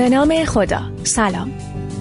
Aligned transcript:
به 0.00 0.08
نام 0.08 0.44
خدا. 0.44 0.80
سلام. 1.04 1.50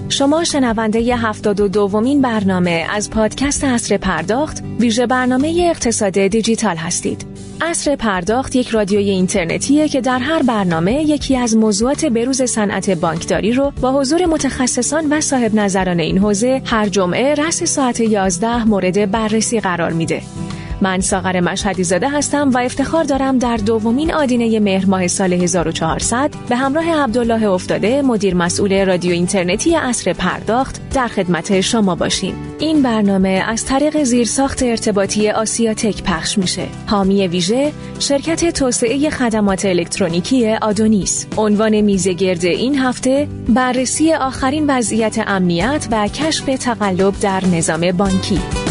شما 0.10 0.44
شنونده 0.44 1.02
ی 1.02 1.12
هفتاد 1.12 1.60
و 1.60 1.68
دومین 1.68 2.22
برنامه 2.22 2.86
از 2.90 3.10
پادکست 3.10 3.64
اصر 3.64 3.98
پرداخت 3.98 4.64
ویژه 4.80 5.08
برنامه 5.08 5.68
اقتصاد 5.70 6.12
دیجیتال 6.12 6.76
هستید. 6.76 7.26
اصر 7.62 7.96
پرداخت 7.96 8.56
یک 8.56 8.68
رادیوی 8.68 9.10
اینترنتیه 9.10 9.88
که 9.88 10.02
در 10.02 10.20
هر 10.20 10.44
برنامه 10.44 10.94
یکی 10.94 11.38
از 11.38 11.58
موضوعات 11.58 12.06
بروز 12.06 12.42
صنعت 12.42 12.90
بانکداری 12.90 13.52
رو 13.52 13.72
با 13.82 13.92
حضور 13.92 14.26
متخصصان 14.26 15.14
و 15.14 15.22
صاحب 15.22 15.56
نظران 15.56 16.00
این 16.00 16.18
حوزه 16.18 16.62
هر 16.66 16.90
جمعه 16.90 17.36
رس 17.36 17.64
ساعت 17.64 18.00
11 18.00 18.64
مورد 18.64 19.12
بررسی 19.12 19.60
قرار 19.60 19.92
میده. 19.92 20.22
من 20.82 21.00
ساغر 21.00 21.40
مشهدی 21.40 21.84
زاده 21.84 22.10
هستم 22.10 22.50
و 22.50 22.58
افتخار 22.58 23.04
دارم 23.04 23.38
در 23.38 23.58
دومین 23.58 24.14
آدینه 24.14 24.60
مهر 24.60 24.86
ماه 24.86 25.08
سال 25.08 25.34
1400 25.34 26.32
به 26.50 26.56
همراه 26.56 27.04
عبدالله 27.04 27.50
افتاده 27.50 28.02
مدیر 28.02 28.36
مسئول 28.36 28.86
رادیو 28.86 29.12
اینترنتی 29.12 29.76
اصر 29.76 30.14
پرداخت 30.14 30.90
در 30.94 31.08
خدمت 31.08 31.62
شما 31.62 31.96
باشیم. 31.96 32.34
این 32.60 32.82
برنامه 32.82 33.44
از 33.48 33.66
طریق 33.66 34.04
زیرساخت 34.04 34.64
ارتباطی 34.64 35.30
آسیاتک 35.30 36.04
پخش 36.04 36.38
میشه. 36.38 36.68
حامی 36.88 37.28
ویژه 37.28 37.72
شرکت 38.00 38.50
توسعه 38.50 39.10
خدمات 39.10 39.66
الکترونیکی 39.66 40.54
آدونیس. 40.54 41.28
عنوان 41.38 41.82
میزگرد 41.82 42.46
این 42.46 42.80
هفته 42.80 43.28
بررسی 43.50 44.14
آخرین 44.14 44.66
وضعیت 44.70 45.24
امنیت 45.28 45.88
و 45.92 46.08
کشف 46.08 46.46
تقلب 46.46 47.20
در 47.20 47.46
نظام 47.46 47.92
بانکی. 47.92 48.69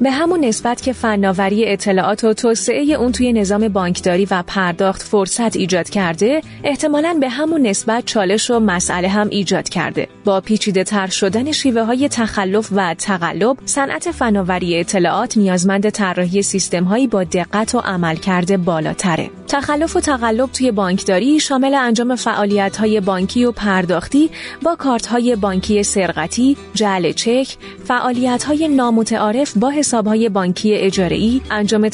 به 0.00 0.10
همون 0.10 0.44
نسبت 0.44 0.82
که 0.82 0.92
فناوری 0.92 1.68
اطلاعات 1.68 2.24
و 2.24 2.34
توسعه 2.34 2.82
اون 2.82 3.12
توی 3.12 3.32
نظام 3.32 3.68
بانکداری 3.68 4.26
و 4.30 4.42
پرداخت 4.46 5.02
فرصت 5.02 5.56
ایجاد 5.56 5.88
کرده 5.88 6.40
احتمالاً 6.64 7.16
به 7.20 7.28
همون 7.28 7.66
نسبت 7.66 8.04
چالش 8.04 8.50
و 8.50 8.58
مسئله 8.58 9.08
هم 9.08 9.28
ایجاد 9.30 9.68
کرده. 9.68 10.08
با 10.24 10.40
پیچیده 10.40 10.84
تر 10.84 11.06
شدن 11.06 11.52
شیوه 11.52 11.82
های 11.82 12.08
تخلف 12.08 12.68
و 12.72 12.94
تقلب 12.94 13.56
صنعت 13.64 14.10
فناوری 14.10 14.80
اطلاعات 14.80 15.36
نیازمند 15.36 15.90
طراحی 15.90 16.42
سیستم 16.42 16.84
هایی 16.84 17.06
با 17.06 17.24
دقت 17.24 17.74
و 17.74 17.78
عملکرد 17.78 18.64
بالاتره. 18.64 19.30
تخلف 19.48 19.96
و 19.96 20.00
تقلب 20.00 20.52
توی 20.52 20.70
بانکداری 20.70 21.40
شامل 21.40 21.74
انجام 21.74 22.16
فعالیت 22.16 22.76
های 22.76 23.00
بانکی 23.00 23.44
و 23.44 23.52
پرداختی 23.52 24.30
با 24.62 24.76
کارت 24.76 25.06
های 25.06 25.36
بانکی 25.36 25.82
سرقتی، 25.82 26.56
جعل 26.74 27.12
چک، 27.12 27.56
فعالیت 27.84 28.44
های 28.44 28.68
نامتعارف 28.68 29.58
با 29.58 29.70
حسابهای 29.90 30.28
بانکی 30.28 30.74
اجاره‌ای، 30.74 31.40
انجام 31.50 31.90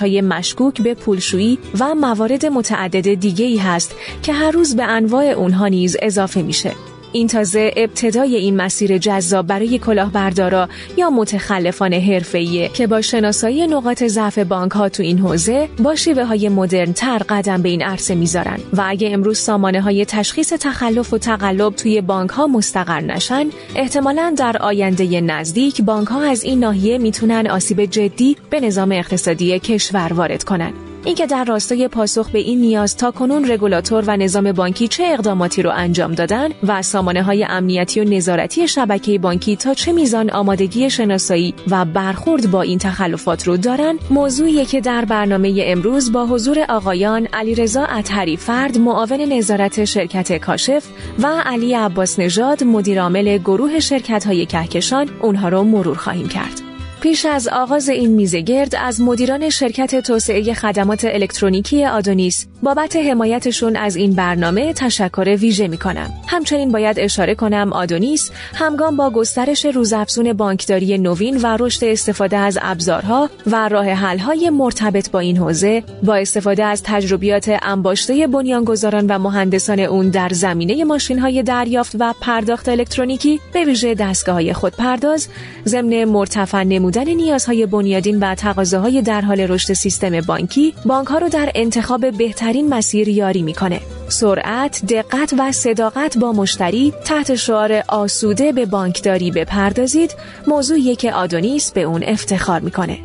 های 0.00 0.20
مشکوک 0.20 0.82
به 0.82 0.94
پولشویی 0.94 1.58
و 1.80 1.94
موارد 1.94 2.46
متعدد 2.46 3.14
دیگه 3.14 3.44
ای 3.44 3.56
هست 3.56 3.94
که 4.22 4.32
هر 4.32 4.50
روز 4.50 4.76
به 4.76 4.84
انواع 4.84 5.24
اونها 5.24 5.68
نیز 5.68 5.96
اضافه 6.02 6.42
میشه. 6.42 6.93
این 7.14 7.26
تازه 7.26 7.70
ابتدای 7.76 8.36
این 8.36 8.56
مسیر 8.56 8.98
جذاب 8.98 9.46
برای 9.46 9.78
کلاهبردارا 9.78 10.68
یا 10.96 11.10
متخلفان 11.10 11.92
حرفه‌ایه 11.92 12.68
که 12.68 12.86
با 12.86 13.00
شناسایی 13.00 13.66
نقاط 13.66 14.04
ضعف 14.04 14.38
بانک 14.38 14.72
ها 14.72 14.88
تو 14.88 15.02
این 15.02 15.18
حوزه 15.18 15.68
با 15.78 15.94
شیوه 15.94 16.24
های 16.24 16.48
مدرن 16.48 16.92
تر 16.92 17.18
قدم 17.18 17.62
به 17.62 17.68
این 17.68 17.82
عرصه 17.82 18.14
می‌ذارن. 18.14 18.58
و 18.72 18.84
اگه 18.86 19.10
امروز 19.12 19.38
سامانه 19.38 19.80
های 19.80 20.04
تشخیص 20.04 20.52
تخلف 20.52 21.12
و 21.12 21.18
تقلب 21.18 21.74
توی 21.74 22.00
بانک 22.00 22.30
ها 22.30 22.46
مستقر 22.46 23.00
نشن 23.00 23.46
احتمالا 23.76 24.34
در 24.38 24.56
آینده 24.56 25.20
نزدیک 25.20 25.82
بانک 25.82 26.08
ها 26.08 26.22
از 26.22 26.44
این 26.44 26.60
ناحیه 26.60 26.98
می‌تونن 26.98 27.46
آسیب 27.46 27.84
جدی 27.84 28.36
به 28.50 28.60
نظام 28.60 28.92
اقتصادی 28.92 29.58
کشور 29.58 30.12
وارد 30.12 30.44
کنن. 30.44 30.72
اینکه 31.04 31.26
در 31.26 31.44
راستای 31.44 31.88
پاسخ 31.88 32.30
به 32.30 32.38
این 32.38 32.60
نیاز 32.60 32.96
تا 32.96 33.10
کنون 33.10 33.50
رگولاتور 33.50 34.04
و 34.06 34.16
نظام 34.16 34.52
بانکی 34.52 34.88
چه 34.88 35.04
اقداماتی 35.06 35.62
رو 35.62 35.70
انجام 35.70 36.12
دادن 36.12 36.48
و 36.66 36.82
سامانه 36.82 37.22
های 37.22 37.46
امنیتی 37.48 38.00
و 38.00 38.04
نظارتی 38.04 38.68
شبکه 38.68 39.18
بانکی 39.18 39.56
تا 39.56 39.74
چه 39.74 39.92
میزان 39.92 40.30
آمادگی 40.30 40.90
شناسایی 40.90 41.54
و 41.70 41.84
برخورد 41.84 42.50
با 42.50 42.62
این 42.62 42.78
تخلفات 42.78 43.46
رو 43.46 43.56
دارن 43.56 43.98
موضوعی 44.10 44.64
که 44.64 44.80
در 44.80 45.04
برنامه 45.04 45.54
امروز 45.58 46.12
با 46.12 46.26
حضور 46.26 46.66
آقایان 46.68 47.28
علیرضا 47.32 47.84
اطهری 47.84 48.36
فرد 48.36 48.78
معاون 48.78 49.20
نظارت 49.20 49.84
شرکت 49.84 50.38
کاشف 50.38 50.84
و 51.18 51.26
علی 51.44 51.74
عباس 51.74 52.18
نژاد 52.18 52.64
مدیرعامل 52.64 53.38
گروه 53.38 53.80
شرکت 53.80 54.26
های 54.26 54.46
کهکشان 54.46 55.08
اونها 55.22 55.48
رو 55.48 55.62
مرور 55.62 55.96
خواهیم 55.96 56.28
کرد. 56.28 56.73
پیش 57.04 57.26
از 57.26 57.48
آغاز 57.48 57.88
این 57.88 58.10
میزه 58.10 58.40
گرد 58.40 58.74
از 58.74 59.00
مدیران 59.00 59.48
شرکت 59.48 60.00
توسعه 60.00 60.54
خدمات 60.54 61.04
الکترونیکی 61.04 61.84
آدونیس 61.84 62.46
بابت 62.64 62.96
حمایتشون 62.96 63.76
از 63.76 63.96
این 63.96 64.12
برنامه 64.12 64.72
تشکر 64.72 65.36
ویژه 65.40 65.68
می 65.68 65.78
کنم. 65.78 66.10
همچنین 66.26 66.72
باید 66.72 67.00
اشاره 67.00 67.34
کنم 67.34 67.72
آدونیس 67.72 68.30
همگام 68.54 68.96
با 68.96 69.10
گسترش 69.10 69.64
روزافزون 69.64 70.32
بانکداری 70.32 70.98
نوین 70.98 71.40
و 71.42 71.56
رشد 71.60 71.84
استفاده 71.84 72.36
از 72.36 72.58
ابزارها 72.62 73.30
و 73.46 73.68
راه 73.68 73.86
حل‌های 73.90 74.50
مرتبط 74.50 75.10
با 75.10 75.18
این 75.18 75.36
حوزه 75.36 75.82
با 76.02 76.14
استفاده 76.14 76.64
از 76.64 76.82
تجربیات 76.82 77.58
انباشته 77.62 78.26
بنیانگذاران 78.26 79.06
و 79.06 79.18
مهندسان 79.18 79.80
اون 79.80 80.10
در 80.10 80.28
زمینه 80.28 80.84
ماشین‌های 80.84 81.42
دریافت 81.42 81.96
و 81.98 82.14
پرداخت 82.20 82.68
الکترونیکی 82.68 83.40
به 83.52 83.64
ویژه 83.64 83.94
دستگاه 83.94 84.52
خودپرداز 84.52 85.28
ضمن 85.66 86.04
مرتفع 86.04 86.62
نمودن 86.62 87.08
نیازهای 87.08 87.66
بنیادین 87.66 88.18
و 88.20 88.34
تقاضاهای 88.34 89.02
در 89.02 89.20
حال 89.20 89.40
رشد 89.40 89.72
سیستم 89.72 90.20
بانکی 90.20 90.74
بانک‌ها 90.86 91.18
رو 91.18 91.28
در 91.28 91.52
انتخاب 91.54 92.10
بهترین 92.10 92.53
این 92.54 92.74
مسیر 92.74 93.08
یاری 93.08 93.42
می‌کنه. 93.42 93.80
سرعت، 94.08 94.84
دقت 94.84 95.34
و 95.38 95.52
صداقت 95.52 96.18
با 96.18 96.32
مشتری 96.32 96.92
تحت 97.04 97.34
شعار 97.34 97.82
آسوده 97.88 98.52
به 98.52 98.66
بانکداری 98.66 99.30
بپردازید 99.30 100.14
موضوعی 100.46 100.96
که 100.96 101.12
آدونیس 101.12 101.72
به 101.72 101.82
اون 101.82 102.02
افتخار 102.04 102.60
می‌کنه. 102.60 102.98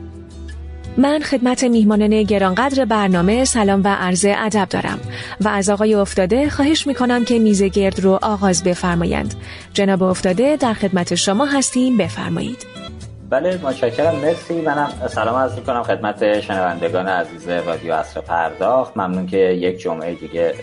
من 0.97 1.19
خدمت 1.19 1.63
میهمانان 1.63 2.23
گرانقدر 2.23 2.85
برنامه 2.85 3.45
سلام 3.45 3.81
و 3.83 3.87
عرض 3.87 4.25
ادب 4.29 4.67
دارم 4.69 4.99
و 5.41 5.47
از 5.47 5.69
آقای 5.69 5.93
افتاده 5.93 6.49
خواهش 6.49 6.87
می‌کنم 6.87 7.25
که 7.25 7.39
میز 7.39 7.63
گرد 7.63 7.99
رو 7.99 8.19
آغاز 8.21 8.63
بفرمایند. 8.63 9.33
جناب 9.73 10.03
افتاده 10.03 10.55
در 10.55 10.73
خدمت 10.73 11.15
شما 11.15 11.45
هستیم 11.45 11.97
بفرمایید. 11.97 12.88
بله 13.29 13.59
متشکرم. 13.63 14.15
مرسی. 14.15 14.61
منم 14.61 14.89
سلام 15.07 15.35
عرض 15.35 15.55
می‌کنم 15.55 15.83
خدمت 15.83 16.39
شنوندگان 16.39 17.07
عزیز 17.07 17.49
رادیو 17.49 17.93
اصر 17.93 18.21
پرداخت. 18.21 18.97
ممنون 18.97 19.27
که 19.27 19.37
یک 19.37 19.79
جمعه 19.79 20.15
دیگه 20.15 20.53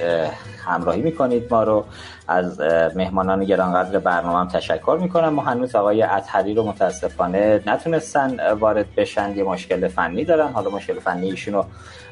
همراهی 0.65 1.03
می‌کنید 1.03 1.47
ما 1.51 1.63
رو. 1.63 1.85
از 2.29 2.61
مهمانان 2.97 3.45
گرانقدر 3.45 3.99
برنامه 3.99 4.39
هم 4.39 4.49
تشکر 4.49 4.99
می‌کنم. 5.01 5.29
ما 5.29 5.43
هنوز 5.43 5.75
آقای 5.75 6.03
اطهری 6.03 6.55
رو 6.55 6.65
متاسفانه 6.69 7.63
نتونستن 7.67 8.53
وارد 8.53 8.87
بشن. 8.97 9.37
یه 9.37 9.45
مشکل 9.45 9.89
فنی 9.89 10.25
دارن. 10.25 10.53
حالا 10.53 10.71
مشکل 10.71 10.99
فنی 10.99 11.31
ایشون 11.31 11.55
رو 11.55 11.65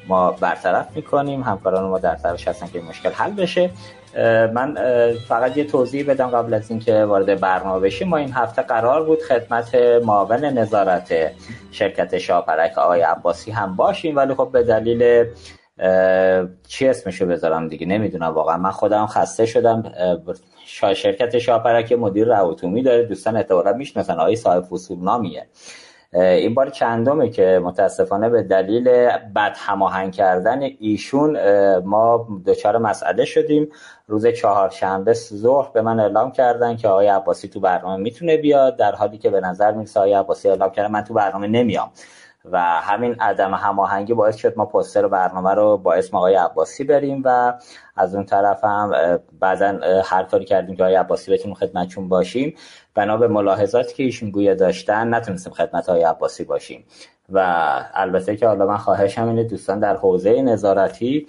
ما 0.09 0.31
برطرف 0.31 0.86
می‌کنیم. 0.97 1.42
همکاران 1.42 1.84
ما 1.84 1.98
در 1.98 2.15
تلاش 2.15 2.48
هستن 2.48 2.66
که 2.66 2.80
مشکل 2.80 3.10
حل 3.10 3.30
بشه. 3.30 3.71
من 4.55 4.77
فقط 5.28 5.57
یه 5.57 5.65
توضیح 5.65 6.11
بدم 6.11 6.27
قبل 6.27 6.55
از 6.55 6.71
اینکه 6.71 7.05
وارد 7.05 7.41
برنامه 7.41 7.81
بشیم. 7.81 8.09
ما 8.09 8.16
این 8.16 8.33
هفته 8.33 8.63
قرار 8.63 9.05
بود 9.05 9.22
خدمت 9.22 9.75
معاون 10.05 10.45
نظارت 10.45 11.33
شرکت 11.71 12.19
شاپرک 12.19 12.78
آقای 12.78 13.01
عباسی 13.01 13.51
هم 13.51 13.77
باشیم 13.77 14.16
ولی 14.16 14.34
خب 14.34 14.49
به 14.53 14.63
دلیل 14.63 15.25
چی 16.69 16.89
اسمشو 16.89 17.27
بذارم 17.27 17.69
دیگه؟ 17.69 17.87
نمی‌دونم 17.87 18.28
واقعا. 18.34 18.57
من 18.57 18.71
خودم 18.71 19.07
خسته 19.07 19.47
شدم. 19.47 19.83
شرکت 20.95 21.39
شاپرک 21.39 21.93
مدیر 21.93 22.39
روتومی 22.39 22.83
داره. 22.83 23.03
دوستان 23.03 23.37
اعتبارا 23.37 23.72
می‌شناسن. 23.72 24.15
آقای 24.15 24.37
صاحب 24.37 24.63
فصول 24.63 24.99
نامیه 24.99 25.47
این 26.13 26.55
بار 26.55 26.71
چندمه 26.71 27.28
که 27.28 27.60
متاسفانه 27.65 28.28
به 28.28 28.43
دلیل 28.43 28.84
بد 29.37 29.57
هماهنگ 29.57 30.13
کردن 30.13 30.60
ایشون 30.81 31.39
ما 31.78 32.28
دچار 32.47 32.78
مسئله 32.78 33.25
شدیم. 33.25 33.69
روز 34.06 34.27
چهارشنبه 34.27 35.12
ظهر 35.12 35.71
به 35.72 35.83
من 35.83 36.01
اعلام 36.01 36.33
کردن 36.33 36.77
که 36.77 36.89
آقای 36.89 37.06
عباسی 37.06 37.48
تو 37.48 37.60
برنامه 37.60 38.03
می‌تونه 38.03 38.36
بیاد 38.36 38.77
در 38.77 38.95
حالی 38.95 39.18
که 39.18 39.30
به 39.30 39.41
نظر 39.41 39.72
می‌رسه 39.72 40.01
آقای 40.01 40.12
عباسی 40.12 40.48
اعلام 40.48 40.71
کردن 40.71 40.91
من 40.91 41.04
تو 41.04 41.15
برنامه 41.15 41.47
نمیام. 41.47 41.91
و 42.53 42.60
همین 42.60 43.16
عدم 43.21 43.54
هماهنگی 43.54 44.15
باعث 44.15 44.36
شد 44.36 44.54
ما 44.56 44.66
پوستر 44.66 45.09
برنامه 45.09 45.54
رو 45.54 45.77
با 45.77 45.95
اسم 45.95 46.16
آقای 46.16 46.34
عباسی 46.34 46.84
بریم 46.84 47.22
و 47.24 47.54
از 47.97 48.15
اون 48.15 48.24
طرف 48.24 48.65
هم 48.65 49.18
بعدا 49.41 49.78
هر 50.04 50.22
کاری 50.22 50.45
کردیم 50.45 50.77
که 50.77 50.83
آقای 50.83 50.95
عباسی 50.95 51.33
بتونیم 51.33 51.54
خدمتشون 51.54 52.09
باشیم. 52.09 52.54
بنا 52.95 53.16
به 53.16 53.28
ملاحظاتی 53.28 53.95
که 53.95 54.03
ایشون 54.03 54.30
گویا 54.30 54.54
داشتن 54.54 55.15
نتونستیم 55.15 55.53
خدمت 55.53 55.89
های 55.89 56.03
عباسی 56.03 56.45
باشیم. 56.45 56.84
و 57.33 57.39
البته 57.95 58.36
که 58.36 58.47
حالا 58.47 58.66
من 58.66 58.77
خواهشم 58.77 59.28
اینه 59.28 59.45
دوستان 59.45 59.80
در 59.80 59.97
حوزه 59.97 60.42
نظارتی 60.42 61.27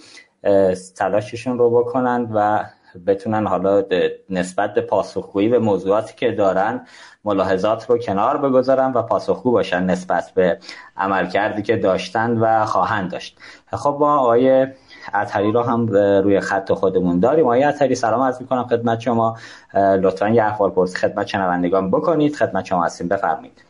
تلاششون 0.95 1.57
رو 1.57 1.69
بکنند 1.69 2.31
و 2.35 2.65
بتونن 3.07 3.47
حالا 3.47 3.83
نسبت 4.29 4.73
به 4.73 4.81
پاسخگویی 4.81 5.49
به 5.49 5.59
موضوعاتی 5.59 6.13
که 6.15 6.31
دارن 6.31 6.87
ملاحظات 7.23 7.89
رو 7.89 7.97
کنار 7.97 8.37
بگذارن 8.37 8.91
و 8.91 9.01
پاسخگو 9.01 9.51
باشن 9.51 9.83
نسبت 9.83 10.31
به 10.35 10.59
عملکردی 10.97 11.61
که 11.61 11.77
داشتن 11.77 12.37
و 12.37 12.65
خواهند 12.65 13.11
داشت. 13.11 13.37
خب 13.71 13.97
ما 13.99 14.17
آقای 14.17 14.67
اتری 15.13 15.51
رو 15.51 15.61
هم 15.61 15.87
روی 16.23 16.39
خط 16.39 16.71
خودمون 16.71 17.19
داریم. 17.19 17.45
آقای 17.45 17.63
اتری 17.63 17.95
سلام 17.95 18.21
عرض 18.21 18.41
می‌کنم 18.41 18.67
خدمت 18.67 18.99
شما. 18.99 19.37
لطفا 19.73 20.29
یه 20.29 20.43
احوال 20.43 20.69
پرسی 20.69 20.97
خدمت 20.97 21.27
شنوندگان 21.27 21.91
بکنید. 21.91 22.35
خدمت 22.35 22.65
شما 22.65 22.83
هستیم. 22.83 23.07
بفرمایید. 23.07 23.61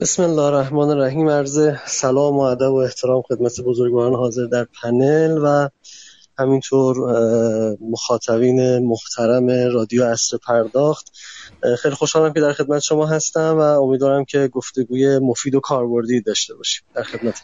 بسم 0.00 0.22
الله 0.22 0.42
الرحمن 0.42 0.90
الرحیم. 0.90 1.28
عرض 1.28 1.70
سلام 1.86 2.36
و 2.36 2.40
ادب 2.40 2.72
و 2.72 2.76
احترام 2.76 3.22
خدمت 3.22 3.60
بزرگواران 3.60 4.14
حاضر 4.14 4.44
در 4.44 4.66
پنل 4.82 5.38
و 5.42 5.68
همینطور 6.38 6.96
مخاطبین 7.80 8.78
محترم 8.78 9.50
رادیو 9.74 10.04
اصر 10.04 10.36
پرداخت. 10.46 11.12
خیلی 11.78 11.94
خوشحالم 11.94 12.32
که 12.32 12.40
در 12.40 12.52
خدمت 12.52 12.82
شما 12.82 13.06
هستم 13.06 13.58
و 13.58 13.60
امیدوارم 13.60 14.24
که 14.24 14.48
گفتگوی 14.48 15.18
مفید 15.18 15.54
و 15.54 15.60
کاربردی 15.60 16.20
داشته 16.20 16.54
باشیم 16.54 16.84
در 16.94 17.02
خدمت. 17.02 17.42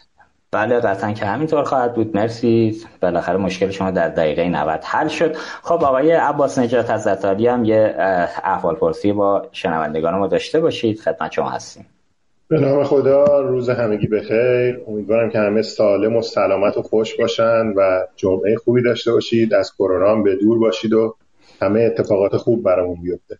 بله 0.51 0.79
قطعا 0.79 1.13
که 1.13 1.25
همینطور 1.25 1.63
خواهد 1.63 1.93
بود. 1.93 2.15
مرسی. 2.17 2.81
بالاخره 3.01 3.37
مشکل 3.37 3.71
شما 3.71 3.91
در 3.91 4.09
دقیقه 4.09 4.49
90 4.49 4.79
حل 4.83 5.07
شد. 5.07 5.35
خب 5.63 5.83
آقای 5.83 6.11
عباس 6.11 6.57
نجات 6.57 6.89
از 6.89 7.07
هم 7.07 7.65
یه 7.65 7.95
احوال 8.43 8.75
پرسی 8.75 9.13
با 9.13 9.47
شنوندگان 9.51 10.15
ما 10.15 10.27
داشته 10.27 10.59
باشید. 10.59 10.99
خدمت 10.99 11.31
شما 11.31 11.49
هستیم. 11.49 11.85
به 12.47 12.59
نام 12.59 12.83
خدا 12.83 13.41
روز 13.41 13.69
همگی 13.69 14.07
بخیر 14.07 14.81
امیدوارم 14.87 15.29
که 15.29 15.39
همه 15.39 15.61
سالم 15.61 16.15
و 16.15 16.21
سلامت 16.21 16.77
و 16.77 16.81
خوش 16.81 17.15
باشند 17.15 17.73
و 17.77 18.07
جمعه 18.15 18.55
خوبی 18.55 18.81
داشته 18.81 19.11
باشید. 19.11 19.53
از 19.53 19.71
کرونا 19.73 20.21
به 20.21 20.35
دور 20.35 20.59
باشید 20.59 20.93
و 20.93 21.15
همه 21.61 21.81
اتفاقات 21.81 22.37
خوب 22.37 22.63
برامون 22.63 23.01
بیفته. 23.01 23.39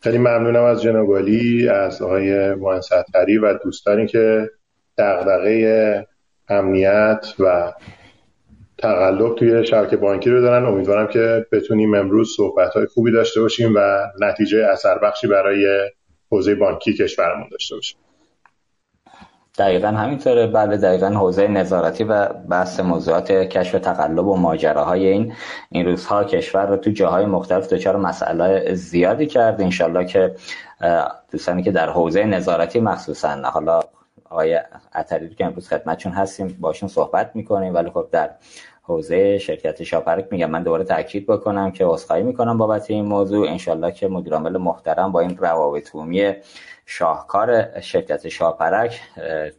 خیلی 0.00 0.18
ممنونم 0.18 0.62
از 0.62 0.82
جناب 0.82 1.10
از 1.70 2.02
آقای 2.02 2.54
مهندس 2.54 2.88
و 3.42 3.54
دوستانی 3.64 4.06
که 4.06 4.50
دغدغه 4.98 6.06
امنیت 6.48 7.34
و 7.38 7.72
تقلب 8.78 9.34
توی 9.34 9.66
شبکه 9.66 9.96
بانکی 9.96 10.30
رو 10.30 10.40
دارن. 10.40 10.64
امیدوارم 10.64 11.06
که 11.06 11.46
بتونیم 11.52 11.94
امروز 11.94 12.34
صحبت 12.36 12.72
های 12.72 12.86
خوبی 12.86 13.12
داشته 13.12 13.40
باشیم 13.40 13.72
و 13.74 14.06
نتیجه 14.20 14.58
اثر 14.58 14.98
بخشی 14.98 15.26
برای 15.26 15.90
حوزه 16.30 16.54
بانکی 16.54 16.94
کشورمون 16.94 17.48
داشته 17.50 17.74
باشیم. 17.74 17.98
دقیقا 19.58 19.88
همینطوره. 19.88 20.46
بله 20.46 20.76
دقیقا 20.76 21.08
حوزه 21.08 21.48
نظارتی 21.48 22.04
و 22.04 22.28
بحث 22.28 22.80
موضوعات 22.80 23.32
کشف 23.32 23.78
تقلب 23.78 24.26
و 24.26 24.36
ماجراهای 24.36 25.08
این 25.08 25.32
این 25.70 25.86
روزها 25.86 26.24
کشور 26.24 26.66
رو 26.66 26.76
تو 26.76 26.90
جاهای 26.90 27.26
مختلف 27.26 27.72
دچار 27.72 27.96
مسئله 27.96 28.74
زیادی 28.74 29.26
کرده 29.26 29.64
انشالله 29.64 30.04
که 30.04 30.34
دوستانی 31.32 31.62
که 31.62 31.72
در 31.72 31.90
حوزه 31.90 32.24
نظارتی 32.24 32.80
مخصوصا 32.80 33.28
حالا 33.28 33.80
آقای 34.30 34.60
عطری 34.94 35.34
که 35.34 35.44
امروز 35.44 35.68
خدمتشون 35.68 36.12
هستیم 36.12 36.56
باشون 36.60 36.88
صحبت 36.88 37.30
می‌کنیم. 37.34 37.74
ولی 37.74 37.90
خب 37.90 38.06
در 38.12 38.30
حوزه 38.82 39.38
شرکت 39.38 39.82
شاپرک 39.82 40.26
میگم 40.30 40.50
من 40.50 40.62
دوباره 40.62 40.84
تاکید 40.84 41.26
بکنم 41.26 41.70
که 41.70 41.84
عذرخواهی 41.86 42.22
می‌کنم 42.22 42.58
بابت 42.58 42.90
این 42.90 43.04
موضوع. 43.04 43.48
انشالله 43.48 43.92
که 43.92 44.08
مدیرعامل 44.08 44.56
محترم 44.56 45.12
با 45.12 45.20
این 45.20 45.36
روابط 45.36 45.94
شاهکار 46.90 47.80
شرکت 47.80 48.28
شاپرک 48.28 49.00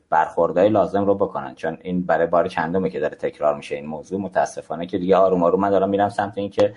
برخوردهای 0.09 0.69
لازم 0.69 1.05
رو 1.05 1.15
بکنن. 1.15 1.55
چون 1.55 1.77
این 1.81 2.05
برای 2.05 2.27
بار 2.27 2.47
چندمه 2.47 2.89
که 2.89 2.99
داره 2.99 3.15
تکرار 3.15 3.55
میشه 3.55 3.75
این 3.75 3.85
موضوع. 3.85 4.21
متاسفانه 4.21 4.85
که 4.85 4.97
دیگه 4.97 5.15
آروم 5.15 5.43
آروم 5.43 5.59
من 5.59 5.69
دارم 5.69 5.89
میرم 5.89 6.09
سمت 6.09 6.37
این 6.37 6.49
که 6.49 6.73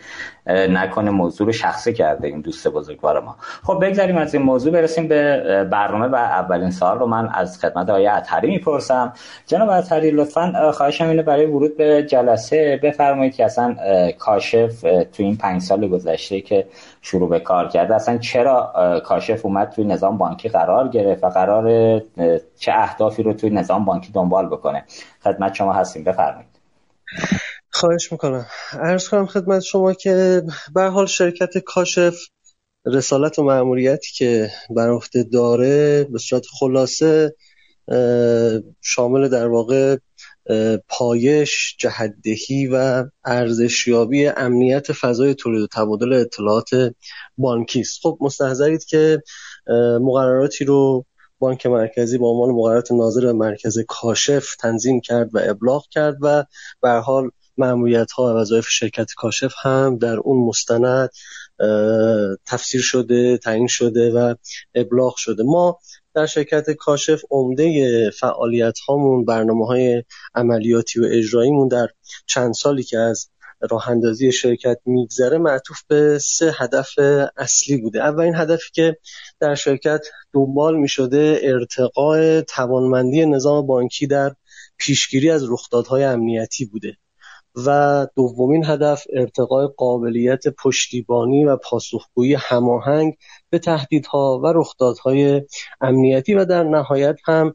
نکنه 0.46 1.10
موضوع 1.10 1.46
رو 1.46 1.52
شخصی 1.52 1.92
کرده 1.92 2.28
این 2.28 2.40
دوست 2.40 2.68
بزرگوار 2.68 3.20
ما. 3.20 3.36
خب 3.62 3.84
بگذاریم 3.84 4.16
از 4.16 4.34
این 4.34 4.42
موضوع 4.42 4.72
برسیم 4.72 5.08
به 5.08 5.64
برنامه 5.70 6.06
و 6.06 6.14
اولین 6.14 6.70
سال 6.70 6.98
رو 6.98 7.06
من 7.06 7.28
از 7.28 7.58
خدمت 7.58 7.90
آقای 7.90 8.06
اطهری 8.06 8.48
می‌پرسم. 8.50 9.12
جناب 9.46 9.68
اطهری 9.68 10.10
لطفا 10.10 10.72
خواهشم 10.72 11.08
اینه 11.08 11.22
برای 11.22 11.46
ورود 11.46 11.76
به 11.76 12.02
جلسه 12.02 12.80
بفرمایید 12.82 13.34
که 13.34 13.44
اصلا 13.44 13.76
کاشف 14.18 14.80
تو 14.80 15.22
این 15.22 15.36
پنج 15.36 15.62
سال 15.62 15.88
گذشته 15.88 16.40
که 16.40 16.66
شروع 17.04 17.28
به 17.28 17.40
کار 17.40 17.68
کرده. 17.68 17.94
اصلا 17.94 18.18
چرا 18.18 18.72
کاشف 19.04 19.46
اومد 19.46 19.70
توی 19.70 19.84
نظام 19.84 20.18
بانکی 20.18 20.48
قرار 20.48 20.88
گرفت 20.88 21.24
و 21.24 21.28
قرار 21.28 21.98
چه 22.58 22.72
اهدافی 22.74 23.22
رو 23.22 23.32
توی 23.32 23.50
نظام 23.50 23.84
بانکی 23.84 24.12
دنبال 24.12 24.46
بکنه؟ 24.46 24.84
خدمت 25.24 25.54
شما 25.54 25.72
هستیم 25.72 26.04
بفرمایید. 26.04 26.48
خواهش 27.70 28.12
می‌کنم. 28.12 28.46
عرض 28.80 29.08
کنم 29.08 29.26
خدمت 29.26 29.60
شما 29.60 29.92
که 29.92 30.42
به 30.74 30.82
حال 30.82 31.06
شرکت 31.06 31.58
کاشف 31.58 32.14
رسالت 32.86 33.38
و 33.38 33.42
معمولیتی 33.42 34.12
که 34.14 34.50
بر 34.70 34.90
عهده 34.90 35.22
داره 35.22 36.04
به 36.04 36.18
صورت 36.18 36.46
خلاصه 36.60 37.34
شامل 38.80 39.28
در 39.28 39.48
واقع 39.48 39.96
پایش 40.88 41.76
جهدهی 41.78 42.66
و 42.72 43.04
ارزشیابی 43.24 44.26
امنیت 44.26 44.92
فضای 44.92 45.34
تولید 45.34 45.62
و 45.62 45.66
تبادل 45.66 46.12
اطلاعات 46.12 46.70
بانکی 47.38 47.80
است 47.80 47.98
خب 48.02 48.18
مستحضرید 48.20 48.84
که 48.84 49.22
مقرراتی 50.00 50.64
رو 50.64 51.04
بانک 51.38 51.66
مرکزی 51.66 52.18
با 52.18 52.28
عنوان 52.28 52.50
مقررات 52.50 52.92
ناظر 52.92 53.32
مرکز 53.32 53.78
کاشف 53.88 54.56
تنظیم 54.56 55.00
کرد 55.00 55.34
و 55.34 55.40
ابلاغ 55.42 55.84
کرد 55.90 56.16
و 56.20 56.44
به 56.82 56.90
حال 56.90 57.30
معمولیت 57.56 58.12
ها 58.12 58.24
و 58.24 58.38
وظایف 58.38 58.68
شرکت 58.68 59.12
کاشف 59.16 59.54
هم 59.62 59.98
در 59.98 60.16
اون 60.16 60.48
مستند 60.48 61.10
تفسیر 62.46 62.80
شده 62.80 63.38
تعیین 63.38 63.66
شده 63.66 64.12
و 64.12 64.34
ابلاغ 64.74 65.16
شده. 65.16 65.42
ما 65.42 65.78
در 66.14 66.26
شرکت 66.26 66.70
کاشف 66.70 67.22
عمده 67.30 68.10
فعالیت 68.10 68.78
هامون 68.78 69.24
برنامه 69.24 69.66
های 69.66 70.04
عملیاتی 70.34 71.00
و 71.00 71.04
اجراییمون 71.10 71.68
در 71.68 71.88
چند 72.26 72.54
سالی 72.54 72.82
که 72.82 72.98
از 72.98 73.28
راه 73.70 73.90
اندازی 73.90 74.32
شرکت 74.32 74.78
میگذره 74.86 75.38
معطوف 75.38 75.82
به 75.88 76.18
سه 76.18 76.54
هدف 76.58 76.90
اصلی 77.36 77.76
بوده. 77.76 78.00
اولین 78.00 78.34
هدفی 78.34 78.70
که 78.72 78.96
در 79.40 79.54
شرکت 79.54 80.06
دنبال 80.32 80.76
می 80.76 80.88
شده 80.88 81.40
ارتقاء 81.42 82.40
توانمندی 82.40 83.26
نظام 83.26 83.66
بانکی 83.66 84.06
در 84.06 84.34
پیشگیری 84.78 85.30
از 85.30 85.44
رخدادهای 85.50 86.04
امنیتی 86.04 86.64
بوده. 86.64 86.96
و 87.54 88.06
دومین 88.16 88.64
هدف 88.64 89.04
ارتقاء 89.12 89.66
قابلیت 89.66 90.48
پشتیبانی 90.48 91.44
و 91.44 91.56
پاسخگویی 91.56 92.34
هماهنگ 92.34 93.16
به 93.50 93.58
تهدیدها 93.58 94.40
و 94.44 94.46
رخدادهای 94.46 95.42
امنیتی 95.80 96.34
و 96.34 96.44
در 96.44 96.62
نهایت 96.62 97.16
هم 97.24 97.54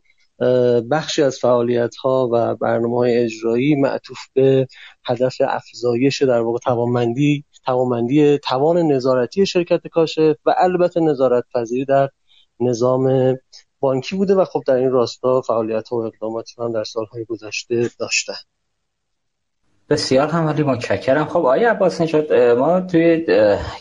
بخشی 0.92 1.24
از 1.24 1.38
فعالیت‌ها 1.38 2.30
و 2.32 2.56
های 2.88 3.18
اجرایی 3.18 3.76
معطوف 3.76 4.18
به 4.34 4.68
هدف 5.06 5.36
افزایش 5.40 6.22
در 6.22 6.42
واقع 6.42 6.60
توانمندی 6.60 7.46
توانمندی 7.66 8.38
توان 8.38 8.78
نظارتی 8.78 9.46
شرکت 9.46 9.88
کاشف 9.88 10.36
و 10.46 10.56
البته 10.58 11.00
نظارت 11.00 11.44
پذیری 11.54 11.86
در 11.86 12.10
نظام 12.60 13.36
بانکی 13.80 14.16
بوده 14.16 14.36
و 14.36 14.46
خب 14.46 14.62
در 14.68 14.76
این 14.76 14.92
راستا 14.92 15.42
فعالیت 15.42 15.92
و 15.92 15.96
اقداماتی 15.96 16.54
هم 16.58 16.72
در 16.72 16.84
سالهای 16.84 17.26
گذشته 17.26 17.90
داشته 18.00 18.34
بسیار 19.90 20.28
هم 20.28 20.46
ولی 20.46 20.64
متشکرم. 20.64 21.26
خب 21.26 21.46
آیا 21.46 21.72
عباس 21.72 22.02
نشد 22.02 22.34
ما 22.34 22.82
توی 22.82 23.26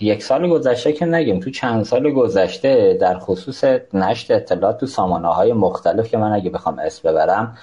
یک 0.00 0.22
سال 0.22 0.48
گذشته 0.48 0.92
که 0.92 1.06
نگیم 1.06 1.40
تو 1.40 1.50
چند 1.50 1.84
سال 1.84 2.10
گذشته 2.10 2.98
در 3.00 3.18
خصوص 3.18 3.64
نشت 3.94 4.30
اطلاعات 4.30 4.78
تو 4.78 4.86
سامانه 4.86 5.28
های 5.28 5.52
مختلف 5.52 6.10
که 6.10 6.18
من 6.18 6.32
اگه 6.32 6.50
بخوام 6.50 6.78
اسم 6.78 7.08
ببرم 7.08 7.56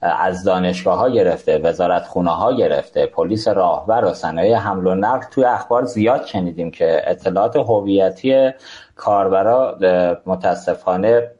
از 0.00 0.44
دانشگاه 0.44 0.98
ها 0.98 1.08
گرفته 1.08 1.58
وزارت 1.58 2.04
خونه 2.04 2.30
ها 2.30 2.52
گرفته 2.52 3.06
پلیس 3.06 3.48
راهور 3.48 4.04
و 4.04 4.14
صنایع 4.14 4.56
حمل 4.56 4.86
و 4.86 4.94
نقل 4.94 5.26
توی 5.30 5.44
اخبار 5.44 5.84
زیاد 5.84 6.26
شنیدیم 6.26 6.70
که 6.70 7.02
اطلاعات 7.06 7.56
هویتی 7.56 8.50
کاربرا 8.96 9.78
متاسفانه 10.26 11.30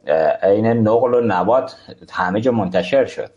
عین 0.41 0.67
نقل 0.67 1.13
و 1.13 1.21
نبات 1.21 1.75
همه 2.11 2.41
جا 2.41 2.51
منتشر 2.51 3.05
شد. 3.05 3.29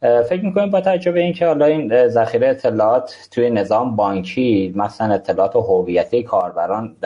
فکر 0.00 0.44
می‌کنیم 0.44 0.70
با 0.70 0.80
توجه 0.80 1.12
به 1.12 1.20
اینکه 1.20 1.46
حالا 1.46 1.66
این 1.66 2.08
ذخیره 2.08 2.48
اطلاعات 2.48 3.28
توی 3.30 3.50
نظام 3.50 3.96
بانکی 3.96 4.72
مثلا 4.76 5.14
اطلاعات 5.14 5.56
هویتی 5.56 6.22
کاربران 6.22 6.96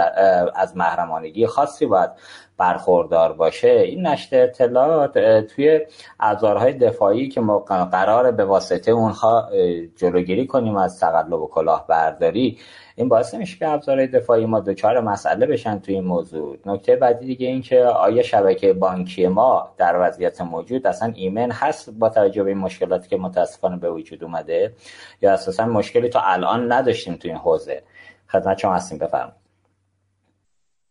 از 0.55 0.77
محرمانگی 0.77 1.47
خاصی 1.47 1.87
باید 1.87 2.11
برخوردار 2.59 3.33
باشه 3.33 3.69
این 3.69 4.07
نشر 4.07 4.43
اطلاعات 4.43 5.19
توی 5.43 5.81
ابزارهای 6.21 6.73
دفاعی 6.73 7.29
که 7.29 7.41
ما 7.41 7.59
قرار 7.93 8.31
به 8.31 8.45
واسطه 8.45 8.93
اونها 8.93 9.49
جلوگیری 9.97 10.47
کنیم 10.47 10.77
از 10.77 11.01
تقلب 11.01 11.33
و 11.33 11.47
کلاهبرداری 11.47 12.59
این 13.01 13.09
باعث 13.09 13.35
نمیشه 13.35 13.59
که 13.59 13.69
ابزارهای 13.69 14.07
دفاعی 14.07 14.47
ما 14.47 14.61
دچار 14.61 15.01
مسئله 15.01 15.47
بشن 15.47 15.79
توی 15.79 15.95
این 15.95 16.05
موضوع. 16.05 16.57
نکته 16.67 16.97
بعدی 16.97 17.27
دیگه 17.27 17.47
این 17.47 17.63
که 17.63 17.85
آیا 17.85 18.23
شبکه 18.23 18.73
بانکی 18.73 19.29
ما 19.29 19.75
در 19.79 19.97
وضعیت 20.01 20.41
موجود؟ 20.41 20.87
اصلا 20.87 21.13
ایمن 21.17 21.51
هست 21.51 21.91
با 21.91 22.09
توجه 22.09 22.43
به 22.43 22.51
این 22.51 22.59
مشکلاتی 22.59 23.09
که 23.09 23.17
متاسفانه 23.17 23.77
به 23.77 23.91
وجود 23.91 24.25
اومده؟ 24.25 24.73
یا 25.21 25.33
اساسا 25.33 25.67
مشکلی 25.67 26.09
تا 26.09 26.21
الان 26.21 26.73
نداشتیم 26.73 27.15
توی 27.15 27.31
این 27.31 27.41
حوزه؟ 27.41 27.83
خدمت 28.29 28.59
شما 28.59 28.75
هستیم 28.75 28.99
بفرمایید. 28.99 29.41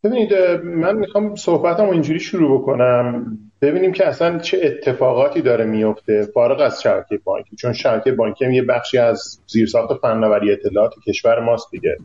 ببینید 0.04 0.34
من 0.64 0.96
می‌خوام 0.96 1.34
صحبتم 1.34 1.88
اینجوری 1.88 2.20
شروع 2.20 2.62
بکنم. 2.62 3.38
ببینیم 3.62 3.92
که 3.92 4.06
اصلا 4.06 4.38
چه 4.38 4.60
اتفاقاتی 4.62 5.42
داره 5.42 5.64
میفته 5.64 6.28
فارغ 6.34 6.60
از 6.60 6.82
شبکه 6.82 7.20
بانکی 7.24 7.56
چون 7.56 7.72
شبکه 7.72 8.12
بانکی 8.12 8.44
هم 8.44 8.52
یه 8.52 8.62
بخشی 8.62 8.98
از 8.98 9.40
زیرساخت 9.46 9.94
فناوری 9.94 10.52
اطلاعات 10.52 10.94
کشور 11.06 11.40
ماست 11.40 11.70
دیگه. 11.70 11.96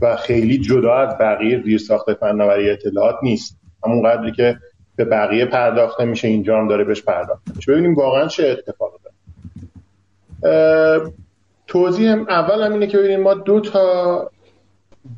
و 0.00 0.16
خیلی 0.16 0.58
جدا 0.58 0.94
از 0.94 1.18
بقیه 1.18 1.62
زیرساخت 1.62 2.14
فناوری 2.14 2.70
اطلاعات 2.70 3.16
نیست. 3.22 3.58
همون 3.84 4.02
قدری 4.02 4.32
که 4.32 4.56
به 4.96 5.04
بقیه 5.04 5.46
پرداخته 5.46 6.04
میشه 6.04 6.28
اینجا 6.28 6.58
هم 6.58 6.68
داره 6.68 6.84
بهش 6.84 7.02
پرداخته 7.02 7.52
میشه. 7.56 7.72
ببینیم 7.72 7.94
واقعا 7.94 8.26
چه 8.26 8.48
اتفاقی 8.48 8.98
داره. 9.04 9.14
توضیح 11.66 12.12
اول 12.28 12.62
هم 12.62 12.72
اینه 12.72 12.86
که 12.86 12.98
ببینیم 12.98 13.20
ما 13.20 13.34
دو 13.34 13.60
تا 13.60 14.30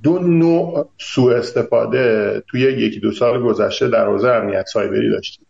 دو 0.03 0.19
نوع 0.19 0.89
سوء 0.99 1.37
استفاده 1.37 2.43
توی 2.49 2.61
یکی 2.61 3.01
دو 3.01 3.13
سال 3.13 3.43
گذشته 3.43 3.89
در 3.89 4.07
حوزه 4.07 4.29
امنیت 4.29 4.67
سایبری 4.67 5.11
داشتیم. 5.11 5.46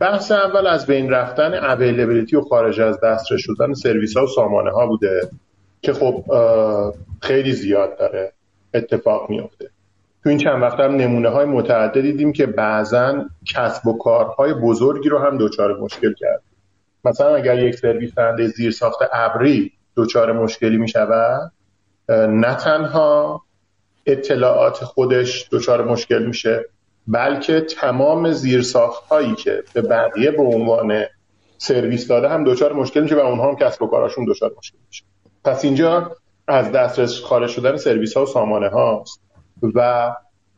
بحث 0.00 0.32
اول 0.32 0.66
از 0.66 0.86
بین 0.86 1.10
رفتن 1.10 1.54
اویلیبیلیتی 1.54 2.36
و 2.36 2.40
خارج 2.40 2.80
از 2.80 3.00
دسترس 3.00 3.40
شدن 3.40 3.74
سرویس 3.74 4.16
ها 4.16 4.24
و 4.24 4.26
سامانه 4.26 4.70
ها 4.70 4.86
بوده 4.86 5.30
که 5.82 5.92
خب 5.92 6.24
خیلی 7.22 7.52
زیاد 7.52 7.98
داره 7.98 8.32
اتفاق 8.74 9.30
میفته 9.30 9.70
تو 10.22 10.28
این 10.28 10.38
چند 10.38 10.62
وقت 10.62 10.80
هم 10.80 10.96
نمونه 10.96 11.28
های 11.28 11.46
متعدد 11.46 12.00
دیدیم 12.00 12.32
که 12.32 12.46
بعضا 12.46 13.24
کسب 13.54 13.86
و 13.86 13.98
کارهای 13.98 14.54
بزرگی 14.54 15.08
رو 15.08 15.18
هم 15.18 15.38
دچار 15.38 15.76
مشکل 15.80 16.14
کرد. 16.14 16.42
مثلا 17.04 17.36
اگر 17.36 17.58
یک 17.58 17.74
سرویس 17.74 18.14
دهنده 18.14 18.46
زیر 18.46 18.70
ساخت 18.70 18.98
ابری 19.12 19.72
دچار 19.96 20.32
مشکلی 20.32 20.76
می 20.76 20.88
شود 20.88 21.52
نه 22.08 22.54
تنها 22.54 23.42
اطلاعات 24.06 24.84
خودش 24.84 25.48
دچار 25.52 25.84
مشکل 25.84 26.26
میشه 26.26 26.64
بلکه 27.08 27.60
تمام 27.60 28.30
زیرساخت 28.32 29.04
هایی 29.04 29.34
که 29.34 29.64
به 29.74 29.82
بقیه 29.82 30.30
به 30.30 30.42
عنوان 30.42 31.04
سرویس 31.58 32.08
داده 32.08 32.28
هم 32.28 32.44
دچار 32.44 32.72
مشکل 32.72 33.02
میشه 33.02 33.16
و 33.16 33.18
اونها 33.18 33.48
هم 33.48 33.56
کسب 33.56 33.82
و 33.82 33.86
کاراشون 33.86 34.24
دچار 34.28 34.52
مشکل 34.58 34.78
میشه. 34.88 35.04
پس 35.44 35.64
اینجا 35.64 36.16
از 36.48 36.72
دسترس 36.72 37.20
خارج 37.20 37.50
شدن 37.50 37.76
سرویس 37.76 38.16
ها 38.16 38.22
و 38.22 38.26
سامانه 38.26 38.68
هاست 38.68 39.20
و 39.74 40.10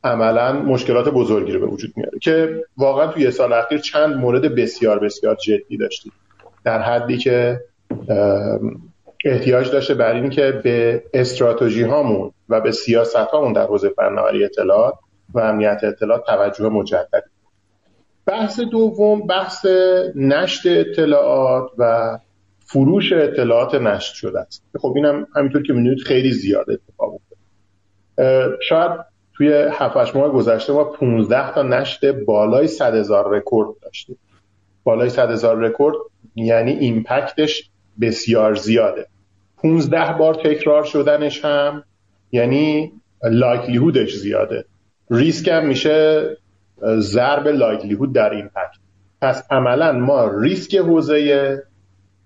عملا 0.05 0.53
مشکلات 0.53 1.09
بزرگی 1.09 1.53
رو 1.53 1.61
به 1.61 1.67
وجود 1.67 1.93
میاره 1.97 2.19
که 2.19 2.65
واقعا 2.77 3.07
توی 3.07 3.23
یه 3.23 3.31
سال 3.31 3.53
اخیر 3.53 3.79
چند 3.79 4.17
مورد 4.17 4.55
بسیار 4.55 4.99
بسیار 4.99 5.35
جدی 5.35 5.77
داشتیم. 5.77 6.13
در 6.65 6.83
حدی 6.83 7.19
که 7.19 7.61
احتیاج 9.25 9.71
داشته 9.71 9.95
بر 9.95 10.15
این 10.15 10.31
که 10.31 10.61
به 10.65 11.03
استراتژی 11.15 11.83
هامون 11.83 12.33
و 12.49 12.61
به 12.61 12.73
سیاست 12.73 13.17
هامون 13.17 13.53
در 13.53 13.67
حوزه 13.67 13.89
فناوری 13.89 14.45
اطلاعات 14.45 14.95
و 15.35 15.41
امنیت 15.41 15.81
اطلاعات 15.83 16.27
توجه 16.27 16.69
مجدد. 16.69 17.25
بحث 18.27 18.61
دوم 18.61 19.27
بحث 19.27 19.67
نشت 20.15 20.67
اطلاعات 20.67 21.71
و 21.79 22.19
فروش 22.59 23.13
اطلاعات 23.13 23.75
نشت 23.75 24.15
شده 24.15 24.41
است. 24.41 24.65
خب 24.79 24.93
اینم 24.97 25.27
همینطور 25.37 25.63
که 25.63 25.73
می‌دونید 25.73 25.99
خیلی 25.99 26.33
زیاد 26.33 26.71
اتفاق 26.71 27.15
افتاده. 27.15 28.57
شاید 28.63 28.91
توی 29.33 29.53
7 29.73 30.17
ماه 30.17 30.33
گذشته 30.33 30.73
ما 30.73 30.85
15 30.85 31.55
تا 31.55 31.63
نشت 31.63 32.07
بالای 32.07 32.67
100 32.67 32.95
هزار 32.95 33.37
رکورد 33.37 33.69
داشتیم. 33.83 34.19
بالای 34.85 35.09
100 35.09 35.31
هزار 35.31 35.59
رکورد 35.59 35.97
یعنی 36.35 36.73
impact 36.73 37.46
ش 37.46 37.71
بسیار 38.01 38.55
زیاده. 38.55 39.07
15 39.57 40.19
بار 40.19 40.35
تکرار 40.35 40.85
شدنش 40.85 41.45
هم 41.45 41.85
یعنی 42.33 42.93
likelihood 43.25 44.00
ش 44.00 44.15
زیاده. 44.15 44.65
ریسک 45.11 45.49
هم 45.49 45.67
میشه 45.67 46.27
ضرب 46.99 47.49
likelihood 47.49 48.13
در 48.13 48.31
impact. 48.31 48.79
پس 49.23 49.43
عملا 49.51 49.93
ما 49.93 50.41
ریسک 50.41 50.77
حوزه 50.77 51.63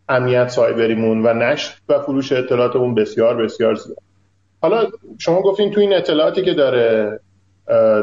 امنیت 0.08 0.48
سایبریمون 0.48 1.26
و 1.26 1.34
نشت 1.34 1.78
و 1.88 1.98
فروش 1.98 2.32
اطلاعاتمون 2.32 2.94
بسیار 2.94 3.36
بسیار 3.36 3.74
زیاد. 3.74 3.96
حالا 4.62 4.86
شما 5.18 5.42
گفتین 5.42 5.70
تو 5.70 5.80
این 5.80 5.92
اطلاعاتی 5.92 6.42
که 6.42 6.54
داره 6.54 7.20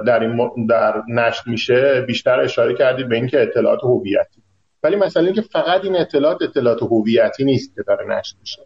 در, 0.08 0.20
این 0.20 0.66
در 0.70 1.04
نشت 1.10 1.48
میشه 1.48 2.02
بیشتر 2.08 2.40
اشاره 2.40 2.74
کردید 2.76 3.10
به 3.10 3.16
اینکه 3.16 3.42
اطلاعات 3.42 3.80
هویتی. 3.84 4.42
ولی 4.84 4.96
مثلا 4.96 5.32
که 5.32 5.42
فقط 5.42 5.84
این 5.84 5.96
اطلاعات 5.98 6.42
اطلاعات 6.42 6.84
هویتی 6.84 7.46
نیست 7.46 7.76
که 7.76 7.84
داره 7.84 8.06
نشت 8.08 8.36
میشه. 8.40 8.62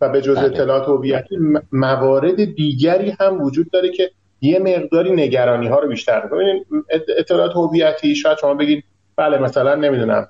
و 0.00 0.08
به 0.08 0.22
جز 0.22 0.36
بله. 0.36 0.44
اطلاعات 0.44 0.88
هویتی 0.88 1.36
موارد 1.72 2.44
دیگری 2.44 3.10
هم 3.20 3.42
وجود 3.42 3.70
داره 3.70 3.90
که 3.90 4.10
یه 4.42 4.58
مقداری 4.58 5.12
نگرانی 5.12 5.68
ها 5.68 5.78
رو 5.78 5.88
بیشتر 5.88 6.24
می‌کنه 6.24 6.64
اطلاعات 7.18 7.52
هویتی 7.52 8.14
شاید 8.14 8.38
شما 8.38 8.54
بگید 8.54 8.84
بله 9.16 9.38
مثلا 9.38 9.74
نمی‌دونم 9.74 10.28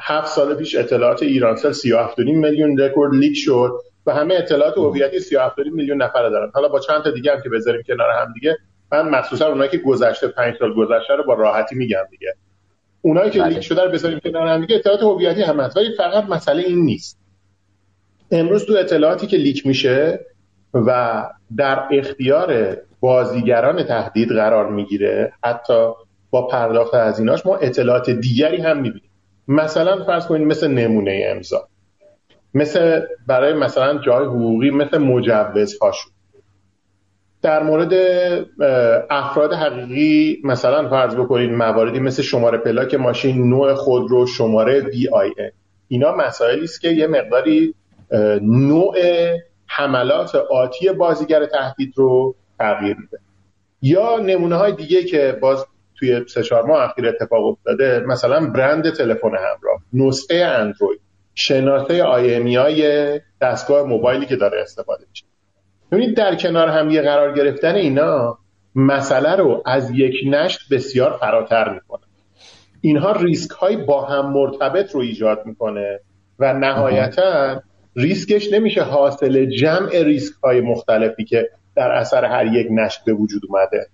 هفت 0.00 0.28
سال 0.28 0.54
پیش 0.54 0.76
اطلاعات 0.76 1.22
ایرانسل 1.22 1.72
37 1.72 2.18
میلیون 2.18 2.78
رکورد 2.78 3.14
leak 3.14 3.36
شد 3.36 3.70
و 4.06 4.14
همه 4.14 4.34
اطلاعات 4.34 4.78
هویتی 4.78 5.20
37 5.20 5.58
میلیون 5.58 6.02
نفر 6.02 6.28
دارن. 6.28 6.50
حالا 6.54 6.68
با 6.68 6.80
چند 6.80 7.02
تا 7.02 7.10
دیگه 7.10 7.32
هم 7.32 7.42
که 7.42 7.48
بذاریم 7.48 7.82
کنار 7.86 8.10
هم 8.10 8.32
دیگه 8.32 8.56
من 8.92 9.08
مخصوصا 9.08 9.48
اونایی 9.48 9.70
که 9.70 9.78
گذشته 9.78 10.28
5 10.28 10.54
سال 10.58 10.74
گذشته 10.74 11.14
رو 11.14 11.24
با 11.24 11.34
راحتی 11.34 11.74
میگم 11.74 12.04
دیگه. 12.10 12.34
اونایی 13.02 13.30
که 13.30 13.40
بله. 13.40 13.48
لیک 13.48 13.60
شده 13.60 13.84
رو 13.84 13.90
بذاریم 13.90 14.18
کنار 14.18 14.46
هم 14.46 14.60
دیگه 14.60 14.76
اطلاعات 14.76 15.02
هویتی 15.02 15.42
هم 15.42 15.60
هست 15.60 15.76
ولی 15.76 15.94
فقط 15.96 16.24
مسئله 16.24 16.62
این 16.62 16.84
نیست. 16.84 17.18
امروز 18.30 18.66
تو 18.66 18.72
اطلاعاتی 18.72 19.26
که 19.26 19.36
لیک 19.36 19.66
میشه 19.66 20.26
و 20.74 21.22
در 21.56 21.88
اختیار 21.92 22.76
بازیگران 23.00 23.82
تهدید 23.82 24.32
قرار 24.32 24.70
می‌گیره. 24.70 25.32
حتی 25.44 25.92
با 26.30 26.46
پرداخت 26.46 26.94
هزینهاش 26.94 27.46
ما 27.46 27.56
اطلاعات 27.56 28.10
دیگری 28.10 28.56
هم 28.56 28.76
می‌بینیم. 28.76 29.10
مثلا 29.48 30.04
فرض 30.04 30.26
کنید 30.26 30.46
مثل 30.46 30.68
نمونه 30.68 31.24
امضا. 31.26 31.68
مثل 32.54 33.00
برای 33.26 33.52
مثلا 33.52 33.98
جای 33.98 34.24
حقوقی 34.24 34.70
مثل 34.70 34.98
مجوزهاشون. 34.98 36.12
در 37.42 37.62
مورد 37.62 37.92
افراد 39.10 39.52
حقیقی 39.52 40.40
مثلا 40.44 40.88
فرض 40.88 41.14
بکنید 41.14 41.50
مواردی 41.50 42.00
مثل 42.00 42.22
شماره 42.22 42.58
پلاک 42.58 42.94
ماشین 42.94 43.48
نوع 43.50 43.74
خودرو 43.74 44.26
شماره 44.26 44.80
وی 44.80 45.08
آی 45.08 45.30
اینا 45.88 46.16
مسائلی 46.16 46.64
است 46.64 46.80
که 46.80 46.88
یه 46.88 47.06
مقداری 47.06 47.74
نوع 48.42 48.94
حملات 49.76 50.34
آتی 50.34 50.92
بازیگر 50.92 51.46
تهدید 51.46 51.92
رو 51.96 52.34
تغییر 52.58 52.96
میده. 52.96 53.18
یا 53.82 54.18
نمونه 54.18 54.56
های 54.56 54.72
دیگه 54.72 55.04
که 55.04 55.38
باز 55.42 55.66
توی 55.98 56.24
سه 56.28 56.42
چهار 56.42 56.66
ماه 56.66 56.82
اخیر 56.82 57.08
اتفاق 57.08 57.46
افتاده 57.46 58.04
مثلا 58.06 58.50
برند 58.50 58.90
تلفن 58.90 59.28
همراه 59.28 59.80
نسخه 59.92 60.34
اندروید 60.34 61.00
شناسه 61.34 62.02
آی 62.02 62.56
های 62.56 63.20
دستگاه 63.40 63.86
موبایلی 63.88 64.26
که 64.26 64.36
داره 64.36 64.60
استفاده 64.60 65.04
میشه. 65.10 65.24
ببینید 65.92 66.16
در 66.16 66.34
کنار 66.34 66.68
هم 66.68 66.90
یه 66.90 67.02
قرار 67.02 67.32
گرفتن 67.34 67.74
اینا 67.74 68.38
مسئله 68.74 69.36
رو 69.36 69.62
از 69.66 69.90
یک 69.90 70.14
نشت 70.26 70.60
بسیار 70.70 71.16
فراتر 71.20 71.68
می‌کنه. 71.68 72.02
اینها 72.80 73.12
ریسک 73.12 73.50
های 73.50 73.76
با 73.76 74.04
هم 74.04 74.32
مرتبط 74.32 74.94
رو 74.94 75.00
ایجاد 75.00 75.46
می‌کنه 75.46 76.00
و 76.38 76.52
نهایتا 76.52 77.62
ریسکش 77.96 78.52
نمیشه 78.52 78.82
حاصل 78.82 79.46
جمع 79.46 80.02
ریسک 80.02 80.34
های 80.44 80.60
مختلفی 80.60 81.24
که 81.24 81.50
در 81.76 81.90
اثر 81.90 82.24
هر 82.24 82.46
یک 82.46 82.66
نشت 82.70 83.04
به 83.04 83.12
وجود 83.12 83.42
اومده. 83.48 83.86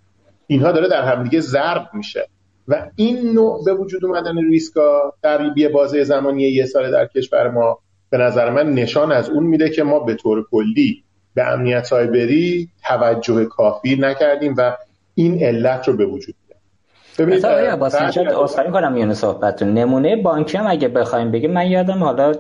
اینها 0.47 0.73
داره 0.73 0.89
در 0.89 1.03
همدیگه 1.03 1.41
ضرب 1.41 1.91
میشه. 1.95 2.29
و 2.69 2.87
این 2.97 3.33
نوع 3.33 3.65
به 3.65 3.75
وجود 3.75 4.05
اومدن 4.05 4.39
ریسکا 4.39 5.15
در 5.23 5.53
یه 5.57 5.69
بازه 5.69 6.05
زمانی 6.05 6.43
یه 6.43 6.67
سال 6.67 6.91
در 6.91 7.07
کشور 7.07 7.51
ما 7.51 7.79
به 8.11 8.19
نظر 8.19 8.51
من 8.51 8.73
نشان 8.73 9.13
از 9.13 9.31
اون 9.31 9.45
میده 9.45 9.71
که 9.71 9.83
ما 9.83 9.99
به 9.99 10.15
طور 10.15 10.47
کلی 10.51 11.05
به 11.35 11.47
امنیت 11.53 11.85
سایبری 11.85 12.69
توجه 12.89 13.45
کافی 13.45 13.97
نکردیم 13.97 14.55
و 14.59 14.77
این 15.15 15.45
علت 15.45 15.89
رو 15.89 15.97
به 15.97 16.07
وجود 16.07 16.35
ببینید 17.19 17.47
آقای 17.47 17.67
کنم 18.73 18.93
میونه 18.93 19.15
صحبتتون 19.15 19.75
نمونه 19.75 20.17
بانکی 20.17 20.59
هم 20.59 20.67
اگه 20.67 20.89
بخوایم 20.89 21.31
بگیم 21.31 21.51
من 21.51 21.67
یادم 21.67 22.05
حالا 22.05 22.35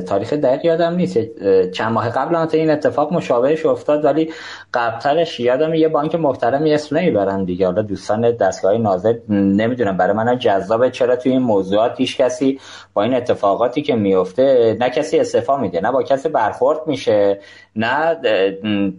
تاریخ 0.00 0.32
دقیق 0.32 0.64
یادم 0.64 0.94
نیست. 0.94 1.18
چند 1.72 1.92
ماه 1.92 2.10
قبل 2.10 2.34
هم 2.34 2.48
این 2.52 2.70
اتفاق 2.70 3.12
مشابهش 3.12 3.66
افتاد 3.66 4.04
ولی 4.04 4.32
قبلترش 4.74 5.40
یادم 5.40 5.74
یه 5.74 5.88
بانک 5.88 6.14
محترمی 6.14 6.74
اسم 6.74 6.96
نمی‌برن 6.96 7.44
دیگه. 7.44 7.66
حالا 7.66 7.82
دوستان 7.82 8.30
دستگاه 8.30 8.78
ناظر 8.78 9.14
نمی‌دونم 9.28 9.96
برای 9.96 10.12
من 10.16 10.38
جذابه 10.38 10.90
چرا 10.90 11.16
توی 11.16 11.32
این 11.32 11.42
موضوعات 11.42 11.94
هیچ 11.96 12.16
کسی 12.16 12.60
با 12.94 13.02
این 13.02 13.14
اتفاقاتی 13.14 13.82
که 13.82 13.94
میفته 13.94 14.76
نه 14.80 14.90
کسی 14.90 15.18
استفا 15.18 15.56
میده 15.56 15.80
نه 15.80 15.92
با 15.92 16.02
کسی 16.02 16.28
برخورد 16.28 16.78
میشه 16.86 17.40
نه 17.76 18.16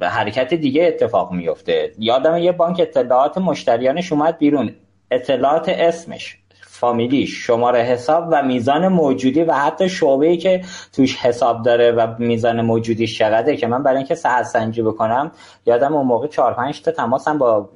حرکت 0.01 0.53
دیگه 0.53 0.83
اتفاق 0.83 1.31
میفته 1.31 1.91
یادم 1.99 2.37
یه 2.37 2.51
بانک 2.51 2.79
اطلاعات 2.79 3.37
مشتریانش 3.37 4.11
اومد 4.11 4.37
بیرون. 4.37 4.71
اطلاعات 5.11 5.69
اسمش. 5.69 6.44
فامیلیش 6.79 7.45
شماره 7.45 7.79
حساب 7.79 8.27
و 8.31 8.43
میزان 8.43 8.87
موجودی 8.87 9.43
و 9.43 9.53
حتی 9.53 9.89
شعبه 9.89 10.37
که 10.37 10.61
توش 10.93 11.17
حساب 11.17 11.61
داره 11.61 11.91
و 11.91 12.15
میزان 12.19 12.61
موجودیش 12.61 13.17
چقدره 13.17 13.57
که 13.57 13.67
من 13.67 13.83
برای 13.83 13.97
اینکه 13.97 14.15
صحت 14.15 14.43
سنجی 14.43 14.81
بکنم 14.81 15.31
یادم 15.65 15.95
اون 15.95 16.05
موقع 16.05 16.27
4 16.27 16.53
5 16.53 16.81
تا 16.81 16.91
تماسم 16.91 17.37
با 17.37 17.69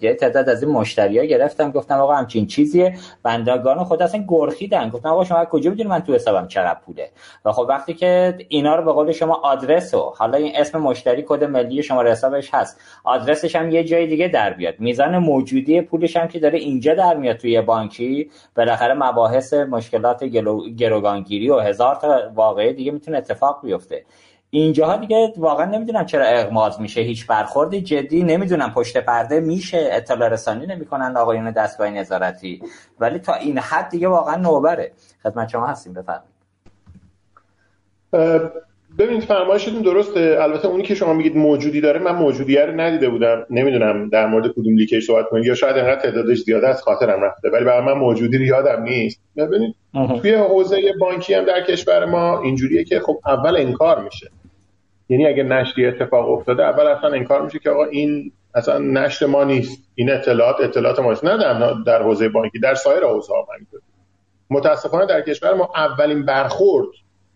یه 0.00 0.14
تعداد 0.14 0.48
از 0.48 0.62
این 0.62 0.72
مشتریا 0.72 1.24
گرفتم. 1.24 1.70
گفتم 1.70 1.94
آقا 1.94 2.14
همچین 2.14 2.46
چیزیه. 2.46 2.94
بندگان 3.22 3.84
خود 3.84 4.02
اصلا 4.02 4.24
گرخیدن. 4.28 4.88
گفتم 4.88 5.08
آقا 5.08 5.24
شما 5.24 5.44
کجا 5.44 5.70
می‌دونی 5.70 5.88
من 5.88 6.00
تو 6.00 6.14
حسابم 6.14 6.46
چقدر 6.46 6.78
پوله؟ 6.86 7.10
و 7.44 7.52
خب 7.52 7.66
وقتی 7.68 7.94
که 7.94 8.38
اینا 8.48 8.76
رو 8.76 8.84
به 8.84 8.92
قول 8.92 9.12
شما 9.12 9.34
آدرس 9.34 9.94
و 9.94 10.12
حالا 10.16 10.38
این 10.38 10.52
اسم 10.56 10.78
مشتری 10.78 11.24
کد 11.28 11.44
ملی 11.44 11.82
شما 11.82 12.02
حسابش 12.02 12.54
هست 12.54 12.80
آدرسش 13.04 13.56
هم 13.56 13.70
یه 13.70 13.84
جای 13.84 14.06
دیگه 14.06 14.28
در 14.28 14.52
بیاد. 14.52 14.74
میزان 14.78 15.18
موجودی 15.18 15.80
پولش 15.80 16.16
هم 16.16 16.28
که 16.28 16.38
داره 16.38 16.58
اینجا 16.58 16.94
در 16.94 17.16
میاد 17.16 17.36
توی 17.36 17.60
بانکی. 17.60 18.30
بالاخره 18.56 18.94
مباحث 18.94 19.54
مشکلات 19.54 20.24
گروگانگیری 20.24 21.50
و 21.50 21.58
هزار 21.58 21.94
تا 21.94 22.30
واقعه 22.34 22.72
دیگه 22.72 22.92
می‌تونه 22.92 23.18
اتفاق 23.18 23.60
بیفته. 23.62 24.04
اینجاها 24.50 24.96
دیگه 24.96 25.32
واقعا 25.36 25.66
نمی‌دونم 25.66 26.06
چرا 26.06 26.24
اغماز 26.24 26.80
میشه. 26.80 27.00
هیچ 27.00 27.26
برخوردی 27.26 27.80
جدی 27.80 28.22
نمی‌دونم. 28.22 28.72
پشت 28.74 28.96
پرده 28.96 29.40
میشه. 29.40 29.88
اطلاع 29.92 30.28
رسانی 30.28 30.66
نمی‌کنن 30.66 31.16
آقایون 31.16 31.50
دستگاه 31.50 31.90
نظارتی. 31.90 32.62
ولی 33.00 33.18
تا 33.18 33.34
این 33.34 33.58
حد 33.58 33.88
دیگه 33.88 34.08
واقعا 34.08 34.36
نوبره. 34.36 34.92
خدمت 35.22 35.48
شما 35.48 35.66
هستیم. 35.66 35.92
بفرمایید. 35.92 36.32
ببینید 38.98 39.22
فرمایشتون 39.22 39.82
درسته. 39.82 40.36
البته 40.40 40.68
اونی 40.68 40.82
که 40.82 40.94
شما 40.94 41.12
میگید 41.12 41.36
موجودی 41.36 41.80
داره 41.80 42.00
من 42.00 42.14
موجودیه 42.14 42.66
رو 42.66 42.80
ندیده 42.80 43.08
بودم. 43.08 43.46
نمی‌دونم 43.50 44.08
در 44.08 44.26
مورد 44.26 44.52
کدوم 44.52 44.76
لیکش 44.76 45.06
صحبت 45.06 45.28
کنید 45.28 45.46
یا 45.46 45.54
شاید 45.54 45.76
انقدر 45.76 46.00
تعدادش 46.00 46.38
زیاده 46.38 46.68
از 46.68 46.82
خاطرم 46.82 47.22
رفته. 47.22 47.50
ولی 47.50 47.64
برای 47.64 47.86
من 47.86 47.92
موجودی 47.92 48.38
رو 48.38 48.44
یادم 48.44 48.82
نیست. 48.82 49.20
ببینید 49.36 49.74
توی 50.20 50.34
حوزه 50.34 50.92
بانکی 51.00 51.34
هم 51.34 51.44
در 51.44 51.60
کشور 51.60 52.04
ما 52.04 52.42
اینجوریه 52.42 52.84
که 52.84 53.00
خب 53.00 53.20
اول 53.26 53.56
انکار 53.56 54.04
میشه. 54.04 54.30
یعنی 55.08 55.26
اگه 55.26 55.42
نشری 55.42 55.86
اتفاق 55.86 56.30
افتاده 56.30 56.64
اول 56.64 56.86
اصلا 56.86 57.10
انکار 57.10 57.42
میشه 57.42 57.58
که 57.58 57.70
آقا 57.70 57.84
این 57.84 58.32
اصلا 58.54 58.78
نشر 58.78 59.26
ما 59.26 59.44
نیست. 59.44 59.88
این 59.94 60.10
اطلاعات 60.10 60.56
اطلاعات 60.60 61.00
ما 61.00 61.12
نه 61.12 61.38
در, 61.38 61.74
در 61.86 62.02
حوزه 62.02 62.28
بانکی 62.28 62.58
در 62.58 62.74
سایر 62.74 63.04
حوزه 63.04 63.32
ها 63.32 63.46
متاسفانه 64.50 65.06
در 65.06 65.20
کشور 65.20 65.54
ما 65.54 65.72
اولین 65.76 66.24
برخورد 66.24 66.88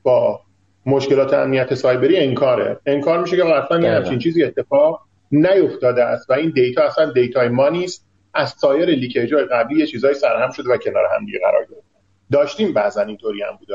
با 0.02 0.40
مشکلات 0.86 1.34
امنیت 1.34 1.74
سایبری 1.74 2.16
انکاره. 2.16 2.80
انکار 2.86 3.20
میشه 3.20 3.36
که 3.36 3.44
اصلا 3.44 3.80
یه 3.80 3.90
همچین 3.90 4.18
چیزی 4.18 4.44
اتفاق 4.44 5.00
نیفتاده 5.32 6.04
است 6.04 6.30
و 6.30 6.32
این 6.32 6.50
data 6.50 6.82
اصلا 6.82 7.12
data 7.12 7.41
ی 7.41 7.48
ما 7.48 7.68
نیست. 7.68 8.06
از 8.34 8.54
سایر 8.58 8.88
leakage 8.88 9.34
های 9.34 9.44
قبلی 9.44 9.78
یه 9.78 9.86
چیزای 9.86 10.14
سرهم 10.14 10.50
شده 10.50 10.70
و 10.70 10.76
کنار 10.76 11.04
هم 11.16 11.26
دیگه 11.26 11.38
قرار 11.38 11.60
گرفته. 11.60 11.86
داشتیم 12.32 12.72
بعضا 12.72 13.02
اینطوری 13.02 13.42
هم 13.42 13.56
بوده. 13.58 13.74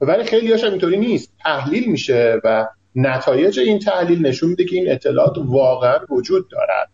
ولی 0.00 0.24
خیلی 0.24 0.50
هاش 0.50 0.64
اینطوری 0.64 0.96
نیست. 0.96 1.32
تحلیل 1.44 1.90
میشه 1.90 2.40
و 2.44 2.66
نتایج 2.96 3.60
این 3.60 3.78
تحلیل 3.78 4.26
نشون 4.26 4.48
میده 4.48 4.64
که 4.64 4.76
این 4.76 4.92
اطلاعات 4.92 5.36
واقعا 5.38 5.98
وجود 6.10 6.48
دارد 6.50 6.90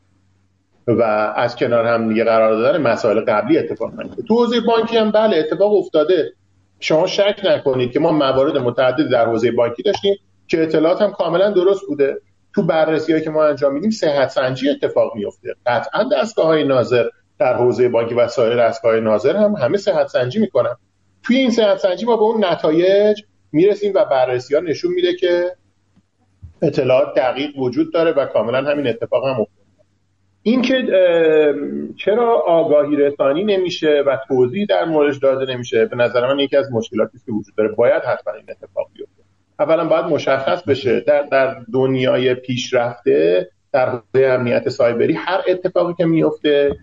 و 0.86 1.02
از 1.36 1.56
کنار 1.56 1.86
هم 1.86 2.08
دیگه 2.08 2.24
قرار 2.24 2.54
دادن 2.54 2.82
مسائل 2.82 3.20
قبلی 3.20 3.58
اتفاق 3.58 3.92
میفته 3.94 4.22
تو 4.22 4.34
حوزه 4.34 4.60
بانکی 4.60 4.96
هم 4.96 5.10
بله 5.10 5.36
اتفاق 5.36 5.72
افتاده. 5.72 6.32
شما 6.80 7.06
شک 7.06 7.40
نکنید 7.44 7.92
که 7.92 8.00
ما 8.00 8.12
موارد 8.12 8.58
متعدد 8.58 9.10
در 9.10 9.26
حوزه 9.26 9.50
بانکی 9.50 9.82
داشتیم 9.82 10.16
که 10.48 10.62
اطلاعات 10.62 11.02
هم 11.02 11.12
کاملا 11.12 11.50
درست 11.50 11.86
بوده. 11.88 12.20
تو 12.54 12.62
بررسی 12.62 13.20
که 13.20 13.30
ما 13.30 13.44
انجام 13.44 13.74
میدیم 13.74 13.90
صحت 13.90 14.28
سنجی 14.28 14.68
اتفاق 14.68 15.14
میفته 15.14 15.54
قطعا 15.66 16.04
دستگاه 16.12 16.46
های 16.46 16.64
ناظر 16.64 17.04
در 17.38 17.54
حوزه 17.54 17.88
بانکی 17.88 18.14
و 18.14 18.28
سایر 18.28 18.56
دستگاه 18.56 19.00
ناظر 19.00 19.36
هم 19.36 19.54
همه 19.54 19.76
صحت 19.76 20.06
سنجی 20.06 20.38
می‌کنن. 20.38 20.76
توی 21.22 21.36
این 21.36 21.50
صحت 21.50 21.78
سنجی 21.78 22.06
ما 22.06 22.16
به 22.16 22.22
اون 22.22 22.44
نتایج 22.44 23.22
می‌رسیم 23.52 23.92
و 23.94 24.04
بررسی 24.04 24.54
ها 24.54 24.60
نشون 24.60 24.92
میده 24.92 25.14
که 25.14 25.56
اطلاعات 26.62 27.14
دقیق 27.16 27.58
وجود 27.58 27.92
داره 27.92 28.12
و 28.12 28.26
کاملا 28.26 28.70
همین 28.70 28.86
اتفاق 28.86 29.24
هم 29.24 29.40
افتاد 29.40 29.59
اینکه 30.42 30.74
چرا 31.96 32.40
آگاهی 32.40 32.96
رسانی 32.96 33.44
نمیشه 33.44 34.02
و 34.06 34.18
توضیح 34.28 34.66
در 34.68 34.84
موردش 34.84 35.18
داده 35.18 35.54
نمیشه 35.54 35.84
به 35.86 35.96
نظر 35.96 36.26
من 36.34 36.38
یکی 36.38 36.56
از 36.56 36.72
مشکلاتی 36.72 37.18
که 37.26 37.32
وجود 37.32 37.54
داره. 37.56 37.68
باید 37.68 38.02
حتما 38.02 38.34
این 38.34 38.46
اتفاق 38.48 38.88
بیفته. 38.94 39.22
اولا 39.58 39.84
باید 39.84 40.04
مشخص 40.04 40.62
بشه 40.62 41.00
در, 41.00 41.22
در 41.22 41.56
دنیای 41.72 42.34
پیشرفته 42.34 43.48
در 43.72 43.88
حوزه 43.88 44.26
امنیت 44.26 44.68
سایبری 44.68 45.12
هر 45.12 45.40
اتفاقی 45.48 45.94
که 45.94 46.04
میفته 46.04 46.76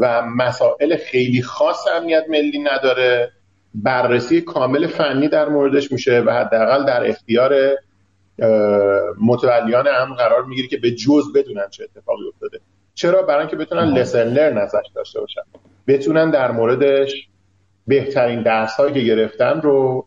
و 0.00 0.22
مسائل 0.22 0.96
خیلی 0.96 1.42
خاص 1.42 1.86
امنیت 1.96 2.24
ملی 2.28 2.58
نداره 2.58 3.30
بررسی 3.74 4.40
کامل 4.40 4.86
فنی 4.86 5.28
در 5.28 5.48
موردش 5.48 5.92
میشه 5.92 6.20
و 6.20 6.30
حداقل 6.30 6.84
در 6.84 7.06
اختیار 7.06 7.54
متولیان 9.20 9.88
امن 9.88 10.14
قرار 10.14 10.44
می‌گیره 10.44 10.68
که 10.68 10.76
به 10.76 10.90
جز 10.90 11.32
بدونن 11.34 11.68
چه 11.70 11.84
اتفاقی 11.84 12.22
افتاده. 12.34 12.60
چرا؟ 12.96 13.22
برای 13.22 13.40
اینکه 13.40 13.56
بتونن 13.56 13.98
لسن 13.98 14.28
لرن 14.28 14.58
ازش 14.58 14.90
داشته 14.94 15.20
باشن. 15.20 15.40
بتونن 15.86 16.30
در 16.30 16.50
موردش 16.50 17.28
بهترین 17.86 18.42
درس 18.42 18.74
هایی 18.74 18.94
که 18.94 19.00
گرفتن 19.00 19.60
رو 19.60 20.06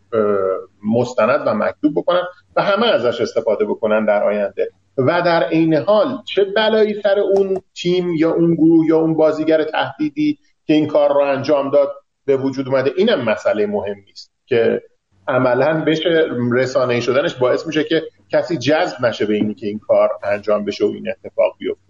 مستند 0.85 1.47
و 1.47 1.53
مکتوب 1.53 1.93
بکنن 1.95 2.21
و 2.55 2.61
همه 2.61 2.87
ازش 2.87 3.21
استفاده 3.21 3.65
بکنن 3.65 4.05
در 4.05 4.23
آینده. 4.23 4.69
و 4.97 5.21
در 5.21 5.43
عین 5.43 5.73
حال 5.73 6.17
چه 6.25 6.45
بلایی 6.55 7.01
سر 7.01 7.19
اون 7.19 7.61
تیم 7.75 8.13
یا 8.15 8.31
اون 8.31 8.55
گروه 8.55 8.85
یا 8.87 8.97
اون 8.97 9.13
بازیگر 9.13 9.63
تهدیدی 9.63 10.39
که 10.65 10.73
این 10.73 10.87
کار 10.87 11.13
رو 11.13 11.19
انجام 11.19 11.69
داد 11.69 11.91
به 12.25 12.37
وجود 12.37 12.67
اومده؟ 12.67 12.91
اینم 12.97 13.21
مسئله 13.21 13.65
مهمی 13.65 14.11
است 14.11 14.31
که 14.45 14.81
عملا 15.27 15.83
بشه 15.87 16.27
رسانه 16.51 16.99
شدنش 16.99 17.35
باعث 17.35 17.67
میشه 17.67 17.83
که 17.83 18.03
کسی 18.29 18.57
جذب 18.57 19.05
نشه 19.05 19.25
به 19.25 19.33
اینی 19.33 19.53
که 19.53 19.67
این 19.67 19.79
کار 19.79 20.09
انجام 20.23 20.65
بشه 20.65 20.85
و 20.85 20.87
این 20.87 21.09
اتفاق 21.09 21.55
بیفته. 21.57 21.88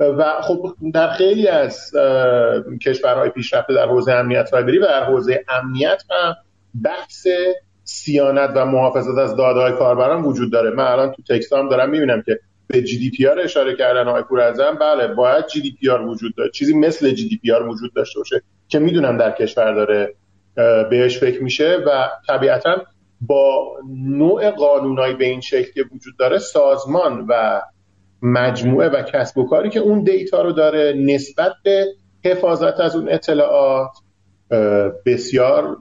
و 0.00 0.40
خب 0.42 0.74
در 0.94 1.10
خیلی 1.10 1.48
از 1.48 1.90
کشورهای 2.82 3.30
پیشرفته 3.30 3.74
در 3.74 3.86
حوزه 3.88 4.12
امنیت 4.12 4.46
سایبری 4.46 4.78
و 4.78 4.86
در 4.86 5.04
حوزه 5.04 5.44
امنیت 5.48 6.02
هم 6.10 6.36
بحث 6.84 7.26
صیانت 7.84 8.50
و 8.54 8.66
محافظت 8.66 9.18
از 9.18 9.36
دادههای 9.36 9.72
کاربران 9.72 10.22
وجود 10.22 10.52
داره. 10.52 10.70
من 10.70 10.84
الان 10.84 11.12
تو 11.12 11.22
text 11.22 11.59
ام 11.59 11.68
دارم 11.68 11.90
می‌بینم 11.90 12.22
که 12.22 12.40
به 12.66 12.82
GDPR 12.82 13.40
اشاره 13.40 13.76
کردن 13.76 14.08
آقای 14.08 14.22
پورعظم 14.22 14.74
بله 14.80 15.06
باید 15.06 15.46
GDPR 15.46 16.02
وجود 16.02 16.34
داره 16.36 16.50
چیزی 16.50 16.74
مثل 16.74 17.10
جی 17.10 17.28
دی 17.28 17.36
پی 17.36 17.52
آر 17.52 17.68
وجود 17.68 17.94
داشته 17.94 18.20
باشه 18.20 18.42
که 18.68 18.78
می‌دونم 18.78 19.16
در 19.18 19.30
کشور 19.30 19.74
داره 19.74 20.14
بهش 20.90 21.18
فکر 21.18 21.42
میشه 21.42 21.76
و 21.86 22.08
طبیعتا 22.28 22.76
با 23.20 23.76
نوع 24.06 24.50
قانونایی 24.50 25.14
به 25.14 25.24
این 25.24 25.40
شکل 25.40 25.72
که 25.72 25.84
وجود 25.94 26.16
داره 26.18 26.38
سازمان 26.38 27.26
و 27.28 27.60
مجموعه 28.22 28.88
و 28.88 29.02
کسب 29.02 29.38
و 29.38 29.48
کاری 29.48 29.70
که 29.70 29.80
اون 29.80 30.02
دیتا 30.02 30.42
رو 30.42 30.52
داره 30.52 30.94
نسبت 30.96 31.52
به 31.64 31.86
حفاظت 32.24 32.80
از 32.80 32.96
اون 32.96 33.08
اطلاعات 33.08 33.90
بسیار 35.06 35.76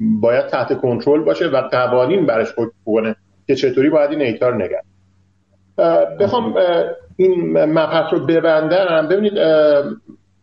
باید 0.00 0.46
تحت 0.46 0.80
کنترل 0.80 1.24
باشه 1.24 1.46
و 1.46 1.60
قوانین 1.60 2.26
برش 2.26 2.48
حکم 2.56 2.72
کنه 2.86 3.16
که 3.46 3.54
چطوری 3.54 3.90
باید 3.90 4.10
این 4.10 4.18
دیتا 4.18 4.48
رو 4.48 4.58
بخوام 6.20 6.54
این 7.16 7.64
مبحث 7.64 8.12
رو 8.12 8.26
ببندم. 8.26 9.08
ببینید 9.08 9.38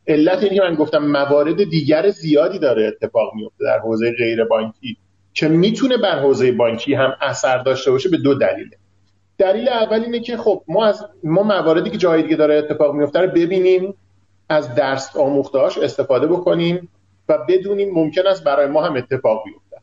علت 0.08 0.44
اینکه 0.44 0.62
من 0.62 0.76
گفتم 0.76 0.98
موارد 0.98 1.64
دیگر 1.64 2.10
زیادی 2.10 2.60
داره 2.60 2.88
اتفاق 2.88 3.34
میفته 3.36 3.64
در 3.64 3.80
حوزه 3.80 4.12
غیر 4.12 4.44
بانکی 4.44 4.98
که 5.34 5.48
می‌تونه 5.48 5.98
بر 5.98 6.20
حوزه 6.20 6.52
بانکی 6.52 6.94
هم 6.94 7.14
اثر 7.22 7.58
داشته 7.58 7.92
باشه 7.92 8.10
به 8.10 8.18
دو 8.18 8.34
دلیله 8.34 8.78
دلیل 9.38 9.70
اول 9.70 10.04
اینه 10.04 10.20
که 10.20 10.38
خب 10.38 10.64
ما 10.68 10.86
از 10.86 11.06
ما 11.24 11.44
مواردی 11.44 11.90
که 11.90 11.98
جای 11.98 12.22
دیگه 12.22 12.36
داره 12.36 12.56
اتفاق 12.56 12.96
میفته 12.96 13.20
رو 13.20 13.28
ببینیم 13.28 13.94
از 14.50 14.76
درس 14.76 15.16
آموختهاش 15.16 15.78
استفاده 15.78 16.28
بکنیم 16.28 16.90
و 17.30 17.38
بدونیم 17.50 17.94
ممکن 17.94 18.28
است 18.28 18.44
برای 18.44 18.68
ما 18.68 18.82
هم 18.82 18.96
اتفاق 18.96 19.44
بیفته 19.46 19.78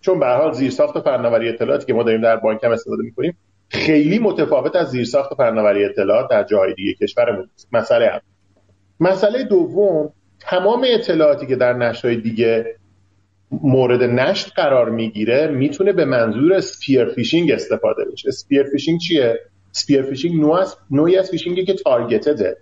چون 0.00 0.20
به 0.20 0.26
حال 0.26 0.52
زیرساخت 0.52 1.00
فناوری 1.00 1.48
اطلاعاتی 1.48 1.86
که 1.86 1.94
ما 1.94 2.02
داریم 2.02 2.20
در 2.20 2.36
بانک 2.36 2.64
هم 2.64 2.70
استفاده 2.70 3.02
می‌کنیم 3.02 3.36
خیلی 3.68 4.18
متفاوت 4.18 4.76
از 4.76 4.90
زیرساخت 4.90 5.34
فناوری 5.34 5.84
اطلاعات 5.84 6.30
در 6.30 6.44
جای 6.44 6.74
دیگه 6.74 6.94
کشورمون 6.94 7.50
مسئله 7.72 8.08
هم. 8.08 8.20
مسئله 9.00 9.44
دوم 9.44 10.12
تمام 10.40 10.86
اطلاعاتی 10.88 11.46
که 11.46 11.56
در 11.56 11.72
نشت‌های 11.72 12.16
دیگه 12.16 12.76
مورد 13.62 14.02
نشت 14.02 14.52
قرار 14.56 14.90
می‌گیره 14.90 15.46
می‌تونه 15.46 15.92
به 15.92 16.04
منظور 16.04 16.60
spear 16.60 17.04
phishing 17.04 17.50
استفاده 17.50 18.04
بشه. 18.12 18.30
spear 18.30 18.62
phishing 18.62 19.00
چیه؟ 19.00 19.40
spear 19.72 20.02
phishing 20.02 20.44
نوعی 20.90 21.16
از 21.16 21.30
فیشینگی 21.30 21.64
که 21.64 21.74
targeted 21.74 22.47
ه 22.47 22.56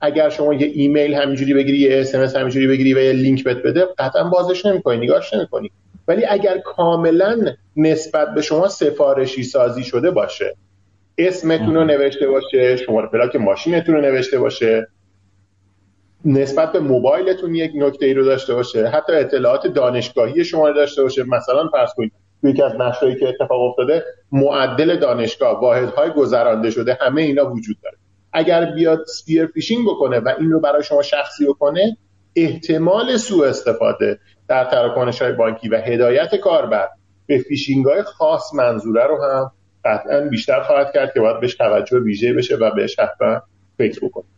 اگر 0.00 0.28
شما 0.28 0.54
یه 0.54 0.66
ایمیل 0.74 1.14
همینجوری 1.14 1.54
بگیری 1.54 1.78
یه 1.78 2.00
SMS 2.00 2.36
همینجوری 2.36 2.66
بگیری 2.66 2.94
و 2.94 2.98
یه 2.98 3.12
لینک 3.12 3.44
بهت 3.44 3.56
بده 3.56 3.86
قطعا 3.98 4.24
بازش 4.24 4.66
نمی‌کنی 4.66 4.96
نگاهش 4.96 5.34
نمی‌کنی. 5.34 5.70
ولی 6.08 6.24
اگر 6.24 6.58
کاملا 6.58 7.38
نسبت 7.76 8.34
به 8.34 8.42
شما 8.42 8.68
سفارشی 8.68 9.42
سازی 9.42 9.84
شده 9.84 10.10
باشه 10.10 10.56
اسمتون 11.18 11.74
رو 11.74 11.84
نوشته 11.84 12.28
باشه 12.28 12.76
شماره 12.76 13.08
پلاک 13.08 13.36
ماشینتون 13.36 13.94
رو 13.94 14.00
نوشته 14.00 14.38
باشه 14.38 14.88
نسبت 16.24 16.72
به 16.72 16.80
موبایلتون 16.80 17.54
یک 17.54 17.72
نکته 17.74 18.06
ای 18.06 18.14
رو 18.14 18.24
داشته 18.24 18.54
باشه 18.54 18.86
حتی 18.86 19.12
اطلاعات 19.12 19.66
دانشگاهی 19.66 20.44
شما 20.44 20.68
رو 20.68 20.74
داشته 20.74 21.02
باشه. 21.02 21.24
مثلا 21.24 21.68
فرض 21.72 21.90
کنید 21.96 22.12
یکی 22.42 22.62
از 22.62 22.72
نشتایی 22.74 23.16
که 23.16 23.28
اتفاق 23.28 23.60
افتاده 23.60 24.04
معدل 24.32 24.96
دانشگاه 24.96 25.60
واحدهای 25.60 26.10
گذرانده 26.10 26.70
شده 26.70 26.98
همه 27.00 27.22
اینا 27.22 27.50
وجود 27.50 27.76
داره. 27.82 27.96
اگر 28.32 28.64
بیاد 28.64 29.04
spear 29.06 29.46
phishing 29.46 29.86
بکنه 29.86 30.18
و 30.18 30.32
این 30.38 30.50
رو 30.50 30.60
برای 30.60 30.82
شما 30.82 31.02
شخصی 31.02 31.46
بکنه 31.46 31.96
احتمال 32.36 33.16
سوء 33.16 33.48
استفاده 33.48 34.18
در 34.48 34.64
تراکنش 34.64 35.22
های 35.22 35.32
بانکی 35.32 35.68
و 35.68 35.76
هدایت 35.76 36.34
کاربر 36.34 36.88
به 37.26 37.38
فیشینگ 37.38 37.86
های 37.86 38.02
خاص 38.02 38.54
منظوره 38.54 39.06
رو 39.06 39.22
هم 39.22 39.52
قطعا 39.84 40.20
بیشتر 40.20 40.62
خواهد 40.62 40.92
کرد 40.94 41.14
که 41.14 41.20
باید 41.20 41.40
بهش 41.40 41.54
توجه 41.54 41.98
ویژه 41.98 42.32
بشه 42.32 42.56
و 42.56 42.70
بهش 42.74 42.98
حتما 42.98 43.42
فکر 43.78 44.06
بکنیم 44.06 44.37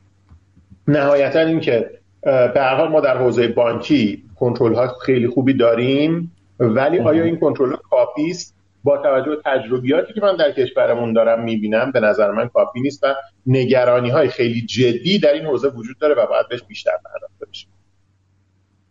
نهایتا 0.91 1.41
اینکه 1.41 1.91
به 2.23 2.53
هر 2.57 2.75
حال 2.75 2.89
ما 2.89 3.01
در 3.01 3.17
حوزه 3.17 3.49
بانکی 3.49 4.23
کنترل 4.37 4.75
ها 4.75 4.89
خیلی 4.89 5.29
خوبی 5.29 5.55
داریم 5.55 6.33
ولی 6.61 6.99
آیا 6.99 7.25
این 7.25 7.39
کنترل 7.39 7.77
کافی 7.91 8.31
است؟ 8.31 8.57
با 8.85 8.99
توجه 8.99 9.31
به 9.31 9.37
تجربیاتی 9.45 10.13
که 10.13 10.21
من 10.21 10.37
در 10.37 10.53
کشورمون 10.53 11.13
دارم 11.13 11.45
می‌بینم 11.45 11.93
به 11.93 12.01
نظر 12.01 12.31
من 12.31 12.49
کافی 12.49 12.81
نیست 12.81 13.05
و 13.05 13.15
نگرانی 13.47 14.11
های 14.11 14.29
خیلی 14.29 14.67
جدی 14.67 15.19
در 15.19 15.33
این 15.33 15.47
حوزه 15.47 15.69
وجود 15.69 15.99
داره 15.99 16.15
و 16.15 16.27
باید 16.27 16.49
بهش 16.49 16.63
بیشتر 16.63 16.93
پرداخته 17.05 17.47
بشه. 17.51 17.67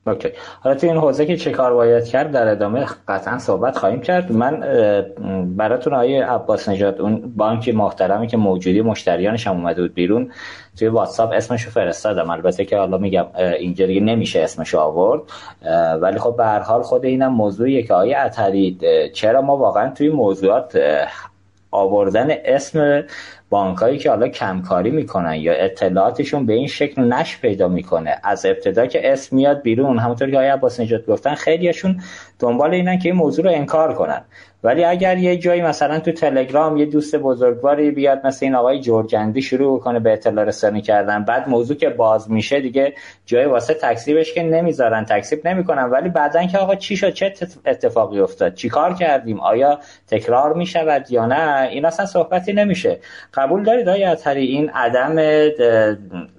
اوکی. 0.08 0.30
حالا 0.62 0.76
تو 0.76 0.88
این 0.88 0.98
حوزه 0.98 1.26
که 1.26 1.38
چه 1.38 1.52
کار 1.52 1.74
باید 1.74 2.06
کرد 2.06 2.32
در 2.32 2.48
ادامه 2.48 2.86
قطعا 3.08 3.38
صحبت 3.38 3.78
خواهیم 3.78 4.02
کرد. 4.02 4.32
من 4.32 4.60
براتون 5.58 5.94
آیه 5.94 6.26
عباس 6.26 6.70
نجات 6.70 7.00
اون 7.00 7.34
بانک 7.36 7.70
محترمی 7.70 8.28
که 8.28 8.38
موجودی 8.38 8.82
مشتریانش 8.82 9.48
هم 9.48 9.56
اومده 9.56 9.82
بود 9.82 9.94
بیرون. 9.94 10.32
توی 10.80 10.88
واتساپ 10.88 11.32
اسمشو 11.34 11.72
فرستادم. 11.72 12.30
البته 12.30 12.66
که 12.66 12.78
حالا 12.78 12.98
میگم 12.98 13.26
اینجا 13.60 13.86
دیگه 13.86 14.02
نمیشه 14.02 14.40
اسمشو 14.40 14.80
آورد. 14.80 15.22
ولی 16.02 16.20
خب 16.20 16.36
به 16.38 16.46
هر 16.46 16.60
حال 16.60 16.82
خود 16.82 17.06
اینم 17.06 17.34
موضوعیه 17.34 17.84
که 17.84 17.94
آیه 17.94 18.18
اترید 18.18 18.82
چرا 19.14 19.42
ما 19.42 19.58
واقعا 19.58 19.90
توی 19.90 20.10
موضوعات 20.10 20.80
آوردن 21.72 22.28
اسم 22.46 23.04
بانکایی 23.50 23.98
که 23.98 24.10
حالا 24.10 24.28
کمکاری 24.28 24.92
می‌کنن 24.92 25.36
یا 25.36 25.54
اطلاعاتشون 25.54 26.46
به 26.46 26.54
این 26.54 26.68
شکل 26.68 27.02
نش 27.02 27.38
پیدا 27.38 27.68
می‌کنه 27.68 28.18
از 28.24 28.46
ابتدا 28.46 28.86
که 28.86 29.14
اسم 29.14 29.36
میاد 29.36 29.62
بیرون 29.62 30.00
همونطور 30.00 30.30
که 30.30 30.36
آقای 30.36 30.48
عباس 30.48 30.80
نجات 30.80 31.06
گفتن 31.06 31.36
خیلیشون 31.36 32.02
دنبال 32.40 32.74
اینن 32.74 33.00
که 33.00 33.10
این 33.10 33.18
موضوع 33.18 33.46
رو 33.46 33.52
انکار 33.52 33.94
کنن. 33.94 34.22
ولی 34.64 34.84
اگر 34.84 35.18
یه 35.18 35.38
جایی 35.38 35.62
مثلا 35.62 36.00
تو 36.00 36.12
تلگرام 36.12 36.78
یه 36.78 36.86
دوست 36.86 37.16
بزرگواری 37.16 37.92
بیاد 37.92 38.28
مثل 38.28 38.46
این 38.46 38.56
آقای 38.56 38.80
جورجندی 38.80 39.42
شروع 39.42 39.80
کنه 39.80 40.00
به 40.00 40.14
اطلاع 40.14 40.46
رسانی 40.46 40.82
کردن 40.82 41.24
بعد 41.24 41.50
موضوع 41.50 41.78
که 41.78 41.90
باز 41.90 42.32
میشه 42.32 42.62
دیگه 42.62 42.94
جای 43.26 43.46
واسه 43.46 43.74
تکسیبش 43.74 44.34
که 44.34 44.44
نمی‌ذارن 44.44 45.06
تکسیب 45.06 45.48
نمی‌کنن. 45.48 45.84
ولی 45.84 46.10
بعدا 46.10 46.46
که 46.46 46.58
آقا 46.58 46.76
چی 46.76 46.98
شد؟ 46.98 47.14
چه 47.14 47.34
اتفاقی 47.66 48.20
افتاد؟ 48.20 48.54
چیکار 48.54 48.94
کردیم؟ 48.94 49.40
آیا 49.40 49.80
تکرار 50.08 50.54
می‌شود 50.54 51.12
یا 51.12 51.26
نه؟ 51.26 51.70
این 51.70 51.86
اصلا 51.86 52.06
صحبتی 52.06 52.54
نمیشه. 52.54 53.00
قبول 53.34 53.64
دارید 53.64 53.90
آیا 53.90 54.12
اطهری؟ 54.12 54.46
این 54.46 54.70
عدم 54.70 55.16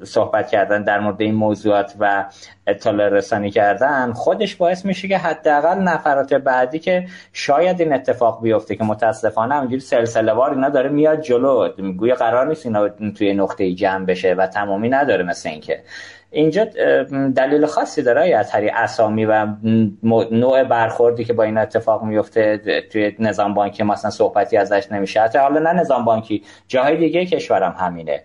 صحبت 0.05 0.51
کردن 0.51 0.83
در 0.83 1.01
مورد 1.01 1.21
این 1.21 1.35
موضوعات 1.35 1.95
و 2.01 2.25
اطلاع 2.67 3.09
رسانی 3.09 3.51
کردن 3.51 4.13
خودش 4.13 4.57
باعث 4.57 4.85
میشه 4.85 5.09
که 5.09 5.19
حداقل 5.19 5.79
نفرات 5.79 6.35
بعدی 6.35 6.79
که 6.79 7.07
شاید 7.33 7.81
این 7.81 7.93
اتفاق 8.11 8.43
بیفته 8.43 8.77
که 8.77 8.85
متاسفانه 8.85 9.55
همینجوری 9.55 9.81
سلسله 9.81 10.33
وار 10.33 10.51
اینا 10.51 10.69
داره 10.69 10.89
میاد 10.89 11.21
جلو. 11.21 11.69
گویا 11.99 12.15
قرار 12.15 12.49
نیست 12.49 12.67
اینا 12.67 12.89
توی 12.89 13.35
نقطه 13.35 13.73
جمع 13.75 14.05
بشه 14.05 14.35
و 14.35 14.47
تمامی 14.47 14.89
نداره 14.89 15.25
مثل 15.25 15.49
اینکه. 15.49 15.83
اینجا 16.31 16.65
دلیل 17.37 17.67
خاصی 17.67 18.03
داره 18.03 18.37
از 18.37 18.51
هری 18.51 18.71
اسامی 18.71 19.25
و 19.25 19.47
نوع 20.31 20.65
برخوردی 20.65 21.25
که 21.25 21.33
با 21.33 21.43
این 21.43 21.59
اتفاق 21.59 22.03
میفته 22.03 22.61
توی 22.93 23.17
نظام 23.19 23.55
بانکی 23.55 23.83
مثلا 23.83 24.11
صحبتی 24.11 24.57
ازش 24.57 24.93
نمیشه. 24.93 25.21
حتی 25.21 25.39
حالا 25.39 25.61
نه 25.61 25.81
نظام 25.81 26.05
بانکی 26.05 26.43
جاهای 26.69 26.97
دیگه 26.97 27.27
کشورم 27.27 27.75
همینه. 27.79 28.23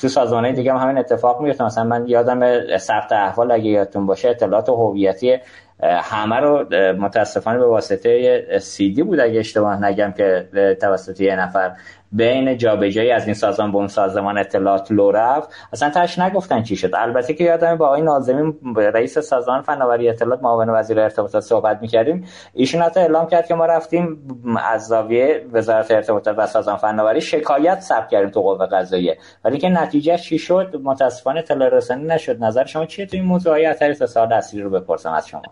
تو 0.00 0.08
سازمانه 0.08 0.52
دیگه 0.52 0.72
هم 0.72 0.78
همین 0.78 0.98
اتفاق 0.98 1.40
میفته. 1.40 1.64
مثلا 1.64 1.84
من 1.84 2.08
یادم 2.08 2.76
ثبت 2.78 3.12
احوال 3.12 3.52
اگه 3.52 3.64
یادتون 3.64 4.06
باشه 4.06 4.28
اطلاعات 4.28 4.68
هویتی 4.68 5.38
همه 5.82 6.36
رو 6.36 6.74
متاسفانه 6.98 7.58
به 7.58 7.66
واسطه 7.66 8.42
سیدی 8.58 9.02
بود 9.02 9.20
اگه 9.20 9.40
اشتباه 9.40 9.84
نگم 9.84 10.12
که 10.16 10.48
توسط 10.80 11.20
یه 11.20 11.36
نفر 11.36 11.72
بین 12.12 12.56
جابجایی 12.58 13.10
از 13.10 13.24
این 13.24 13.34
سازمان 13.34 13.72
به 13.72 13.78
اون 13.78 13.86
سازمان 13.86 14.38
اطلاعات 14.38 14.92
لو 14.92 15.10
رفت. 15.10 15.48
اصلا 15.72 15.90
تاش 15.90 16.18
نگفتن 16.18 16.62
چی 16.62 16.76
شد. 16.76 16.90
البته 16.94 17.34
که 17.34 17.44
یادم 17.44 17.76
با 17.76 17.86
آقای 17.86 18.02
ناظمی 18.02 18.54
رئیس 18.76 19.18
سازمان 19.18 19.62
فناوری 19.62 20.08
اطلاعات 20.08 20.42
معاون 20.42 20.70
وزیر 20.70 21.00
ارتباطات 21.00 21.42
صحبت 21.42 21.78
می‌کردیم. 21.82 22.26
ایشون 22.54 22.82
حتی 22.82 23.00
اعلام 23.00 23.26
کرد 23.26 23.46
که 23.46 23.54
ما 23.54 23.66
رفتیم 23.66 24.18
از 24.66 24.86
زاویه 24.86 25.46
وزارت 25.52 25.90
ارتباطات 25.90 26.38
و 26.38 26.46
سازمان 26.46 26.76
فناوری 26.76 27.20
شکایت 27.20 27.80
ثبت 27.80 28.08
کردیم 28.08 28.30
تو 28.30 28.40
قوه 28.42 28.66
قضاییه. 28.66 29.18
ولی 29.44 29.58
که 29.58 29.68
نتیجه 29.68 30.18
چی 30.18 30.38
شد؟ 30.38 30.80
متاسفانه 30.84 31.38
اطلاع 31.38 31.68
رسانی 31.68 32.04
نشد. 32.04 32.44
نظر 32.44 32.64
شما 32.64 32.86
چیه 32.86 33.06
تو 33.06 33.16
این 33.16 33.26
موضوع؟ 33.26 33.52
های 33.52 33.66
اثر 33.66 33.92
سال 33.92 34.32
اصلی 34.32 34.62
رو 34.62 34.70
بپرسم 34.70 35.12
از 35.12 35.28
شما. 35.28 35.42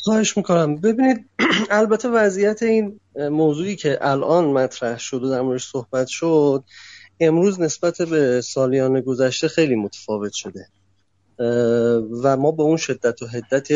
خواهش 0.00 0.36
می‌کنم. 0.36 0.76
ببینید 0.76 1.30
البته 1.70 2.08
وضعیت 2.08 2.62
این 2.62 3.00
موضوعی 3.16 3.76
که 3.76 3.98
الان 4.00 4.44
مطرح 4.44 4.98
شد 4.98 5.22
و 5.22 5.30
در 5.30 5.40
موردش 5.40 5.66
صحبت 5.66 6.06
شد 6.06 6.64
امروز 7.20 7.60
نسبت 7.60 8.02
به 8.02 8.40
سالیان 8.40 9.00
گذشته 9.00 9.48
خیلی 9.48 9.74
متفاوت 9.74 10.32
شده. 10.32 10.66
و 12.22 12.36
ما 12.36 12.52
به 12.52 12.62
اون 12.62 12.76
شدت 12.76 13.22
و 13.22 13.26
حدت 13.26 13.72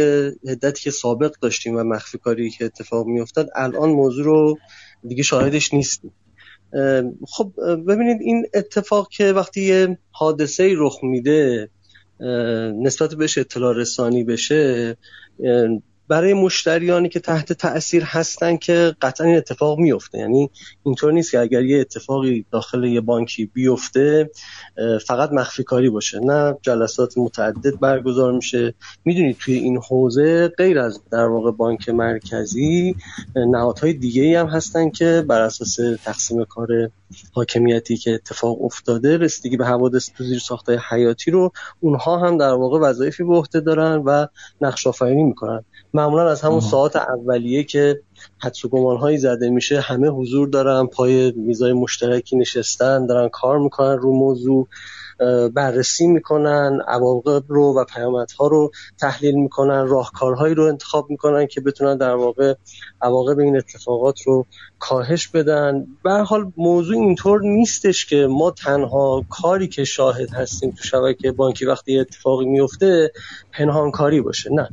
حدتی 0.48 0.82
که 0.82 0.90
سابق 0.90 1.34
داشتیم 1.40 1.76
و 1.76 1.82
مخفی 1.82 2.18
کاری 2.18 2.50
که 2.50 2.64
اتفاق 2.64 3.06
میافتاد 3.06 3.48
الان 3.54 3.90
موضوع 3.90 4.24
رو 4.24 4.58
دیگه 5.08 5.22
شاهدش 5.22 5.74
نیستیم. 5.74 6.12
خب 7.28 7.52
ببینید 7.88 8.20
این 8.20 8.46
اتفاق 8.54 9.08
که 9.08 9.32
وقتی 9.32 9.62
یه 9.62 9.98
حادثه 10.10 10.74
رخ 10.76 10.98
میده 11.02 11.68
نسبت 12.82 13.14
بهش 13.14 13.38
اطلاع 13.38 13.74
رسانی 13.76 14.24
بشه 14.24 14.96
برای 16.12 16.34
مشتریانی 16.34 17.08
که 17.08 17.20
تحت 17.20 17.52
تاثیر 17.52 18.02
هستن 18.04 18.56
که 18.56 18.94
قطعا 19.02 19.26
این 19.26 19.36
اتفاق 19.36 19.78
میفته 19.78 20.18
یعنی 20.18 20.50
اینطور 20.82 21.12
نیست 21.12 21.30
که 21.30 21.40
اگر 21.40 21.62
یه 21.62 21.80
اتفاقی 21.80 22.46
داخل 22.50 22.84
یه 22.84 23.00
بانکی 23.00 23.46
بیفته 23.46 24.30
فقط 25.06 25.32
مخفی 25.32 25.62
کاری 25.62 25.90
باشه. 25.90 26.20
نه 26.20 26.56
جلسات 26.62 27.18
متعدد 27.18 27.80
برگزار 27.80 28.32
میشه. 28.32 28.74
می‌دونید 29.04 29.36
توی 29.38 29.54
این 29.54 29.78
حوزه 29.88 30.48
غیر 30.48 30.78
از 30.78 31.00
در 31.10 31.24
واقع 31.24 31.50
بانک 31.50 31.88
مرکزی 31.88 32.96
نهادهای 33.36 33.92
دیگه 33.92 34.40
هم 34.40 34.46
هستن 34.46 34.90
که 34.90 35.24
بر 35.28 35.40
اساس 35.40 35.76
تقسیم 36.04 36.44
کار 36.44 36.68
حاکمیتی 37.32 37.96
که 37.96 38.10
اتفاق 38.10 38.64
افتاده 38.64 39.16
رسیدگی 39.16 39.56
به 39.56 39.66
حوادث 39.66 40.10
تو 40.16 40.24
زیر 40.24 40.38
ساخته 40.38 40.80
حیاتی 40.90 41.30
رو 41.30 41.52
اونها 41.80 42.18
هم 42.18 42.38
در 42.38 42.52
واقع 42.52 42.78
وظایفی 42.78 43.24
به 43.24 43.34
عهده 43.34 43.60
دارن 43.60 44.02
و 44.06 44.26
نقش 44.60 44.86
آفرینی 44.86 45.22
می‌کنن. 45.24 45.64
معمولا 46.02 46.30
از 46.30 46.42
همون 46.42 46.60
ساعت 46.60 46.96
اولیه 46.96 47.64
که 47.64 48.00
حدس 48.38 48.64
و 48.64 48.68
گمان 48.68 49.16
زده 49.16 49.50
میشه 49.50 49.80
همه 49.80 50.08
حضور 50.08 50.48
دارن 50.48 50.86
پای 50.86 51.32
میزای 51.36 51.72
مشترکی 51.72 52.36
نشستن 52.36 53.06
دارن 53.06 53.28
کار 53.28 53.58
می‌کنن 53.58 53.98
رو 53.98 54.12
موضوع. 54.12 54.68
بررسی 55.54 56.06
می‌کنن 56.06 56.80
عواقب 56.88 57.42
رو 57.48 57.74
و 57.78 57.84
پیامدها 57.84 58.46
رو 58.46 58.70
تحلیل 59.00 59.34
می‌کنن 59.34 59.86
راهکارهایی 59.86 60.54
رو 60.54 60.64
انتخاب 60.64 61.10
می‌کنن 61.10 61.46
که 61.46 61.60
بتونن 61.60 61.96
در 61.96 62.14
واقع 62.14 62.54
عواقب 63.02 63.38
این 63.38 63.56
اتفاقات 63.56 64.22
رو 64.22 64.46
کاهش 64.78 65.28
بدن. 65.28 65.86
به 66.04 66.12
حال 66.12 66.52
موضوع 66.56 66.96
اینطور 66.96 67.40
نیستش 67.40 68.06
که 68.06 68.26
ما 68.30 68.50
تنها 68.50 69.24
کاری 69.30 69.68
که 69.68 69.84
شاهد 69.84 70.30
هستیم 70.30 70.70
تو 70.70 70.84
شبکه 70.84 71.32
بانکی 71.32 71.66
وقتی 71.66 71.98
اتفاقی 71.98 72.46
میفته 72.46 73.12
پنهان 73.52 73.90
کاری 73.90 74.20
باشه 74.20 74.50
نه. 74.52 74.68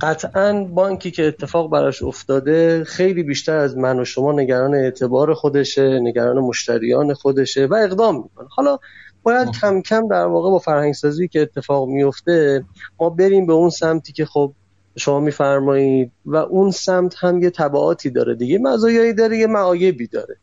قطعا 0.00 0.64
بانکی 0.64 1.10
که 1.10 1.26
اتفاق 1.26 1.70
براش 1.70 2.02
افتاده 2.02 2.84
خیلی 2.84 3.22
بیشتر 3.22 3.56
از 3.56 3.76
من 3.76 4.00
و 4.00 4.04
شما 4.04 4.32
نگران 4.32 4.74
اعتبار 4.74 5.34
خودشه 5.34 6.00
نگران 6.00 6.38
مشتریان 6.38 7.14
خودشه 7.14 7.66
و 7.66 7.74
اقدام 7.74 8.16
می‌کنه. 8.16 8.48
حالا 8.50 8.78
باید 9.22 9.50
کم 9.60 9.80
کم 9.82 10.08
در 10.08 10.24
واقع 10.24 10.50
با 10.50 10.58
فرهنگ 10.58 10.94
سازی 10.94 11.28
که 11.28 11.40
اتفاق 11.40 11.88
میفته 11.88 12.64
ما 13.00 13.10
بریم 13.10 13.46
به 13.46 13.52
اون 13.52 13.70
سمتی 13.70 14.12
که 14.12 14.24
خب 14.24 14.52
شما 14.96 15.20
میفرمایید 15.20 16.12
و 16.26 16.36
اون 16.36 16.70
سمت 16.70 17.14
هم 17.18 17.42
یه 17.42 17.50
تبعاتی 17.50 18.10
داره 18.10 18.34
دیگه 18.34 18.58
مزایایی 18.58 19.12
داره 19.12 19.38
یه 19.38 19.46
معایبی 19.46 20.06
داره. 20.06 20.36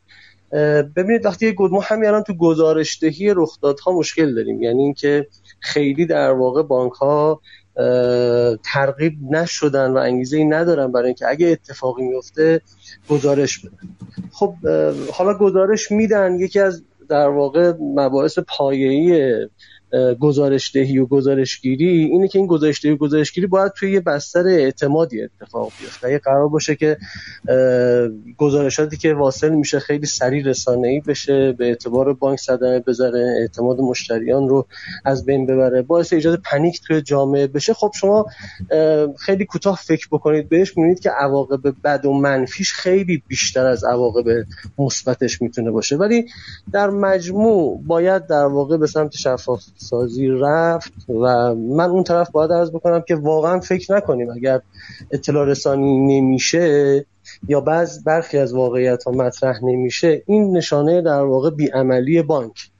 ببینید 0.96 1.26
وقتی 1.26 1.56
ما 1.60 1.82
همین 1.82 2.10
الان 2.10 2.24
تو 2.24 2.34
گزارشدهی 2.34 3.34
رخدادها 3.36 3.92
مشکل 3.92 4.36
داریم. 4.36 4.64
یعنی 4.64 4.84
اینکه 4.84 5.28
خیلی 5.60 6.06
در 6.06 6.32
واقع 6.32 6.64
بانک 6.64 6.94
ها 6.94 7.42
ترغیب 8.64 9.14
نشدن 9.32 9.92
و 9.92 9.98
انگیزه 9.98 10.38
ای 10.38 10.46
ندارن 10.46 10.92
برای 10.92 11.06
اینکه 11.06 11.28
اگه 11.28 11.48
اتفاقی 11.48 12.04
میفته 12.04 12.62
گزارش 13.10 13.60
بدن. 13.60 13.90
خب 14.32 14.54
حالا 15.14 15.34
گزارش 15.34 15.92
میدن 15.92 16.40
یکی 16.40 16.60
از 16.60 16.84
در 17.10 17.30
واقع 17.30 17.74
مباحث 17.80 18.40
پایه‌ای 18.40 19.50
گزارشدهی 20.20 20.98
و 20.98 21.06
گزارشگیری 21.06 21.88
اینه 21.88 22.28
که 22.28 22.40
این 22.40 22.48
گزارشدهی 22.48 22.92
و 22.92 22.98
گزارشگیری 22.98 23.48
باید 23.48 23.72
توی 23.72 23.92
یه 23.92 24.00
بستر 24.00 24.48
اعتمادی 24.48 25.22
اتفاق 25.22 25.72
بیفته. 25.80 26.08
اگه 26.08 26.20
قرار 26.20 26.48
باشه 26.48 26.76
که 26.76 26.98
گزارشاتی 28.38 28.98
که 28.98 29.14
واصل 29.14 29.50
میشه 29.50 29.80
خیلی 29.80 30.06
سریع 30.06 30.46
رسانه‌ای 30.46 31.00
بشه 31.00 31.52
به 31.52 31.66
اعتبار 31.66 32.14
بانک 32.14 32.40
صدمه 32.40 32.80
بذاره 32.80 33.36
اعتماد 33.42 33.80
مشتریان 33.80 34.50
رو 34.50 34.66
از 35.06 35.26
بین 35.26 35.46
ببره 35.46 35.82
باعث 35.82 36.14
ایجاد 36.14 36.42
پنیک 36.52 36.82
توی 36.82 37.02
جامعه 37.02 37.48
بشه 37.48 37.74
خب 37.74 37.92
شما 38.00 38.26
خیلی 39.20 39.46
کوتاه 39.46 39.80
فکر 39.84 40.08
بکنید. 40.12 40.50
بهش 40.50 40.78
می‌بینید 40.78 41.00
که 41.00 41.10
عواقب 41.10 41.76
بد 41.84 42.06
و 42.06 42.14
منفیش 42.14 42.74
خیلی 42.74 43.24
بیشتر 43.28 43.66
از 43.66 43.84
عواقب 43.84 44.46
مثبتش 44.78 45.42
می‌تونه 45.42 45.72
باشه. 45.72 45.96
ولی 45.96 46.26
در 46.74 46.90
مجموع 46.90 47.84
باید 47.88 48.28
در 48.28 48.46
واقع 48.46 48.78
به 48.78 48.88
سمت 48.88 49.16
شفاف 49.16 49.64
سازی 49.80 50.28
رفت 50.28 50.94
و 51.10 51.56
من 51.56 51.90
اون 51.90 52.04
طرف 52.04 52.32
باید 52.32 52.52
عرض 52.52 52.72
بکنم 52.72 53.04
که 53.08 53.16
واقعا 53.16 53.60
فکر 53.60 53.96
نکنیم 53.96 54.32
اگر 54.32 54.62
اطلاع 55.12 55.46
رسانی 55.46 56.00
نمیشه 56.00 57.06
یا 57.48 57.62
بعض 57.62 58.04
برخی 58.04 58.38
از 58.38 58.54
واقعیت 58.54 59.04
ها 59.04 59.12
مطرح 59.12 59.64
نمیشه 59.64 60.24
این 60.26 60.58
نشانه 60.58 61.02
در 61.02 61.22
واقع 61.22 61.50
بیعملی 61.50 62.22
بانک 62.22 62.72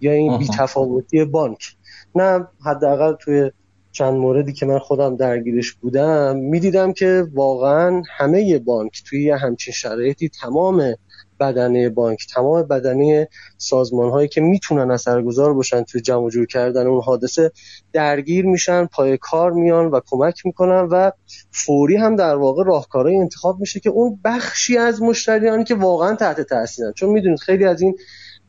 یا 0.00 0.12
این 0.12 0.38
بیتفاوتی 0.38 1.24
بانک. 1.24 1.76
نه 2.14 2.46
حداقل 2.66 3.14
توی 3.20 3.50
چند 3.92 4.14
موردی 4.14 4.52
که 4.52 4.66
من 4.66 4.78
خودم 4.78 5.16
درگیرش 5.16 5.72
بودم 5.72 6.36
می‌دیدم 6.36 6.92
که 6.92 7.26
واقعا 7.34 8.02
همه 8.16 8.58
بانک 8.58 9.02
توی 9.06 9.30
همچین 9.30 9.74
شرایطی 9.74 10.28
تمام 10.28 10.94
بدنه 11.40 11.88
بانک. 11.88 12.26
تمام 12.34 12.62
بدنه 12.62 13.28
سازمان 13.58 14.10
هایی 14.10 14.28
که 14.28 14.40
می‌تونن 14.40 14.90
اثرگذار 14.90 15.54
باشن 15.54 15.82
توی 15.82 16.00
جمع 16.00 16.30
جور 16.30 16.46
کردن 16.46 16.86
اون 16.86 17.02
حادثه 17.02 17.52
درگیر 17.92 18.46
میشن 18.46 18.86
پای 18.86 19.18
کار 19.18 19.52
میان 19.52 19.86
و 19.86 20.00
کمک 20.06 20.46
می‌کنن 20.46 20.88
و 20.90 21.10
فوری 21.50 21.96
هم 21.96 22.16
در 22.16 22.34
واقع 22.34 22.64
راهکارهای 22.64 23.16
انتخاب 23.16 23.60
میشه 23.60 23.80
که 23.80 23.90
اون 23.90 24.20
بخشی 24.24 24.76
از 24.76 25.02
مشتریانی 25.02 25.64
که 25.64 25.74
واقعا 25.74 26.14
تحت 26.14 26.40
تاثیرن. 26.40 26.92
چون 26.92 27.10
می‌دونید 27.10 27.38
خیلی 27.38 27.64
از 27.64 27.80
این 27.80 27.98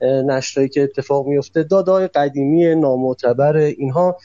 نشرایی 0.01 0.69
که 0.69 0.83
اتفاق 0.83 1.27
میفته 1.27 1.63
دادای 1.63 2.07
قدیمی 2.07 2.75
نامعتبر 2.75 3.57
اینها 3.57 4.17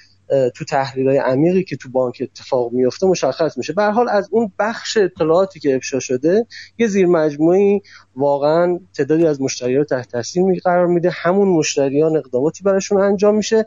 تو 0.54 0.64
تحلیل 0.64 1.08
های 1.08 1.18
عمیقی 1.18 1.64
که 1.64 1.76
تو 1.76 1.90
بانک 1.90 2.18
اتفاق 2.20 2.72
میفته 2.72 3.06
مشخص 3.06 3.58
میشه. 3.58 3.72
به 3.72 3.84
حال 3.84 4.08
از 4.08 4.28
اون 4.30 4.52
بخش 4.58 4.96
اطلاعاتی 4.96 5.60
که 5.60 5.76
افشا 5.76 6.00
شده 6.00 6.46
یه 6.78 6.86
زیر 6.86 7.06
مجموعی 7.06 7.82
واقعا 8.16 8.78
تعدادی 8.96 9.26
از 9.26 9.40
مشتریان 9.40 9.84
تحت 9.84 10.08
تاثیر 10.08 10.44
قرار 10.64 10.86
میده. 10.86 11.10
همون 11.12 11.48
مشتریان 11.48 12.16
اقداماتی 12.16 12.64
براشون 12.64 13.00
انجام 13.00 13.36
میشه. 13.36 13.66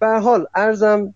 به 0.00 0.06
حال 0.06 0.46
ارزم 0.54 1.14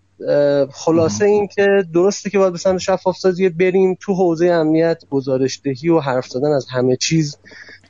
خلاصه 0.73 1.25
این 1.25 1.47
که 1.47 1.85
درسته 1.95 2.31
که 2.31 2.39
باید 2.39 2.53
به 2.53 2.59
سمت 2.59 2.79
شفاف 2.79 3.17
سازی 3.17 3.49
بریم. 3.49 3.97
تو 4.01 4.15
حوزه 4.15 4.47
امنیت 4.47 5.03
گزارش 5.11 5.61
دهی 5.65 5.89
و 5.89 6.01
حرف 6.01 6.27
زدن 6.27 6.53
از 6.53 6.67
همه 6.71 6.97
چیز 6.97 7.39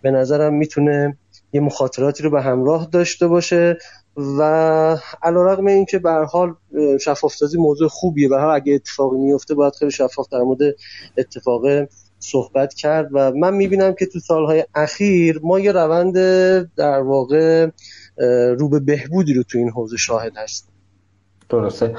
به 0.03 0.11
نظرم 0.11 0.55
می‌تونه 0.55 1.17
یه 1.53 1.61
مخاطراتی 1.61 2.23
رو 2.23 2.31
به 2.31 2.43
همراه 2.43 2.89
داشته 2.93 3.27
باشه. 3.27 3.79
و 4.19 4.43
علیرغم 5.23 5.67
اینکه 5.67 5.99
به 5.99 6.11
حال 6.11 6.55
شفاف 7.01 7.35
سازی 7.35 7.59
موضوع 7.59 7.89
خوبیه 7.89 8.29
و 8.29 8.35
اگه 8.35 8.75
اتفاقی 8.75 9.19
میفته 9.19 9.55
باید 9.55 9.75
خیلی 9.75 9.91
شفاف 9.91 10.29
در 10.33 10.43
مورد 10.43 10.61
اتفاق 11.19 11.63
صحبت 12.19 12.75
کرد 12.75 13.09
و 13.13 13.33
من 13.33 13.55
می‌بینم 13.55 13.95
که 13.95 14.07
تو 14.07 14.21
سالهای 14.21 14.65
اخیر 14.75 15.41
ما 15.43 15.61
یه 15.61 15.73
روند 15.73 16.15
در 16.75 17.01
واقع 17.01 17.69
رو 18.59 18.69
به 18.69 18.81
بهبودی 18.81 19.35
رو 19.35 19.43
تو 19.43 19.59
این 19.59 19.71
حوزه 19.71 19.97
شاهد 19.97 20.37
هستیم. 20.37 20.78
درسته. 21.49 21.95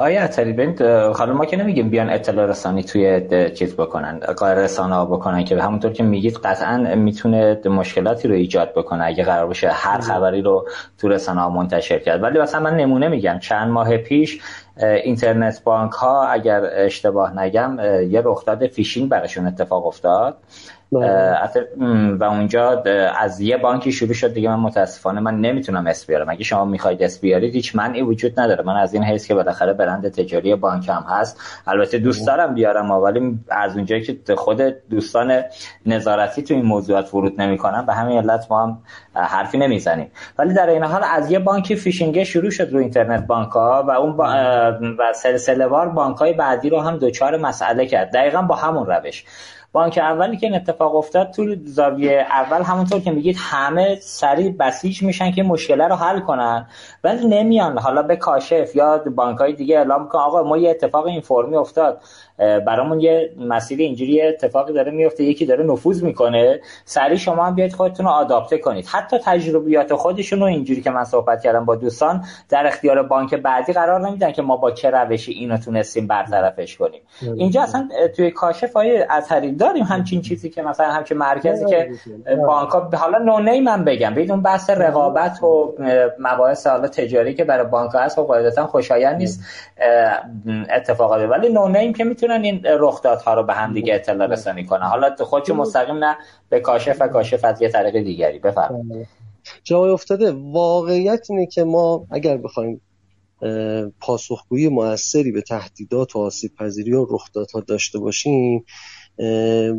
آیا 0.00 0.22
اتری 0.22 0.52
بنت 0.52 0.82
حالا 1.16 1.32
ما 1.32 1.44
که 1.44 1.56
نمیگیم 1.56 1.90
بیان 1.90 2.10
اطلاع 2.10 2.46
رسانی 2.46 2.82
توی 2.82 3.28
چیز 3.54 3.76
بکنن 3.76 4.18
قرار 4.18 4.64
رسانه 4.64 4.94
ها 4.94 5.04
بکنن 5.04 5.44
که 5.44 5.62
همونطور 5.62 5.92
که 5.92 6.02
میگید 6.02 6.36
قطعا 6.36 6.94
می‌تونه 6.94 7.60
مشکلاتی 7.64 8.28
رو 8.28 8.34
ایجاد 8.34 8.74
بکنه 8.74 9.04
اگه 9.04 9.24
قرار 9.24 9.46
باشه 9.46 9.70
هر 9.70 10.00
خبری 10.00 10.42
رو 10.42 10.68
تو 10.98 11.08
رسانه 11.08 11.40
ها 11.40 11.50
منتشر 11.50 11.98
کرد. 11.98 12.22
ولی 12.22 12.38
مثلا 12.38 12.60
من 12.60 12.76
نمونه 12.76 13.08
میگم 13.08 13.38
چند 13.38 13.70
ماه 13.70 13.96
پیش 13.96 14.40
اینترنت 15.04 15.64
بانک 15.64 15.92
ها 15.92 16.26
اگر 16.26 16.62
اشتباه 16.72 17.38
نگم 17.38 17.78
یه 18.10 18.22
رخداد 18.24 18.66
فیشینگ 18.66 19.08
براشون 19.08 19.46
اتفاق 19.46 19.86
افتاد. 19.86 20.36
و 20.92 22.24
اونجا 22.24 22.82
از 23.18 23.40
یه 23.40 23.56
بانکی 23.56 23.92
شروع 23.92 24.12
شد 24.12 24.34
دیگه. 24.34 24.48
من 24.48 24.56
متاسفانه 24.56 25.20
من 25.20 25.40
نمی‌تونم 25.40 25.86
اسم 25.86 26.06
بیارم. 26.06 26.28
اگه 26.28 26.44
شما 26.44 26.64
می‌خواید 26.64 27.02
اسم 27.02 27.20
بیارید 27.20 27.54
هیچ 27.54 27.76
منعی 27.76 28.02
وجود 28.02 28.40
نداره. 28.40 28.64
من 28.64 28.76
از 28.76 28.94
این 28.94 29.04
حیث 29.04 29.26
که 29.26 29.34
بالاخره 29.34 29.72
برند 29.72 30.08
تجاری 30.08 30.54
بانک 30.54 30.88
هم 30.88 31.04
هست. 31.08 31.40
البته 31.66 31.98
دوست 31.98 32.26
دارم 32.26 32.54
بیارم 32.54 32.90
ولی 32.90 33.38
از 33.48 33.76
اونجایی 33.76 34.02
که 34.02 34.34
خود 34.34 34.62
دوستان 34.90 35.42
نظارتی 35.86 36.42
تو 36.42 36.54
این 36.54 36.64
موضوعات 36.64 37.14
ورود 37.14 37.40
نمی‌کنن 37.40 37.86
به 37.86 37.94
همین 37.94 38.18
علت 38.18 38.46
ما 38.50 38.62
هم 38.62 38.78
حرفی 39.14 39.58
نمی‌زنیم. 39.58 40.10
ولی 40.38 40.54
در 40.54 40.70
این 40.70 40.84
حال 40.84 41.02
از 41.12 41.30
یه 41.30 41.38
بانکی 41.38 41.76
فیشینگ 41.76 42.22
شروع 42.22 42.50
شد 42.50 42.72
رو 42.72 42.78
اینترنت 42.78 43.26
بانک 43.26 43.50
ها 43.50 43.84
و 43.88 43.90
اون 43.90 44.16
با 44.16 44.24
و 44.98 45.12
سلسله 45.14 45.66
وار 45.66 45.88
بانک 45.88 46.16
های 46.16 46.32
بعدی 46.32 46.70
رو 46.70 46.80
هم 46.80 46.98
دچار 46.98 47.36
مسئله 47.36 47.86
کرد. 47.86 48.12
دقیقا 48.12 48.42
با 48.42 48.54
همون 48.54 48.86
روش. 48.86 49.24
بانک 49.72 49.98
اولی 49.98 50.36
که 50.36 50.46
این 50.46 50.56
اتفاق 50.56 50.96
افتاد 50.96 51.30
تو 51.30 51.56
زاویه 51.64 52.26
اول 52.30 52.62
همونطور 52.62 53.00
که 53.00 53.10
میگید 53.10 53.36
همه 53.38 53.98
سریع 54.00 54.50
بسیج 54.50 55.02
میشن 55.02 55.30
که 55.30 55.42
مشکل 55.42 55.80
رو 55.80 55.96
حل 55.96 56.20
کنن. 56.20 56.66
ولی 57.04 57.26
نمیان. 57.26 57.78
حالا 57.78 58.02
به 58.02 58.16
کاشف 58.16 58.76
یا 58.76 58.98
بانک 59.16 59.38
های 59.38 59.52
دیگه 59.52 59.78
اعلام 59.78 60.08
کن 60.08 60.18
آقا 60.18 60.42
ما 60.42 60.58
یه 60.58 60.70
اتفاق 60.70 61.06
این 61.06 61.20
فرمی 61.20 61.56
افتاد 61.56 62.00
برامون 62.38 63.00
یه 63.00 63.32
مسیر 63.38 63.78
اینجوری 63.78 64.22
اتفاقی 64.22 64.72
داره 64.72 64.92
میفته. 64.92 65.24
یکی 65.24 65.46
داره 65.46 65.64
نفوذ 65.64 66.02
می‌کنه. 66.02 66.60
سریع 66.84 67.16
شما 67.16 67.44
هم 67.44 67.54
بیاید 67.54 67.72
خودتون 67.72 68.06
رو 68.06 68.12
adapt 68.12 68.50
ه 68.50 68.58
کنید. 68.58 68.86
حتی 68.86 69.18
تجربیات 69.18 69.94
خودشون 69.94 70.40
رو 70.40 70.46
اینجوری 70.46 70.80
که 70.82 70.90
من 70.90 71.04
صحبت 71.04 71.42
کردم 71.42 71.64
با 71.64 71.76
دوستان 71.76 72.24
در 72.48 72.66
اختیار 72.66 73.02
بانک 73.02 73.34
بعدی 73.34 73.72
قرار 73.72 74.08
نمیدن 74.08 74.32
که 74.32 74.42
ما 74.42 74.56
با 74.56 74.70
چه 74.70 74.90
روشی 74.90 75.32
اینو 75.32 75.56
تونستیم 75.56 76.06
برطرفش 76.06 76.76
کنیم. 76.76 77.00
اینجا 77.36 77.62
اصلا 77.62 77.88
توی 78.16 78.30
کاشف 78.30 78.72
های 78.72 79.02
اثری 79.10 79.52
داریم 79.52 79.84
همچین 79.84 80.22
چیزی 80.22 80.50
که 80.50 80.62
مثلا 80.62 80.86
همچین 80.86 81.18
مرکزی 81.18 81.66
که 81.66 81.90
بانک 82.46 82.70
ها 82.70 82.90
حالا 82.94 83.18
نونه 83.18 83.60
من 83.60 83.84
بگم. 83.84 84.14
بدون 84.14 84.42
بحث 84.42 84.70
رقابت 84.70 85.42
و 85.42 85.74
مباحث 86.18 86.66
حالا 86.66 86.88
تجاری 86.92 87.34
که 87.34 87.44
برای 87.44 87.66
بانک 87.66 87.90
ها 87.90 88.00
هست 88.00 88.18
و 88.18 88.22
خب 88.22 88.28
قاعدتا 88.28 88.66
خوشایند 88.66 89.16
نیست 89.16 89.44
اتفاقات 90.70 91.30
ولی 91.30 91.48
نونه 91.48 91.92
که 91.92 92.04
می‌تونن 92.04 92.44
این 92.44 92.60
رخدادها 92.64 93.34
رو 93.34 93.42
به 93.42 93.54
هم 93.54 93.74
دیگه 93.74 93.94
اطلاع 93.94 94.26
رسانی 94.28 94.64
کنن. 94.66 94.86
حالا 94.86 95.16
خودشون 95.20 95.56
مستقیم 95.56 96.04
نه 96.04 96.16
به 96.48 96.60
کاشف 96.60 96.96
و 97.00 97.08
کاشف 97.08 97.44
از 97.44 97.62
یه 97.62 97.68
طریق 97.68 98.04
دیگری. 98.04 98.38
بفرمایید. 98.38 99.08
جای 99.64 99.90
افتاده. 99.90 100.32
واقعیت 100.32 101.26
اینه 101.30 101.46
که 101.46 101.64
ما 101.64 102.06
اگر 102.10 102.36
بخوایم 102.36 102.80
پاسخگویی 104.00 104.68
موثری 104.68 105.32
به 105.32 105.42
تهدیدات 105.42 106.16
و 106.16 106.18
آسیب 106.18 106.54
پذیری 106.58 106.92
و 106.92 107.06
رخدادها 107.10 107.60
داشته 107.60 107.98
باشیم 107.98 108.64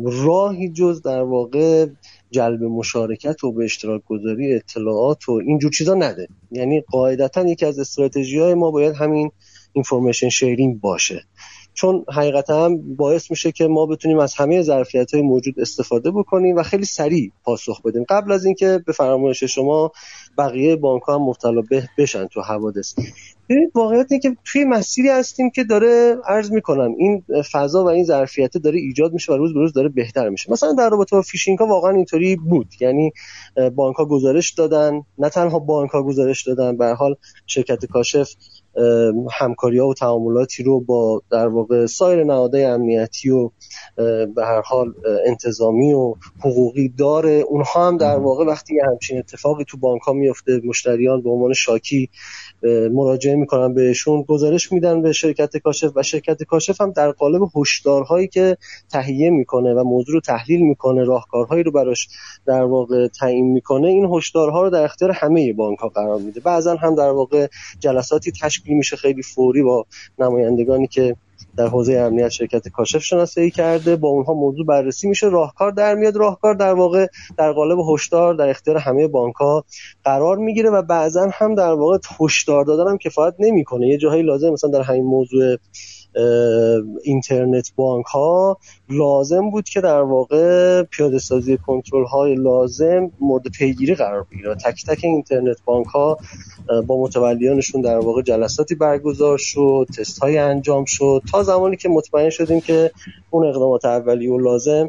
راهی 0.04 0.72
جز 0.72 1.02
در 1.02 1.22
واقع 1.22 1.86
جلب 2.34 2.62
مشارکت 2.62 3.44
و 3.44 3.52
به 3.52 3.64
اشتراک 3.64 4.02
گذاری 4.06 4.54
اطلاعات 4.54 5.28
و 5.28 5.32
اینجور 5.32 5.70
چیزا 5.70 5.94
نده. 5.94 6.28
یعنی 6.50 6.80
قاعدتا 6.80 7.46
یکی 7.46 7.66
از 7.66 7.78
استراتژی 7.78 8.38
های 8.38 8.54
ما 8.54 8.70
باید 8.70 8.94
همین 8.94 9.30
اینفورمیشن 9.72 10.28
شیرینگ 10.28 10.80
باشه. 10.80 11.24
چون 11.74 12.04
حقیقتا 12.12 12.64
هم 12.64 12.96
باعث 12.96 13.30
میشه 13.30 13.52
که 13.52 13.66
ما 13.66 13.86
بتونیم 13.86 14.18
از 14.18 14.34
همه 14.34 14.62
ظرفیت 14.62 15.14
های 15.14 15.22
موجود 15.22 15.60
استفاده 15.60 16.10
بکنیم 16.10 16.56
و 16.56 16.62
خیلی 16.62 16.84
سریع 16.84 17.32
پاسخ 17.44 17.82
بدیم. 17.82 18.04
قبل 18.08 18.32
از 18.32 18.44
اینکه 18.44 18.80
به 18.86 18.92
فرمایش 18.92 19.44
شما 19.44 19.92
بقیه 20.38 20.76
بانک 20.76 21.02
ها 21.02 21.14
هم 21.14 21.22
مبتلا 21.22 21.62
بشن 21.98 22.26
تو 22.26 22.40
حوادث. 22.40 22.94
واقعیت 23.74 24.06
اینه 24.10 24.22
که 24.22 24.36
توی 24.44 24.64
مسیری 24.64 25.08
هستیم 25.08 25.50
که 25.50 25.64
داره 25.64 26.16
عرض 26.26 26.52
می‌کنم 26.52 26.94
این 26.98 27.24
فضا 27.52 27.84
و 27.84 27.88
این 27.88 28.04
ظرفیت 28.04 28.56
داره 28.56 28.78
ایجاد 28.78 29.12
میشه 29.12 29.32
و 29.32 29.36
روز 29.36 29.54
به 29.54 29.60
روز 29.60 29.72
داره 29.72 29.88
بهتر 29.88 30.28
میشه. 30.28 30.52
مثلا 30.52 30.72
در 30.72 30.90
رابطه 30.90 31.16
با 31.16 31.22
فیشینگ 31.22 31.58
ها 31.58 31.66
واقعا 31.66 31.90
اینطوری 31.90 32.36
بود. 32.36 32.66
یعنی 32.80 33.12
بانک 33.74 33.96
ها 33.96 34.04
گزارش 34.04 34.52
دادن. 34.52 35.02
نه 35.18 35.28
تنها 35.28 35.58
بانک 35.58 35.90
ها 35.90 36.02
گزارش 36.02 36.46
دادن 36.46 36.76
به 36.76 36.86
حال 36.86 37.14
شرکت 37.46 37.86
کاشف 37.86 38.30
همکاری 39.32 39.78
ها 39.78 39.88
و 39.88 39.94
تعاملاتی 39.94 40.62
رو 40.62 40.80
با 40.80 41.22
در 41.30 41.48
واقع 41.48 41.86
سایر 41.86 42.24
نهادهای 42.24 42.64
امنیتی 42.64 43.30
و 43.30 43.50
به 44.34 44.44
هر 44.44 44.60
حال 44.60 44.94
انتظامی 45.26 45.92
و 45.92 46.14
حقوقی 46.40 46.88
داره. 46.88 47.44
اونها 47.48 47.88
هم 47.88 47.96
در 47.96 48.16
واقع 48.16 48.44
وقتی 48.44 48.74
همچین 48.80 49.18
اتفاقی 49.18 49.64
تو 49.64 49.76
بانک 49.76 50.02
ها 50.02 50.12
میفته 50.12 50.60
مشتریان 50.64 51.22
به 51.22 51.30
عنوان 51.30 51.52
شاکی 51.52 52.10
مراجعه 52.92 53.34
می‌کنن 53.34 53.74
بهشون 53.74 54.22
گزارش 54.22 54.72
میدن 54.72 55.02
به 55.02 55.12
شرکت 55.12 55.56
کاشف 55.56 55.92
و 55.94 56.02
شرکت 56.02 56.42
کاشف 56.42 56.80
هم 56.80 56.90
در 56.90 57.10
قالب 57.10 57.42
هشدارهایی 57.56 58.28
که 58.28 58.56
تهیه 58.92 59.30
می‌کنه 59.30 59.74
و 59.74 59.84
موضوع 59.84 60.14
رو 60.14 60.20
تحلیل 60.20 60.60
می‌کنه 60.60 61.04
راهکارهایی 61.04 61.62
رو 61.62 61.70
براش 61.70 62.08
در 62.46 62.62
واقع 62.62 63.08
تعیین 63.08 63.52
می‌کنه 63.52 63.88
این 63.88 64.04
هشدارها 64.12 64.62
رو 64.62 64.70
در 64.70 64.82
اختیار 64.82 65.10
همه 65.10 65.52
بانک 65.52 65.78
ها 65.78 65.88
قرار 65.88 66.20
میده. 66.20 66.40
بعضا 66.40 66.76
هم 66.76 66.94
در 66.94 67.10
واقع 67.10 67.46
جلساتی 67.78 68.32
تشکیل 68.42 68.76
میشه 68.76 68.96
خیلی 68.96 69.22
فوری 69.22 69.62
با 69.62 69.86
نمایندگانی 70.18 70.86
که 70.86 71.16
در 71.56 71.66
حوزه 71.66 71.92
امنیت 71.92 72.28
شرکت 72.28 72.68
کاشف 72.68 73.02
شناسایی 73.02 73.50
کرده. 73.50 73.96
با 73.96 74.08
اونها 74.08 74.34
موضوع 74.34 74.66
بررسی 74.66 75.08
میشه. 75.08 75.28
راهکار 75.28 75.70
در 75.70 75.94
میاد. 75.94 76.16
راهکار 76.16 76.54
در 76.54 76.74
واقع 76.74 77.06
در 77.38 77.52
قالب 77.52 77.78
هشدار 77.92 78.34
در 78.34 78.48
اختیار 78.48 78.76
همه 78.76 79.08
بانک 79.08 79.34
ها 79.34 79.64
قرار 80.04 80.36
می‌گیره 80.38 80.70
و 80.70 80.82
بعضا 80.82 81.30
هم 81.34 81.54
در 81.54 81.72
واقع 81.72 81.98
هشدار 82.20 82.64
دادن 82.64 82.90
هم 82.90 82.98
کفایت 82.98 83.34
نمی‌کنه. 83.38 83.88
یه 83.88 83.98
جاهایی 83.98 84.22
لازم 84.22 84.50
مثلا 84.50 84.70
در 84.70 84.82
همین 84.82 85.04
موضوع 85.04 85.56
اینترنت 87.04 87.72
بانک 87.76 88.06
ها 88.06 88.58
لازم 88.88 89.50
بود 89.50 89.68
که 89.68 89.80
در 89.80 90.02
واقع 90.02 90.82
پیاده 90.82 91.18
سازی 91.18 91.56
کنترل 91.56 92.04
های 92.04 92.34
لازم 92.34 93.10
مورد 93.20 93.48
پیگیری 93.48 93.94
قرار 93.94 94.26
بگیره. 94.32 94.54
تک 94.54 94.86
تک 94.86 95.00
اینترنت 95.02 95.56
بانک 95.64 95.86
ها 95.86 96.18
با 96.86 97.02
متولیانشون 97.02 97.80
در 97.80 97.98
واقع 97.98 98.22
جلساتی 98.22 98.74
برگزار 98.74 99.38
شد 99.38 99.86
تست 99.98 100.18
های 100.18 100.38
انجام 100.38 100.84
شد 100.84 101.22
تا 101.32 101.42
زمانی 101.42 101.76
که 101.76 101.88
مطمئن 101.88 102.30
شدیم 102.30 102.60
که 102.60 102.90
اون 103.30 103.46
اقدامات 103.46 103.84
اولیه 103.84 104.32
و 104.32 104.38
لازم 104.38 104.88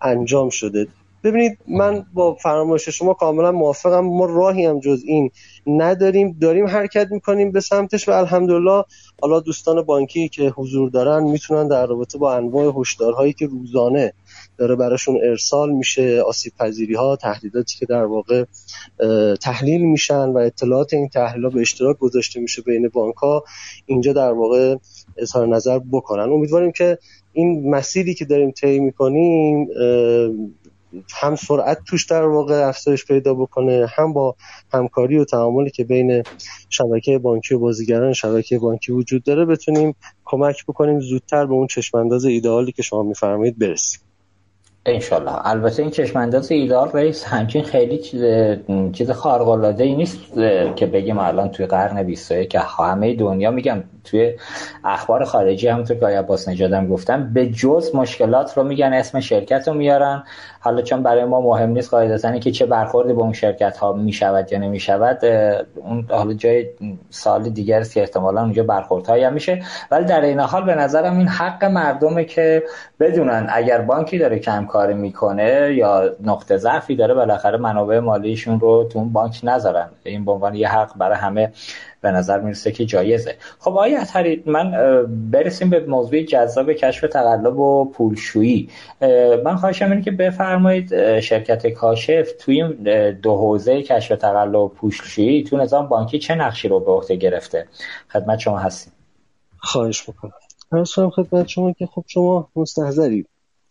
انجام 0.00 0.48
شده. 0.48 0.86
ببینید 1.24 1.58
من 1.68 2.06
با 2.14 2.34
فرمایش 2.34 2.88
شما 2.88 3.14
کاملا 3.14 3.52
موافقم. 3.52 4.00
ما 4.00 4.24
راهی 4.24 4.64
هم 4.64 4.80
جز 4.80 5.02
این 5.06 5.30
نداریم. 5.66 6.36
داریم 6.40 6.66
حرکت 6.66 7.08
می‌کنیم 7.10 7.52
به 7.52 7.60
سمتش 7.60 8.08
و 8.08 8.12
الحمدلله 8.12 8.84
حالا 9.22 9.40
دوستان 9.40 9.82
بانکی 9.82 10.28
که 10.28 10.48
حضور 10.48 10.90
دارن 10.90 11.24
می‌تونن 11.24 11.68
در 11.68 11.86
رابطه 11.86 12.18
با 12.18 12.34
انواع 12.34 12.72
هشدارهایی 12.76 13.32
که 13.32 13.46
روزانه 13.46 14.12
داره 14.58 14.74
براشون 14.74 15.18
ارسال 15.24 15.72
میشه 15.72 16.22
آسیب 16.26 16.52
پذیری 16.58 16.94
ها 16.94 17.16
تهدیداتی 17.16 17.78
که 17.78 17.86
در 17.86 18.04
واقع 18.04 18.44
تحلیل 19.40 19.80
میشن 19.80 20.28
و 20.28 20.38
اطلاعات 20.38 20.94
این 20.94 21.08
تحلیل 21.08 21.48
به 21.48 21.60
اشتراک 21.60 21.98
گذاشته 21.98 22.40
میشه 22.40 22.62
بین 22.62 22.88
بانک 22.88 23.14
ها 23.14 23.44
اینجا 23.86 24.12
در 24.12 24.32
واقع 24.32 24.76
اظهار 25.16 25.46
نظر 25.46 25.78
بکنن. 25.92 26.32
امیدواریم 26.32 26.72
که 26.72 26.98
این 27.32 27.70
مسیری 27.70 28.14
که 28.14 28.24
داریم 28.24 28.50
طی 28.50 28.78
می‌کنیم 28.78 29.68
هم 31.20 31.36
سرعت 31.36 31.78
توش 31.86 32.06
در 32.06 32.26
واقع 32.26 32.68
افزایش 32.68 33.04
پیدا 33.04 33.34
بکنه 33.34 33.86
هم 33.96 34.12
با 34.12 34.36
همکاری 34.72 35.18
و 35.18 35.24
تعاملی 35.24 35.70
که 35.70 35.84
بین 35.84 36.22
شبکه 36.70 37.18
بانکی 37.18 37.54
و 37.54 37.58
بازیگران 37.58 38.12
شبکه 38.12 38.58
بانکی 38.58 38.92
وجود 38.92 39.22
داره 39.22 39.44
بتونیم 39.44 39.94
کمک 40.24 40.66
بکنیم 40.66 41.00
زودتر 41.00 41.46
به 41.46 41.54
اون 41.54 41.66
چشمانداز 41.66 42.24
ایدئالی 42.24 42.72
که 42.72 42.82
شما 42.82 43.02
میفرمایید 43.02 43.58
برسیم. 43.58 44.05
انشالله. 44.86 45.46
البته 45.46 45.82
این 45.82 45.90
چشمانداز 45.90 46.52
ایدال 46.52 46.90
رئیس 46.92 47.24
همچین 47.24 47.62
خیلی 47.62 47.98
چیز 47.98 48.24
چیز 48.92 49.10
خارق 49.10 49.48
العاده 49.48 49.84
ای 49.84 49.94
نیست 49.94 50.18
که 50.76 50.86
بگیم 50.86 51.18
الان 51.18 51.48
توی 51.48 51.66
قرن 51.66 52.02
21 52.02 52.50
که 52.50 52.58
همه 52.58 53.14
دنیا 53.14 53.50
میگم 53.50 53.82
توی 54.04 54.32
اخبار 54.84 55.24
خارجی 55.24 55.68
همونطور 55.68 55.96
که 55.96 56.06
عباس 56.06 56.48
نجادم 56.48 56.88
گفتم 56.88 57.32
به 57.32 57.46
جز 57.46 57.94
مشکلات 57.94 58.58
رو 58.58 58.64
میگن 58.64 58.92
اسم 58.92 59.20
شرکت 59.20 59.68
رو 59.68 59.74
میارن. 59.74 60.24
حالا 60.60 60.82
چون 60.82 61.02
برای 61.02 61.24
ما 61.24 61.40
مهم 61.40 61.70
نیست 61.70 61.90
قاعدتا 61.90 62.38
که 62.38 62.50
چه 62.50 62.66
برخوردی 62.66 63.12
با 63.12 63.22
اون 63.22 63.32
شرکت 63.32 63.76
ها 63.76 63.92
می‌شود 63.92 64.52
یا 64.52 64.58
نمی‌شود 64.58 65.24
اون 65.74 66.06
حالا 66.10 66.34
جای 66.34 66.66
سال 67.10 67.42
دیگر 67.42 67.80
است 67.80 67.94
که 67.94 68.00
احتمالا 68.00 68.42
اونجا 68.42 68.62
برخوردهایی 68.62 69.24
هم 69.24 69.32
میشه. 69.32 69.62
ولی 69.90 70.04
در 70.04 70.20
این 70.20 70.40
حال 70.40 70.64
به 70.64 70.74
نظرم 70.74 71.18
این 71.18 71.28
حق 71.28 71.64
مردمه 71.64 72.24
که 72.24 72.62
بدونن 73.00 73.46
اگر 73.50 73.80
بانکی 73.80 74.18
داره 74.18 74.38
کم 74.38 74.66
کاری 74.76 74.94
می‌کنه 74.94 75.74
یا 75.74 76.10
نقطه 76.24 76.56
ضعفی 76.56 76.96
داره 76.96 77.14
بالاخره 77.14 77.58
منابع 77.58 77.98
مالیشون 77.98 78.60
رو 78.60 78.88
تو 78.92 78.98
اون 78.98 79.12
بانک 79.12 79.40
نذارن. 79.42 79.88
این 80.04 80.24
به 80.24 80.32
عنوان 80.32 80.54
یه 80.54 80.68
حق 80.68 80.98
برای 80.98 81.16
همه 81.16 81.52
به 82.00 82.10
نظر 82.10 82.40
می‌رسه 82.40 82.72
که 82.72 82.84
جایزه. 82.84 83.34
خب 83.58 83.76
آیا 83.76 84.00
اطهری 84.00 84.42
من 84.46 84.72
برسیم 85.30 85.70
به 85.70 85.80
موضوع 85.86 86.22
جذاب 86.22 86.72
کشف 86.72 87.08
تقلب 87.08 87.58
و 87.58 87.84
پولشویی. 87.84 88.68
من 89.44 89.56
خواهشم 89.56 89.90
اینه 89.90 90.02
که 90.02 90.10
بفرمایید 90.10 91.20
شرکت 91.20 91.66
کاشف 91.66 92.32
توی 92.40 92.62
این 92.62 93.10
دو 93.10 93.36
حوزه 93.36 93.82
کشف 93.82 94.16
تقلب 94.16 94.54
و 94.54 94.68
پولشویی 94.68 95.44
تو 95.44 95.56
نظام 95.56 95.88
بانکی 95.88 96.18
چه 96.18 96.34
نقشی 96.34 96.68
رو 96.68 96.80
به 96.80 96.92
عهده 96.92 97.16
گرفته؟ 97.16 97.66
خدمت 98.08 98.38
شما 98.38 98.58
هستیم. 98.58 98.92
خواهش 99.58 100.08
می‌کنم. 100.08 100.32
عرض 100.72 100.92
خدمت 100.92 101.48
شما 101.48 101.72
که 101.72 101.86
خب 101.86 102.04
شما 102.06 102.48
مستحضرید. 102.56 103.28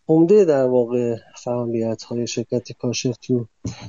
عمده 0.08 0.44
در 0.44 0.66
واقع 0.66 1.16
فعالیت 1.36 2.02
های 2.02 2.26
شرکت 2.26 2.72
کاشف 2.72 3.16
تو 3.16 3.46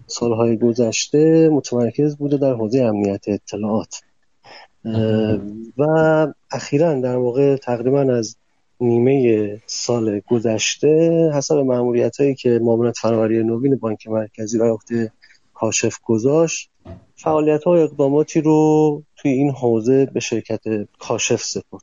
سالهای 0.07 0.57
گذشته 0.57 1.49
متمرکز 1.49 2.15
بوده 2.15 2.37
در 2.37 2.53
حوزه 2.53 2.79
امنیت 2.79 3.25
اطلاعات. 3.27 4.01
و 5.77 5.83
اخیرا 6.51 6.99
در 6.99 7.15
واقع 7.15 7.55
تقریبا 7.55 8.01
از 8.01 8.35
نیمه 8.81 9.61
سال 9.65 10.21
گذشته 10.27 11.31
حسب 11.33 11.55
معمولیت 11.55 12.17
هایی 12.17 12.35
که 12.35 12.59
معاونت 12.63 12.97
فناوری 12.97 13.43
نوین 13.43 13.75
بانک 13.75 14.07
مرکزی 14.07 14.57
و 14.57 14.73
عهده 14.73 15.11
کاشف 15.53 15.99
گذاشت 16.05 16.69
فعالیت 17.15 17.63
ها 17.63 17.71
و 17.71 17.75
اقداماتی 17.75 18.41
رو 18.41 19.03
توی 19.15 19.31
این 19.31 19.51
حوزه 19.51 20.05
به 20.05 20.19
شرکت 20.19 20.61
کاشف 20.99 21.43
سپرد. 21.43 21.81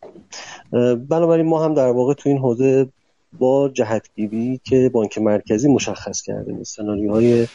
بنابراین 1.08 1.46
ما 1.46 1.64
هم 1.64 1.74
در 1.74 1.90
واقع 1.90 2.14
توی 2.14 2.32
این 2.32 2.40
حوزه 2.40 2.88
با 3.38 3.68
جهتگیری 3.68 4.60
که 4.64 4.90
بانک 4.94 5.18
مرکزی 5.18 5.68
مشخص 5.68 6.22
کرده 6.22 6.64
سناریوهای 6.64 7.46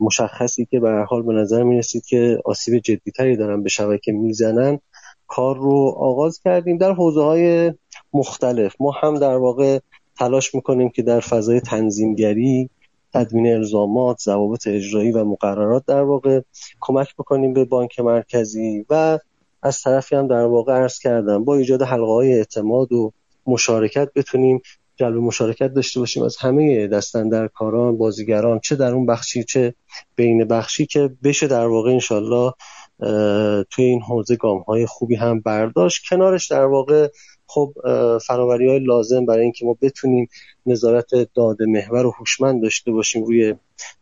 مشخصی 0.00 0.66
که 0.70 0.80
به 0.80 0.88
هر 0.88 1.04
حال 1.04 1.22
به 1.22 1.32
نظر 1.32 1.62
می 1.62 1.78
رسید 1.78 2.04
که 2.04 2.38
آسیب 2.44 2.78
جدیتری 2.78 3.36
دارن 3.36 3.62
به 3.62 3.68
شبکه 3.68 4.12
می‌زنن 4.12 4.78
کار 5.26 5.56
رو 5.56 5.94
آغاز 5.98 6.40
کردیم. 6.44 6.78
در 6.78 6.92
حوزه 6.92 7.22
های 7.22 7.72
مختلف. 8.12 8.74
ما 8.80 8.90
هم 8.90 9.18
در 9.18 9.36
واقع 9.36 9.78
تلاش 10.18 10.54
می‌کنیم 10.54 10.88
که 10.88 11.02
در 11.02 11.20
فضای 11.20 11.60
تنظیمگری 11.60 12.70
تدوین 13.14 13.46
الزامات 13.46 14.18
ضوابط 14.20 14.66
اجرایی 14.66 15.12
و 15.12 15.24
مقررات 15.24 15.84
در 15.86 16.02
واقع 16.02 16.40
کمک 16.80 17.14
بکنیم 17.18 17.52
به 17.52 17.64
بانک 17.64 18.00
مرکزی 18.00 18.86
و 18.90 19.18
از 19.62 19.82
طرفی 19.82 20.16
هم 20.16 20.26
در 20.26 20.44
واقع 20.44 20.72
عرض 20.72 20.98
کردم 20.98 21.44
با 21.44 21.56
ایجاد 21.56 21.82
حلقه 21.82 22.12
های 22.12 22.32
اعتماد 22.32 22.92
و 22.92 23.12
مشارکت 23.46 24.08
بتونیم 24.14 24.60
جلب 24.96 25.16
مشارکت 25.16 25.74
داشته 25.74 26.00
باشیم 26.00 26.22
از 26.22 26.36
همه 26.36 26.88
کاران 27.54 27.98
بازیگران 27.98 28.60
چه 28.60 28.76
در 28.76 28.94
اون 28.94 29.06
بخشی 29.06 29.44
چه 29.44 29.74
بین 30.16 30.44
بخشی 30.44 30.86
که 30.86 31.10
بشه 31.24 31.46
در 31.46 31.66
واقع 31.66 31.90
انشالله 31.90 32.52
توی 33.70 33.84
این 33.84 34.02
حوزه 34.02 34.36
گام 34.36 34.60
های 34.60 34.86
خوبی 34.86 35.14
هم 35.14 35.40
برداشت. 35.40 36.02
کنارش 36.08 36.46
در 36.46 36.64
واقع 36.64 37.08
خب 37.46 37.72
فناوری 38.26 38.68
های 38.68 38.78
لازم 38.78 39.26
برای 39.26 39.42
اینکه 39.42 39.64
ما 39.64 39.76
بتونیم 39.82 40.28
نظارت 40.66 41.10
داده 41.34 41.66
محور 41.66 42.06
و 42.06 42.10
هوشمند 42.10 42.62
داشته 42.62 42.92
باشیم 42.92 43.24
روی 43.24 43.54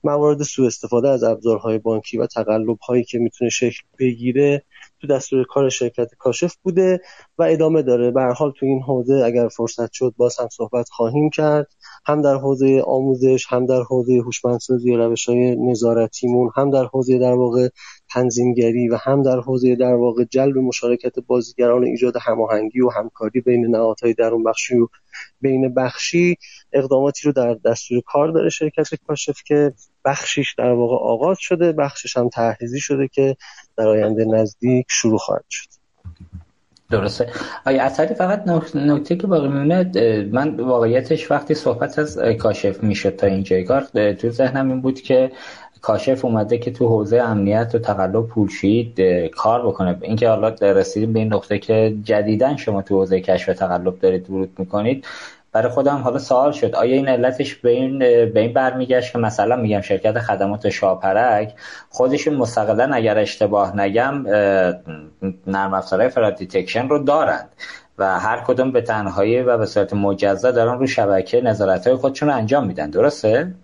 موارد 0.04 0.42
سوء 0.42 0.66
استفاده 0.66 1.08
از 1.08 1.22
ابزارهای 1.22 1.78
بانکی 1.78 2.18
و 2.18 2.26
تقلب 2.26 2.78
هایی 2.78 3.04
که 3.04 3.18
می‌تونه 3.18 3.50
شکل 3.50 3.80
بگیره. 3.98 4.62
تو 5.00 5.06
دستور 5.06 5.44
کار 5.44 5.68
شرکت 5.68 6.14
کاشف 6.18 6.54
بوده 6.62 7.00
و 7.38 7.42
ادامه 7.42 7.82
داره. 7.82 8.10
به 8.10 8.22
حال 8.22 8.52
تو 8.60 8.66
این 8.66 8.82
حوزه 8.82 9.22
اگر 9.24 9.48
فرصت 9.48 9.92
شد 9.92 10.14
باز 10.16 10.38
هم 10.40 10.48
صحبت 10.48 10.88
خواهیم 10.88 11.30
کرد. 11.30 11.66
هم 12.06 12.22
در 12.22 12.34
حوزه 12.34 12.82
آموزش 12.86 13.46
هم 13.48 13.66
در 13.66 13.82
حوزه 13.82 14.12
هوشمندسازی 14.24 14.92
روش 14.92 15.28
های 15.28 15.56
نظارتیمون 15.56 16.50
هم 16.56 16.70
در 16.70 16.84
حوزه 16.84 17.18
در 17.18 17.34
واقع 17.34 17.68
تنظیمگری 18.12 18.88
و 18.88 18.96
هم 18.96 19.22
در 19.22 19.40
حوزه 19.40 19.76
در 19.76 19.94
واقع 19.94 20.24
جلب 20.24 20.58
مشارکت 20.58 21.18
بازیگران 21.18 21.84
ایجاد 21.84 22.14
هماهنگی 22.20 22.80
و 22.80 22.88
همکاری 22.88 23.40
بین 23.40 23.66
نهادهای 23.66 24.14
درون 24.14 24.44
بخشی 24.44 24.76
و 24.76 24.88
بین 25.40 25.74
بخشی 25.74 26.36
اقداماتی 26.72 27.26
رو 27.26 27.32
در 27.32 27.54
دستور 27.54 28.02
کار 28.06 28.28
داره 28.28 28.48
شرکت 28.48 28.94
کاشف 29.06 29.42
که 29.46 29.72
بخشیش 30.04 30.54
در 30.58 30.70
واقع 30.70 30.96
آغاز 30.96 31.36
شده 31.40 31.72
بخشش 31.72 32.16
هم 32.16 32.28
تحریزی 32.28 32.80
شده 32.80 33.08
که 33.08 33.36
در 33.76 33.88
آینده 33.88 34.24
نزدیک 34.24 34.86
شروع 34.88 35.18
خواهد 35.18 35.44
شد. 35.48 35.68
درسته. 36.90 37.32
آیا 37.66 37.82
اثری 37.82 38.14
فقط 38.14 38.48
نکته 38.74 39.16
که 39.16 39.26
باقی 39.26 39.48
میمونه 39.48 39.90
من 40.32 40.60
واقعیتش 40.60 41.30
وقتی 41.30 41.54
صحبت 41.54 41.98
از 41.98 42.18
کاشف 42.38 42.82
می‌شد 42.82 43.16
تا 43.16 43.26
این 43.26 43.64
کار 43.64 44.12
تو 44.12 44.30
ذهنم 44.30 44.68
این 44.70 44.80
بود 44.80 45.00
که 45.00 45.30
کاشف 45.82 46.24
اومده 46.24 46.58
که 46.58 46.70
تو 46.70 46.88
حوزه 46.88 47.16
امنیت 47.16 47.74
و 47.74 47.78
تقلب 47.78 48.26
پولشید 48.26 49.00
کار 49.28 49.66
بکنه. 49.66 49.98
اینکه 50.00 50.28
حالا 50.28 50.48
رسیدیم 50.48 51.12
به 51.12 51.18
این 51.18 51.32
نقطه 51.32 51.58
که 51.58 51.96
جدیدا 52.04 52.56
شما 52.56 52.82
تو 52.82 52.94
حوزه 52.94 53.20
کشف 53.20 53.48
و 53.48 53.52
تقلب 53.52 53.98
دارید 53.98 54.30
ورود 54.30 54.50
می‌کنید 54.58 55.06
برای 55.52 55.68
خودم 55.68 55.96
حالا 55.96 56.18
سوال 56.18 56.52
شد. 56.52 56.74
آیا 56.74 56.96
این 56.96 57.08
علتش 57.08 57.54
به 57.54 57.70
این 57.70 57.98
به 57.98 58.40
این 58.40 58.52
برمیگشت 58.52 59.12
که 59.12 59.18
مثلا 59.18 59.56
میگم 59.56 59.80
شرکت 59.80 60.18
خدمات 60.18 60.68
شاپرک 60.68 61.54
خودشون 61.90 62.34
مستقلا 62.34 62.94
اگر 62.94 63.18
اشتباه 63.18 63.76
نگم 63.76 64.26
نرم 65.46 65.74
افزارهای 65.74 66.08
fraud 66.08 66.34
detection 66.34 66.88
رو 66.88 66.98
دارند 66.98 67.48
و 67.98 68.18
هر 68.18 68.40
کدوم 68.46 68.72
به 68.72 68.80
تنهایی 68.80 69.42
و 69.42 69.58
به 69.58 69.66
صورت 69.66 69.94
مجزا 69.94 70.50
دارن 70.50 70.78
رو 70.78 70.86
شبکه 70.86 71.40
نظارت 71.40 71.86
های 71.86 71.96
خودشون 71.96 72.28
رو 72.28 72.34
انجام 72.34 72.66
میدن. 72.66 72.90
درسته؟ 72.90 73.54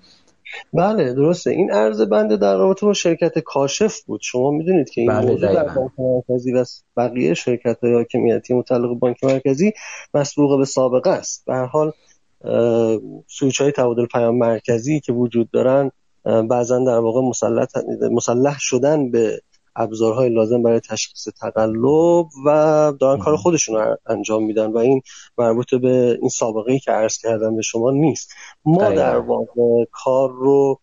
بله 0.72 1.12
درسته. 1.12 1.50
این 1.50 1.70
عرض 1.70 2.00
بنده 2.00 2.36
در 2.36 2.56
رابطه 2.56 2.86
با 2.86 2.92
شرکت 2.92 3.38
کاشف 3.38 4.04
بود. 4.04 4.20
شما 4.22 4.50
می‌دونید 4.50 4.90
که 4.90 5.00
این 5.00 5.10
بله 5.10 5.30
موضوع 5.30 5.54
در 5.54 5.74
بانک 5.74 5.90
مرکزی 5.98 6.52
و 6.52 6.64
بقیه 6.96 7.34
شرکت 7.34 7.78
های 7.82 7.94
حاکمیتی 7.94 8.54
متعلق 8.54 8.98
بانک 8.98 9.24
مرکزی 9.24 9.72
مسبوق 10.14 10.58
به 10.58 10.64
سابقه 10.64 11.10
است. 11.10 11.44
به 11.46 11.54
هر 11.54 11.66
حال 11.66 11.92
سویچ 13.26 13.60
های 13.60 13.72
تبادل 13.72 14.06
پیام 14.06 14.38
مرکزی 14.38 15.00
که 15.00 15.12
وجود 15.12 15.50
دارن 15.50 15.90
بعضا 16.24 16.78
در 16.78 16.98
واقع 16.98 17.20
مسلح 18.10 18.56
شدن 18.58 19.10
به 19.10 19.40
ابزارهای 19.76 20.28
لازم 20.28 20.62
برای 20.62 20.80
تشخیص 20.80 21.28
تقلب 21.40 22.26
و 22.46 22.92
دارن 23.00 23.18
کار 23.18 23.36
خودشون 23.36 23.76
رو 23.76 23.96
انجام 24.06 24.44
میدن 24.44 24.66
و 24.66 24.78
این 24.78 25.02
مربوط 25.38 25.74
به 25.74 26.18
این 26.20 26.28
سابقه 26.28 26.72
ای 26.72 26.78
که 26.78 26.90
عرض 26.90 27.18
کردم 27.18 27.56
به 27.56 27.62
شما 27.62 27.90
نیست. 27.90 28.32
ما 28.64 28.90
در 28.90 29.16
واقع 29.16 29.84
کار 29.92 30.30
رو 30.30 30.80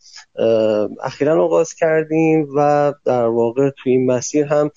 اخیرا 1.03 1.45
آغاز 1.45 1.73
کردیم 1.73 2.47
و 2.55 2.93
در 3.05 3.25
واقع 3.25 3.69
توی 3.69 3.91
این 3.91 4.05
مسیر 4.05 4.45
هم 4.45 4.71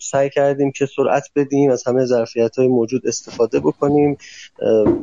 سعی 0.00 0.30
کردیم 0.30 0.72
که 0.72 0.86
سرعت 0.86 1.24
بدیم 1.36 1.70
از 1.70 1.86
همه 1.86 2.04
ظرفیت 2.04 2.58
های 2.58 2.68
موجود 2.68 3.06
استفاده 3.06 3.60
بکنیم. 3.60 4.16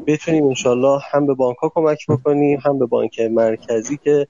بتونیم 0.07 0.47
انشالله 0.47 0.99
هم 1.11 1.27
به 1.27 1.33
بانک 1.33 1.57
ها 1.57 1.71
کمک 1.75 2.07
بکنیم 2.09 2.59
هم 2.65 2.79
به 2.79 2.85
بانک 2.85 3.19
مرکزی 3.19 3.97
که 4.03 4.27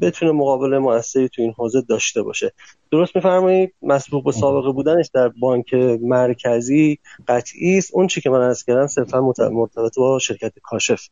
بتونه 0.00 0.32
مقابله 0.32 0.78
موثری 0.78 1.28
تو 1.28 1.42
این 1.42 1.52
حوزه 1.52 1.80
داشته 1.80 2.22
باشه. 2.22 2.52
درست 2.90 3.16
میفرمایید؟ 3.16 3.74
مسبوق 3.82 4.24
به 4.24 4.32
سابقه 4.32 4.72
بودنش 4.72 5.10
در 5.14 5.28
بانک 5.28 5.74
مرکزی 6.02 6.98
قطعی 7.28 7.78
است. 7.78 7.90
اون 7.94 8.06
چی 8.06 8.20
که 8.20 8.30
من 8.30 8.40
از 8.40 8.64
کردم 8.64 8.86
صرفا 8.86 9.20
مرتبط 9.52 9.98
با 9.98 10.18
شرکت 10.18 10.52
کاشف. 10.62 11.08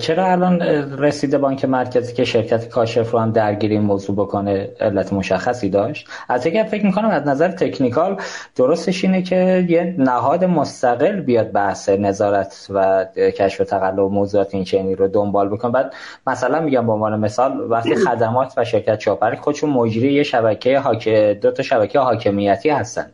چرا 0.00 0.26
الان 0.26 0.62
رسیده 0.98 1.38
بانک 1.38 1.64
مرکزی 1.64 2.14
که 2.14 2.24
شرکت 2.24 2.68
کاشف 2.68 3.10
رو 3.10 3.18
هم 3.18 3.32
درگیری 3.32 3.74
این 3.74 3.82
موضوع 3.82 4.16
بکنه 4.16 4.70
علت 4.80 5.12
مشخصی 5.12 5.70
داشت؟ 5.70 6.08
از 6.28 6.46
اگر 6.46 6.64
فکر 6.64 6.86
می‌کنم 6.86 7.08
از 7.08 7.26
نظر 7.26 7.48
تکنیکال 7.48 8.16
درستش 8.56 9.04
اینه 9.04 9.22
که 9.22 9.66
یه 9.68 9.94
نهاد 9.98 10.44
مستقل 10.44 11.20
بیاد 11.20 11.52
بحث 11.52 11.88
نظارت 11.88 12.66
و 12.70 13.04
کشف 13.16 13.58
تقلب 13.58 14.00
موضوعات 14.00 14.54
این 14.54 14.64
چنینی 14.64 14.94
رو 14.94 15.08
دنبال 15.08 15.48
بکنه. 15.48 15.72
بعد 15.72 15.94
مثلا 16.26 16.60
میگم 16.60 16.86
به 16.86 16.92
عنوان 16.92 17.20
مثال 17.20 17.70
وقتی 17.70 17.94
خدمات 17.94 18.52
و 18.56 18.64
شرکت 18.64 19.00
شاپرک 19.00 19.38
خودشون 19.38 19.70
مجری 19.70 20.12
یه 20.12 20.22
شبکه 20.22 20.78
حاک 20.78 21.08
دو 21.42 21.50
تا 21.50 21.62
شبکه 21.62 21.98
حاکمیتی 21.98 22.70
هستن. 22.70 23.06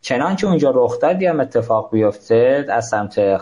چنانچه 0.00 0.46
اونجا 0.46 0.72
رخ 0.74 1.00
داد 1.00 1.22
هم 1.22 1.40
اتفاق 1.40 1.90
بیفته 1.92 2.66
از 2.68 2.88
سمت 2.88 3.36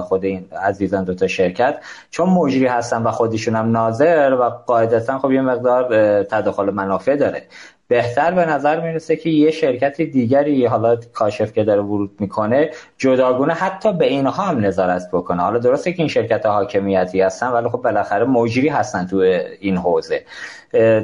خود 0.00 0.24
این 0.24 0.44
عزیزان 0.62 1.04
دو 1.04 1.14
تا 1.14 1.26
شرکت 1.26 1.76
چون 2.10 2.28
مجری 2.28 2.66
هستن 2.66 3.02
و 3.02 3.10
خودشون 3.10 3.56
هم 3.56 3.70
ناظر 3.70 4.36
و 4.40 4.44
قاعدتا 4.66 5.18
خب 5.18 5.32
یه 5.32 5.40
مقدار 5.40 6.22
تداخل 6.22 6.70
منافع 6.70 7.16
داره. 7.16 7.42
بهتر 7.88 8.30
به 8.30 8.46
نظر 8.46 8.80
می‌رسه 8.80 9.16
که 9.16 9.30
یه 9.30 9.50
شرکت 9.50 10.00
دیگری 10.00 10.66
حالا 10.66 10.96
کاشف 10.96 11.52
که 11.52 11.64
داره 11.64 11.82
ورود 11.82 12.10
می‌کنه 12.18 12.70
جداگونه 12.98 13.54
حتی 13.54 13.92
به 13.92 14.04
اینها 14.04 14.42
هم 14.42 14.64
نظارت 14.64 15.02
بکنه. 15.12 15.42
حالا 15.42 15.58
درسته 15.58 15.92
که 15.92 15.98
این 15.98 16.08
شرکت 16.08 16.46
حاکمیتی 16.46 17.20
هستن 17.20 17.48
ولی 17.48 17.68
خب 17.68 17.78
بالاخره 17.78 18.24
مجری 18.24 18.68
هستن 18.68 19.06
تو 19.06 19.16
این 19.60 19.76
حوزه. 19.76 20.24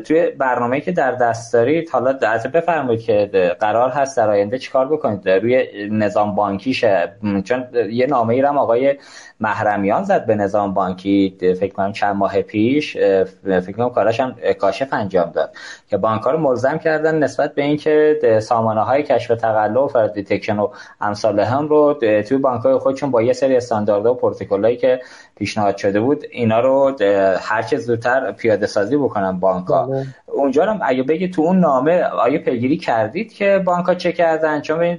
توی 0.04 0.30
برنامه 0.30 0.80
که 0.80 0.92
در 0.92 1.12
دست 1.12 1.52
دارید 1.52 1.90
حالا 1.90 2.12
در 2.12 2.38
بفرمایید 2.38 3.00
که 3.00 3.30
قرار 3.60 3.90
هست 3.90 4.16
در 4.16 4.30
آینده 4.30 4.58
چیکار 4.58 4.88
بکنید؟ 4.88 5.28
روی 5.28 5.66
نظام 5.90 6.34
بانکیشه 6.34 7.12
چون 7.44 7.64
یه 7.90 8.06
نامه 8.06 8.34
ای 8.34 8.42
آقای 8.42 8.96
محرمیان 9.40 10.04
زد 10.04 10.26
به 10.26 10.34
نظام 10.34 10.74
بانکی 10.74 11.36
فکر 11.40 11.74
کنم 11.74 11.92
چند 11.92 12.16
ماه 12.16 12.42
پیش 12.42 12.96
فکر 13.44 13.72
کنم 13.72 13.90
کاراش 13.90 14.20
هم 14.20 14.36
کاشف 14.58 14.92
انجام 14.92 15.30
داد. 15.30 15.52
که 15.88 15.96
بانک 15.96 16.22
رو 16.22 16.38
ملزم 16.38 16.78
کردن 16.78 17.18
نسبت 17.18 17.54
به 17.54 17.62
اینکه 17.62 18.18
سامانه 18.42 18.80
های 18.80 19.02
کشف 19.02 19.36
تقلب 19.36 19.76
و 19.76 19.88
fraud 19.88 20.12
detection 20.12 20.58
و 20.58 20.68
امثال 21.00 21.40
هم 21.40 21.68
رو 21.68 21.94
توی 22.28 22.38
بانک 22.38 22.62
های 22.62 22.78
خودشون 22.78 23.10
با 23.10 23.22
یه 23.22 23.32
سری 23.32 23.56
استانداردها 23.56 24.12
و 24.12 24.16
پروتکلایی 24.16 24.76
که 24.76 25.00
پیشنهاد 25.41 25.76
شده 25.76 26.01
بود 26.01 26.24
اینا 26.30 26.61
رو 26.61 26.97
هر 27.41 27.62
چه 27.62 27.76
زودتر 27.76 28.32
پیاده 28.32 28.66
سازی 28.66 28.97
بکنن 28.97 29.41
بانک 29.41 29.66
ها 29.66 29.86
بله. 29.86 30.07
اونجا 30.26 30.64
هم 30.64 30.80
اگه 30.82 31.03
بگی 31.03 31.28
تو 31.28 31.43
اون 31.43 31.61
نامه 31.61 32.03
آیا 32.03 32.38
پیگیری 32.38 32.76
کردید 32.76 33.32
که 33.32 33.62
بانک 33.64 33.86
ها 33.86 33.95
چه 33.95 34.12
کردن 34.12 34.61
چون 34.61 34.99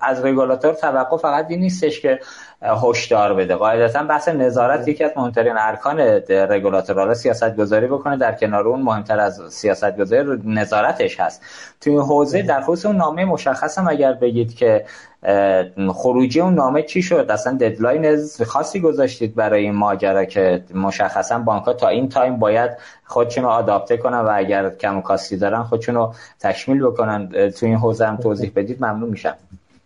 از 0.00 0.24
رگولاتور 0.24 0.74
توقع 0.74 1.16
فقط 1.16 1.46
این 1.48 1.60
نیستش 1.60 2.00
که 2.00 2.20
هشدار 2.62 3.34
بده. 3.34 3.54
قاعدتا 3.54 4.02
بحث 4.02 4.28
نظارت 4.28 4.88
یکی 4.88 5.04
از 5.04 5.10
مهمترین 5.16 5.54
ارکان 5.58 6.00
رگولاتور 6.28 7.14
سیاست 7.14 7.56
گذاری 7.56 7.86
بکنه. 7.86 8.16
در 8.16 8.32
کنار 8.32 8.68
اون 8.68 8.82
مهمتر 8.82 9.20
از 9.20 9.40
سیاست 9.48 9.96
گذاری 9.96 10.42
نظارتش 10.44 11.20
هست. 11.20 11.42
توی 11.80 11.96
حوزه 11.96 12.42
در 12.42 12.60
خصوص 12.60 12.86
اون 12.86 12.96
نامه 12.96 13.24
مشخص 13.24 13.78
هم 13.78 13.88
اگر 13.88 14.12
بگید 14.12 14.54
که 14.54 14.84
خروجی 15.94 16.40
اون 16.40 16.54
نامه 16.54 16.82
چی 16.82 17.02
شد؟ 17.02 17.26
اصلا 17.30 17.56
deadline 17.56 18.18
خاصی 18.46 18.80
گذاشتید 18.80 19.34
برای 19.34 19.62
این 19.62 19.74
ماجرا 19.74 20.24
که 20.24 20.64
مشخصا 20.74 21.38
بانک 21.38 21.64
ها 21.64 21.72
تا 21.72 21.88
این 21.88 22.08
time 22.08 22.36
باید 22.36 22.70
خودشون 23.04 23.44
رو 23.44 23.50
adapt 23.50 23.88
ه 23.88 23.96
کنن 23.96 24.18
و 24.18 24.30
اگر 24.34 24.70
کم 24.70 25.00
کاستی 25.00 25.36
دارن 25.36 25.62
خودشون 25.62 25.94
رو 25.94 26.14
تکمیل 26.40 26.82
بکنن؟ 26.82 27.50
تو 27.50 27.66
این 27.66 27.76
حوزه 27.76 28.06
هم 28.06 28.16
توضیح 28.16 28.52
بدید. 28.56 28.84
ممنون 28.84 29.08
میشم. 29.08 29.34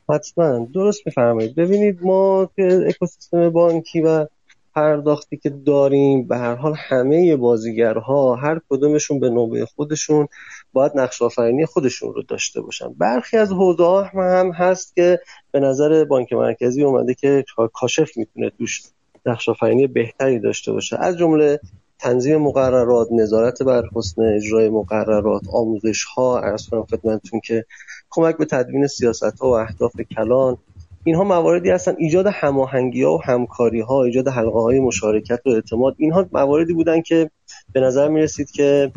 حتما. 0.09 0.67
درست 0.75 1.07
میفرمایید. 1.07 1.55
ببینید 1.55 1.99
ما 2.03 2.51
که 2.57 2.85
اکوسیستم 2.89 3.51
بانکی 3.51 4.01
و 4.01 4.27
پرداختی 4.75 5.37
که 5.37 5.51
داریم 5.51 6.29
به 6.29 6.37
هر 6.37 6.55
حال 6.55 6.75
همه 6.77 7.37
بازیگرها 7.37 8.35
هر 8.35 8.61
کدومشون 8.71 9.21
به 9.21 9.31
نوبه 9.31 9.67
خودشون 9.67 10.29
باید 10.73 10.93
نقش 10.95 11.23
آفرینی 11.23 11.67
خودشون 11.67 12.15
رو 12.15 12.23
داشته 12.23 12.61
باشن. 12.61 12.93
برخی 12.99 13.37
از 13.37 13.53
حوزه 13.53 14.11
هم 14.15 14.51
هست 14.51 14.95
که 14.95 15.21
به 15.51 15.61
نظر 15.61 16.05
بانک 16.05 16.33
مرکزی 16.33 16.85
اومده 16.85 17.15
که 17.15 17.45
کاشف 17.73 18.17
می‌تونه 18.17 18.51
توش 18.51 18.83
نقش 19.27 19.49
آفرینی 19.49 19.87
بهتری 19.87 20.39
داشته 20.39 20.73
باشه. 20.73 20.97
از 21.01 21.19
جمله 21.19 21.61
تنظیم 21.99 22.37
مقررات 22.37 23.09
نظارت 23.13 23.63
بر 23.63 23.83
حسن 23.95 24.23
اجرای 24.23 24.69
مقررات 24.69 25.43
آموزش 25.53 26.05
ها 26.05 26.39
ارز 26.41 26.69
کنم 26.69 26.83
خدمتتون 26.83 27.41
که 27.41 27.65
کمک 28.11 28.37
به 28.37 28.45
تدوین 28.45 28.87
سیاست 28.87 29.39
ها 29.41 29.49
و 29.49 29.53
اهداف 29.53 30.01
کلان 30.01 30.59
اینها 31.07 31.25
مواردی 31.25 31.71
هستن. 31.71 31.95
ایجاد 31.99 32.27
هماهنگی 32.27 33.03
ها 33.03 33.15
و 33.15 33.23
همکاری 33.25 33.81
ها 33.81 34.05
ایجاد 34.05 34.29
حلقه 34.29 34.61
های 34.61 34.81
مشارکت 34.81 35.41
و 35.47 35.49
اعتماد 35.49 35.95
اینها 35.99 36.29
مواردی 36.33 36.73
بودن 36.73 37.03
که 37.03 37.31
به 37.73 37.81
نظر 37.81 38.09
می 38.09 38.21
رسید 38.21 38.51
که 38.51 38.93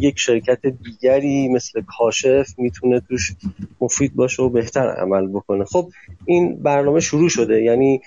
یک 0.00 0.18
شرکت 0.18 0.66
دیگری 0.66 1.48
مثل 1.48 1.82
کاشف 1.98 2.48
می‌تونه 2.58 3.00
توش 3.00 3.32
مفید 3.80 4.14
باشه 4.14 4.42
و 4.42 4.48
بهتر 4.48 4.90
عمل 4.90 5.26
بکنه. 5.26 5.64
خب 5.64 5.88
این 6.26 6.62
برنامه 6.62 7.00
شروع 7.00 7.28
شده. 7.28 7.62
یعنی 7.62 8.00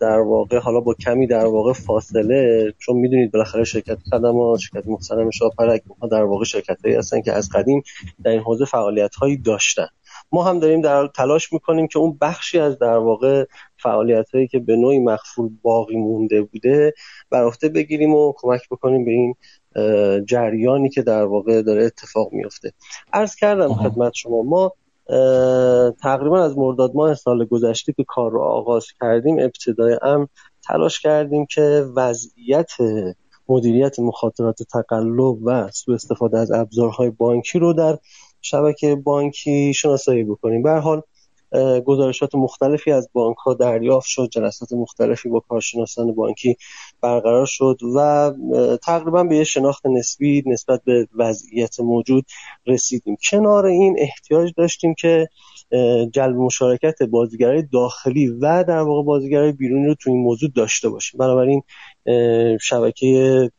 در 0.00 0.18
واقع 0.18 0.58
حالا 0.58 0.80
با 0.80 0.94
کمی 0.94 1.26
در 1.26 1.46
واقع 1.46 1.72
فاصله 1.72 2.72
چون 2.78 2.96
می‌دونید 2.96 3.32
بالاخره 3.32 3.64
شرکت 3.64 3.98
خدمات 4.10 4.58
شرکت 4.60 4.86
محترم 4.86 5.30
شاپرک 5.30 5.82
در 6.10 6.22
واقع 6.22 6.44
شرکت 6.44 6.78
هایی 6.84 6.96
هستن 6.96 7.20
که 7.20 7.32
از 7.32 7.48
قدیم 7.48 7.82
در 8.24 8.30
این 8.30 8.40
حوزه 8.40 8.64
فعالیت 8.64 9.14
هایی 9.14 9.36
داشتن. 9.36 9.86
ما 10.32 10.44
هم 10.44 10.58
داریم 10.58 10.80
در 10.80 11.06
تلاش 11.06 11.52
می‌کنیم 11.52 11.86
که 11.86 11.98
اون 11.98 12.18
بخشی 12.20 12.58
از 12.58 12.78
در 12.78 12.96
واقع 12.96 13.44
فعالیت 13.82 14.30
هایی 14.34 14.48
که 14.48 14.58
به 14.58 14.76
نوعی 14.76 14.98
مخفول 14.98 15.50
باقی 15.62 15.96
مونده 15.96 16.42
بوده 16.42 16.94
بر 17.30 17.44
عهده 17.44 17.68
بگیریم 17.68 18.14
و 18.14 18.32
کمک 18.36 18.68
بکنیم 18.70 19.04
به 19.04 19.10
این 19.10 19.34
جریانی 20.24 20.88
که 20.88 21.02
در 21.02 21.24
واقع 21.24 21.62
داره 21.62 21.84
اتفاق 21.84 22.32
میفته 22.32 22.72
عرض 23.12 23.34
کردم 23.34 23.74
خدمت 23.74 24.12
شما 24.14 24.42
ما 24.42 24.72
تقریبا 26.02 26.44
از 26.44 26.58
مرداد 26.58 26.92
ماه 26.94 27.14
سال 27.14 27.44
گذشته 27.44 27.92
که 27.92 28.04
کار 28.08 28.30
رو 28.30 28.42
آغاز 28.42 28.86
کردیم 29.00 29.38
ابتدای 29.38 29.98
ام 30.02 30.28
تلاش 30.68 31.00
کردیم 31.00 31.46
که 31.46 31.84
وضعیت 31.96 32.72
مدیریت 33.48 33.98
مخاطرات 33.98 34.62
تقلب 34.62 35.38
و 35.44 35.68
سوء 35.70 35.94
استفاده 35.94 36.38
از 36.38 36.52
ابزارهای 36.52 37.10
بانکی 37.10 37.58
رو 37.58 37.72
در 37.72 37.98
شبکه 38.46 38.94
بانکی 38.94 39.74
شناسایی 39.74 40.24
بکنیم. 40.24 40.62
به 40.62 40.70
حال 40.70 41.02
گزارشات 41.84 42.34
مختلفی 42.34 42.92
از 42.92 43.08
بانک 43.12 43.36
ها 43.36 43.54
دریافت 43.54 44.06
شد 44.06 44.28
جلسات 44.32 44.72
مختلفی 44.72 45.28
با 45.28 45.40
کارشناسان 45.40 46.14
بانکی 46.14 46.56
برقرار 47.00 47.46
شد 47.46 47.78
و 47.96 48.32
تقریبا 48.82 49.24
به 49.24 49.36
یه 49.36 49.44
شناخت 49.44 49.86
نسبی 49.86 50.42
نسبت 50.46 50.82
به 50.84 51.08
وضعیت 51.14 51.80
موجود 51.80 52.24
رسیدیم. 52.66 53.16
کنار 53.30 53.66
این 53.66 53.96
احتیاج 53.98 54.52
داشتیم 54.56 54.94
که 54.94 55.28
جلب 56.12 56.36
مشارکت 56.36 57.02
بازیگرای 57.02 57.62
داخلی 57.72 58.28
و 58.28 58.64
در 58.64 58.80
واقع 58.80 59.02
بازیگرای 59.02 59.52
بیرونی 59.52 59.86
رو 59.86 59.94
تو 59.94 60.10
این 60.10 60.22
موضوع 60.22 60.50
داشته 60.54 60.88
باشیم. 60.88 61.18
بنابراین 61.18 61.62
شبکه 62.58 63.50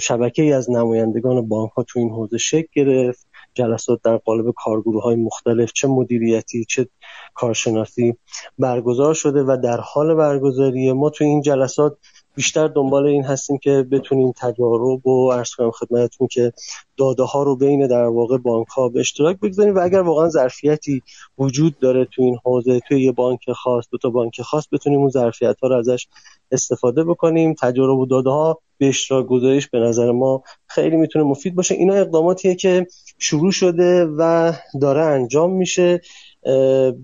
شبکه 0.00 0.42
ای 0.42 0.52
از 0.52 0.70
نمایندگان 0.70 1.48
بانک 1.48 1.70
ها 1.70 1.82
تو 1.82 1.98
این 1.98 2.10
حوزه 2.10 2.38
شکل 2.38 2.68
گرفت. 2.72 3.26
جلسات 3.54 4.00
در 4.04 4.16
قالب 4.16 4.54
کارگروه 4.56 5.02
های 5.02 5.16
مختلف 5.16 5.72
چه 5.72 5.88
مدیریتی 5.88 6.64
چه 6.64 6.88
کارشناسی 7.34 8.16
برگزار 8.58 9.14
شده 9.14 9.42
و 9.42 9.56
در 9.64 9.80
حال 9.80 10.14
برگزاری 10.14 10.92
ما 10.92 11.10
تو 11.10 11.24
این 11.24 11.42
جلسات 11.42 11.98
بیشتر 12.34 12.68
دنبال 12.68 13.06
این 13.06 13.24
هستیم 13.24 13.58
که 13.58 13.86
بتونیم 13.90 14.32
تجارب 14.36 15.06
و 15.06 15.32
عرض 15.32 15.50
کنم 15.50 15.70
خدمتتون 15.70 16.28
که 16.30 16.52
داده 16.96 17.22
ها 17.22 17.42
رو 17.42 17.56
بین 17.56 17.86
در 17.86 18.04
واقع 18.04 18.38
بانک 18.38 18.68
ها 18.68 18.88
به 18.88 19.00
اشتراک 19.00 19.40
بگذاریم 19.40 19.74
و 19.76 19.78
اگر 19.78 20.00
واقعا 20.00 20.28
ظرفیتی 20.28 21.02
وجود 21.38 21.78
داره 21.78 22.04
تو 22.04 22.22
این 22.22 22.38
حوزه 22.44 22.80
توی 22.88 23.02
یه 23.02 23.12
بانک 23.12 23.52
خاص 23.52 23.84
دو 23.90 23.98
تا 23.98 24.10
بانک 24.10 24.42
خاص 24.42 24.64
بتونیم 24.72 25.00
اون 25.00 25.10
ظرفیت 25.10 25.56
ها 25.62 25.68
رو 25.68 25.78
ازش 25.78 26.06
استفاده 26.50 27.04
بکنیم. 27.04 27.54
تجارب 27.60 27.98
و 27.98 28.06
داده 28.06 28.30
ها 28.30 28.58
به 28.78 28.88
اشتراک 28.88 29.26
گذاریش 29.26 29.68
به 29.68 29.78
نظر 29.78 30.12
ما 30.12 30.42
خیلی 30.66 30.96
می‌تونه 30.96 31.24
مفید 31.24 31.54
باشه. 31.54 31.74
اینا 31.74 31.94
اقداماتیه 31.94 32.54
که 32.54 32.86
شروع 33.18 33.52
شده 33.52 34.04
و 34.04 34.52
داره 34.80 35.02
انجام 35.02 35.52
میشه. 35.52 36.00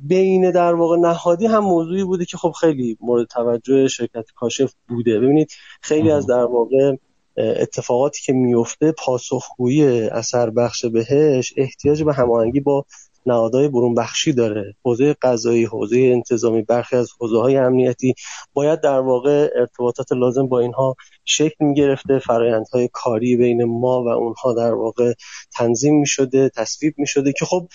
بین 0.03 0.51
در 0.51 0.75
واقع 0.75 0.97
نهادی 0.97 1.47
هم 1.47 1.65
موضوعی 1.65 2.05
بوده 2.05 2.25
که 2.25 2.37
خب 2.37 2.51
خیلی 2.61 2.99
مورد 3.01 3.27
توجه 3.27 3.89
شرکت 3.89 4.31
کاشف 4.35 4.75
بوده. 4.89 5.21
ببینید 5.21 5.51
خیلی 5.81 6.11
از 6.11 6.27
در 6.27 6.45
واقع 6.45 6.97
اتفاقاتی 7.37 8.23
که 8.23 8.33
میفته 8.33 8.93
پاسخگویی 8.93 10.01
اثر 10.09 10.51
بخش 10.51 10.85
بهش 10.85 11.55
احتیاج 11.57 12.03
به 12.03 12.15
هماهنگی 12.15 12.61
با 12.61 12.85
نهادهای 13.27 13.69
برون 13.69 13.95
بخشی 13.95 14.33
داره. 14.33 14.75
حوزه 14.85 15.17
قضایی 15.23 15.65
حوزه 15.65 15.97
انتظامی 15.97 16.63
برخی 16.63 16.97
از 16.97 17.11
حوزه 17.21 17.39
های 17.39 17.57
امنیتی 17.57 18.15
باید 18.53 18.81
در 18.81 19.01
واقع 19.01 19.51
ارتباطات 19.57 20.13
لازم 20.13 20.47
با 20.47 20.61
اینها 20.61 20.97
شکل 21.25 21.65
می 21.65 21.75
گرفته 21.75 22.19
فرایندهای 22.19 22.89
کاری 22.93 23.37
بین 23.37 23.65
ما 23.65 24.05
و 24.05 24.09
اونها 24.09 24.53
در 24.53 24.75
واقع 24.75 25.13
تنظیم 25.57 26.01
می 26.01 26.07
شده 26.07 26.49
تصویب 26.49 26.95
می 26.99 27.07
شده 27.07 27.33
که 27.33 27.45
خب 27.45 27.69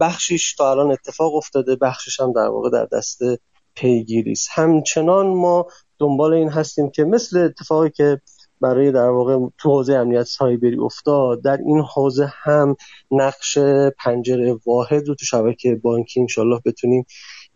بخشیش 0.00 0.54
تا 0.54 0.70
الان 0.70 0.90
اتفاق 0.90 1.34
افتاده 1.34 1.76
بخشش 1.76 2.20
هم 2.20 2.32
در 2.32 2.48
واقع 2.48 2.70
در 2.70 2.84
دست 2.92 3.18
پیگیری 3.74 4.32
است 4.32 4.48
همچنان 4.52 5.26
ما 5.26 5.66
دنبال 5.98 6.34
این 6.34 6.48
هستیم 6.48 6.90
که 6.90 7.04
مثل 7.04 7.38
اتفاقی 7.38 7.90
که 7.90 8.20
برای 8.62 8.92
در 8.92 9.08
واقع 9.08 9.38
تو 9.58 9.70
حوزه 9.70 9.94
امنیت 9.94 10.22
سایبری 10.22 10.78
افتاد. 10.78 11.42
در 11.42 11.56
این 11.56 11.80
حوزه 11.94 12.32
هم 12.42 12.76
نقش 13.10 13.58
پنجره 14.04 14.58
واحد 14.66 15.08
رو 15.08 15.14
تو 15.14 15.24
شبکه 15.24 15.74
بانکی 15.74 16.20
انشالله 16.20 16.60
بتونیم 16.64 17.06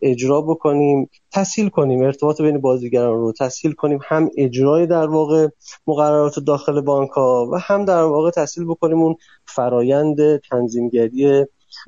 اجرا 0.01 0.41
بکنیم. 0.41 1.09
تسهیل 1.31 1.69
کنیم 1.69 2.01
ارتباط 2.01 2.41
بین 2.41 2.61
بازیگران 2.61 3.19
رو 3.19 3.33
تسهیل 3.39 3.73
کنیم. 3.73 3.99
هم 4.07 4.29
اجرای 4.37 4.87
در 4.87 5.07
واقع 5.07 5.47
مقررات 5.87 6.39
داخل 6.39 6.81
بانک 6.81 7.09
ها 7.09 7.49
و 7.53 7.59
هم 7.59 7.85
در 7.85 8.03
واقع 8.03 8.31
تسهیل 8.31 8.67
بکنیم 8.67 9.01
اون 9.01 9.15
فرایند 9.45 10.37
تنظیمگری 10.37 11.45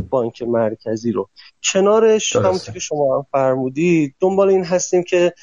بانک 0.09 0.41
مرکزی 0.41 1.11
رو. 1.11 1.29
کنارش 1.73 2.35
همونطور 2.35 2.73
که 2.73 2.79
شما 2.79 3.17
هم 3.17 3.25
فرمودید 3.31 4.15
دنبال 4.19 4.49
این 4.49 4.63
هستیم 4.63 5.03
که 5.03 5.33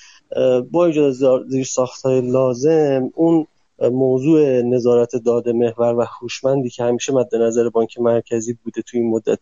با 0.70 0.86
ایجاد 0.86 1.12
زیر 1.48 1.64
ساختهای 1.64 2.20
لازم 2.20 3.10
اون 3.14 3.46
موضوع 3.78 4.62
نظارت 4.62 5.16
داده 5.16 5.52
محور 5.52 5.94
و 5.94 6.04
هوشمندی 6.20 6.70
که 6.70 6.84
همیشه 6.84 7.12
مد 7.12 7.34
نظر 7.34 7.68
بانک 7.68 7.98
مرکزی 7.98 8.52
بوده 8.64 8.82
توی 8.82 9.00
این 9.00 9.10
مدت 9.10 9.40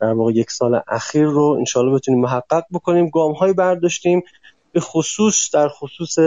در 0.00 0.12
واقع 0.12 0.32
یک 0.32 0.50
سال 0.50 0.80
اخیر 0.88 1.26
رو 1.26 1.56
انشالله 1.58 1.94
بتونیم 1.94 2.20
محقق 2.20 2.64
بکنیم. 2.72 3.08
گام 3.08 3.32
های 3.32 3.52
برداشتیم. 3.52 4.22
به 4.72 4.80
خصوص 4.80 5.54
در 5.54 5.68
خصوص 5.68 6.18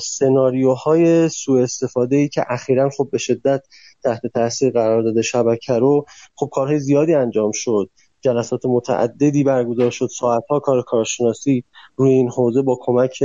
سناریوهای 0.00 1.28
سوء 1.28 1.62
استفاده 1.62 2.16
ای 2.16 2.28
که 2.28 2.44
اخیرا 2.48 2.90
خب 2.90 3.08
به 3.12 3.18
شدت 3.18 3.62
تحت 4.04 4.26
تاثیر 4.26 4.72
قرار 4.72 5.02
داده 5.02 5.22
شبکه 5.22 5.72
رو 5.72 6.06
خب 6.34 6.48
کارهای 6.52 6.78
زیادی 6.78 7.14
انجام 7.14 7.50
شد. 7.54 7.90
جلسات 8.26 8.66
متعددی 8.66 9.44
برگزار 9.44 9.90
شد. 9.90 10.06
ساعتها 10.06 10.60
کار 10.60 10.82
کارشناسی 10.82 11.64
روی 11.96 12.10
این 12.10 12.30
حوزه 12.30 12.62
با 12.62 12.78
کمک 12.82 13.24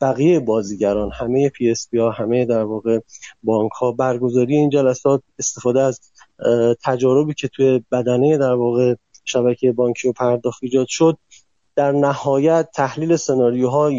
بقیه 0.00 0.40
بازیگران 0.40 1.10
همه 1.12 1.48
PSP 1.48 1.88
ها 1.94 2.10
همه 2.10 2.44
در 2.44 2.62
واقع 2.62 3.00
بانک 3.42 3.72
ها 3.72 3.92
برگزاری 3.92 4.56
این 4.56 4.70
جلسات 4.70 5.22
استفاده 5.38 5.80
از 5.80 6.00
تجاربی 6.84 7.34
که 7.34 7.48
توی 7.48 7.84
بدنه 7.92 8.38
در 8.38 8.54
واقع 8.54 8.94
شبکه 9.24 9.72
بانکی 9.72 10.08
و 10.08 10.12
پرداخت 10.12 10.58
ایجاد 10.62 10.86
شد. 10.88 11.18
در 11.76 11.92
نهایت 11.92 12.68
تحلیل 12.74 13.16
سناریوها 13.16 13.90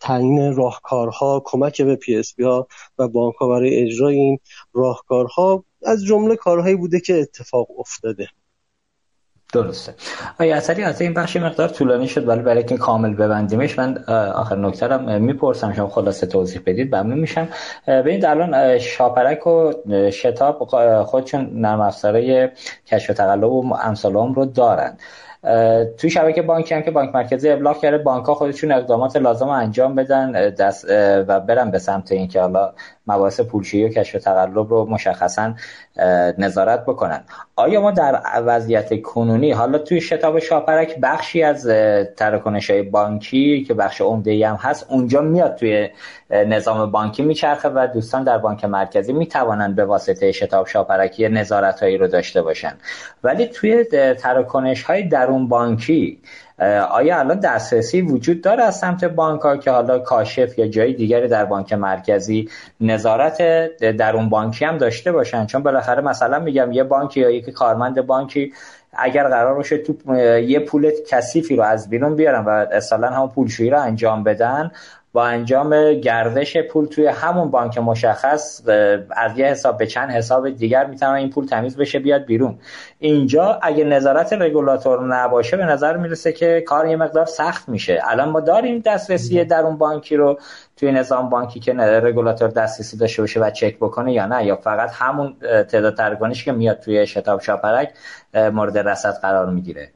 تعیین 0.00 0.56
راهکارها 0.56 1.42
کمک 1.44 1.82
به 1.82 1.96
PSP 1.96 2.34
ها 2.40 2.66
و 2.98 3.08
بانک 3.08 3.34
ها 3.34 3.48
برای 3.48 3.82
اجرای 3.82 4.14
این 4.14 4.38
راهکارها 4.72 5.64
از 5.82 6.04
جمله 6.04 6.36
کارهایی 6.36 6.76
بوده 6.76 7.00
که 7.00 7.20
اتفاق 7.20 7.66
افتاده. 7.78 8.28
درسته. 9.54 9.94
آیا 10.40 10.56
اثری 10.56 10.82
از 10.82 11.00
این 11.00 11.14
بخش 11.14 11.36
مقدار 11.36 11.68
طولانی 11.68 12.08
شد؟ 12.08 12.28
ولی 12.28 12.42
برای 12.42 12.64
که 12.64 12.76
کامل 12.76 13.14
ببندیمش 13.14 13.78
من 13.78 13.98
آخر 14.34 14.56
نکته 14.56 14.86
رو 14.86 15.18
می‌پرسم. 15.18 15.72
شما 15.72 15.88
خلاصه 15.88 16.26
توضیح 16.26 16.60
بدید 16.66 16.94
ممنون 16.94 17.18
میشم. 17.18 17.48
ببینید 17.88 18.24
الان 18.24 18.78
شاپرک 18.78 19.46
و 19.46 19.72
شتاب 20.10 20.68
خودشون 21.04 21.50
نرم 21.52 21.80
افزارهای 21.80 22.48
کشف 22.86 23.14
تقلب 23.14 23.52
و 23.52 23.74
امثال 23.74 24.12
رو 24.12 24.44
دارن. 24.44 24.96
توی 25.98 26.10
شبکه 26.10 26.42
بانکی 26.42 26.74
هم 26.74 26.82
که 26.82 26.90
بانک 26.90 27.14
مرکزی 27.14 27.50
ابلاغ 27.50 27.80
کرده 27.80 27.98
بانک 27.98 28.26
ها 28.26 28.34
خودشون 28.34 28.72
اقدامات 28.72 29.16
لازم 29.16 29.48
انجام 29.48 29.94
بدن 29.94 30.32
دست 30.50 30.86
و 31.28 31.40
برن 31.40 31.70
به 31.70 31.78
سمت 31.78 32.12
اینکه 32.12 32.40
حالا 32.40 32.72
مباحث 33.06 33.40
پولشویی 33.40 33.84
و 33.84 33.88
کشف 33.88 34.22
تقلب 34.22 34.70
رو 34.70 34.86
مشخصا 34.90 35.54
نظارت 36.38 36.82
بکنن. 36.86 37.24
آیا 37.56 37.80
ما 37.80 37.90
در 37.90 38.22
وضعیت 38.46 39.02
کنونی 39.02 39.52
حالا 39.52 39.78
توی 39.78 40.00
شتاب 40.00 40.38
شاپرک 40.38 41.00
بخشی 41.00 41.42
از 41.42 41.66
تراکنش 42.16 42.70
های 42.70 42.82
بانکی 42.82 43.64
که 43.64 43.74
بخش 43.74 44.00
عمده 44.00 44.48
هم 44.48 44.56
هست 44.56 44.86
اونجا 44.90 45.20
میاد 45.20 45.54
توی 45.54 45.88
نظام 46.30 46.90
بانکی 46.90 47.22
میچرخه 47.22 47.68
و 47.68 47.86
دوستان 47.94 48.24
در 48.24 48.38
بانک 48.38 48.64
مرکزی 48.64 49.12
می‌توانند 49.12 49.76
به 49.76 49.84
واسطه 49.84 50.32
شتاب 50.32 50.66
شاپرکی 50.66 51.28
نظارت 51.28 51.82
هایی 51.82 51.98
رو 51.98 52.06
داشته 52.06 52.42
باشن. 52.42 52.72
ولی 53.24 53.46
توی 53.46 53.84
تراکنش 54.14 54.82
های 54.82 55.02
درون 55.02 55.48
بانکی 55.48 56.20
آیا 56.90 57.18
الان 57.18 57.40
دسترسی 57.40 58.02
وجود 58.02 58.40
داره 58.40 58.62
از 58.62 58.78
سمت 58.78 59.04
بانک 59.04 59.40
ها 59.40 59.56
که 59.56 59.70
حالا 59.70 59.98
کاشف 59.98 60.58
یا 60.58 60.66
جای 60.66 60.92
دیگری 60.92 61.28
در 61.28 61.44
بانک 61.44 61.72
مرکزی 61.72 62.48
نظارت 62.80 63.38
در 63.76 64.16
اون 64.16 64.28
بانکی 64.28 64.64
هم 64.64 64.78
داشته 64.78 65.12
باشن؟ 65.12 65.46
چون 65.46 65.62
بالاخره 65.62 66.02
مثلا 66.02 66.38
میگم 66.38 66.72
یه 66.72 66.84
بانکی 66.84 67.20
یا 67.20 67.30
یک 67.30 67.50
کارمند 67.50 68.06
بانکی 68.06 68.52
اگر 68.92 69.28
قرار 69.28 69.54
باشه 69.54 69.78
تو 69.78 70.16
یه 70.38 70.58
پول 70.58 70.90
کثیفی 71.08 71.56
رو 71.56 71.62
از 71.62 71.90
بیرون 71.90 72.16
بیارن 72.16 72.44
و 72.44 72.48
اصلا 72.72 73.08
همون 73.08 73.28
پولشویی 73.28 73.70
رو 73.70 73.80
انجام 73.80 74.24
بدن 74.24 74.70
با 75.14 75.24
انجام 75.26 75.92
گردش 75.92 76.56
پول 76.56 76.86
توی 76.86 77.06
همون 77.06 77.50
بانک 77.50 77.78
مشخص 77.78 78.68
از 79.16 79.38
یه 79.38 79.46
حساب 79.46 79.78
به 79.78 79.86
چند 79.86 80.10
حساب 80.10 80.50
دیگر 80.50 80.86
می‌تونه 80.86 81.12
این 81.12 81.30
پول 81.30 81.46
تمیز 81.46 81.76
بشه 81.76 81.98
بیاد 81.98 82.24
بیرون. 82.24 82.58
اینجا 82.98 83.58
اگه 83.62 83.84
نظارت 83.84 84.32
رگولاتور 84.32 85.06
نباشه 85.06 85.56
به 85.56 85.64
نظر 85.64 85.96
می‌رسه 85.96 86.32
که 86.32 86.60
کار 86.60 86.86
یه 86.86 86.96
مقدار 86.96 87.26
سخت 87.26 87.68
میشه. 87.68 88.02
الان 88.04 88.28
ما 88.28 88.40
داریم 88.40 88.78
دسترسی 88.78 89.44
در 89.44 89.62
اون 89.62 89.78
بانکی 89.78 90.16
رو 90.16 90.38
توی 90.76 90.92
نظام 90.92 91.28
بانکی 91.28 91.60
که 91.60 91.72
رگولاتور 91.72 92.48
دسترسی 92.48 92.96
داشته 92.96 93.22
باشه 93.22 93.40
و 93.40 93.50
چک 93.50 93.76
بکنه 93.76 94.12
یا 94.12 94.26
نه 94.26 94.44
یا 94.46 94.56
فقط 94.56 94.90
همون 94.92 95.36
تعداد 95.40 95.96
ترگانش 95.96 96.44
که 96.44 96.52
میاد 96.52 96.80
توی 96.80 97.06
شتاب 97.06 97.40
شاپرک 97.40 97.90
مورد 98.34 98.78
رصد 98.78 99.20
قرار 99.22 99.50
می‌گیره. 99.50 99.90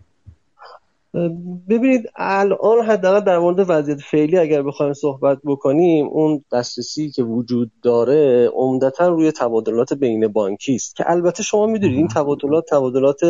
ببینید 1.69 2.03
الان 2.17 2.85
حداقل 2.85 3.21
در 3.21 3.39
مورد 3.39 3.65
وضعیت 3.69 4.01
فعلی 4.01 4.39
اگر 4.39 4.63
بخوایم 4.63 4.93
صحبت 4.93 5.39
بکنیم 5.45 6.07
اون 6.07 6.45
دسترسی 6.53 7.11
که 7.11 7.23
وجود 7.23 7.71
داره 7.83 8.51
عمدتا 8.55 9.09
روی 9.09 9.33
تبادلات 9.33 9.93
بین 9.93 10.29
بانکی 10.29 10.75
است 10.75 10.97
که 10.97 11.11
البته 11.11 11.43
شما 11.43 11.67
می‌دونید 11.67 11.99
این 11.99 12.09
تبادلات 12.09 12.65
تبادلات 12.71 13.21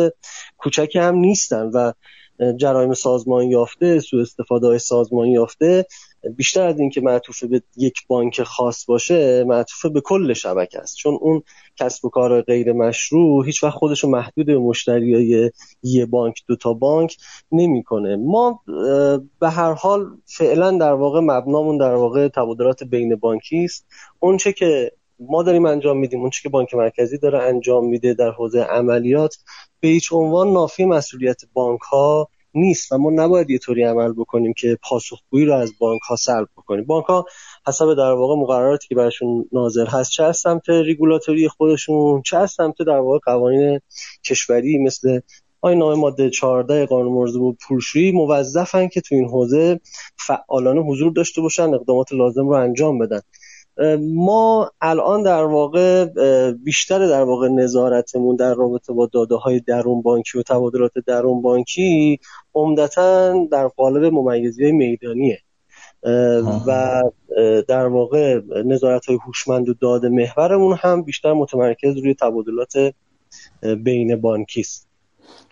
کوچکی 0.57 0.99
هم 0.99 1.15
نیستن 1.15 1.71
و 1.73 1.91
جرایم 2.57 2.93
سازمان 2.93 3.43
یافته 3.43 3.99
سوء 3.99 4.21
استفاده 4.21 4.67
های 4.67 4.79
سازمان 4.79 5.27
یافته 5.27 5.85
بیشتر 6.35 6.67
از 6.67 6.79
اینکه 6.79 7.01
معطوف 7.01 7.43
به 7.43 7.61
یک 7.77 8.07
بانک 8.07 8.43
خاص 8.43 8.85
باشه 8.85 9.43
معطوف 9.43 9.85
به 9.85 10.01
کل 10.01 10.33
شبکه 10.33 10.79
است. 10.79 10.95
چون 10.95 11.17
اون 11.21 11.43
کسب 11.75 12.05
و 12.05 12.09
کار 12.09 12.41
غیر 12.41 12.73
مشروع 12.73 13.45
هیچ 13.45 13.63
وقت 13.63 13.73
خودش 13.73 14.03
رو 14.03 14.09
محدود 14.09 14.45
به 14.45 14.57
مشتریای 14.57 15.51
یه 15.83 16.05
بانک 16.05 16.43
دو 16.47 16.55
تا 16.55 16.73
بانک 16.73 17.17
نمی‌کنه. 17.51 18.15
ما 18.15 18.61
به 19.39 19.49
هر 19.49 19.73
حال 19.73 20.05
فعلا 20.25 20.77
در 20.77 20.93
واقع 20.93 21.19
مبنامون 21.19 21.77
در 21.77 21.95
واقع 21.95 22.27
تبادلات 22.27 22.83
بین 22.83 23.15
بانکی 23.15 23.63
است. 23.63 23.85
اونچه 24.19 24.53
که 24.53 24.91
ما 25.19 25.43
داریم 25.43 25.65
انجام 25.65 25.97
میدیم 25.97 26.21
اونچه 26.21 26.41
که 26.43 26.49
بانک 26.49 26.73
مرکزی 26.73 27.17
داره 27.17 27.43
انجام 27.43 27.85
میده 27.85 28.13
در 28.13 28.31
حوزه 28.31 28.61
عملیات 28.61 29.35
به 29.79 29.87
هیچ 29.87 30.13
عنوان 30.13 30.53
نافی 30.53 30.85
مسئولیت 30.85 31.41
بانک 31.53 31.81
ها 31.81 32.29
نیست 32.59 32.91
و 32.91 32.97
ما 32.97 33.09
نباید 33.09 33.49
یه 33.49 33.57
طوری 33.57 33.83
عمل 33.83 34.13
بکنیم 34.13 34.53
که 34.53 34.77
پاسخگویی 34.89 35.45
رو 35.45 35.53
از 35.53 35.73
بانک 35.79 36.01
ها 36.01 36.15
سلب 36.15 36.47
بکنیم. 36.57 36.85
بانک 36.85 37.05
ها 37.05 37.25
حسب 37.67 37.93
در 37.93 38.11
واقع 38.11 38.41
مقرراتی 38.41 38.87
که 38.87 38.95
براشون 38.95 39.45
ناظر 39.51 39.85
هست 39.85 40.11
چه 40.11 40.23
از 40.23 40.37
سمت 40.37 40.69
ریگولاتوری 40.69 41.47
خودشون 41.47 42.21
چه 42.21 42.37
از 42.37 42.51
سمت 42.51 42.75
در 42.87 42.97
واقع 42.97 43.19
قوانین 43.25 43.79
کشوری 44.25 44.77
مثل 44.77 45.19
آین 45.61 45.77
نامه 45.77 45.95
ماده 45.95 46.29
14 46.29 46.85
قانون 46.85 47.13
مرزب 47.13 47.57
پولشویی 47.67 48.11
موظفن 48.11 48.87
که 48.87 49.01
تو 49.01 49.15
این 49.15 49.25
حوزه 49.25 49.79
فعالانه 50.27 50.81
حضور 50.81 51.11
داشته 51.11 51.41
باشن 51.41 51.73
اقدامات 51.73 52.11
لازم 52.11 52.49
رو 52.49 52.53
انجام 52.53 52.99
بدن. 52.99 53.21
ما 53.99 54.71
الان 54.81 55.23
در 55.23 55.43
واقع 55.43 56.05
بیشتر 56.53 57.07
در 57.07 57.23
واقع 57.23 57.47
نظارتمون 57.47 58.35
در 58.35 58.53
رابطه 58.53 58.93
با 58.93 59.09
داده 59.13 59.35
های 59.35 59.59
درون 59.59 60.01
بانکی 60.01 60.39
و 60.39 60.43
تبادلات 60.43 60.91
درون 61.07 61.41
بانکی 61.41 62.19
عمدتا 62.53 63.45
در 63.51 63.67
قالب 63.67 64.13
ممیزی 64.13 64.71
میدانیه. 64.71 65.39
و 66.67 67.01
در 67.67 67.87
واقع 67.87 68.41
نظارت 68.65 69.05
های 69.05 69.17
هوشمند 69.25 69.69
و 69.69 69.73
داده 69.73 70.09
محورمون 70.09 70.77
هم 70.81 71.01
بیشتر 71.01 71.33
متمرکز 71.33 71.97
روی 71.97 72.13
تبادلات 72.13 72.93
بین 73.83 74.21
بانکی 74.21 74.61
است. 74.61 74.89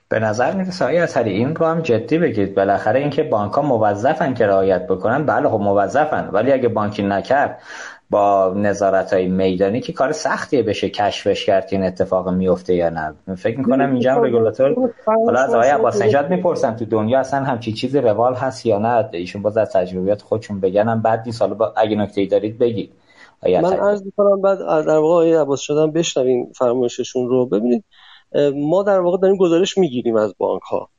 به 0.09 0.19
نظر 0.19 0.55
می‌رسه 0.55 0.85
آیا 0.85 1.03
اثری 1.03 1.31
این 1.31 1.55
رو 1.55 1.65
هم 1.65 1.81
جدی 1.81 2.17
بگید. 2.17 2.55
بالاخره 2.55 2.99
اینکه 2.99 3.23
بانک 3.23 3.53
ها 3.53 3.61
موظفن 3.61 4.33
که 4.33 4.47
رعایت 4.47 4.87
بکنن 4.87 5.25
بله 5.25 5.49
خب 5.49 5.59
موظفن 5.59 6.29
ولی 6.33 6.51
اگه 6.51 6.69
بانکی 6.69 7.03
نکرد 7.03 7.61
با 8.09 8.53
نظارت 8.55 9.13
های 9.13 9.27
میدانی 9.27 9.81
که 9.81 9.93
کار 9.93 10.11
سختیه 10.11 10.63
بشه 10.63 10.89
کشفش 10.89 11.45
کرد 11.45 11.67
که 11.67 11.75
این 11.75 11.85
اتفاق 11.85 12.29
میفته 12.29 12.75
یا 12.75 12.89
نه. 12.89 13.35
فکر 13.35 13.57
می‌کنم 13.57 13.91
اینجا 13.91 14.13
هم 14.13 14.23
رگولاتور 14.23 14.93
حالا 15.05 15.39
از 15.39 15.53
آقای 15.53 15.69
عباس 15.69 16.01
نجات 16.01 16.29
می‌پرسم 16.29 16.75
تو 16.75 16.85
دنیا 16.85 17.19
اصلا 17.19 17.43
همچی 17.43 17.73
چیزی 17.73 17.99
روال 17.99 18.33
هست 18.33 18.65
یا 18.65 18.79
نه؟ 18.79 19.09
ایشون 19.13 19.41
باز 19.41 19.57
از 19.57 19.71
تجربیات 19.71 20.21
خودشون 20.21 20.59
بگنم 20.59 21.01
بعد 21.01 21.23
نیست. 21.25 21.41
حالا 21.41 21.53
با... 21.53 21.73
اگه 21.77 21.95
نکته 21.95 22.25
دارید 22.25 22.57
بگید. 22.57 22.91
من 23.43 23.73
عرض 23.73 24.03
می‌کنم 24.03 24.41
بعد 24.41 24.59
در 24.59 24.97
واقع 24.97 25.13
آقای 25.13 25.33
عباس 25.33 25.59
شدم 25.59 25.91
بشنویم 25.91 26.51
فرمایششون 26.55 27.27
رو. 27.27 27.45
ببینید 27.45 27.83
ما 28.55 28.83
در 28.83 28.99
واقع 28.99 29.17
داریم 29.17 29.37
گزارش 29.37 29.77
می‌گیریم 29.77 30.15
از 30.15 30.33
بانک 30.37 30.61
ها 30.61 30.89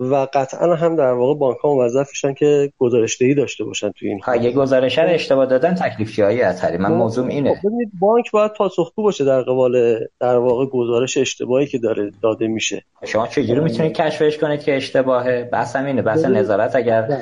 و 0.00 0.26
قطعا 0.32 0.74
هم 0.74 0.96
در 0.96 1.12
واقع 1.12 1.34
بانک 1.38 1.58
ها 1.58 1.74
موظف 1.74 2.08
میشن 2.08 2.34
که 2.34 2.72
گزارش 2.78 3.20
دهی 3.20 3.34
داشته 3.34 3.64
باشن 3.64 3.90
تو 3.90 4.06
این 4.06 4.20
ها 4.20 4.36
یه 4.36 4.52
گزارش 4.52 4.98
رو 4.98 5.08
اشتباه 5.08 5.46
دادن 5.46 5.74
تکلیف 5.74 6.16
چیایی 6.16 6.42
اثری 6.42 6.76
من 6.76 6.92
موضوع 6.92 7.26
اینه. 7.26 7.54
خب، 7.54 7.68
ببینید 7.68 7.90
بانک 8.00 8.30
باید 8.30 8.52
پاسخگو 8.52 9.02
باشه 9.02 9.24
در 9.24 9.42
قبال 9.42 9.98
در 10.20 10.36
واقع 10.36 10.66
گزارش 10.66 11.16
اشتباهی 11.16 11.66
که 11.66 11.78
داره 11.78 12.10
داده 12.22 12.46
میشه. 12.46 12.82
شما 13.04 13.26
چجوری 13.26 13.60
می‌تونید 13.60 13.92
کشفش 13.92 14.38
کنید 14.38 14.62
که 14.62 14.76
اشتباهه؟ 14.76 15.48
بحث 15.52 15.76
اینه 15.76 16.02
بحث 16.02 16.24
نظارت 16.24 16.76
اگر 16.76 17.02
بله. 17.02 17.20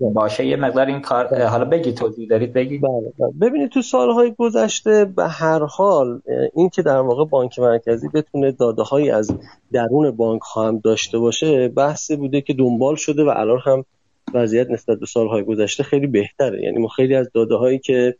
باشه 0.00 0.46
یه 0.46 0.56
مقدار 0.56 0.86
این 0.86 1.00
کار 1.00 1.26
بله. 1.26 1.46
حالا 1.46 1.64
بگید 1.64 1.94
توضیح 1.94 2.28
دارید 2.28 2.52
بگید 2.52 2.80
بله, 2.80 3.12
بله. 3.18 3.32
ببینید 3.40 3.70
تو 3.70 3.82
سالهای 3.82 4.34
گذشته 4.38 5.04
به 5.04 5.28
هر 5.28 5.64
حال 5.64 6.20
این 6.54 6.68
که 6.68 6.82
در 6.82 6.98
واقع 6.98 7.24
بانک 7.24 7.58
مرکزی 7.58 8.08
بتونه 8.08 8.52
داده 8.52 8.82
هایی 8.82 9.10
از 9.10 9.30
درون 9.72 10.10
بانک 10.10 10.42
هم 10.56 10.78
داشته 10.78 11.18
باشه 11.18 11.68
بحثی 11.68 12.16
بوده 12.16 12.40
که 12.40 12.54
دنبال 12.54 12.94
شده 12.94 13.24
و 13.24 13.32
الان 13.36 13.60
هم 13.64 13.84
وضعیت 14.34 14.70
نسبت 14.70 14.98
به 14.98 15.06
سالهای 15.06 15.42
گذشته 15.44 15.82
خیلی 15.82 16.06
بهتره 16.06 16.62
یعنی 16.62 16.78
ما 16.78 16.88
خیلی 16.88 17.14
از 17.14 17.30
داده 17.34 17.54
هایی 17.54 17.78
که 17.78 18.16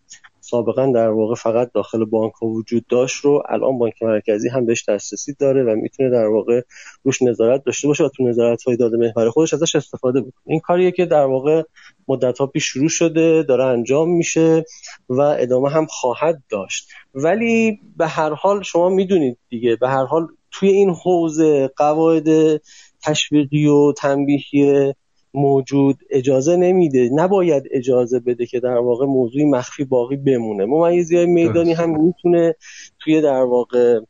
سابقا 0.47 0.93
در 0.95 1.09
واقع 1.09 1.35
فقط 1.35 1.73
داخل 1.73 2.05
بانک 2.05 2.33
ها 2.33 2.47
وجود 2.47 2.87
داشت 2.87 3.17
رو 3.17 3.43
الان 3.49 3.79
بانک 3.79 4.03
مرکزی 4.03 4.49
هم 4.49 4.67
بهش 4.67 4.89
دسترسی 4.89 5.35
داره 5.41 5.63
و 5.63 5.77
می‌تونه 5.77 6.11
در 6.11 6.27
واقع 6.27 6.61
روش 7.05 7.23
نظارت 7.23 7.65
داشته 7.65 7.89
باشه 7.89 8.05
و 8.05 8.09
تو 8.09 8.29
نظارت 8.29 8.63
های 8.63 8.77
داده 8.77 8.97
محور 8.97 9.31
خودش 9.31 9.55
ازش 9.55 9.77
استفاده 9.77 10.21
بکنه. 10.21 10.43
این 10.47 10.61
کاریه 10.61 10.91
که 10.91 11.07
در 11.07 11.25
واقع 11.25 11.63
مدت 12.09 12.39
ها 12.39 12.47
پیش 12.47 12.65
شروع 12.65 12.89
شده 12.89 13.43
داره 13.43 13.65
انجام 13.65 14.11
میشه 14.11 14.65
و 15.09 15.21
ادامه 15.21 15.71
هم 15.71 15.87
خواهد 15.87 16.43
داشت. 16.49 16.89
ولی 17.15 17.81
به 17.97 18.07
هر 18.07 18.35
حال 18.35 18.63
شما 18.63 18.89
می‌دونید 18.89 19.39
دیگه 19.49 19.77
به 19.77 19.89
هر 19.89 20.05
حال 20.05 20.27
توی 20.51 20.69
این 20.69 20.91
حوزه 20.91 21.71
قواعد 21.77 22.61
تشویقی 23.03 23.67
و 23.67 23.93
تنبیهی 23.93 24.95
موجود 25.35 25.97
اجازه 26.11 26.57
نمیده 26.57 27.11
نباید 27.13 27.65
اجازه 27.71 28.21
بده 28.21 28.47
که 28.47 28.61
در 28.61 28.77
واقع 28.77 29.07
موضوعی 29.07 29.45
مخفی 29.45 29.85
باقی 29.85 30.17
بمونه. 30.17 30.65
ممیزی 30.65 31.17
های 31.17 31.27
میدانی 31.27 31.73
هم 31.73 32.03
می‌تونه 32.05 32.55
توی 32.99 33.21
در 33.21 33.43
واقع 33.43 34.01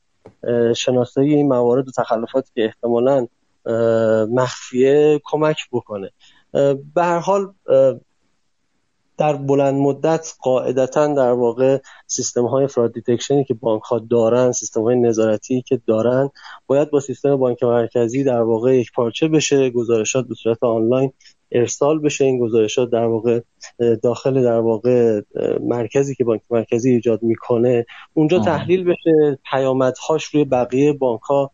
شناسایی 0.76 1.34
این 1.34 1.48
موارد 1.48 1.88
و 1.88 1.90
تخلفاتی 1.90 2.50
که 2.54 2.64
احتمالا 2.64 3.26
مخفیه 4.30 5.20
کمک 5.24 5.56
بکنه. 5.72 6.10
به 6.94 7.02
هر 7.02 7.18
حال 7.18 7.52
در 9.18 9.36
بلند 9.36 9.74
مدت 9.74 10.34
قاعدتا 10.42 11.14
در 11.14 11.32
واقع 11.32 11.78
سیستم 12.06 12.46
های 12.46 12.66
فراد 12.66 12.92
دیتکشنی 12.92 13.44
که 13.44 13.54
بانک 13.54 13.82
ها 13.82 13.98
دارن 13.98 14.52
سیستم 14.52 14.82
های 14.82 14.96
نظارتی 14.96 15.62
که 15.62 15.80
دارن 15.86 16.30
باید 16.66 16.90
با 16.90 17.00
سیستم 17.00 17.36
بانک 17.36 17.62
مرکزی 17.62 18.24
در 18.24 18.42
واقع 18.42 18.76
یک 18.76 18.92
پارچه 18.92 19.28
بشه 19.28 19.70
گزارشات 19.70 20.28
به 20.28 20.34
صورت 20.34 20.62
آنلاین 20.62 21.12
ارسال 21.52 21.98
بشه. 21.98 22.24
این 22.24 22.38
گزارشات 22.38 22.90
در 22.90 23.04
واقع 23.04 23.40
داخل 24.02 24.42
در 24.42 24.58
واقع 24.58 25.20
مرکزی 25.60 26.14
که 26.14 26.24
بانک 26.24 26.40
مرکزی 26.50 26.90
ایجاد 26.90 27.22
می‌کنه 27.22 27.86
اونجا 28.14 28.38
تحلیل 28.38 28.84
بشه 28.84 29.38
پیامدهاش 29.50 30.24
روی 30.24 30.44
بقیه 30.44 30.92
بانک 30.92 31.20
ها 31.20 31.50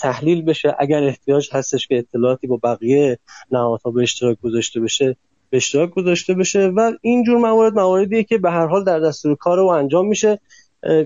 تحلیل 0.00 0.42
بشه. 0.42 0.76
اگر 0.78 1.04
احتیاج 1.04 1.48
هستش 1.52 1.86
که 1.86 1.98
اطلاعاتی 1.98 2.46
با 2.46 2.60
بقیه 2.62 3.18
نهادها 3.50 3.90
به 3.90 4.02
اشتراک 4.02 4.40
گذاشته 4.40 4.80
بشه 4.80 5.16
به 5.54 5.58
اشتراک 5.58 5.90
گذاشته 5.90 6.34
بشه 6.34 6.66
و 6.76 6.92
اینجور 7.02 7.38
موارد 7.38 7.74
مواردیه 7.74 8.24
که 8.24 8.38
به 8.38 8.50
هر 8.50 8.66
حال 8.66 8.84
در 8.84 9.00
دستور 9.00 9.34
کار 9.36 9.56
رو 9.56 9.66
انجام 9.66 10.06
میشه. 10.06 10.40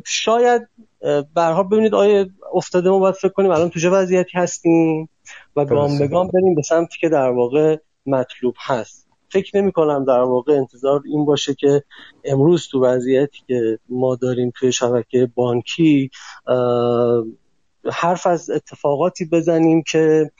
شاید 0.06 0.68
به 1.00 1.26
هر 1.42 1.52
حال 1.52 1.64
ببینید 1.64 1.94
آیا 1.94 2.26
افتاده 2.54 2.90
ما 2.90 2.98
باید 2.98 3.14
فکر 3.14 3.32
کنیم 3.32 3.50
الان 3.50 3.70
تو 3.70 3.80
چه 3.80 3.90
وضعیتی 3.90 4.30
هستیم 4.34 5.08
و 5.56 5.64
گام 5.64 5.98
به 5.98 6.08
گام 6.08 6.28
بریم 6.28 6.54
به 6.54 6.62
سمتی 6.62 6.98
که 7.00 7.08
در 7.08 7.30
واقع 7.30 7.76
مطلوب 8.06 8.54
هست. 8.58 9.08
فکر 9.28 9.56
نمی 9.56 9.72
کنم 9.72 10.04
در 10.04 10.20
واقع 10.20 10.52
انتظار 10.52 11.02
این 11.04 11.24
باشه 11.24 11.54
که 11.54 11.82
امروز 12.24 12.68
تو 12.70 12.84
وضعیتی 12.84 13.38
که 13.46 13.78
ما 13.88 14.16
داریم 14.16 14.52
توی 14.56 14.72
شبکه 14.72 15.30
بانکی 15.34 16.10
حرف 17.92 18.26
از 18.26 18.50
اتفاقاتی 18.50 19.24
بزنیم 19.24 19.82
که 19.82 20.30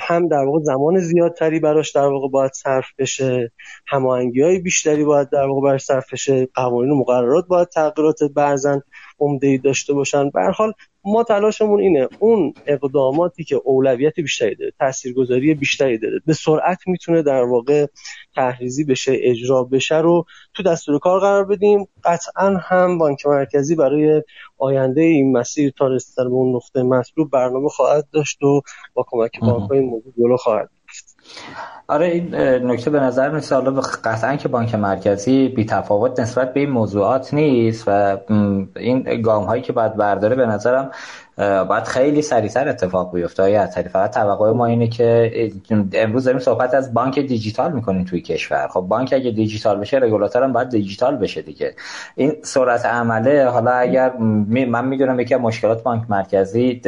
هم 0.00 0.28
در 0.28 0.44
واقع 0.44 0.60
زمان 0.62 0.98
زیادتری 0.98 1.60
براش 1.60 1.92
در 1.92 2.06
واقع 2.06 2.28
باید 2.28 2.52
صرف 2.52 2.86
بشه 2.98 3.52
هماهنگی 3.86 4.42
های 4.42 4.58
بیشتری 4.58 5.04
باید 5.04 5.30
در 5.30 5.46
واقع 5.46 5.68
براش 5.68 5.84
صرف 5.84 6.12
بشه 6.12 6.48
قوانین 6.54 6.90
و 6.90 6.94
مقررات 6.94 7.46
باید 7.46 7.68
تغییرات 7.68 8.22
برزن 8.34 8.82
عمده 9.18 9.60
داشته 9.64 9.92
باشن. 9.92 10.30
به 10.30 10.40
حال 10.40 10.72
ما 11.06 11.24
تلاشمون 11.24 11.80
اینه 11.80 12.08
اون 12.18 12.54
اقداماتی 12.66 13.44
که 13.44 13.56
اولویت 13.64 14.20
بیشتری 14.20 14.54
داره 14.54 14.72
تاثیرگذاری 14.78 15.54
بیشتری 15.54 15.98
داره 15.98 16.20
به 16.26 16.32
سرعت 16.32 16.78
می‌تونه 16.86 17.22
در 17.22 17.42
واقع 17.42 17.86
تحریزی 18.34 18.84
بشه 18.84 19.12
اجرا 19.22 19.64
بشه 19.64 19.98
رو 19.98 20.24
تو 20.54 20.62
دستور 20.62 20.98
کار 20.98 21.20
قرار 21.20 21.44
بدیم. 21.44 21.88
قطعا 22.04 22.56
هم 22.56 22.98
بانک 22.98 23.26
مرکزی 23.26 23.74
برای 23.74 24.22
آینده 24.58 25.00
این 25.00 25.32
مسیر 25.32 25.72
تا 25.78 25.86
رسیدن 25.86 26.28
به 26.28 26.34
اون 26.34 26.56
نقطه 26.56 26.82
مطلوب 26.82 27.30
برنامه 27.30 27.68
خواهد 27.68 28.08
داشت 28.12 28.42
و 28.42 28.60
با 28.94 29.06
کمک 29.08 29.40
بانک 29.40 29.70
های 29.70 29.80
موجود 29.80 30.36
خواهد 30.38 30.75
آره 31.88 32.06
این 32.06 32.34
نکته 32.70 32.90
به 32.90 33.00
نظر 33.00 33.30
میسه 33.30 33.54
حالا 33.54 33.80
قطعا 34.04 34.36
که 34.36 34.48
بانک 34.48 34.74
مرکزی 34.74 35.48
بی 35.48 35.64
تفاوت 35.64 36.20
نسبت 36.20 36.54
به 36.54 36.60
این 36.60 36.70
موضوعات 36.70 37.34
نیست 37.34 37.84
و 37.86 38.18
این 38.76 39.22
گام 39.22 39.44
هایی 39.44 39.62
که 39.62 39.72
باید 39.72 39.96
برداره 39.96 40.36
به 40.36 40.46
نظرم 40.46 40.90
باید 41.68 41.84
خیلی 41.84 42.22
سریعتر 42.22 42.68
اتفاق 42.68 43.14
بیفته. 43.14 43.50
یا 43.50 43.66
فقط 43.66 44.14
توقع 44.14 44.52
ما 44.52 44.66
اینه 44.66 44.88
که 44.88 45.32
امروز 45.92 46.24
داریم 46.24 46.40
صحبت 46.40 46.74
از 46.74 46.94
بانک 46.94 47.18
دیجیتال 47.18 47.72
می‌کنیم 47.72 48.04
توی 48.04 48.20
کشور. 48.20 48.68
خب 48.68 48.80
بانک 48.80 49.12
اگه 49.12 49.30
دیجیتال 49.30 49.80
بشه 49.80 49.96
رگولاتور 49.96 50.42
هم 50.42 50.52
باید 50.52 50.68
دیجیتال 50.68 51.16
بشه 51.16 51.42
دیگه. 51.42 51.74
این 52.14 52.32
سرعت 52.42 52.86
عمله 52.86 53.48
حالا 53.48 53.70
اگر 53.70 54.16
من 54.68 54.84
می‌دونم 54.84 55.20
یکی 55.20 55.34
مشکلات 55.34 55.82
بانک 55.82 56.02
مرکزی 56.08 56.80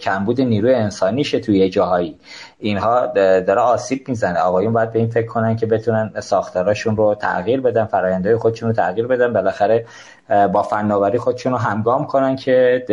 کمبود 0.00 0.40
نیروی 0.40 0.74
انسانیشه 0.74 1.40
توی 1.40 1.68
جاهایی. 1.70 2.16
اینها 2.58 3.06
داره 3.40 3.60
آسیب 3.60 4.08
می‌زنه. 4.08 4.38
آقایون 4.38 4.72
باید 4.72 4.92
به 4.92 4.98
این 4.98 5.08
فکر 5.08 5.26
کنن 5.26 5.56
که 5.56 5.66
بتونن 5.66 6.12
ساختاراشون 6.20 6.96
رو 6.96 7.14
تغییر 7.14 7.60
بدن 7.60 7.84
فرآیندهای 7.84 8.36
خودشون 8.36 8.68
رو 8.68 8.74
تغییر 8.74 9.06
بدن. 9.06 9.32
بالاخره 9.32 9.84
با 10.52 10.62
فناوری 10.62 11.18
خودشون 11.18 11.52
رو 11.52 11.58
همگام 11.58 12.06
کنن 12.06 12.36
که 12.36 12.84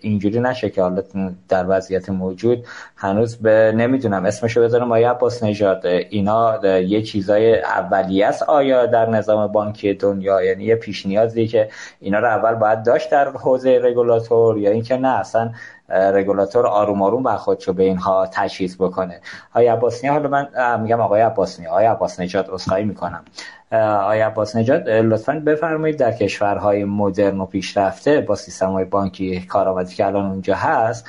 اینجوری 0.00 0.40
نشه 0.40 0.70
که 0.70 0.82
حالا 0.82 1.02
در 1.48 1.64
وضعیت 1.68 2.08
موجود 2.08 2.66
هنوز 2.96 3.36
به 3.36 3.72
نمی‌دونم. 3.76 4.24
اسمشو 4.24 4.62
بذارم. 4.62 4.92
آیا 4.92 5.10
عباس 5.10 5.42
نژاد. 5.42 5.86
اینا 5.86 6.66
یه 6.66 7.02
چیزای 7.02 7.60
اولیه 7.60 8.26
است 8.26 8.42
آیا 8.42 8.86
در 8.86 9.10
نظام 9.10 9.46
بانکی 9.46 9.94
دنیا؟ 9.94 10.42
یعنی 10.42 10.64
یه 10.64 10.76
پیش 10.76 11.06
نیازی 11.06 11.46
که 11.46 11.68
اینا 12.00 12.18
رو 12.18 12.26
اول 12.26 12.54
باید 12.54 12.82
داشت 12.82 13.10
در 13.10 13.28
حوزه 13.28 13.80
رگولاتور 13.82 14.58
یا 14.58 14.70
اینکه 14.70 14.96
نه؟ 14.96 15.08
اصلا 15.08 15.50
رگولاتور 15.92 16.66
آروم 16.66 17.02
آروم 17.02 17.22
بر 17.22 17.36
خودشو 17.36 17.72
به 17.72 17.82
اینها 17.82 18.26
تجهیز 18.32 18.78
بکنه. 18.78 19.20
آقای 19.50 19.66
عباس 19.66 20.04
حالا 20.04 20.28
من 20.28 20.80
میگم 20.80 21.00
آقای 21.00 21.20
عباس 21.20 21.60
آقای 21.60 21.86
عباس 21.86 22.20
نجات 22.20 22.50
عذرخواهی 22.50 22.84
می‌کنم. 22.84 23.24
آقای 23.72 24.20
عباس 24.20 24.56
نجات 24.56 24.86
لطفا 24.86 25.42
بفرمایید 25.46 25.96
در 25.96 26.12
کشورهای 26.12 26.84
مدرن 26.84 27.40
و 27.40 27.46
پیشرفته 27.46 28.20
با 28.20 28.34
سیستم 28.34 28.70
های 28.70 28.84
بانکی 28.84 29.40
کارآمدی 29.40 29.94
که 29.94 30.06
الان 30.06 30.26
اونجا 30.26 30.54
هست 30.54 31.08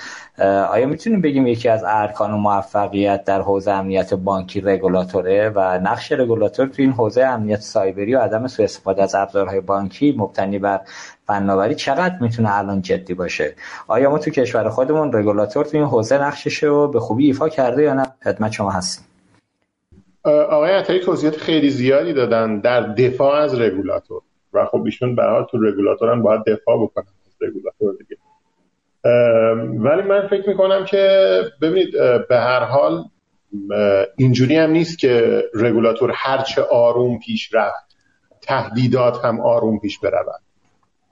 آیا 0.70 0.88
می‌تونیم 0.88 1.22
بگیم 1.22 1.48
یکی 1.48 1.70
از 1.70 1.84
ارکان 1.88 2.32
و 2.32 2.38
موفقیت 2.38 3.24
در 3.24 3.42
حوزه 3.42 3.72
امنیت 3.72 4.14
بانکی 4.14 4.62
رگولاتوره 4.62 5.50
و 5.50 5.80
نقش 5.80 6.12
رگولاتور 6.12 6.68
تو 6.68 6.82
این 6.82 6.92
حوزه 6.92 7.24
امنیت 7.24 7.60
سایبری 7.60 8.16
و 8.16 8.20
عدم 8.20 8.48
سوء 8.48 8.64
استفاده 8.64 9.04
از 9.04 9.16
ابزارهای 9.16 9.62
بانکی 9.62 10.16
مبتنی 10.18 10.60
بر 10.60 10.82
فناوری 11.28 11.76
چقدر 11.76 12.16
می‌تونه 12.22 12.58
الان 12.58 12.82
جدی 12.82 13.14
باشه؟ 13.14 13.56
آیا 13.88 14.10
ما 14.10 14.20
تو 14.20 14.32
کشور 14.32 14.70
خودمون 14.70 15.14
رگولاتور 15.14 15.66
تو 15.66 15.78
این 15.78 15.86
حوزه 15.86 16.22
نقشش 16.22 16.64
رو 16.64 16.88
به 16.88 17.00
خوبی 17.00 17.26
ایفا 17.26 17.50
کرده 17.50 17.84
یا 17.84 17.94
نه؟ 17.94 18.06
خدمت 18.24 18.52
شما 18.52 18.72
هستیم. 18.72 19.06
آقای 20.26 20.72
عطایی 20.72 21.00
توضیحات 21.00 21.38
خیلی 21.38 21.70
زیادی 21.70 22.14
دادن 22.14 22.60
در 22.60 22.82
دفاع 22.82 23.36
از 23.36 23.60
رگولاتور 23.60 24.22
و 24.54 24.66
خب 24.66 24.84
ایشون 24.86 25.16
به 25.16 25.24
تو 25.52 25.58
رگولاتور 25.58 26.12
هم 26.12 26.22
باید 26.22 26.44
دفاع 26.44 26.84
بکنن 26.84 27.06
از 27.26 27.34
رگولاتور 27.42 27.96
دیگه. 28.00 28.18
ولی 29.80 30.02
من 30.02 30.28
فکر 30.28 30.50
می‌کنم 30.50 30.86
که 30.86 31.44
ببینید 31.62 31.92
به 32.30 32.38
هر 32.38 32.64
حال 32.64 33.04
اینجوری 34.18 34.56
هم 34.56 34.70
نیست 34.70 35.00
که 35.00 35.44
رگولاتور 35.54 36.12
هرچه 36.16 36.62
آروم 36.62 37.20
پیش 37.20 37.54
رفت 37.54 37.96
تهدیدات 38.42 39.26
هم 39.26 39.42
آروم 39.42 39.80
پیش 39.80 40.00
برود. 40.00 40.42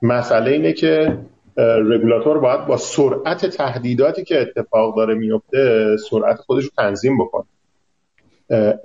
مسئله 0.01 0.51
اینه 0.51 0.73
که 0.73 1.17
رگولاتور 1.57 2.39
باید 2.39 2.65
با 2.65 2.77
سرعت 2.77 3.45
تهدیداتی 3.45 4.23
که 4.23 4.41
اتفاق 4.41 4.97
داره 4.97 5.13
میفته 5.13 5.95
سرعت 6.09 6.37
خودش 6.37 6.63
رو 6.63 6.69
تنظیم 6.77 7.17
بکنه. 7.17 7.45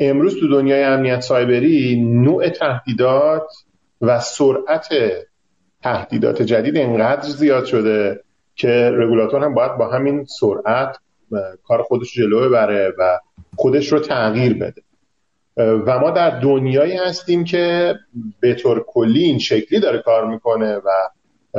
امروز 0.01 0.41
تو 0.41 0.49
دنیای 0.49 0.83
امنیت 0.83 1.21
سایبری 1.21 2.03
نوع 2.05 2.49
تهدیدات 2.49 3.53
و 4.01 4.21
سرعت 4.21 4.89
تهدیدات 5.83 6.43
جدید 6.43 6.77
انقدر 6.77 7.29
زیاد 7.29 7.65
شده 7.65 8.21
که 8.55 8.91
رگولاتور 8.95 9.45
هم 9.45 9.55
باید 9.55 9.77
با 9.77 9.89
همین 9.89 10.25
سرعت 10.25 10.99
کار 11.65 11.83
خودش 11.83 12.15
جلو 12.15 12.49
ببره 12.49 12.93
و 12.99 13.19
خودش 13.57 13.93
رو 13.93 13.99
تغییر 13.99 14.55
بده. 14.55 14.83
و 15.57 15.99
ما 15.99 16.11
در 16.11 16.41
دنیایی 16.41 16.97
هستیم 16.97 17.45
که 17.45 17.95
به 18.41 18.55
طور 18.55 18.85
کلی 18.89 19.23
این 19.23 19.39
شکلی 19.39 19.81
داره 19.81 19.99
کار 19.99 20.27
می‌کنه 20.27 20.77
و 20.77 20.91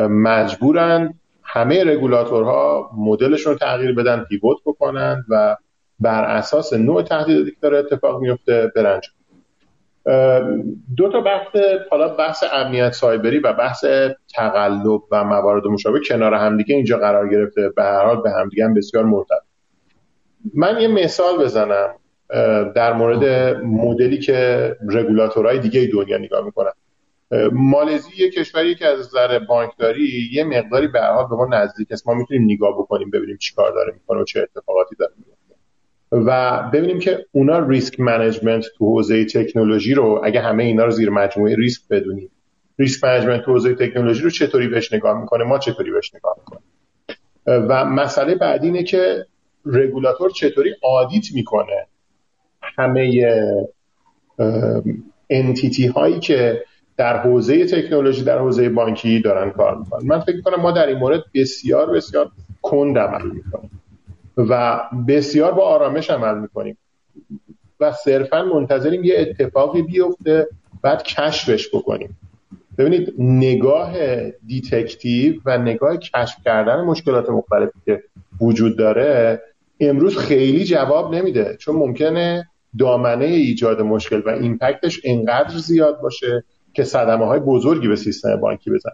مجبورن 0.07 1.13
همه 1.43 1.83
رگولاتورها 1.83 2.91
مدلشون 2.97 3.53
رو 3.53 3.59
تغییر 3.59 3.95
بدن 3.95 4.23
پیوت 4.23 4.57
بکنن 4.65 5.25
و 5.29 5.57
بر 5.99 6.23
اساس 6.23 6.73
نوع 6.73 7.03
تهدیداتی 7.03 7.51
که 7.51 7.57
داره 7.61 7.77
اتفاق 7.77 8.21
میفته 8.21 8.71
برنج 8.75 9.09
دو 10.97 11.09
تا 11.11 11.21
بحث 11.21 11.47
حالا 11.91 12.07
بحث 12.07 12.43
امنیت 12.53 12.91
سایبری 12.91 13.39
و 13.39 13.53
بحث 13.53 13.85
تقلب 14.35 15.01
و 15.11 15.23
موارد 15.23 15.67
مشابه 15.67 15.99
کنار 16.09 16.33
همدیگه 16.33 16.75
اینجا 16.75 16.97
قرار 16.97 17.29
گرفته. 17.29 17.69
به 17.69 17.83
هر 17.83 18.05
حال 18.05 18.21
به 18.21 18.31
همدیگه 18.31 18.65
هم 18.65 18.73
بسیار 18.73 19.05
مرتبط. 19.05 19.43
من 20.53 20.81
یه 20.81 20.87
مثال 20.87 21.37
بزنم. 21.37 21.89
در 22.75 22.93
مورد 22.93 23.55
مدلی 23.63 24.17
که 24.17 24.75
رگولاتورهای 24.89 25.59
دیگه 25.59 25.89
دنیا 25.93 26.17
نگاه 26.17 26.45
می‌کنن. 26.45 26.71
مالزی 27.51 28.09
یه 28.17 28.31
کشوری 28.31 28.75
که 28.75 28.85
از 28.85 28.99
نظر 28.99 29.39
بانکداری 29.39 30.29
یه 30.33 30.43
مقداری 30.43 30.87
به 30.87 31.01
حال 31.01 31.27
به 31.27 31.35
ما 31.35 31.47
نزدیک 31.51 31.87
است. 31.91 32.07
ما 32.07 32.13
می‌تونیم 32.13 32.43
نگاه 32.43 32.77
بکنیم 32.77 33.09
ببینیم 33.09 33.37
چیکار 33.37 33.71
داره 33.71 33.93
می‌کنه 33.93 34.21
و 34.21 34.23
چه 34.23 34.39
اتفاقاتی 34.39 34.95
داره 34.99 35.11
میفته 35.17 35.55
و 36.11 36.61
ببینیم 36.73 36.99
که 36.99 37.25
اونا 37.31 37.59
risk 37.67 37.99
management 37.99 38.65
تو 38.77 38.85
حوزه 38.85 39.25
تکنولوژی 39.25 39.93
رو 39.93 40.21
اگه 40.23 40.41
همه 40.41 40.63
اینا 40.63 40.85
رو 40.85 40.91
زیر 40.91 41.09
مجموعه 41.09 41.55
ریسک 41.55 41.81
بدونیم 41.89 42.31
risk 42.79 43.03
management 43.03 43.41
تو 43.41 43.51
حوزه 43.51 43.75
تکنولوژی 43.75 44.23
رو 44.23 44.29
چطوری 44.29 44.67
بهش 44.67 44.93
نگاه 44.93 45.21
می‌کنه 45.21 45.43
ما 45.43 45.59
چطوری 45.59 45.91
بهش 45.91 46.15
نگاه 46.15 46.35
می‌کنیم. 46.39 46.63
و 47.69 47.85
مسئله 47.85 48.35
بعدی 48.35 48.67
اینه 48.67 48.83
که 48.83 49.25
رگولاتور 49.65 50.31
چطوری 50.31 50.75
آدیت 50.83 51.25
می‌کنه؟ 51.33 51.87
همه 52.75 53.25
انتیتی 55.29 55.87
هایی 55.87 56.19
که 56.19 56.63
در 56.97 57.17
حوزه 57.17 57.65
تکنولوژی 57.65 58.23
در 58.23 58.39
حوزه 58.39 58.69
بانکی 58.69 59.19
دارن 59.19 59.51
کار 59.51 59.77
می‌کنن. 59.77 60.07
من 60.07 60.19
فکر 60.19 60.41
کنم 60.41 60.61
ما 60.61 60.71
در 60.71 60.87
این 60.87 60.97
مورد 60.97 61.23
بسیار 61.33 61.91
بسیار 61.91 62.31
کند 62.61 62.97
عمل 62.97 63.31
می‌کنیم 63.31 63.81
و 64.37 64.81
بسیار 65.07 65.51
با 65.51 65.63
آرامش 65.63 66.09
عمل 66.09 66.39
می‌کنیم 66.39 66.77
و 67.79 67.91
صرفا 67.91 68.43
منتظریم 68.43 69.03
یه 69.03 69.15
اتفاقی 69.19 69.81
بیفته 69.81 70.47
بعد 70.81 71.03
کشفش 71.03 71.69
بکنیم. 71.73 72.17
ببینید 72.77 73.13
نگاه 73.17 73.93
detective 74.47 75.41
و 75.45 75.57
نگاه 75.57 75.97
کشف 75.97 76.37
کردن 76.45 76.81
مشکلات 76.81 77.29
مختلفی 77.29 77.79
که 77.85 78.03
وجود 78.41 78.77
داره 78.77 79.41
امروز 79.79 80.17
خیلی 80.17 80.63
جواب 80.63 81.15
نمیده 81.15 81.55
چون 81.59 81.75
ممکنه 81.75 82.49
دامنه 82.79 83.25
ایجاد 83.25 83.81
مشکل 83.81 84.21
و 84.25 84.29
impact 84.29 84.83
ش 84.83 85.01
انقدر 85.03 85.57
زیاد 85.57 86.01
باشه 86.01 86.43
که 86.73 86.83
صدمه 86.83 87.25
های 87.25 87.39
بزرگی 87.39 87.87
به 87.87 87.95
سیستم 87.95 88.35
بانکی 88.35 88.71
بزنه. 88.71 88.91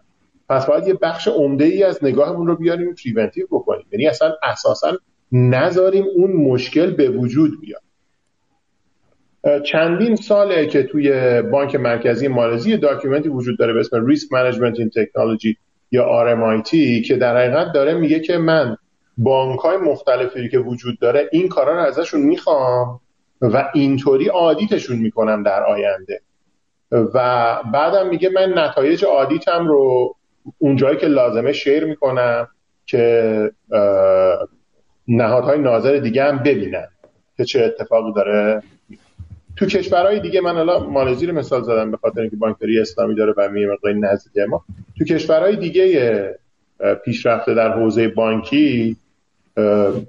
پس 0.50 0.66
باید 0.66 0.88
یه 0.88 0.94
بخش 0.94 1.28
عمده 1.28 1.66
ای 1.66 1.84
از 1.84 2.04
نگاهمون 2.04 2.48
رو 2.48 2.56
بیاریم 2.56 2.96
preventive 3.04 3.46
بکنیم. 3.52 3.86
یعنی 3.92 4.08
اصلا 4.08 4.34
اساسا 4.44 4.98
نذاریم 5.32 6.06
اون 6.16 6.32
مشکل 6.32 6.92
به 6.92 7.10
وجود 7.10 7.52
بیاد. 7.62 7.82
چندین 9.64 10.16
ساله 10.16 10.66
که 10.66 10.84
توی 10.84 11.42
بانک 11.42 11.76
مرکزی 11.76 12.28
مالزی 12.28 12.78
document 12.78 13.24
ی 13.24 13.30
وجود 13.30 13.60
داره 13.60 13.74
به 13.74 13.80
اسم 13.80 14.06
Risk 14.06 14.34
Management 14.34 14.80
in 14.80 14.90
Technology 14.90 15.58
یا 15.92 16.26
RMIT 16.26 16.70
که 17.08 17.16
در 17.16 17.38
حقیقت 17.38 17.74
داره 17.74 17.94
میگه 17.94 18.20
که 18.20 18.38
من 18.38 18.78
بانک 19.18 19.60
های 19.60 19.78
مختلفی 19.78 20.50
که 20.50 20.60
وجود 20.60 21.00
داره 21.00 21.30
این 21.32 21.48
کارا 21.48 21.74
رو 21.74 21.88
ازشون 21.88 22.22
می‌خوام 22.22 23.00
و 23.48 23.70
اینطوری 23.74 24.30
audit 24.30 24.68
شون 24.68 24.98
می‌کنم 24.98 25.44
در 25.44 25.64
آینده. 25.64 26.22
و 26.92 27.58
بعدم 27.74 28.10
میگه 28.10 28.30
من 28.30 28.60
نتایج 28.60 29.06
audit 29.06 29.57
م 29.57 29.68
رو 29.68 30.16
اونجایی 30.58 30.98
که 30.98 31.08
لازمه 31.08 31.54
share 31.54 31.86
می‌کنم 31.86 32.48
که 32.86 33.52
نهادهای 35.08 35.60
ناظر 35.60 35.98
دیگه 35.98 36.24
هم 36.24 36.38
ببینن 36.38 36.88
که 37.38 37.46
چه 37.46 37.64
اتفاقی 37.64 38.14
داره 38.14 38.64
تو 39.56 39.66
کشورهای 39.66 40.20
دیگه 40.20 40.42
من 40.42 40.58
الان 40.58 40.90
مالزی 40.90 41.26
رو 41.26 41.36
مثال 41.36 41.64
زدم 41.64 41.92
به 41.92 41.98
خاطر 41.98 42.22
اینکه 42.22 42.36
بانکداری 42.36 42.80
اسلامی 42.80 43.16
داره 43.16 43.34
و 43.38 43.50
میگه 43.50 43.68
مقداری 43.68 44.00
نزدیک 44.00 44.44
ما. 44.50 44.64
تو 44.98 45.06
کشورهای 45.06 45.56
دیگه 45.56 46.40
پیشرفته 47.06 47.54
در 47.54 47.72
حوزه 47.72 48.08
بانکی 48.08 48.98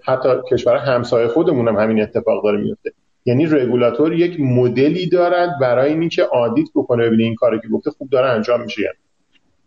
حتی 0.03 0.29
کشور 0.51 0.77
همسایه 0.77 1.29
خودمون 1.29 1.69
هم 1.69 1.77
همین 1.77 2.03
اتفاق 2.03 2.45
داره 2.45 2.59
میفته 2.59 2.93
یعنی 3.25 3.47
رگولاتور 3.47 4.13
یک 4.13 4.41
مدلی 4.41 5.09
دارد 5.09 5.51
برای 5.61 5.91
اینکه 5.93 6.25
آدیت 6.25 6.69
بکنه 6.75 7.07
ببینه 7.07 7.25
این 7.25 7.35
کاری 7.35 7.61
که 7.61 7.69
گفته 7.69 7.91
خوب 7.91 8.11
داره 8.11 8.27
انجام 8.27 8.61
میشه. 8.61 8.93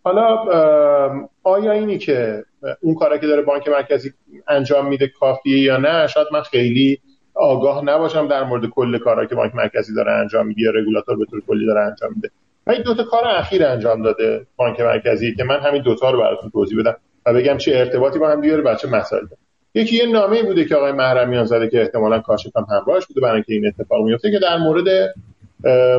حالا 0.03 0.36
آیا 1.43 1.72
اینی 1.72 1.97
که 1.97 2.43
اون 2.82 2.95
کاری 2.95 3.20
که 3.20 3.28
داره 3.28 3.41
بانک 3.41 3.68
مرکزی 3.68 4.14
انجام 4.47 4.88
میده 4.88 5.08
کافیه 5.08 5.60
یا 5.60 5.78
نه؟ 5.78 6.08
شاید 6.08 6.28
من 6.34 6.41
خیلی 6.41 6.99
آگاه 7.34 7.86
نباشم 7.86 8.28
در 8.28 8.43
مورد 8.43 8.66
کل 8.66 8.97
کارهایی 8.97 9.28
که 9.28 9.36
بانک 9.36 9.55
مرکزی 9.55 9.93
داره 9.95 10.12
انجام 10.12 10.47
میده 10.47 10.62
یا 10.62 10.72
رگولاتور 10.72 11.18
به 11.18 11.26
طور 11.26 11.41
کلی 11.47 11.66
داره 11.66 11.82
انجام 11.82 12.14
میده. 12.16 12.32
ولی 12.68 12.84
دو 12.84 12.95
تا 12.95 13.03
کار 13.03 13.28
اخیر 13.28 13.66
انجام 13.66 14.01
داده 14.01 14.47
بانک 14.55 14.80
مرکزی 14.80 15.36
که 15.36 15.43
من 15.43 15.60
همین 15.60 15.82
دوتا 15.82 16.12
رو 16.12 16.20
براتون 16.20 16.49
توضیح 16.49 16.80
بدم 16.80 16.95
و 17.26 17.34
بگم 17.34 17.58
چه 17.58 17.72
ارتباطی 17.76 18.20
با 18.20 18.30
هم 18.30 18.41
دیگه 18.41 18.58
و 18.58 18.76
چه 18.76 18.88
مسائل 18.88 19.26
یکی 19.76 19.95
یه 19.95 20.05
نامه 20.05 20.43
بوده 20.43 20.65
که 20.65 20.76
آقای 20.76 20.91
محرمیان 20.91 21.45
زده 21.45 21.70
که 21.70 21.82
احتمالا 21.82 22.20
کاشف 22.20 22.57
هم 22.57 22.68
همراهش 22.70 23.05
بوده 23.05 23.22
برای 23.22 23.36
اینکه 23.36 23.53
این 23.53 23.68
اتفاق 23.68 24.05
میفته 24.05 24.32
که 24.32 24.39
در 24.39 24.57
مورد 24.57 25.13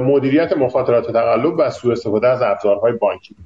مدیریت 0.03 0.57
مخاطرات 0.57 1.13
تقلب 1.13 1.55
و 1.59 1.71
سوء 1.71 1.93
استفاده 1.93 2.29
از 2.29 2.43
ابزارهای 2.43 2.93
بانکی. 2.93 3.37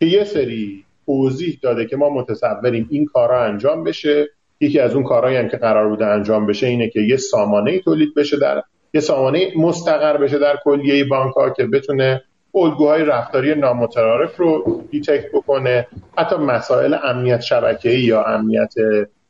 که 0.00 0.06
یه 0.06 0.24
سری 0.24 0.84
توضیح 1.06 1.58
داده 1.62 1.86
که 1.86 1.96
ما 1.96 2.10
متصوریم 2.10 2.88
این 2.90 3.06
کارا 3.06 3.44
انجام 3.44 3.84
بشه. 3.84 4.28
یکی 4.60 4.80
از 4.80 4.94
اون 4.94 5.04
کارهایی 5.04 5.36
هم 5.36 5.48
که 5.48 5.56
قرار 5.56 5.88
بوده 5.88 6.06
انجام 6.06 6.46
بشه 6.46 6.66
اینه 6.66 6.88
که 6.88 7.00
یه 7.00 7.16
سامانه 7.16 7.78
تولید 7.78 8.14
بشه 8.14 8.38
در 8.38 8.62
یه 8.94 9.00
سامانه 9.00 9.52
مستقر 9.56 10.16
بشه 10.16 10.38
در 10.38 10.58
کلیه 10.64 11.04
بانک 11.04 11.34
ها 11.34 11.50
که 11.50 11.66
بتونه 11.66 12.22
الگوهای 12.54 13.04
رفتاری 13.04 13.54
نامتعارف 13.54 14.36
رو 14.36 14.82
detect 14.90 15.32
بکنه. 15.32 15.86
حتی 16.18 16.36
مسائل 16.36 16.96
امنیت 17.04 17.40
شبکه‌ای 17.40 18.00
یا 18.00 18.24
امنیت 18.24 18.74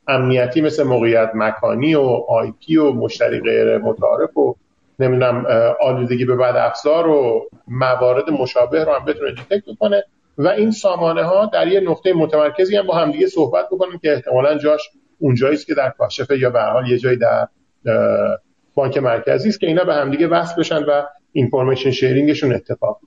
امنیتی 0.09 0.61
مثل 0.61 0.82
موقعیت 0.82 1.30
مکانی 1.34 1.94
و 1.94 2.24
آی 2.28 2.53
پی 2.66 2.76
و 2.76 2.92
مشتری 2.92 3.40
غیر 3.40 3.78
متعارف 3.78 4.36
و 4.36 4.57
نمی‌دونم 4.98 5.46
آلودگی 5.80 6.24
به 6.24 6.36
بد 6.36 6.57
افزار 6.57 7.09
و 7.09 7.48
موارد 7.68 8.30
مشابه 8.30 8.84
رو 8.84 8.92
هم 8.92 9.05
بتونه 9.05 9.30
detect 9.30 9.64
بکنه. 9.74 10.05
و 10.38 10.48
این 10.48 10.70
سامانه 10.70 11.22
ها 11.22 11.50
در 11.53 11.68
یه 11.68 11.80
نقطه 11.80 12.12
متمرکزی 12.12 12.76
هم 12.76 12.86
با 12.86 12.94
همدیگه 12.94 13.26
صحبت 13.26 13.66
بکنن 13.72 13.98
که 13.98 14.12
احتمالا 14.12 14.59
جاش 14.59 14.90
اونجایی 15.18 15.55
است 15.55 15.66
که 15.66 15.74
در 15.74 15.90
کاشفه 15.90 16.38
یا 16.38 16.50
به 16.51 16.55
هر 16.55 16.61
حال 16.61 16.90
یه 16.90 16.98
جایی 16.98 17.16
در 17.16 17.48
بانک 18.74 18.98
مرکزی 18.98 19.48
است 19.48 19.61
که 19.61 19.66
اینا 19.66 19.84
به 19.84 19.94
همدیگه 19.94 20.28
وصل 20.28 20.55
بشن 20.61 20.84
و 20.84 21.03
information 21.32 21.90
sharing 21.90 22.30
شون 22.30 22.53
اتفاق 22.53 23.00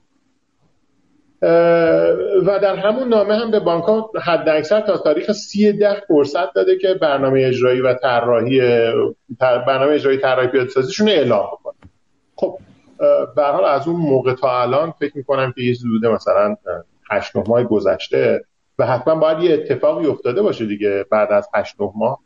و 2.46 2.58
در 2.62 2.76
همون 2.76 3.08
نامه 3.08 3.34
هم 3.34 3.50
به 3.50 3.60
بانک 3.60 3.84
ها 3.84 4.12
حد 4.24 4.48
اکثر 4.48 4.80
تا 4.80 4.96
تاریخ 4.96 5.32
سی 5.32 5.72
ده 5.72 6.02
فرصت 6.08 6.54
داده 6.54 6.78
که 6.78 6.94
برنامه 6.94 7.44
اجرایی 7.44 7.80
و 7.80 7.94
طراحی 7.94 8.60
برنامه 9.38 9.92
اجرایی 9.92 10.18
طراحی 10.18 10.48
پیاده 10.48 10.70
سازیشون 10.70 11.08
اعلام 11.08 11.46
بکنه 11.46 11.74
خب 12.36 12.58
به 13.36 13.42
حال 13.42 13.64
از 13.64 13.88
اون 13.88 14.00
موقع 14.00 14.34
تا 14.34 14.62
الان 14.62 14.90
فکر 14.90 15.16
می‌کنم 15.16 15.52
که 15.52 15.62
یه 15.62 15.74
زوده 15.74 16.08
مثلا 16.08 16.56
8 17.10 17.36
9 17.36 17.44
ماه 17.48 17.64
گذشته 17.64 18.44
و 18.78 18.86
حتما 18.86 19.14
باید 19.14 19.38
یه 19.38 19.54
اتفاقی 19.54 20.06
افتاده 20.06 20.42
باشه 20.42 20.66
دیگه 20.66 21.04
بعد 21.10 21.32
از 21.32 21.48
8 21.54 21.80
9 21.80 21.92
ماه. 21.96 22.18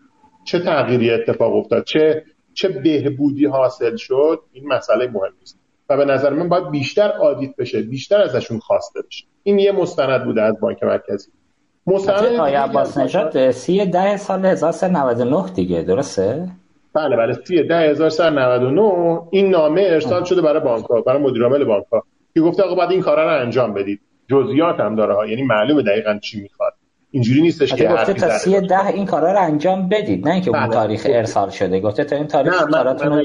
چه 0.45 0.59
تغییری 0.59 1.11
اتفاق 1.11 1.57
افتاد؟ 1.57 1.85
چه 1.85 2.25
چه 2.55 2.69
بهبودی 2.69 3.47
حاصل 3.47 3.97
شد؟ 3.97 4.41
این 4.53 4.69
مسئله 4.69 5.07
مهم 5.07 5.33
است 5.43 5.59
و 5.91 5.97
به 5.97 6.05
نظر 6.05 6.31
من 6.31 6.49
باید 6.49 6.71
بیشتر 6.71 7.09
آدیت 7.09 7.57
بشه 7.57 7.83
بیشتر 7.83 8.23
ازشون 8.23 8.59
خواسته 8.59 9.01
بشه. 9.03 9.25
این 9.43 9.59
یه 9.59 9.73
مستند 9.73 10.25
بوده 10.25 10.43
از 10.43 10.61
بانک 10.61 10.83
مرکزی. 10.83 11.31
مستند 11.87 12.25
آیا 12.25 12.65
عباس 12.65 12.99
نژاد 12.99 13.51
سی 13.51 13.87
ده 13.87 14.17
سال 14.17 14.47
1399 14.47 15.53
دیگه 15.55 15.83
درسته؟ 15.83 16.49
بله 16.95 17.17
بله 17.17 17.39
سی 17.45 17.63
ده 17.63 17.75
1399 17.75 19.21
این 19.31 19.51
نامه 19.51 19.83
ارسال 19.85 20.25
شده 20.25 20.43
برای 20.43 20.61
بانک 20.61 20.85
ها 20.85 21.01
برای 21.01 21.23
مدیر 21.23 21.43
عامل 21.43 21.65
بانک 21.65 21.85
ها 21.93 22.05
که 22.35 22.41
گفته 22.41 22.63
آقا 22.63 22.75
بعد 22.75 22.91
این 22.91 23.01
کارا 23.01 23.25
رو 23.25 23.41
انجام 23.43 23.75
بدید. 23.75 24.01
جزئیات 24.29 24.81
هم 24.81 24.95
داره 24.95 25.15
ها 25.15 25.27
یعنی 25.27 25.43
معلومه 25.43 25.83
دقیقا 25.83 26.19
چی 26.23 26.41
می‌خواد. 26.41 26.73
اینجوری 27.11 27.43
نیستش 27.43 27.75
که 27.75 27.89
گفته 27.89 28.15
تا 28.15 28.39
سی 28.39 28.61
ده 28.61 28.87
این 28.87 29.07
کارا 29.07 29.33
رو 29.33 29.41
انجام 29.41 29.89
بدید 29.89 30.29
نه 30.29 30.35
اینکه 30.35 30.51
بله. 30.51 30.63
اون 30.63 30.71
تاریخ 30.71 31.07
ارسال 31.11 31.51
شده. 31.51 31.81
گفته 31.81 32.05
تا 32.05 32.17
این 32.17 32.27
تاریخ 32.27 32.63
کاراتون 32.63 33.25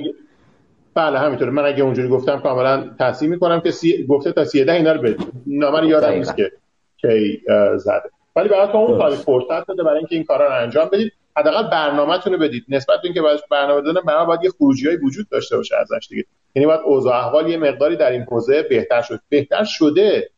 بله 0.96 1.20
همینطوره. 1.20 1.52
من 1.52 1.66
اگه 1.66 1.84
اونجوری 1.84 2.08
گفتم 2.08 2.40
کاملا 2.40 2.96
تصحیح 3.00 3.32
می‌کنم 3.32 3.62
که 3.62 3.72
سی... 3.72 4.06
گفته 4.08 4.32
تا 4.32 4.46
سی 4.46 4.66
ده 4.66 4.74
اینا 4.74 4.92
رو 4.92 5.02
بدید. 5.02 5.28
نامه 5.48 5.88
یادم 5.88 6.12
نیست 6.12 6.36
که 6.36 6.52
کی 6.98 7.42
زده. 7.78 8.10
ولی 8.36 8.50
برای 8.50 8.68
تو 8.68 8.78
اون 8.78 8.98
تاریخ 8.98 9.20
فرصت 9.20 9.68
داده 9.68 9.84
برای 9.84 9.98
اینکه 9.98 10.16
این 10.16 10.24
کارا 10.24 10.48
رو 10.48 10.64
انجام 10.64 10.90
بدید. 10.90 11.12
حداقل 11.38 11.70
برنامه‌تون 11.70 12.34
رو 12.34 12.40
بدید. 12.40 12.66
نسبت 12.70 13.02
به 13.02 13.06
اینکه 13.06 13.22
براش 13.22 13.40
برنامه 13.52 13.82
دادن 13.82 14.02
برای 14.02 14.26
باید 14.26 14.44
یه 14.44 14.50
خروجیای 14.50 14.96
وجود 14.96 15.30
داشته 15.30 15.58
باشه 15.58 15.76
ازش 15.76 16.08
دیگه. 16.10 16.26
یعنی 16.56 16.66
باید 16.66 16.82
اوضاع 16.86 17.26
احوال 17.26 17.50
یه 17.50 17.58
مقداری 17.58 17.96
در 17.96 18.12
این 18.12 18.22
حوزه 18.22 18.64
بهتر 18.64 19.02
شد. 19.02 19.20
بهتر 19.30 19.64
شده. 19.64 20.30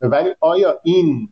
ولی 0.00 0.30
آیا 0.40 0.80
این 0.82 1.28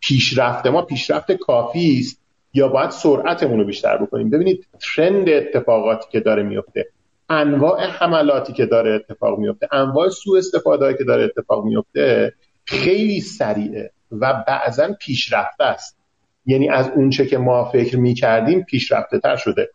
پیشرفت 0.00 0.66
ما 0.66 0.82
پیشرفت 0.82 1.32
کافی 1.32 1.98
است 2.00 2.20
یا 2.54 2.68
باید 2.68 2.90
سرعتمون 2.90 3.58
رو 3.58 3.64
بیشتر 3.64 3.96
بکنیم؟ 3.96 4.30
ببینید 4.30 4.66
ترند 4.80 5.28
اتفاقاتی 5.28 6.06
که 6.10 6.20
داره 6.20 6.42
میفته 6.42 6.88
انواع 7.28 7.86
حملاتی 7.86 8.52
که 8.52 8.66
داره 8.66 8.90
اتفاق 8.94 9.38
میفته 9.38 9.68
انواع 9.72 10.08
سوء 10.08 10.38
استفاده 10.38 10.94
که 10.94 11.04
داره 11.04 11.24
اتفاق 11.24 11.64
میفته 11.64 12.32
خیلی 12.64 13.20
سریعه 13.20 13.90
و 14.12 14.44
بعضا 14.46 14.88
پیشرفته 15.00 15.64
است. 15.64 15.98
یعنی 16.46 16.68
از 16.68 16.90
اونچه 16.96 17.26
که 17.26 17.38
ما 17.38 17.64
فکر 17.64 17.96
می‌کردیم 17.96 18.62
پیشرفته 18.62 19.18
تر 19.18 19.36
شده. 19.36 19.70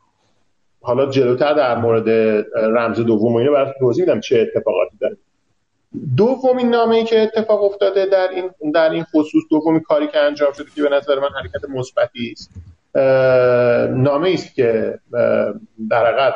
حالا 0.82 1.06
جلوتر 1.06 1.54
در 1.54 1.78
مورد 1.78 2.10
رمز 2.56 3.00
دوم 3.00 3.34
و 3.34 3.38
اینو 3.38 3.52
براتون 3.52 3.74
توضیح 3.80 4.06
میدم 4.06 4.20
چه 4.20 4.40
اتفاقاتی 4.40 4.98
داره. 5.02 5.18
دومین 6.18 6.70
نامه 6.70 6.96
ای 6.96 7.04
که 7.04 7.22
اتفاق 7.22 7.64
افتاده 7.64 8.06
در 8.06 8.30
این 8.30 8.72
در 8.72 8.90
این 8.90 9.04
خصوص 9.04 9.44
دومین 9.50 9.80
کاری 9.80 10.08
که 10.08 10.20
انجام 10.20 10.54
شده 10.54 10.66
که 10.76 10.82
به 10.82 10.90
نظر 10.90 11.20
من 11.20 11.30
حرکت 11.36 11.70
مثبتی 11.70 12.32
است 12.32 12.52
نامه 13.90 14.30
است 14.34 14.56
که 14.56 15.00
در 15.90 16.06
حقیقت 16.06 16.34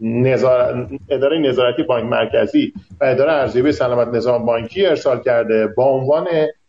نظار... 0.00 0.88
اداره 1.08 1.38
نظارتی 1.38 1.82
بانک 1.82 2.04
مرکزی 2.04 2.72
و 3.00 3.04
اداره 3.04 3.32
ارزیابی 3.32 3.72
سلامت 3.72 4.08
نظام 4.08 4.46
بانکی 4.46 4.86
ارسال 4.86 5.20
کرده 5.20 5.66
با 5.66 5.84
عنوان 5.84 6.26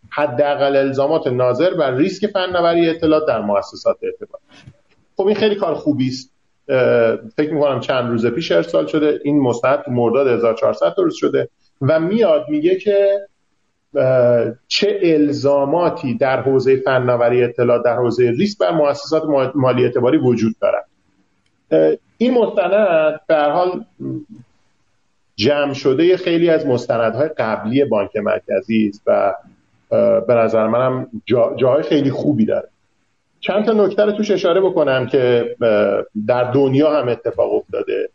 حداقل 0.10 0.76
الزامات 0.76 1.28
ناظر 1.28 1.74
بر 1.74 1.96
ریسک 1.96 2.28
فناوری 2.28 2.90
اطلاعات 2.90 3.28
در 3.28 3.42
مؤسسات 3.42 3.98
اعتبار 4.02 4.40
خب 5.18 5.28
این 5.28 5.36
خیلی 5.36 5.56
کار 5.56 5.74
خوبی 5.74 6.08
است 6.08 6.34
فکر 7.36 7.54
می‌کنم 7.54 7.80
چند 7.80 8.10
روز 8.10 8.26
پیش 8.26 8.52
ارسال 8.52 8.88
شده. 8.88 9.20
این 9.24 9.40
مستند 9.40 9.84
مرداد 9.88 10.28
1400 10.28 10.94
روز 10.98 11.16
شده 11.16 11.50
و 11.82 12.00
میاد 12.00 12.46
میگه 12.50 12.76
که 12.76 13.20
چه 14.68 15.00
الزاماتی 15.04 16.18
در 16.18 16.42
حوزه 16.42 16.76
فناوری 16.76 17.44
اطلاعات 17.44 17.84
در 17.86 17.96
حوزه 17.96 18.32
ریسک 18.32 18.60
بر 18.60 18.72
مؤسسات 18.72 19.24
مالی 19.56 19.84
اعتباری 19.84 20.18
وجود 20.18 20.56
دارد. 20.62 20.86
این 22.18 22.34
مستند 22.34 23.20
به 23.28 23.38
حال 23.38 23.86
جمع 25.36 25.74
شده 25.74 26.18
خیلی 26.18 26.50
از 26.50 26.66
مستندهای 26.66 27.30
قبلی 27.38 27.86
بانک 27.86 28.16
مرکزی 28.16 28.88
است 28.90 29.02
و 29.08 29.34
به 30.28 30.34
نظر 30.34 30.68
منم 30.68 31.08
جا، 31.26 31.54
جاهای 31.58 31.84
خیلی 31.84 32.12
خوبی 32.12 32.46
داره. 32.46 32.70
چند 33.40 33.66
تا 33.66 33.74
نکته 33.74 34.06
رو 34.06 34.12
توش 34.12 34.32
اشاره 34.32 34.62
بکنم 34.62 35.08
که 35.08 35.56
در 36.28 36.52
دنیا 36.52 37.00
هم 37.00 37.10
اتفاق 37.10 37.54
افتاده. 37.54 38.10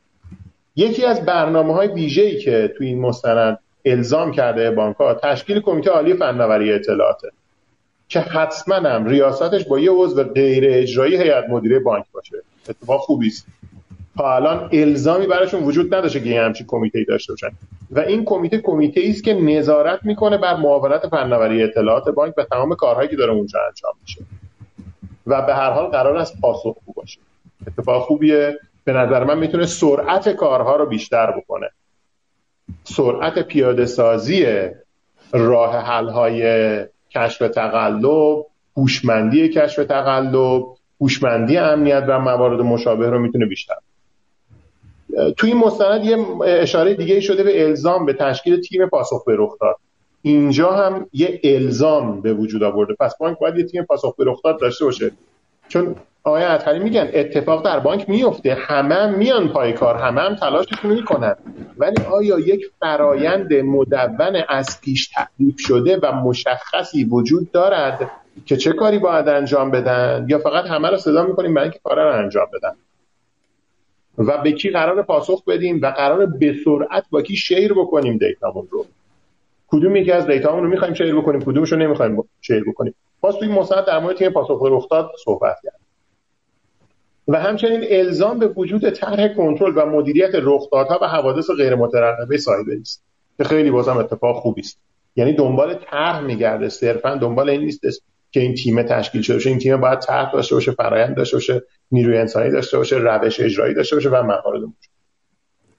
یکی 0.76 1.05
از 1.05 1.24
برنامه 1.24 1.74
های 1.74 1.88
ویژه‌ای 1.88 2.38
که 2.38 2.74
توی 2.76 2.86
این 2.86 3.00
مستند 3.00 3.59
الزام 3.84 4.32
کرده 4.32 4.70
بانک 4.70 4.96
ها 4.96 5.14
تشکیل 5.14 5.61
کمیته 5.61 5.90
عالی 5.90 6.14
فناوری 6.14 6.72
اطلاعاته. 6.72 7.28
که 8.13 8.21
حتما 8.21 8.75
هم 8.75 9.05
ریاستش 9.05 9.65
با 9.65 9.79
یه 9.79 9.91
عضو 9.91 10.25
غیر 10.25 10.65
اجرایی 10.67 11.17
هیئت 11.17 11.45
مدیره 11.49 11.79
بانک 11.79 12.05
باشه. 12.13 12.37
اتفاق 12.69 13.01
خوبی 13.01 13.27
است. 13.27 13.47
تا 14.17 14.35
الان 14.37 14.69
الزامی 14.73 15.27
براشون 15.27 15.63
وجود 15.63 15.95
نداشته 15.95 16.21
که 16.21 16.29
یه 16.29 16.43
همچین 16.43 16.67
کمیته 16.67 17.05
داشته 17.09 17.33
باشن. 17.33 17.51
و 17.91 18.01
این 18.01 18.25
کمیته 18.25 18.59
کمیته 18.59 19.01
است 19.09 19.25
که 19.25 19.35
نظارت 19.35 20.01
می‌کنه 20.03 20.39
بر 20.39 20.57
معاونت 20.57 21.07
فناوری 21.07 21.63
اطلاعات 21.63 22.09
بانک 22.09 22.35
و 22.37 22.45
تمام 22.45 22.75
کارهایی 22.75 23.09
که 23.09 23.17
داره 23.17 23.33
اونجا 23.33 23.59
انجام 23.69 23.93
میشه. 24.03 24.21
و 25.27 25.43
به 25.43 25.55
هر 25.55 25.71
حال 25.71 25.87
قرار 25.87 26.17
است 26.17 26.41
پاسخگو 26.41 26.93
باشه. 26.97 27.19
اتفاق 27.67 28.03
خوبیه. 28.03 28.59
به 28.85 28.93
نظر 28.93 29.25
من 29.25 29.39
می‌تونه 29.39 29.67
سرعت 29.67 30.29
کارها 30.29 30.77
رو 30.77 30.87
بیشتر 30.87 31.31
بکنه. 31.31 31.71
سرعت 32.85 33.39
پیاده 33.39 33.87
سازی 33.87 34.47
راه 35.33 35.77
حل 35.77 36.09
های 36.09 36.43
کشف 37.15 37.49
تقلب 37.49 38.47
هوشمندی 38.77 39.49
کشف 39.49 39.85
تقلب 39.85 40.65
هوشمندی 41.01 41.57
امنیت 41.57 42.05
و 42.09 42.19
موارد 42.19 42.61
مشابه 42.61 43.11
رو 43.11 43.19
می‌تونه 43.19 43.47
بیشتر. 43.47 43.75
توی 45.37 45.51
این 45.51 45.59
مستند 45.59 46.05
یه 46.05 46.19
اشاره 46.45 46.95
دیگه 46.95 47.21
شده 47.21 47.43
به 47.43 47.69
الزام 47.69 48.07
به 48.07 48.13
تشکیل 48.13 48.61
تیم 48.61 48.89
پاسخ 48.89 49.25
به 49.25 49.37
رخداد 49.39 49.77
اینجا 50.23 50.73
هم 50.73 51.07
یه 51.13 51.41
الزام 51.45 52.21
به 52.21 52.33
وجود 52.33 52.63
آورده. 52.63 52.95
پس 53.01 53.19
بانک 53.19 53.39
باید 53.39 53.59
یه 53.59 53.65
تیم 53.65 53.85
پاسخ 53.85 54.17
به 54.17 54.25
رخداد 54.27 54.61
داشته 54.61 54.85
باشه. 54.85 55.11
چون 55.73 55.97
آقای 56.25 56.43
اطهری 56.43 56.79
میگن 56.79 57.11
اتفاق 57.14 57.64
در 57.64 57.81
بانک 57.81 58.09
میفته 58.09 58.55
همه 58.55 58.95
هم 58.95 59.14
میان 59.14 59.49
پای 59.49 59.73
کار 59.73 59.97
همه 59.97 60.20
هم 60.20 60.37
تلاششون 60.37 60.93
می‌کنن. 60.93 61.35
ولی 61.79 62.05
آیا 62.12 62.39
یک 62.39 62.70
فرایند 62.81 63.55
مدون 63.55 64.43
از 64.49 64.81
پیش 64.81 65.09
تعریف 65.09 65.55
شده 65.59 65.99
و 66.03 66.12
مشخصی 66.12 67.05
وجود 67.05 67.51
دارد 67.51 68.11
که 68.47 68.57
چه 68.57 68.73
کاری 68.73 68.99
باید 68.99 69.29
انجام 69.29 69.70
بدن؟ 69.70 70.27
یا 70.29 70.39
فقط 70.39 70.64
همه 70.64 70.91
رو 70.91 70.97
صدا 70.97 71.27
می‌کنیم 71.27 71.55
برای 71.55 71.64
اینکه 71.64 71.81
کار 71.85 71.97
رو 71.97 72.18
انجام 72.18 72.47
بدن؟ 72.55 72.73
و 74.18 74.43
به 74.43 74.53
کی 74.53 74.70
قرار 74.70 75.03
پاسخ 75.03 75.45
بدیم 75.45 75.81
و 75.83 75.87
قرار 75.87 76.27
به 76.27 76.55
سرعت 76.64 77.05
با 77.11 77.23
کی 77.23 77.37
شیر 77.37 77.73
بکنیم 77.73 78.18
دیتامون 78.18 78.68
رو؟ 78.70 78.87
کدوم 79.73 79.97
یکی 79.97 80.12
از 80.12 80.27
دیتامون 80.27 80.64
رو 80.64 80.70
می‌خوایم 80.70 80.95
شیر 80.95 81.14
بکنیم 81.14 81.41
کدومش 81.41 81.73
رو 81.73 81.79
نمی‌خوایم 81.79 82.25
شیر 82.41 82.64
بکنیم. 82.68 82.95
باز 83.20 83.37
توی 83.37 83.49
مستند 83.49 83.85
در 83.85 83.99
مورد 83.99 84.16
تیم 84.16 84.31
پاسخ 84.31 84.61
رخ 84.62 84.89
داد 84.89 85.11
صحبت 85.25 85.57
کرد. 85.62 85.81
و 87.29 87.41
همچنین 87.41 87.85
الزام 87.91 88.39
به 88.39 88.49
وجود 88.49 88.91
طرح 88.91 89.35
کنترل 89.35 89.73
و 89.77 89.87
مدیریت 89.87 90.31
رخدادها 90.35 90.99
و 91.03 91.09
حوادث 91.09 91.51
غیر 91.51 91.75
مترقبه 91.75 92.39
سایبری 92.39 92.81
است 92.81 93.05
که 93.39 93.45
خیلی 93.45 93.70
بازم 93.70 93.97
اتفاق 93.97 94.37
خوبی 94.37 94.61
است. 94.61 94.79
یعنی 95.16 95.33
دنبال 95.33 95.75
طرح 95.75 96.20
میگرده 96.20 96.68
صرفا 96.68 97.14
دنبال 97.14 97.51
این 97.51 97.61
نیست 97.61 98.03
که 98.31 98.41
این 98.41 98.55
تیم 98.55 98.83
تشکیل 98.83 99.23
شده 99.23 99.37
باشه. 99.37 99.51
این 99.51 99.59
تیم 99.59 99.77
باید 99.77 99.99
طرح 99.99 100.33
داشته 100.33 100.55
باشه 100.55 100.73
فرایند 100.73 101.16
داشته 101.16 101.37
باشه 101.37 101.62
نیروی 101.93 102.18
انسانی 102.18 102.51
داشته 102.51 102.79
باشه 102.79 102.97
روش 102.97 103.41
اجرایی 103.41 103.75
داشته 103.75 103.97
باشه 103.97 104.09
و 104.09 104.23
موارد 104.23 104.62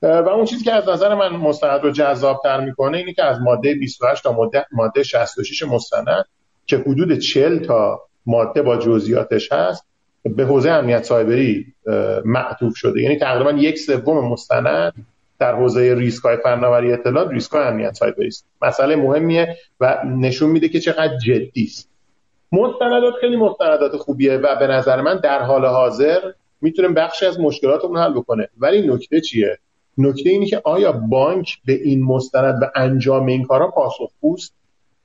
و 0.04 0.30
اون 0.30 0.46
چیزی 0.46 0.64
که 0.64 0.74
از 0.74 0.90
نظر 0.90 1.16
من 1.16 1.30
مستند 1.30 1.84
رو 1.84 1.92
جذابتر 1.92 2.60
می‌کنه 2.60 2.98
اینه 2.98 3.14
که 3.14 3.24
از 3.24 3.42
ماده 3.42 3.76
28 3.76 4.24
تا 4.24 4.32
ماده, 4.32 4.66
ماده 4.72 5.04
66 5.04 5.64
مستند 5.64 6.26
که 6.66 6.78
حدود 6.78 7.20
40 7.20 7.60
تا 7.60 8.02
ماده 8.26 8.62
با 8.62 8.78
جزئیاتش 8.78 9.52
هست 9.52 9.86
به 10.24 10.46
حوزه 10.46 10.70
امنیت 10.70 11.04
سایبری 11.04 11.66
معطوف 12.26 12.76
شده. 12.76 13.02
یعنی 13.02 13.16
تقریبا 13.16 13.52
یک 13.52 13.80
سوم 13.80 14.28
مستند 14.28 14.94
در 15.40 15.56
حوزه 15.56 15.96
ریسک 15.98 16.24
های 16.24 16.38
فناوری 16.38 16.94
اطلاعات 16.94 17.30
ریسک 17.32 17.52
های 17.52 17.64
امنیت 17.64 17.94
سایبری 17.94 18.28
است. 18.28 18.48
مسئله 18.62 18.96
مهمیه 18.96 19.58
و 19.80 20.04
نشون 20.06 20.50
میده 20.50 20.70
که 20.70 20.80
چقدر 20.80 21.18
جدی 21.18 21.64
است. 21.64 21.90
مستندات 22.52 23.14
خیلی 23.22 23.36
مستندات 23.36 23.98
خوبیه 23.98 24.38
و 24.38 24.56
به 24.56 24.68
نظر 24.68 25.02
من 25.02 25.20
در 25.24 25.42
حال 25.42 25.66
حاضر 25.66 26.20
می‌تونه 26.62 26.88
بخشی 26.88 27.26
از 27.26 27.40
مشکلاتمون 27.40 27.98
حل 27.98 28.14
بکنه. 28.14 28.50
ولی 28.58 28.88
نکته 28.88 29.22
چیه؟ 29.22 29.58
نکته 29.98 30.30
اینه 30.30 30.46
که 30.46 30.62
آیا 30.64 30.92
بانک 30.92 31.58
به 31.66 31.74
این 31.74 32.04
مستند 32.04 32.64
و 32.64 32.66
انجام 32.76 33.26
این 33.26 33.44
کارا 33.44 33.72
پاسخگوست 33.72 34.54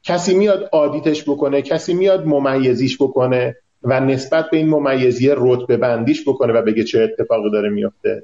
کسی 0.03 0.35
میاد 0.35 0.69
آدیتش 0.73 1.23
بکنه 1.23 1.63
کسی 1.63 1.95
میاد 1.95 2.27
ممیزیش 2.27 2.97
بکنه 3.03 3.57
و 3.83 4.01
نسبت 4.01 4.51
به 4.51 4.57
این 4.57 4.69
ممیزی 4.69 5.33
رتبه 5.37 5.77
بندیش 5.77 6.29
بکنه 6.29 6.53
و 6.53 6.63
بگه 6.63 6.85
چه 6.85 7.01
اتفاقی 7.01 7.51
داره 7.51 7.69
میفته؟ 7.69 8.23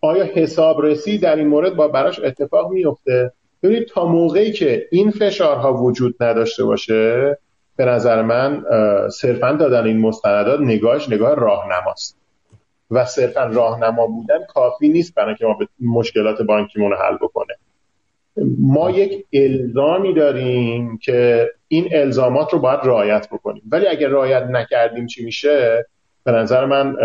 آیا 0.00 0.24
حسابرسی 0.24 1.18
در 1.18 1.36
این 1.36 1.46
مورد 1.48 1.76
با 1.76 1.88
براش 1.88 2.20
اتفاق 2.20 2.72
میفته؟ 2.72 3.32
ببینید 3.62 3.88
تا 3.88 4.06
موقعی 4.06 4.52
که 4.52 4.88
این 4.90 5.10
فشارها 5.10 5.82
وجود 5.82 6.22
نداشته 6.22 6.64
باشه 6.64 7.38
به 7.76 7.84
نظر 7.84 8.22
من 8.22 8.64
صرفا 9.10 9.52
دادن 9.52 9.84
این 9.86 10.00
مستندات 10.00 10.60
نگاهش 10.60 11.08
نگاه 11.08 11.34
راهنماست. 11.34 12.18
و 12.90 13.04
صرفا 13.04 13.44
راهنما 13.44 14.06
بودن 14.06 14.44
کافی 14.48 14.88
نیست 14.88 15.14
برای 15.14 15.34
که 15.34 15.46
ما 15.46 15.54
به 15.54 15.68
مشکلات 15.80 16.42
بانکیمون 16.42 16.90
رو 16.90 16.96
حل 16.96 17.16
بکنه. 17.16 17.54
ما 18.58 18.90
یک 18.90 19.26
الزامی 19.32 20.14
داریم 20.14 20.98
که 20.98 21.48
این 21.68 21.88
الزامات 21.92 22.52
رو 22.52 22.58
باید 22.58 22.80
رعایت 22.82 23.28
بکنیم. 23.32 23.62
ولی 23.70 23.86
اگر 23.86 24.08
رعایت 24.08 24.42
نکردیم 24.42 25.06
چی 25.06 25.24
میشه؟ 25.24 25.86
به 26.24 26.32
نظر 26.32 26.64
من 26.64 26.96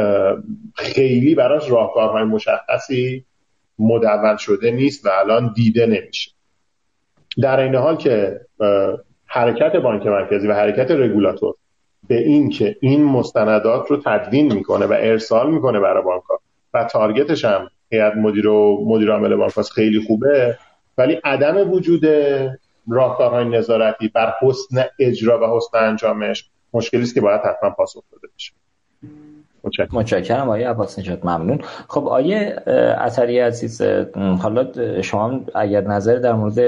خیلی 0.75 1.35
براش 1.35 1.69
راهکارهای 1.69 2.23
مشخصی 2.23 3.25
مدول 3.79 4.37
شده 4.37 4.71
نیست 4.71 5.05
و 5.05 5.09
الان 5.09 5.53
دیده 5.55 5.85
نمیشه. 5.85 6.31
در 7.41 7.59
این 7.59 7.75
حال 7.75 7.97
که 7.97 8.39
حرکت 9.25 9.75
بانک 9.75 10.05
مرکزی 10.05 10.47
و 10.47 10.53
حرکت 10.53 10.91
رگولاتور 10.91 11.55
به 12.07 12.17
این 12.17 12.49
که 12.49 12.75
این 12.81 13.03
مستندات 13.03 13.91
رو 13.91 13.97
تدوین 13.97 14.53
می‌کنه 14.53 14.85
و 14.85 14.95
ارسال 14.99 15.51
می‌کنه 15.51 15.79
برای 15.79 16.03
بانک 16.03 16.23
و 16.73 16.83
تارگتش 16.83 17.45
هم 17.45 17.69
هیئت 17.91 18.13
مدیر 18.15 18.47
و 18.47 18.85
مدیر 18.87 19.11
عامل 19.11 19.35
بانک 19.35 19.51
خیلی 19.75 19.99
خوبه. 20.07 20.57
ولی 20.97 21.13
عدم 21.23 21.71
وجود 21.71 22.05
راهکارهای 22.89 23.45
نظارتی 23.45 24.07
بر 24.07 24.33
حسن 24.41 24.85
اجرا 24.99 25.41
و 25.41 25.57
حسن 25.57 25.77
انجامش 25.77 26.49
مشکلی 26.73 27.01
است 27.01 27.13
که 27.13 27.21
باید 27.21 27.41
حتما 27.41 27.69
پاسخ 27.69 28.03
داده 28.11 28.27
بشه. 28.35 28.53
متشکرم. 29.63 29.87
متشکرم. 29.91 30.49
آیه 30.49 30.69
عباس 30.69 30.99
نجات 30.99 31.25
ممنون. 31.25 31.59
خب 31.87 32.07
آیه 32.07 32.55
اثری 32.97 33.39
عزیز 33.39 33.81
حالا 34.41 34.67
شما 35.01 35.39
اگر 35.55 35.81
نظر 35.81 36.15
در 36.15 36.33
مورد 36.33 36.59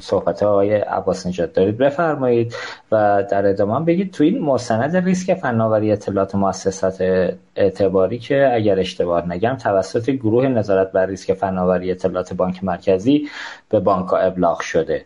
صحبت 0.00 0.42
های 0.42 0.74
عباس 0.74 1.26
نجات 1.26 1.52
دارید 1.52 1.78
بفرمایید 1.78 2.54
و 2.92 3.24
در 3.30 3.46
ادامه 3.46 3.84
بگید 3.84 4.12
تو 4.12 4.24
این 4.24 4.42
مستند 4.42 4.96
ریسک 4.96 5.34
فناوری 5.34 5.92
اطلاعات 5.92 6.34
مؤسسات 6.34 7.30
اعتباری 7.56 8.18
که 8.18 8.50
اگر 8.54 8.78
اشتباه 8.78 9.28
نگم 9.28 9.54
توسط 9.54 10.10
گروه 10.10 10.48
نظارت 10.48 10.92
بر 10.92 11.06
ریسک 11.06 11.32
فناوری 11.32 11.90
اطلاعات 11.90 12.34
بانک 12.34 12.64
مرکزی 12.64 13.28
به 13.68 13.80
بانک 13.80 14.12
ابلاغ 14.12 14.60
شده. 14.60 15.04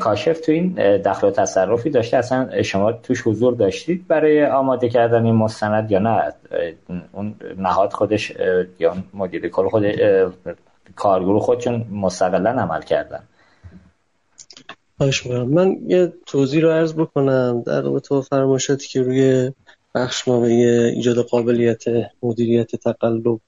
کاشف 0.00 0.40
تو 0.40 0.52
این 0.52 0.74
دخل 0.96 1.26
و 1.26 1.30
تصرفی 1.30 1.90
داشته. 1.90 2.16
اصلا 2.16 2.62
شما 2.62 2.92
توش 2.92 3.26
حضور 3.26 3.54
داشتید 3.54 4.08
برای 4.08 4.46
آماده 4.46 4.88
کردن 4.88 5.24
این 5.24 5.34
مستند 5.34 5.90
یا 5.90 5.98
نه؟ 5.98 6.13
اون 7.12 7.34
نهاد 7.58 7.92
خودش 7.92 8.32
یا 8.78 8.96
مدیر 9.14 9.48
کل 9.48 9.68
خود 9.68 9.84
کارگروه 10.96 11.42
خودشون 11.42 11.86
مستقلا 11.90 12.50
عمل 12.50 12.82
کردن. 12.82 13.22
خواهش 14.96 15.26
من 15.26 15.76
یه 15.86 16.12
توضیح 16.26 16.62
رو 16.62 16.70
عرض 16.70 16.94
بکنم. 16.94 17.62
در 17.66 17.80
رابطه 17.80 18.08
با 18.08 18.20
فرمایشاتی 18.20 18.88
که 18.88 19.02
روی 19.02 19.52
بخشنامه 19.94 20.46
ایجاد 20.94 21.18
قابلیت 21.18 21.84
مدیریت 22.22 22.76
تقلب 22.76 23.40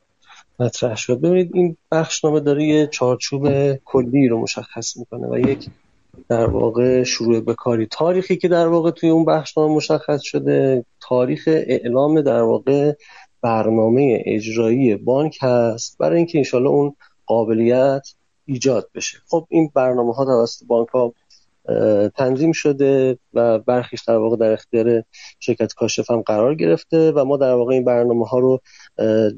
مطرح 0.58 0.96
شد. 0.96 1.20
ببینید 1.20 1.50
این 1.54 1.76
بخشنامه 1.92 2.40
داره 2.40 2.64
یه 2.64 2.86
چارچوب 2.86 3.72
کلی 3.74 4.28
رو 4.28 4.40
مشخص 4.40 4.96
می‌کنه 4.96 5.28
و 5.28 5.38
یک 5.38 5.66
در 6.28 6.46
واقع 6.46 7.02
شروع 7.02 7.40
به 7.40 7.54
کاری. 7.54 7.86
تاریخی 7.86 8.36
که 8.36 8.48
در 8.48 8.68
واقع 8.68 8.90
توی 8.90 9.08
اون 9.08 9.24
بخشنامه 9.24 9.74
مشخص 9.74 10.22
شده 10.22 10.84
تاریخ 11.00 11.44
اعلام 11.46 12.20
در 12.20 12.42
واقع 12.42 12.92
برنامه 13.42 14.22
اجرایی 14.26 14.96
بانک 14.96 15.38
هست 15.42 15.98
برای 15.98 16.16
اینکه 16.16 16.38
انشالله 16.38 16.68
اون 16.68 16.96
قابلیت 17.26 18.08
ایجاد 18.44 18.90
بشه. 18.94 19.18
خب 19.28 19.46
این 19.50 19.70
برنامه 19.74 20.14
ها 20.14 20.24
توسط 20.24 20.66
بانک 20.66 20.88
ها 20.88 21.12
تنظیم 22.16 22.52
شده 22.52 23.18
و 23.34 23.58
برخیش 23.58 24.02
در 24.02 24.16
واقع 24.16 24.36
در 24.36 24.52
اختیار 24.52 25.02
شرکت 25.40 25.72
کاشف 25.72 26.10
هم 26.10 26.20
قرار 26.20 26.54
گرفته 26.54 27.12
و 27.12 27.24
ما 27.24 27.36
در 27.36 27.54
واقع 27.54 27.74
این 27.74 27.84
برنامه 27.84 28.26
ها 28.26 28.38
رو 28.38 28.60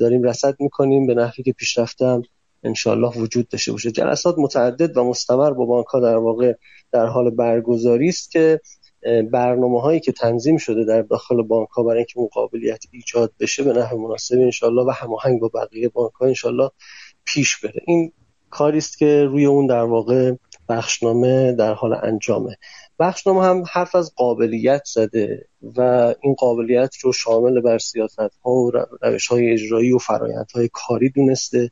داریم 0.00 0.22
رصد 0.22 0.54
می‌کنیم 0.60 1.06
به 1.06 1.14
نحوی 1.14 1.44
که 1.44 1.52
پیشرفته 1.52 2.22
انشالله 2.62 3.18
وجود 3.18 3.48
داشته 3.48 3.72
باشه. 3.72 3.90
جلسات 3.90 4.34
متعدد 4.38 4.96
و 4.96 5.04
مستمر 5.04 5.50
با 5.50 5.64
بانک 5.64 5.86
ها 5.86 6.00
در 6.00 6.16
واقع 6.16 6.54
در 6.92 7.06
حال 7.06 7.30
برگزاری 7.30 8.08
است 8.08 8.30
که 8.30 8.60
برنامه 9.32 9.80
هایی 9.80 10.00
که 10.00 10.12
تنظیم 10.12 10.56
شده 10.56 10.84
در 10.84 11.02
داخل 11.02 11.42
بانک 11.42 11.68
ها 11.68 11.82
برای 11.82 11.96
اینکه 11.96 12.20
مقابلیت 12.20 12.84
ایجاد 12.92 13.32
بشه 13.40 13.62
به 13.62 13.72
نحو 13.72 13.98
مناسب 13.98 14.38
انشالله 14.38 14.82
و 14.82 14.90
هماهنگ 14.90 15.40
با 15.40 15.50
بقیه 15.54 15.88
بانک 15.88 16.12
ها 16.12 16.26
انشالله 16.26 16.70
پیش 17.24 17.56
بره. 17.56 17.82
این 17.86 18.12
کاری 18.50 18.78
است 18.78 18.98
که 18.98 19.24
روی 19.24 19.46
اون 19.46 19.66
در 19.66 19.82
واقع 19.82 20.32
بخشنامه 20.68 21.52
در 21.52 21.74
حال 21.74 22.00
انجامه. 22.02 22.56
بخشنامه 22.98 23.44
هم 23.44 23.64
حرف 23.72 23.94
از 23.94 24.14
قابلیت 24.16 24.82
زده 24.84 25.48
و 25.76 25.80
این 26.22 26.34
قابلیت 26.34 26.96
رو 27.02 27.12
شامل 27.12 27.60
بر 27.60 27.78
سیاست 27.78 28.18
ها 28.44 28.50
و 28.50 28.72
روش 29.02 29.26
های 29.26 29.52
اجرایی 29.52 29.92
و 29.92 29.98
فرایند 29.98 30.46
های 30.54 30.70
کاری 30.72 31.10
دونسته. 31.10 31.70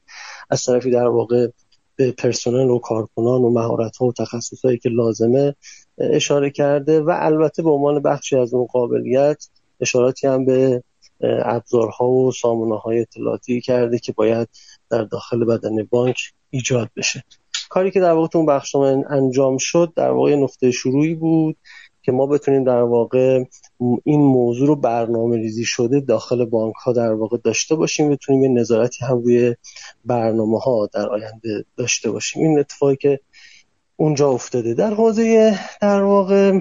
از 0.51 0.65
طرفی 0.65 0.91
در 0.91 1.07
واقع 1.07 1.49
به 1.97 2.13
پرسنل 2.13 2.71
و 2.71 2.79
کارکنان 2.79 3.43
و 3.43 3.51
مهارت 3.51 3.97
ها 3.97 4.07
و 4.07 4.13
تخصص 4.13 4.65
هایی 4.65 4.79
که 4.79 4.89
لازمه 4.89 5.55
اشاره 5.99 6.51
کرده 6.51 7.01
و 7.01 7.11
البته 7.19 7.63
به 7.63 7.71
عنوان 7.71 8.03
بخشی 8.03 8.37
از 8.37 8.55
اون 8.55 8.67
قابلیت 8.67 9.49
اشاراتی 9.81 10.27
هم 10.27 10.45
به 10.45 10.83
ابزارها 11.21 12.09
و 12.09 12.33
سامانه 12.33 12.79
های 12.81 13.01
اطلاعاتی 13.01 13.61
کرده 13.61 13.99
که 13.99 14.13
باید 14.13 14.49
در 14.91 15.03
داخل 15.03 15.45
بدن 15.45 15.83
بانک 15.91 16.17
ایجاد 16.51 16.91
بشه. 16.97 17.25
کاری 17.69 17.91
که 17.91 18.01
در 18.01 18.13
واقع 18.13 18.29
تو 18.29 18.39
اون 18.39 18.47
بخشنامه 18.47 19.05
انجام 19.11 19.59
شد 19.59 19.93
در 19.97 20.11
واقع 20.11 20.35
نقطه 20.35 20.71
شروعی 20.71 21.15
بود. 21.15 21.57
که 22.07 22.13
ما 22.13 22.27
بتونیم 22.27 22.65
در 22.65 22.83
واقع 22.83 23.45
این 24.05 24.21
موضوع 24.21 24.67
رو 24.67 24.77
برنامه 24.77 25.37
ریزی 25.37 25.65
شده 25.65 26.01
داخل 26.01 26.45
بانک 26.45 26.75
ها 26.75 26.93
در 26.93 27.13
واقع 27.13 27.39
داشته 27.45 27.75
باشیم 27.75 28.11
بتونیم 28.11 28.43
یه 28.43 28.49
نظارتی 28.49 29.05
هم 29.05 29.19
روی 29.19 29.57
برنامه 30.05 30.59
ها 30.59 30.89
در 30.93 31.09
آینده 31.09 31.65
داشته 31.77 32.11
باشیم. 32.11 32.43
این 32.43 32.59
اتفاقی 32.59 32.97
که 32.97 33.21
اونجا 33.97 34.31
افتاده. 34.31 34.75
در 34.75 34.95
حوزه 34.95 35.59
در 35.81 36.03
واقع 36.03 36.61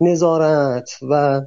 نظارت 0.00 0.90
و 1.10 1.40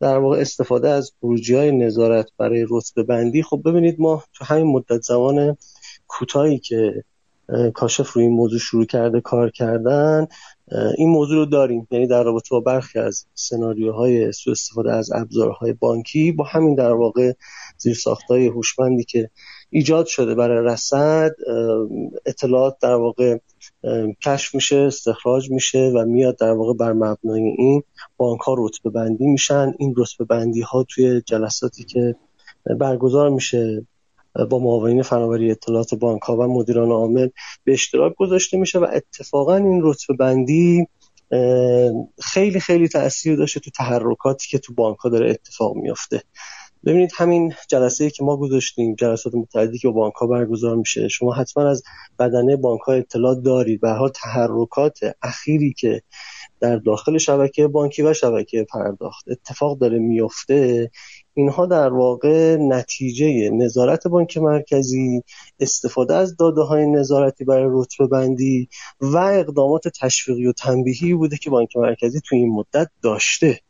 در 0.00 0.18
واقع 0.18 0.40
استفاده 0.40 0.88
از 0.88 1.12
خروجی 1.20 1.54
های 1.54 1.72
نظارت 1.72 2.26
برای 2.38 2.66
رتبه 2.70 3.02
بندی 3.02 3.42
خب 3.42 3.62
ببینید 3.64 4.00
ما 4.00 4.22
تو 4.32 4.44
همین 4.44 4.66
مدت 4.66 5.02
زمان 5.02 5.56
کوتاهی 6.08 6.58
که 6.58 7.04
کاشف 7.74 8.12
روی 8.12 8.24
این 8.24 8.34
موضوع 8.34 8.58
شروع 8.58 8.84
کرده 8.84 9.20
کار 9.20 9.50
کردن 9.50 10.26
این 10.98 11.08
موضوع 11.08 11.36
رو 11.36 11.46
داریم. 11.46 11.88
یعنی 11.90 12.06
در 12.06 12.22
رابطه 12.22 12.48
با 12.50 12.60
برخی 12.60 12.98
از 12.98 13.26
سناریوهای 13.34 14.32
سوء 14.32 14.52
استفاده 14.52 14.92
از 14.92 15.12
ابزارهای 15.12 15.72
بانکی 15.72 16.32
با 16.32 16.44
همین 16.44 16.74
در 16.74 16.92
واقع 16.92 17.32
زیر 17.78 17.94
ساختای 17.94 18.46
هوشمندی 18.46 19.04
که 19.04 19.30
ایجاد 19.70 20.06
شده 20.06 20.34
برای 20.34 20.64
رصد 20.66 21.30
اطلاعات 22.26 22.76
در 22.80 22.94
واقع 22.94 23.38
کشف 24.24 24.54
میشه 24.54 24.76
استخراج 24.76 25.50
میشه 25.50 25.92
و 25.94 26.04
میاد 26.04 26.38
در 26.38 26.52
واقع 26.52 26.74
بر 26.74 26.92
مبنای 26.92 27.42
این 27.58 27.82
بانک 28.16 28.40
ها 28.40 28.54
رتبه 28.58 28.90
بندی 28.90 29.26
میشن. 29.26 29.72
این 29.78 29.94
رتبه 29.96 30.24
بندی 30.24 30.60
ها 30.60 30.86
توی 30.88 31.20
جلساتی 31.26 31.84
که 31.84 32.16
برگزار 32.80 33.30
میشه 33.30 33.86
با 34.50 34.58
معاونین 34.58 35.02
فناوری 35.02 35.50
اطلاعات 35.50 35.94
بانک 35.94 36.22
ها 36.22 36.36
و 36.36 36.42
مدیران 36.42 36.90
عامل 36.90 37.28
به 37.64 37.72
اشتراک 37.72 38.14
گذاشته 38.16 38.56
میشه 38.56 38.78
و 38.78 38.86
اتفاقا 38.92 39.56
این 39.56 39.80
رتبه 39.82 40.14
بندی 40.14 40.86
خیلی 42.22 42.60
خیلی 42.60 42.88
تاثیر 42.88 43.36
داشته 43.36 43.60
تو 43.60 43.70
تحرکاتی 43.70 44.48
که 44.48 44.58
تو 44.58 44.74
بانک 44.74 44.98
ها 44.98 45.08
داره 45.08 45.30
اتفاق 45.30 45.76
میافته. 45.76 46.22
ببینید 46.86 47.10
همین 47.16 47.54
جلسه 47.68 48.04
ای 48.04 48.10
که 48.10 48.24
ما 48.24 48.36
گذاشتیم 48.36 48.94
جلسات 48.94 49.34
متعددی 49.34 49.78
که 49.78 49.88
با 49.88 49.94
بانک 49.94 50.14
ها 50.14 50.26
برگزار 50.26 50.76
میشه 50.76 51.08
شما 51.08 51.34
حتما 51.34 51.70
از 51.70 51.82
بدنه 52.18 52.56
بانک 52.56 52.80
ها 52.80 52.92
اطلاع 52.92 53.34
دارید. 53.34 53.80
به 53.80 53.90
حال 53.90 54.08
تحرکات 54.08 54.98
اخیری 55.22 55.72
که 55.72 56.02
در 56.60 56.76
داخل 56.76 57.18
شبکه 57.18 57.66
بانکی 57.66 58.02
و 58.02 58.14
شبکه 58.14 58.66
پرداخت 58.70 59.28
اتفاق 59.28 59.78
داره 59.78 59.98
میفته 59.98 60.90
اینها 61.34 61.66
در 61.66 61.92
واقع 61.92 62.56
نتیجه 62.56 63.50
نظارت 63.50 64.06
بانک 64.06 64.38
مرکزی 64.38 65.22
استفاده 65.60 66.14
از 66.14 66.36
داده 66.36 66.60
های 66.60 66.86
نظارتی 66.86 67.44
برای 67.44 67.68
رتبه 67.70 68.06
بندی 68.06 68.68
و 69.00 69.16
اقدامات 69.16 69.88
تشویقی 69.88 70.46
و 70.46 70.52
تنبیهی 70.52 71.14
بوده 71.14 71.36
که 71.36 71.50
بانک 71.50 71.76
مرکزی 71.76 72.20
تو 72.20 72.36
این 72.36 72.50
مدت 72.50 72.90
داشته. 73.02 73.60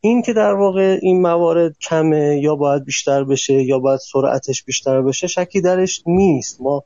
این 0.00 0.22
که 0.22 0.32
در 0.32 0.54
واقع 0.54 0.98
این 1.02 1.22
موارد 1.22 1.76
کمه 1.78 2.40
یا 2.42 2.56
باید 2.56 2.84
بیشتر 2.84 3.24
بشه 3.24 3.62
یا 3.62 3.78
باید 3.78 4.00
سرعتش 4.00 4.64
بیشتر 4.64 5.02
بشه 5.02 5.26
شکی 5.26 5.60
درش 5.60 6.02
نیست. 6.06 6.60
ما 6.60 6.84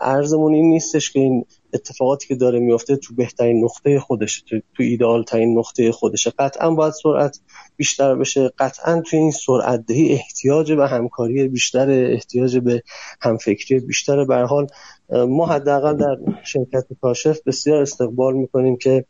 ارزمون 0.00 0.54
این 0.54 0.68
نیستش 0.68 1.10
که 1.10 1.20
این 1.20 1.44
اتفاقاتی 1.74 2.28
که 2.28 2.34
داره 2.34 2.58
میفته 2.58 2.96
تو 2.96 3.14
بهترین 3.14 3.64
نقطه 3.64 4.00
خودشه 4.00 4.42
تو, 4.48 4.60
تو 4.76 4.82
ایدئال 4.82 5.22
ترین 5.22 5.58
نقطه 5.58 5.92
خودشه. 5.92 6.32
قطعا 6.38 6.70
باید 6.70 6.92
سرعت 7.02 7.40
بیشتر 7.76 8.14
بشه. 8.14 8.50
قطعا 8.58 9.00
تو 9.00 9.16
این 9.16 9.30
سرعت 9.30 9.86
دهی 9.86 10.12
احتیاج 10.12 10.72
به 10.72 10.88
همکاری 10.88 11.48
بیشتر 11.48 11.90
احتیاج 11.90 12.58
به 12.58 12.82
همفکری 13.20 13.80
بیشتر 13.80 14.24
به 14.24 14.36
حال 14.36 14.66
ما 15.10 15.46
حداقل 15.46 15.96
در 15.96 16.16
شرکت 16.44 16.86
کاشف 17.00 17.40
بسیار 17.46 17.82
استقبال 17.82 18.34
می‌کنیم 18.34 18.76
که 18.76 19.04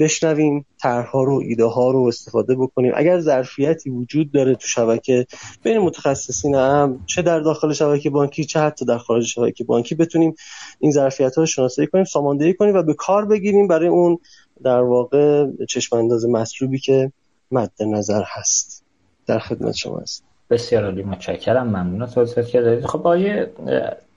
بشنویم 0.00 0.66
طرحها 0.82 1.24
رو 1.24 1.42
ایده 1.44 1.64
ها 1.64 1.90
رو 1.90 2.02
استفاده 2.02 2.54
بکنیم. 2.54 2.92
اگر 2.96 3.20
ظرفیتی 3.20 3.90
وجود 3.90 4.32
داره 4.32 4.54
تو 4.54 4.66
شبکه 4.66 5.26
بین 5.62 5.78
متخصصین 5.78 6.54
هم 6.54 7.00
چه 7.06 7.22
در 7.22 7.40
داخل 7.40 7.72
شبکه 7.72 8.10
بانکی 8.10 8.44
چه 8.44 8.60
حتی 8.60 8.84
در 8.84 8.98
خارج 8.98 9.24
شبکه 9.24 9.64
بانکی 9.64 9.94
بتونیم 9.94 10.34
این 10.78 10.92
ظرفیت 10.92 11.34
ها 11.34 11.42
رو 11.42 11.46
شناسایی 11.46 11.88
کنیم 11.88 12.04
ساماندهی 12.04 12.54
کنیم 12.54 12.74
و 12.74 12.82
به 12.82 12.94
کار 12.94 13.24
بگیریم 13.24 13.68
برای 13.68 13.88
اون 13.88 14.18
در 14.64 14.80
واقع 14.80 15.46
چشم 15.68 15.96
انداز 15.96 16.26
مطلوبی 16.26 16.78
که 16.78 17.12
مد 17.50 17.72
نظر 17.80 18.22
هست. 18.26 18.84
در 19.26 19.38
خدمت 19.38 19.74
شما 19.74 19.98
هست 19.98 20.24
بسیار 20.50 20.84
عالی 20.84 21.02
متشکرم. 21.02 21.66
ممنون 21.66 22.06
توضیحات 22.06 22.48
که 22.48 22.60
دادید. 22.60 22.86
خب 22.86 23.06
آیه 23.06 23.50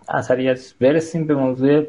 اثریت 0.10 0.74
برسیم 0.82 1.28
به 1.28 1.36
موضوع 1.36 1.86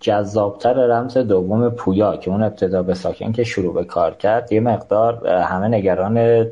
جذابتر 0.00 0.72
رمز 0.72 1.18
دوم 1.18 1.70
پویا 1.70 2.16
که 2.16 2.30
اون 2.30 2.42
ابتدا 2.42 2.82
به 2.82 2.94
ساکن 2.94 3.32
که 3.32 3.44
شروع 3.44 3.74
به 3.74 3.84
کار 3.84 4.14
کرد 4.14 4.52
یه 4.52 4.60
مقدار 4.60 5.28
همه 5.28 5.68
نگران 5.68 6.46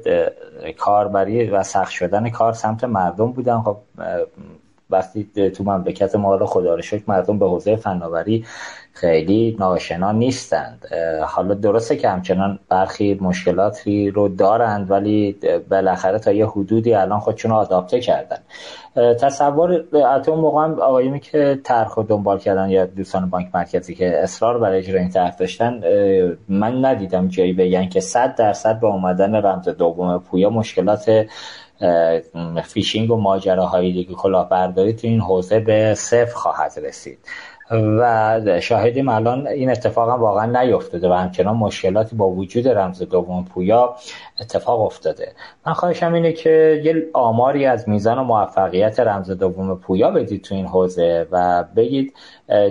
کاربری 0.78 1.50
و 1.50 1.62
سخت 1.62 1.90
شدن 1.90 2.30
کار 2.30 2.52
سمت 2.52 2.84
مردم 2.84 3.32
بودن. 3.32 3.60
خب 3.60 3.76
وقتی 4.92 5.50
تو 5.50 5.64
مملکت 5.64 6.14
ما 6.14 6.36
رو 6.36 6.46
خدا 6.46 6.74
رو 6.74 6.82
شکر 6.82 7.02
مردم 7.06 7.38
به 7.38 7.48
حوزه 7.48 7.76
فناوری 7.76 8.44
خیلی 8.92 9.56
ناشنا 9.60 10.12
نیستند. 10.12 10.86
حالا 11.26 11.54
درسته 11.54 11.96
که 11.96 12.08
همچنان 12.08 12.58
برخی 12.68 13.18
مشکلاتی 13.20 14.10
رو 14.10 14.28
دارند 14.28 14.90
ولی 14.90 15.36
بالاخره 15.70 16.18
تا 16.18 16.32
یه 16.32 16.46
حدودی 16.46 16.94
الان 16.94 17.20
خودشون 17.20 17.50
رو 17.50 17.56
آداپته 17.56 18.00
کردن. 18.00 18.38
تصور 18.94 19.84
البته 19.92 20.30
اون 20.30 20.40
موقع 20.40 20.64
هم 20.64 20.80
آقایمی 20.80 21.20
که 21.20 21.60
طرح 21.64 21.94
دنبال 22.08 22.38
کردن 22.38 22.70
یا 22.70 22.86
دوستان 22.86 23.30
بانک 23.30 23.48
مرکزی 23.54 23.94
که 23.94 24.22
اصرار 24.22 24.58
برای 24.58 24.78
اجرای 24.78 25.00
این 25.00 25.10
طرح 25.10 25.36
داشتن 25.36 25.80
من 26.48 26.84
ندیدم 26.84 27.28
جایی 27.28 27.52
بگن 27.52 27.88
که 27.88 28.00
100 28.00 28.34
درصد 28.34 28.80
با 28.80 28.88
اومدن 28.88 29.34
رمز 29.34 29.68
دوم 29.68 30.18
پویا 30.18 30.50
مشکلات 30.50 31.26
فیشینگ 32.64 33.10
و 33.10 33.16
ماجراهایی 33.16 33.92
دیگه 33.92 34.14
کلاهبرداری 34.14 34.92
تو 34.92 35.06
این 35.06 35.20
حوزه 35.20 35.60
به 35.60 35.94
صفر 35.94 36.34
خواهد 36.34 36.72
رسید. 36.82 37.18
و 37.70 38.60
شاهدیم 38.60 39.08
الان 39.08 39.46
این 39.46 39.70
اتفاق 39.70 40.10
هم 40.10 40.20
واقعا 40.20 40.62
نیفتاده 40.62 41.08
و 41.08 41.12
همچنان 41.12 41.56
مشکلاتی 41.56 42.16
با 42.16 42.30
وجود 42.30 42.68
رمز 42.68 43.02
دوم 43.02 43.44
پویا 43.44 43.96
اتفاق 44.40 44.80
افتاده. 44.80 45.32
من 45.66 45.72
خواهشم 45.72 46.12
اینه 46.12 46.32
که 46.32 46.82
یه 46.84 47.06
آماری 47.12 47.66
از 47.66 47.88
میزان 47.88 48.18
و 48.18 48.24
موفقیت 48.24 49.00
رمز 49.00 49.30
دوم 49.30 49.78
پویا 49.78 50.10
بدید 50.10 50.42
تو 50.42 50.54
این 50.54 50.66
حوزه 50.66 51.26
و 51.30 51.64
بگید 51.76 52.14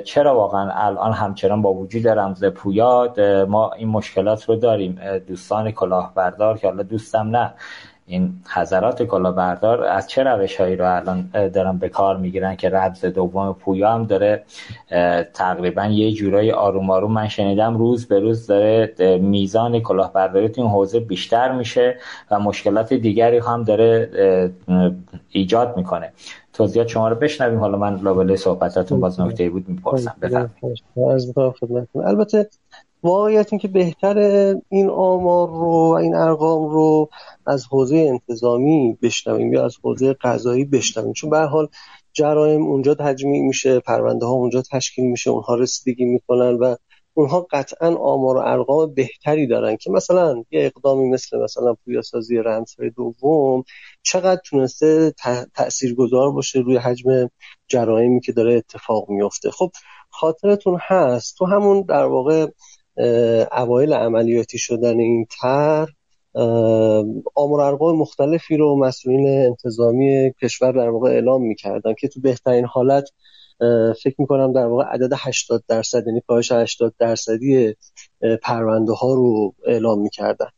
چرا 0.04 0.36
واقعا 0.36 0.72
الان 0.74 1.14
همچنان 1.14 1.62
با 1.62 1.74
وجود 1.74 2.08
رمز 2.08 2.46
پویا 2.46 3.14
ما 3.48 3.72
این 3.72 3.88
مشکلات 3.88 4.50
رو 4.50 4.56
داریم؟ 4.56 5.00
دوستان 5.28 5.72
کلاهبردار 5.72 6.58
که 6.58 6.68
حالا 6.68 6.84
دوستم 6.84 7.28
نه. 7.28 7.54
این 8.08 8.34
حضرات 8.54 9.04
کلاهبردار 9.04 9.84
از 9.84 10.08
چه 10.08 10.24
روش 10.24 10.62
هایی 10.62 10.76
رو 10.76 10.96
الان 10.96 11.30
دارن 11.54 11.78
به 11.78 11.90
کار 11.90 12.18
می‌گیرن 12.18 12.56
که 12.56 12.70
ربز 12.70 13.06
دوم 13.06 13.54
پویا 13.54 13.92
هم 13.92 14.06
داره؟ 14.06 14.44
تقریبا 15.34 15.86
یه 15.86 16.12
جورایی 16.12 16.52
آروم 16.52 16.90
آروم 16.90 17.12
من 17.12 17.28
شنیدم 17.28 17.78
روز 17.78 18.08
به 18.08 18.20
روز 18.20 18.48
داره 18.48 18.94
میزان 19.22 19.80
کلاهبرداری 19.80 20.50
تو 20.50 20.62
این 20.62 20.70
حوزه 20.70 21.00
بیشتر 21.00 21.52
میشه 21.52 21.98
و 22.32 22.40
مشکلات 22.40 22.94
دیگری 22.94 23.38
هم 23.38 23.64
داره 23.64 24.10
ایجاد 25.30 25.78
می‌کنه. 25.78 26.14
توضیحات 26.54 26.88
شما 26.88 27.10
رو 27.10 27.16
بشنویم. 27.16 27.60
حالا 27.60 27.78
من 27.78 27.96
لابلای 27.96 28.38
صحبتاتون 28.38 29.00
باز 29.00 29.20
نکته 29.20 29.50
بود 29.50 29.70
می‌پرسم. 29.70 30.16
بفرمایید. 30.22 31.90
البته 31.96 32.50
واقعیت 33.04 33.54
این 33.54 33.60
که 33.60 33.68
بهتر 33.68 34.18
این 34.70 34.90
آمار 34.90 35.50
رو 35.50 35.90
و 35.92 35.94
این 35.94 36.16
ارقام 36.16 36.70
رو 36.70 37.10
از 37.48 37.66
حوزه 37.66 37.98
انتظامی 37.98 38.98
بشنویم 39.02 39.54
یا 39.54 39.66
از 39.66 39.78
حوزه 39.84 40.14
قضایی 40.14 40.66
بشنویم. 40.66 41.14
چون 41.14 41.30
به 41.30 41.40
حال 41.40 41.68
جرایم 42.14 42.62
اونجا 42.66 42.96
تجمیع 42.96 43.42
میشه 43.42 43.80
پرونده 43.80 44.26
ها 44.26 44.32
اونجا 44.32 44.64
تشکیل 44.72 45.06
میشه 45.06 45.30
اونها 45.30 45.56
رسیدگی 45.56 46.06
می‌کنن 46.06 46.54
و 46.54 46.76
اونها 47.14 47.48
قطعا 47.52 47.96
آمار 47.96 48.38
و 48.38 48.40
ارقام 48.40 48.94
بهتری 48.94 49.48
دارن 49.48 49.78
که 49.78 49.92
مثلا 49.92 50.44
یه 50.52 50.66
اقدامی 50.66 51.10
مثل 51.10 51.38
مثلا 51.38 51.74
پویاسازی 51.86 52.38
رمزهای 52.38 52.90
دوم 52.90 53.64
چقدر 54.04 54.42
تونسته 54.46 55.14
تاثیرگذار 55.56 56.32
باشه 56.32 56.60
روی 56.60 56.78
حجم 56.78 57.30
جرایمی 57.68 58.22
که 58.22 58.32
داره 58.32 58.56
اتفاق 58.56 59.10
میفته 59.10 59.52
خب 59.52 59.72
خاطرتون 60.10 60.78
هست. 60.82 61.38
تو 61.38 61.46
همون 61.46 61.82
در 61.82 62.06
واقع 62.06 62.48
اوایل 63.52 63.94
عملیاتی 63.94 64.58
شدن 64.58 65.00
این 65.00 65.26
تر 65.42 65.88
ارقام 67.38 67.98
مختلفی 67.98 68.58
رو 68.58 68.80
مسئولین 68.80 69.28
انتظامی 69.28 70.34
کشور 70.42 70.72
در 70.72 70.90
واقع 70.90 71.10
اعلام 71.10 71.44
می‌کردن 71.44 71.94
که 72.00 72.08
تو 72.08 72.22
بهترین 72.22 72.66
حالت 72.66 73.10
فکر 74.04 74.16
می‌کنم 74.18 74.54
در 74.54 74.66
واقع 74.66 74.84
عدد 74.84 75.14
80 75.18 75.64
درصد 75.68 76.08
یعنی 76.08 76.22
کاهش 76.28 76.52
80 76.52 76.94
درصدی 77.00 77.76
پرونده 78.42 78.94
ها 78.94 79.14
رو 79.14 79.54
اعلام 79.68 80.02
می‌کردن. 80.02 80.50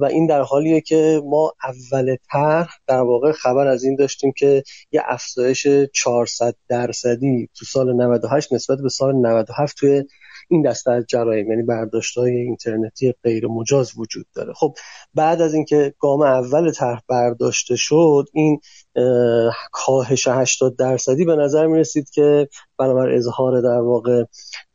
و 0.00 0.04
این 0.04 0.26
در 0.26 0.42
حالیه 0.42 0.80
که 0.80 1.22
ما 1.24 1.52
اول 1.64 2.16
طرح 2.32 2.68
در 2.86 3.00
واقع 3.00 3.32
خبر 3.32 3.66
از 3.66 3.84
این 3.84 3.96
داشتیم 3.96 4.32
که 4.36 4.62
یه 4.92 5.02
افزایش 5.04 5.66
400 5.94 6.54
درصدی 6.68 7.48
تو 7.54 7.64
سال 7.64 7.92
98 7.92 8.52
نسبت 8.52 8.78
به 8.78 8.88
سال 8.88 9.14
97 9.14 9.76
توی 9.76 10.04
این 10.50 10.62
دسته 10.62 10.90
از 10.90 11.04
جرایم 11.08 11.50
یعنی 11.50 11.62
برداشت 11.62 12.18
های 12.18 12.36
اینترنتی 12.36 13.14
غیر 13.22 13.46
مجاز 13.46 13.92
وجود 13.96 14.26
داره. 14.34 14.52
خب 14.52 14.74
بعد 15.14 15.40
از 15.40 15.54
اینکه 15.54 15.94
گام 15.98 16.22
اول 16.22 16.72
طرح 16.72 17.00
برداشته 17.08 17.76
شد 17.76 18.24
این 18.32 18.60
کاهش 19.72 20.28
80 20.28 20.76
درصدی 20.76 21.24
به 21.24 21.36
نظر 21.36 21.66
می 21.66 21.78
رسید 21.78 22.10
که 22.10 22.48
بنابر 22.78 23.10
اظهار 23.10 23.60
در 23.60 23.80
واقع 23.80 24.24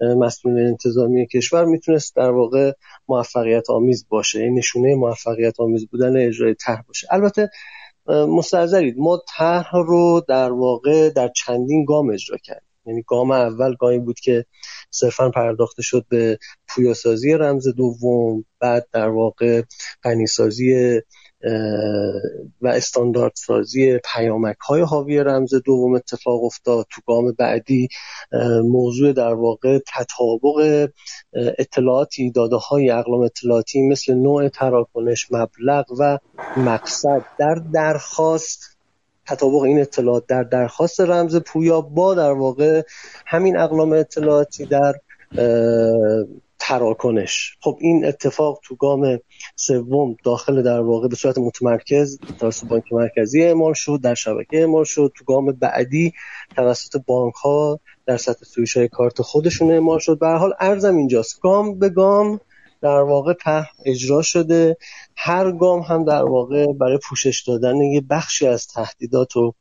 مسئول 0.01 0.59
انتظامی 0.59 1.27
کشور 1.27 1.65
می‌تونست 1.65 2.15
در 2.15 2.31
واقع 2.31 2.71
موفقیت 3.07 3.69
آمیز 3.69 4.05
باشه 4.09 4.39
این 4.39 4.57
نشونه 4.57 4.95
موفقیت 4.95 5.59
آمیز 5.59 5.87
بودن 5.87 6.27
اجرای 6.27 6.53
طرح 6.53 6.81
باشه. 6.87 7.07
البته 7.11 7.49
مستحضرید 8.07 8.95
ما 8.97 9.21
طرح 9.37 9.75
رو 9.75 10.21
در 10.27 10.51
واقع 10.51 11.09
در 11.09 11.27
چندین 11.27 11.85
گام 11.85 12.09
اجرا 12.09 12.37
کردیم. 12.37 12.74
یعنی 12.85 13.03
گام 13.07 13.31
اول 13.31 13.75
گامی 13.79 13.99
بود 13.99 14.19
که 14.19 14.45
صرفا 14.91 15.29
پرداخته 15.29 15.81
شد 15.81 16.05
به 16.09 16.39
پویاسازی 16.67 17.33
رمز 17.33 17.67
دوم 17.67 18.45
بعد 18.59 18.87
در 18.93 19.09
واقع 19.09 19.61
غنیسازی 20.03 21.01
و 22.61 22.67
استاندارد 22.67 23.31
سازی 23.35 23.97
پیامک 24.13 24.57
های 24.57 24.81
حاوی 24.81 25.19
رمز 25.19 25.53
دوم 25.65 25.95
اتفاق 25.95 26.43
افتاد. 26.43 26.85
تو 26.91 27.01
گام 27.07 27.31
بعدی 27.31 27.87
موضوع 28.63 29.13
در 29.13 29.33
واقع 29.33 29.79
تطابق 29.87 30.89
اطلاعاتی 31.33 32.31
داده 32.31 32.55
های 32.55 32.89
اقلام 32.89 33.21
اطلاعاتی 33.21 33.81
مثل 33.81 34.13
نوع 34.13 34.49
تراکنش 34.49 35.27
مبلغ 35.31 35.85
و 35.99 36.17
مقصد 36.57 37.25
در 37.39 37.55
درخواست 37.73 38.74
تطابق 39.27 39.61
این 39.61 39.81
اطلاعات 39.81 40.27
در 40.27 40.43
درخواست 40.43 41.01
رمز 41.01 41.35
پویا 41.35 41.81
با 41.81 42.13
در 42.13 42.31
واقع 42.31 42.81
همین 43.25 43.57
اقلام 43.57 43.93
اطلاعاتی 43.93 44.65
در 44.65 44.93
تراکنش. 46.59 47.57
خب 47.61 47.77
این 47.81 48.05
اتفاق 48.05 48.59
تو 48.63 48.75
گام 48.75 49.19
سوم 49.55 50.15
داخل 50.23 50.61
در 50.61 50.81
واقع 50.81 51.07
به 51.07 51.15
صورت 51.15 51.37
متمرکز 51.37 52.19
توسط 52.39 52.67
بانک 52.67 52.83
مرکزی 52.91 53.43
اعمال 53.43 53.73
شد 53.73 53.99
در 54.03 54.13
شبکه 54.13 54.57
اعمال 54.59 54.83
شد. 54.83 55.11
تو 55.15 55.25
گام 55.25 55.51
بعدی 55.51 56.13
توسط 56.55 57.01
بانک 57.05 57.33
ها 57.33 57.79
در 58.05 58.17
سطح 58.17 58.45
سویش 58.45 58.77
های 58.77 58.87
کارت 58.87 59.21
خودشون 59.21 59.71
اعمال 59.71 59.99
شد. 59.99 60.19
به 60.19 60.27
حال 60.27 60.53
ارزم 60.59 60.95
اینجاست. 60.95 61.41
گام 61.41 61.79
به 61.79 61.89
گام 61.89 62.39
در 62.81 63.01
واقع 63.01 63.33
ته 63.33 63.67
اجرا 63.85 64.21
شده. 64.21 64.77
هر 65.17 65.51
گام 65.51 65.79
هم 65.79 66.03
در 66.03 66.23
واقع 66.23 66.73
برای 66.73 66.99
پوشش 67.09 67.43
دادن 67.47 67.75
یه 67.75 68.01
بخشی 68.01 68.47
از 68.47 68.67
تهدیدات 68.67 69.37
و 69.37 69.53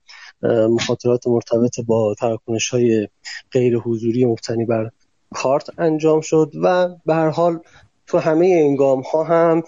مخاطرات 0.68 1.26
مرتبط 1.26 1.81
با 1.86 2.14
تراکنش 2.18 2.68
های 2.68 3.09
غیر 3.52 3.78
حضوری 3.78 4.24
مبتنی 4.24 4.64
بر 4.64 4.90
کارت 5.35 5.70
انجام 5.78 6.20
شد 6.20 6.52
و 6.62 6.89
به 7.06 7.14
هر 7.14 7.31
حال 7.31 7.60
تو 8.06 8.18
همه 8.18 8.47
این 8.47 8.76
گام 8.76 9.01
ها 9.01 9.24
هم 9.24 9.62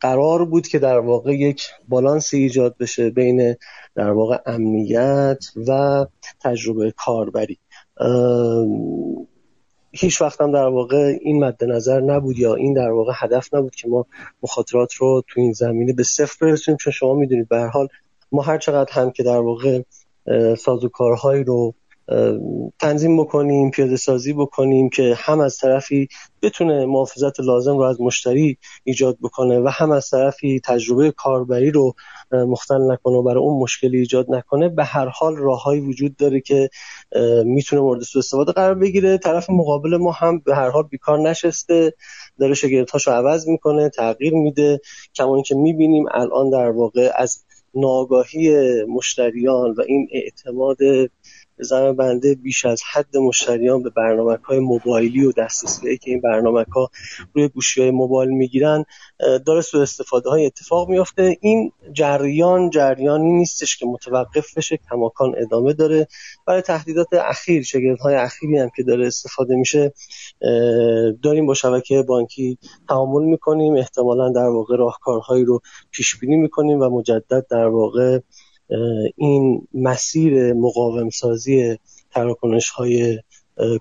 قرار 0.00 0.44
بود 0.44 0.68
که 0.68 0.78
در 0.78 0.98
واقع 0.98 1.34
یک 1.34 1.62
بالانس 1.88 2.34
ایجاد 2.34 2.76
بشه 2.80 3.10
بین 3.10 3.56
در 3.94 4.10
واقع 4.10 4.38
امنیت 4.46 5.44
و 5.68 6.06
تجربه 6.40 6.94
کاربری. 6.96 7.58
هیچ 9.98 10.22
وقت 10.22 10.40
هم 10.40 10.52
در 10.52 10.66
واقع 10.66 11.18
این 11.20 11.44
مد 11.44 11.64
نظر 11.64 12.00
نبود 12.00 12.38
یا 12.38 12.54
این 12.54 12.72
در 12.72 12.90
واقع 12.90 13.12
هدف 13.16 13.54
نبود 13.54 13.74
که 13.74 13.88
ما 13.88 14.06
مخاطرات 14.42 14.94
رو 14.94 15.22
تو 15.28 15.40
این 15.40 15.52
زمینه 15.52 15.92
به 15.92 16.02
صفر 16.02 16.46
برسونیم 16.46 16.78
چون 16.80 16.92
شما 16.92 17.14
می‌دونید 17.14 17.48
به 17.48 17.58
حال 17.58 17.88
ما 18.32 18.42
هر 18.42 18.58
چقدر 18.58 18.92
هم 18.92 19.10
که 19.10 19.22
در 19.22 19.38
واقع 19.38 19.82
سازوکارهایی 20.58 21.44
رو 21.44 21.74
تنظیم 22.78 23.22
بکنیم 23.22 23.70
پیاده 23.70 23.96
سازی 23.96 24.32
بکنیم 24.32 24.88
که 24.88 25.14
هم 25.16 25.40
از 25.40 25.58
طرفی 25.58 26.08
بتونه 26.42 26.86
محافظت 26.86 27.40
لازم 27.40 27.76
رو 27.76 27.82
از 27.82 28.00
مشتری 28.00 28.58
ایجاد 28.84 29.18
بکنه 29.22 29.60
و 29.60 29.68
هم 29.68 29.90
از 29.90 30.10
طرفی 30.10 30.60
تجربه 30.64 31.10
کاربری 31.10 31.70
رو 31.70 31.94
مختل 32.32 32.92
نکنه 32.92 33.14
و 33.14 33.22
برای 33.22 33.42
اون 33.42 33.62
مشکلی 33.62 33.98
ایجاد 33.98 34.26
نکنه. 34.28 34.68
به 34.68 34.84
هر 34.84 35.06
حال 35.06 35.36
راههایی 35.36 35.80
وجود 35.80 36.16
داره 36.16 36.40
که 36.40 36.70
می‌تونه 37.44 37.82
مورد 37.82 38.02
سوء 38.02 38.20
استفاده 38.20 38.52
قرار 38.52 38.74
بگیره. 38.74 39.18
طرف 39.18 39.50
مقابل 39.50 39.96
ما 39.96 40.12
هم 40.12 40.38
به 40.38 40.54
هر 40.54 40.70
حال 40.70 40.82
بیکار 40.82 41.18
نشسته. 41.18 41.94
داره 42.40 42.54
شگردهاشو 42.54 43.10
عوض 43.10 43.48
می‌کنه 43.48 43.88
تغییر 43.88 44.34
میده. 44.34 44.80
کما 45.14 45.42
که 45.42 45.54
می‌بینیم 45.54 46.04
الان 46.10 46.50
در 46.50 46.70
واقع 46.70 47.10
از 47.14 47.44
ناگاهی 47.74 48.56
مشتریان 48.84 49.70
و 49.70 49.82
این 49.86 50.08
اعتماد 50.12 50.76
زن 51.58 51.92
بنده 51.92 52.34
بیش 52.34 52.64
از 52.64 52.82
حد 52.92 53.16
مشتریان 53.16 53.82
به 53.82 53.90
برنامه 53.90 54.38
های 54.44 54.58
موبایلی 54.58 55.24
و 55.24 55.32
دسترسی 55.32 55.98
که 55.98 56.10
این 56.10 56.20
برنامه 56.20 56.64
ها 56.74 56.90
روی 57.34 57.48
گوشی 57.48 57.82
های 57.82 57.90
موبایل 57.90 58.30
می‌گیرن 58.30 58.84
داره 59.46 59.60
سو 59.60 59.78
استفاده 59.78 60.30
های 60.30 60.46
اتفاق 60.46 60.88
میافته. 60.88 61.36
این 61.40 61.72
جریان 61.92 62.70
جریانی 62.70 63.32
نیستش 63.32 63.76
که 63.76 63.86
متوقف 63.86 64.58
بشه 64.58 64.78
کماکان 64.90 65.34
ادامه 65.36 65.72
داره. 65.72 66.08
برای 66.46 66.62
تهدیدات 66.62 67.06
اخیر 67.12 67.62
شگرد 67.62 67.98
های 67.98 68.14
اخیری 68.14 68.58
هم 68.58 68.70
که 68.76 68.82
داره 68.82 69.06
استفاده 69.06 69.56
میشه 69.56 69.92
داریم 71.22 71.46
با 71.46 71.54
شبکه 71.54 72.02
بانکی 72.02 72.58
تعامل 72.88 73.24
می‌کنیم. 73.24 73.74
احتمالا 73.74 74.28
در 74.28 74.48
واقع 74.48 74.76
راهکارهایی 74.76 75.44
رو 75.44 75.60
پیش 75.90 76.16
بینی 76.16 76.36
می‌کنیم 76.36 76.80
و 76.80 76.88
مجدد 76.88 77.46
در 77.50 77.66
واقع 77.66 78.18
این 79.16 79.68
مسیر 79.74 80.52
مقاوم 80.52 81.10
سازی 81.10 81.78
تراکنش 82.10 82.70
های 82.70 83.18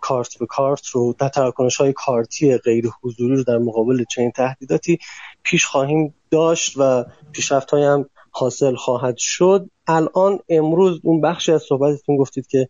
کارت 0.01 0.37
به 0.39 0.45
کارت 0.45 0.87
رو 0.87 1.15
در 1.19 1.29
تراکنش 1.29 1.75
های 1.75 1.93
کارتی 1.93 2.57
غیر 2.57 2.85
حضوری 3.03 3.35
رو 3.35 3.43
در 3.43 3.57
مقابل 3.57 4.03
چنین 4.03 4.31
تهدیداتی 4.31 4.97
پیش 5.43 5.65
خواهیم 5.65 6.13
داشت 6.31 6.73
و 6.77 7.05
پیشرفت 7.31 7.73
هم 7.73 8.09
حاصل 8.31 8.75
خواهد 8.75 9.17
شد. 9.17 9.69
الان 9.87 10.39
امروز 10.49 10.99
اون 11.03 11.21
بخشی 11.21 11.51
از 11.51 11.63
صحبتتون 11.63 12.17
گفتید 12.17 12.47
که 12.47 12.69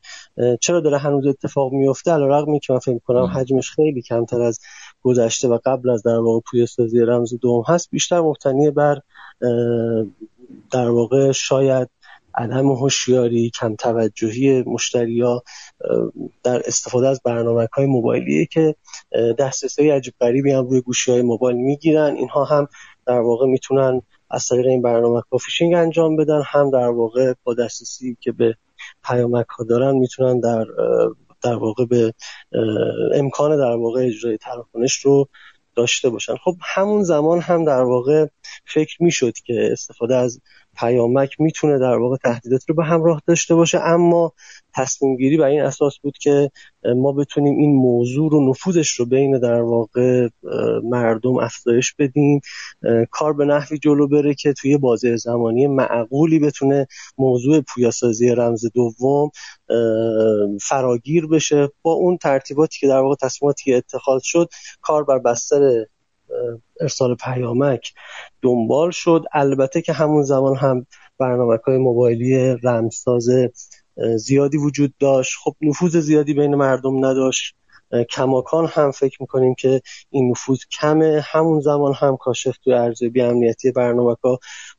چرا 0.62 0.80
داره 0.80 0.98
هنوز 0.98 1.28
اتفاق 1.28 1.72
میفته 1.72 2.12
علیرغم 2.12 2.60
که 2.60 2.74
من 2.74 2.80
فکر 2.80 3.00
کنم 3.00 3.26
حجمش 3.26 3.72
خیلی 3.72 4.02
کمتر 4.02 4.42
از 4.42 4.60
گذشته 5.02 5.48
و 5.48 5.60
قبل 5.66 5.90
از 5.90 6.04
در 6.04 6.20
واقع 6.20 6.40
پوی 6.52 6.66
سازی 6.66 7.00
رمز 7.00 7.34
دوم 7.42 7.64
هست. 7.68 7.92
بیشتر 7.92 8.22
مبتنی 8.22 8.72
بر 8.72 9.02
در 10.72 10.90
واقع 10.90 11.32
شاید 11.32 11.90
عدم 12.38 12.72
هوشیاری 12.72 13.52
کم 13.60 13.76
توجهی 13.76 14.64
مشتریا 14.64 15.44
در 16.44 16.62
استفاده 16.68 17.08
از 17.08 17.22
برنامه 17.26 17.68
های 17.74 17.86
موبایلیه 17.86 18.46
که 18.46 18.76
دسترسی 19.40 19.90
عجیب 19.90 20.14
غریبی 20.20 20.52
هم 20.52 20.68
روی 20.68 20.82
گوشی 20.82 21.12
های 21.12 21.22
موبایل 21.22 21.58
می‌گیرن. 21.58 22.16
اینها 22.16 22.44
هم 22.44 22.68
در 23.08 23.20
واقع 23.20 23.48
می‌تونن 23.48 24.02
از 24.30 24.48
طریق 24.48 24.66
این 24.66 24.82
برنامه 24.82 25.22
ها 25.32 25.38
فیشینگ 25.38 25.74
انجام 25.74 26.16
بدن. 26.16 26.42
هم 26.46 26.72
در 26.72 26.90
واقع 26.90 27.34
با 27.44 27.54
دسترسی 27.54 28.18
که 28.20 28.32
به 28.32 28.56
پیامک 29.04 29.46
ها 29.48 29.64
دارن 29.64 29.96
می‌تونن 29.96 30.40
در 30.40 30.66
در 31.44 31.56
واقع 31.56 31.86
به 31.86 32.14
امکان 33.14 33.58
در 33.58 33.76
واقع 33.76 34.06
اجرای 34.06 34.38
تراکنش 34.38 34.96
رو 34.96 35.28
داشته 35.76 36.10
باشن. 36.10 36.36
خب 36.36 36.56
همون 36.62 37.04
زمان 37.04 37.40
هم 37.40 37.66
در 37.66 37.82
واقع 37.82 38.26
فکر 38.74 39.04
می‌شد 39.04 39.34
که 39.34 39.70
استفاده 39.72 40.16
از 40.16 40.42
پیامک 40.78 41.42
می‌تونه 41.42 41.80
در 41.80 41.98
واقع 41.98 42.18
تهدیدات 42.18 42.70
رو 42.70 42.76
به 42.76 42.84
همراه 42.84 43.22
داشته 43.28 43.56
باشه 43.56 43.80
اما 43.80 44.34
تصمیم 44.76 45.18
گیری 45.18 45.38
بر 45.38 45.46
این 45.46 45.62
اساس 45.62 46.00
بود 46.00 46.18
که 46.18 46.52
ما 46.96 47.12
بتونیم 47.12 47.58
این 47.58 47.76
موضوع 47.76 48.32
رو 48.32 48.50
نفوذش 48.50 48.92
رو 48.92 49.06
بین 49.06 49.40
در 49.40 49.62
واقع 49.62 50.30
مردم 50.84 51.38
افزایش 51.38 51.94
بدیم. 52.00 52.42
کار 53.12 53.34
به 53.34 53.46
نحوی 53.46 53.78
جلو 53.78 54.08
بره 54.08 54.34
که 54.34 54.54
توی 54.54 54.78
بازه 54.78 55.16
زمانی 55.16 55.68
معقولی 55.68 56.40
بتونه 56.40 56.88
موضوع 57.18 57.62
پویاسازی 57.62 58.30
رمز 58.30 58.66
دوم 58.74 59.30
فراگیر 60.62 61.28
بشه. 61.28 61.70
با 61.82 61.94
اون 61.94 62.18
ترتیباتی 62.18 62.80
که 62.80 62.88
در 62.88 63.00
واقع 63.00 63.16
تصمیماتی 63.16 63.74
اتخاذ 63.74 64.22
شد 64.24 64.50
کار 64.82 65.04
بر 65.04 65.20
بستر 65.20 65.86
ارسال 66.82 67.16
پیامک 67.16 67.94
دنبال 68.42 68.92
شد. 68.92 69.24
البته 69.34 69.82
که 69.82 69.94
همون 69.94 70.24
زمان 70.24 70.56
هم 70.56 70.86
برنامه 71.20 71.58
های 71.68 71.78
موبایلی 71.78 72.58
رمزساز 72.64 73.30
زیادی 74.16 74.58
وجود 74.58 74.94
داشت. 75.00 75.34
خب 75.44 75.56
نفوذ 75.62 75.98
زیادی 75.98 76.34
بین 76.34 76.56
مردم 76.56 77.06
نداشت. 77.06 77.56
کماکان 78.10 78.68
هم 78.68 78.92
فکر 78.92 79.18
می‌کنیم 79.20 79.56
که 79.56 79.82
این 80.10 80.32
نفوذ 80.32 80.60
کمه. 80.82 81.22
همون 81.26 81.60
زمان 81.60 81.94
هم 81.94 82.18
کاشف 82.18 82.58
توی 82.58 82.74
ارزیابی 82.74 83.22
امنیتی 83.22 83.72
برنامه 83.72 84.16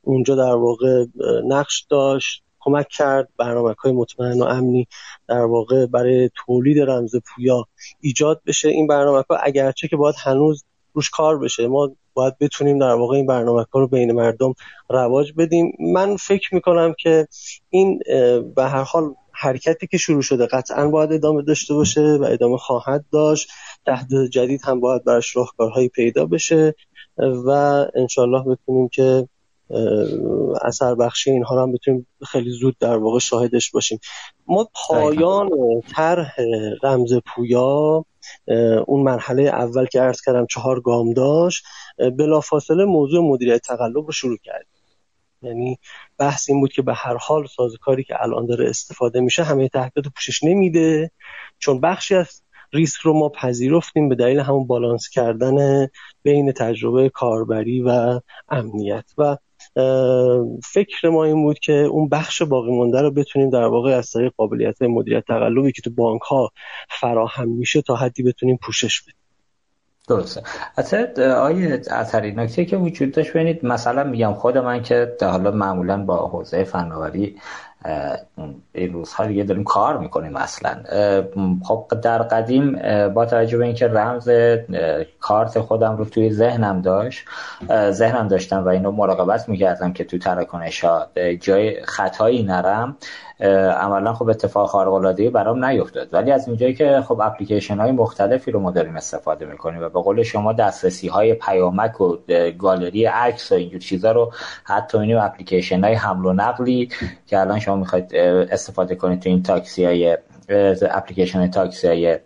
اونجا 0.03 0.35
در 0.35 0.55
واقع 0.55 1.05
نقش 1.49 1.87
داشت. 1.91 2.43
کمک 2.61 2.89
کرد. 2.89 3.29
برنامه 3.39 3.75
های 3.85 3.93
مطمئن 3.93 4.43
و 4.43 4.45
امنی 4.45 4.89
در 5.29 5.45
واقع 5.45 5.87
برای 5.87 6.31
تولید 6.35 6.79
رمز 6.81 7.17
پویا 7.17 7.65
ایجاد 8.01 8.43
بشه. 8.47 8.69
این 8.69 8.87
برنامه 8.87 9.25
ها 9.31 9.37
اگرچه 9.37 9.89
که 9.89 9.97
باید 9.97 10.15
هنوز 10.25 10.65
روش 10.97 11.11
کار 11.11 11.39
بشه. 11.39 11.67
ما 11.67 11.91
باید 12.15 12.39
بتونیم 12.39 12.79
در 12.79 12.95
واقع 12.95 13.17
این 13.17 13.27
برنامه 13.27 13.65
ها 13.73 13.81
رو 13.81 13.89
بین 13.89 14.13
مردم 14.13 14.55
رواج 14.91 15.33
بدیم. 15.39 15.73
من 15.81 16.17
فکر 16.17 16.55
می‌کنم 16.55 16.95
که 16.99 17.29
این 17.71 17.99
به 18.57 18.65
هر 18.65 18.83
حال 18.83 19.15
حرکتی 19.33 19.87
که 19.87 19.99
شروع 19.99 20.23
شده 20.23 20.47
قطعا 20.47 20.89
باید 20.89 21.13
ادامه 21.13 21.43
داشته 21.43 21.75
باشه 21.75 22.01
و 22.01 22.25
ادامه 22.31 22.57
خواهد 22.57 23.05
داشت. 23.13 23.49
تحت 23.87 24.09
جدید 24.31 24.61
هم 24.65 24.81
باید 24.81 25.05
براش 25.05 25.37
راهکارهایی 25.37 25.89
پیدا 25.89 26.27
بشه 26.27 26.75
و 27.19 27.51
انشالله 27.95 28.45
بتونیم 28.45 28.89
که 28.89 29.29
اثر 30.63 30.95
بخشی 30.95 31.31
اینها 31.31 31.55
رو 31.55 31.63
هم 31.63 31.73
بتونیم 31.73 32.07
خیلی 32.27 32.51
زود 32.51 32.77
در 32.81 32.97
واقع 32.97 33.19
شاهدش 33.19 33.71
باشیم. 33.71 33.99
ما 34.47 34.69
پایان 34.89 35.51
طرح 35.95 36.37
رمز 36.83 37.13
پویا 37.27 38.05
اون 38.87 39.03
مرحله 39.03 39.43
اول 39.43 39.87
که 39.87 40.01
عرض 40.01 40.21
کردم 40.21 40.47
چهار 40.47 40.81
گام 40.81 41.13
داشت 41.13 41.65
بلافاصله 42.19 42.85
موضوع 42.85 43.25
مدیریت 43.25 43.63
تقلب 43.63 44.07
رو 44.07 44.13
شروع 44.13 44.39
کردیم 44.45 44.77
یعنی 45.43 45.79
بحث 46.19 46.49
این 46.49 46.61
بود 46.61 46.73
که 46.73 46.83
به 46.83 46.95
هر 46.95 47.17
حال 47.17 47.47
سازوکاری 47.47 48.05
که 48.05 48.23
الان 48.23 48.47
داره 48.47 48.69
استفاده 48.69 49.21
میشه 49.21 49.43
همه 49.43 49.69
تحقیقات 49.69 50.13
پوشش 50.15 50.45
نمیده. 50.45 51.11
چون 51.59 51.81
بخشی 51.81 52.15
از 52.15 52.43
ریسک 52.73 53.01
رو 53.01 53.13
ما 53.13 53.29
پذیرفتیم 53.29 54.09
به 54.09 54.15
دلیل 54.15 54.41
همون 54.41 54.67
بالانس 54.67 55.09
کردن 55.09 55.89
بین 56.23 56.53
تجربه 56.53 57.09
کاربری 57.09 57.83
و 57.83 58.21
امنیت. 58.49 59.05
و 59.19 59.37
فکر 60.65 61.09
ما 61.09 61.25
این 61.25 61.43
بود 61.43 61.59
که 61.59 61.73
اون 61.73 62.09
بخش 62.09 62.43
باقی 62.43 62.71
مونده 62.71 63.03
رو 63.03 63.11
بتونیم 63.11 63.51
در 63.51 63.65
واقع 63.65 63.91
از 63.91 64.11
طریق 64.11 64.33
قابلیت 64.37 64.83
مدیریت 64.83 65.25
تقلبی 65.25 65.73
که 65.73 65.83
تو 65.83 65.91
بانک 65.91 66.23
ها 66.23 66.51
فراهم 67.01 67.49
میشه 67.49 67.83
تا 67.83 67.97
حدی 67.97 68.23
بتونیم 68.23 68.59
پوشش 68.63 69.03
بدیم. 69.03 69.15
درسته. 70.09 70.43
اصلا 70.77 71.09
آیه 71.43 71.81
اثری 71.91 72.33
نکته 72.33 72.65
که 72.65 72.77
وجود 72.77 73.13
داشت 73.13 73.31
ببینید 73.31 73.65
مثلا 73.65 74.05
میگم 74.05 74.35
خود 74.35 74.59
من 74.59 74.83
که 74.83 75.17
حالا 75.21 75.51
معمولا 75.51 76.05
با 76.05 76.29
حوزه 76.29 76.65
فناوری 76.65 77.37
این 78.73 78.93
روزها 78.93 79.27
دیگه 79.27 79.45
داریم 79.45 79.65
کار 79.65 79.99
می‌کنیم 79.99 80.37
اصلا. 80.37 80.77
خب 81.65 81.93
در 82.03 82.19
قدیم 82.19 82.73
با 83.09 83.27
توجه 83.27 83.59
به 83.59 83.65
اینکه 83.65 83.89
رمز 83.89 84.31
کارت 85.21 85.61
خودم 85.61 85.97
رو 85.97 86.05
توی 86.05 86.33
ذهنم 86.33 86.83
داشت 86.83 87.25
ذهنم 87.91 88.29
داشتم 88.29 88.65
و 88.65 88.69
اینو 88.69 88.91
مراقبت 88.91 89.49
می‌کردم 89.49 89.93
که 89.93 90.05
تو 90.05 90.19
تراکنش 90.19 90.85
ها 90.85 91.07
جای 91.41 91.85
خطایی 91.85 92.43
نرم. 92.43 92.97
عملا 93.41 94.15
خب 94.15 94.29
اتفاق 94.29 94.69
خارق 94.69 94.93
العاده 94.93 95.31
برام 95.31 95.65
نیفتاد. 95.65 96.09
ولی 96.13 96.33
از 96.33 96.49
اونجایی 96.49 96.75
که 96.75 97.01
خب 97.09 97.21
اپلیکیشن 97.21 97.77
های 97.79 97.93
مختلفی 97.93 98.51
رو 98.51 98.61
ما 98.61 98.71
داریم 98.71 98.97
استفاده 98.97 99.47
می‌کنیم 99.47 99.83
و 99.83 99.89
به 99.89 100.01
قول 100.01 100.23
شما 100.23 100.53
دسترسی 100.53 101.09
های 101.09 101.35
پیامک 101.35 102.01
و 102.01 102.17
گالری 102.59 103.05
عکس 103.05 103.53
و 103.53 103.55
اینجور 103.55 103.81
چیزا 103.81 104.13
رو 104.13 104.33
حتی 104.65 104.99
این 104.99 105.17
اپلیکیشن 105.17 105.85
های 105.85 105.95
حمل 105.95 106.27
و 106.27 106.33
نقلی 106.33 106.89
که 107.27 107.41
الان 107.41 107.59
شما 107.59 107.77
می‌خواید 107.77 108.17
استفاده 108.51 108.95
کنید 108.95 109.21
تو 109.21 109.29
این 109.29 109.43
تاکسی 109.43 109.85
های 109.85 110.19
اپلیکیشن 110.91 111.51
تاکسی 111.51 111.89
های 111.89 112.19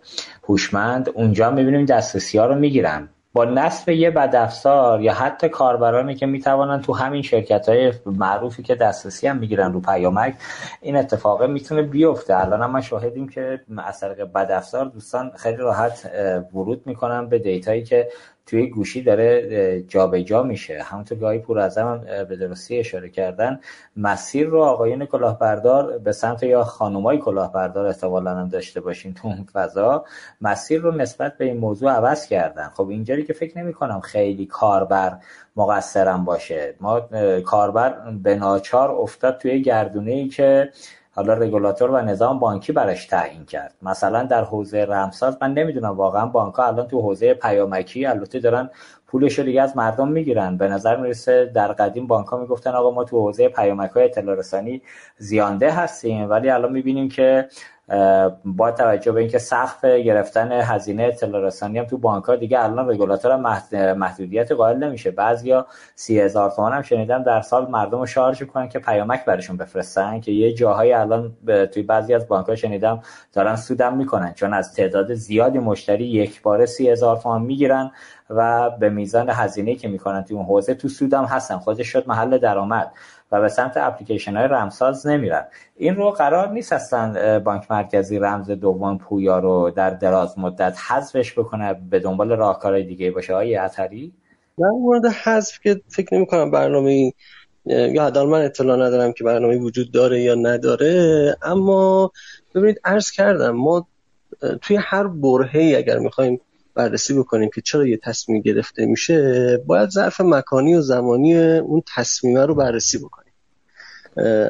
هوشمند 0.43 1.09
اونجا 1.13 1.51
می‌بینیم 1.51 1.85
دسترسی 1.85 2.37
ها 2.37 2.45
رو 2.45 2.55
می‌گیرن. 2.55 3.09
با 3.33 3.45
نصب 3.45 3.89
یه 3.89 4.11
بدافزار 4.11 5.01
یا 5.01 5.13
حتی 5.13 5.49
کاربرانی 5.49 6.15
که 6.15 6.25
می‌توانن 6.25 6.81
تو 6.81 6.93
همین 6.93 7.21
شرکت 7.21 7.69
های 7.69 7.93
معروفی 8.05 8.63
که 8.63 8.75
دسترسی 8.75 9.27
هم 9.27 9.37
می‌گیرن 9.37 9.73
رو 9.73 9.81
پیامک 9.81 10.35
این 10.81 10.95
اتفاقه 10.95 11.47
می‌تونه 11.47 11.81
بیفته. 11.81 12.37
الان 12.37 12.61
هم 12.61 12.81
شاهدیم 12.81 13.29
که 13.29 13.61
از 13.77 13.99
طریق 13.99 14.23
بدافزار 14.23 14.85
دوستان 14.85 15.31
خیلی 15.37 15.57
راحت 15.57 16.11
ورود 16.53 16.87
می‌کنن 16.87 17.29
به 17.29 17.39
دیتایی 17.39 17.83
که 17.83 18.09
توی 18.51 18.67
گوشی 18.67 19.01
داره 19.01 19.83
جابجا 19.87 20.31
جا 20.31 20.43
میشه. 20.43 20.83
همونطور 20.83 21.17
که 21.17 21.25
آقای 21.25 21.39
پور 21.39 21.59
هم 21.59 22.25
به 22.29 22.35
درستی 22.35 22.79
اشاره 22.79 23.09
کردن 23.09 23.59
مسیر 23.97 24.47
رو 24.47 24.63
آقایون 24.63 25.05
کلاهبردار 25.05 25.97
به 25.97 26.11
سمت 26.11 26.43
یا 26.43 26.63
خانومای 26.63 27.17
کلاهبردار 27.17 27.85
احتمالا 27.87 28.31
هم 28.31 28.49
داشته 28.49 28.81
باشین 28.81 29.13
تو 29.13 29.27
اون 29.27 29.47
فضا 29.53 30.05
مسیر 30.41 30.81
رو 30.81 30.91
نسبت 30.91 31.37
به 31.37 31.45
این 31.45 31.57
موضوع 31.57 31.91
عوض 31.91 32.27
کردن. 32.27 32.69
خب 32.73 32.89
اینجوری 32.89 33.23
که 33.23 33.33
فکر 33.33 33.57
نمی 33.57 33.73
کنم 33.73 33.99
خیلی 33.99 34.45
کاربر 34.45 35.17
مقصرم 35.55 36.25
باشه. 36.25 36.75
ما 36.79 36.99
کاربر 37.45 38.11
به 38.23 38.35
ناچار 38.35 38.91
افتاد 38.91 39.37
توی 39.37 39.61
گردونه 39.61 40.11
ای 40.11 40.27
که 40.27 40.69
حالا 41.15 41.33
رگولاتور 41.33 41.91
و 41.91 41.97
نظام 42.01 42.39
بانکی 42.39 42.73
براش 42.73 43.05
تعیین 43.05 43.45
کرد. 43.45 43.73
مثلا 43.81 44.23
در 44.23 44.43
حوزه 44.43 44.85
رمساز 44.85 45.37
من 45.41 45.53
نمی‌دونم 45.53 45.97
واقعا 45.97 46.25
بانک 46.25 46.59
الان 46.59 46.87
تو 46.87 47.01
حوزه 47.01 47.33
پیامکی 47.33 48.05
البته 48.05 48.39
دارن 48.39 48.69
پولش 49.07 49.39
رو 49.39 49.45
دیگه 49.45 49.61
از 49.61 49.77
مردم 49.77 50.07
می‌گیرن. 50.07 50.57
به 50.57 50.67
نظر 50.67 50.95
می‌رسه 50.95 51.45
در 51.45 51.67
قدیم 51.67 52.07
بانک 52.07 52.27
ها 52.27 52.37
می‌گفتن 52.37 52.71
آقا 52.71 52.91
ما 52.91 53.03
تو 53.03 53.19
حوزه 53.19 53.49
پیامک 53.49 53.91
های 53.91 54.05
اطلاع 54.05 54.35
رسانی 54.35 54.81
زیانده 55.17 55.71
هستیم 55.71 56.29
ولی 56.29 56.49
الان 56.49 56.71
می‌بینیم 56.71 57.09
که 57.09 57.47
با 58.45 58.71
توجه 58.71 59.11
به 59.11 59.19
اینکه 59.19 59.39
سقف 59.39 59.85
گرفتن 59.85 60.51
هزینه 60.51 61.03
اطلاع 61.03 61.41
رسانی 61.41 61.79
هم 61.79 61.85
تو 61.85 61.97
بانک 61.97 62.25
ها 62.25 62.35
دیگه 62.35 62.63
الان 62.63 62.89
رگولاتور 62.89 63.35
محدودیت 63.93 64.51
قائل 64.51 64.77
نمیشه. 64.77 65.11
بعضیا 65.11 65.67
سی 65.95 66.19
هزار 66.19 66.51
تومان 66.51 66.73
هم 66.73 66.81
شنیدم 66.81 67.23
در 67.23 67.41
سال 67.41 67.67
مردم 67.69 67.99
رو 67.99 68.05
شارژ 68.05 68.41
می‌کنن 68.41 68.69
که 68.69 68.79
پیامک 68.79 69.25
برشون 69.25 69.57
بفرستن 69.57 70.19
که 70.19 70.31
یه 70.31 70.53
جاهایی 70.53 70.93
الان 70.93 71.31
توی 71.73 71.83
بعضی 71.83 72.13
از 72.13 72.27
بانک 72.27 72.47
ها 72.47 72.55
شنیدم 72.55 73.01
دارن 73.33 73.55
سودم 73.55 73.97
می‌کنن 73.97 74.33
چون 74.33 74.53
از 74.53 74.73
تعداد 74.73 75.13
زیادی 75.13 75.59
مشتری 75.59 76.05
یک 76.05 76.41
باره 76.41 76.65
سی 76.65 76.89
هزار 76.89 77.17
تومان 77.17 77.41
می‌گیرن 77.41 77.91
و 78.29 78.69
به 78.69 78.89
میزان 78.89 79.29
هزینه 79.29 79.75
که 79.75 79.87
می‌کنن 79.87 80.23
توی 80.23 80.37
اون 80.37 80.45
حوزه 80.45 80.73
تو 80.73 80.87
سودم 80.87 81.25
هستن. 81.25 81.57
خودش 81.57 81.87
شد 81.87 82.07
محل 82.07 82.37
درآمد. 82.37 82.91
و 83.31 83.41
به 83.41 83.47
سمت 83.47 83.77
اپلیکیشن 83.77 84.37
های 84.37 84.47
رمساز 84.47 85.07
نمیرن. 85.07 85.45
این 85.77 85.95
رو 85.95 86.11
قرار 86.11 86.49
نیست 86.49 86.73
اصلا 86.73 87.39
بانک 87.39 87.71
مرکزی 87.71 88.19
رمز 88.19 88.51
دوم 88.51 88.97
پویا 88.97 89.39
رو 89.39 89.71
در 89.75 89.89
دراز 89.89 90.39
مدت 90.39 90.77
حذفش 90.87 91.39
بکنه 91.39 91.73
به 91.73 91.99
دنبال 91.99 92.31
راهکارهای 92.31 92.83
دیگه 92.83 93.11
باشه. 93.11 93.33
های 93.33 93.55
اثری 93.55 94.13
در 94.59 94.67
مورد 94.67 95.05
حذف 95.05 95.59
که 95.59 95.81
فکر 95.87 96.15
نمی 96.15 96.25
کنم 96.25 96.51
برنامه 96.51 97.13
یا 97.65 98.05
حداقل 98.05 98.29
من 98.29 98.41
اطلاع 98.41 98.77
ندارم 98.77 99.13
که 99.13 99.23
برنامه 99.23 99.57
وجود 99.57 99.91
داره 99.91 100.21
یا 100.21 100.35
نداره 100.35 101.35
اما 101.41 102.11
ببینید 102.55 102.81
عرض 102.83 103.11
کردم 103.11 103.51
ما 103.51 103.87
توی 104.61 104.77
هر 104.81 105.07
برهه 105.07 105.73
اگر 105.77 105.99
می‌خوایم 105.99 106.41
بررسی 106.73 107.13
بکنیم 107.13 107.49
که 107.55 107.61
چرا 107.61 107.87
یه 107.87 107.97
تصمیم 107.97 108.41
گرفته 108.41 108.85
میشه 108.85 109.57
باید 109.57 109.89
ظرف 109.89 110.21
مکانی 110.21 110.75
و 110.75 110.81
زمانی 110.81 111.37
اون 111.47 111.83
تصمیمه 111.95 112.45
رو 112.45 112.55
بررسی 112.55 112.97
بکنیم. 112.97 113.33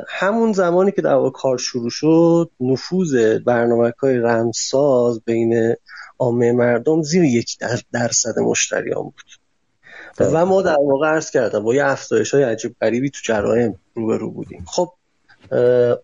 همون 0.08 0.54
زمانی 0.54 0.92
که 0.92 1.02
در 1.02 1.30
کار 1.34 1.58
شروع 1.58 1.90
شد 1.90 2.52
نفوذ 2.60 3.38
برنامه 3.46 3.94
های 4.02 4.18
رمساز 4.18 5.22
بین 5.26 5.76
عامه 6.20 6.52
مردم 6.52 7.02
زیر 7.02 7.24
یک 7.24 7.58
درصد 7.94 8.40
مشتریان 8.40 9.04
بود. 9.04 9.42
و 10.20 10.46
ما 10.46 10.62
در 10.62 10.78
واقع 10.80 11.08
عرض 11.08 11.32
کردم 11.32 11.64
با 11.64 11.76
یه 11.76 11.86
افزایش 11.86 12.34
های 12.34 12.44
عجیب 12.44 12.76
غریبی 12.82 13.10
تو 13.10 13.20
جرایم 13.24 13.80
روبرو 13.96 14.32
بودیم. 14.32 14.66
خب 14.68 14.94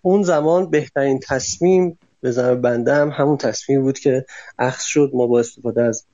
اون 0.02 0.24
زمان 0.24 0.70
بهترین 0.70 1.20
تصمیم 1.20 2.00
زمین 2.32 2.62
بنده 2.62 2.94
هم 2.94 3.10
همون 3.10 3.38
تصمیم 3.38 3.82
بود 3.82 4.00
که 4.00 4.26
اخذ 4.60 4.84
شد. 4.84 5.12
ما 5.14 5.28
با 5.28 5.40
استفاده 5.40 5.82
از 5.82 6.06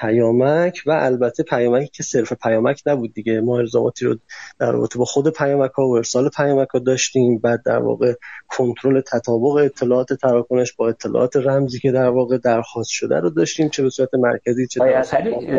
پیامک 0.00 0.82
و 0.86 0.90
البته 0.90 1.42
پیامکی 1.42 1.90
که 1.92 2.02
صرف 2.02 2.32
پیامک 2.32 2.82
نبود 2.86 3.14
دیگه. 3.14 3.40
ما 3.40 3.58
الزاماتی 3.58 4.04
رو 4.04 4.16
در 4.58 4.72
رابطه 4.72 4.98
با 4.98 5.04
خود 5.04 5.28
پیامک 5.28 5.70
ها 5.70 5.88
و 5.88 5.96
ارسال 5.96 6.28
پیامک 6.28 6.68
ها 6.68 6.78
داشتیم. 6.78 7.38
بعد 7.38 7.62
در 7.66 7.78
واقع 7.78 8.12
کنترل 8.48 9.00
تطابق 9.00 9.56
اطلاعات 9.56 10.12
تراکنش 10.12 10.72
با 10.72 10.88
اطلاعات 10.88 11.36
رمزی 11.36 11.78
که 11.78 11.92
در 11.92 12.08
واقع 12.08 12.38
درخواست 12.38 12.90
شده 12.90 13.20
رو 13.20 13.30
داشتیم 13.30 13.68
چه 13.68 13.82
به 13.82 13.90
صورت 13.90 14.14
مرکزی 14.14 14.66
چه 14.66 14.80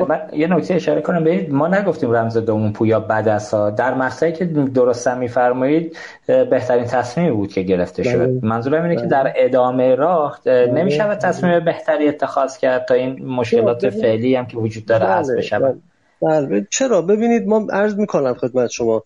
من 0.08 0.30
یه 0.34 0.48
نکته 0.48 0.74
اشاره 0.74 1.02
کنم 1.02 1.24
ببینید. 1.24 1.54
ما 1.54 1.68
نگفتیم 1.68 2.12
رمز 2.12 2.38
دومون 2.38 2.74
پویا 2.74 3.00
بد 3.00 3.28
است 3.28 3.54
در 3.54 3.94
مقطعی 3.94 4.32
که 4.32 4.46
درست 4.46 5.08
میفرمایید 5.08 5.98
بهترین 6.28 6.86
تصمیمی 6.86 7.32
بود 7.32 7.54
که 7.54 7.62
گرفته 7.62 8.04
شد 8.04 8.18
بله. 8.18 8.40
منظورم 8.44 8.84
اینه 8.84 8.96
که 8.96 9.08
در 9.08 9.24
بله. 9.24 9.34
ادامه 9.36 9.96
راه 9.96 10.40
نمیشه 10.48 11.04
بله. 11.04 11.16
تصمیم 11.16 11.66
بهتری 11.66 12.08
اتخاذ 12.08 12.58
کرد 12.58 12.86
تا 12.86 12.94
این 12.94 13.26
مشکلات 13.26 13.90
فعلی 13.90 14.23
هم 14.24 14.46
که 14.46 14.58
وجود 14.58 14.86
داره 14.86 15.06
بله، 15.06 15.16
حذف 15.16 15.38
بشه 15.38 15.60
بله. 15.60 15.76
بله. 16.22 16.68
چرا؟ 16.70 17.02
ببینید 17.02 17.48
ما 17.48 17.68
عرض 17.72 17.96
می‌کنم 17.96 18.34
خدمت 18.34 18.70
شما. 18.70 19.04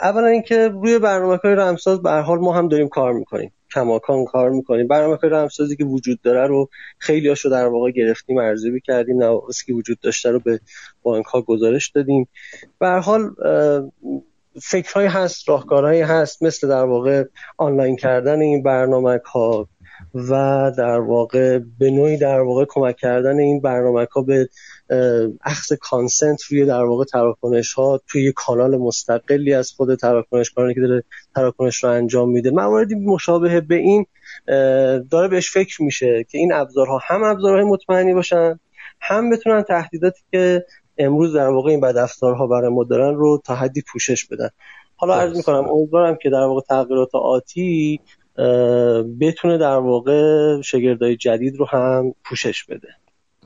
اولا 0.00 0.26
اینکه 0.26 0.68
روی 0.68 0.98
برنامه 0.98 1.36
های 1.36 1.54
رمساز 1.54 2.02
به 2.02 2.10
حال 2.10 2.38
ما 2.38 2.52
هم 2.52 2.68
داریم 2.68 2.88
کار 2.88 3.12
می‌کنیم. 3.12 3.52
کماکان 3.74 4.24
کار 4.24 4.50
می‌کنیم. 4.50 4.88
برنامه 4.88 5.16
های 5.16 5.30
رمسازی 5.30 5.76
که 5.76 5.84
وجود 5.84 6.20
داره 6.22 6.46
رو 6.46 6.68
خیلی 6.98 7.28
هاشو 7.28 7.48
در 7.48 7.66
واقع 7.66 7.90
گرفتیم 7.90 8.38
ارزیابی 8.38 8.80
کردیم. 8.80 9.22
نواقصی 9.22 9.66
که 9.66 9.72
وجود 9.72 10.00
داشته 10.00 10.30
رو 10.30 10.38
به 10.38 10.60
بانک 11.02 11.26
ها 11.26 11.42
گزارش 11.42 11.88
دادیم. 11.88 12.28
به 12.78 12.88
حال 12.88 13.30
فکرهایی 14.62 15.08
هست 15.08 15.48
راهکارهایی 15.48 16.00
هست 16.00 16.42
مثل 16.42 16.68
در 16.68 16.84
واقع 16.84 17.24
آنلاین 17.56 17.96
کردن 17.96 18.40
این 18.40 18.62
برنامه 18.62 19.20
ها 19.32 19.68
و 20.14 20.72
در 20.78 21.00
واقع 21.00 21.58
به 21.78 21.90
نوعی 21.90 22.16
در 22.16 22.40
واقع 22.40 22.64
کمک 22.68 22.96
کردن 22.96 23.38
این 23.38 23.60
برنامه 23.60 24.06
ها 24.12 24.22
به 24.22 24.48
اخذ 25.44 25.72
کانسنت 25.80 26.42
روی 26.42 26.66
در 26.66 26.84
واقع 26.84 27.04
تراکنش 27.04 27.72
ها 27.72 28.00
توی 28.08 28.32
کانال 28.36 28.76
مستقلی 28.76 29.54
از 29.54 29.70
خود 29.70 29.94
تراکنش 29.94 30.50
کننده 30.50 30.74
که 30.74 30.80
داره 30.80 31.04
تراکنش 31.34 31.84
رو 31.84 31.90
انجام 31.90 32.30
میده. 32.30 32.50
مواردی 32.50 32.94
مشابه 32.94 33.60
به 33.60 33.74
این 33.74 34.06
داره 35.10 35.28
بهش 35.28 35.50
فکر 35.50 35.82
میشه 35.82 36.24
که 36.30 36.38
این 36.38 36.52
ابزارها 36.52 37.00
هم 37.02 37.22
ابزارهای 37.22 37.64
مطمئنی 37.64 38.14
باشن 38.14 38.60
هم 39.00 39.30
بتونن 39.30 39.62
تهدیداتی 39.62 40.20
که 40.30 40.64
امروز 40.98 41.36
در 41.36 41.48
واقع 41.48 41.70
این 41.70 41.80
بدافزارها 41.80 42.46
برای 42.46 42.70
ما 42.70 42.84
دارن 42.84 43.14
رو 43.14 43.42
تا 43.44 43.54
حدی 43.54 43.82
پوشش 43.92 44.26
بدن. 44.26 44.48
حالا 44.96 45.14
عرض 45.14 45.36
می‌کنم 45.36 45.68
امیدوارم 45.68 46.18
که 46.22 46.30
در 46.30 46.44
واقع 46.44 46.60
تغییرات 46.60 47.14
آتی 47.14 48.00
بتونه 49.20 49.58
در 49.58 49.76
واقع 49.76 50.60
شگردهای 50.60 51.16
جدید 51.16 51.56
رو 51.56 51.66
هم 51.66 52.14
پوشش 52.24 52.64
بده. 52.64 52.88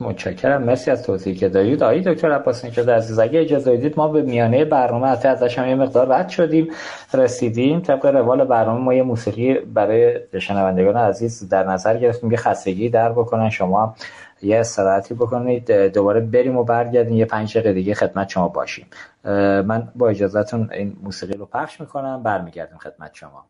متشکرم. 0.01 0.63
مرسی 0.63 0.91
از 0.91 1.03
توضیحی 1.03 1.35
که 1.35 1.49
دارید 1.49 1.83
آقای 1.83 2.01
دکتر 2.01 2.31
عباس 2.31 2.65
نژاد 2.65 2.89
عزیز 2.89 3.19
اگه 3.19 3.39
اجازه 3.39 3.71
بدید 3.71 3.93
ما 3.97 4.07
به 4.07 4.21
میانه 4.21 4.65
برنامه 4.65 5.07
حتی 5.07 5.27
ازش 5.27 5.59
هم 5.59 5.67
یه 5.67 5.75
مقدار 5.75 6.07
رد 6.07 6.29
شدیم 6.29 6.67
رسیدیم. 7.13 7.79
طبق 7.79 8.05
روال 8.05 8.45
برنامه 8.45 8.79
ما 8.79 8.93
یه 8.93 9.03
موسیقی 9.03 9.53
برای 9.53 10.19
شنوندگان 10.39 10.97
عزیز 10.97 11.49
در 11.49 11.63
نظر 11.63 11.97
گرفتیم 11.97 12.29
که 12.29 12.37
خستگی 12.37 12.89
در 12.89 13.11
بکنن. 13.11 13.49
شما 13.49 13.95
یه 14.41 14.59
استراحتی 14.59 15.13
بکنید. 15.13 15.71
دوباره 15.71 16.19
بریم 16.19 16.57
و 16.57 16.63
برگردیم. 16.63 17.15
یه 17.15 17.25
پنج 17.25 17.57
دقیقه 17.57 17.73
دیگه 17.73 17.93
خدمت 17.93 18.29
شما 18.29 18.47
باشیم. 18.47 18.85
من 19.65 19.87
با 19.95 20.09
اجازهتون 20.09 20.69
این 20.73 20.97
موسیقی 21.03 21.33
رو 21.33 21.45
پخش 21.45 21.81
می‌کنم. 21.81 22.23
برمیگردیم 22.23 22.77
خدمت 22.77 23.11
شما. 23.13 23.45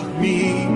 نمی‌فهمی 0.00 0.68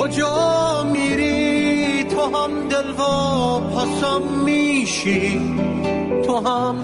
کجا 0.00 0.82
میری؟ 0.92 2.04
تو 2.04 2.20
هم 2.20 2.68
دل 2.68 2.90
و 2.90 3.60
پسم 3.60 4.22
میشی. 4.44 5.40
تو 6.26 6.36
هم 6.36 6.76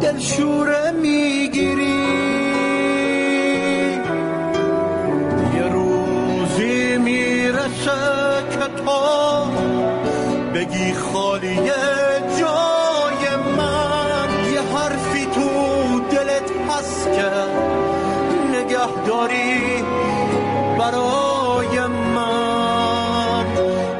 دلشوره 0.00 0.90
می‌گیری. 1.02 2.02
یه 5.56 5.68
روزی 5.72 6.96
می‌رسه 6.96 8.00
که 8.50 8.82
تو 8.82 9.00
بگی 10.54 10.92
خالیه 10.92 11.82
جای 12.38 13.36
من. 13.56 14.52
یه 14.52 14.60
حرفی 14.60 15.26
تو 15.34 15.50
دلت 16.10 16.50
هست 16.70 17.04
که 17.12 17.30
نگه 18.58 19.04
داری 19.06 19.71
برای 20.82 21.86
من. 21.86 23.44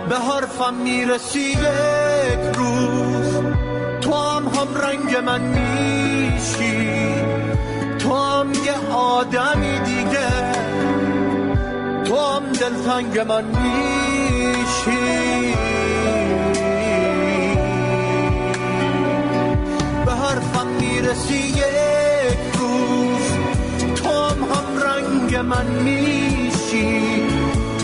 به 0.08 0.16
حرفم 0.16 0.74
می‌رسی 0.74 1.40
یک 1.40 2.56
روز. 2.56 3.40
تو 4.00 4.14
هم 4.14 4.48
هم 4.48 4.68
رنگ 4.84 5.16
من 5.16 5.40
میشی. 5.40 6.88
تو 7.98 8.16
هم 8.16 8.52
یه 8.52 8.94
آدمی 8.94 9.78
دیگه. 9.78 10.28
تو 12.04 12.16
هم 12.16 12.42
دلتنگ 12.52 13.18
من 13.18 13.44
میشی. 13.44 15.54
به 20.06 20.12
حرفم 20.12 20.66
می‌رسی 20.80 21.34
یک 21.34 22.38
روز. 22.58 23.32
تو 23.94 24.08
هم 24.08 24.42
هم 24.42 24.82
رنگ 24.82 25.36
من 25.36 25.66
میشی. 25.66 26.41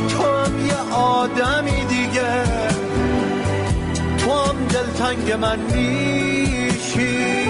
تو 0.08 0.22
هم 0.22 0.66
یه 0.66 0.94
آدمی 0.94 1.84
دیگه. 1.84 2.44
تو 4.18 4.30
هم 4.30 4.56
دلتنگ 4.66 5.32
من 5.32 5.58
میشی. 5.60 7.47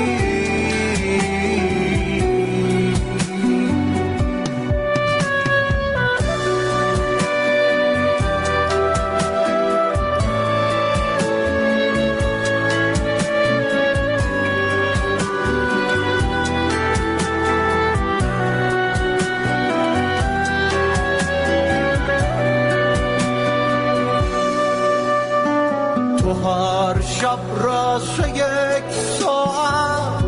شب 27.29 27.63
راست 27.65 28.19
یک 28.29 28.93
ساعت 29.21 30.25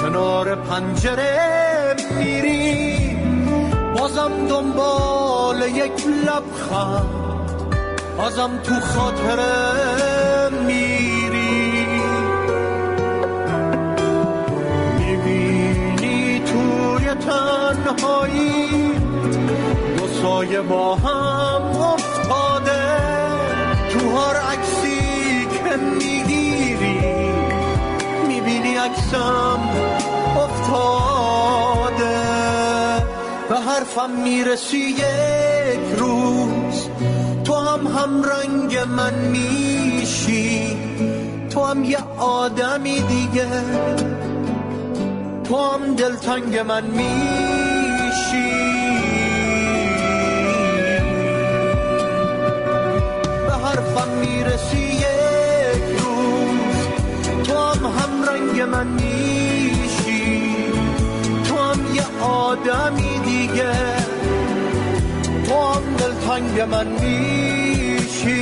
کنار 0.00 0.54
پنجره 0.54 1.96
میری 2.18 3.18
بازم 3.94 4.30
دنبال 4.48 5.62
یک 5.62 6.06
لبخند 6.26 7.06
بازم 8.18 8.50
تو 8.62 8.74
خاطره 8.80 10.48
میری 10.66 11.86
می‌بینی 14.98 16.40
توی 16.40 17.14
تنهایی 17.14 18.92
دو 19.98 20.06
سایه 20.22 20.60
با 20.60 20.95
عکسم 29.06 29.60
افتاده 30.36 32.16
به 33.48 33.56
حرفم 33.56 34.10
می‌رسی 34.10 34.78
یک 34.78 35.98
روز. 35.98 36.88
تو 37.44 37.54
هم 37.54 37.86
هم 37.86 38.22
رنگ 38.22 38.78
من 38.78 39.14
میشی. 39.14 40.76
تو 41.50 41.64
هم 41.64 41.84
یه 41.84 41.98
آدمی 42.18 43.00
دیگه. 43.00 43.46
تو 45.44 45.56
هم 45.56 45.94
دلتنگ 45.94 46.58
من 46.58 46.84
میشی. 46.84 47.35
یه 62.66 62.72
آدمی 62.72 63.18
دیگه. 63.18 63.72
تو 65.46 65.54
هم 65.54 65.96
دلتنگ 65.96 66.60
من 66.60 66.86
میشی. 66.86 68.36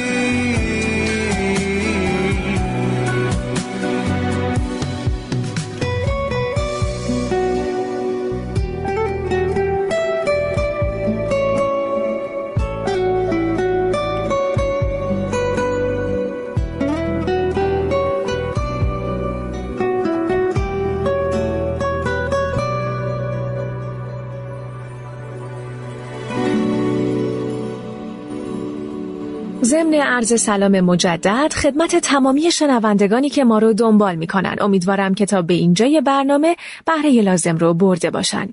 ضمن 29.94 30.06
عرض 30.06 30.40
سلام 30.40 30.80
مجدد 30.80 31.52
خدمت 31.52 31.96
تمامی 31.96 32.50
شنوندگانی 32.50 33.28
که 33.28 33.44
ما 33.44 33.58
رو 33.58 33.72
دنبال 33.72 34.14
می‌کنن. 34.14 34.56
امیدوارم 34.60 35.14
که 35.14 35.26
تا 35.26 35.42
به 35.42 35.54
اینجای 35.54 36.00
برنامه 36.00 36.56
بهره 36.86 37.22
لازم 37.22 37.56
رو 37.56 37.74
برده 37.74 38.10
باشن. 38.10 38.48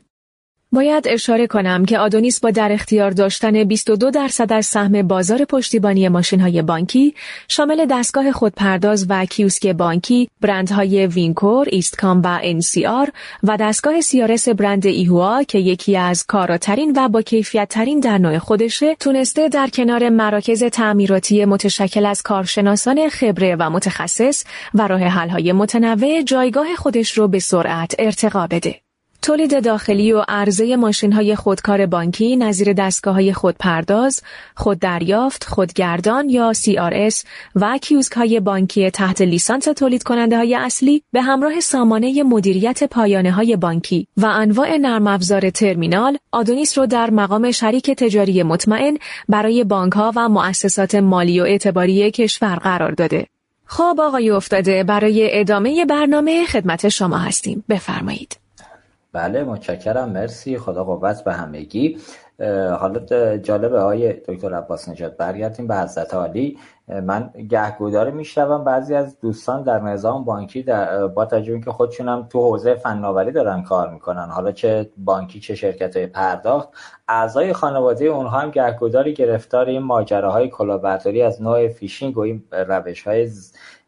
باید 0.73 1.07
اشاره 1.07 1.47
کنم 1.47 1.85
که 1.85 1.99
آدونیس 1.99 2.39
با 2.39 2.51
در 2.51 2.71
اختیار 2.71 3.11
داشتن 3.11 3.63
22 3.63 4.11
درصد 4.11 4.53
از 4.53 4.65
سهم 4.65 5.01
بازار 5.01 5.45
پشتیبانی 5.45 6.09
ماشین 6.09 6.39
های 6.39 6.61
بانکی 6.61 7.15
شامل 7.47 7.85
دستگاه 7.85 8.31
خودپرداز 8.31 9.05
و 9.09 9.25
کیوسک 9.25 9.67
بانکی، 9.67 10.29
برندهای 10.41 11.07
وینکور، 11.07 11.67
ویستکام 11.71 12.21
و 12.21 12.39
NCR 12.43 13.11
و 13.43 13.57
دستگاه 13.57 14.01
CRS 14.01 14.49
برند 14.49 14.85
ایهوا 14.85 15.43
که 15.43 15.59
یکی 15.59 15.97
از 15.97 16.25
کاراترین 16.25 16.93
و 16.95 17.09
با 17.09 17.21
کیفیت 17.21 17.69
ترین 17.69 17.99
در 17.99 18.17
نوع 18.17 18.37
خودشه 18.37 18.95
تونسته 18.95 19.49
در 19.49 19.67
کنار 19.67 20.09
مراکز 20.09 20.63
تعمیراتی 20.63 21.45
متشکل 21.45 22.05
از 22.05 22.21
کارشناسان 22.21 23.09
خبره 23.09 23.55
و 23.59 23.69
متخصص 23.69 24.43
و 24.73 24.87
راه 24.87 25.01
حل‌های 25.01 25.51
متنوع 25.51 26.21
جایگاه 26.21 26.75
خودش 26.75 27.17
رو 27.17 27.27
به 27.27 27.39
سرعت 27.39 27.95
ارتقا 27.99 28.47
بده. 28.47 28.80
تولید 29.21 29.63
داخلی 29.63 30.13
و 30.13 30.23
عرضه 30.27 30.75
ماشین 30.75 31.13
های 31.13 31.35
خودکار 31.35 31.85
بانکی 31.85 32.35
نظیر 32.35 32.73
دستگاه 32.73 33.13
های 33.13 33.33
خودپرداز، 33.33 34.21
خوددریافت، 34.55 35.43
خودگردان 35.43 36.29
یا 36.29 36.53
CRS 36.53 37.25
و 37.55 37.77
کیوسک 37.77 38.11
های 38.11 38.39
بانکی 38.39 38.89
تحت 38.89 39.21
لیسانس 39.21 39.63
تولید 39.63 40.03
کننده 40.03 40.37
های 40.37 40.55
اصلی 40.55 41.03
به 41.11 41.21
همراه 41.21 41.59
سامانه 41.59 42.23
مدیریت 42.23 42.83
پایانه 42.83 43.31
های 43.31 43.55
بانکی 43.55 44.07
و 44.17 44.25
انواع 44.25 44.77
نرم 44.77 45.07
افزار 45.07 45.49
ترمینال 45.49 46.17
آدونیس 46.31 46.77
رو 46.77 46.85
در 46.85 47.09
مقام 47.09 47.51
شریک 47.51 47.91
تجاری 47.91 48.43
مطمئن 48.43 48.97
برای 49.29 49.63
بانک 49.63 49.93
ها 49.93 50.13
و 50.15 50.29
مؤسسات 50.29 50.95
مالی 50.95 51.39
و 51.39 51.43
اعتباری 51.43 52.11
کشور 52.11 52.55
قرار 52.55 52.91
داده. 52.91 53.27
خب 53.65 53.99
آقای 53.99 54.29
افتاده 54.29 54.83
برای 54.83 55.39
ادامه 55.39 55.85
برنامه 55.85 56.45
خدمت 56.45 56.89
شما 56.89 57.17
هستیم. 57.17 57.63
بفرمایید. 57.69 58.40
بله 59.13 59.43
متشکرم 59.43 60.09
مرسی. 60.09 60.57
خدا 60.57 60.83
قوت 60.83 61.23
به 61.23 61.33
همگی. 61.33 61.97
حالا 62.79 63.37
جالبه 63.37 63.81
های 63.81 64.13
دکتر 64.13 64.53
عباس 64.53 64.89
نجات 64.89 65.17
برگردیم 65.17 65.67
به 65.67 65.75
حضرت 65.77 66.13
عالی. 66.13 66.57
من 66.87 67.29
گهگودار 67.49 68.11
میشنوم. 68.11 68.63
بعضی 68.63 68.95
از 68.95 69.19
دوستان 69.19 69.63
در 69.63 69.79
نظام 69.79 70.25
بانکی 70.25 70.63
در 70.63 71.07
با 71.07 71.25
توجه 71.25 71.59
که 71.59 71.71
خودشونم 71.71 72.27
تو 72.29 72.39
حوزه 72.39 72.75
فناوری 72.75 73.31
دارن 73.31 73.63
کار 73.63 73.93
می‌کنن 73.93 74.29
حالا 74.29 74.51
چه 74.51 74.89
بانکی 74.97 75.39
چه 75.39 75.55
شرکت 75.55 75.97
های 75.97 76.07
پرداخت 76.07 76.69
اعضای 77.07 77.53
خانواده 77.53 78.05
اونها 78.05 78.39
هم 78.39 78.51
گهگوداری 78.51 79.13
گرفتار 79.13 79.65
این 79.65 79.81
ماجراهای 79.81 80.49
کلاهبرداری 80.49 81.21
از 81.21 81.41
نوع 81.41 81.67
فیشینگ 81.67 82.17
و 82.17 82.21
این 82.21 82.43
روش 82.51 83.07
های 83.07 83.29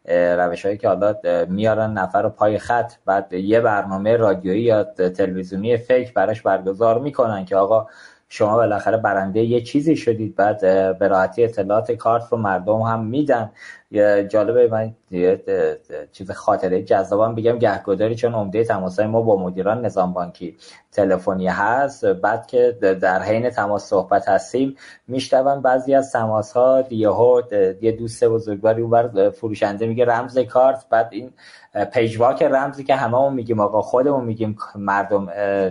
روش 0.06 0.66
هایی 0.66 0.78
که 0.78 0.88
حالا 0.88 1.16
میارن 1.50 1.94
نفر 1.94 2.22
رو 2.22 2.30
پای 2.30 2.58
خط 2.60 2.94
بعد 3.06 3.34
یه 3.34 3.62
برنامه 3.62 4.18
رادیویی 4.18 4.62
یا 4.62 4.84
تلویزیونی 4.84 5.78
فیک 5.78 6.14
براش 6.14 6.42
برگزار 6.42 7.00
می‌کنن 7.00 7.46
که 7.46 7.56
آقا 7.56 7.88
شما 8.30 8.56
بالاخره 8.56 8.98
برنده 8.98 9.40
یه 9.44 9.62
چیزی 9.62 9.96
شدید 9.96 10.36
بعد 10.36 10.60
به 11.00 11.08
راحتی 11.08 11.44
اطلاعات 11.44 11.92
کارت 11.92 12.24
رو 12.32 12.38
مردم 12.38 12.82
هم 12.82 13.06
میدن. 13.06 13.52
جالبه 14.30 14.68
من 14.68 14.96
چیز 16.12 16.32
خاطره 16.32 16.84
جذابم 16.84 17.36
بگم 17.36 17.60
گهگداری 17.60 18.16
چون 18.16 18.34
عمده 18.34 18.64
تماسای 18.64 19.08
ما 19.08 19.22
با 19.22 19.36
مدیران 19.36 19.86
نظام 19.86 20.14
بانکی 20.14 20.58
تلفنی 20.92 21.48
هست. 21.48 22.06
بعد 22.06 22.48
که 22.48 22.78
در 23.02 23.22
حین 23.22 23.50
تماس 23.50 23.86
صحبت 23.86 24.30
هستیم 24.30 24.76
میشتون 25.08 25.62
بعضی 25.62 25.94
از 25.94 26.12
تماس 26.12 26.54
ها 26.54 26.84
یه 26.92 27.92
دوست 27.92 28.24
بزرگواری 28.24 28.82
اون 28.82 29.30
فروشنده 29.30 29.86
میگه 29.86 30.06
رمز 30.06 30.40
کارت. 30.40 30.86
بعد 30.90 31.08
این 31.12 31.32
پیجواک 31.94 32.44
رمزی 32.44 32.84
که 32.84 32.96
هممون 32.96 33.34
میگیم 33.34 33.60
آقا 33.60 33.82
خودمون 33.82 34.26
میگیم 34.26 34.58
مردم 34.76 35.28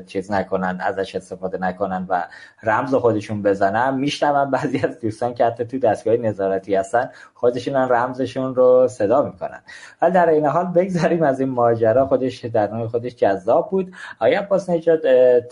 چیز 0.07 0.33
نکنن 0.33 0.79
ازش 0.81 1.17
استفاده 1.17 1.59
نکنن 1.59 2.07
و 2.09 2.25
رمز 2.63 2.95
خودشون 2.95 3.43
بزنن. 3.43 3.95
میشنون 3.95 4.51
بعضی 4.51 4.79
از 4.79 5.01
دوستان 5.01 5.35
که 5.35 5.45
حتی 5.45 5.65
تو 5.65 5.79
دستگاه 5.79 6.17
نظارتی 6.17 6.75
هستن 6.75 7.11
خودشون 7.35 7.77
رمزشون 7.77 8.55
رو 8.55 8.89
صدا 8.89 9.23
می‌کنن. 9.23 9.63
ولی 10.03 10.13
در 10.13 10.29
این 10.29 10.47
حال 10.47 10.67
بگذاریم 10.67 11.23
از 11.23 11.41
این 11.41 11.49
ماجرا. 11.49 12.07
خودش 12.07 12.45
در 12.45 12.71
نوع 12.71 12.89
خودش 12.89 13.17
جذاب 13.17 13.71
بود. 13.71 13.93
آیا 14.19 14.43
باز 14.43 14.71
نجات 14.71 15.01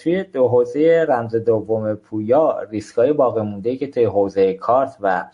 توی 0.03 0.25
دو 0.25 0.49
حوزه 0.49 1.07
رمز 1.09 1.37
دوم 1.37 1.95
پویا 1.95 2.61
ریسکای 2.71 3.13
باقی 3.13 3.41
مونده 3.41 3.77
که 3.77 3.87
توی 3.87 4.05
حوزه 4.05 4.55
کارت 4.55 4.97
و 5.01 5.25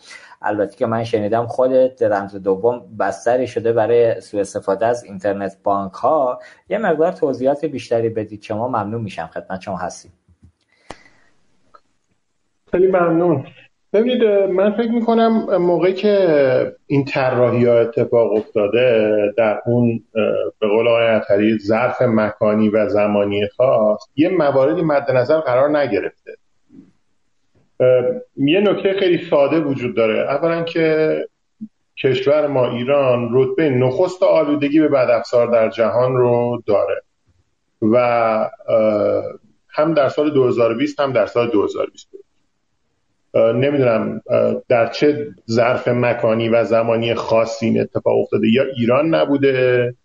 البته 0.41 0.75
که 0.75 0.85
من 0.85 1.03
شنیدم 1.03 1.47
خودت 1.47 2.03
رمز 2.03 2.35
دوم 2.35 2.97
بستری 2.99 3.47
شده 3.47 3.73
برای 3.73 4.21
سوء 4.21 4.41
استفاده 4.41 4.85
از 4.85 5.03
اینترنت 5.03 5.57
بانک 5.63 5.93
ها 5.93 6.39
یه 6.69 6.77
مقدار 6.77 7.11
توضیحات 7.11 7.65
بیشتری 7.65 8.09
بدید 8.09 8.41
شما 8.41 8.67
ممنون 8.67 9.01
میشم 9.01 9.29
خدمت 9.33 9.61
شما 9.61 9.77
هستیم. 9.77 10.11
خیلی 12.71 12.87
ممنون. 12.87 13.45
ببینید 13.93 14.23
من 14.49 14.71
فکر 14.71 14.91
می‌کنم 14.91 15.57
موقعی 15.57 15.93
که 15.93 16.75
این 16.85 17.05
طراحی 17.05 17.65
ها 17.65 17.79
اتفاق 17.79 18.33
افتاده 18.33 19.11
در 19.37 19.61
اون 19.65 20.03
به 20.59 20.67
قول 20.67 20.87
آقای 20.87 21.57
ظرف 21.57 22.01
مکانی 22.01 22.69
و 22.69 22.89
زمانی 22.89 23.47
خاص 23.57 23.99
یه 24.15 24.29
مواردی 24.29 24.81
مد 24.81 25.11
نظر 25.11 25.39
قرار 25.39 25.77
نگرفته. 25.77 26.31
یه 28.35 28.59
نکته 28.59 28.93
خیلی 28.99 29.25
ساده 29.29 29.59
وجود 29.59 29.95
داره. 29.95 30.19
اولا 30.19 30.63
که 30.63 31.17
کشور 31.97 32.47
ما 32.47 32.71
ایران 32.71 33.29
رتبه 33.31 33.69
نخست 33.69 34.23
آلودگی 34.23 34.79
به 34.79 34.87
بد 34.87 35.09
افزار 35.09 35.47
در 35.47 35.69
جهان 35.69 36.15
رو 36.15 36.63
داره 36.65 37.01
و 37.81 37.97
هم 39.69 39.93
در 39.93 40.09
سال 40.09 40.33
2020 40.33 40.99
هم 40.99 41.13
در 41.13 41.25
سال 41.25 41.49
2020 41.49 42.09
نمی‌دونم 43.33 44.21
در 44.69 44.87
چه 44.87 45.27
ظرف 45.49 45.87
مکانی 45.87 46.49
و 46.49 46.63
زمانی 46.63 47.13
خاصی 47.13 47.65
این 47.65 47.81
اتفاق 47.81 48.19
افتاده. 48.19 48.47
یا 48.47 48.63
ایران 48.77 49.15
نبوده 49.15 49.95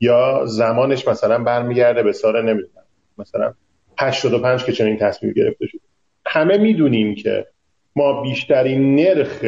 یا 0.00 0.42
زمانش 0.46 1.08
مثلا 1.08 1.38
برمیگرده 1.38 2.02
به 2.02 2.12
سال 2.12 2.42
نمی‌دونم 2.42 2.84
مثلا 3.18 3.54
85 3.98 4.64
که 4.64 4.72
چنین 4.72 4.98
تصمیم 4.98 5.32
گرفته 5.32 5.66
شده. 5.66 5.80
همه 6.26 6.58
می‌دونیم 6.58 7.14
که 7.14 7.46
ما 7.96 8.22
بیشترین 8.22 8.96
نرخ 8.96 9.44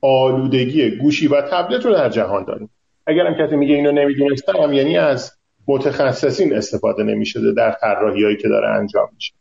آلودگی 0.00 0.90
گوشی 0.90 1.28
و 1.28 1.40
تبلت 1.40 1.84
رو 1.84 1.92
در 1.92 2.08
جهان 2.08 2.44
داریم. 2.44 2.70
اگر 3.06 3.26
هم 3.26 3.46
کسی 3.46 3.56
میگه 3.56 3.74
اینو 3.74 3.92
نمی‌دونستم 3.92 4.72
یعنی 4.72 4.98
از 4.98 5.32
متخصصین 5.68 6.54
استفاده 6.54 7.02
نمی‌شده 7.02 7.52
در 7.52 7.72
طراحیایی 7.72 8.36
که 8.36 8.48
داره 8.48 8.68
انجام 8.68 9.08
میشه. 9.14 9.32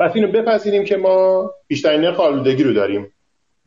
پس 0.00 0.10
اینو 0.14 0.28
بپذیریم 0.28 0.84
که 0.84 0.96
ما 0.96 1.50
بیشترین 1.66 2.00
نرخ 2.00 2.20
آلودگی 2.20 2.62
رو 2.62 2.72
داریم. 2.72 3.12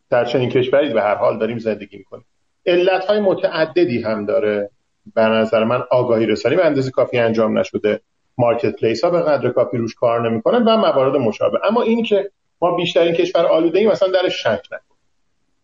در 0.09 0.25
چنین 0.25 0.49
کشوری 0.49 0.93
به 0.93 1.01
هر 1.01 1.15
حال 1.15 1.39
داریم 1.39 1.57
زندگی 1.57 1.97
می‌کنیم. 1.97 2.25
علت 2.65 3.05
های 3.05 3.19
متعددی 3.19 4.01
هم 4.01 4.25
داره. 4.25 4.69
به 5.15 5.21
نظر 5.21 5.63
من 5.63 5.83
آگاهی 5.91 6.25
رسانی 6.25 6.55
به 6.55 6.65
اندازه 6.65 6.91
کافی 6.91 7.17
انجام 7.17 7.59
نشده. 7.59 8.01
مارکت 8.37 8.75
پلیس 8.75 9.03
ها 9.03 9.09
به 9.09 9.21
قدر 9.21 9.49
کافی 9.49 9.77
روش 9.77 9.95
کار 9.95 10.29
نمی‌کنن 10.29 10.63
و 10.63 10.77
موارد 10.77 11.15
مشابه. 11.15 11.59
اما 11.63 11.81
این 11.81 12.03
که 12.03 12.31
ما 12.61 12.75
بیشترین 12.75 13.13
کشور 13.13 13.45
آلوده 13.45 13.79
ایم 13.79 13.91
مثلا 13.91 14.09
در 14.09 14.29
شک 14.29 14.61
نکن 14.71 14.95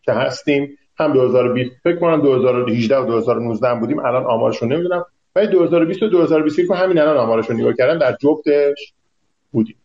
که 0.02 0.12
هستیم. 0.12 0.78
هم 1.00 1.14
2020 1.14 1.72
فکر 1.84 1.96
کنم 1.96 2.22
2018 2.22 2.98
و 2.98 3.06
2019 3.06 3.76
بودیم 3.76 4.00
الان 4.00 4.24
آمارشو 4.24 4.66
نمی‌دونم. 4.66 5.06
ولی 5.36 5.48
2020 5.48 6.04
و 6.04 6.08
2021 6.08 6.72
همین 6.72 7.00
الان 7.00 7.18
آمارشو 7.18 7.54
نگاه 7.54 7.74
کردم 7.74 8.00
در 8.00 8.16
جفتش 8.22 8.94
بودیم. 9.52 9.76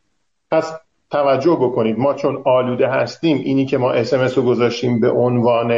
پس 0.50 0.72
توجه 1.10 1.56
بکنید. 1.60 1.98
ما 1.98 2.14
چون 2.14 2.42
آلوده 2.44 2.88
هستیم 2.88 3.38
اینی 3.38 3.66
که 3.66 3.78
ما 3.78 3.92
اسمس 3.92 4.38
رو 4.38 4.44
گذاشتیم 4.44 5.00
به 5.00 5.10
عنوان 5.10 5.72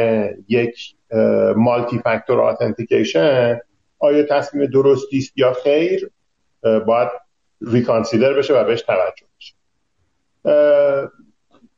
یک 0.47 0.95
multi-factor 1.55 2.39
authentication 2.39 3.59
آیا 3.99 4.23
تصمیم 4.23 4.65
درستی 4.65 5.17
است 5.17 5.37
یا 5.37 5.53
خیر؟ 5.63 6.11
باید 6.61 7.09
reconsider 7.61 8.33
بشه 8.33 8.53
و 8.53 8.63
بهش 8.63 8.81
توجه 8.81 9.25
بشه. 9.37 9.53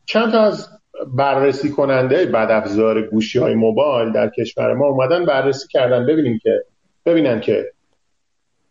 چند 0.06 0.32
تا 0.32 0.42
از 0.42 0.70
بررسی 1.08 1.72
کننده 1.72 2.26
بد 2.26 2.52
افزار 2.52 3.02
گوشی 3.02 3.40
های 3.40 3.56
موبایل 3.56 4.12
در 4.12 4.30
کشور 4.30 4.74
ما 4.74 4.88
اومدن 4.88 5.26
بررسی 5.26 5.68
کردن. 5.68 6.06
ببینیم 6.06 6.40
که 6.44 6.64
ببینن 7.06 7.42
که 7.42 7.72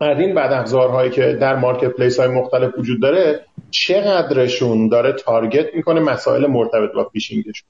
از 0.00 0.20
این 0.20 0.34
بد 0.34 0.52
افزارهایی 0.52 1.10
که 1.10 1.32
در 1.32 1.56
marketplace 1.56 2.20
های 2.20 2.28
مختلف 2.28 2.78
وجود 2.78 3.02
داره 3.02 3.44
چقدرشون 3.70 4.88
داره 4.88 5.12
target 5.12 5.74
می‌کنه 5.74 6.00
مسائل 6.00 6.46
مرتبط 6.46 6.92
با 6.92 7.04
فیشینگشون 7.04 7.68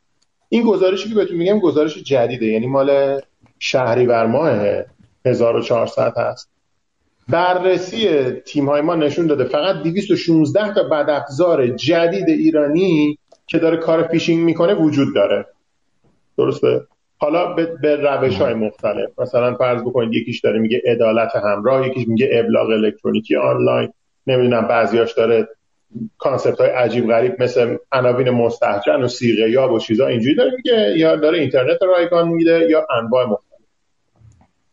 این 0.48 0.62
گزارشی 0.62 1.08
که 1.08 1.14
بهتون 1.14 1.36
میگم 1.36 1.58
گزارش 1.58 1.98
جدیده 1.98 2.46
یعنی 2.46 2.66
مال 2.66 3.20
شهریور 3.58 4.26
ماه 4.26 4.84
1400 5.24 6.18
هست. 6.18 6.50
بررسی 7.28 8.30
تیم 8.30 8.68
های 8.68 8.80
ما 8.80 8.94
نشون 8.94 9.26
داده. 9.26 9.44
فقط 9.44 9.76
216 9.82 10.74
تا 10.74 10.82
بد 10.82 11.10
افزار 11.10 11.66
جدید 11.66 12.28
ایرانی 12.28 13.18
که 13.46 13.58
داره 13.58 13.76
کار 13.76 14.02
فیشینگ 14.02 14.44
می‌کنه 14.44 14.74
وجود 14.74 15.14
داره. 15.14 15.46
درسته؟ 16.38 16.80
حالا 17.18 17.54
به, 17.54 17.66
به 17.82 17.96
روش 17.96 18.36
های 18.36 18.54
مختلف. 18.54 19.18
مثلا 19.18 19.54
فرض 19.54 19.80
بکنید 19.80 20.14
یکیش 20.14 20.40
داره 20.40 20.58
میگه 20.58 20.82
عدالت 20.86 21.36
همراه 21.36 21.88
یکیش 21.88 22.08
میگه 22.08 22.30
ابلاغ 22.32 22.68
الکترونیکی 22.68 23.36
آنلاین. 23.36 23.92
نمی‌دونم 24.26 24.68
بعضیاش 24.68 25.14
داره 25.14 25.48
concept 26.18 26.60
های 26.60 26.70
عجیب 26.70 27.08
غریب 27.08 27.42
مثل 27.42 27.76
عناوین 27.92 28.30
مستهجن 28.30 29.02
و 29.02 29.08
صیغه 29.08 29.50
یا 29.50 29.72
و 29.72 29.78
چیزا 29.78 30.06
اینجوری 30.06 30.34
داره 30.34 30.50
میگه 30.56 30.94
یا 30.96 31.16
داره 31.16 31.38
اینترنت 31.38 31.82
رایگان 31.82 32.28
میده 32.28 32.66
یا 32.70 32.86
انواع 33.00 33.24
مختلف. 33.24 33.47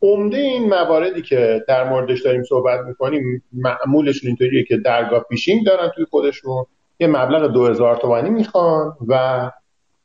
عمده 0.05 0.37
این 0.37 0.69
مواردی 0.69 1.21
که 1.21 1.63
در 1.67 1.89
موردش 1.89 2.21
داریم 2.21 2.43
صحبت 2.43 2.79
می‌کنیم 2.79 3.43
معمولشون 3.53 4.27
اینطوریه 4.27 4.63
که 4.63 4.77
درگاه 4.77 5.25
فیشینگ 5.29 5.65
دارن 5.65 5.91
توی 5.95 6.05
خودشون. 6.05 6.65
یه 6.99 7.07
مبلغ 7.07 7.53
2000 7.53 7.95
تومانی 7.95 8.29
می‌خوان 8.29 8.93
و 9.07 9.51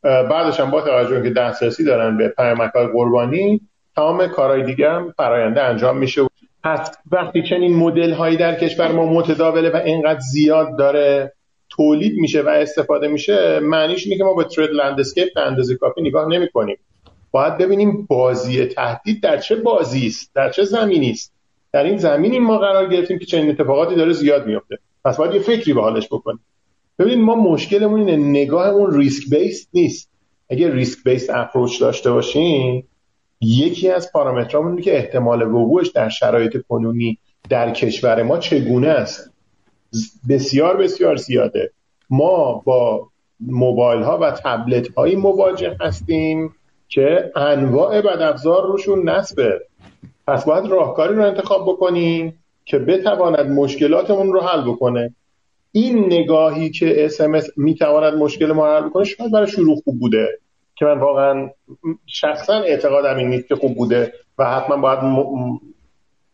بعدش 0.02 0.60
هم 0.60 0.70
با 0.70 0.80
توجه 0.80 1.22
که 1.22 1.30
دسترسی 1.30 1.84
دارن 1.84 2.16
به 2.16 2.28
پیامک 2.28 2.70
های 2.70 2.86
قربانی 2.86 3.60
تمام 3.96 4.26
کارهای 4.26 4.62
دیگه 4.62 4.90
هم 4.90 5.14
فراینده 5.16 5.62
انجام 5.62 5.96
میشه. 5.96 6.22
پس 6.64 6.98
وقتی 7.12 7.42
چنین 7.42 7.76
مدل 7.76 8.12
هایی 8.12 8.36
در 8.36 8.54
کشور 8.54 8.92
ما 8.92 9.06
متداوله 9.06 9.70
و 9.70 9.76
اینقدر 9.76 10.20
زیاد 10.20 10.78
داره 10.78 11.32
تولید 11.70 12.18
میشه 12.18 12.42
و 12.42 12.48
استفاده 12.48 13.08
میشه 13.08 13.60
معنیش 13.60 14.06
اینه 14.06 14.18
که 14.18 14.24
ما 14.24 14.34
به 14.34 14.44
threat 14.44 14.70
landscape 14.70 15.28
به 15.34 15.40
اندازه 15.40 15.76
کافی 15.76 16.02
نگاه 16.02 16.28
نمی 16.28 16.48
کنیم 16.48 16.76
باید 17.30 17.58
ببینیم 17.58 18.06
بازی 18.06 18.64
تهدید 18.64 19.22
در 19.22 19.38
چه 19.38 19.56
بازی 19.56 20.06
است 20.06 20.30
در 20.34 20.50
چه 20.50 20.64
زمینی 20.64 21.10
است. 21.10 21.32
در 21.72 21.84
این 21.84 21.96
زمینی 21.96 22.38
ما 22.38 22.58
قرار 22.58 22.88
گرفتیم 22.88 23.18
که 23.18 23.24
چنین 23.24 23.50
اتفاقاتی 23.50 23.94
داره 23.94 24.12
زیاد 24.12 24.46
میفته 24.46 24.78
پس 25.04 25.16
باید 25.16 25.34
یه 25.34 25.40
فکری 25.40 25.72
به 25.72 25.82
حالش 25.82 26.06
بکنیم. 26.06 26.40
ببینید 26.98 27.24
ما 27.24 27.34
مشکلمون 27.34 28.00
اینه 28.00 28.16
نگاهمون 28.16 28.94
risk-based 28.94 29.68
نیست. 29.72 30.10
اگه 30.50 30.74
risk-based 30.74 31.30
approach 31.30 31.80
داشته 31.80 32.12
باشیم 32.12 32.88
یکی 33.40 33.90
از 33.90 34.12
پارامترامون 34.12 34.80
که 34.80 34.96
احتمال 34.96 35.42
وقوعش 35.42 35.88
در 35.88 36.08
شرایط 36.08 36.56
کنونی 36.68 37.18
در 37.48 37.70
کشور 37.70 38.22
ما 38.22 38.38
چگونه 38.38 38.88
است. 38.88 39.30
بسیار 40.28 40.76
بسیار 40.76 41.16
زیاده. 41.16 41.72
ما 42.10 42.62
با 42.64 43.08
موبایل 43.40 44.02
ها 44.02 44.18
و 44.18 44.30
تبلت 44.30 44.88
هایی 44.88 45.16
مواجه 45.16 45.76
هستیم. 45.80 46.54
که 46.90 47.32
انواع 47.36 48.00
بدافزار 48.00 48.66
روشون 48.66 49.08
نصبه. 49.08 49.60
پس 50.26 50.44
باید 50.44 50.66
راهکاری 50.66 51.14
رو 51.14 51.26
انتخاب 51.26 51.62
بکنیم 51.68 52.44
که 52.64 52.78
بتواند 52.78 53.50
مشکلاتمون 53.50 54.32
رو 54.32 54.40
حل 54.40 54.62
بکنه. 54.62 55.14
این 55.72 56.06
نگاهی 56.06 56.70
که 56.70 57.08
SMS 57.08 57.44
می‌تواند 57.56 58.14
مشکل 58.14 58.52
ما 58.52 58.76
حل 58.76 58.88
بکنه 58.88 59.04
شاید 59.04 59.32
برای 59.32 59.46
شروع 59.46 59.80
خوب 59.84 59.98
بوده. 59.98 60.28
که 60.76 60.84
من 60.84 60.98
واقعا 60.98 61.50
شخصا 62.06 62.54
اعتقادم 62.54 63.16
این 63.16 63.28
نیست 63.28 63.48
که 63.48 63.54
خوب 63.56 63.74
بوده 63.74 64.12
و 64.38 64.44
حتما 64.44 64.76
باید 64.76 64.98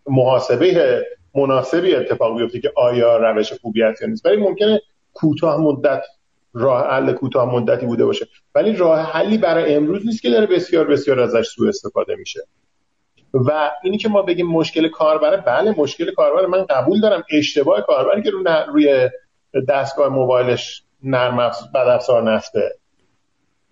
محاسبه 0.07 1.03
مناسبی 1.35 1.95
اتفاق 1.95 2.39
بیفته 2.39 2.61
که 2.61 2.73
آیا 2.77 3.17
روش 3.17 3.53
خوبی 3.53 3.83
است 3.83 4.03
یا 4.03 4.09
نیست. 4.09 4.27
ولی 4.27 4.37
ممکنه 4.37 4.81
کوتاه 5.15 5.61
مدت 5.61 6.03
راه 6.53 6.87
حل 6.91 7.13
کوتاه 7.13 7.55
مدتی 7.55 7.87
بوده 7.87 8.05
باشه. 8.05 8.27
ولی 8.55 8.77
راه 8.77 9.01
حلی 9.01 9.39
برای 9.39 9.75
امروز 9.75 10.07
نیست 10.07 10.23
که 10.23 10.31
داره 10.31 10.47
بسیار 10.47 10.87
بسیار 10.87 11.21
ازش 11.21 11.47
سوء 11.47 11.69
استفاده 11.69 12.17
میشه. 12.17 12.41
و 13.35 13.71
اینی 13.83 13.99
که 13.99 14.09
ما 14.09 14.23
بگیم 14.23 14.47
مشکل 14.47 14.89
کاربره 14.89 15.37
بله 15.37 15.75
مشکل 15.79 16.13
کاربر 16.13 16.47
من 16.47 16.65
قبول 16.65 17.01
دارم 17.01 17.23
اشتباه 17.31 17.81
کاربری 17.81 18.23
که 18.23 18.31
روی 18.69 19.11
دستگاه 19.69 20.09
موبایلش 20.09 20.83
نرم 21.03 21.39
افزار 21.75 22.33
نصبه. 22.33 22.73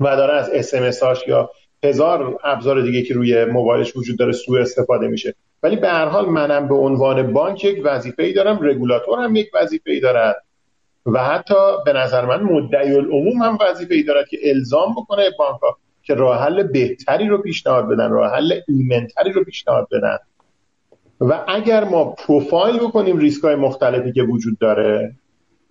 و 0.01 0.17
داره 0.17 0.35
از 0.35 0.51
اس 0.51 1.03
هاش 1.03 1.29
یا 1.29 1.51
هزار 1.85 2.39
ابزار 2.45 2.83
دیگه 2.83 3.03
که 3.03 3.15
روی 3.15 3.45
موبایلش 3.45 3.97
وجود 3.97 4.19
داره 4.19 4.33
سوء 4.33 4.61
استفاده 4.61 5.09
میشه. 5.09 5.35
ولی 5.63 5.77
به 5.77 5.89
هر 5.89 6.07
حال 6.07 6.27
منم 6.27 6.69
به 6.69 6.75
عنوان 6.75 7.33
بانک 7.33 7.65
یک 7.65 7.81
وظیفه 7.85 8.23
ای 8.23 8.33
دارم 8.33 8.59
رگولاتور 8.63 9.19
هم 9.19 9.37
یک 9.37 9.51
وظیفه 9.55 9.91
ای 9.91 10.01
دارد 10.01 10.45
و 11.06 11.24
حتی 11.24 11.55
به 11.85 11.93
نظر 11.93 12.24
من 12.24 12.43
مدعی 12.43 12.94
العموم 12.94 13.43
هم 13.43 13.59
وظیفه 13.60 13.94
ای 13.94 14.02
دارد 14.02 14.28
که 14.28 14.39
الزام 14.43 14.93
بکنه 14.93 15.31
بانک 15.39 15.60
که 16.02 16.14
راه 16.14 16.43
حل 16.43 16.62
بهتری 16.62 17.28
رو 17.28 17.39
پیشنهاد 17.39 17.89
بدن 17.89 18.10
راه 18.10 18.35
حل 18.35 18.60
ایمنتری 18.68 19.32
رو 19.32 19.44
پیشنهاد 19.44 19.89
بدن. 19.93 20.18
و 21.20 21.44
اگر 21.48 21.85
ما 21.85 22.05
پروفایل 22.05 22.78
بکنیم 22.78 23.18
ریسک 23.18 23.44
های 23.44 23.55
مختلفی 23.55 24.12
که 24.12 24.22
وجود 24.22 24.59
داره 24.59 25.14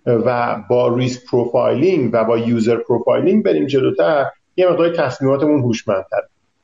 و 0.06 0.56
با 0.70 0.96
risk 0.96 1.26
profiling 1.30 2.10
و 2.12 2.24
با 2.24 2.38
user 2.38 2.76
profiling 2.76 3.44
بریم 3.44 3.66
جلوتر 3.66 4.26
یه 4.56 4.68
مقدار 4.68 4.88
تصمیماتمون 4.88 5.60
هوشمندتر 5.60 6.20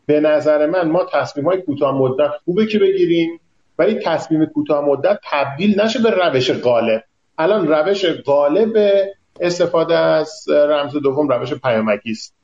به 0.06 0.20
نظر 0.20 0.66
من 0.66 0.88
ما 0.88 1.06
تصمیم 1.12 1.46
های 1.46 1.62
کوتاه 1.62 1.98
مدت 1.98 2.30
خوبه 2.44 2.66
که 2.66 2.78
بگیریم 2.78 3.40
ولی 3.78 3.94
تصمیم 3.94 4.46
کوتاه 4.46 4.84
مدت 4.84 5.18
تبدیل 5.30 5.80
نشه 5.80 5.98
به 5.98 6.10
روش 6.10 6.50
غالب. 6.50 7.04
الان 7.40 7.68
روش 7.68 8.06
غالب 8.06 8.92
استفاده 9.40 9.96
از 9.96 10.48
رمز 10.48 10.96
دوم 10.96 11.28
روش 11.28 11.54
پیامکی 11.54 12.10
است. 12.10 12.34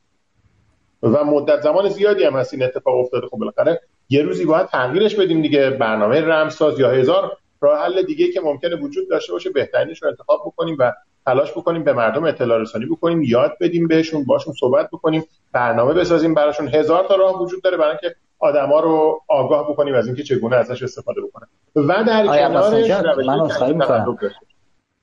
و 1.02 1.24
مدت 1.24 1.60
زمان 1.60 1.88
زیادی 1.88 2.24
هم 2.24 2.36
هست 2.36 2.54
این 2.54 2.62
اتفاق 2.62 2.94
افتاده. 2.98 3.26
خب 3.26 3.38
بالاخره 3.38 3.80
یه 4.08 4.22
روزی 4.22 4.44
باید 4.44 4.66
تغییرش 4.66 5.14
بدیم 5.14 5.42
دیگه. 5.42 5.70
برنامه 5.70 6.20
رمزساز 6.20 6.80
یا 6.80 6.90
هزار 6.90 7.36
راه 7.60 7.84
حل 7.84 8.02
دیگه 8.02 8.32
که 8.32 8.40
ممکنه 8.40 8.76
وجود 8.76 9.10
داشته 9.10 9.32
باشه. 9.32 9.50
بهترینش 9.50 10.02
رو 10.02 10.08
انتخاب 10.08 10.42
بکنیم 10.46 10.76
و 10.78 10.92
تلاش 11.26 11.50
بکنیم 11.52 11.84
به 11.84 11.92
مردم 11.92 12.24
اطلاع 12.24 12.58
رسانی 12.58 12.86
بکنیم 12.86 13.22
یاد 13.22 13.52
بدیم 13.60 13.88
بهشون 13.88 14.24
باشون 14.24 14.54
صحبت 14.60 14.90
بکنیم 14.92 15.24
برنامه 15.52 15.94
بسازیم. 15.94 16.34
براشون 16.34 16.68
هزار 16.68 17.04
تا 17.08 17.16
راه 17.16 17.42
وجود 17.42 17.62
داره 17.62 17.76
برای 17.76 17.90
اینکه 17.90 18.14
آدما 18.38 18.80
رو 18.80 19.22
آگاه 19.28 19.70
بکنیم 19.70 19.94
از 19.94 20.06
اینکه 20.06 20.22
چگونه 20.22 20.56
ازش 20.56 20.82
استفاده 20.82 21.20
بکنن. 21.20 21.48
و 21.76 22.04
در 22.04 22.26
کنارش 22.26 22.90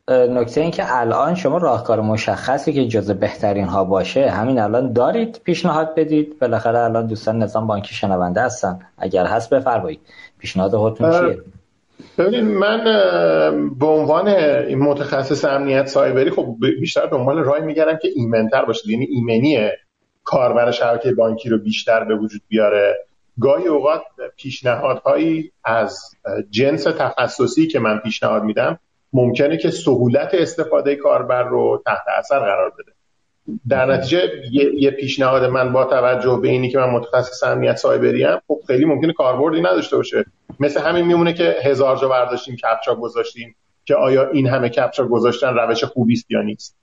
نکته 0.10 0.62
این 0.62 0.72
که 0.72 0.84
الان 1.00 1.36
شما 1.36 1.58
راهکار 1.58 2.02
مشخصی 2.02 2.74
که 2.74 2.88
جز 2.88 3.12
بهترین 3.12 3.66
ها 3.66 3.84
باشه 3.84 4.30
همین 4.30 4.60
الان 4.60 4.94
دارید 4.94 5.42
پیشنهاد 5.44 5.96
بدید. 5.96 6.40
بالاخره 6.40 6.80
الان 6.80 7.08
دوستان 7.08 7.44
نظام 7.44 7.68
بانکی 7.68 7.96
شنونده 7.96 8.42
هستن. 8.42 8.80
اگر 8.98 9.26
هست 9.26 9.50
بفرمایید. 9.50 10.00
پیشنهاد 10.40 10.76
خودتون 10.76 11.12
چیه؟ 11.12 11.42
ببینید 12.18 12.44
من 12.44 12.84
به 13.80 13.86
عنوان 13.86 14.30
متخصص 14.76 15.46
امنیت 15.46 15.88
سایبری 15.88 16.32
خب 16.32 16.56
بیشتر 16.80 17.06
دنبال 17.06 17.40
رای 17.40 17.62
میگردم 17.62 17.98
که 18.02 18.10
ایمنتر 18.16 18.66
باشه. 18.66 18.90
یعنی 18.90 19.06
ایمنی 19.06 19.70
کاربر 20.24 20.72
شبکه 20.72 21.12
بانکی 21.12 21.50
رو 21.50 21.58
بیشتر 21.58 22.04
به 22.04 22.16
وجود 22.16 22.42
بیاره. 22.48 22.96
گاهی 23.40 23.68
اوقات 23.68 24.02
پیشنهادهایی 24.38 25.52
از 25.64 26.00
جنس 26.50 26.84
تخصصی 26.84 27.68
که 27.68 27.80
من 27.80 27.98
پیشنهاد 27.98 28.44
میدم 28.44 28.80
ممکنه 29.14 29.58
که 29.58 29.70
سهولت 29.72 30.34
استفاده 30.34 30.96
کاربر 30.96 31.44
رو 31.44 31.82
تحت 31.86 32.04
اثر 32.18 32.40
قرار 32.40 32.70
بده. 32.70 32.92
در 33.70 33.86
نتیجه 33.86 34.32
یه, 34.52 34.92
پیشنهاد 34.92 35.46
من 35.46 35.74
با 35.74 35.86
توجه 35.86 36.40
به 36.42 36.48
اینی 36.48 36.70
که 36.70 36.78
من 36.78 36.90
متخصص 36.90 37.44
امنیت 37.44 37.76
سایبری 37.76 38.26
ام 38.26 38.42
خب 38.48 38.60
خیلی 38.68 38.86
ممکنه 38.86 39.14
کاربردی 39.14 39.62
نداشته 39.62 39.98
باشه. 39.98 40.26
مثل 40.60 40.82
همین 40.82 41.06
میمونه 41.06 41.34
که 41.34 41.56
هزار 41.64 41.98
جا 41.98 42.08
برداشتیم 42.08 42.56
کپچا 42.56 42.96
گذاشتیم 42.96 43.56
که 43.86 43.96
آیا 43.96 44.30
این 44.30 44.48
همه 44.48 44.70
کپچا 44.70 45.06
گذاشتن 45.08 45.56
روش 45.56 45.84
خوبی 45.84 46.14
است 46.14 46.32
یا 46.32 46.42
نیست. 46.42 46.78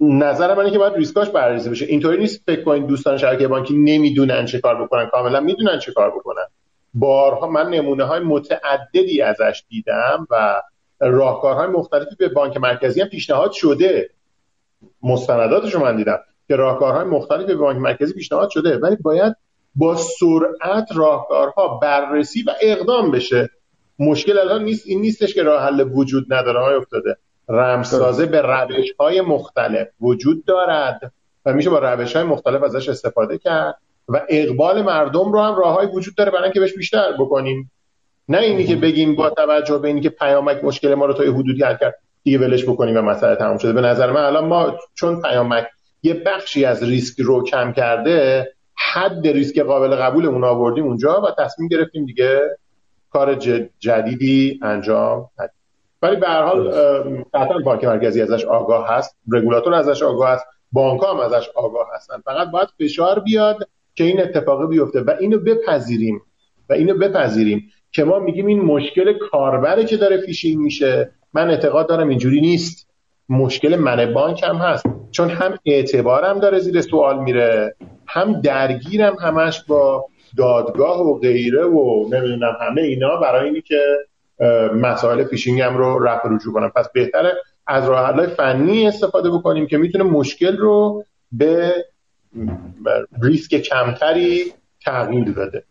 نظر 0.00 0.54
من 0.54 0.70
که 0.70 0.78
باید 0.78 0.94
ریسکاش 0.94 1.30
بررسی 1.30 1.70
بشه. 1.70 1.86
اینطوری 1.86 2.18
نیست 2.18 2.42
فکر 2.46 2.62
کنید 2.62 2.86
دوستان 2.86 3.16
شبکه 3.16 3.48
بانکی 3.48 3.74
نمی‌دونن 3.76 4.46
چه 4.46 4.60
کار 4.60 4.84
بکنن. 4.84 5.06
کاملا 5.06 5.40
می‌دونن 5.40 5.78
چه 5.78 5.92
کار 5.92 6.10
بکنن. 6.10 6.44
بارها 6.94 7.46
من 7.46 7.70
نمونه 7.70 8.04
های 8.04 8.20
متعددی 8.20 9.22
ازش 9.22 9.62
دیدم 9.68 10.26
و 10.30 10.62
راهکارهای 11.00 11.66
مختلفی 11.66 12.16
به 12.18 12.28
بانک 12.28 12.56
مرکزی 12.56 13.00
هم 13.00 13.08
پیشنهاد 13.08 13.52
شده. 13.52 14.10
مستنداتش 15.02 15.74
رو 15.74 15.80
من 15.80 15.96
دیدم 15.96 16.18
که 16.48 16.56
راهکارهای 16.56 17.04
مختلفی 17.04 17.44
به 17.44 17.56
بانک 17.56 17.78
مرکزی 17.78 18.14
پیشنهاد 18.14 18.50
شده. 18.50 18.78
ولی 18.78 18.96
باید 18.96 19.36
با 19.74 19.96
سرعت 19.96 20.88
راهکارها 20.94 21.78
بررسی 21.82 22.42
و 22.42 22.50
اقدام 22.62 23.10
بشه. 23.10 23.50
مشکل 23.98 24.38
الان 24.38 24.64
نیست 24.64 24.86
این 24.86 25.00
نیستش 25.00 25.34
که 25.34 25.42
راه 25.42 25.62
حل 25.62 25.90
وجود 25.92 26.32
نداره. 26.32 26.60
های 26.60 26.74
افتاده 26.74 27.16
رمزسازه 27.48 28.26
به 28.26 28.42
روش 28.42 28.92
های 29.00 29.20
مختلف 29.20 29.88
وجود 30.00 30.44
دارد 30.44 31.12
و 31.46 31.52
میشه 31.52 31.70
با 31.70 31.78
روش 31.78 32.16
های 32.16 32.24
مختلف 32.24 32.62
ازش 32.62 32.88
استفاده 32.88 33.38
کرد 33.38 33.78
و 34.08 34.20
اقبال 34.28 34.82
مردم 34.82 35.32
رو 35.32 35.40
هم 35.40 35.54
راههای 35.54 35.86
وجود 35.86 36.14
داره 36.14 36.30
برای 36.30 36.44
اینکه 36.44 36.60
بهش 36.60 36.74
بیشتر 36.74 37.12
بکنیم. 37.18 37.70
نه 38.28 38.38
اینی 38.38 38.64
که 38.64 38.76
بگیم 38.76 39.14
با 39.14 39.30
توجه 39.30 39.78
به 39.78 39.88
اینی 39.88 40.00
که 40.00 40.10
پیامک 40.10 40.64
مشکل 40.64 40.94
ما 40.94 41.06
رو 41.06 41.12
تا 41.12 41.22
حدودی 41.22 41.62
حل 41.62 41.76
کرد 41.76 41.94
دیگه 42.22 42.38
ولش 42.38 42.64
بکنیم 42.64 42.96
و 42.96 43.02
مسئله 43.02 43.36
تمام 43.36 43.58
شده. 43.58 43.72
به 43.72 43.80
نظر 43.80 44.10
من 44.10 44.20
الان 44.20 44.46
ما 44.46 44.78
چون 44.94 45.22
پیامک 45.22 45.66
یه 46.02 46.14
بخشی 46.14 46.64
از 46.64 46.82
ریسک 46.82 47.20
رو 47.20 47.44
کم 47.44 47.72
کرده 47.72 48.48
حد 48.92 49.26
ریسک 49.26 49.58
قابل 49.58 49.96
قبولمون 49.96 50.44
آوردیم 50.44 50.84
اونجا 50.84 51.22
و 51.22 51.44
تصمیم 51.44 51.68
گرفتیم 51.68 52.06
دیگه 52.06 52.40
کار 53.10 53.34
جدیدی 53.78 54.60
انجام 54.62 55.30
ندیم. 55.38 55.56
ولی 56.02 56.16
به 56.16 56.26
هر 56.26 56.42
حال 56.42 56.70
قطعا 57.34 57.58
بانک 57.58 57.84
مرکزی 57.84 58.22
ازش 58.22 58.44
آگاه 58.44 58.88
هست 58.88 59.16
رگولاتور 59.32 59.74
ازش 59.74 60.02
آگاه 60.02 60.30
هست 60.30 60.44
بانک 60.72 61.00
هم 61.02 61.20
ازش 61.20 61.48
آگاه 61.54 61.88
هستن. 61.94 62.20
فقط 62.24 62.50
باید 62.50 62.68
فشار 62.80 63.20
بیاد 63.20 63.68
که 63.94 64.04
این 64.04 64.20
اتفاقی 64.20 64.66
بیفته 64.66 65.00
و 65.00 65.10
اینو 65.20 65.38
بپذیریم 65.38 66.22
و 66.70 66.72
اینو 66.72 66.94
بپذیریم. 66.94 67.72
که 67.92 68.04
ما 68.04 68.18
میگیم 68.18 68.46
این 68.46 68.60
مشکل 68.60 69.18
کاربره 69.30 69.84
که 69.84 69.96
داره 69.96 70.20
فیشینگ 70.20 70.62
میشه. 70.62 71.10
من 71.32 71.50
اعتقاد 71.50 71.88
دارم 71.88 72.08
اینجوری 72.08 72.40
نیست. 72.40 72.88
مشکل 73.28 73.76
من 73.76 74.12
بانک 74.14 74.42
هم 74.42 74.56
هست. 74.56 74.86
چون 75.10 75.30
هم 75.30 75.58
اعتبارم 75.66 76.38
داره 76.38 76.58
زیر 76.58 76.80
سوال 76.80 77.18
میره 77.18 77.74
هم 78.06 78.40
درگیرم 78.40 79.16
همش 79.20 79.64
با 79.64 80.06
دادگاه 80.38 81.00
و 81.00 81.18
غیره 81.18 81.64
و 81.64 82.08
نمی‌دونم 82.12 82.56
همه 82.60 82.82
اینا 82.82 83.16
برای 83.16 83.44
اینی 83.44 83.60
که 83.60 83.80
مسائل 84.74 85.24
فیشینگ 85.24 85.60
هم 85.60 85.76
رو 85.76 85.98
رفع 85.98 86.28
رجوع 86.28 86.54
کنم. 86.54 86.72
پس 86.76 86.88
بهتره 86.92 87.32
از 87.66 87.88
راه 87.88 88.26
فنی 88.26 88.86
استفاده 88.86 89.30
بکنیم 89.30 89.66
که 89.66 89.78
می‌تونه 89.78 90.04
مشکل 90.04 90.56
رو 90.56 91.04
به 91.32 91.74
ریسک 93.22 93.54
کمتری 93.54 94.52
تغییر 94.84 95.32
بده. 95.32 95.64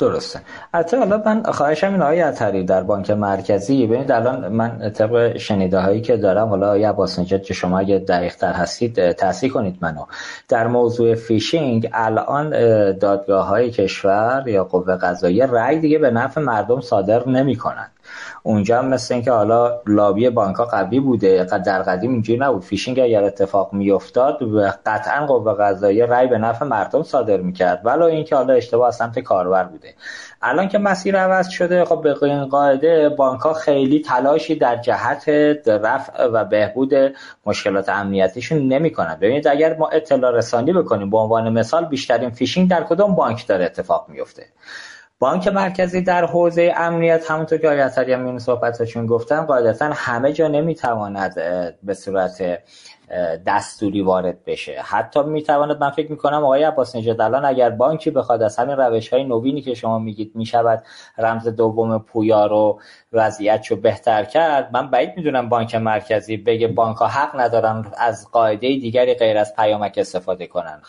درسته. 0.00 0.40
حتی 0.74 0.96
حالا 0.96 1.22
من 1.26 1.42
خواهشم 1.42 1.92
این 1.92 2.02
آقای 2.02 2.20
عطری 2.20 2.64
در 2.64 2.82
بانک 2.82 3.10
مرکزی 3.10 3.86
ببینید 3.86 4.12
الان 4.12 4.48
من 4.48 4.90
طبق 4.90 5.36
شنیده 5.36 5.78
هایی 5.78 6.00
که 6.00 6.16
دارم 6.16 6.48
حالا 6.48 6.66
آقای 6.66 6.84
عباس 6.84 7.20
که 7.20 7.54
شما 7.54 7.78
اگه 7.78 7.98
دقیق 7.98 8.34
تر 8.34 8.52
هستید 8.52 9.12
تصحیح 9.12 9.52
کنید 9.52 9.78
منو. 9.80 10.04
در 10.48 10.66
موضوع 10.66 11.14
فیشینگ 11.14 11.90
الان 11.92 12.50
دادگاه 12.92 13.46
های 13.46 13.70
کشور 13.70 14.44
یا 14.46 14.64
قوه 14.64 14.96
قضاییه 14.96 15.46
رأی 15.46 15.78
دیگه 15.78 15.98
به 15.98 16.10
نفع 16.10 16.40
مردم 16.40 16.80
صادر 16.80 17.28
نمی 17.28 17.56
کنند 17.56 17.95
اونجا 18.42 18.78
هم 18.78 18.88
مثل 18.88 19.14
اینکه 19.14 19.32
حالا 19.32 19.80
لابی 19.86 20.30
بانک 20.30 20.56
ها 20.56 20.64
قوی 20.64 21.00
بوده 21.00 21.44
در 21.44 21.82
قدیم 21.82 22.12
اینجوری 22.12 22.38
نبود. 22.38 22.62
فیشینگ 22.62 23.00
اگر 23.00 23.24
اتفاق 23.24 23.72
میافتاد 23.72 24.38
قطعا 24.86 25.26
قوه 25.26 25.54
قضاییه 25.54 26.06
رأی 26.06 26.26
به 26.26 26.38
نفع 26.38 26.64
مردم 26.64 27.02
صادر 27.02 27.36
می‌کرد. 27.36 27.80
ولی 27.84 28.02
اینکه 28.02 28.36
حالا 28.36 28.54
اشتباه 28.54 28.90
سمت 28.90 29.18
کاربر 29.18 29.64
بوده. 29.64 29.94
الان 30.42 30.68
که 30.68 30.78
مسیر 30.78 31.16
عوض 31.16 31.48
شده 31.48 31.84
خب 31.84 32.02
به 32.02 32.22
این 32.22 32.44
قاعده 32.44 33.08
بانک 33.08 33.40
ها 33.40 33.52
خیلی 33.52 34.00
تلاشی 34.00 34.54
در 34.54 34.76
جهت 34.76 35.28
رفع 35.68 36.26
و 36.26 36.44
بهبود 36.44 36.94
مشکلات 37.46 37.88
امنیتیشون 37.88 38.68
نمی‌کنن. 38.68 39.14
ببینید 39.20 39.48
اگر 39.48 39.76
ما 39.76 39.88
اطلاع 39.88 40.32
رسانی 40.32 40.72
بکنیم 40.72 41.10
به 41.10 41.18
عنوان 41.18 41.52
مثال 41.52 41.84
بیشترین 41.84 42.30
فیشینگ 42.30 42.70
در 42.70 42.84
کدوم 42.84 43.14
بانک 43.14 43.46
داره 43.46 43.64
اتفاق 43.64 44.06
میفته 44.08 44.46
بانک 45.18 45.48
مرکزی 45.48 46.00
در 46.00 46.24
حوزه 46.24 46.74
امنیت 46.76 47.30
همونطور 47.30 47.58
که 47.58 47.68
آیه 47.68 47.88
هم 48.16 48.26
این 48.26 48.38
صحبتشون 48.38 49.06
گفتن 49.06 49.40
قاعدتا 49.40 49.90
همه 49.94 50.32
جا 50.32 50.48
نمی‌تواند 50.48 51.34
به 51.82 51.94
صورت 51.94 52.58
دستوری 53.46 54.02
وارد 54.02 54.44
بشه. 54.44 54.80
حتی 54.84 55.22
می‌تواند 55.22 55.80
من 55.80 55.90
فکر 55.90 56.10
می‌کنم 56.10 56.44
آقای 56.44 56.62
عباس 56.62 56.96
نژاد 56.96 57.20
الان 57.20 57.44
اگر 57.44 57.70
بانکی 57.70 58.10
بخواد 58.10 58.42
از 58.42 58.56
همین 58.56 58.76
روش 58.76 59.12
های 59.12 59.24
نوینی 59.24 59.62
که 59.62 59.74
شما 59.74 59.98
میگید 59.98 60.32
می‌شود 60.34 60.82
رمز 61.18 61.48
دوم 61.48 61.98
پویا 61.98 62.46
رو 62.46 62.80
وضعیت 63.16 63.66
رو 63.66 63.76
بهتر 63.76 64.24
کرد 64.24 64.68
من 64.72 64.90
بعید 64.90 65.12
می‌دونم 65.16 65.48
بانک 65.48 65.74
مرکزی 65.74 66.36
بگه 66.36 66.68
بانک 66.68 66.96
ها 66.96 67.06
حق 67.06 67.40
ندارن 67.40 67.86
از 67.98 68.30
قاعده 68.30 68.58
دیگری 68.58 69.14
غیر 69.14 69.38
از 69.38 69.56
پیامک 69.56 69.94
استفاده 69.96 70.46
کنن. 70.46 70.80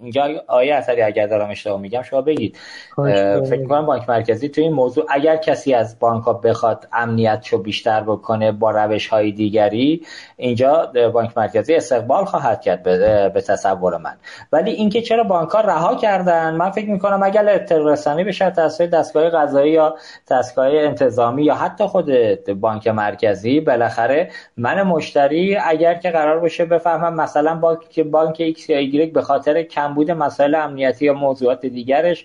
اینجا 0.00 0.28
آیه 0.46 0.74
اثری 0.74 1.02
اگر 1.02 1.26
دارم 1.26 1.50
اشتباه 1.50 1.80
میگم 1.80 2.02
شما 2.02 2.20
بگید. 2.20 2.58
فکر 3.50 3.66
کنم 3.66 3.86
بانک 3.86 4.08
مرکزی 4.08 4.48
تو 4.48 4.60
این 4.60 4.72
موضوع 4.72 5.06
اگر 5.08 5.36
کسی 5.36 5.74
از 5.74 5.98
بانک 5.98 6.24
ها 6.24 6.32
بخواد 6.32 6.88
امنیت 6.92 7.46
رو 7.48 7.58
بیشتر 7.58 8.00
بکنه 8.00 8.52
با 8.52 8.70
روش 8.70 9.08
های 9.08 9.32
دیگری 9.32 10.06
اینجا 10.36 10.92
بانک 11.12 11.38
مرکزی 11.38 11.74
استقبال 11.74 12.24
خواهد 12.24 12.60
کرد 12.60 12.82
به 13.32 13.42
تصور 13.48 13.96
من. 13.96 14.16
ولی 14.52 14.70
اینکه 14.70 15.02
چرا 15.02 15.24
بانک 15.24 15.50
ها 15.50 15.60
رها 15.60 15.94
کردن 15.94 16.54
من 16.54 16.70
فکر 16.70 16.90
می‌کنم 16.90 17.22
اگر 17.22 17.48
اطلاع 17.48 17.92
رسانی 17.92 18.24
بشه 18.24 18.50
توسط 18.50 18.90
دستگاه 18.90 19.30
قضایی 19.30 19.72
یا 19.72 19.94
دستگاه 20.30 20.68
انتظامی 20.90 21.42
یا 21.44 21.54
حتی 21.54 21.84
خود 21.84 22.10
بانک 22.60 22.88
مرکزی 22.88 23.60
بالاخره 23.60 24.30
من 24.56 24.82
مشتری 24.82 25.56
اگر 25.56 25.94
که 25.94 26.10
قرار 26.10 26.38
باشه 26.38 26.64
بفهمم 26.64 27.14
مثلا 27.14 27.54
بانک 27.54 28.00
بانک 28.00 28.36
ایکس 28.40 28.70
یا 28.70 28.78
ایگرگ 28.78 29.12
به 29.12 29.22
خاطر 29.22 29.62
کمبود 29.62 30.10
مسائل 30.10 30.54
امنیتی 30.54 31.04
یا 31.04 31.12
موضوعات 31.14 31.66
دیگرش 31.66 32.24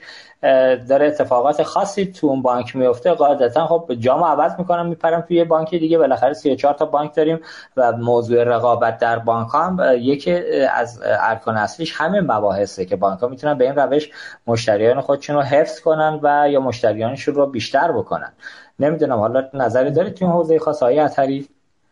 داره 0.89 1.07
اتفاقات 1.07 1.63
خاصی 1.63 2.05
تو 2.05 2.27
اون 2.27 2.41
بانک 2.41 2.75
میفته. 2.75 3.13
قاعدتا 3.13 3.67
خب 3.67 3.93
جامو 3.99 4.25
عوض 4.25 4.51
می‌کنم 4.59 4.87
میپرم 4.87 5.21
توی 5.21 5.43
بانک 5.43 5.69
دیگه. 5.69 5.97
بالاخره 5.97 6.33
34 6.33 6.73
تا 6.73 6.85
بانک 6.85 7.15
داریم 7.15 7.39
و 7.77 7.91
موضوع 7.91 8.43
رقابت 8.43 8.97
در 8.97 9.19
بانک 9.19 9.47
هم 9.53 9.79
یکی 9.97 10.31
از 10.73 11.01
ارکان 11.05 11.57
اصلیش 11.57 11.93
همین 11.95 12.21
مباحثه 12.21 12.85
که 12.85 12.95
بانک 12.95 13.19
ها 13.19 13.27
می‌تونن 13.27 13.57
به 13.57 13.65
این 13.65 13.75
روش 13.75 14.09
مشتریان 14.47 15.01
خودشون 15.01 15.35
رو 15.35 15.41
حفظ 15.41 15.79
کنن 15.79 16.19
و 16.23 16.49
یا 16.49 16.59
مشتریانشون 16.59 17.35
رو 17.35 17.47
بیشتر 17.47 17.91
بکنن. 17.91 18.33
نمی‌دونم 18.79 19.19
حالا 19.19 19.49
نظری 19.53 19.91
دارید 19.91 20.13
تو 20.13 20.25
این 20.25 20.33
حوزه 20.33 20.59
خاص 20.59 20.83
های 20.83 21.09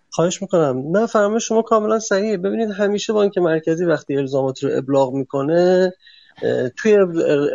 خواهش 0.10 0.42
می‌کنم. 0.42 0.84
نه 0.92 1.06
فرمایش 1.06 1.48
شما 1.48 1.62
کاملا 1.62 2.00
صحیحه. 2.00 2.38
ببینید 2.38 2.72
همیشه 2.72 3.14
بانک 3.14 3.38
مرکزی 3.38 3.86
وقتی 3.86 4.18
الزامات 4.18 4.64
رو 4.64 4.70
ابلاغ 4.78 5.14
می‌کنه 5.14 5.94
توی 6.78 6.98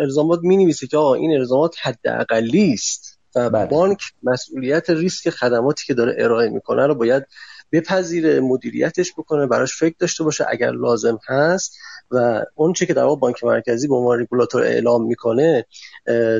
الزامات 0.00 0.40
می 0.42 0.56
نویسه 0.56 0.86
که 0.86 0.96
آقا 0.96 1.14
این 1.14 1.38
الزامات 1.38 1.76
حداقلی 1.82 2.72
است 2.72 3.18
و 3.36 3.50
بله. 3.50 3.66
بانک 3.66 3.98
مسئولیت 4.22 4.90
ریسک 4.90 5.30
خدماتی 5.30 5.86
که 5.86 5.94
داره 5.94 6.14
ارائه 6.18 6.48
می‌کنه 6.48 6.86
رو 6.86 6.94
باید 6.94 7.26
بپذیره 7.72 8.40
مدیریتش 8.40 9.12
بکنه 9.12 9.46
براش 9.46 9.76
فکر 9.76 9.94
داشته 9.98 10.24
باشه 10.24 10.46
اگر 10.48 10.70
لازم 10.70 11.18
هست 11.28 11.76
و 12.10 12.44
اون 12.54 12.72
چه 12.72 12.86
که 12.86 12.94
در 12.94 13.04
واقع 13.04 13.20
بانک 13.20 13.44
مرکزی 13.44 13.88
به 13.88 13.94
عنوان 13.94 14.20
رگولاتور 14.20 14.62
اعلام 14.62 15.06
می‌کنه 15.06 15.66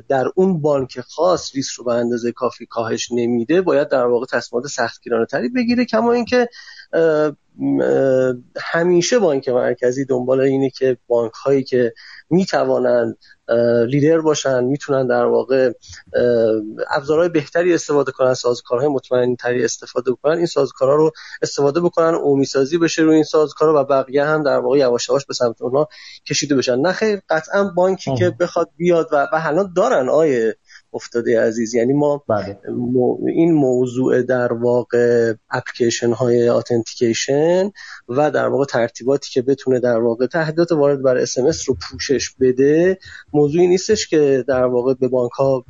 در 0.08 0.26
اون 0.34 0.60
بانک 0.60 1.00
خاص 1.00 1.54
ریسک 1.54 1.72
رو 1.72 1.84
به 1.84 1.94
اندازه 1.94 2.32
کافی 2.32 2.66
کاهش 2.66 3.12
نمیده 3.12 3.60
باید 3.60 3.88
در 3.88 4.04
واقع 4.04 4.26
تصمیمات 4.26 4.66
سختگیرانه 4.66 5.26
تری 5.26 5.48
بگیره 5.48 5.84
کما 5.84 6.12
اینکه 6.12 6.48
همیشه 8.60 9.19
بانک 9.19 9.48
مرکزی 9.48 10.05
دنبال 10.05 10.40
اینه 10.40 10.70
که 10.70 10.97
بانک 11.06 11.32
هایی 11.32 11.65
که 11.65 11.94
می‌توانند 12.31 13.16
لیدر 13.89 14.20
باشن 14.20 14.65
می‌تونن 14.65 15.06
در 15.06 15.24
واقع 15.24 15.73
ابزارهای 16.90 17.28
بهتری 17.28 17.74
استفاده 17.74 18.12
کنن 18.12 18.35
سازوکارهای 18.35 18.89
مطمئن 18.89 19.36
تری 19.36 19.65
استفاده 19.65 20.12
بکنن 20.12 20.36
این 20.36 20.47
سازوکارها 20.47 20.94
رو 20.94 21.12
استفاده 21.43 21.81
بکنن 21.81 22.15
عمومی 22.15 22.44
سازی 22.44 22.78
بشه 22.78 23.02
روی 23.02 23.15
این 23.15 23.24
سازوکارها 23.24 23.82
و 23.82 23.85
بقیه 23.85 24.24
هم 24.24 24.43
در 24.43 24.59
واقع 24.59 24.78
یواش 24.78 25.09
یواش 25.09 25.27
به 25.27 25.35
سمت 25.35 25.62
اونها 25.62 25.89
کشیده 26.28 26.56
بشن. 26.56 26.77
نه 26.77 26.93
خیر 26.93 27.20
قطعا 27.28 27.65
بانکی 27.65 28.15
که 28.15 28.31
بخواد 28.40 28.70
بیاد 28.77 29.09
و, 29.12 29.16
و 29.16 29.28
الان 29.32 29.73
دارن 29.77 30.09
آیه 30.09 30.56
افتاده 30.93 31.40
عزیز. 31.40 31.74
یعنی 31.74 31.93
ما 31.93 32.24
بله. 32.28 32.59
این 33.27 33.52
موضوع 33.52 34.23
در 34.23 34.52
واقع 34.52 35.35
اپلیکیشن 35.51 36.12
های 36.12 36.48
اتنتیکیشن 36.48 37.70
و 38.09 38.31
در 38.31 38.48
واقع 38.48 38.65
ترتیباتی 38.65 39.31
که 39.31 39.43
بتونه 39.43 39.81
در 39.81 40.01
واقع 40.01 40.27
تهدیدات 40.27 40.73
وارد 40.73 41.02
بر 41.02 41.16
اس 41.16 41.39
رو 41.39 41.77
پوشش 41.90 42.31
بده 42.40 42.98
موضوعی 43.32 43.66
نیستش 43.66 44.09
که 44.09 44.44
در 44.48 44.65
واقع 44.65 44.94
به 44.94 45.09
بانک 45.09 45.32
ها 45.32 45.65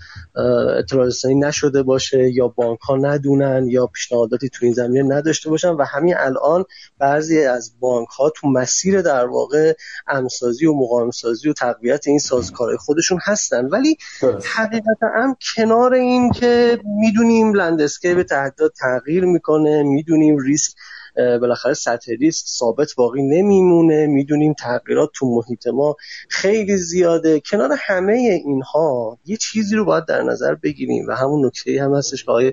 اطلاع 0.79 1.07
رسانی 1.07 1.35
نشده 1.35 1.83
باشه 1.83 2.31
یا 2.31 2.49
بانک 2.49 2.81
ها 2.81 2.97
ندونن 2.97 3.67
یا 3.69 3.87
پیشنهاداتی 3.87 4.49
تو 4.49 4.65
این 4.65 4.75
زمینه 4.75 5.17
نداشته 5.17 5.51
باشن 5.51 5.71
و 5.71 5.85
همین 5.85 6.15
الان 6.17 6.65
بعضی 6.99 7.41
از 7.41 7.73
بانک 7.81 8.09
ها 8.09 8.31
تو 8.31 8.49
مسیر 8.49 9.03
در 9.03 9.27
واقع 9.27 9.73
امن‌سازی 10.07 10.67
و 10.67 10.75
مقاوم 10.75 11.11
سازی 11.11 11.49
و 11.49 11.53
تقویت 11.53 12.09
این 12.09 12.19
سازکارهای 12.19 12.77
خودشون 12.77 13.19
هستن. 13.23 13.67
ولی 13.67 13.97
حقیقتا 14.45 15.08
هم 15.15 15.37
کنار 15.57 15.95
این 15.95 16.31
که 16.31 16.79
می‌دونیم 16.85 17.55
landscape 17.55 18.23
تهدیدات 18.23 18.73
تغییر 18.81 19.25
می‌کنه 19.25 19.83
می‌دونیم 19.83 20.39
ریسک 20.39 20.73
بالاخره 21.17 21.75
سطح 21.75 22.13
ریسک 22.21 22.47
ثابت 22.47 22.95
باقی 22.97 23.23
نمیمونه 23.23 24.07
می‌دونیم 24.07 24.53
تغییرات 24.53 25.11
تو 25.15 25.27
محیط 25.27 25.67
ما 25.67 25.97
خیلی 26.29 26.77
زیاده. 26.77 27.41
کنار 27.41 27.71
همه 27.79 28.13
اینها 28.45 29.19
یه 29.25 29.37
چیزی 29.37 29.77
رو 29.77 29.85
باید 29.85 30.05
در 30.05 30.23
نظر 30.23 30.55
بگیریم 30.55 31.07
و 31.09 31.13
همون 31.13 31.47
نکته 31.47 31.83
هم 31.83 31.95
هستش 31.95 32.25
که 32.25 32.31
آقای 32.31 32.53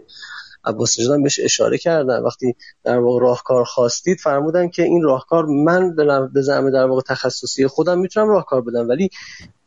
عباس 0.66 1.00
نژاد 1.00 1.24
بهش 1.24 1.40
اشاره 1.40 1.78
کردن. 1.78 2.24
وقتی 2.24 2.56
در 2.84 3.00
واقع 3.00 3.22
راهکار 3.22 3.64
خواستید 3.64 4.20
فرمودن 4.20 4.70
که 4.70 4.84
این 4.84 5.04
راهکار 5.04 5.46
من 5.46 5.96
به 6.34 6.42
زعم 6.42 6.70
در 6.70 6.86
واقع 6.86 7.02
تخصصی 7.02 7.68
خودم 7.68 8.00
می‌تونم 8.00 8.30
راهکار 8.30 8.62
بدم. 8.62 8.90
ولی 8.90 9.10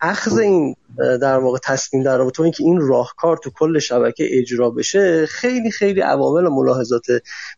اخذ 0.00 0.38
این 0.38 0.76
در 0.98 1.38
واقع 1.38 1.58
تصمیم 1.58 2.02
در 2.02 2.18
رابطه 2.18 2.42
اینکه 2.42 2.64
این 2.64 2.80
راهکار 2.80 3.36
تو 3.36 3.50
کل 3.50 3.78
شبکه 3.78 4.28
اجرا 4.38 4.70
بشه 4.70 5.26
خیلی 5.26 5.70
خیلی 5.70 6.00
عوامل 6.00 6.46
و 6.46 6.50
ملاحظات 6.50 7.06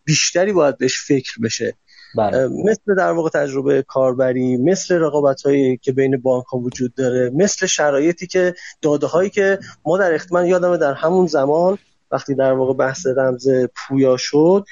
بیشتری 0.05 0.53
باید 0.53 0.79
بهش 0.79 1.01
فکر 1.07 1.41
بشه. 1.43 1.75
بله. 2.17 2.49
مثل 2.49 2.95
در 2.99 3.13
واقع 3.13 3.31
تجربه 3.31 3.83
کاربری 3.83 4.57
مثل 4.57 4.95
رقابت 4.95 5.43
هایی 5.43 5.77
که 5.77 5.93
بین 5.93 6.17
بانک 6.17 6.47
ها 6.47 6.59
وجود 6.59 6.95
داره 6.95 7.31
مثل 7.35 7.67
شرایطی 7.67 8.27
که 8.27 8.55
داده 8.83 9.07
هایی 9.07 9.31
که 9.31 9.59
ما 9.87 9.99
در 9.99 10.15
اختمان 10.15 10.47
یادم 10.47 10.77
در 10.77 10.95
همون 10.95 11.27
زمان 11.27 11.79
وقتی 12.11 12.35
در 12.35 12.53
واقع 12.53 12.75
بحث 12.75 13.07
رمز 13.07 13.49
پویا 13.77 14.17
شد 14.17 14.65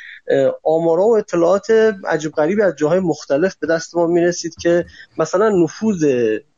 آمارا 0.64 1.06
و 1.06 1.16
اطلاعات 1.16 1.70
عجیب 2.06 2.32
غریبی 2.32 2.62
از 2.62 2.76
جاهای 2.76 3.00
مختلف 3.00 3.56
به 3.56 3.66
دست 3.66 3.96
ما 3.96 4.06
می‌رسید 4.06 4.54
که 4.62 4.84
مثلا 5.18 5.48
نفوذ 5.48 6.04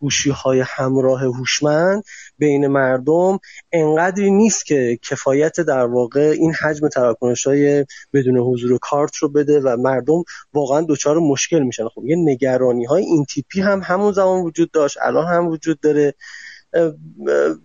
گوشی 0.00 0.30
های 0.30 0.60
همراه 0.66 1.20
هوشمند 1.20 2.02
بین 2.38 2.66
مردم 2.66 3.38
انقدری 3.72 4.30
نیست 4.30 4.66
که 4.66 4.98
کفایت 5.02 5.60
در 5.60 5.86
واقع 5.86 6.34
این 6.38 6.54
حجم 6.54 6.88
تراکنش 6.88 7.46
های 7.46 7.86
بدون 8.12 8.38
حضور 8.38 8.78
کارت 8.82 9.16
رو 9.16 9.28
بده 9.28 9.60
و 9.60 9.76
مردم 9.76 10.22
واقعا 10.54 10.86
دچار 10.88 11.18
مشکل 11.18 11.58
میشن. 11.58 11.88
خب 11.88 12.04
یه 12.04 12.16
نگرانی 12.16 12.84
های 12.84 13.02
این 13.02 13.24
تیپی 13.24 13.60
هم 13.60 13.80
همون 13.84 14.12
زمان 14.12 14.40
وجود 14.40 14.70
داشت 14.70 14.98
الان 15.02 15.26
هم 15.26 15.48
وجود 15.48 15.80
داره. 15.80 16.14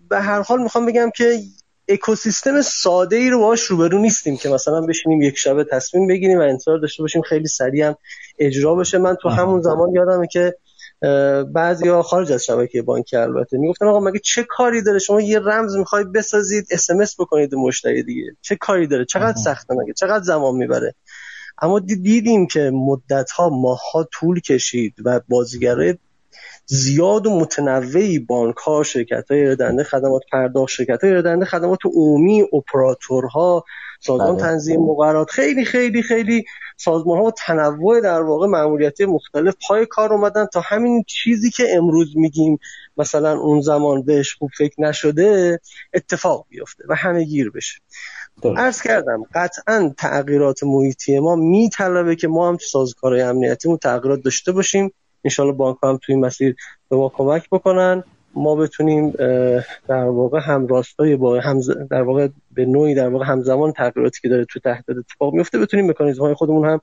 به 0.09 0.19
هر 0.19 0.41
حال 0.41 0.63
می‌خوام 0.63 0.85
بگم 0.85 1.11
که 1.15 1.39
اکوسیستم 1.87 2.61
ساده 2.61 3.15
ای 3.15 3.29
رو 3.29 3.39
باش 3.39 3.61
روبرو 3.63 3.99
نیستیم 3.99 4.37
که 4.37 4.49
مثلا 4.49 4.81
بشینیم 4.81 5.21
یک 5.21 5.37
شبه 5.37 5.63
تصمیم 5.63 6.07
بگیریم 6.07 6.39
و 6.39 6.41
انتظار 6.41 6.77
داشته 6.77 7.03
باشیم 7.03 7.21
خیلی 7.21 7.47
سریع 7.47 7.87
هم 7.87 7.95
اجرا 8.39 8.75
بشه. 8.75 8.97
من 8.97 9.15
تو 9.21 9.29
همون 9.29 9.61
زمان 9.61 9.93
یادمه 9.93 10.27
که 10.27 10.55
بعضی 11.53 11.87
ها 11.87 12.01
خارج 12.01 12.31
از 12.31 12.43
شبکه 12.43 12.81
بانکی 12.81 13.17
البته 13.17 13.57
می‌گفتن 13.57 13.85
آقا 13.85 13.99
مگه 13.99 14.19
چه 14.23 14.45
کاری 14.49 14.81
داره؟ 14.81 14.99
شما 14.99 15.21
یه 15.21 15.39
رمز 15.39 15.75
می‌خوای 15.75 16.03
بسازید 16.03 16.67
اس 16.71 16.87
بکنید 17.19 17.49
به 17.49 17.57
مشتری 17.57 18.03
دیگه. 18.03 18.35
چه 18.41 18.55
کاری 18.55 18.87
داره؟ 18.87 19.05
چقدر 19.05 19.37
سخته 19.37 19.73
مگه؟ 19.73 19.93
چقدر 19.93 20.23
زمان 20.23 20.55
می‌بره؟ 20.55 20.95
اما 21.61 21.79
دیدیم 21.79 22.47
که 22.47 22.71
مدت 22.73 23.31
ها 23.31 23.49
ماه 23.49 23.91
ها 23.93 24.07
طول 24.11 24.39
کشید 24.39 24.93
و 25.05 25.21
بازیگرای 25.27 25.95
زیاد 26.65 27.27
و 27.27 27.39
متنوعی 27.39 28.19
بانک 28.19 28.55
ها 28.55 28.83
شرکت 28.83 29.31
های 29.31 29.47
ارائه 29.47 29.83
خدمات 29.83 30.21
پرداخت 30.31 30.71
شرکت 30.71 31.03
های 31.03 31.13
ارائه 31.13 31.45
خدمات 31.45 31.79
عمومی 31.85 32.41
اپراتورها 32.53 33.65
سازمان 33.99 34.35
بله. 34.35 34.41
تنظیم 34.41 34.81
مقررات 34.81 35.29
خیلی 35.29 35.65
خیلی 35.65 36.01
خیلی 36.01 36.45
سازمان 36.77 37.17
ها 37.17 37.23
و 37.23 37.31
تنوع 37.31 38.01
در 38.01 38.21
واقع 38.21 38.47
معمولیتی 38.47 39.05
مختلف 39.05 39.55
پای 39.67 39.85
کار 39.85 40.13
اومدن 40.13 40.45
تا 40.45 40.61
همین 40.61 41.03
چیزی 41.07 41.51
که 41.51 41.67
امروز 41.73 42.17
میگیم 42.17 42.59
مثلا 42.97 43.39
اون 43.39 43.61
زمان 43.61 44.03
بهش 44.03 44.33
خوب 44.33 44.49
فکر 44.57 44.81
نشده 44.81 45.59
اتفاق 45.93 46.45
بیفته 46.49 46.83
و 46.89 46.95
همه 46.95 47.23
گیر 47.23 47.49
بشه. 47.49 47.81
عرض 48.43 48.81
کردم 48.81 49.23
قطعا 49.33 49.93
تغییرات 49.97 50.63
محیطی 50.63 51.19
ما 51.19 51.35
میطلبه 51.35 52.15
که 52.15 52.27
ما 52.27 52.47
هم 52.47 52.55
تو 52.55 52.65
سازوکارهای 52.65 53.21
امنیتیمون 53.21 53.77
تغییرات 53.77 54.21
داشته 54.21 54.51
باشیم. 54.51 54.91
انشالله 55.25 55.53
بانک 55.53 55.77
هم 55.83 55.99
توی 56.01 56.15
مسیر 56.15 56.55
به 56.89 56.95
ما 56.95 57.09
کمک 57.09 57.49
بکنن. 57.51 58.03
ما 58.37 58.55
بتونیم 58.55 59.09
در 59.87 60.03
واقع 60.03 60.39
همراستای 60.39 61.15
با 61.15 61.39
هم 61.39 61.61
در 61.89 62.01
واقع 62.01 62.27
به 62.51 62.65
نوعی 62.65 62.95
در 62.95 63.09
واقع 63.09 63.25
همزمان 63.25 63.71
تغییراتی 63.71 64.21
که 64.21 64.29
داره 64.29 64.45
تو 64.45 64.59
تحت 64.59 64.89
اتفاق 64.89 65.33
میفته 65.33 65.59
بتونیم 65.59 65.89
مکانیزم 65.89 66.21
های 66.21 66.33
خودمون 66.33 66.69
هم 66.69 66.79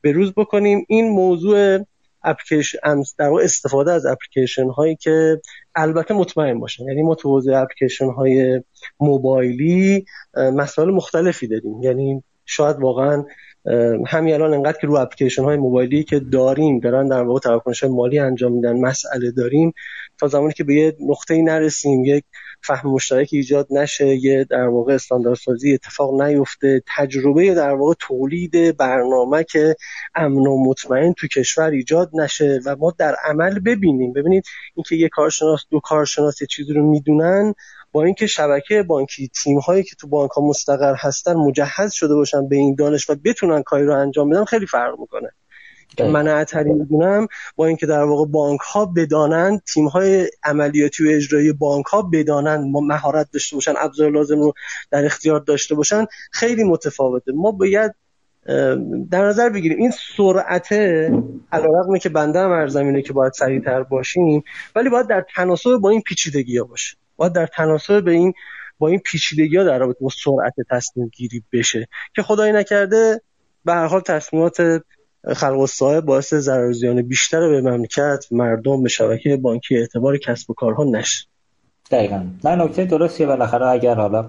به 0.00 0.12
روز 0.12 0.32
بکنیم. 0.36 0.84
این 0.88 1.08
موضوع 1.08 1.78
اپلیکیشن 2.24 2.78
در 3.18 3.28
واقع 3.28 3.44
استفاده 3.44 3.92
از 3.92 4.06
اپلیکیشن 4.06 4.68
هایی 4.68 4.96
که 4.96 5.40
البته 5.74 6.14
مطمئن 6.14 6.60
باشن. 6.60 6.84
یعنی 6.84 7.02
ما 7.02 7.14
تو 7.14 7.28
حوزه 7.28 7.56
اپلیکیشن 7.56 8.10
های 8.10 8.62
موبایلی 9.00 10.04
مسائل 10.36 10.90
مختلفی 10.90 11.46
داریم. 11.46 11.82
یعنی 11.82 12.22
شاید 12.46 12.76
واقعا 12.76 13.24
همین 14.06 14.34
الان 14.34 14.54
انقدر 14.54 14.78
که 14.80 14.86
رو 14.86 14.96
اپلیکیشن 14.96 15.44
های 15.44 15.56
موبایلی 15.56 16.04
که 16.04 16.20
داریم 16.20 16.78
دارن 16.78 17.08
در 17.08 17.22
واقع 17.22 17.40
تراکنش 17.40 17.84
مالی 17.84 18.18
انجام 18.18 18.52
میدن 18.52 18.80
مسئله 18.80 19.30
داریم 19.30 19.72
تا 20.18 20.28
زمانی 20.28 20.52
که 20.52 20.64
به 20.64 20.74
یه 20.74 20.96
نقطه 21.00 21.42
نرسیم 21.42 22.04
یک 22.04 22.24
فهم 22.62 22.90
مشترک 22.90 23.28
ایجاد 23.32 23.66
نشه 23.70 24.06
یه 24.06 24.44
در 24.50 24.68
واقع 24.68 24.94
استانداردسازی 24.94 25.74
اتفاق 25.74 26.22
نیفته 26.22 26.82
تجربه 26.96 27.54
در 27.54 27.74
واقع 27.74 27.94
تولید 27.98 28.76
برنامه 28.76 29.44
که 29.44 29.76
امن 30.14 30.46
و 30.46 30.64
مطمئن 30.64 31.12
تو 31.12 31.26
کشور 31.26 31.70
ایجاد 31.70 32.10
نشه 32.14 32.60
و 32.66 32.76
ما 32.76 32.94
در 32.98 33.16
عمل 33.24 33.58
ببینیم. 33.58 34.12
ببینید 34.12 34.44
اینکه 34.74 34.96
یه 34.96 35.08
کارشناس 35.08 35.60
دو 35.70 35.80
کارشناس 35.80 36.40
یه 36.40 36.46
چیزی 36.46 36.72
رو 36.72 36.90
می‌دونن 36.90 37.54
با 37.96 38.04
اینکه 38.04 38.26
شبکه 38.26 38.82
بانکی 38.82 39.28
تیم 39.28 39.58
هایی 39.58 39.82
که 39.82 39.96
تو 39.96 40.08
بانک 40.08 40.30
ها 40.30 40.42
مستقر 40.42 40.94
هستن 40.98 41.34
مجهز 41.34 41.92
شده 41.92 42.14
باشن 42.14 42.48
به 42.48 42.56
این 42.56 42.74
دانش 42.74 43.10
و 43.10 43.14
بتونن 43.24 43.62
کاری 43.62 43.86
رو 43.86 43.94
انجام 43.94 44.30
بدن 44.30 44.44
خیلی 44.44 44.66
فرق 44.66 45.00
می‌کنه. 45.00 45.28
من 45.98 46.28
اطری 46.28 46.72
می‌دونم 46.72 47.26
با 47.56 47.66
اینکه 47.66 47.86
در 47.86 48.02
واقع 48.02 48.30
بانک 48.30 48.60
ها 48.60 48.86
بدانن 48.86 49.60
تیم 49.74 49.86
های 49.86 50.28
عملیاتی 50.44 51.08
و 51.08 51.16
اجرایی 51.16 51.52
بانک 51.52 51.86
ها 51.86 52.02
بدانن 52.02 52.70
ما 52.70 52.80
مهارت 52.80 53.28
داشته 53.32 53.56
باشن 53.56 53.74
ابزار 53.78 54.10
لازم 54.10 54.40
رو 54.40 54.52
در 54.90 55.04
اختیار 55.04 55.40
داشته 55.40 55.74
باشن 55.74 56.06
خیلی 56.32 56.64
متفاوته. 56.64 57.32
ما 57.32 57.50
باید 57.50 57.94
در 59.10 59.26
نظر 59.26 59.48
بگیریم. 59.48 59.78
این 59.78 59.92
سرعت 60.16 60.72
علیرغم 61.52 61.98
که 62.02 62.08
بنده 62.08 62.38
هم 62.40 62.50
ارزم 62.50 63.00
که 63.00 63.12
باید 63.12 63.32
سریعتر 63.32 63.82
باشیم 63.82 64.44
ولی 64.74 64.88
باید 64.88 65.06
در 65.06 65.24
تناسب 65.36 65.76
با 65.76 65.90
این 65.90 66.00
پیچیدگی 66.00 66.58
ها 66.58 66.64
باشه 66.64 66.96
باید 67.16 67.32
در 67.32 67.46
تناسب 67.46 68.04
به 68.04 68.10
این 68.10 68.32
با 68.78 68.88
این 68.88 68.98
پیچیدگی 68.98 69.56
ها 69.56 69.64
در 69.64 69.78
رابطه 69.78 69.98
با 70.00 70.10
سرعت 70.24 70.54
تصمیم 70.70 71.08
گیری 71.08 71.44
بشه. 71.52 71.88
که 72.16 72.22
خدایی 72.22 72.52
نکرده 72.52 73.20
به 73.64 73.72
هر 73.72 73.86
حال 73.86 74.00
تصمیمات 74.00 74.82
خلق 75.34 75.60
الصاحب 75.60 76.04
باعث 76.04 76.34
ضرر 76.34 77.02
بیشتر 77.02 77.48
به 77.48 77.60
مملکت 77.60 78.26
مردم 78.30 78.82
به 78.82 78.88
شبکه 78.88 79.36
بانکی 79.36 79.76
اعتبار 79.76 80.18
کسب 80.18 80.50
و 80.50 80.54
کارها 80.54 80.84
نشه. 80.84 81.26
دقیقا. 81.90 82.22
نه 82.44 82.56
نکته 82.56 82.84
درستیه. 82.84 83.26
بالاخره 83.26 83.66
اگر 83.66 83.94
حالا 83.94 84.28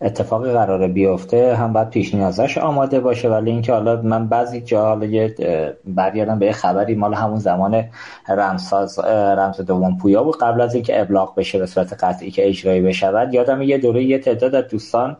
اتفاقی 0.00 0.52
قراره 0.52 0.88
بیفته 0.88 1.56
هم 1.56 1.72
باید 1.72 1.90
پیش 1.90 2.14
نیازش 2.14 2.58
آماده 2.58 3.00
باشه. 3.00 3.28
ولی 3.28 3.50
اینکه 3.50 3.72
حالا 3.72 4.02
من 4.02 4.28
بعضی 4.28 4.60
جا 4.60 4.84
حالا 4.84 6.36
به 6.38 6.52
خبری. 6.52 6.94
مال 6.94 7.14
همون 7.14 7.38
زمان 7.38 7.84
رمساز 8.28 8.98
رمز 9.38 9.60
دوم 9.60 9.98
پویا 9.98 10.24
بود. 10.24 10.38
قبل 10.38 10.60
از 10.60 10.74
اینکه 10.74 11.00
ابلاغ 11.00 11.34
بشه 11.34 11.58
به 11.58 11.66
صورت 11.66 12.04
قطعی 12.04 12.30
که 12.30 12.48
اجرایی 12.48 12.80
بشود 12.80 13.34
یادم 13.34 13.62
یه 13.62 13.78
دوره 13.78 14.04
یه 14.04 14.18
تعداد 14.18 14.68
دوستان 14.68 15.16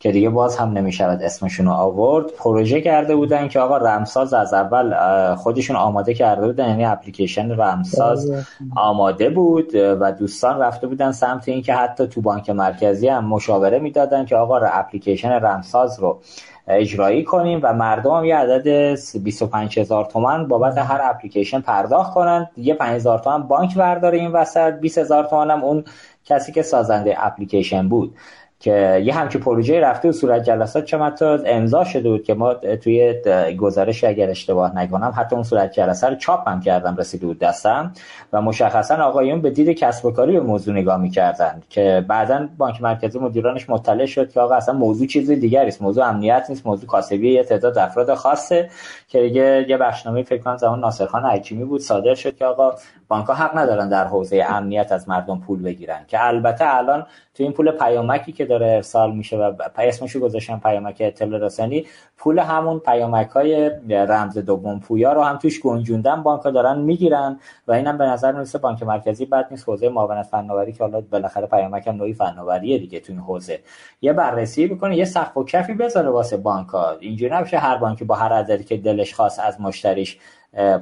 که 0.00 0.12
دیگه 0.12 0.30
باز 0.30 0.56
هم 0.56 0.72
نمی‌شود 0.72 1.22
اسمشون 1.22 1.66
رو 1.66 1.72
آورد 1.72 2.26
پروژه 2.26 2.80
کرده 2.80 3.16
بودن 3.16 3.48
که 3.48 3.60
آقا 3.60 3.76
رمساز 3.76 4.34
از 4.34 4.54
اول 4.54 4.94
خودشون 5.34 5.76
آماده 5.76 6.14
کرده 6.14 6.46
بودن 6.46 6.68
یعنی 6.68 6.84
اپلیکیشن 6.84 7.60
رمساز 7.60 8.32
آماده 8.76 9.30
بود 9.30 9.74
و 9.74 10.12
دوستان 10.12 10.60
رفته 10.60 10.86
بودن 10.86 11.12
سمت 11.12 11.48
اینکه 11.48 11.74
حتی 11.74 12.06
تو 12.06 12.20
بانک 12.20 12.50
مرکزی 12.50 13.08
هم 13.08 13.24
مشاوره 13.24 13.78
می‌دادن 13.78 14.24
که 14.24 14.36
آقا 14.36 14.56
اپلیکیشن 14.56 15.30
رمساز 15.30 16.00
رو 16.00 16.20
اجرایی 16.68 17.24
کنیم 17.24 17.60
و 17.62 17.72
مردم 17.72 18.10
هم 18.10 18.24
یه 18.24 18.36
عدد 18.36 18.98
25 19.24 19.78
هزار 19.78 20.04
تومن 20.04 20.48
بابت 20.48 20.78
هر 20.78 21.00
اپلیکیشن 21.02 21.60
پرداخت 21.60 22.14
کنن. 22.14 22.48
یه 22.56 22.74
5 22.74 22.94
هزار 22.94 23.18
تومن 23.18 23.42
بانک 23.42 23.74
برداره 23.74 24.18
این 24.18 24.32
وسط 24.32 24.72
20 24.72 24.98
هزار 24.98 25.24
تومن 25.24 25.50
هم 25.50 25.64
اون 25.64 25.84
کسی 26.24 26.52
که 26.52 26.62
سازنده 26.62 27.26
اپلیکیشن 27.26 27.88
بود. 27.88 28.14
که 28.60 29.02
یه 29.04 29.14
همچین 29.14 29.40
پروژه 29.40 29.80
رفته 29.80 30.08
و 30.08 30.12
صورت 30.12 30.44
جلسات 30.44 30.84
چه 30.84 30.98
حتی 30.98 31.24
امضا 31.24 31.84
شده 31.84 32.10
بود 32.10 32.22
که 32.22 32.34
ما 32.34 32.54
توی 32.54 33.14
گزارش 33.58 34.04
اگر 34.04 34.30
اشتباه 34.30 34.76
نکنم 34.76 35.12
حتی 35.16 35.34
اون 35.34 35.44
صورت 35.44 35.72
جلسه 35.72 36.06
رو 36.06 36.14
چاپ 36.14 36.48
هم 36.48 36.60
کردم 36.60 36.96
رسیده 36.96 37.26
بود 37.26 37.38
دستم. 37.38 37.92
و 38.32 38.42
مشخصا 38.42 38.94
آقایون 38.94 39.40
به 39.40 39.50
دید 39.50 39.68
کسب 39.68 40.04
و 40.04 40.10
کاری 40.10 40.32
به 40.32 40.40
موضوع 40.40 40.74
نگاه 40.74 40.96
می‌کردن 40.96 41.62
که 41.70 42.04
بعدا 42.08 42.48
بانک 42.58 42.82
مرکزی 42.82 43.18
مدیرانش 43.18 43.70
مطلع 43.70 44.06
شد 44.06 44.32
که 44.32 44.40
آقا 44.40 44.54
اصلا 44.54 44.74
موضوع 44.74 45.06
چیز 45.06 45.30
دیگری 45.30 45.68
است. 45.68 45.82
موضوع 45.82 46.04
امنیت 46.04 46.46
نیست 46.48 46.66
موضوع 46.66 46.88
کاسبی 46.88 47.32
یه 47.32 47.44
تعداد 47.44 47.78
افراد 47.78 48.14
خاصه 48.14 48.70
که 49.08 49.20
دیگه 49.20 49.66
یه 49.68 49.76
بخشنامه 49.76 50.22
فکر 50.22 50.42
کنم 50.42 50.56
زمان 50.56 50.80
ناصرخان 50.80 51.24
حکیمی 51.24 51.64
بود 51.64 51.80
صادر 51.80 52.14
شد 52.14 52.36
که 52.36 52.44
آقا 52.44 52.72
بانک 53.08 53.26
ها 53.26 53.34
حق 53.34 53.58
ندارن 53.58 53.88
در 53.88 54.04
حوزه 54.04 54.44
امنیت 54.48 54.92
از 54.92 55.08
مردم 55.08 55.40
پول 55.40 55.62
بگیرن 55.62 56.04
که 56.08 56.26
البته 56.26 56.74
الان 56.76 57.06
تو 57.34 57.42
این 57.42 57.52
پول 57.52 57.70
پیامکی 57.70 58.32
که 58.32 58.46
داره 58.46 58.66
ارسال 58.66 59.12
میشه 59.12 59.36
و 59.36 59.52
اسمشو 59.78 60.20
گذاشتن 60.20 60.58
پیامک 60.58 60.96
اطلاع 61.00 61.40
رسانی 61.40 61.86
پول 62.16 62.38
همون 62.38 62.78
پیامک 62.78 63.28
های 63.28 63.70
رمز 63.90 64.38
دوم 64.38 64.80
پویا 64.80 65.12
رو 65.12 65.22
هم 65.22 65.36
توش 65.36 65.60
گنجوندن 65.60 66.22
بانک 66.22 66.42
ها 66.42 66.50
دارن 66.50 66.78
می‌گیرن 66.78 67.40
و 67.68 67.72
اینم 67.72 67.98
به 67.98 68.04
نظر 68.04 68.32
می‌رسه 68.32 68.58
بانک 68.58 68.82
مرکزی 68.82 69.26
بد 69.26 69.46
نیست. 69.50 69.68
حوزه 69.68 69.88
معاونت 69.88 70.26
فناوری 70.26 70.72
که 70.72 70.84
حالا 70.84 71.00
بالاخره 71.00 71.46
پیامک 71.46 71.86
هم 71.86 71.96
نوعی 71.96 72.14
فناوریه 72.14 72.78
دیگه 72.78 73.00
تو 73.00 73.12
این 73.12 73.20
حوزه. 73.20 73.60
یه 74.02 74.12
بررسی 74.12 74.66
بکنه 74.66 74.96
یه 74.96 75.04
سقف 75.04 75.36
و 75.36 75.44
کفی 75.44 75.74
بذاره 75.74 76.08
واسه 76.08 76.36
بانک 76.36 76.68
ها 76.68 76.90
اینجوری 77.00 77.34
نمیشه 77.34 77.58
هر 77.58 77.76
بانکی 77.76 78.04
با 78.04 78.14
هر 78.14 78.32
عددی 78.32 78.64
که 78.64 78.76
دلش 78.76 79.14
خواست 79.14 79.40
از 79.40 79.60
مشتریش 79.60 80.18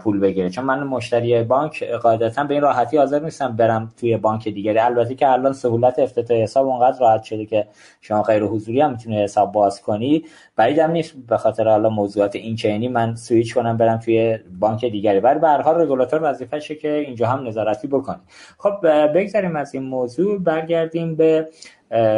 پول 0.00 0.20
بگیره. 0.20 0.50
چون 0.50 0.64
من 0.64 0.82
مشتری 0.82 1.42
بانک 1.42 1.84
قاعدتا 1.84 2.44
به 2.44 2.54
این 2.54 2.62
راحتی 2.62 2.96
حاضر 2.96 3.18
نیستم 3.18 3.56
برم 3.56 3.92
توی 4.00 4.16
بانک 4.16 4.48
دیگری. 4.48 4.78
البته 4.78 5.14
که 5.14 5.28
الان 5.28 5.52
سهولت 5.52 5.98
افتتاح 5.98 6.36
حساب 6.36 6.66
اونقدر 6.66 7.00
راحت 7.00 7.22
شده 7.22 7.46
که 7.46 7.66
شما 8.00 8.22
غیر 8.22 8.42
حضوری 8.42 8.80
هم 8.80 8.90
می‌تونی 8.90 9.22
حساب 9.22 9.52
باز 9.52 9.82
کنی. 9.82 10.24
بعیدم 10.56 10.90
نیست. 10.90 11.14
به 11.28 11.36
خاطر 11.36 11.68
حالا 11.68 11.88
موضوعات 11.88 12.36
این 12.36 12.56
چینی 12.56 12.88
من 12.88 13.14
سویچ 13.14 13.54
کنم 13.54 13.76
برم 13.76 13.98
توی 13.98 14.38
بانک 14.60 14.84
دیگری. 14.84 15.20
ولی 15.20 15.38
به 15.38 15.48
هر 15.48 15.62
حال 15.62 15.80
رگولاتور 15.80 16.20
وظیفشه 16.22 16.74
که 16.74 16.92
اینجا 16.92 17.26
هم 17.26 17.46
نظارتی 17.46 17.88
بکنه. 17.88 18.20
خب 18.58 18.72
بگذاریم 19.14 19.56
از 19.56 19.74
این 19.74 19.82
موضوع. 19.82 20.38
برگردیم 20.38 21.14
به 21.16 21.48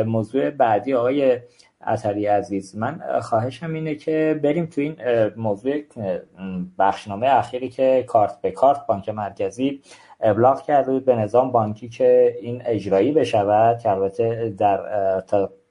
موضوع 0.07 0.51
بعدی 0.51 0.95
آقای 0.95 1.39
اثری 1.81 2.27
عزیز. 2.27 2.77
من 2.77 3.01
خواهشم 3.21 3.75
اینه 3.75 3.95
که 3.95 4.41
بریم 4.43 4.67
تو 4.67 4.81
این 4.81 4.97
موضوع 5.37 5.73
بخشنامه 6.79 7.27
اخیری 7.27 7.69
که 7.69 8.05
کارت 8.07 8.41
به 8.41 8.51
کارت 8.51 8.87
بانک 8.87 9.09
مرکزی 9.09 9.83
ابلاغ 10.21 10.63
کرده 10.63 11.01
به 11.01 11.17
نظام 11.17 11.53
بانکی 11.53 11.89
که 11.89 12.37
این 12.41 12.63
اجرایی 12.67 13.13
بشود 13.13 13.79
که 13.79 13.91
البته 13.91 14.55
در 14.59 14.77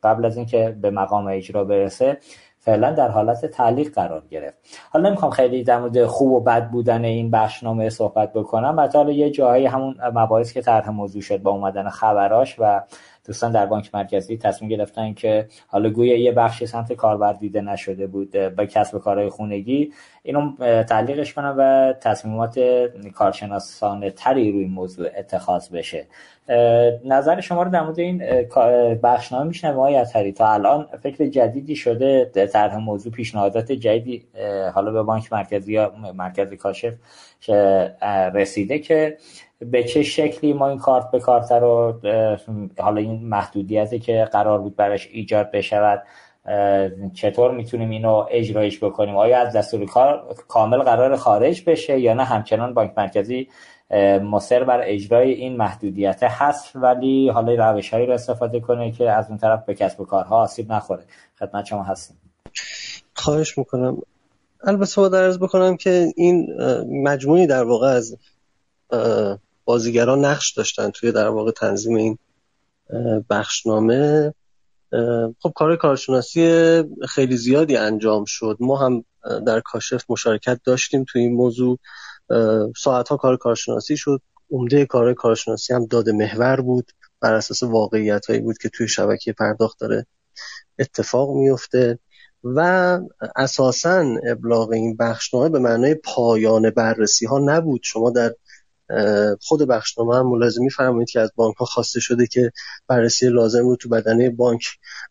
قبل 0.04 0.26
از 0.26 0.38
اینکه 0.38 0.78
به 0.82 0.92
مقام 0.92 1.28
اجرا 1.28 1.64
برسه 1.64 2.18
فعلا 2.60 2.92
در 2.92 3.08
حالت 3.08 3.46
تعلیق 3.46 3.94
قرار 3.94 4.24
گرفت. 4.30 4.58
حالا 4.92 5.10
نمی‌خوام 5.10 5.32
خیلی 5.32 5.64
در 5.64 5.80
مورد 5.80 6.06
خوب 6.06 6.32
و 6.32 6.40
بد 6.40 6.70
بودن 6.70 7.06
این 7.06 7.32
بخشنامه 7.32 7.90
صحبت 7.90 8.34
بکنم 8.34 8.90
حالا 8.94 9.12
یه 9.12 9.30
جایی 9.30 9.66
همون 9.66 9.96
مباحث 10.14 10.54
که 10.54 10.62
طرح 10.62 10.90
موضوع 10.90 11.22
شد 11.22 11.42
با 11.42 11.52
اومدن 11.52 11.90
خبراش 11.90 12.56
و 12.60 12.82
دوستان 13.28 13.52
در 13.52 13.66
بانک 13.66 13.96
مرکزی 13.96 14.38
تصمیم 14.38 14.72
گرفتن 14.72 15.14
که 15.14 15.48
حالا 15.68 15.90
گویا 15.90 16.18
یه 16.18 16.32
بخشی 16.32 16.66
سمت 16.66 16.94
کاربر 16.94 17.34
دیده 17.34 17.62
نشده 17.62 18.08
بود 18.08 18.32
به 18.32 18.68
کسب 18.68 18.98
کارهای 18.98 19.30
خونگی. 19.30 19.94
اینو 20.24 20.52
تعلیقش 20.84 21.34
کنم 21.34 21.56
و 21.58 21.94
تصمیمات 22.02 22.60
کارشناسانه 23.14 24.12
تری 24.12 24.52
روی 24.52 24.66
موضوع 24.66 25.08
اتخاذ 25.18 25.70
بشه. 25.70 26.08
نظر 27.06 27.42
شما 27.42 27.64
رو 27.64 27.72
در 27.72 27.82
مورد 27.82 28.00
این 28.00 28.24
بخشنامه 29.04 29.48
میشنم 29.48 29.74
آقای 29.74 29.96
اطهری 29.96 30.32
تا 30.32 30.54
الان 30.54 30.88
فکر 31.04 31.28
جدیدی 31.28 31.76
شده 31.76 32.26
طرح 32.54 32.78
موضوع 32.78 33.12
پیشنهادات 33.12 33.72
جدیدی 33.72 34.26
حالا 34.74 34.92
به 34.92 35.04
بانک 35.04 35.34
مرکزی 35.34 35.74
یا 35.74 35.94
مرکزی 36.16 36.58
کاشف 36.58 36.94
رسیده 38.34 38.80
که 38.80 39.18
به 39.60 39.84
چه 39.84 40.04
شکلی 40.04 40.54
ما 40.54 40.70
این 40.70 40.78
کارت 40.78 41.12
به 41.12 41.20
کارت 41.20 41.52
رو 41.52 42.00
حالا 42.80 43.02
این 43.02 43.28
محدودیتی 43.28 44.00
که 44.00 44.30
قرار 44.32 44.60
بود 44.60 44.76
براش 44.76 45.08
ایجاد 45.12 45.52
بشود 45.52 46.04
چطور 47.14 47.52
می‌تونیم 47.52 47.90
اینو 47.90 48.26
اجرایش 48.32 48.84
بکنیم؟ 48.84 49.18
آیا 49.18 49.40
از 49.40 49.54
دستور 49.54 49.86
کار 49.86 50.36
کامل 50.48 50.78
قرار 50.78 51.16
خارج 51.16 51.64
بشه 51.66 52.00
یا 52.00 52.14
نه؟ 52.14 52.24
همچنان 52.24 52.74
بانک 52.74 52.94
مرکزی 52.98 53.48
مصر 54.32 54.64
بر 54.64 54.82
اجرای 54.84 55.32
این 55.32 55.58
محدودیت 55.58 56.24
هست 56.24 56.76
ولی 56.76 57.30
حالا 57.30 57.72
روش 57.72 57.94
هایی 57.94 58.06
رو 58.06 58.14
استفاده 58.14 58.60
کنه 58.60 58.92
که 58.92 59.12
از 59.12 59.30
اون 59.30 59.38
طرف 59.38 59.66
به 59.66 59.74
کسب 59.74 60.02
و 60.02 60.06
کارها 60.06 60.42
آسیب 60.42 60.72
نخوره. 60.72 61.04
خدمت 61.40 61.66
شما 61.66 61.84
هستیم 61.84 62.18
خواهش 63.14 63.58
می‌کنم. 63.58 63.98
البته 64.64 65.02
با 65.02 65.10
درز 65.10 65.40
بکنم 65.40 65.78
که 65.78 66.08
این 66.16 66.48
مجموعی 67.04 67.48
در 67.48 67.64
واقع 67.64 67.88
از 67.88 68.18
بازیگران 69.68 70.26
نقش 70.26 70.54
داشتن 70.54 70.90
توی 70.90 71.12
در 71.12 71.28
واقع 71.28 71.52
تنظیم 71.52 71.96
این 71.96 72.18
بخشنامه. 73.30 74.34
خب 75.40 75.52
کار 75.56 75.76
کارشناسی 75.76 76.84
خیلی 77.10 77.38
زیادی 77.38 77.78
انجام 77.78 78.26
شد. 78.28 78.58
ما 78.60 78.78
هم 78.78 79.04
در 79.48 79.60
کاشف 79.60 80.04
مشارکت 80.10 80.60
داشتیم 80.64 81.06
توی 81.08 81.22
این 81.22 81.34
موضوع. 81.34 81.80
ساعتها 82.78 83.18
کار 83.18 83.38
کارشناسی 83.38 83.98
شد. 83.98 84.22
عمده 84.52 84.86
کار 84.86 85.14
کارشناسی 85.14 85.74
هم 85.74 85.86
داده 85.86 86.12
محور 86.12 86.62
بود. 86.62 86.92
بر 87.22 87.34
اساس 87.34 87.64
واقعیت 87.64 88.26
هایی 88.26 88.40
بود 88.40 88.58
که 88.58 88.70
توی 88.70 88.88
شبکه 88.88 89.34
پرداخت 89.34 89.80
داره 89.80 90.06
اتفاق 90.80 91.36
میفته 91.36 92.00
و 92.44 92.60
اساسا 93.36 94.16
ابلاغ 94.28 94.72
این 94.72 94.98
بخشنامه 94.98 95.50
به 95.50 95.60
معنای 95.60 95.96
پایان 95.96 96.70
بررسی 96.70 97.26
ها 97.26 97.40
نبود. 97.40 97.82
شما 97.84 98.10
در 98.10 98.34
خود 99.42 99.68
بخشنامه 99.68 100.16
هم 100.16 100.28
ملاحظه 100.28 100.62
میفرمایید 100.62 101.10
که 101.10 101.20
از 101.20 101.32
بانک 101.36 101.56
ها 101.56 101.66
خواسته 101.66 102.00
شده 102.00 102.28
که 102.28 102.52
بررسی 102.88 103.30
لازم 103.30 103.68
رو 103.68 103.76
تو 103.76 103.90
بدنه 103.90 104.30
بانک 104.30 104.64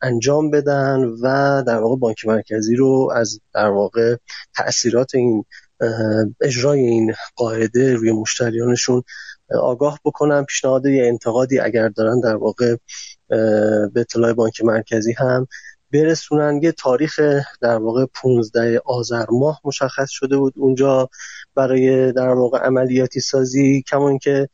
انجام 0.02 0.50
بدن 0.50 1.04
و 1.22 1.62
در 1.66 1.78
واقع 1.78 1.96
بانک 1.96 2.26
مرکزی 2.26 2.76
رو 2.76 3.12
از 3.14 3.40
در 3.54 3.68
واقع 3.68 4.16
تاثیرات 4.56 5.14
این 5.14 5.44
اجرای 6.40 6.80
این 6.80 7.14
قاعده 7.36 7.94
روی 7.94 8.12
مشتریانشون 8.12 9.02
آگاه 9.60 10.00
بکنن. 10.04 10.44
پیشنهاد 10.44 10.86
یا 10.86 11.06
انتقادی 11.06 11.58
اگر 11.58 11.88
دارن 11.88 12.20
در 12.20 12.36
واقع 12.36 12.76
به 13.28 14.00
اطلاع 14.00 14.32
بانک 14.32 14.64
مرکزی 14.64 15.12
هم 15.12 15.46
برسونن. 15.92 16.60
یه 16.62 16.72
تاریخ 16.72 17.20
در 17.60 17.76
واقع 17.76 18.06
15 18.14 18.80
آذر 18.84 19.24
ماه 19.30 19.60
مشخص 19.64 20.10
شده 20.10 20.36
بود 20.36 20.54
اونجا. 20.56 21.08
برای 21.56 22.12
در 22.12 22.28
واقع 22.28 22.58
عملیاتی 22.58 23.20
سازی 23.20 23.82
کمان 23.82 24.18
که 24.18 24.48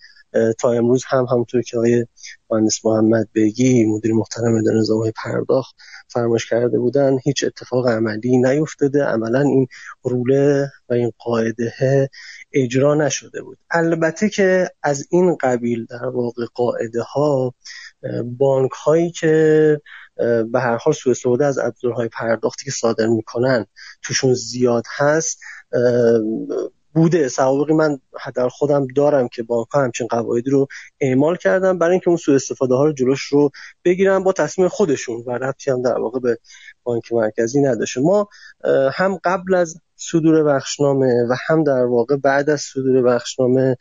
تا 0.59 0.73
امروز 0.73 1.05
هم 1.07 1.27
همونطور 1.31 1.63
که 1.63 1.77
آقای 1.77 2.07
مهندس 2.51 2.85
محمد 2.85 3.29
بگی 3.35 3.85
مدیر 3.85 4.13
محترم 4.13 4.59
اداره 4.59 4.79
نظام 4.79 5.13
پرداخت 5.25 5.75
فرمایش 6.09 6.47
کرده 6.47 6.79
بودن 6.79 7.19
هیچ 7.25 7.45
اتفاق 7.45 7.89
عملی 7.89 8.39
نیفتاده. 8.39 9.05
عملا 9.05 9.41
این 9.41 9.67
روله 10.03 10.71
و 10.89 10.93
این 10.93 11.13
قاعده 11.19 12.09
اجرا 12.53 12.95
نشده 12.95 13.43
بود. 13.43 13.59
البته 13.71 14.29
که 14.29 14.71
از 14.83 15.07
این 15.11 15.37
قبیل 15.41 15.85
در 15.85 16.07
واقع 16.07 16.45
قاعده 16.55 17.03
ها 17.03 17.55
بانک 18.25 18.71
هایی 18.71 19.11
که 19.11 19.81
به 20.53 20.61
هر 20.61 20.77
حال 20.77 20.95
سوء 20.95 21.11
استفاده 21.11 21.47
از 21.47 21.59
ابزارهای 21.59 22.09
پرداختی 22.09 22.65
که 22.65 22.71
صادر 22.71 23.07
می‌کنن 23.07 23.67
توشون 24.03 24.35
زیاد 24.35 24.85
هست. 24.97 25.41
بوده. 26.95 27.29
سوابقی 27.29 27.73
من 27.73 27.99
در 28.35 28.49
خودم 28.49 28.87
دارم 28.87 29.29
که 29.29 29.43
بانک 29.43 29.69
همچین 29.75 30.07
قواعدی 30.07 30.51
رو 30.51 30.67
اعمال 31.01 31.37
کردن 31.37 31.79
برای 31.79 31.93
اینکه 31.93 32.09
اون 32.09 32.17
سوء 32.17 32.35
استفاده 32.35 32.75
ها 32.75 32.85
رو 32.85 32.93
جلوش 32.93 33.23
رو 33.23 33.51
بگیرن 33.85 34.23
با 34.23 34.33
تصمیم 34.33 34.69
خودشون 34.69 35.23
و 35.27 35.31
ربطی 35.31 35.71
هم 35.71 35.83
در 35.83 35.99
واقع 35.99 36.21
به 36.21 36.39
بانک 36.85 37.13
مرکزی 37.13 37.63
نداشته. 37.63 38.01
ما 38.01 38.29
هم 38.93 39.19
قبل 39.25 39.55
از 39.55 39.81
صدور 39.97 40.43
بخشنامه 40.45 41.27
و 41.31 41.35
هم 41.47 41.65
در 41.65 41.85
واقع 41.85 42.17
بعد 42.17 42.51
از 42.51 42.61
صدور 42.61 43.03
بخشنامه 43.03 43.77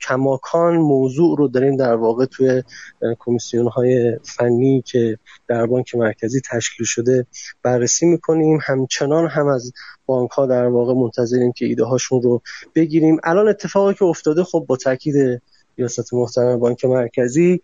کماکان 0.00 0.76
موضوع 0.76 1.38
رو 1.38 1.48
داریم 1.48 1.76
در 1.76 1.94
واقع 1.94 2.24
توی 2.24 2.62
کمیسیون 3.18 3.68
های 3.68 4.18
فنی 4.22 4.82
که 4.86 5.18
در 5.48 5.66
بانک 5.66 5.94
مرکزی 5.94 6.40
تشکیل 6.50 6.86
شده 6.86 7.26
بررسی 7.62 8.06
می‌کنیم. 8.06 8.58
همچنان 8.62 9.28
هم 9.28 9.46
از 9.46 9.72
بانک 10.06 10.30
ها 10.30 10.46
در 10.46 10.66
واقع 10.66 10.94
منتظریم 10.94 11.52
که 11.52 11.66
ایده 11.66 11.84
هاشون 11.84 12.22
رو 12.22 12.42
بگیریم. 12.74 13.16
الان 13.24 13.48
اتفاقی 13.48 13.94
که 13.94 14.04
افتاده 14.04 14.44
خب 14.44 14.64
با 14.68 14.76
تاکید 14.76 15.42
ریاست 15.78 16.14
محترم 16.14 16.58
بانک 16.58 16.84
مرکزی 16.84 17.60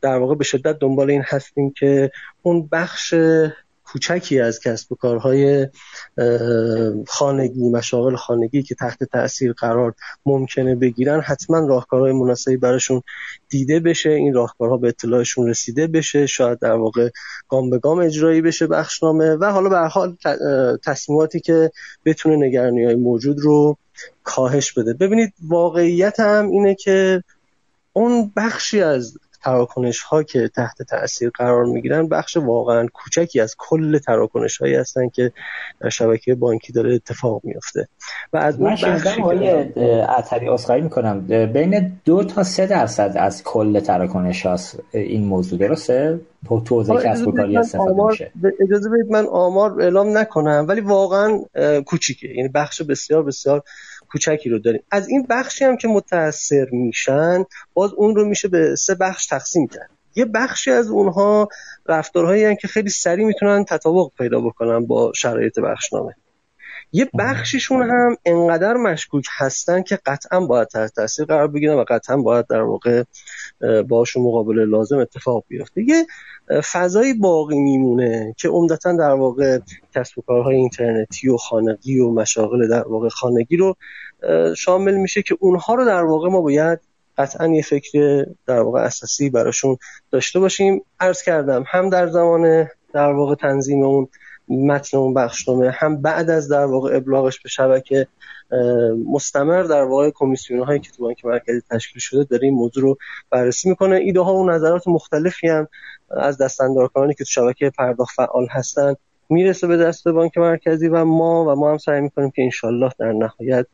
در 0.00 0.18
واقع 0.18 0.34
به 0.34 0.44
شدت 0.44 0.78
دنبال 0.78 1.10
این 1.10 1.22
هستیم 1.24 1.70
که 1.70 2.10
اون 2.42 2.68
بخش 2.72 3.14
کوچکی 3.92 4.40
از 4.40 4.60
کسب 4.60 4.92
و 4.92 4.94
کارهای 4.94 5.68
خانگی 7.06 7.68
مشاغل 7.68 8.16
خانگی 8.16 8.62
که 8.62 8.74
تحت 8.74 9.04
تاثیر 9.04 9.52
قرار 9.52 9.94
ممکنه 10.26 10.74
بگیرن 10.74 11.20
حتما 11.20 11.66
راهکارهای 11.68 12.12
مناسبی 12.12 12.56
براشون 12.56 13.02
دیده 13.48 13.80
بشه 13.80 14.10
این 14.10 14.34
راهکارها 14.34 14.76
به 14.76 14.88
اطلاعشون 14.88 15.48
رسیده 15.48 15.86
بشه 15.86 16.26
شاید 16.26 16.58
در 16.58 16.72
واقع 16.72 17.10
گام 17.48 17.70
به 17.70 17.78
گام 17.78 17.98
اجرایی 17.98 18.40
بشه 18.40 18.66
بخشنامه 18.66 19.36
و 19.36 19.44
حالا 19.44 19.68
به 19.68 19.78
حال 19.78 20.16
تصمیماتی 20.84 21.40
که 21.40 21.70
بتونه 22.04 22.36
نگرانی 22.36 22.84
های 22.84 22.94
موجود 22.94 23.40
رو 23.40 23.76
کاهش 24.22 24.72
بده. 24.72 24.94
ببینید 24.94 25.32
واقعیت 25.48 26.20
هم 26.20 26.48
اینه 26.50 26.74
که 26.74 27.22
اون 27.92 28.32
بخشی 28.36 28.82
از 28.82 29.18
تراکنش 29.44 30.02
ها 30.02 30.22
که 30.22 30.48
تحت 30.48 30.82
تاثیر 30.82 31.30
قرار 31.34 31.64
می‌گیرن 31.64 32.08
بخش 32.08 32.36
واقعا 32.36 32.86
کوچکی 32.94 33.40
از 33.40 33.54
کل 33.58 33.98
تراکنش 33.98 34.58
هایی 34.58 34.74
هستن 34.74 35.08
که 35.08 35.32
در 35.80 35.88
شبکه 35.88 36.34
بانکی 36.34 36.72
داره 36.72 36.94
اتفاق 36.94 37.40
میفته 37.44 37.88
و 38.32 38.36
از 38.36 38.60
من 38.60 38.76
شنیدم 38.76 39.22
آقای 39.22 40.48
اصخایی 40.48 40.82
می‌کنم. 40.82 41.26
بین 41.52 42.00
دو 42.04 42.24
تا 42.24 42.42
سه 42.42 42.66
درصد 42.66 43.12
از 43.16 43.42
کل 43.42 43.80
تراکنش 43.80 44.46
هاست 44.46 44.78
این 44.92 45.24
موضوع. 45.24 45.58
درسته؟ 45.58 46.20
توضیح 46.64 47.00
کسب 47.00 47.28
و 47.28 47.32
کاری 47.32 47.56
استفاده 47.56 48.02
میشه. 48.06 48.32
اجازه 48.60 48.90
بدید 48.90 49.12
من 49.12 49.26
آمار 49.26 49.82
اعلام 49.82 50.18
نکنم 50.18 50.64
ولی 50.68 50.80
واقعا 50.80 51.40
کوچیکه. 51.86 52.28
یعنی 52.28 52.48
بخش 52.48 52.82
بسیار 52.82 53.22
بسیار 53.22 53.62
کوچکی 54.12 54.50
رو 54.50 54.58
داریم. 54.58 54.82
از 54.90 55.08
این 55.08 55.26
بخشی 55.30 55.64
هم 55.64 55.76
که 55.76 55.88
متاثر 55.88 56.66
میشن 56.72 57.44
باز 57.74 57.90
اون 57.92 58.16
رو 58.16 58.24
میشه 58.24 58.48
به 58.48 58.76
سه 58.76 58.94
بخش 58.94 59.26
تقسیم 59.26 59.68
کرد. 59.68 59.90
یه 60.14 60.24
بخشی 60.24 60.70
از 60.70 60.88
اونها 60.88 61.48
رفتارهایی 61.86 62.56
که 62.56 62.68
خیلی 62.68 62.90
سریع 62.90 63.26
می‌تونن 63.26 63.64
تطابق 63.64 64.10
پیدا 64.18 64.40
بکنن 64.40 64.86
با 64.86 65.12
شرایط 65.14 65.60
بخشنامه. 65.60 66.14
یه 66.92 67.10
بخشیشون 67.18 67.82
هم 67.82 68.16
انقدر 68.24 68.74
مشکوک 68.74 69.26
هستن 69.36 69.82
که 69.82 69.98
قطعا 70.06 70.40
باید 70.40 70.68
تحت 70.68 70.94
تاثیر 70.94 71.24
قرار 71.24 71.48
بگیرن 71.48 71.74
و 71.74 71.84
قطعا 71.88 72.16
باید 72.16 72.46
در 72.46 72.60
واقع 72.60 73.02
باشون 73.88 74.22
مقابله 74.22 74.64
لازم 74.64 74.98
اتفاق 74.98 75.44
بیفته. 75.48 75.82
یه 75.82 76.06
فضایی 76.72 77.14
باقی 77.14 77.58
میمونه 77.58 78.34
که 78.38 78.48
عمدتا 78.48 78.92
در 78.92 79.10
واقع 79.10 79.58
کسب 79.94 80.18
و 80.18 80.22
کارهای 80.22 80.56
اینترنتی 80.56 81.28
و 81.28 81.36
خانگی 81.36 81.98
و 81.98 82.10
مشاغل 82.10 82.68
در 82.68 82.88
واقع 82.88 83.08
خانگی 83.08 83.56
رو 83.56 83.76
شامل 84.56 84.94
میشه 84.94 85.22
که 85.22 85.36
اونها 85.40 85.74
رو 85.74 85.84
در 85.84 86.02
واقع 86.02 86.28
ما 86.28 86.40
باید 86.40 86.80
قطعا 87.18 87.46
یه 87.46 87.62
فکر 87.62 88.26
در 88.46 88.60
واقع 88.60 88.80
اساسی 88.80 89.30
براشون 89.30 89.76
داشته 90.10 90.40
باشیم. 90.40 90.82
عرض 91.00 91.22
کردم 91.22 91.64
هم 91.66 91.90
در 91.90 92.06
زمان 92.06 92.68
در 92.92 93.12
واقع 93.12 93.34
تنظیم 93.34 93.82
اون 93.82 94.08
متن 94.50 94.96
اون 94.96 95.14
بخشنامه 95.14 95.70
هم 95.70 96.02
بعد 96.02 96.30
از 96.30 96.48
در 96.48 96.64
واقع 96.64 96.96
ابلاغش 96.96 97.40
به 97.40 97.48
شبکه 97.48 98.06
مستمر 99.06 99.62
در 99.62 99.82
واقع 99.82 100.10
کمیسیون 100.14 100.62
هایی 100.62 100.80
که 100.80 100.90
تو 100.90 101.02
بانک 101.02 101.24
مرکزی 101.24 101.60
تشکیل 101.70 102.00
شده 102.00 102.24
داره 102.24 102.44
این 102.44 102.54
موضوع 102.54 102.82
رو 102.82 102.96
بررسی 103.30 103.68
می‌کنه. 103.68 103.96
ایده 103.96 104.20
ها 104.20 104.34
و 104.34 104.50
نظرات 104.50 104.88
مختلفی 104.88 105.48
هم 105.48 105.68
از 106.10 106.38
دستاندارکارانی 106.38 107.14
که 107.14 107.24
تو 107.24 107.30
شبکه 107.30 107.70
پرداخت 107.78 108.14
فعال 108.16 108.46
هستن 108.50 108.94
می‌رسه 109.28 109.66
به 109.66 109.76
دست 109.76 110.08
بانک 110.08 110.38
مرکزی 110.38 110.88
و 110.88 111.04
ما 111.04 111.44
و 111.44 111.60
ما 111.60 111.70
هم 111.70 111.78
سعی 111.78 112.00
می‌کنیم 112.00 112.30
که 112.30 112.42
انشالله 112.42 112.90
در 112.98 113.12
نهایت 113.12 113.66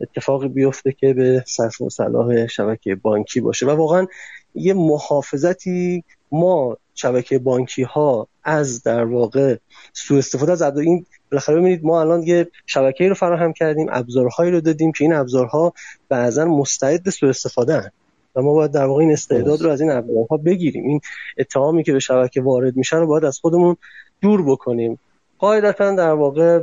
اتفاقی 0.00 0.48
بیفته 0.48 0.92
که 0.92 1.14
به 1.14 1.44
صرف 1.46 1.80
و 1.80 1.90
صلاح 1.90 2.46
شبکه 2.46 2.94
بانکی 2.94 3.40
باشه. 3.40 3.66
و 3.66 3.70
واقعا 3.70 4.06
یه 4.54 4.74
محافظتی 4.74 6.04
ما 6.32 6.76
شبکه 6.94 7.38
بانکی 7.38 7.82
ها 7.82 8.28
از 8.44 8.82
در 8.82 9.04
واقع 9.04 9.56
سوء 9.92 10.18
استفاده 10.18 10.52
از 10.52 10.78
این 10.78 11.06
بالاخره 11.30 11.56
ببینید 11.56 11.84
ما 11.84 12.00
الان 12.00 12.22
یه 12.22 12.48
شبکه‌ای 12.66 13.08
رو 13.08 13.14
فراهم 13.14 13.52
کردیم 13.52 13.86
ابزارهایی 13.90 14.50
رو 14.50 14.60
دادیم 14.60 14.92
که 14.92 15.04
این 15.04 15.12
ابزارها 15.12 15.72
بعضا 16.08 16.44
مستعد 16.44 17.10
سوء 17.10 17.28
استفاده 17.28 17.92
و 18.36 18.42
ما 18.42 18.52
باید 18.52 18.70
در 18.70 18.84
واقع 18.84 19.00
این 19.00 19.12
استعداد 19.12 19.62
رو 19.62 19.70
از 19.70 19.80
این 19.80 19.90
ابزارها 19.90 20.36
بگیریم. 20.36 20.84
این 20.84 21.00
اتهامی 21.38 21.84
که 21.84 21.92
به 21.92 21.98
شبکه 21.98 22.40
وارد 22.40 22.76
میشه 22.76 22.96
رو 22.96 23.06
باید 23.06 23.24
از 23.24 23.38
خودمون 23.38 23.76
دور 24.20 24.42
بکنیم. 24.42 24.98
قاعدتا 25.38 25.94
در 25.94 26.12
واقع 26.12 26.62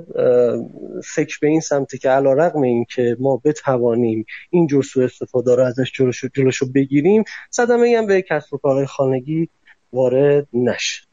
فکر 1.03 1.37
به 1.41 1.47
این 1.47 1.59
سمتی 1.59 1.97
که 1.97 2.09
علا 2.09 2.33
رقم 2.33 2.61
این 2.61 2.85
که 2.95 3.17
ما 3.19 3.41
بتوانیم 3.45 4.25
این 4.49 4.67
جور 4.67 4.83
سوء 4.83 5.05
استفاده 5.05 5.55
رو 5.55 5.65
ازش 5.65 5.91
جلوشو, 5.91 6.27
جلوشو 6.33 6.65
بگیریم 6.71 7.23
صدمه 7.49 7.95
هم 7.97 8.07
به 8.07 8.21
کسب 8.21 8.53
و 8.53 8.57
کارهای 8.57 8.85
خانگی 8.85 9.49
وارد 9.93 10.47
نشه. 10.53 11.03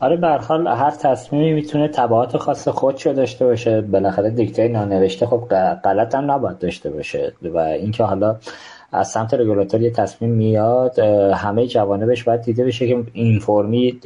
آره 0.00 0.38
حال 0.38 0.66
هر 0.66 0.90
تصمیمی 0.90 1.52
می‌تونه 1.52 1.88
تبعات 1.88 2.36
خاص 2.36 2.68
خودشو 2.68 3.12
داشته 3.12 3.46
باشه. 3.46 3.80
بالاخره 3.80 4.30
دیکته 4.30 4.68
نانوشته 4.68 5.26
خب 5.26 5.44
غلط 5.84 6.14
هم 6.14 6.30
نباید 6.30 6.58
داشته 6.58 6.90
باشه. 6.90 7.32
و 7.42 7.58
اینکه 7.58 8.04
حالا 8.04 8.36
از 8.92 9.10
سمت 9.10 9.34
رگولاتور 9.34 9.82
یه 9.82 9.90
تصمیم 9.90 10.30
میاد 10.30 10.98
همه 11.34 11.66
جوانبش 11.66 12.24
باید 12.24 12.42
دیده 12.42 12.64
بشه 12.64 12.88
که 12.88 13.04
این 13.12 13.38
فرمی 13.38 14.00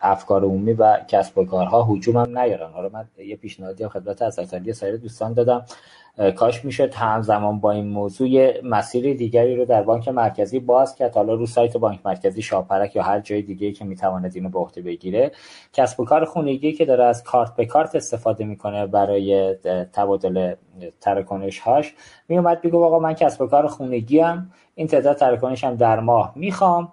افکار 0.00 0.44
عمومی 0.44 0.72
و 0.72 0.98
کسب 1.08 1.38
و 1.38 1.44
کارها 1.44 1.82
هجوم 1.82 2.16
هم 2.16 2.38
نیارن. 2.38 2.70
حالا 2.70 2.88
من 2.88 3.04
یه 3.26 3.36
پیشنهادی 3.36 3.88
خدمت 3.88 4.22
از 4.22 4.40
سایر 4.72 4.96
دوستان 4.96 5.32
دادم. 5.32 5.64
کاش 6.36 6.64
می‌شد 6.64 6.94
همزمان 6.94 7.60
با 7.60 7.70
این 7.70 7.88
موضوع 7.88 8.60
مسیر 8.60 9.16
دیگری 9.16 9.56
رو 9.56 9.64
در 9.64 9.82
بانک 9.82 10.08
مرکزی 10.08 10.58
باز 10.58 10.96
کرد. 10.96 11.14
حالا 11.14 11.34
رو 11.34 11.46
سایت 11.46 11.76
بانک 11.76 12.00
مرکزی 12.04 12.42
شاپرک 12.42 12.96
یا 12.96 13.02
هر 13.02 13.20
جای 13.20 13.42
دیگه 13.42 13.72
که 13.72 13.84
می‌تواند 13.84 14.32
اینو 14.34 14.48
به 14.48 14.58
عهده 14.58 14.82
بگیره. 14.82 15.32
کسب 15.72 16.00
و 16.00 16.04
کار 16.04 16.24
خونگی 16.24 16.72
که 16.72 16.84
داره 16.84 17.04
از 17.04 17.24
کارت 17.24 17.56
به 17.56 17.66
کارت 17.66 17.94
استفاده 17.94 18.44
می‌کنه 18.44 18.86
برای 18.86 19.54
تبادل 19.92 20.54
ترکنش 21.00 21.58
هاش 21.58 21.94
میومد 22.28 22.62
بگو 22.62 22.84
آقا 22.84 22.98
من 22.98 23.14
کسب 23.14 23.42
و 23.42 23.46
کار 23.46 23.66
خونگی 23.66 24.20
هم 24.20 24.50
این 24.74 24.86
تعداد 24.86 25.16
ترکنش 25.16 25.64
هم 25.64 25.74
در 25.74 26.00
ماه 26.00 26.32
می‌خوام 26.36 26.92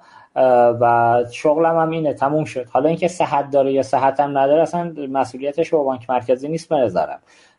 و 0.81 1.26
شغلم 1.31 1.77
هم 1.77 1.89
اینه 1.89 2.14
تموم 2.14 2.43
شد. 2.43 2.68
حالا 2.69 2.89
اینکه 2.89 3.07
صحت 3.07 3.49
داره 3.49 3.73
یا 3.73 3.84
صحت 3.84 4.19
هم 4.19 4.38
نداره 4.38 4.61
اصلا 4.61 4.93
مسئولیتش 5.11 5.69
با 5.69 5.84
بانک 5.84 6.10
مرکزی 6.10 6.48
نیست 6.48 6.69
به 6.69 6.76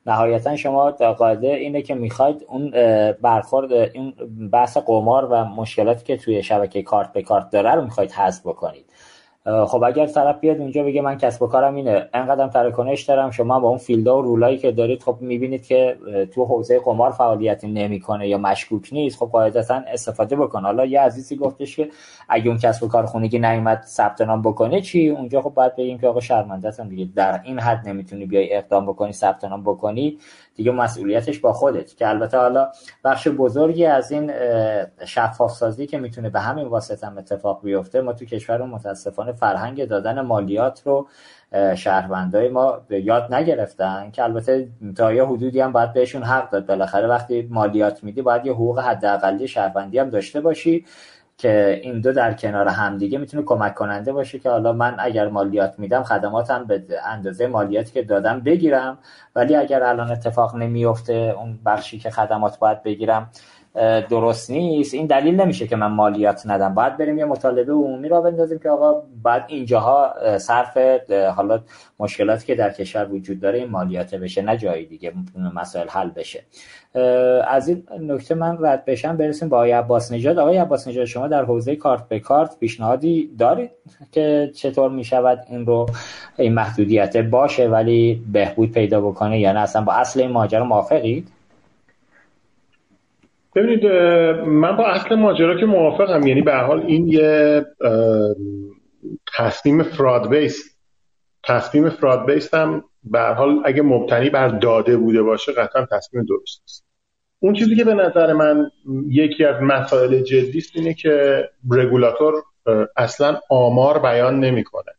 نهایتا 0.06 0.56
شما 0.56 0.90
قاعده 0.90 1.48
اینه 1.48 1.82
که 1.82 1.94
می‌خواید 1.94 2.44
اون 2.48 2.70
برخورد 3.12 3.72
این 3.72 4.14
بحث 4.52 4.76
قمار 4.76 5.24
و 5.24 5.44
مشکلاتی 5.44 6.04
که 6.04 6.16
توی 6.16 6.42
شبکه 6.42 6.82
کارت 6.82 7.12
به 7.12 7.22
کارت 7.22 7.50
داره 7.50 7.74
رو 7.74 7.84
می‌خواید 7.84 8.12
حذف 8.12 8.46
بکنید. 8.46 8.91
خب 9.44 9.82
اگر 9.84 10.06
طرف 10.06 10.40
بیاد 10.40 10.60
اونجا 10.60 10.82
بگه 10.82 11.02
من 11.02 11.18
کسب 11.18 11.42
و 11.42 11.46
کارم 11.46 11.74
اینه 11.74 12.08
انقدرم 12.14 12.48
تراکنش 12.48 13.02
دارم 13.02 13.30
شما 13.30 13.60
با 13.60 13.68
اون 13.68 13.78
فیلدا 13.78 14.18
و 14.18 14.22
رولایی 14.22 14.58
که 14.58 14.72
دارید 14.72 15.02
خب 15.02 15.16
می‌بینید 15.20 15.66
که 15.66 15.96
تو 16.34 16.44
حوزه 16.44 16.80
قمار 16.84 17.10
فعالیتی 17.10 17.68
نمی‌کنه 17.68 18.28
یا 18.28 18.38
مشکوک 18.38 18.88
نیست 18.92 19.18
خب 19.18 19.26
قاعدتا 19.26 19.74
استفاده 19.74 20.36
بکن. 20.36 20.60
حالا 20.62 20.84
یه 20.84 21.00
عزیزی 21.00 21.36
گفتش 21.36 21.76
که 21.76 21.88
اگه 22.28 22.48
اون 22.48 22.58
کسب 22.58 22.82
و 22.82 22.88
کار 22.88 23.06
خونگی 23.06 23.38
نیومد 23.38 23.82
ثبت 23.86 24.20
نام 24.20 24.42
بکنه 24.42 24.80
چی؟ 24.80 25.08
اونجا 25.08 25.42
خب 25.42 25.50
باید 25.54 25.76
بگیم 25.76 25.98
که 25.98 26.08
آقا 26.08 26.20
شرمنده 26.20 26.70
دیگه. 26.70 27.08
در 27.16 27.40
این 27.44 27.58
حد 27.58 27.88
نمی‌تونی 27.88 28.26
بیای 28.26 28.56
اقدام 28.56 28.86
بکنی 28.86 29.12
ثبت 29.12 29.44
نام 29.44 29.62
بکنی. 29.62 30.18
دیگه 30.54 30.70
مسئولیتش 30.72 31.38
با 31.38 31.52
خودت 31.52 31.96
که 31.96 32.08
البته 32.08 32.38
حالا 32.38 32.68
بخش 33.04 33.28
بزرگی 33.28 33.86
از 33.86 34.12
این 34.12 34.32
شفاف 35.04 35.52
سازی 35.52 35.86
که 35.86 35.98
می‌تونه 35.98 36.30
به 36.30 36.40
همین 36.40 36.66
واسطه 36.68 37.06
هم 37.06 37.18
اتفاق 37.18 37.62
بیفته 37.64 38.00
ما 38.00 38.12
تو 38.12 38.24
کشور 38.24 38.62
متاسفانه 38.62 39.32
فرهنگ 39.32 39.84
دادن 39.84 40.20
مالیات 40.20 40.82
رو 40.86 41.08
شهروندای 41.74 42.48
ما 42.48 42.80
یاد 42.90 43.34
نگرفتن 43.34 44.10
که 44.10 44.22
البته 44.22 44.68
تا 44.96 45.12
یه 45.12 45.24
حدودی 45.24 45.60
هم 45.60 45.72
باید 45.72 45.92
بهشون 45.92 46.22
حق 46.22 46.50
داد. 46.50 46.66
بالاخره 46.66 47.06
وقتی 47.06 47.48
مالیات 47.50 48.04
میدی 48.04 48.22
باید 48.22 48.46
یه 48.46 48.52
حقوق 48.52 48.78
حداقلی 48.78 49.48
شهروندی 49.48 49.98
هم 49.98 50.10
داشته 50.10 50.40
باشی. 50.40 50.84
که 51.38 51.80
این 51.82 52.00
دو 52.00 52.12
در 52.12 52.34
کنار 52.34 52.68
همدیگه 52.68 53.18
می‌تونه 53.18 53.42
کمک 53.42 53.74
کننده 53.74 54.12
باشه 54.12 54.38
که 54.38 54.50
حالا 54.50 54.72
من 54.72 54.96
اگر 54.98 55.28
مالیات 55.28 55.78
میدم 55.78 56.02
خدماتم 56.02 56.64
به 56.64 56.84
اندازه 57.06 57.46
مالیاتی 57.46 57.92
که 57.92 58.02
دادم 58.02 58.40
بگیرم. 58.40 58.98
ولی 59.36 59.56
اگر 59.56 59.82
الان 59.82 60.10
اتفاق 60.10 60.56
نمیفته 60.56 61.12
اون 61.12 61.58
بخشی 61.66 61.98
که 61.98 62.10
خدمات 62.10 62.58
باید 62.58 62.82
بگیرم 62.82 63.30
درست 64.10 64.50
نیست. 64.50 64.94
این 64.94 65.06
دلیل 65.06 65.40
نمیشه 65.40 65.66
که 65.66 65.76
من 65.76 65.86
مالیات 65.86 66.42
ندم. 66.46 66.74
باید 66.74 66.96
بریم 66.96 67.18
یه 67.18 67.24
مطالبه 67.24 67.72
عمومی 67.72 68.08
را 68.08 68.20
بندازیم 68.20 68.58
که 68.58 68.68
آقا 68.70 69.02
بعد 69.22 69.44
اینجاها 69.48 70.14
صرف 70.38 70.78
حالا 71.36 71.60
مشکلاتی 71.98 72.46
که 72.46 72.54
در 72.54 72.70
کشور 72.70 73.08
وجود 73.12 73.40
داره 73.40 73.58
این 73.58 73.68
مالیات 73.68 74.14
بشه 74.14 74.42
نه 74.42 74.56
جایی 74.56 74.86
دیگه 74.86 75.12
مسائل 75.54 75.88
حل 75.88 76.10
بشه. 76.10 76.42
از 77.48 77.68
این 77.68 77.84
نکته 77.90 78.34
من 78.34 78.58
رد 78.60 78.84
بشم 78.84 79.16
برسیم 79.16 79.48
با 79.48 79.56
آقای 79.56 79.72
عباس 79.72 80.12
نژاد. 80.12 80.38
آقای 80.38 80.56
عباس 80.56 80.88
نژاد 80.88 81.04
شما 81.04 81.28
در 81.28 81.44
حوزه 81.44 81.76
کارت 81.76 82.08
به 82.08 82.20
کارت 82.20 82.58
پیشنهادی 82.58 83.30
دارید 83.38 83.70
که 84.12 84.50
چطور 84.54 84.90
می 84.90 85.04
شود 85.04 85.44
این 85.50 85.66
رو 85.66 85.86
این 86.38 86.54
محدودیت؟ 86.54 87.16
باشه 87.16 87.68
ولی 87.68 88.22
بهبود 88.32 88.72
پیدا 88.72 89.00
بکنه 89.00 89.40
یا 89.40 89.52
نه؟ 89.52 89.60
اصلا 89.60 89.82
با 89.82 89.92
اصل 89.92 90.20
این 90.20 90.30
ماجرا 90.30 90.64
موافقید؟ 90.64 91.28
ببینید 93.54 93.86
من 94.46 94.76
با 94.76 94.86
اصل 94.86 95.14
ماجرا 95.14 95.60
که 95.60 95.66
موافقم 95.66 96.26
یعنی 96.26 96.42
به 96.42 96.56
حال 96.56 96.80
این 96.86 97.08
یه 97.08 97.64
تصمیم 99.36 99.82
فراد 99.82 100.28
بیس 100.28 100.76
تصمیم 101.44 101.88
فراد 101.88 102.26
بیس 102.26 102.54
هم 102.54 102.84
به 103.04 103.20
حال 103.20 103.62
اگه 103.64 103.82
مبتنی 103.82 104.30
بر 104.30 104.48
داده 104.48 104.96
بوده 104.96 105.22
باشه 105.22 105.52
قطعا 105.52 105.86
تصمیم 105.90 106.24
درست 106.24 106.62
است 106.64 106.84
اون 107.38 107.54
چیزی 107.54 107.76
که 107.76 107.84
به 107.84 107.94
نظر 107.94 108.32
من 108.32 108.70
یکی 109.08 109.44
از 109.44 109.62
مسائل 109.62 110.20
جدی 110.22 110.58
است 110.58 110.70
اینه 110.74 110.94
که 110.94 111.44
رگولاتور 111.70 112.34
اصلا 112.96 113.40
آمار 113.50 113.98
بیان 113.98 114.40
نمی‌کنه. 114.40 114.92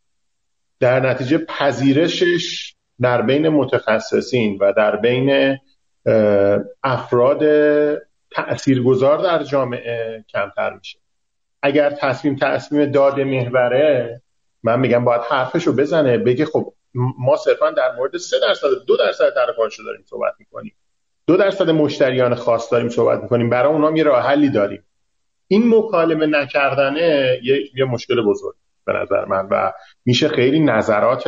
در 0.80 1.00
نتیجه 1.00 1.38
پذیرشش 1.38 2.76
در 3.02 3.22
بین 3.22 3.50
متخصصین 3.50 4.58
و 4.62 4.74
در 4.74 4.96
بین 4.96 5.58
افراد 6.84 7.44
تاثیرگذار 8.36 9.18
در 9.18 9.44
جامعه 9.44 10.26
کمتر 10.30 10.74
میشه. 10.74 11.00
اگر 11.62 11.90
تصمیم 11.90 12.36
تصمیم 12.36 12.86
داده 12.86 13.24
محوره 13.24 14.22
من 14.64 14.80
میگم 14.80 15.06
باید 15.06 15.22
حرفشو 15.22 15.76
بزنه 15.76 16.18
بگه 16.18 16.46
خب 16.46 16.74
ما 17.20 17.38
صرفا 17.38 17.72
در 17.72 17.96
مورد 17.98 18.18
سه 18.18 18.40
درصد 18.40 18.68
دو 18.88 18.98
درصد 18.98 19.34
رو 19.58 19.84
داریم 19.86 20.04
صحبت 20.06 20.34
می‌کنیم. 20.40 20.76
دو 21.28 21.38
درصد 21.38 21.70
مشتریان 21.70 22.36
خاص 22.36 22.72
داریم 22.72 22.90
صحبت 22.90 23.22
می‌کنیم. 23.22 23.50
برای 23.50 23.74
اونام 23.74 23.96
یه 23.96 24.04
راه 24.04 24.24
حلی 24.24 24.50
داریم. 24.50 24.84
این 25.48 25.76
مکالمه 25.76 26.26
نکردنه 26.26 27.40
یه, 27.44 27.70
یه 27.76 27.86
مشکل 27.86 28.22
بزرگ 28.22 28.56
به 28.86 28.94
نظر 28.94 29.26
من 29.26 29.48
و 29.52 29.72
میشه 30.06 30.28
خیلی 30.28 30.60
نظرات 30.60 31.24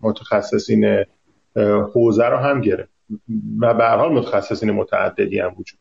متخصصین 0.00 1.04
حوزه 1.94 2.24
رو 2.24 2.36
هم 2.36 2.60
گرفت. 2.60 2.94
و 3.60 3.74
به 3.74 3.86
حال 3.88 4.12
متخصصین 4.12 4.70
متعددی 4.70 5.38
هم 5.38 5.54
وجود 5.58 5.78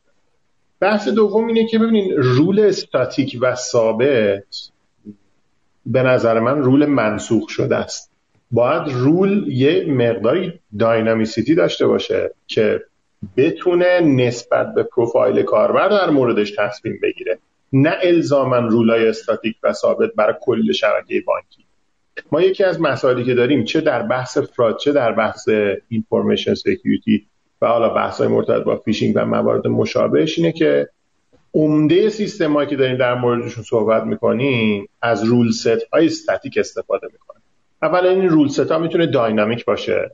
بحث 0.84 1.08
دوم 1.08 1.48
اینه 1.48 1.68
که 1.68 1.80
ببینین 1.80 2.14
رول 2.18 2.60
استاتیک 2.60 3.38
و 3.42 3.56
ثابت 3.56 4.70
به 5.86 6.04
نظر 6.04 6.40
من 6.40 6.62
رول 6.62 6.86
منسوخ 6.86 7.50
شده 7.50 7.76
است. 7.76 8.12
باید 8.52 8.84
رول 8.88 9.48
یه 9.48 9.86
مقداری 9.88 10.60
داینامیسیتی 10.80 11.56
داشته 11.56 11.88
باشه 11.88 12.32
که 12.48 12.84
بتونه 13.38 14.00
نسبت 14.00 14.74
به 14.74 14.84
پروفایل 14.84 15.42
کاربر 15.42 15.90
در 15.90 16.10
موردش 16.10 16.54
تصمیم 16.58 17.00
بگیره. 17.04 17.40
نه 17.74 17.98
الزاما 18.02 18.58
rule 18.58 19.08
ای 19.08 19.14
static 19.14 19.56
و 19.64 19.74
ثابت 19.74 20.10
برای 20.16 20.36
کل 20.42 20.72
شبکه 20.72 21.24
بانکی. 21.28 21.66
ما 22.32 22.42
یکی 22.42 22.64
از 22.64 22.82
مسائلی 22.82 23.26
که 23.26 23.34
داریم 23.34 23.64
چه 23.64 23.82
در 23.82 24.02
بحث 24.02 24.38
fraud 24.38 24.78
چه 24.78 24.92
در 24.92 25.12
بحث 25.12 25.50
information 25.90 26.54
security 26.54 27.28
و 27.64 27.68
حالا 27.68 27.90
بحث 27.90 28.18
های 28.18 28.28
مرتبط 28.28 28.64
با 28.64 28.76
فیشینگ 28.76 29.14
و 29.16 29.26
موارد 29.26 29.68
مشابهش 29.68 30.38
اینه 30.38 30.52
که 30.52 30.90
عمده 31.54 32.10
سیستم 32.10 32.66
که 32.66 32.76
داریم 32.76 32.98
در 32.98 33.16
موردشون 33.16 33.64
صحبت 33.64 34.04
می‌کنیم 34.04 34.90
از 35.02 35.24
rule 35.24 35.52
set 35.52 35.84
های 35.94 36.06
استاتیک 36.06 36.58
استفاده 36.58 37.08
می‌کنن. 37.12 37.42
اولا 37.82 38.10
این 38.10 38.30
rule 38.30 38.48
set 38.48 38.72
ها 38.72 38.78
می‌تونه 38.78 39.06
dynamic 39.06 39.66
باشه 39.66 40.12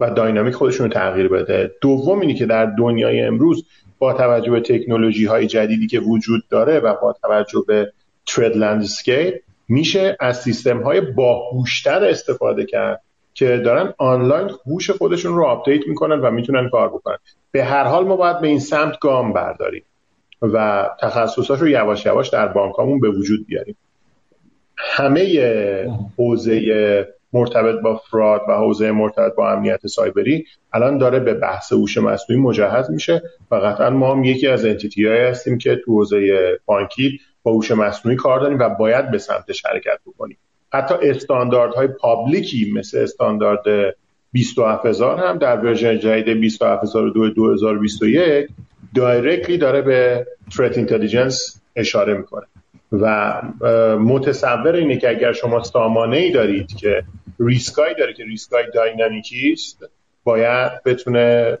و 0.00 0.10
dynamic 0.10 0.54
خودشون 0.54 0.86
رو 0.86 0.92
تغییر 0.92 1.28
بده. 1.28 1.70
دوم 1.80 2.20
اینی 2.20 2.34
که 2.34 2.46
در 2.46 2.66
دنیای 2.66 3.20
امروز 3.20 3.66
با 3.98 4.12
توجه 4.12 4.50
به 4.50 4.60
تکنولوژی 4.60 5.24
های 5.24 5.46
جدیدی 5.46 5.86
که 5.86 6.00
وجود 6.00 6.42
داره 6.50 6.80
و 6.80 6.94
با 7.02 7.12
توجه 7.22 7.64
به 7.66 7.92
threat 8.26 8.56
landscape 8.56 9.34
میشه 9.68 10.16
از 10.20 10.42
سیستم 10.42 10.82
های 10.82 11.00
باهوشتر 11.00 12.04
استفاده 12.04 12.66
کرد 12.66 13.02
که 13.42 13.56
دارن 13.56 13.94
آنلاین 13.98 14.50
هوش 14.66 14.90
خودشون 14.90 15.36
رو 15.36 15.44
update 15.44 15.88
می‌کنن 15.88 16.20
و 16.20 16.30
می‌تونن 16.30 16.68
کار 16.70 16.88
بکنن. 16.88 17.16
به 17.50 17.64
هر 17.64 17.84
حال 17.84 18.04
ما 18.04 18.16
باید 18.16 18.40
به 18.40 18.48
این 18.48 18.58
سمت 18.58 18.98
گام 18.98 19.32
برداریم 19.32 19.84
و 20.42 20.88
تخصصاش 21.00 21.60
رو 21.60 21.68
یواش 21.68 22.06
یواش 22.06 22.28
در 22.28 22.48
بانکامون 22.48 23.00
به 23.00 23.10
وجود 23.10 23.46
بیاریم. 23.46 23.76
همه 24.76 25.44
حوزه 26.18 27.06
مرتبط 27.32 27.80
با 27.80 27.96
fraud 27.96 28.42
و 28.48 28.52
حوزه 28.52 28.90
مرتبط 28.90 29.34
با 29.34 29.50
امنیت 29.50 29.86
سایبری 29.86 30.46
الان 30.72 30.98
داره 30.98 31.20
به 31.20 31.34
بحث 31.34 31.72
هوش 31.72 31.98
مصنوعی 31.98 32.42
مجهز 32.42 32.90
میشه 32.90 33.22
و 33.50 33.54
قطعا 33.54 33.90
ما 33.90 34.14
هم 34.14 34.24
یکی 34.24 34.46
از 34.46 34.64
entity 34.64 35.08
هستیم 35.08 35.58
که 35.58 35.80
تو 35.84 35.92
حوزه 35.92 36.20
بانکی 36.66 37.20
با 37.42 37.52
هوش 37.52 37.70
مصنوعی 37.70 38.16
کار 38.16 38.40
داریم 38.40 38.58
و 38.58 38.68
باید 38.68 39.10
به 39.10 39.18
سمتش 39.18 39.66
حرکت 39.66 39.98
بکنیم. 40.06 40.38
حتی 40.72 40.94
استانداردهای 41.02 41.86
public 41.86 42.60
ی 42.60 42.72
مثل 42.74 42.98
استاندارد 42.98 43.94
27000 44.32 45.18
هم 45.18 45.38
در 45.38 45.56
version 45.56 45.98
جدید 45.98 46.28
27002 46.28 47.28
2021 47.28 48.48
directly 48.94 49.58
داره 49.58 49.82
به 49.82 50.26
threat 50.56 50.76
intelligence 50.76 51.62
اشاره 51.76 52.14
می‌کنه. 52.14 52.46
و 52.92 53.42
متصور 53.98 54.74
اینه 54.74 54.96
که 54.96 55.10
اگر 55.10 55.32
شما 55.32 55.62
سامانه 55.62 56.16
ای 56.16 56.30
دارید 56.30 56.76
که 56.76 57.02
ریسکای 57.40 57.94
داره 57.98 58.12
که 58.12 58.24
ریسکای 58.24 58.64
داینامیکی 58.74 59.52
است 59.52 59.84
باید 60.24 60.82
بتونه 60.84 61.58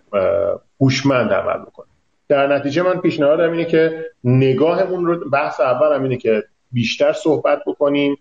هوشمند 0.80 1.32
عمل 1.32 1.64
بکنه. 1.64 1.86
در 2.28 2.46
نتیجه 2.46 2.82
من 2.82 3.00
پیشنهادم 3.00 3.52
اینه 3.52 3.64
که 3.64 4.04
نگاهمون 4.24 5.06
رو 5.06 5.30
بحث 5.30 5.60
اول 5.60 5.94
هم 5.94 6.02
اینه 6.02 6.16
که 6.16 6.44
بیشتر 6.72 7.12
صحبت 7.12 7.58
بکنیم. 7.66 8.16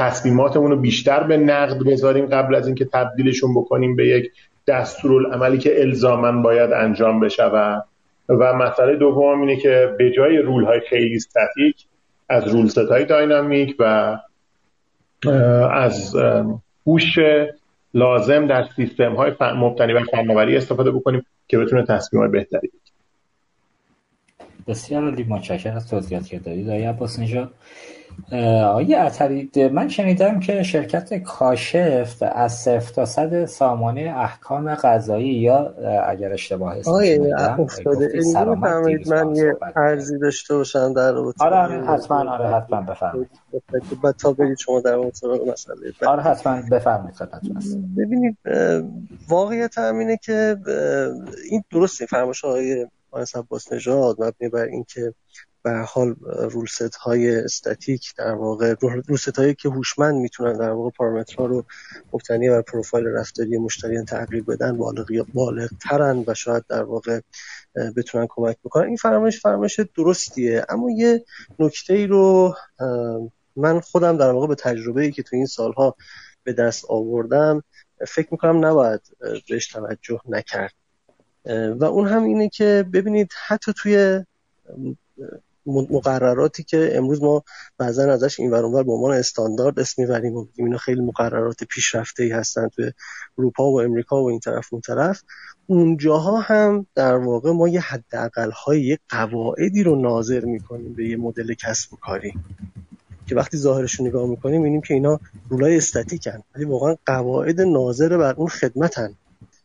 تصمیماتمون 0.00 0.70
رو 0.70 0.76
بیشتر 0.76 1.22
به 1.22 1.36
نقد 1.36 1.78
بذاریم 1.86 2.26
قبل 2.26 2.54
از 2.54 2.66
اینکه 2.66 2.84
تبدیلشون 2.84 3.54
بکنیم 3.54 3.96
به 3.96 4.08
یک 4.08 4.32
دستورالعملی 4.66 5.58
که 5.58 5.80
الزاما 5.80 6.42
باید 6.42 6.72
انجام 6.72 7.20
بشود. 7.20 7.84
و 8.28 8.52
مسئله 8.54 8.96
دوم 8.96 9.40
اینه 9.40 9.56
که 9.56 9.94
به 9.98 10.10
جای 10.10 10.38
رول 10.38 10.64
های 10.64 10.80
خیلی 10.90 11.16
استاتیک 11.16 11.86
از 12.28 12.48
رول 12.48 12.68
ست 12.68 12.78
های 12.78 13.04
داینامیک 13.04 13.76
و 13.78 14.16
از 15.72 16.16
هوش 16.86 17.18
لازم 17.94 18.46
در 18.46 18.64
سیستم 18.76 19.14
های 19.14 19.32
مبتنی 19.40 19.94
بر 19.94 20.04
فناوری 20.04 20.56
استفاده 20.56 20.90
بکنیم 20.90 21.26
که 21.48 21.58
بتونه 21.58 21.86
تصمیم 21.86 22.22
های 22.22 22.30
بهتری 22.30 22.70
بسیار 24.68 25.04
عالی. 25.04 25.24
متشکرم 25.28 25.76
از 25.76 25.88
توضیحاتی 25.88 26.28
که 26.28 26.38
دارید 26.38 26.68
آقای 26.68 26.84
عباس 26.84 27.18
نژاد. 27.18 27.50
آقای 28.64 28.94
عطری 28.94 29.50
من 29.72 29.88
شنیدم 29.88 30.40
که 30.40 30.62
شرکت 30.62 31.14
کاشف 31.14 32.22
از 32.32 32.52
صفر 32.52 32.92
تا 32.94 33.04
صد 33.04 33.44
سامانه 33.44 34.14
احکام 34.16 34.74
قضایی 34.74 35.28
یا 35.28 35.74
اگر 36.06 36.32
اشتباه 36.32 36.76
است 36.76 36.88
آقای 36.88 37.32
افتاده. 37.32 38.20
من 39.06 39.36
یه 39.36 39.56
ارزی 39.76 40.18
داشته 40.18 40.54
باشم 40.54 40.92
در 40.92 41.12
رابطه 41.12 41.44
آره 41.44 41.56
آره 41.56 41.84
حتما 41.84 42.30
آره 42.32 42.48
حتما 42.48 42.80
بفرمایید. 42.80 43.30
بعد 44.02 44.14
تا 44.16 44.32
بگید 44.32 44.58
شما 44.58 44.80
در 44.80 44.96
مورد 44.96 45.14
مسئله. 45.48 45.76
آره 46.06 46.22
حتما 46.22 46.62
بفرمایید 46.70 47.16
ببینید 47.96 48.36
واقعیت 49.28 49.78
همینه 49.78 50.16
که 50.16 50.56
این 51.50 51.62
درست 51.70 52.04
فرمایش 52.04 52.44
آقای 52.44 52.86
عباس 53.34 53.72
نژاد 53.72 54.16
مبنی 54.22 54.48
بر 54.48 54.64
اینکه 54.64 55.14
به 55.62 55.72
حال 55.72 56.14
رولست 56.50 56.96
های 56.96 57.36
استاتیک 57.36 58.14
در 58.16 58.34
واقع 58.34 58.74
رولست 58.80 59.38
هایی 59.38 59.54
که 59.54 59.68
هوشمند 59.68 60.14
می‌تونن 60.14 60.52
در 60.52 60.70
واقع 60.70 60.90
پارامترها 60.90 61.46
رو 61.46 61.64
مبتنی 62.12 62.50
بر 62.50 62.62
پروفایل 62.62 63.06
رفتاری 63.06 63.58
مشتریان 63.58 64.04
تغییر 64.04 64.44
بدن 64.44 64.76
بالغ 65.34 65.68
ترن 65.82 66.24
و 66.26 66.34
شاید 66.34 66.64
در 66.68 66.82
واقع 66.82 67.20
بتونن 67.96 68.26
کمک 68.30 68.56
بکنن. 68.64 68.86
این 68.86 68.96
فرمایش 68.96 69.40
فرمایش 69.40 69.80
درستیه. 69.96 70.64
اما 70.68 70.90
یه 70.90 71.24
نکته 71.58 71.94
ای 71.94 72.06
رو 72.06 72.54
من 73.56 73.80
خودم 73.80 74.16
در 74.16 74.30
واقع 74.30 74.46
به 74.46 74.54
تجربه 74.54 75.02
ای 75.02 75.12
که 75.12 75.22
تو 75.22 75.36
این 75.36 75.46
سالها 75.46 75.96
به 76.44 76.52
دست 76.52 76.84
آوردم 76.88 77.62
فکر 78.08 78.28
می‌کنم 78.30 78.66
نباید 78.66 79.00
بهش 79.48 79.66
توجه 79.66 80.20
نکرد. 80.28 80.72
و 81.80 81.84
اون 81.84 82.08
هم 82.08 82.24
اینه 82.24 82.48
که 82.48 82.84
ببینید 82.92 83.32
حتی 83.46 83.72
توی 83.76 84.24
مقرراتی 85.66 86.62
که 86.62 86.90
امروز 86.96 87.22
ما 87.22 87.44
بعضا 87.78 88.12
ازش 88.12 88.40
این 88.40 88.50
ور 88.50 88.82
به 88.82 88.92
عنوان 88.92 89.16
استاندارد 89.16 89.80
اسم 89.80 90.02
می‌بریم. 90.02 90.36
و 90.36 90.46
اینا 90.56 90.78
خیلی 90.78 91.00
مقررات 91.00 91.64
پیشرفته 91.64 92.22
ای 92.22 92.30
هستن 92.30 92.68
توی 92.68 92.92
اروپا 93.38 93.70
و 93.70 93.80
امریکا 93.80 94.22
و 94.22 94.30
این 94.30 94.40
طرف 94.40 94.68
اون 94.72 94.80
طرف. 94.80 95.22
اونجاها 95.66 96.40
هم 96.40 96.86
در 96.94 97.16
واقع 97.16 97.50
ما 97.50 97.68
یه 97.68 97.80
حداقل 97.80 98.50
های 98.50 98.82
یه 98.82 98.98
قواعدی 99.08 99.82
رو 99.82 99.96
ناظر 99.96 100.44
می‌کنیم 100.44 100.94
به 100.94 101.08
یه 101.08 101.16
مدل 101.16 101.54
کسب 101.54 101.92
و 101.92 101.96
کاری 101.96 102.34
که 103.26 103.34
وقتی 103.34 103.56
ظاهرش 103.56 103.94
رو 103.94 104.06
نگاه 104.06 104.28
می‌کنیم 104.28 104.56
می‌بینیم 104.56 104.80
که 104.80 104.94
اینا 104.94 105.20
رولای 105.48 105.76
استاتیکن 105.76 106.42
ولی 106.54 106.64
واقعا 106.64 106.96
قواعد 107.06 107.60
ناظر 107.60 108.16
بر 108.16 108.34
اون 108.34 108.48
خدمتن. 108.48 109.14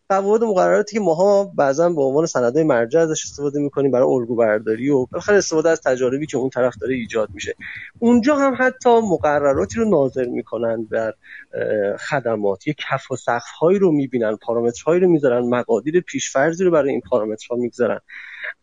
قواعد 0.09 0.43
مقرراتی 0.43 0.95
که 0.95 0.99
ماها 0.99 1.43
بعضا 1.43 1.89
به 1.89 2.01
عنوان 2.01 2.25
سندهای 2.25 2.63
مرجع 2.63 2.99
ازش 2.99 3.23
استفاده 3.23 3.59
می‌کنیم 3.59 3.91
برای 3.91 4.07
الگو 4.07 4.35
برداری 4.35 4.89
و 4.89 5.05
بالاخره 5.05 5.37
استفاده 5.37 5.69
از 5.69 5.81
تجاربی 5.81 6.25
که 6.25 6.37
اون 6.37 6.49
طرف 6.49 6.73
داره 6.81 6.95
ایجاد 6.95 7.29
میشه. 7.33 7.55
اونجا 7.99 8.35
هم 8.35 8.55
حتی 8.59 8.89
مقرراتی 8.89 9.79
رو 9.79 9.89
ناظر 9.89 10.25
می‌کنن 10.25 10.83
بر 10.85 11.13
خدمات. 12.09 12.67
یه 12.67 12.75
کف 12.77 13.11
و 13.11 13.15
سقف 13.15 13.51
هایی 13.59 13.79
رو 13.79 13.91
می‌بینن 13.91 14.35
پارامترهایی 14.35 15.01
رو 15.01 15.09
می‌ذارن 15.09 15.49
مقادیر 15.49 16.01
پیشفرزی 16.01 16.63
رو 16.63 16.71
برای 16.71 16.91
این 16.91 17.01
پارامترها 17.09 17.55
می‌گذارن. 17.55 17.99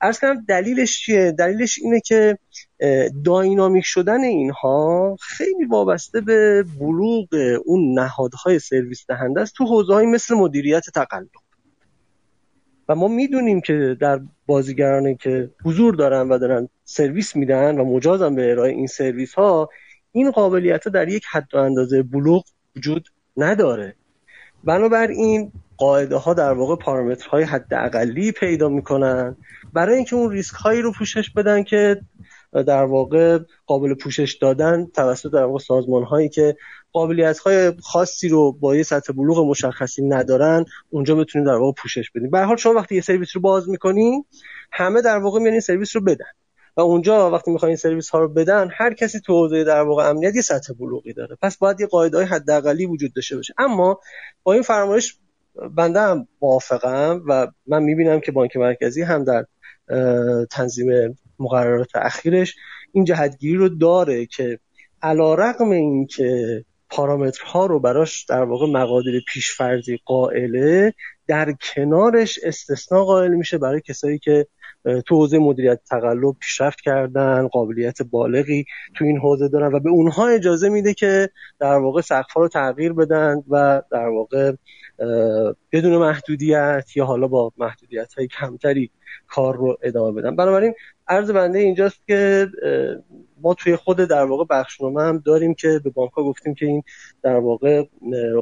ارز 0.01 0.19
کنم 0.19 0.45
دلیلش 0.49 1.01
چیه؟ 1.01 1.33
دلیلش 1.39 1.79
اینه 1.79 2.01
که 2.01 2.39
داینامیک 3.25 3.85
شدن 3.85 4.21
اینها 4.21 5.17
خیلی 5.21 5.65
وابسته 5.65 6.21
به 6.21 6.65
بلوغ 6.81 7.29
اون 7.65 7.99
نهادهای 7.99 8.59
سرویس 8.59 9.05
دهنده 9.09 9.41
است 9.41 9.55
تو 9.55 9.65
حوزه 9.65 9.95
های 9.95 10.07
مثل 10.07 10.35
مدیریت 10.35 10.85
تقلب. 10.95 11.29
و 12.89 12.95
ما 12.95 13.09
می‌دونیم 13.09 13.61
که 13.61 13.97
در 14.01 14.21
بازیگرانی 14.47 15.17
که 15.17 15.51
حضور 15.65 15.95
دارن 15.95 16.29
و 16.29 16.39
دارن 16.39 16.69
سرویس 16.85 17.37
میدن 17.37 17.79
و 17.79 17.85
مجازن 17.85 18.35
به 18.35 18.51
ارائه 18.51 18.73
این 18.73 18.87
سرویس 18.87 19.35
ها 19.35 19.69
این 20.13 20.31
قابلیت 20.31 20.85
ها 20.85 20.91
در 20.91 21.09
یک 21.09 21.25
حد 21.31 21.55
و 21.55 21.59
اندازه 21.59 22.03
بلوغ 22.03 22.45
وجود 22.77 23.09
نداره. 23.37 23.95
بنابراین 24.65 25.53
قاعده 25.83 26.17
ها 26.17 26.35
در 26.35 26.53
واقع 26.53 26.77
پارامترهای 26.77 27.43
حد 27.43 27.75
اقلی 27.75 28.33
پیدا 28.33 28.69
می‌کنن. 28.69 29.37
برای 29.73 29.97
اینکه 29.97 30.17
اون 30.17 30.31
ریسک 30.31 30.55
هایی 30.55 30.83
رو 30.83 30.93
پوشش 30.93 31.31
بدن 31.31 31.63
که 31.63 32.01
در 32.53 32.85
واقع 32.85 33.39
قابل 33.67 33.95
پوشش 33.95 34.39
دادن 34.41 34.87
توسط 34.95 35.31
در 35.31 35.45
واقع 35.45 35.59
سازمان 35.59 36.03
هایی 36.03 36.29
که 36.29 36.57
قابلیت 36.93 37.39
های 37.39 37.73
خاصی 37.83 38.29
رو 38.29 38.53
با 38.53 38.77
یه 38.77 38.83
سطح 38.83 39.13
بلوغ 39.13 39.47
مشخصی 39.47 40.03
ندارن 40.03 40.65
اونجا 40.91 41.15
بتونیم 41.15 41.47
در 41.47 41.55
واقع 41.55 41.73
پوشش 41.83 42.11
بدیم. 42.11 42.31
به 42.31 42.41
حال 42.41 42.57
شما 42.57 42.73
وقتی 42.73 42.95
یه 42.95 43.01
سرویس 43.01 43.29
رو 43.35 43.41
باز 43.41 43.69
می‌کنین 43.69 44.25
همه 44.73 45.03
در 45.03 45.19
واقع 45.19 45.41
میان 45.41 45.53
این 45.53 45.61
سرویس 45.61 45.97
رو 45.97 46.03
بدن. 46.03 46.33
و 46.77 46.81
اونجا 46.81 47.31
وقتی 47.31 47.51
می‌خواین 47.51 47.71
این 47.71 47.77
سرویس 47.77 48.11
ها 48.11 48.19
رو 48.19 48.29
بدن 48.29 48.69
هر 48.73 48.95
کسی 48.95 49.21
تو 49.21 49.33
حوزه 49.33 49.65
در 49.65 49.83
واقع 49.83 50.09
امنیت 50.09 50.35
یه 50.35 50.43
سطح 50.43 50.73
بلوغی 50.81 51.13
داره. 51.13 51.37
پس 51.43 51.57
باید 51.57 51.81
یه 51.81 51.87
قاعده 51.87 52.17
های 52.17 52.27
حداقلی 52.27 52.87
وجود 52.87 53.13
داشته 53.15 53.37
باشه. 53.37 53.55
اما 53.59 54.01
با 54.43 54.53
این 54.53 54.63
فرمایش 54.63 55.19
بنده 55.77 56.01
هم 56.01 56.29
موافقم 56.43 57.23
و 57.29 57.47
من 57.67 57.83
می‌بینم 57.83 58.21
که 58.21 58.33
بانک 58.33 58.57
مرکزی 58.57 59.03
هم 59.03 59.25
در 59.25 59.45
تنظیم 60.51 61.19
مقررات 61.39 61.89
اخیرش 61.95 62.57
این 62.93 63.05
جهتگیری 63.05 63.57
رو 63.57 63.69
داره 63.69 64.27
که 64.27 64.59
علا 65.03 65.35
رقم 65.35 65.71
این 65.71 66.07
که 66.07 66.65
پارامترها 66.91 67.67
رو 67.67 67.81
براش 67.81 68.25
در 68.25 68.43
واقع 68.43 68.67
مقادیر 68.67 69.23
پیشفرزی 69.29 69.99
قائله 70.05 70.95
در 71.27 71.53
کنارش 71.75 72.39
استثناء 72.43 73.05
قائل 73.05 73.31
میشه 73.35 73.59
برای 73.59 73.81
کسایی 73.81 74.19
که 74.19 74.47
تو 75.07 75.17
حوزه 75.17 75.39
مدیریت 75.39 75.81
تقلب 75.91 76.37
پیشرفت 76.41 76.81
کردن 76.81 77.49
قابلیت 77.49 78.03
بالغی 78.03 78.65
تو 78.95 79.05
این 79.05 79.19
حوزه 79.19 79.49
دارن 79.49 79.75
و 79.75 79.81
به 79.81 79.91
اونها 79.91 80.27
اجازه 80.27 80.69
میده 80.69 80.95
که 80.95 81.29
در 81.59 81.75
واقع 81.75 82.01
سقفها 82.01 82.43
رو 82.43 82.49
تغییر 82.49 82.93
بدن 82.93 83.43
و 83.49 83.83
در 83.91 84.09
واقع 84.09 84.53
بدون 85.73 85.97
محدودیت 85.97 86.85
یا 86.97 87.05
حالا 87.05 87.29
با 87.29 87.53
محدودیت 87.59 88.15
های 88.15 88.27
کمتری 88.27 88.91
کار 89.29 89.57
رو 89.57 89.77
ادامه 89.83 90.21
بدن. 90.21 90.37
بنابراین 90.37 90.75
عرض 91.09 91.31
بنده 91.31 91.59
اینجاست 91.59 92.07
که 92.07 92.49
ما 93.43 93.55
توی 93.55 93.77
خود 93.77 93.97
در 93.97 94.25
واقع 94.25 94.45
بخشنامه 94.51 95.03
هم 95.03 95.19
داریم 95.19 95.55
که 95.55 95.81
به 95.85 95.91
بانک 95.91 96.11
گفتیم 96.11 96.55
که 96.55 96.67
این 96.67 96.83
در 97.23 97.37
واقع 97.37 97.85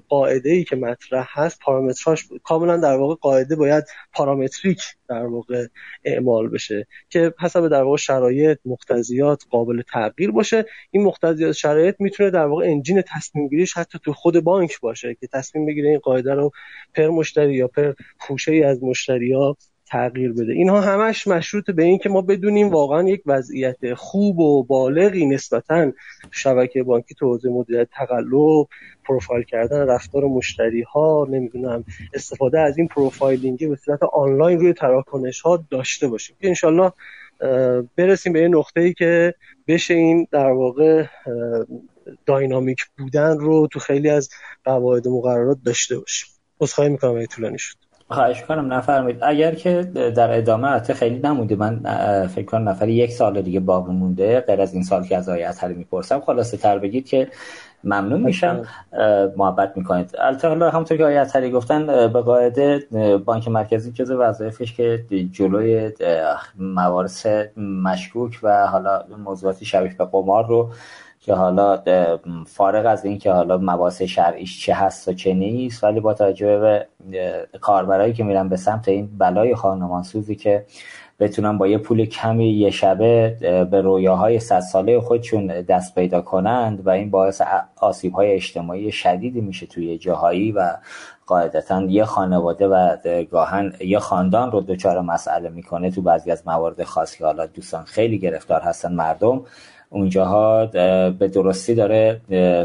قاعده 0.08 0.50
ای 0.50 0.64
که 0.64 0.76
مطرح 0.76 1.26
هست 1.30 1.58
پارامتراش 1.60 2.28
کاملا 2.44 2.76
در 2.76 2.96
واقع 2.96 3.14
قاعده 3.14 3.56
باید 3.56 3.84
پارامتریک 4.12 4.82
در 5.08 5.26
واقع 5.26 5.66
اعمال 6.04 6.48
بشه 6.48 6.86
که 7.08 7.34
حسب 7.40 7.68
در 7.68 7.82
واقع 7.82 7.96
شرایط 7.96 8.58
مقتضیات 8.64 9.44
قابل 9.50 9.82
تغییر 9.82 10.30
باشه. 10.30 10.64
این 10.90 11.04
مقتضیات 11.04 11.52
شرایط 11.52 11.96
می‌تونه 11.98 12.30
در 12.30 12.46
واقع 12.46 12.64
انجین 12.64 13.02
تصمیم 13.02 13.48
گیریش 13.48 13.76
حتی 13.76 13.98
تو 14.04 14.12
خود 14.12 14.40
بانک 14.40 14.80
باشه 14.80 15.16
که 15.20 15.26
تصمیم 15.26 15.66
بگیره 15.66 15.88
این 15.88 15.98
قاعده 15.98 16.34
رو 16.34 16.50
پر 16.94 17.08
مشتری 17.08 17.54
یا 17.54 17.68
پر 17.68 17.92
خوشه 18.18 18.52
ای 18.52 18.62
از 18.62 18.82
مشتری 18.82 19.32
ها 19.32 19.56
تغییر 19.90 20.32
بده. 20.32 20.52
اینها 20.52 20.80
همش 20.80 21.26
مشروط 21.26 21.70
به 21.70 21.82
این 21.82 21.98
که 21.98 22.08
ما 22.08 22.22
بدونیم 22.22 22.68
واقعا 22.68 23.08
یک 23.08 23.22
وضعیت 23.26 23.94
خوب 23.94 24.38
و 24.38 24.62
بالغی 24.62 25.26
نسبتا 25.26 25.92
شبکه 26.30 26.82
بانکی 26.82 27.14
تو 27.14 27.26
حوزه 27.26 27.48
مدیریت 27.48 27.88
تقلب 27.92 28.66
پروفایل 29.04 29.42
کردن 29.42 29.86
رفتار 29.86 30.24
مشتری 30.24 30.82
ها 30.82 31.26
نمی‌دونم 31.30 31.84
استفاده 32.14 32.60
از 32.60 32.78
این 32.78 32.88
profiling 32.88 33.68
به 33.68 33.76
صورت 33.76 34.02
آنلاین 34.02 34.60
روی 34.60 34.72
تراکنش 34.72 35.40
ها 35.40 35.64
داشته 35.70 36.08
باشیم. 36.08 36.36
که 36.40 36.48
انشالله 36.48 36.92
برسیم 37.96 38.32
به 38.32 38.40
یه 38.40 38.48
نقطه 38.48 38.80
ای 38.80 38.94
که 38.94 39.34
بشه 39.68 39.94
این 39.94 40.26
در 40.30 40.50
واقع 40.50 41.04
dynamic 42.26 42.78
بودن 42.98 43.38
رو 43.38 43.68
تو 43.72 43.78
خیلی 43.78 44.10
از 44.10 44.28
قواعد 44.64 45.08
مقررات 45.08 45.58
داشته 45.64 45.98
باشیم. 45.98 46.28
عذرخواهی 46.60 46.90
می‌کنم 46.90 47.16
اگه 47.16 47.26
طولانی 47.26 47.58
شد. 47.58 47.76
خواهش 48.10 48.42
کنم 48.42 48.72
نفرمایید. 48.72 49.18
اگر 49.22 49.54
که 49.54 49.82
در 50.16 50.38
ادامه 50.38 50.68
حتی 50.68 50.94
خیلی 50.94 51.18
نمونده. 51.18 51.56
من 51.56 51.80
فکر 52.26 52.44
کنم 52.44 52.68
نفر 52.68 52.88
یک 52.88 53.12
سال 53.12 53.42
دیگه 53.42 53.60
باقی 53.60 53.92
مونده. 53.92 54.40
غیر 54.40 54.60
از 54.60 54.74
این 54.74 54.82
سال 54.82 55.04
که 55.04 55.16
از 55.16 55.28
آقای 55.28 55.44
اطهری 55.44 55.74
می‌پرسم 55.74 56.20
خلاصه 56.20 56.56
تر 56.56 56.78
بگید 56.78 57.08
که 57.08 57.28
ممنون 57.84 58.20
میشم. 58.20 58.62
محبت 59.36 59.72
می‌کنید. 59.76 60.14
البته 60.18 60.48
حالا 60.48 60.70
همونطور 60.70 60.96
که 60.96 61.04
آیه 61.04 61.20
اطهری 61.20 61.50
گفتن 61.50 61.86
به 61.86 62.20
قاعده 62.20 62.82
بانک 63.24 63.48
مرکزی 63.48 63.92
جز 63.92 64.10
وظایفش 64.10 64.72
که 64.72 65.04
جلوی 65.32 65.92
موارد 66.58 67.10
مشکوک 67.56 68.38
و 68.42 68.66
حالا 68.66 69.04
موضوعاتی 69.24 69.64
شبیه 69.64 69.94
به 69.98 70.04
قمار 70.04 70.46
رو 70.46 70.70
که 71.20 71.34
حالا 71.34 71.82
فارغ 72.46 72.86
از 72.86 73.04
این 73.04 73.18
که 73.18 73.32
حالا 73.32 73.58
مباحث 73.58 74.02
شرعیش 74.02 74.66
چه 74.66 74.74
هست 74.74 75.08
و 75.08 75.12
چه 75.12 75.34
نیست 75.34 75.84
ولی 75.84 76.00
با 76.00 76.14
توجه 76.14 76.58
به 76.58 76.86
کاربرایی 77.60 78.12
که 78.12 78.24
میرن 78.24 78.48
به 78.48 78.56
سمت 78.56 78.88
این 78.88 79.10
بلای 79.18 79.54
خانمانسوزی 79.54 80.36
که 80.36 80.66
بتونن 81.20 81.58
با 81.58 81.66
یه 81.66 81.78
پول 81.78 82.04
کمی 82.04 82.50
یه 82.50 82.70
شبه 82.70 83.36
به 83.70 83.80
رویاهای 83.80 84.40
صد 84.40 84.60
ساله 84.60 85.00
خودشون 85.00 85.46
دست 85.46 85.94
پیدا 85.94 86.20
کنند 86.20 86.86
و 86.86 86.90
این 86.90 87.10
باعث 87.10 87.42
آسیب 87.76 88.12
های 88.12 88.32
اجتماعی 88.32 88.92
شدیدی 88.92 89.40
میشه 89.40 89.66
توی 89.66 89.98
جاهایی 89.98 90.52
و 90.52 90.76
قاعدتا 91.26 91.82
یه 91.82 92.04
خانواده 92.04 92.68
و 92.68 92.96
گاهن 93.30 93.72
یه 93.80 93.98
خاندان 93.98 94.52
رو 94.52 94.60
دچار 94.60 95.00
مسئله 95.00 95.48
می‌کنه 95.48 95.90
تو 95.90 96.02
بعضی 96.02 96.30
از 96.30 96.42
موارد 96.46 96.84
خاصی 96.84 97.24
حالا 97.24 97.46
دوستان 97.46 97.84
خیلی 97.84 98.18
گرفتار 98.18 98.60
هستن 98.60 98.92
مردم. 98.92 99.42
اونجاها 99.92 100.66
به 101.10 101.28
درستی 101.34 101.74
داره 101.74 102.20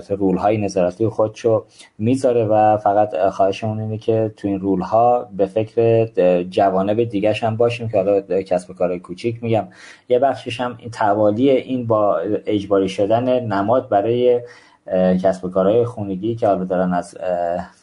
رول 0.09 0.37
های 0.37 0.57
نظارتی 0.57 1.07
خودشو 1.07 1.65
می‌ذاره 1.97 2.45
و 2.45 2.77
فقط 2.77 3.29
خواهشمون 3.29 3.79
اینه 3.79 3.97
که 3.97 4.31
تو 4.37 4.47
این 4.47 4.59
رول 4.59 4.81
ها 4.81 5.29
به 5.37 5.45
فکر 5.45 6.05
جوانب 6.43 7.03
دیگه 7.03 7.33
هم 7.33 7.55
باشیم 7.55 7.89
که 7.89 7.97
حالا 7.97 8.21
کسب 8.21 8.73
کار 8.73 8.97
کوچیک 8.97 9.43
میگم. 9.43 9.67
یه 10.09 10.19
بخشش 10.19 10.61
هم 10.61 10.77
توالی 10.91 11.49
این 11.49 11.87
با 11.87 12.17
اجباری 12.45 12.89
شدن 12.89 13.39
نماد 13.45 13.89
برای 13.89 14.41
کسب 15.23 15.45
و 15.45 15.49
کارهای 15.49 15.85
خونگی 15.85 16.35
که 16.35 16.47
حالا 16.47 16.63
دارن 16.63 16.93
از 16.93 17.17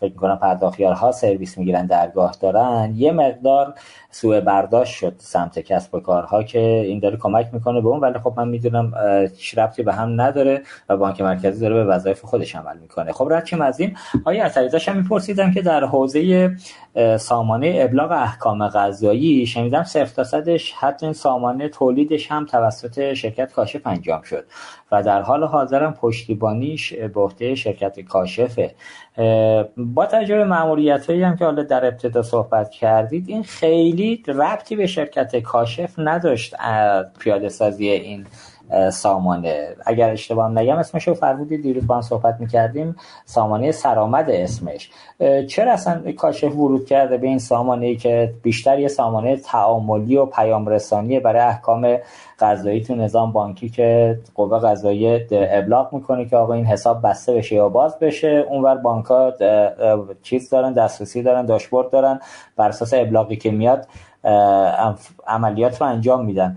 فکر 0.01 0.15
کنم 0.15 0.37
پرداخیارها 0.37 1.13
سرویس 1.13 1.59
می‌گیرن 1.59 1.87
درگاه 1.87 2.37
دارن 2.41 2.93
یه 2.97 3.13
مقدار 3.13 3.75
سوء 4.11 4.41
برداشت 4.41 4.95
شد 4.95 5.15
سمت 5.19 5.59
کسب 5.59 5.95
و 5.95 6.01
کارها 6.01 6.43
که 6.43 6.59
این 6.59 6.99
داره 6.99 7.17
کمک 7.17 7.49
می‌کنه 7.53 7.81
به 7.81 7.89
اون 7.89 8.01
ولی 8.01 8.19
خب 8.19 8.35
من 8.37 8.49
می‌دونم 8.49 8.93
هیچ 9.37 9.59
ربطی 9.59 9.83
به 9.83 9.95
هم 9.95 10.21
نداره 10.21 10.63
و 10.89 10.97
بانک 10.97 11.21
مرکزی 11.21 11.61
داره 11.61 11.75
به 11.75 11.85
وظایف 11.85 12.25
خودش 12.25 12.57
عمل 12.57 12.79
می‌کنه. 12.79 13.13
خب 13.13 13.29
رد 13.31 13.63
از 13.63 13.81
این. 13.81 13.97
آیا 14.25 14.45
اثری 14.45 14.69
داشتم 14.69 14.97
میپرسیدم 14.97 15.53
که 15.53 15.63
در 15.63 15.85
حوزه 15.85 16.51
سامانه 17.19 17.79
ابلاغ 17.81 18.11
احکام 18.11 18.69
قضایی. 18.69 19.47
شنیدم 19.47 19.83
صفر 19.83 20.15
تا 20.15 20.25
صدش 20.25 20.73
حتی 20.73 21.07
این 21.07 21.13
سامانه 21.13 21.69
تولیدش 21.69 22.33
هم 22.33 22.47
توسط 22.47 23.15
شرکت 23.15 23.53
کاشف 23.53 23.87
انجام 23.87 24.23
شد. 24.23 24.45
و 24.93 25.03
در 25.03 25.23
حال 25.23 25.45
حاضرم 25.45 25.95
پشتیبانیش 25.95 26.93
به 26.95 27.21
عهده 27.21 27.55
شرکت 27.55 28.01
کاشفه. 28.01 28.75
با 29.77 30.07
تجربه 30.07 30.45
معمولیت 30.45 31.07
هایی 31.07 31.23
هم 31.23 31.37
که 31.37 31.45
حالا 31.45 31.63
در 31.63 31.87
ابتدا 31.87 32.23
صحبت 32.23 32.71
کردید 32.71 33.29
این 33.29 33.43
خیلی 33.43 34.23
ربطی 34.27 34.77
به 34.77 34.87
شرکت 34.87 35.37
کاشف 35.37 35.95
نداشت 35.99 36.55
پیاده 37.19 37.49
سازی 37.49 37.89
این 37.89 38.27
سامانه. 38.93 39.69
اگر 39.87 40.11
اشتباه 40.11 40.51
نگم 40.51 40.77
اسمش 40.77 41.09
رو 41.09 41.15
فرمودید 41.15 41.63
دیروز 41.63 41.87
با 41.87 41.95
هم 41.95 42.01
صحبت 42.01 42.37
می‌کردیم 42.41 42.97
سامانه 43.25 43.73
سرآمد 43.73 44.31
اسمش. 44.31 44.91
چرا 45.49 45.73
اصلا 45.73 46.13
کاشف 46.13 46.57
ورود 46.57 46.87
کرده 46.87 47.17
به 47.17 47.27
این 47.27 47.39
سامانه 47.39 47.87
ای 47.87 47.97
که 47.97 48.35
بیشتر 48.43 48.79
یه 48.79 48.89
سامانه 48.89 49.37
تعاملی 49.37 50.17
و 50.17 50.27
پیام 50.27 50.67
رسانی 50.67 51.21
برای 51.21 51.43
احکام 51.43 51.97
قضایی 52.41 52.81
تو 52.81 52.95
نظام 52.95 53.33
بانکی 53.33 53.69
که 53.69 54.19
قوه 54.35 54.59
قضایی 54.59 55.27
ابلاغ 55.31 55.95
می‌کنه 55.95 56.25
که 56.25 56.37
آقا 56.37 56.55
این 56.55 56.67
حساب 56.67 57.03
بسته 57.03 57.35
بشه 57.35 57.55
یا 57.55 57.69
باز 57.69 57.99
بشه 57.99 58.45
اونور 58.51 58.75
بانک 58.75 59.07
ها 59.07 59.33
چیز 60.23 60.51
دارن 60.51 60.73
دسترسی 60.73 61.23
دارن 61.23 61.47
داشبورد 61.47 61.91
دارن 61.91 62.21
بر 62.57 62.69
اساس 62.69 62.95
ابلاغی 62.95 63.37
که 63.37 63.51
میاد. 63.51 63.87
عملیات 65.27 65.81
رو 65.81 65.87
انجام 65.87 66.25
میدن. 66.25 66.57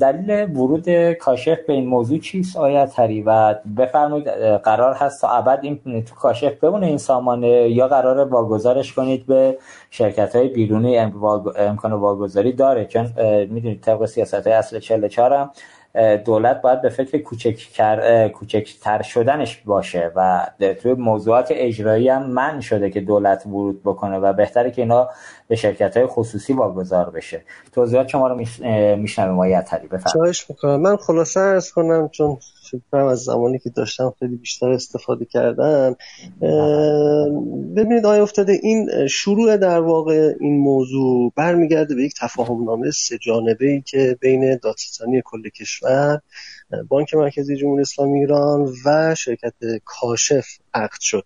دلیل 0.00 0.56
ورود 0.56 1.12
کاشف 1.12 1.58
به 1.66 1.72
این 1.72 1.86
موضوع 1.86 2.18
چیست 2.18 2.56
آیت 2.56 2.98
هری 2.98 3.22
و 3.22 3.54
بفرمایید 3.76 4.28
قرار 4.64 4.94
هست 4.94 5.20
تا 5.20 5.28
ابد 5.28 5.58
این 5.62 6.04
تو 6.04 6.14
کاشف 6.14 6.52
بمونه 6.52 6.86
این 6.86 6.98
سامانه 6.98 7.48
یا 7.48 7.88
قرار 7.88 8.28
واگذارش 8.28 8.92
کنید 8.92 9.26
به 9.26 9.58
شرکت 9.90 10.36
های 10.36 10.48
بیرونی 10.48 10.98
امکان 11.56 11.92
واگذاری 11.92 12.52
داره. 12.52 12.84
چون 12.84 13.12
می‌دونید 13.50 13.80
طبق 13.80 14.04
سیاست 14.04 14.46
های 14.46 14.52
اصل 14.52 14.78
44 14.78 15.32
هم 15.32 15.50
دولت 16.24 16.62
باید 16.62 16.82
به 16.82 16.88
فکر 16.88 17.18
کوچکتر 18.28 19.02
شدنش 19.02 19.56
باشه 19.56 20.12
و 20.16 20.46
توی 20.82 20.92
موضوعات 20.92 21.48
اجرایی 21.50 22.08
هم 22.08 22.30
من 22.30 22.60
شده 22.60 22.90
که 22.90 23.00
دولت 23.00 23.46
ورود 23.46 23.82
بکنه 23.82 24.18
و 24.18 24.32
بهتره 24.32 24.70
که 24.70 24.82
اینا 24.82 25.08
به 25.48 25.56
شرکت 25.56 25.96
های 25.96 26.06
خصوصی 26.06 26.52
واگذار 26.52 27.10
بشه. 27.10 27.42
توضیحات 27.72 28.08
شما 28.08 28.28
رو 28.28 28.36
میشنویم 28.96 29.34
ما 29.34 29.62
تری 29.62 29.88
می‌کنم. 30.48 30.80
من 30.80 30.96
خلاصه 30.96 31.40
ارز 31.40 31.72
کنم 31.72 32.08
چون 32.08 32.38
فکر 32.70 32.96
از 32.96 33.18
زمانی 33.18 33.58
که 33.58 33.70
داشتم 33.70 34.14
خیلی 34.18 34.36
بیشتر 34.36 34.70
استفاده 34.70 35.24
کردم 35.24 35.96
ببینید 37.76 38.06
آیا 38.06 38.22
افتاده 38.22 38.60
این 38.62 39.06
شروع 39.06 39.56
در 39.56 39.80
واقع 39.80 40.34
این 40.40 40.58
موضوع 40.58 41.32
برمیگرده 41.36 41.94
به 41.94 42.02
یک 42.02 42.14
تفاهم 42.20 42.64
نامه 42.64 42.90
سه 42.90 43.18
جانبه 43.18 43.66
ای 43.66 43.82
که 43.82 44.18
بین 44.20 44.58
دادستانی 44.62 45.22
کل 45.24 45.48
کشور 45.48 46.20
بانک 46.88 47.14
مرکزی 47.14 47.56
جمهوری 47.56 47.82
اسلامی 47.82 48.18
ایران 48.18 48.68
و 48.84 49.14
شرکت 49.14 49.54
کاشف 49.84 50.46
عقد 50.74 51.00
شد. 51.00 51.24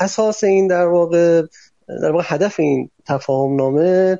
اساس 0.00 0.44
این 0.44 0.66
در 0.66 0.86
واقع 0.86 1.42
در 1.88 2.12
واقع 2.12 2.24
هدف 2.26 2.60
این 2.60 2.90
تفاهم 3.06 3.56
نامه 3.56 4.18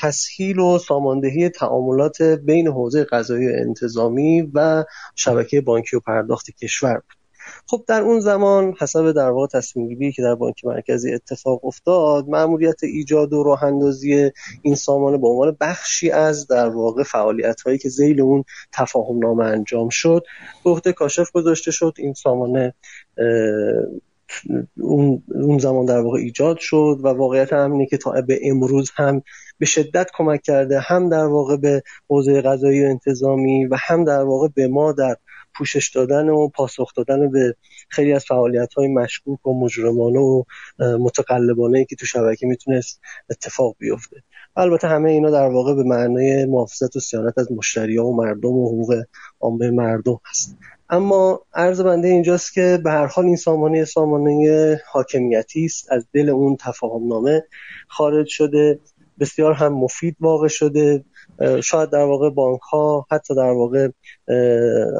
تسهیل 0.00 0.58
و 0.58 0.78
ساماندهی 0.78 1.48
تعاملات 1.48 2.22
بین 2.22 2.68
حوزه 2.68 3.04
قضایی 3.04 3.48
انتظامی 3.48 4.50
و 4.54 4.84
شبکه 5.14 5.60
بانکی 5.60 5.96
و 5.96 6.00
پرداخت 6.00 6.50
کشور 6.50 6.94
بود. 6.94 7.16
خب 7.66 7.84
در 7.88 8.00
اون 8.00 8.20
زمان 8.20 8.74
حسب 8.80 9.12
در 9.12 9.30
واقع 9.30 9.46
تصمیم 9.46 10.12
که 10.12 10.22
در 10.22 10.34
بانک 10.34 10.64
مرکزی 10.64 11.14
اتفاق 11.14 11.64
افتاد 11.64 12.28
مأموریت 12.28 12.84
ایجاد 12.84 13.32
و 13.32 13.42
راه 13.42 13.64
اندازی 13.64 14.30
این 14.62 14.74
سامانه 14.74 15.18
به 15.18 15.28
عنوان 15.28 15.56
بخشی 15.60 16.10
از 16.10 16.46
در 16.46 16.68
واقع 16.68 17.02
فعالیت 17.02 17.60
هایی 17.60 17.78
که 17.78 17.88
زیل 17.88 18.20
اون 18.20 18.44
تفاهم 18.72 19.18
نامه 19.18 19.44
انجام 19.44 19.88
شد 19.88 20.24
به 20.64 20.70
عهده 20.70 20.92
کاشف 20.92 21.32
گذاشته 21.32 21.70
شد 21.70 21.94
این 21.98 22.14
سامانه 22.14 22.74
اون, 24.80 25.58
زمان 25.60 25.84
در 25.84 26.00
واقع 26.00 26.18
ایجاد 26.18 26.58
شد 26.58 27.00
و 27.02 27.08
واقعیت 27.08 27.52
هم 27.52 27.86
که 27.86 27.96
تا 27.96 28.20
به 28.26 28.40
امروز 28.42 28.90
هم 28.94 29.22
به 29.58 29.66
شدت 29.66 30.10
کمک 30.14 30.42
کرده 30.42 30.80
هم 30.80 31.08
در 31.08 31.24
واقع 31.24 31.56
به 31.56 31.82
حوزه 32.08 32.40
قضایی 32.40 32.84
و 32.84 32.88
انتظامی 32.88 33.66
و 33.66 33.76
هم 33.80 34.04
در 34.04 34.22
واقع 34.22 34.48
به 34.54 34.68
ما 34.68 34.92
در 34.92 35.16
پوشش 35.58 35.90
دادن 35.94 36.28
و 36.28 36.48
پاسخ 36.48 36.94
دادن 36.94 37.30
به 37.30 37.56
خیلی 37.88 38.12
از 38.12 38.24
فعالیت 38.24 38.74
های 38.74 38.88
مشکوک 38.88 39.46
و 39.46 39.60
مجرمانه 39.60 40.18
و 40.18 40.42
متقلبانه 40.78 41.84
که 41.84 41.96
تو 41.96 42.06
شبکه 42.06 42.46
می‌تونست 42.46 43.00
اتفاق 43.30 43.76
بیفته. 43.78 44.22
البته 44.56 44.88
همه 44.88 45.10
اینا 45.10 45.30
در 45.30 45.48
واقع 45.48 45.74
به 45.74 45.82
معنای 45.82 46.46
محافظت 46.46 46.96
و 46.96 47.00
سیانت 47.00 47.38
از 47.38 47.52
مشتری 47.52 47.96
ها 47.96 48.06
و 48.06 48.16
مردم 48.16 48.52
و 48.52 48.68
حقوق 48.68 49.02
عامه 49.40 49.70
مردم 49.70 50.20
هست. 50.30 50.56
اما 50.90 51.40
عرض 51.54 51.80
بنده 51.80 52.08
اینجاست 52.08 52.52
که 52.52 52.80
به 52.84 52.90
هر 52.90 53.06
حال 53.06 53.24
این 53.24 53.36
سامانه 53.36 53.84
سامانه 53.84 54.80
حاکمیتی 54.92 55.64
است. 55.64 55.92
از 55.92 56.06
دل 56.12 56.28
اون 56.28 56.56
تفاهم 56.56 57.08
نامه 57.08 57.44
خارج 57.88 58.26
شده. 58.26 58.78
بسیار 59.20 59.52
هم 59.52 59.72
مفید 59.72 60.16
واقع 60.20 60.48
شده. 60.48 61.04
شاید 61.64 61.90
در 61.90 62.04
واقع 62.04 62.30
بانک 62.30 62.60
ها 62.60 63.06
حتی 63.10 63.34
در 63.34 63.50
واقع 63.50 63.88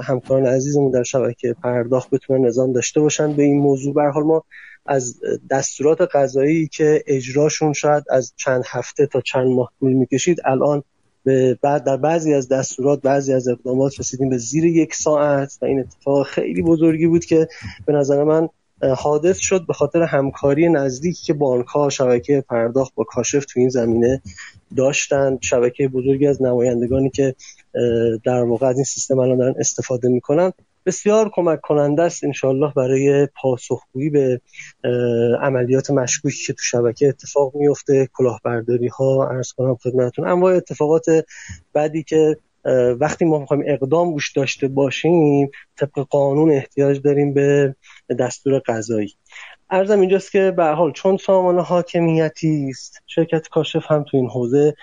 همکاران 0.04 0.46
عزیزمون 0.46 0.90
در 0.90 1.02
شبکه 1.02 1.56
پرداخت 1.62 2.10
بتونن 2.10 2.46
نظام 2.46 2.72
داشته 2.72 3.00
باشن. 3.00 3.32
به 3.32 3.42
این 3.42 3.58
موضوع 3.58 3.94
به 3.94 4.02
حال 4.02 4.22
ما 4.24 4.44
از 4.86 5.20
دستورات 5.50 6.00
قضایی 6.00 6.68
که 6.68 7.04
اجراشون 7.06 7.72
شاید 7.72 8.04
از 8.10 8.32
چند 8.36 8.62
هفته 8.66 9.06
تا 9.06 9.20
چند 9.20 9.46
ماه 9.46 9.72
طول 9.80 9.92
می‌کشید 9.92 10.38
الان 10.44 10.82
به 11.24 11.58
بعد 11.62 11.84
در 11.84 11.96
بعضی 11.96 12.34
از 12.34 12.48
دستورات 12.48 13.02
بعضی 13.02 13.32
از 13.32 13.48
اقدامات 13.48 14.00
رسیدیم 14.00 14.28
به 14.28 14.38
زیر 14.38 14.64
یک 14.64 14.94
ساعت 14.94 15.58
و 15.62 15.64
این 15.64 15.80
اتفاق 15.80 16.26
خیلی 16.26 16.62
بزرگی 16.62 17.06
بود 17.06 17.24
که 17.24 17.48
به 17.86 17.92
نظر 17.92 18.24
من 18.24 18.48
حادث 18.82 19.38
شد 19.38 19.66
به 19.66 19.72
خاطر 19.72 20.02
همکاری 20.02 20.68
نزدیکی 20.68 21.24
که 21.24 21.32
بانک 21.32 21.66
ها 21.66 21.88
شبکه 21.88 22.44
پرداخت 22.48 22.94
با 22.94 23.04
کاشف 23.04 23.44
تو 23.44 23.60
این 23.60 23.68
زمینه 23.68 24.22
داشتن. 24.76 25.38
شبکه 25.40 25.88
بزرگی 25.88 26.26
از 26.26 26.42
نمایندگانی 26.42 27.10
که 27.10 27.34
در 28.24 28.42
واقع 28.42 28.66
از 28.66 28.74
این 28.76 28.84
سیستم 28.84 29.18
الان 29.18 29.38
دارن 29.38 29.54
استفاده 29.58 30.08
می‌کنن. 30.08 30.52
بسیار 30.86 31.30
کمک 31.34 31.60
کننده 31.60 32.02
است 32.02 32.24
انشالله 32.24 32.72
برای 32.76 33.28
پاسخگویی 33.42 34.10
به 34.10 34.40
عملیات 35.42 35.90
مشکوکی 35.90 36.46
که 36.46 36.52
تو 36.52 36.62
شبکه 36.62 37.08
اتفاق 37.08 37.54
میفته 37.54 38.08
کلاهبرداری 38.12 38.88
ها 38.88 39.28
ارز 39.28 39.52
کنم 39.52 39.74
خدمتتون. 39.74 40.28
انواع 40.28 40.54
اتفاقات 40.54 41.04
بعدی 41.72 42.02
که 42.02 42.36
وقتی 43.00 43.24
ما 43.24 43.38
می‌خوایم 43.38 43.62
اقدام 43.66 44.12
روش 44.12 44.32
داشته 44.32 44.68
باشیم 44.68 45.50
طبق 45.76 45.98
قانون 46.10 46.50
احتیاج 46.50 47.00
داریم 47.02 47.34
به 47.34 47.74
دستور 48.18 48.58
قضایی. 48.58 49.14
ارزم 49.70 50.00
اینجاست 50.00 50.32
که 50.32 50.50
به 50.56 50.64
حال 50.64 50.92
چون 50.92 51.16
سامان 51.16 51.58
حاکمیتی 51.58 52.66
است 52.70 53.02
شرکت 53.06 53.48
کاشف 53.48 53.90
هم 53.90 54.04
تو 54.10 54.16
این 54.16 54.28
حوزه 54.28 54.74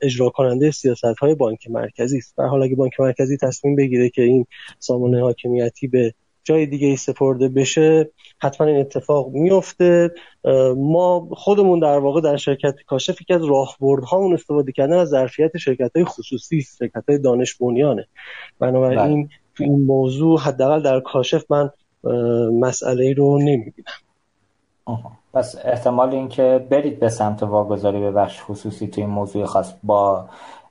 اجرا 0.00 0.30
کننده 0.30 0.70
سیاست 0.70 1.04
های 1.04 1.34
بانک 1.34 1.70
مرکزی 1.70 2.18
است. 2.18 2.34
در 2.38 2.46
حال 2.46 2.62
اگه 2.62 2.76
بانک 2.76 3.00
مرکزی 3.00 3.36
تصمیم 3.36 3.76
بگیره 3.76 4.08
که 4.10 4.22
این 4.22 4.46
سامان 4.78 5.14
حاکمیتی 5.14 5.88
به 5.88 6.14
جای 6.44 6.66
دیگه 6.66 6.86
ای 6.86 6.96
سپرده 6.96 7.48
بشه 7.48 8.10
حتما 8.38 8.66
این 8.66 8.80
اتفاق 8.80 9.28
میفته 9.28 10.10
ما 10.76 11.28
خودمون 11.32 11.78
در 11.78 11.98
واقع 11.98 12.20
در 12.20 12.36
شرکت 12.36 12.74
کاشف 12.86 13.20
یکی 13.20 13.34
از 13.34 13.44
راهبردهامون 13.44 14.34
استفاده 14.34 14.72
کردن 14.72 14.98
از 14.98 15.08
ظرفیت 15.08 15.56
شرکت 15.56 15.90
های 15.94 16.04
خصوصی 16.04 16.62
شرکت 16.62 17.04
های 17.08 17.18
دانش 17.18 17.54
بنیانه. 17.54 18.06
بنابراین 18.58 19.22
بله. 19.22 19.28
تو 19.54 19.64
این 19.64 19.84
موضوع 19.84 20.40
حداقل 20.40 20.82
در 20.82 21.00
کاشف 21.00 21.44
من 21.50 21.70
مسئله 22.60 23.14
رو 23.14 23.38
نمی‌بینم. 23.38 23.92
پس 25.34 25.56
احتمال 25.64 26.10
اینکه 26.10 26.66
برید 26.70 27.00
به 27.00 27.08
سمت 27.08 27.42
واگذاری 27.42 28.00
به 28.00 28.10
بخش 28.10 28.42
خصوصی 28.42 28.86
تو 28.86 29.00
این 29.00 29.10
موضوع 29.10 29.44
خاص 29.44 29.74
با 29.82 30.28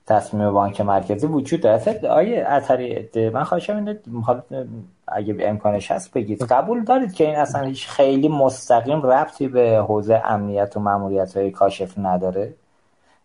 تصمیم 0.08 0.52
بانک 0.52 0.82
مرکزی 0.82 1.28
وجود 1.28 1.62
داره. 1.62 2.08
آیه 2.08 2.46
اتری 2.50 3.30
من 3.30 3.44
خواهشم 3.44 3.76
اینه 3.76 4.00
اگه 5.12 5.36
امکانش 5.40 5.92
هست 5.92 6.14
بگید. 6.14 6.44
قبول 6.44 6.84
دارید 6.84 7.14
که 7.14 7.26
این 7.26 7.36
اصلا 7.36 7.62
هیچ 7.62 7.88
خیلی 7.88 8.28
مستقیم 8.28 9.02
ربطی 9.02 9.48
به 9.48 9.84
حوزه 9.88 10.22
امنیت 10.26 10.78
و 10.78 10.80
ماموریت 10.80 11.38
های 11.38 11.52
کاشف 11.52 11.94
نداره؟ 11.98 12.54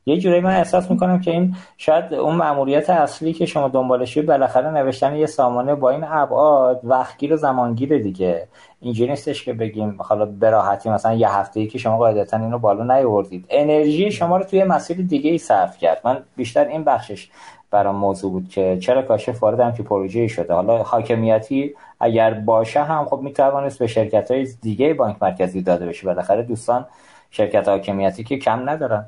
یه 0.08 0.18
جورایی 0.18 0.40
من 0.40 0.56
احساس 0.56 0.90
می‌کنم 0.90 1.20
که 1.20 1.30
این 1.30 1.56
شاید 1.76 2.14
اون 2.14 2.34
مأموریت 2.34 2.90
اصلی 2.90 3.32
که 3.32 3.46
شما 3.46 3.68
دنبالشی 3.68 4.22
بالاخره 4.22 4.70
نوشتن 4.70 5.16
یه 5.16 5.26
سامانه 5.26 5.74
با 5.74 5.90
این 5.90 6.04
ابعاد 6.04 6.80
وقتگیر 6.84 7.32
و 7.32 7.36
زمانگیر 7.36 7.98
دیگه. 7.98 8.48
اینجوری 8.80 9.10
نیستش 9.10 9.44
که 9.44 9.52
بگیم 9.52 9.96
حالا 9.98 10.24
براحتی 10.24 10.90
مثلا 10.90 11.14
یه 11.14 11.30
هفته 11.30 11.60
ای 11.60 11.66
که 11.66 11.78
شما 11.78 11.98
قاعدتا 11.98 12.36
اینو 12.36 12.58
بالا 12.58 12.96
نیوردید 12.96 13.46
انرژی 13.50 14.10
شما 14.10 14.36
رو 14.36 14.44
توی 14.44 14.64
مسیر 14.64 14.96
دیگه 14.96 15.30
ای 15.30 15.38
صرف 15.38 15.78
کرد. 15.78 16.00
من 16.04 16.22
بیشتر 16.36 16.64
این 16.64 16.84
بخشش 16.84 17.28
برام 17.70 17.96
موضوع 17.96 18.32
بود 18.32 18.48
که 18.48 18.78
چرا 18.80 19.02
کاشف 19.02 19.42
واردم 19.42 19.72
که 19.72 19.82
پروژه 19.82 20.26
شده. 20.26 20.54
حالا 20.54 20.78
حاکمیتی 20.78 21.74
اگر 22.00 22.34
باشه 22.34 22.82
هم 22.82 23.04
خب 23.04 23.20
می‌توانست 23.22 23.78
به 23.78 23.86
شرکت 23.86 24.30
های 24.30 24.48
دیگه 24.62 24.94
بانک 24.94 25.16
مرکزی 25.22 25.62
داده 25.62 25.86
بشه. 25.86 26.06
بالاخره 26.06 26.42
دوستان 26.42 26.86
شرکت 27.30 27.68
حاکمیتی 27.68 28.24
که 28.24 28.38
کم 28.38 28.70
ندارن. 28.70 29.06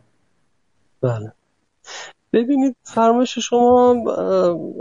بله. 1.03 1.33
ببینید 2.33 2.77
فرمایش 2.83 3.39
شما 3.39 3.97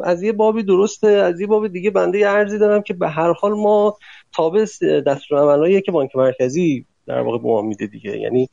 از 0.03 0.23
یه 0.23 0.31
بابی 0.31 0.63
درسته 0.63 1.07
از 1.07 1.39
یه 1.41 1.47
باب 1.47 1.67
دیگه 1.67 1.91
بنده 1.91 2.19
یه 2.19 2.27
عرضی 2.27 2.57
دارم 2.57 2.81
که 2.81 2.93
به 2.93 3.09
هر 3.09 3.33
حال 3.33 3.53
ما 3.53 3.97
تابع 4.33 4.65
دستورالعملایی 5.07 5.81
که 5.81 5.91
بانک 5.91 6.15
مرکزی 6.15 6.85
در 7.07 7.21
واقع 7.21 7.37
به 7.37 7.47
ما 7.47 7.61
میده 7.61 7.87
دیگه. 7.87 8.17
یعنی 8.17 8.49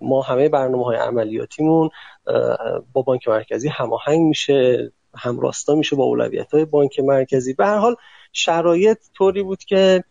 ما 0.00 0.22
همه 0.22 0.48
برنامه 0.48 0.84
های 0.84 0.96
عملیاتیمون 0.96 1.90
با 2.92 3.02
بانک 3.02 3.28
مرکزی 3.28 3.68
هماهنگ 3.68 4.20
میشه 4.20 4.92
همراستا 5.14 5.74
میشه 5.74 5.96
با 5.96 6.04
اولویت 6.04 6.54
های 6.54 6.64
بانک 6.64 7.00
مرکزی. 7.00 7.54
به 7.54 7.66
هر 7.66 7.76
حال 7.76 7.96
شرایط 8.32 8.98
طوری 9.14 9.42
بود 9.42 9.64
که 9.64 10.04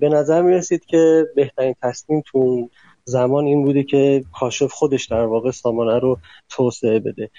به 0.00 0.08
نظر 0.12 0.42
می‌رسید 0.42 0.84
که 0.84 1.26
بهترین 1.36 1.74
تصمیم 1.82 2.22
تو 2.26 2.68
زمان 3.08 3.44
این 3.44 3.64
بوده 3.64 3.82
که 3.82 4.24
کاشف 4.40 4.72
خودش 4.72 5.06
در 5.06 5.24
واقع 5.24 5.50
سامانه 5.50 5.98
رو 5.98 6.18
توسعه 6.48 6.98
بده. 6.98 7.30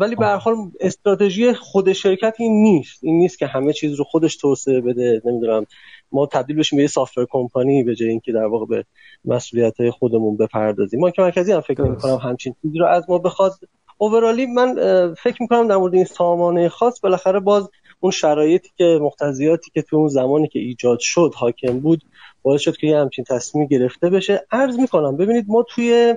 ولی 0.00 0.16
به 0.16 0.26
حال 0.26 0.54
استراتژی 0.80 1.52
خود 1.52 1.92
شرکت 1.92 2.34
این 2.38 2.62
نیست. 2.62 3.04
این 3.04 3.18
نیست 3.18 3.38
که 3.38 3.46
همه 3.46 3.72
چیز 3.72 3.94
رو 3.94 4.04
خودش 4.04 4.36
توسعه 4.36 4.80
بده. 4.80 5.22
نمی‌دونم 5.24 5.66
ما 6.12 6.26
تبدیل 6.26 6.56
بشیم 6.56 6.76
به 6.76 6.82
یه 6.82 6.88
سافتور 6.88 7.26
کمپانی 7.30 7.84
به 7.84 7.94
جای 7.94 8.08
اینکه 8.08 8.32
در 8.32 8.44
واقع 8.44 8.66
به 8.66 8.84
مسئولیت 9.24 9.90
خودمون 9.90 10.36
بپردازیم. 10.36 11.00
ما 11.00 11.10
که 11.10 11.22
مرکزی 11.22 11.52
هم 11.52 11.60
فکر 11.60 11.94
کنم 11.94 12.16
همچین 12.16 12.54
چیزی 12.62 12.78
رو 12.78 12.86
از 12.86 13.04
ما 13.08 13.18
بخواد. 13.18 13.52
اوورالی 13.98 14.46
من 14.46 14.74
فکر 15.14 15.36
می‌کنم 15.40 15.68
در 15.68 15.76
مورد 15.76 15.94
این 15.94 16.04
سامانه 16.04 16.68
خاص 16.68 17.00
بالاخره 17.00 17.40
باز 17.40 17.70
اون 18.00 18.12
شرایطی 18.12 18.68
که 18.76 18.98
مقتضیاتی 19.02 19.70
که 19.74 19.82
تو 19.82 19.96
اون 19.96 20.08
زمانی 20.08 20.48
که 20.48 20.58
ایجاد 20.58 20.98
شد 21.00 21.32
حاکم 21.36 21.80
بود 21.80 22.02
باعث 22.42 22.60
شد 22.60 22.76
که 22.76 22.86
یه 22.86 22.98
همچین 22.98 23.24
تصمیم 23.24 23.66
گرفته 23.66 24.10
بشه. 24.10 24.46
عرض 24.50 24.78
می‌کنم 24.78 25.16
ببینید 25.16 25.44
ما 25.48 25.64
توی 25.68 26.14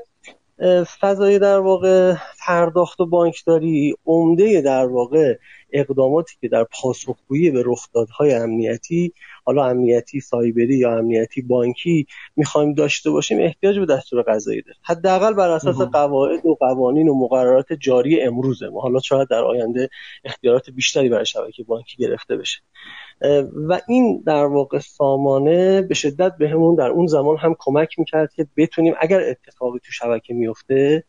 فضای 1.02 1.40
در 1.40 1.60
واقع 1.60 2.14
پرداخت 2.46 3.00
و 3.00 3.06
بانکداری 3.06 3.96
عمده 4.06 4.62
در 4.62 4.86
واقع 4.86 5.38
اقداماتی 5.72 6.36
که 6.42 6.48
در 6.48 6.64
پاسخگویی 6.64 7.52
به 7.52 7.64
رخدادهای 7.66 8.34
امنیتی 8.34 9.14
حالا 9.46 9.66
امنیتی 9.66 10.20
سایبری 10.20 10.78
یا 10.78 10.98
امنیتی 10.98 11.42
بانکی 11.42 12.08
می‌خوایم 12.36 12.74
داشته 12.74 13.10
باشیم 13.12 13.40
احتیاج 13.42 13.80
به 13.80 13.86
دستور 13.86 14.22
قضایی 14.22 14.62
داره. 14.62 14.78
حداقل 14.84 15.34
بر 15.34 15.50
اساس 15.50 15.82
قواعد 15.82 16.46
و 16.46 16.56
قوانین 16.56 17.08
و 17.08 17.14
مقررات 17.14 17.74
جاری 17.74 18.22
امروزه 18.22 18.70
ما. 18.70 18.82
حالا 18.82 19.00
شاید 19.00 19.28
در 19.30 19.44
آینده 19.44 19.90
اختیارات 20.24 20.70
بیشتری 20.70 21.10
برای 21.10 21.26
شبکه 21.26 21.64
بانکی 21.64 21.98
گرفته 21.98 22.38
بشه. 22.38 22.60
و 23.68 23.80
این 23.88 24.24
در 24.26 24.46
واقع 24.46 24.80
سامانه 24.80 25.82
به 25.82 25.94
شدت 25.94 26.38
بهمون 26.38 26.76
در 26.76 26.88
اون 26.88 27.08
زمان 27.08 27.38
هم 27.38 27.56
کمک 27.60 28.00
می‌کرد 28.00 28.34
که 28.34 28.48
بتونیم 28.58 28.94
اگر 29.00 29.22
اتفاقی 29.22 29.80
تو 29.80 29.92
شبکه 29.92 30.34
میفته 30.34 31.04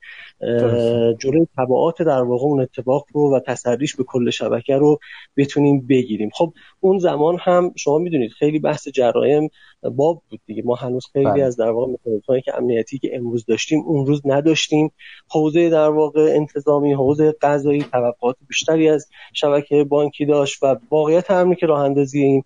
جلوی 1.18 1.46
تبعات 1.56 2.02
در 2.02 2.22
واقع 2.22 2.44
اون 2.44 2.60
اتفاق 2.60 3.06
رو 3.12 3.36
و 3.36 3.40
تسریش 3.40 3.96
به 3.96 4.04
کل 4.04 4.30
شبکه 4.30 4.76
رو 4.76 4.98
بتونیم 5.36 5.86
بگیریم. 5.86 6.30
خب 6.34 6.52
اون 6.80 6.98
زمان 6.98 7.38
هم 7.40 7.72
شما 7.76 7.98
می‌دونید 7.98 8.30
خیلی 8.30 8.58
بحث 8.58 8.88
جرایم 8.88 9.50
باب 9.90 10.22
بود 10.30 10.40
دیگه. 10.46 10.62
ما 10.62 10.74
هنوز 10.74 11.06
خیلی 11.12 11.24
بله. 11.24 11.44
از 11.44 11.56
در 11.56 11.70
واقع 11.70 11.92
مکانیزمایی 11.92 12.42
که 12.42 12.56
امنیتی 12.56 12.98
که 12.98 13.10
امروز 13.12 13.44
داشتیم 13.46 13.80
اون 13.80 14.06
روز 14.06 14.22
نداشتیم. 14.24 14.92
حوزه 15.30 15.70
در 15.70 15.88
واقع 15.88 16.32
انتظامی 16.36 16.92
حوزه 16.92 17.34
قضایی 17.42 17.82
توقعات 17.82 18.36
بیشتری 18.48 18.88
از 18.88 19.08
شبکه 19.32 19.84
بانکی 19.84 20.26
داشت 20.26 20.62
و 20.62 20.76
واقعیت 20.90 21.30
همینه 21.30 21.56
که 21.56 21.66
راه 21.66 21.80
اندازی 21.80 22.22
این 22.22 22.44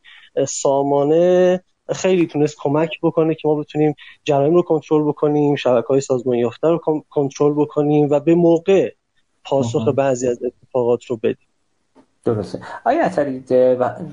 سامانه 0.48 1.60
خیلی 1.94 2.26
تونست 2.26 2.56
کمک 2.60 2.98
بکنه 3.02 3.34
که 3.34 3.48
ما 3.48 3.54
بتونیم 3.54 3.94
جرایم 4.24 4.54
رو 4.54 4.62
کنترل 4.62 5.08
بکنیم 5.08 5.56
شبکه 5.56 5.86
های 5.88 6.00
سازمان 6.00 6.38
یافته 6.38 6.68
رو 6.68 7.02
کنترل 7.10 7.54
بکنیم 7.54 8.08
و 8.10 8.20
به 8.20 8.34
موقع 8.34 8.92
پاسخ 9.44 9.88
بعضی 9.88 10.28
از 10.28 10.38
اتفاقات 10.42 11.04
رو 11.04 11.16
بدیم. 11.16 11.47
درسته. 12.34 12.58
آیا 12.84 13.04
اتری 13.04 13.44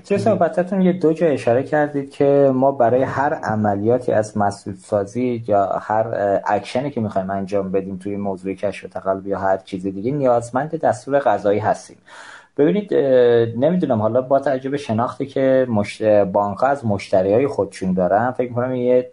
توی 0.08 0.18
صحبتتون 0.18 0.82
یه 0.82 0.94
دو 0.94 1.14
جا 1.14 1.28
اشاره 1.28 1.64
کردید 1.64 2.12
که 2.12 2.52
ما 2.54 2.72
برای 2.72 3.04
هر 3.04 3.34
عملیاتی 3.34 4.12
از 4.12 4.38
مسئول 4.38 4.74
سازی 4.76 5.44
یا 5.48 5.66
هر 5.66 6.40
اکشنی 6.46 6.92
که 6.92 7.02
می‌خوایم 7.02 7.30
انجام 7.30 7.72
بدیم 7.72 7.98
توی 7.98 8.16
موضوع 8.18 8.54
کشف 8.54 8.90
تقلب 8.90 9.28
یا 9.28 9.40
هر 9.40 9.58
چیز 9.58 9.84
دیگه 9.84 10.12
نیازمند 10.12 10.76
دستور 10.76 11.20
غذایی 11.20 11.60
هستیم. 11.60 11.98
ببینید 12.58 12.94
نمی‌دونم 13.58 14.02
حالا 14.02 14.22
با 14.22 14.40
توجه 14.40 14.70
به 14.70 14.78
شناختی 14.78 15.26
که 15.26 15.68
مشت... 15.70 16.04
بانک 16.24 16.64
از 16.64 16.86
مشتری 16.86 17.34
های 17.34 17.48
خودشون 17.48 17.94
دارن 17.94 18.32
فکر 18.32 18.50
می‌کنم 18.50 18.76
یه 18.76 19.10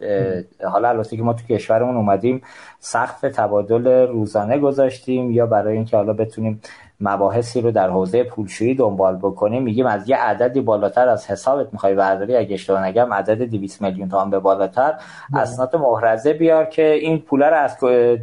حالا 0.65 0.89
البته 0.89 1.17
که 1.17 1.23
ما 1.23 1.33
تو 1.33 1.55
کشورمون 1.55 1.97
اومدیم 1.97 2.43
سقف 2.81 3.21
تبادل 3.21 3.87
روزانه 4.07 4.59
گذاشتیم 4.59 5.31
یا 5.31 5.47
برای 5.47 5.77
اینکه 5.77 5.97
حالا 5.97 6.13
بتونیم 6.13 6.61
مباحثی 7.03 7.61
رو 7.61 7.71
در 7.71 7.91
حوزه 7.91 8.25
پولشویی 8.25 8.75
دنبال 8.75 9.17
بکنیم 9.17 9.63
میگیم 9.63 9.87
از 9.87 10.09
یه 10.09 10.17
عددی 10.17 10.61
بالاتر 10.61 11.09
از 11.09 11.31
حسابت 11.31 11.69
می‌خوای 11.73 11.95
برداری 11.95 12.37
اگه 12.37 12.55
اشتباه 12.55 12.85
نگم 12.85 13.13
عدد 13.15 13.43
200 13.43 13.83
میلیون 13.83 14.09
تومان 14.09 14.31
به 14.31 14.39
بالاتر 14.39 14.95
بله. 15.33 15.43
اسناد 15.43 15.77
محرزه 15.77 16.33
بیار 16.33 16.65
که 16.65 16.93
این 16.93 17.19
پول 17.19 17.43
رو 17.43 17.57
از 17.57 17.77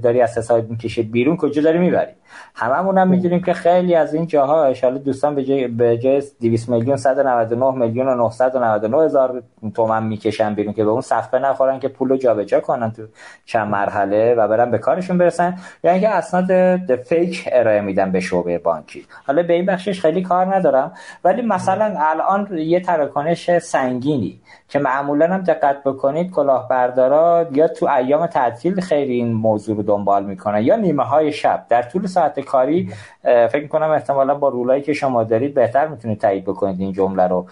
داری 0.03 0.21
از 0.21 0.37
حساب 0.37 0.69
می‌کشه 0.69 1.01
بیرون 1.01 1.37
کجا 1.37 1.61
داری 1.61 1.79
می‌بری 1.79 2.11
هممون 2.55 2.97
هم 2.97 3.07
می‌دونیم 3.07 3.41
که 3.41 3.53
خیلی 3.53 3.95
از 3.95 4.13
این 4.13 4.27
جاها 4.27 4.73
ان 4.83 4.97
دوستان 4.97 5.35
به 5.35 5.43
جای 5.43 5.67
به 5.67 5.97
جای 5.97 6.23
200 6.41 6.69
میلیون 6.69 6.97
199 6.97 7.71
میلیون 7.71 8.07
و 8.07 8.15
999 8.15 9.05
هزار 9.05 9.43
تومن 9.75 10.03
می‌کشن 10.03 10.55
بیرون 10.55 10.73
که 10.73 10.83
به 10.83 10.89
اون 10.89 11.01
صفحه 11.01 11.39
نخورن 11.39 11.79
که 11.79 11.87
پولو 11.87 12.17
جابجا 12.17 12.59
کنن 12.59 12.91
تو 12.91 13.01
چند 13.45 13.67
مرحله 13.67 14.35
و 14.35 14.47
برن 14.47 14.71
به 14.71 14.77
کارشون 14.77 15.17
برسن. 15.17 15.57
یا 15.83 15.91
اینکه 15.91 16.09
اسناد 16.09 16.75
فیک 16.95 17.49
ارائه 17.51 17.81
میدن 17.81 18.11
به 18.11 18.19
شعبه 18.19 18.57
بانکی. 18.57 19.05
حالا 19.27 19.43
به 19.43 19.53
این 19.53 19.65
بخشش 19.65 20.01
خیلی 20.01 20.21
کار 20.21 20.55
ندارم. 20.55 20.91
ولی 21.23 21.41
مثلا 21.41 21.95
الان 21.97 22.57
یه 22.57 22.79
تراکنش 22.79 23.57
سنگینی 23.57 24.41
که 24.67 24.79
معمولا 24.79 25.27
هم 25.27 25.41
دقت 25.41 25.83
بکنید 25.83 26.31
کلاهبردارا 26.31 27.45
یا 27.51 27.67
تو 27.67 27.87
ایام 27.87 28.27
تعطیل 28.27 28.81
خیلی 28.81 29.13
این 29.13 29.33
موضوع 29.33 29.75
رو 29.75 29.83
دنبال 29.83 30.25
می‌کنن 30.25 30.61
یا 30.61 30.75
نیمه 30.75 31.03
های 31.03 31.31
شب. 31.31 31.65
در 31.69 31.81
طول 31.81 32.07
ساعت 32.19 32.39
کاری 32.39 32.89
فکر 33.23 33.61
می‌کنم 33.61 33.89
احتمالا 33.89 34.35
با 34.35 34.49
رولایی 34.49 34.81
که 34.81 34.93
شما 34.93 35.23
دارید 35.23 35.53
بهتر 35.53 35.87
می‌تونید 35.87 36.19
تایید 36.19 36.45
بکنید 36.45 36.79
این 36.79 36.93
جمله 36.93 37.27
رو. 37.27 37.45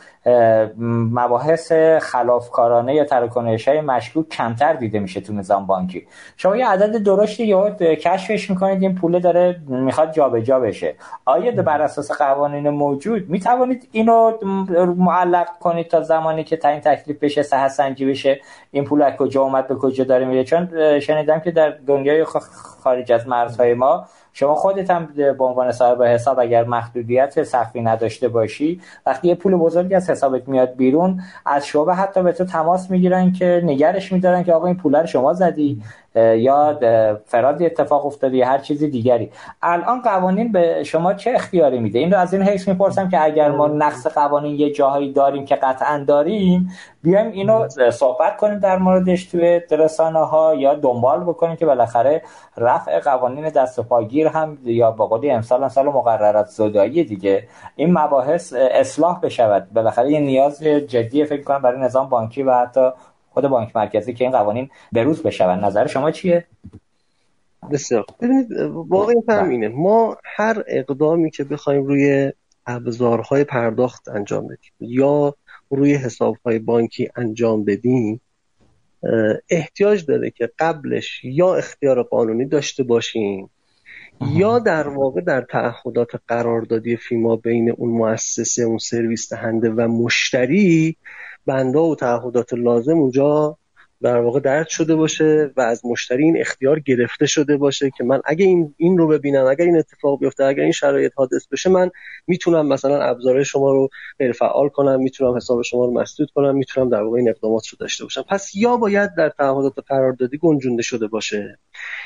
مباحث 1.13 1.71
خلافکارانه 2.01 2.95
یا 2.95 3.05
تراکنش 3.05 3.67
های 3.67 3.81
مشکوک 3.81 4.29
کمتر 4.29 4.73
دیده 4.73 4.99
میشه 4.99 5.21
تو 5.21 5.33
نظام 5.33 5.65
بانکی. 5.65 6.07
شما 6.37 6.57
یه 6.57 6.67
عدد 6.67 7.03
درشتی 7.03 7.45
یا 7.45 7.69
کشفش 7.69 8.49
می‌کنید 8.49 8.81
این 8.81 8.95
پول 8.95 9.19
داره 9.19 9.59
می‌خواد 9.67 10.11
جابجا 10.11 10.59
بشه. 10.59 10.95
آیا 11.25 11.51
بر 11.51 11.81
اساس 11.81 12.11
قوانین 12.11 12.69
موجود 12.69 13.29
می‌توانید 13.29 13.89
اینو 13.91 14.31
معلق 14.97 15.47
کنید 15.59 15.87
تا 15.87 16.01
زمانی 16.01 16.43
که 16.43 16.57
تعیین 16.57 16.81
تکلیف 16.81 17.19
بشه 17.19 17.43
صحت 17.43 17.71
سنجی 17.71 18.05
بشه 18.05 18.41
این 18.71 18.83
پول 18.83 19.01
از 19.01 19.13
کجا 19.13 19.41
اومد 19.41 19.67
به 19.67 19.75
کجا 19.75 20.03
داره 20.03 20.25
میره؟ 20.25 20.43
چون 20.43 20.99
شنیدم 20.99 21.39
که 21.39 21.51
در 21.51 21.73
دنیای 21.87 22.23
خارج 22.83 23.11
از 23.11 23.27
مرزهای 23.27 23.73
ما 23.73 24.05
شما 24.39 24.55
خودت 24.55 24.91
هم 24.91 25.05
به 25.15 25.43
عنوان 25.43 25.71
صاحب 25.71 26.03
حساب 26.03 26.39
اگر 26.39 26.63
محدودیت 26.63 27.43
سختی 27.43 27.81
نداشته 27.81 28.27
باشی 28.27 28.81
وقتی 29.05 29.27
یه 29.27 29.35
پول 29.35 29.55
بزرگی 29.55 29.95
از 29.95 30.09
حسابت 30.09 30.47
میاد 30.47 30.75
بیرون 30.75 31.21
از 31.45 31.67
شعبه 31.67 31.95
حتی 31.95 32.23
به 32.23 32.31
تو 32.31 32.45
تماس 32.45 32.91
می‌گیرن 32.91 33.31
که 33.31 33.61
نگرش 33.65 34.11
میدارن 34.11 34.43
که 34.43 34.53
آقا 34.53 34.67
این 34.67 34.77
پول 34.77 34.95
رو 34.95 35.05
شما 35.05 35.33
زدی. 35.33 35.81
یا 36.37 36.79
فرادی 37.25 37.65
اتفاق 37.65 38.05
افتاده 38.05 38.37
یا 38.37 38.47
هر 38.47 38.57
چیزی 38.57 38.89
دیگری. 38.89 39.31
الان 39.61 40.01
قوانین 40.01 40.51
به 40.51 40.83
شما 40.83 41.13
چه 41.13 41.31
اختیاری 41.35 41.79
میده؟ 41.79 41.99
این 41.99 42.11
رو 42.11 42.19
از 42.19 42.33
این 42.33 42.43
حیث 42.43 42.67
می‌پرسم 42.67 43.09
که 43.09 43.23
اگر 43.23 43.51
ما 43.51 43.67
نقص 43.67 44.07
قوانین 44.07 44.55
یه 44.55 44.71
جاهایی 44.71 45.13
داریم 45.13 45.45
که 45.45 45.55
قطعا 45.55 46.03
داریم 46.07 46.69
بیایم 47.03 47.31
اینو 47.31 47.67
صحبت 47.91 48.37
کنیم 48.37 48.59
در 48.59 48.77
موردش 48.77 49.25
توی 49.25 49.61
رسانه 49.71 50.19
ها 50.19 50.55
یا 50.55 50.75
دنبال 50.75 51.23
بکنیم 51.23 51.55
که 51.55 51.65
بالاخره 51.65 52.21
رفع 52.57 52.99
قوانین 52.99 53.49
دست 53.49 53.79
پاگیر 53.79 54.27
هم 54.27 54.57
یا 54.63 54.91
با 54.91 55.07
قولی 55.07 55.31
امسال 55.31 55.67
سال 55.67 55.85
مقررات 55.85 56.45
زدایی 56.45 57.03
دیگه. 57.03 57.47
این 57.75 57.97
مباحث 57.97 58.53
اصلاح 58.71 59.19
بشود. 59.19 59.67
بالاخره 59.73 60.11
یه 60.11 60.19
نیاز 60.19 60.63
جدی 60.63 61.25
فکر 61.25 61.43
کنم 61.43 61.61
برای 61.61 61.79
نظام 61.79 62.09
بانکی 62.09 62.43
و 62.43 62.53
حتی 62.53 62.89
خود 63.37 63.47
بانک 63.47 63.75
مرکزی 63.75 64.13
که 64.13 64.23
این 64.23 64.31
قوانین 64.31 64.69
بروز 64.91 65.23
بشون 65.23 65.59
نظر 65.59 65.87
شما 65.87 66.11
چیه؟ 66.11 66.45
بسیار. 67.71 68.05
ببینید 68.21 68.51
واقعا 68.73 69.15
همینه 69.29 69.67
ما 69.67 70.17
هر 70.23 70.63
اقدامی 70.67 71.31
که 71.31 71.43
بخوایم 71.43 71.83
روی 71.83 72.31
ابزارهای 72.65 73.43
پرداخت 73.43 74.09
انجام 74.09 74.47
بدیم 74.47 74.71
یا 74.79 75.35
روی 75.69 75.93
حسابهای 75.93 76.59
بانکی 76.59 77.09
انجام 77.15 77.65
بدیم 77.65 78.21
احتیاج 79.49 80.05
داره 80.05 80.29
که 80.29 80.49
قبلش 80.59 81.21
یا 81.23 81.55
اختیار 81.55 82.03
قانونی 82.03 82.45
داشته 82.45 82.83
باشیم 82.83 83.49
یا 84.21 84.59
در 84.59 84.87
واقع 84.87 85.21
در 85.21 85.41
تعهدات 85.41 86.09
قراردادی 86.27 86.95
فیما 86.95 87.35
بین 87.35 87.71
اون 87.71 87.89
مؤسسه 87.89 88.63
اون 88.63 88.77
سرویس 88.77 89.33
دهنده 89.33 89.69
و 89.69 89.87
مشتری 89.87 90.97
بنده 91.47 91.79
و 91.79 91.95
تعهدات 91.95 92.53
لازم 92.53 92.97
اونجا 92.97 93.57
در 94.01 94.17
واقع 94.17 94.39
درد 94.39 94.67
شده 94.67 94.95
باشه 94.95 95.51
و 95.57 95.61
از 95.61 95.85
مشتری 95.85 96.23
این 96.23 96.41
اختیار 96.41 96.79
گرفته 96.79 97.25
شده 97.25 97.57
باشه 97.57 97.91
که 97.97 98.03
من 98.03 98.21
اگه 98.25 98.45
این 98.45 98.75
این 98.77 98.97
رو 98.97 99.07
ببینم 99.07 99.45
اگر 99.45 99.65
این 99.65 99.77
اتفاق 99.77 100.19
بیفته 100.19 100.43
اگر 100.43 100.63
این 100.63 100.71
شرایط 100.71 101.11
حادث 101.15 101.47
بشه 101.51 101.69
من 101.69 101.89
می‌تونم 102.27 102.67
مثلا 102.67 103.01
ابزار 103.01 103.43
شما 103.43 103.71
رو 103.71 103.89
غیر 104.19 104.31
فعال 104.31 104.69
کنم 104.69 105.01
می‌تونم 105.01 105.35
حساب 105.35 105.61
شما 105.61 105.85
رو 105.85 105.91
مسدود 105.91 106.31
کنم 106.35 106.55
می‌تونم 106.55 106.89
در 106.89 107.01
واقع 107.01 107.17
این 107.17 107.29
اقدامات 107.29 107.67
رو 107.67 107.77
داشته 107.79 108.03
باشم. 108.03 108.21
پس 108.29 108.55
یا 108.55 108.77
باید 108.77 109.15
در 109.15 109.29
تعهدات 109.29 109.73
قراردادی 109.87 110.37
گنجونده 110.37 110.81
شده 110.81 111.07
باشه 111.07 111.59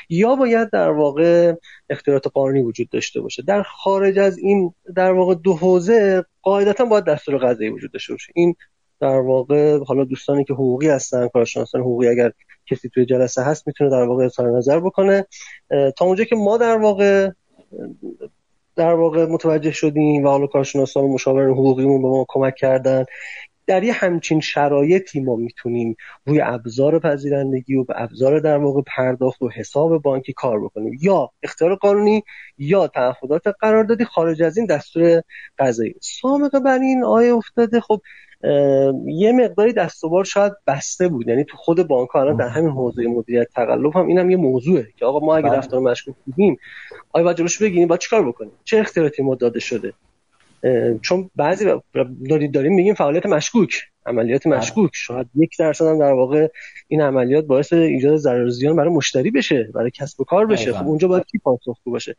یا 0.08 0.34
باید 0.34 0.70
در 0.70 0.90
واقع 0.90 1.54
اختیارات 1.90 2.26
قانونی 2.26 2.62
وجود 2.62 2.88
داشته 2.88 3.20
باشه. 3.20 3.42
در 3.42 3.62
خارج 3.62 4.18
از 4.18 4.38
این 4.38 4.74
در 4.96 5.12
واقع 5.12 5.34
دو 5.34 5.54
حوزه 5.54 6.24
قاعدتا 6.42 6.84
باید 6.84 7.04
دستور 7.04 7.36
قضایی 7.38 7.70
وجود 7.70 7.92
داشته 7.92 8.12
باشه. 8.12 8.32
این 8.34 8.54
در 9.02 9.20
واقع 9.20 9.78
حالا 9.84 10.04
دوستانی 10.04 10.44
که 10.44 10.54
حقوقی 10.54 10.88
هستن 10.88 11.28
کارشناسان 11.28 11.80
حقوقی 11.80 12.08
اگر 12.08 12.32
کسی 12.70 12.88
توی 12.88 13.06
جلسه 13.06 13.42
هست 13.42 13.66
می‌تونه 13.66 13.90
در 13.90 14.02
واقع 14.02 14.24
اظهار 14.24 14.58
نظر 14.58 14.80
بکنه. 14.80 15.26
تا 15.96 16.04
اونجا 16.04 16.24
که 16.24 16.36
ما 16.36 16.56
در 16.56 16.76
واقع 16.76 17.30
در 18.76 18.94
واقع 18.94 19.26
متوجه 19.26 19.70
شدیم 19.70 20.24
و 20.24 20.28
حالا 20.28 20.46
کارشناسان 20.46 21.04
و 21.04 21.14
مشاوران 21.14 21.50
حقوقیمون 21.50 22.02
به 22.02 22.08
ما 22.08 22.26
کمک 22.28 22.54
کردن. 22.54 23.04
در 23.66 23.82
یه 23.82 23.92
همچین 23.92 24.40
شرایطی 24.40 25.20
ما 25.20 25.36
می‌تونیم 25.36 25.96
روی 26.26 26.40
ابزار 26.40 26.98
پذیرندگی 26.98 27.76
و 27.76 27.84
به 27.84 27.94
ابزار 27.96 28.40
در 28.40 28.56
واقع 28.56 28.80
پرداخت 28.96 29.42
و 29.42 29.48
حساب 29.48 30.02
بانکی 30.02 30.32
کار 30.32 30.64
بکنیم. 30.64 30.98
یا 31.02 31.30
اختیار 31.42 31.74
قانونی 31.74 32.22
یا 32.58 32.86
تعهدات 32.86 33.42
قراردادی 33.60 34.04
خارج 34.04 34.42
از 34.42 34.56
این 34.58 34.66
دستور 34.66 35.22
قضایی. 35.58 35.94
سامقه 36.00 36.60
بر 36.60 36.78
این 36.78 37.04
آیه 37.04 37.34
افتاده. 37.34 37.80
خب 37.80 38.00
یه 39.06 39.32
مقداری 39.32 39.72
دستوبار 39.72 40.24
شاید 40.24 40.52
بسته 40.66 41.08
بود. 41.08 41.28
یعنی 41.28 41.44
تو 41.44 41.56
خود 41.56 41.88
بانک 41.88 42.08
ها 42.08 42.32
در 42.32 42.48
همین 42.48 42.70
حوزه 42.70 43.06
مدیریت 43.06 43.48
تقلب 43.54 43.96
هم 43.96 44.06
اینم 44.06 44.30
یه 44.30 44.36
موضوعه 44.36 44.86
که 44.96 45.06
آقا 45.06 45.26
ما 45.26 45.36
اگه 45.36 45.48
بله. 45.48 45.58
رفتار 45.58 45.80
مشکوک 45.80 46.14
دیدیم 46.26 46.58
آیا 47.12 47.24
باید 47.24 47.36
جلوش 47.36 47.62
بگیریم؟ 47.62 47.88
باید 47.88 48.00
چیکار 48.00 48.28
بکنیم؟ 48.28 48.52
چه 48.64 48.78
اختیاراتی 48.78 49.22
ما 49.22 49.34
داده 49.34 49.60
شده؟ 49.60 49.92
چون 51.02 51.30
بعضی 51.36 51.64
داریم 52.54 52.74
میگیم 52.74 52.94
فعالیت 52.94 53.26
مشکوک 53.26 53.74
عملیات 54.06 54.48
بله. 54.48 54.56
مشکوک. 54.56 54.90
شاید 54.94 55.26
یک 55.34 55.56
درصد 55.58 55.84
هم 55.84 55.98
در 55.98 56.12
واقع 56.12 56.48
این 56.88 57.00
عملیات 57.00 57.44
باعث 57.44 57.72
ایجاد 57.72 58.16
ضرر 58.16 58.48
زیان 58.48 58.76
برای 58.76 58.90
مشتری 58.90 59.30
بشه 59.30 59.68
برای 59.74 59.90
کسب 59.90 60.20
و 60.20 60.24
کار 60.24 60.46
بشه. 60.46 60.72
خب 60.72 60.86
اونجا 60.86 61.08
باید 61.08 61.26
کی 61.26 61.38
پاسخگو 61.38 61.90
باشه؟ 61.90 62.16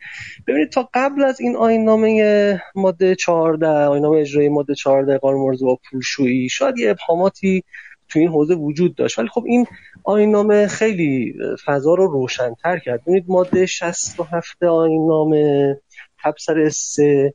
ببینید 0.48 0.70
تا 0.70 0.90
قبل 0.94 1.24
از 1.24 1.42
این 1.42 1.56
آیین 1.56 1.84
نامه 1.84 2.62
ماده 2.76 3.16
14 3.16 3.68
آیین 3.68 4.04
نامه 4.04 4.18
اجرایی 4.18 4.50
ماده 4.50 4.76
14 4.76 5.18
قانون 5.18 5.58
با 5.62 5.80
پولشویی 5.92 6.50
شاید 6.50 6.78
یه 6.78 6.90
ابهاماتی 6.90 7.64
تو 8.10 8.20
این 8.20 8.28
حوزه 8.28 8.56
وجود 8.56 8.96
داشت. 8.96 9.20
ولی 9.20 9.28
خب 9.28 9.44
این 9.48 9.66
آیین 10.04 10.32
نامه 10.32 10.68
خیلی 10.68 11.34
فضا 11.66 11.94
رو 11.94 12.08
روشن‌تر 12.08 12.80
کرد. 12.80 13.02
ببینید 13.02 13.26
ماده 13.28 13.66
67 13.66 14.64
آیین 14.64 15.08
نامه 15.08 15.78
تبصره 16.24 16.70
3 16.70 17.34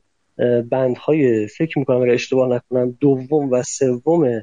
بندهای 0.71 1.47
فکر 1.47 1.79
می‌کنم 1.79 2.01
اگر 2.01 2.13
اشتباه 2.13 2.49
نکنم 2.49 2.97
دوم 2.99 3.51
و 3.51 3.63
سوم 3.63 4.41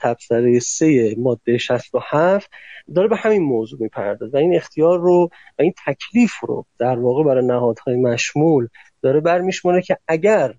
تبصره 0.00 0.58
سه 0.58 1.14
ماده 1.18 1.58
67 1.58 2.50
داره 2.94 3.08
به 3.08 3.16
همین 3.16 3.42
موضوع 3.42 3.82
می‌پردازه 3.82 4.38
و 4.38 4.40
این 4.40 4.56
اختیار 4.56 4.98
رو 5.00 5.28
و 5.58 5.62
این 5.62 5.72
تکلیف 5.86 6.32
رو 6.42 6.66
در 6.78 6.98
واقع 6.98 7.24
برای 7.24 7.46
نهادهای 7.46 7.96
مشمول 7.96 8.68
داره 9.02 9.20
برمیشمونه 9.20 9.82
که 9.82 9.96
اگر 10.08 10.54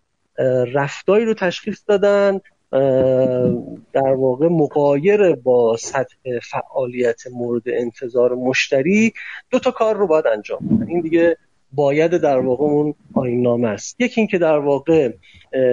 رفتاری 0.73 1.25
رو 1.25 1.33
تشخیص 1.33 1.83
دادن 1.87 2.39
در 3.93 4.13
واقع 4.17 4.47
مقایر 4.47 5.35
با 5.35 5.77
سطح 5.77 6.15
فعالیت 6.51 7.21
مورد 7.31 7.63
انتظار 7.67 8.35
مشتری 8.35 9.13
دو 9.49 9.59
تا 9.59 9.71
کار 9.71 9.95
رو 9.95 10.07
باید 10.07 10.27
انجام 10.27 10.59
بدن. 10.59 10.87
این 10.87 11.01
دیگه 11.01 11.37
باید 11.75 12.17
در 12.17 12.39
واقع 12.39 12.63
اون 12.63 12.93
آیین 13.13 13.41
نامه 13.41 13.67
است. 13.67 14.01
یکی 14.01 14.21
اینکه 14.21 14.37
در 14.37 14.57
واقع 14.57 15.11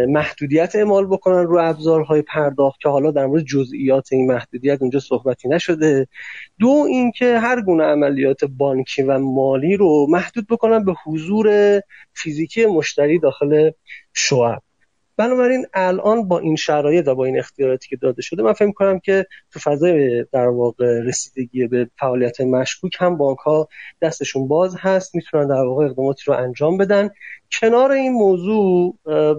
محدودیت 0.08 0.76
اعمال 0.76 1.06
بکنن 1.06 1.46
رو 1.46 1.58
ابزارهای 1.60 2.22
پرداخت 2.22 2.80
که 2.80 2.88
حالا 2.88 3.10
در 3.10 3.26
مورد 3.26 3.44
جزئیات 3.44 4.12
این 4.12 4.32
محدودیت 4.32 4.82
اونجا 4.82 5.00
صحبتی 5.00 5.48
نشده. 5.48 6.08
دو 6.58 6.86
اینکه 6.88 7.38
هر 7.38 7.62
گونه 7.62 7.84
عملیات 7.84 8.44
بانکی 8.44 9.02
و 9.02 9.18
مالی 9.18 9.76
رو 9.76 10.06
محدود 10.10 10.46
بکنن 10.46 10.84
به 10.84 10.94
حضور 11.04 11.80
فیزیکی 12.14 12.66
مشتری 12.66 13.18
داخل 13.18 13.70
شعب. 14.14 14.62
بنابراین 15.16 15.66
الان 15.74 16.28
با 16.28 16.38
این 16.38 16.56
شرایط 16.56 17.08
و 17.08 17.14
با 17.14 17.24
این 17.24 17.38
اختیاراتی 17.38 17.88
که 17.88 17.96
داده 17.96 18.22
شده 18.22 18.42
من 18.42 18.52
فکر 18.52 18.72
کنم 18.72 18.98
که 18.98 19.26
تو 19.52 19.60
فضای 19.60 20.24
در 20.32 20.48
واقع 20.48 21.00
رسیدگی 21.00 21.66
به 21.66 21.90
فعالیت 21.98 22.40
مشکوک 22.40 22.96
هم 22.98 23.16
بانک 23.16 23.38
ها 23.38 23.68
دستشون 24.02 24.48
باز 24.48 24.76
هست 24.78 25.14
می‌تونن 25.14 25.48
در 25.48 25.62
واقع 25.62 25.84
اقداماتی 25.84 26.22
رو 26.26 26.34
انجام 26.34 26.76
بدن. 26.76 27.10
کنار 27.60 27.92
این 27.92 28.12
موضوع 28.12 28.98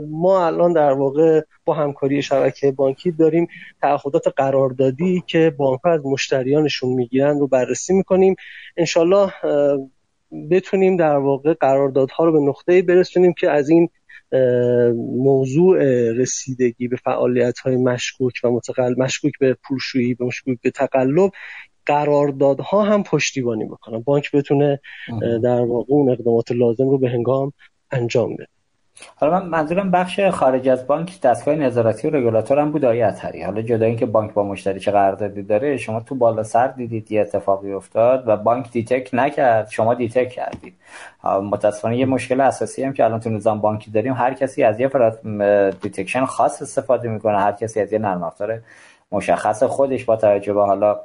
ما 0.09 0.45
الان 0.45 0.73
در 0.73 0.91
واقع 0.91 1.41
با 1.65 1.73
همکاری 1.73 2.21
شبکه 2.21 2.71
بانکی 2.71 3.11
داریم 3.11 3.47
تعهدات 3.81 4.27
قراردادی 4.35 5.23
که 5.27 5.55
بانک 5.57 5.85
از 5.85 6.05
مشتریانشون 6.05 6.93
می‌گیرن 6.93 7.39
رو 7.39 7.47
بررسی 7.47 7.93
می‌کنیم. 7.93 8.35
انشالله 8.77 9.33
بتونیم 10.51 10.97
در 10.97 11.17
واقع 11.17 11.53
قراردادها 11.53 12.25
رو 12.25 12.31
به 12.31 12.39
نقطه 12.39 12.81
برسونیم 12.81 13.33
که 13.33 13.51
از 13.51 13.69
این 13.69 13.89
موضوع 15.17 15.83
رسیدگی 16.11 16.87
به 16.87 16.95
فعالیت 16.95 17.59
های 17.59 17.75
مشکوک 17.75 18.33
و 18.43 18.51
متقل 18.51 18.93
مشکوک 18.97 19.33
به 19.39 19.57
پولشویی 19.67 20.13
و 20.13 20.25
مشکوک 20.25 20.57
به 20.61 20.71
تقلب 20.71 21.31
قراردادها 21.85 22.83
هم 22.83 23.03
پشتیبانی 23.03 23.65
بکنن. 23.65 23.99
بانک 23.99 24.31
بتونه 24.31 24.79
در 25.43 25.61
واقع 25.61 25.93
اون 25.93 26.09
اقدامات 26.09 26.51
لازم 26.51 26.89
رو 26.89 26.97
به 26.97 27.09
هنگام 27.09 27.53
انجام 27.91 28.35
بده. 28.35 28.47
حالا 29.15 29.39
من 29.39 29.45
منظورم 29.49 29.91
بخش 29.91 30.19
خارج 30.19 30.69
از 30.69 30.87
بانک 30.87 31.21
دستگاه 31.21 31.55
نظارتی 31.55 32.07
و 32.07 32.11
رگولاتور 32.11 32.59
هم 32.59 32.71
بود 32.71 32.85
آیه 32.85 33.15
حالا 33.45 33.61
جدا 33.61 33.85
اینکه 33.85 34.05
بانک 34.05 34.33
با 34.33 34.43
مشتری 34.43 34.79
چه 34.79 34.91
قراردادی 34.91 35.43
داره 35.43 35.77
شما 35.77 35.99
تو 35.99 36.15
بالا 36.15 36.43
سر 36.43 36.67
دیدید 36.67 37.11
یه 37.11 37.21
اتفاقی 37.21 37.73
افتاد 37.73 38.27
و 38.27 38.37
بانک 38.37 38.71
detect 38.71 39.09
نکرد 39.13 39.69
شما 39.69 39.93
detect 39.93 40.29
کردید. 40.29 40.73
متاسفانه 41.23 41.97
یه 41.97 42.05
مشکل 42.05 42.41
اساسی 42.41 42.83
هم 42.83 42.93
که 42.93 43.03
الان 43.03 43.19
تو 43.19 43.29
نظام 43.29 43.61
بانکی 43.61 43.91
داریم 43.91 44.13
هر 44.13 44.33
کسی 44.33 44.63
از 44.63 44.79
یه 44.79 44.89
detection 45.81 46.25
خاص 46.25 46.61
استفاده 46.61 47.09
می‌کنه 47.09 47.39
هر 47.39 47.51
کسی 47.51 47.81
از 47.81 47.93
یه 47.93 47.99
نرم 47.99 48.23
افزار 48.23 48.59
مشخص 49.13 49.63
خودش 49.63 50.05
با 50.05 50.15
توجه 50.15 50.53
به 50.53 50.61
حالا 50.61 50.99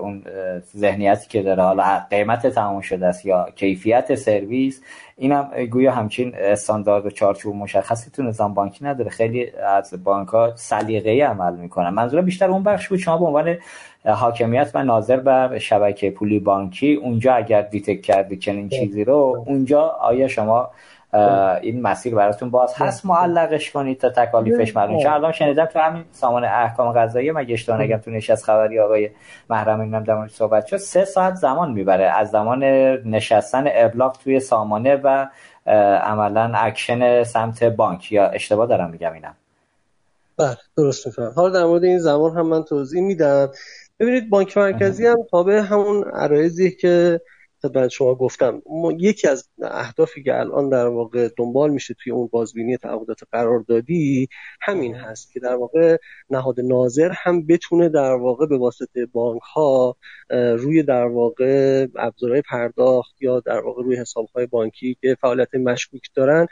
اون 0.00 0.22
ذهنیتی 0.76 1.28
که 1.28 1.42
داره. 1.42 1.62
حالا 1.62 2.00
قیمت 2.10 2.46
تمام 2.46 2.80
شده 2.80 3.06
است 3.06 3.26
یا 3.26 3.48
کیفیت 3.56 4.14
سرویس 4.14 4.82
اینم 5.16 5.50
گویا 5.70 5.92
همچین 5.92 6.32
استاندارد 6.38 7.06
و 7.06 7.10
چارچوب 7.10 7.56
مشخصی 7.56 8.10
تو 8.10 8.22
نظام 8.22 8.54
بانکی 8.54 8.84
نداره. 8.84 9.10
خیلی 9.10 9.50
از 9.50 10.04
بانک 10.04 10.28
ها 10.28 10.52
سلیقه‌ای 10.56 11.20
عمل 11.20 11.56
می‌کنن. 11.56 11.88
منظورم 11.90 12.24
بیشتر 12.24 12.50
اون 12.50 12.62
بخش 12.62 12.88
بود. 12.88 12.98
شما 12.98 13.18
به 13.18 13.24
عنوان 13.24 13.56
حاکمیت 14.06 14.70
و 14.74 14.82
ناظر 14.82 15.16
بر 15.16 15.58
شبکه 15.58 16.10
پولی 16.10 16.38
بانکی 16.38 16.94
اونجا 16.94 17.34
اگر 17.34 17.62
دیتک 17.62 18.02
کردی 18.02 18.36
چنین 18.36 18.68
چیزی 18.68 19.04
رو 19.04 19.44
اونجا 19.46 19.82
آیا 19.82 20.28
شما 20.28 20.70
این 21.62 21.82
مسیر 21.82 22.14
براتون 22.14 22.50
باز 22.50 22.74
هست. 22.76 23.06
معلقش 23.06 23.70
کنید 23.70 23.98
تا 23.98 24.10
تکالیفش 24.10 24.76
معلوم 24.76 25.02
چون 25.02 25.12
الان 25.12 25.32
شنیدم 25.32 25.64
تو 25.64 25.78
همین 25.78 26.04
سامان 26.12 26.44
احکام 26.44 26.92
قضایی 26.92 27.30
مگه 27.30 27.52
اشتباه 27.54 27.82
نگم 27.82 27.96
تو 27.96 28.10
نشست 28.10 28.44
خبری 28.44 28.80
آقای 28.80 29.10
محرم 29.50 29.80
اینم 29.80 30.04
در 30.04 30.28
صحبت 30.28 30.66
شد 30.66 30.76
سه 30.76 31.04
ساعت 31.04 31.34
زمان 31.34 31.72
می‌بره. 31.72 32.04
از 32.04 32.30
زمان 32.30 32.64
نشستن 33.04 33.64
ابلاغ 33.66 34.18
توی 34.24 34.40
سامانه 34.40 34.96
و 34.96 35.26
عملا 36.02 36.52
اکشن 36.54 37.22
سمت 37.22 37.64
بانک. 37.64 38.12
یا 38.12 38.26
اشتباه 38.26 38.66
دارم 38.66 38.90
میگم 38.90 39.12
اینم. 39.12 39.34
بله 40.38 40.56
درست 40.76 41.06
میفرمایید 41.06 41.32
حالا 41.36 41.48
در 41.48 41.64
مورد 41.64 41.84
این 41.84 41.98
زمان 41.98 42.36
هم 42.36 42.46
من 42.46 42.62
توضیح 42.62 43.02
میدم. 43.02 43.48
ببینید 44.00 44.30
بانک 44.30 44.58
مرکزی 44.58 45.06
هم 45.06 45.16
تابع 45.30 45.58
همون 45.58 46.04
عرایزی 46.04 46.70
که 46.70 47.20
خدمت 47.64 47.88
شما 47.88 48.14
گفتم 48.14 48.62
یکی 48.98 49.28
از 49.28 49.48
اهدافی 49.62 50.22
که 50.22 50.38
الان 50.38 50.68
در 50.68 50.86
واقع 50.86 51.28
دنبال 51.36 51.70
میشه 51.70 51.94
توی 51.94 52.12
اون 52.12 52.28
بازبینی 52.32 52.76
تعهدات 52.76 53.18
قراردادی 53.32 54.28
همین 54.60 54.94
هست 54.94 55.32
که 55.32 55.40
در 55.40 55.54
واقع 55.54 55.96
نهاد 56.30 56.60
ناظر 56.60 57.10
هم 57.14 57.46
بتونه 57.46 57.88
در 57.88 58.12
واقع 58.12 58.46
به 58.46 58.58
واسطه 58.58 59.06
بانک 59.06 59.42
ها 59.42 59.96
روی 60.30 60.82
در 60.82 61.06
واقع 61.06 61.86
ابزارهای 61.96 62.42
پرداخت 62.42 63.22
یا 63.22 63.40
در 63.40 63.60
واقع 63.60 63.82
روی 63.82 63.96
حساب 63.96 64.26
های 64.34 64.46
بانکی 64.46 64.96
که 65.00 65.16
فعالیت 65.20 65.54
مشکوک 65.54 66.02
دارن 66.14 66.46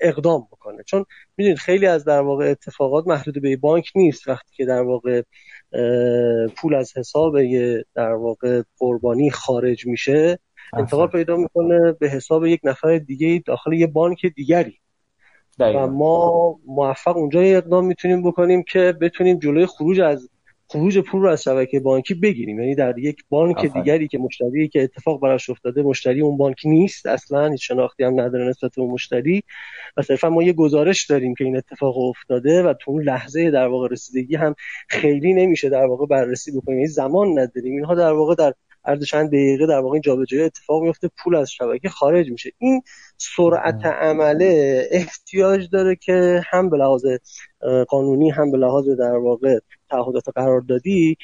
اقدام 0.00 0.48
بکنه. 0.52 0.82
چون 0.86 1.04
می‌دونید 1.36 1.58
خیلی 1.58 1.86
از 1.86 2.04
در 2.04 2.20
واقع 2.20 2.50
اتفاقات 2.50 3.06
محدود 3.06 3.42
به 3.42 3.56
بانک 3.56 3.90
نیست. 3.94 4.28
وقتی 4.28 4.50
که 4.56 4.64
در 4.64 4.82
واقع 4.82 5.22
پول 6.56 6.74
از 6.74 6.96
حساب 6.96 7.34
در 7.94 8.12
واقع 8.12 8.62
قربانی 8.78 9.30
خارج 9.30 9.86
میشه 9.86 10.38
انتقال 10.72 11.08
پیدا 11.08 11.36
می‌کنه 11.36 11.92
به 11.92 12.08
حساب 12.08 12.46
یک 12.46 12.60
نفر 12.64 12.98
دیگه 12.98 13.42
داخل 13.46 13.72
یه 13.72 13.86
بانک 13.86 14.26
دیگری. 14.26 14.74
و 15.58 15.86
ما 15.86 16.58
موفق 16.66 17.16
اونجا 17.16 17.40
اقدام 17.40 17.86
می‌تونیم 17.86 18.22
بکنیم 18.22 18.62
که 18.62 18.94
بتونیم 19.00 19.38
جلوی 19.38 19.66
خروج 19.66 20.00
از 20.00 20.28
خروج 20.72 20.98
پول 20.98 21.22
رو 21.22 21.28
از 21.28 21.42
شبکه 21.42 21.80
بانکی 21.80 22.14
بگیریم. 22.14 22.60
یعنی 22.60 22.74
در 22.74 22.98
یک 22.98 23.24
بانک 23.28 23.66
دیگری 23.66 24.08
که 24.08 24.18
مشتری 24.18 24.68
که 24.68 24.82
اتفاق 24.82 25.20
براش 25.20 25.50
افتاده 25.50 25.82
مشتری 25.82 26.20
اون 26.20 26.36
بانک 26.36 26.56
نیست. 26.64 27.06
اصلا 27.06 27.50
هیچ 27.50 27.68
شناختی 27.68 28.04
هم 28.04 28.20
نداره 28.20 28.48
نسبت 28.48 28.70
به 28.76 28.82
مشتری. 28.82 29.42
و 29.96 30.02
صرفا 30.02 30.30
ما 30.30 30.42
یه 30.42 30.52
گزارش 30.52 31.06
داریم 31.06 31.34
که 31.34 31.44
این 31.44 31.56
اتفاق 31.56 31.98
افتاده 31.98 32.62
و 32.62 32.74
تو 32.80 32.90
اون 32.90 33.02
لحظه 33.02 33.50
در 33.50 33.66
واقع 33.66 33.88
رسیدگی 33.90 34.36
هم 34.36 34.54
خیلی 34.88 35.34
نمیشه 35.34 35.68
در 35.68 35.84
واقع 35.84 36.06
بررسی 36.06 36.52
بکنیم. 36.52 36.78
یعنی 36.78 36.88
زمان 36.88 37.38
نداریم. 37.38 37.72
اینها 37.74 37.94
در 37.94 38.12
واقع 38.12 38.34
در 38.34 38.54
هر 38.90 38.96
چند 38.96 39.28
دقیقه 39.28 39.66
در 39.66 39.78
واقع 39.78 39.98
جابجایی 39.98 40.42
اتفاق 40.42 40.82
میفته 40.82 41.10
پول 41.18 41.34
از 41.34 41.50
شبکه 41.50 41.88
خارج 41.88 42.30
میشه. 42.30 42.52
این 42.58 42.82
سرعت 43.16 43.86
عمله 43.86 44.88
احتیاج 44.90 45.68
داره 45.72 45.96
که 45.96 46.42
هم 46.50 46.70
به 46.70 46.76
لحاظ 46.76 47.06
قانونی 47.88 48.30
هم 48.30 48.50
به 48.50 48.58
لحاظ 48.58 48.88
در 48.88 49.16
واقع 49.16 49.58
تعهدات 49.90 50.24
قراردادی 50.34 51.16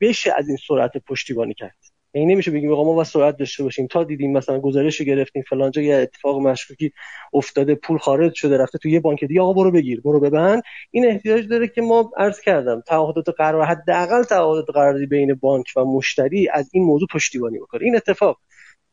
بشه 0.00 0.32
از 0.36 0.48
این 0.48 0.58
سرعت 0.68 0.92
پشتیبانی 0.96 1.54
کرد. 1.54 1.81
یعنی 2.14 2.32
نمیشه 2.32 2.50
بگیم 2.50 2.72
آقا 2.72 2.84
ما 2.84 2.92
با 2.92 3.04
سرعت 3.04 3.36
داشته 3.36 3.62
باشیم. 3.62 3.86
تا 3.86 4.04
دیدیم 4.04 4.32
مثلا 4.32 4.60
گزارش 4.60 5.02
گرفتیم 5.02 5.42
فلانجا 5.48 5.82
یه 5.82 5.94
اتفاق 5.96 6.40
مشکوکی 6.40 6.92
افتاده 7.34 7.74
پول 7.74 7.98
خارج 7.98 8.34
شده 8.34 8.58
رفته 8.58 8.78
تو 8.78 8.88
یه 8.88 9.00
بانک 9.00 9.24
دیگه 9.24 9.40
آقا 9.40 9.52
برو 9.52 9.70
بگیر 9.70 10.00
برو 10.00 10.20
ببند. 10.20 10.62
این 10.90 11.06
احتیاج 11.06 11.48
داره 11.48 11.68
که 11.68 11.82
ما 11.82 12.10
عرض 12.16 12.40
کردم 12.40 12.82
تعهدات 12.86 13.28
قرار 13.28 13.64
حداقل 13.64 14.22
تعهدات 14.22 14.70
قراردادی 14.74 15.06
بین 15.06 15.34
بانک 15.34 15.66
و 15.76 15.84
مشتری 15.84 16.48
از 16.52 16.70
این 16.72 16.84
موضوع 16.84 17.08
پشتیبانی 17.12 17.58
بکنه. 17.58 17.84
این 17.84 17.96
اتفاق. 17.96 18.40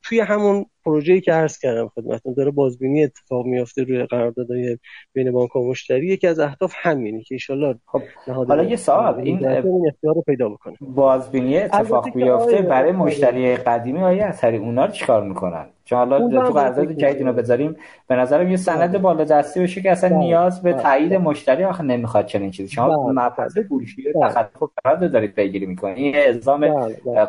توی 0.03 0.19
همون 0.19 0.65
پروژه‌ای 0.85 1.21
که 1.21 1.31
عرض 1.31 1.59
کردم 1.59 1.87
خدمتتون 1.87 2.33
داره 2.33 2.51
بازبینی 2.51 3.03
اتفاق 3.03 3.45
میافته 3.45 3.83
روی 3.83 4.05
قراردادهای 4.05 4.77
بین 5.13 5.31
بانک 5.31 5.55
و 5.55 5.69
مشتری. 5.69 6.07
یکی 6.07 6.27
از 6.27 6.39
اهداف 6.39 6.73
همینه 6.75 7.23
که 7.23 7.37
ان 7.49 7.79
خب 7.85 8.01
حالا 8.27 8.63
یه 8.63 8.75
سوال 8.75 9.19
این 9.19 9.47
اختیار 9.87 10.15
رو 10.15 10.21
پیدا 10.21 10.49
بکنه. 10.49 10.77
بازبینی 10.81 11.57
اتفاق 11.57 12.13
بیفته 12.13 12.61
برای 12.61 12.91
مشتری 12.91 13.55
قدیمی 13.55 13.99
آیا 13.99 14.25
اثری 14.25 14.57
اونا 14.57 14.85
رو 14.85 14.91
چیکار 14.91 15.23
می‌کنن؟ 15.23 15.65
چون 15.89 15.97
حالا 15.97 16.19
تو 16.19 16.53
قرارداد 16.53 16.91
جدید 16.91 17.17
اینو 17.17 17.33
بذاریم. 17.33 17.75
به 18.07 18.15
نظرم 18.15 18.49
یه 18.49 18.57
سند 18.57 18.89
بله. 18.89 18.97
بالا 18.97 19.23
دستی 19.23 19.59
باشه 19.59 19.81
که 19.81 19.91
اصلا 19.91 20.09
بله. 20.09 20.19
نیاز 20.19 20.61
به 20.61 20.73
بله. 20.73 20.81
تایید 20.83 21.13
مشتری 21.13 21.63
آخه 21.63 21.83
نمی‌خواد 21.83 22.25
چنین 22.25 22.51
چیزی. 22.51 22.69
شما 22.69 23.11
مبحث 23.11 23.57
فروشی 23.57 24.03
تخلف 24.23 24.47
قرارداد 24.83 25.11
دارید 25.11 25.33
پیگیری 25.33 25.65
می‌کنید. 25.65 25.97
این 25.97 26.13
الزام 26.17 26.67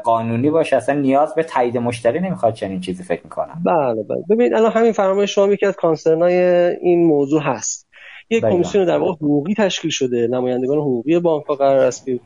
قانونی 0.05 0.51
باشه. 0.51 0.77
اصلا 0.77 1.01
نیاز 1.01 1.35
به 1.35 1.43
تایید 1.43 1.78
مشتری 1.78 2.20
نمی‌خواد 2.20 2.55
چنین 2.55 2.81
چیزی 2.81 3.03
فکر 3.03 3.20
می‌کنم. 3.24 3.62
بله 3.65 4.03
بله. 4.03 4.24
ببینید 4.31 4.55
الان 4.55 4.73
همین 4.73 4.93
فرمایش 4.93 5.35
شما 5.35 5.47
یکی 5.53 5.66
از 5.66 5.77
کانسرنای 5.77 6.35
این 6.81 7.07
موضوع 7.07 7.43
هست. 7.43 7.89
یک 8.31 8.45
کمیسیون 8.45 8.85
در 8.85 8.99
واقع 8.99 9.12
حقوقی 9.12 9.55
تشکیل 9.55 9.91
شده. 9.91 10.28
نمایندگان 10.31 10.78
حقوقی 10.78 11.19
بانک 11.19 11.45
ها 11.45 11.55
قرار 11.55 11.87
است 11.87 12.07
که 12.07 12.20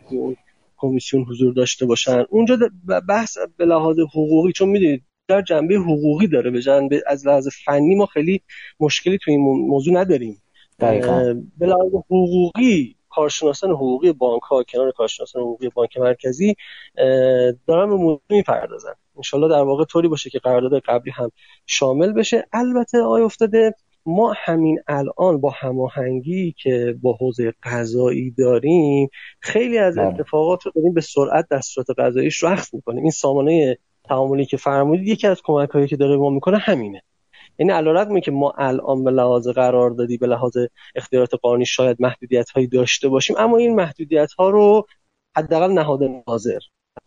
کمیسیون 0.76 1.24
حضور 1.30 1.54
داشته 1.54 1.86
باشن. 1.86 2.24
اونجا 2.30 2.56
بحث 3.08 3.38
به 3.56 3.64
لحاظ 3.64 3.96
حقوقی 3.98 4.52
چون 4.52 4.68
می‌دونید 4.68 5.02
در 5.28 5.42
جنبه 5.42 5.74
حقوقی 5.74 6.26
داره. 6.26 6.50
به 6.50 6.62
جنبه 6.62 7.02
از 7.06 7.26
لحاظ 7.26 7.48
فنی 7.64 7.94
ما 7.94 8.06
خیلی 8.06 8.40
مشکلی 8.80 9.18
تو 9.18 9.30
این 9.30 9.40
موضوع 9.40 9.94
نداریم. 9.94 10.42
به 11.58 11.66
لحاظ 11.66 11.94
حقوقی 11.94 12.96
کارشناسان 13.08 13.70
حقوقی 13.70 14.12
بانک 14.12 14.42
ها 14.42 14.62
کنار 14.62 14.90
کارشناسان 14.90 15.42
حقوقی 15.42 15.68
بانک 15.68 15.96
مرکزی 15.96 16.54
دارن 17.66 17.88
به 17.88 17.96
موضوع 17.96 18.20
می‌پردازن. 18.30 18.92
انشالله 19.16 19.48
در 19.48 19.62
واقع 19.62 19.84
طوری 19.84 20.08
باشه 20.08 20.30
که 20.30 20.38
قرارداد 20.38 20.82
قبلی 20.82 21.12
هم 21.14 21.30
شامل 21.66 22.12
بشه. 22.12 22.46
البته 22.52 22.98
آی 22.98 23.22
افتاده 23.22 23.74
ما 24.06 24.34
همین 24.36 24.78
الان 24.88 25.40
با 25.40 25.50
هماهنگی 25.50 26.54
که 26.58 26.96
با 27.02 27.12
حوزه 27.12 27.52
قضایی 27.62 28.30
داریم 28.30 29.08
خیلی 29.40 29.78
از 29.78 29.98
بله. 29.98 30.06
اتفاقات 30.06 30.66
رو 30.66 30.72
داریم 30.74 30.94
به 30.94 31.00
سرعت 31.00 31.46
دستورات 31.50 31.98
قضاییش 31.98 32.44
رخص 32.44 32.74
می‌کنیم. 32.74 33.02
این 33.02 33.10
سامانه 33.10 33.78
تعاملی 34.08 34.46
که 34.46 34.56
فرمودید 34.56 35.08
یکی 35.08 35.26
از 35.26 35.42
کمک 35.44 35.70
هایی 35.70 35.86
که 35.86 35.96
داره 35.96 36.16
ما 36.16 36.30
می‌کنه 36.30 36.58
همینه. 36.58 37.02
یعنی 37.58 37.72
علیرغم 37.72 38.20
که 38.20 38.30
ما 38.30 38.54
الان 38.58 39.04
به 39.04 39.10
لحاظ 39.10 39.48
قراردادی 39.48 40.16
به 40.16 40.26
لحاظ 40.26 40.56
اختیارات 40.94 41.34
قانونی 41.42 41.66
شاید 41.66 41.96
محدودیت 42.00 42.50
هایی 42.50 42.66
داشته 42.66 43.08
باشیم 43.08 43.36
اما 43.38 43.56
این 43.56 43.74
محدودیت 43.74 44.32
ها 44.32 44.50
رو 44.50 44.86
حداقل 45.36 45.72
نهاد 45.72 46.02
ناظر. 46.28 46.58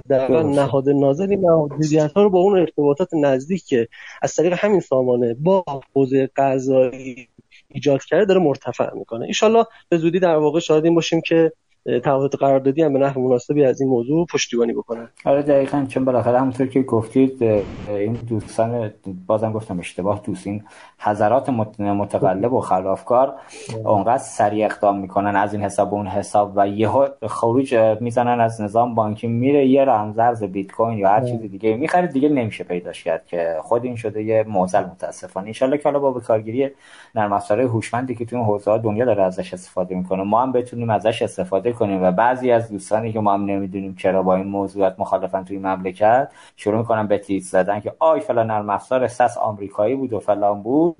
حداقل 0.06 0.44
نهاد 0.44 0.90
ناظر 0.90 1.28
این 1.28 1.40
محدودیت 1.42 2.12
ها 2.12 2.24
رو 2.24 2.30
با 2.30 2.40
اون 2.40 2.60
ارتباطات 2.60 3.14
نزدیک 3.14 3.64
که 3.66 3.88
از 4.22 4.36
طریق 4.36 4.54
همین 4.54 4.80
سامانه 4.80 5.34
با 5.34 5.66
حوزه 5.96 6.30
قضایی 6.36 7.28
ایجاد 7.70 8.04
کرده 8.04 8.26
داره 8.26 8.40
مرتفع 8.40 8.94
می‌کنه. 8.94 9.26
ایشالله 9.26 9.66
به 9.90 9.98
زودی 9.98 10.20
در 10.20 10.36
واقع 10.36 10.60
شاهد 10.60 10.86
این 10.86 10.96
باشیم 10.96 11.22
که 11.22 11.52
تعهدات 11.88 12.36
قراردادی 12.36 12.82
هم 12.84 12.94
به 12.94 13.00
نحو 13.00 13.22
مناسبی 13.22 13.66
از 13.66 13.82
این 13.82 13.90
موضوع 13.90 14.26
پشتیبانی 14.26 14.74
بکنن. 14.74 15.10
آره 15.26 15.42
دقیقا 15.42 15.86
چون 15.90 16.06
بالاخره 16.06 16.40
همونطور 16.40 16.68
که 16.68 16.82
گفتید 16.82 17.44
این 17.90 18.14
دوستان 18.14 18.92
بازم 19.28 19.52
گفتم 19.52 19.80
اشتباه 19.80 20.22
دوست 20.24 20.48
این 20.48 20.64
حضرات 21.00 21.50
متقلب 21.80 22.54
و 22.54 22.62
خلافکار 22.62 23.34
اونقدر 23.86 24.18
سریع 24.18 24.66
اقدام 24.66 25.00
می‌کنن 25.00 25.36
از 25.36 25.54
این 25.54 25.64
حساب 25.64 25.94
اون 25.94 26.08
حساب 26.08 26.54
و 26.56 26.68
یهو 26.68 27.08
خروج 27.28 27.76
می‌زنن 27.76 28.40
از 28.40 28.62
نظام 28.62 28.96
بانکی 28.96 29.28
میره 29.28 29.68
یه 29.68 29.86
رمزرز 29.86 30.44
بیت 30.44 30.72
کوین 30.72 30.98
یا 30.98 31.10
هر 31.10 31.26
چیز 31.26 31.42
دیگه 31.42 31.76
می‌خره 31.76 32.08
دیگه 32.08 32.30
نمیشه 32.30 32.64
پیداش 32.64 33.04
کرد 33.04 33.26
که 33.26 33.56
خود 33.62 33.86
این 33.86 33.96
شده 33.96 34.24
یه 34.24 34.46
معضل 34.48 34.84
متاسفانه. 34.84 35.48
ان 35.62 35.78
که 35.78 35.84
حالا 35.84 36.00
با 36.00 36.12
کارگیری 36.12 36.70
نرم 37.16 37.34
افزارهای 37.34 37.68
هوشمندی 37.68 38.16
که 38.16 38.26
تو 38.26 38.36
این 38.36 38.46
حوزه 38.46 38.78
دنیا 38.78 39.06
داره 39.06 39.24
ازش 39.24 39.54
استفاده 39.54 39.96
می‌کنه. 39.96 40.24
ما 40.24 40.42
هم 40.42 40.52
بتونیم 40.52 40.90
ازش 40.90 41.22
استفاده 41.22 41.74
کنیم 41.80 42.04
و 42.04 42.12
بعضی 42.12 42.52
از 42.52 42.72
دوستانی 42.72 43.14
که 43.14 43.20
ما 43.20 43.34
هم 43.34 43.46
نمی‌دونیم 43.46 43.96
چرا 43.96 44.24
با 44.24 44.36
این 44.36 44.48
موضوعات 44.48 44.96
مخالفن 45.00 45.44
توی 45.44 45.58
مملکت 45.58 46.32
شروع 46.56 46.78
می‌کنن 46.78 47.08
به 47.08 47.18
تیت 47.18 47.44
زدن 47.44 47.80
که 47.80 47.94
آی 48.00 48.20
فلان 48.20 48.48
نرم 48.48 48.70
افزار 48.70 49.08
سس 49.08 49.38
آمریکایی 49.38 49.96
بود 49.96 50.14
و 50.14 50.20
فلان 50.20 50.64
بود 50.64 50.96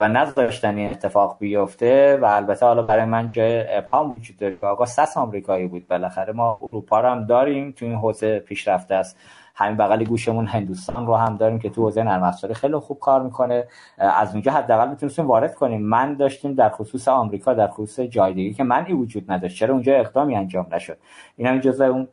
و 0.00 0.08
نذاشتن 0.08 0.76
این 0.76 0.90
اتفاق 0.90 1.36
بیفته 1.38 2.16
و 2.16 2.24
البته 2.24 2.66
حالا 2.66 2.82
برای 2.82 3.04
من 3.04 3.32
جای 3.32 3.76
ابهام 3.76 4.10
وجود 4.10 4.36
داره 4.36 4.56
که 4.56 4.66
آقا 4.66 4.86
سس 4.86 5.16
آمریکایی 5.16 5.66
بود 5.66 5.88
بالاخره 5.88 6.32
ما 6.32 6.58
اروپا 6.62 7.00
رو 7.00 7.08
هم 7.08 7.24
داریم 7.24 7.72
تو 7.72 7.84
این 7.84 7.94
حوزه 7.94 8.38
پیشرفته 8.38 8.94
است. 8.94 9.16
همین 9.58 9.76
بغل 9.76 10.04
گوشمون 10.04 10.46
هندوستان 10.46 11.06
رو 11.06 11.16
هم 11.16 11.36
داریم 11.36 11.58
که 11.58 11.70
تو 11.70 11.82
حوزه 11.82 12.02
نرم 12.02 12.22
افزاری 12.22 12.54
خیلی 12.54 12.76
خوب 12.76 12.98
کار 12.98 13.22
می‌کنه. 13.22 13.64
از 13.98 14.32
اونجا 14.32 14.52
حداقل 14.52 14.88
می‌تونستیم 14.88 15.26
وارد 15.26 15.54
کنیم. 15.54 15.82
من 15.82 16.14
داشتیم 16.14 16.54
در 16.54 16.68
خصوص 16.68 17.08
آمریکا 17.08 17.54
در 17.54 17.68
خصوص 17.68 18.00
جای 18.00 18.34
دیگه 18.34 18.54
که 18.54 18.64
منی 18.64 18.92
وجود 18.92 19.32
نداشت. 19.32 19.58
چرا 19.58 19.74
اونجا 19.74 19.94
اقدامی 19.94 20.36
انجام 20.36 20.66
نشد؟ 20.72 20.98
این 21.36 21.48
هم 21.48 21.58
جزء 21.58 21.86
اون 21.86 22.08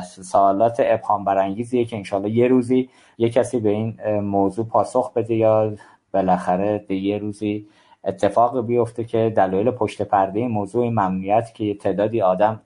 سوالات 0.00 0.76
ابهام 0.84 1.24
برانگیزیه 1.24 1.84
که 1.84 1.96
انشالله 1.96 2.30
یه 2.30 2.48
روزی 2.48 2.88
یه 3.18 3.28
کسی 3.28 3.60
به 3.60 3.70
این 3.70 4.20
موضوع 4.20 4.66
پاسخ 4.66 5.12
بده 5.12 5.34
یا 5.34 5.72
بالاخره 6.12 6.84
یه 6.88 7.18
روزی 7.18 7.66
اتفاق 8.04 8.66
بیفته 8.66 9.04
که 9.04 9.32
دلایل 9.36 9.70
پشت 9.70 10.02
پرده 10.02 10.48
موضوع 10.48 10.88
ممنوعیت 10.88 11.54
که 11.54 11.74
تعدادی 11.74 12.22
آدم 12.22 12.60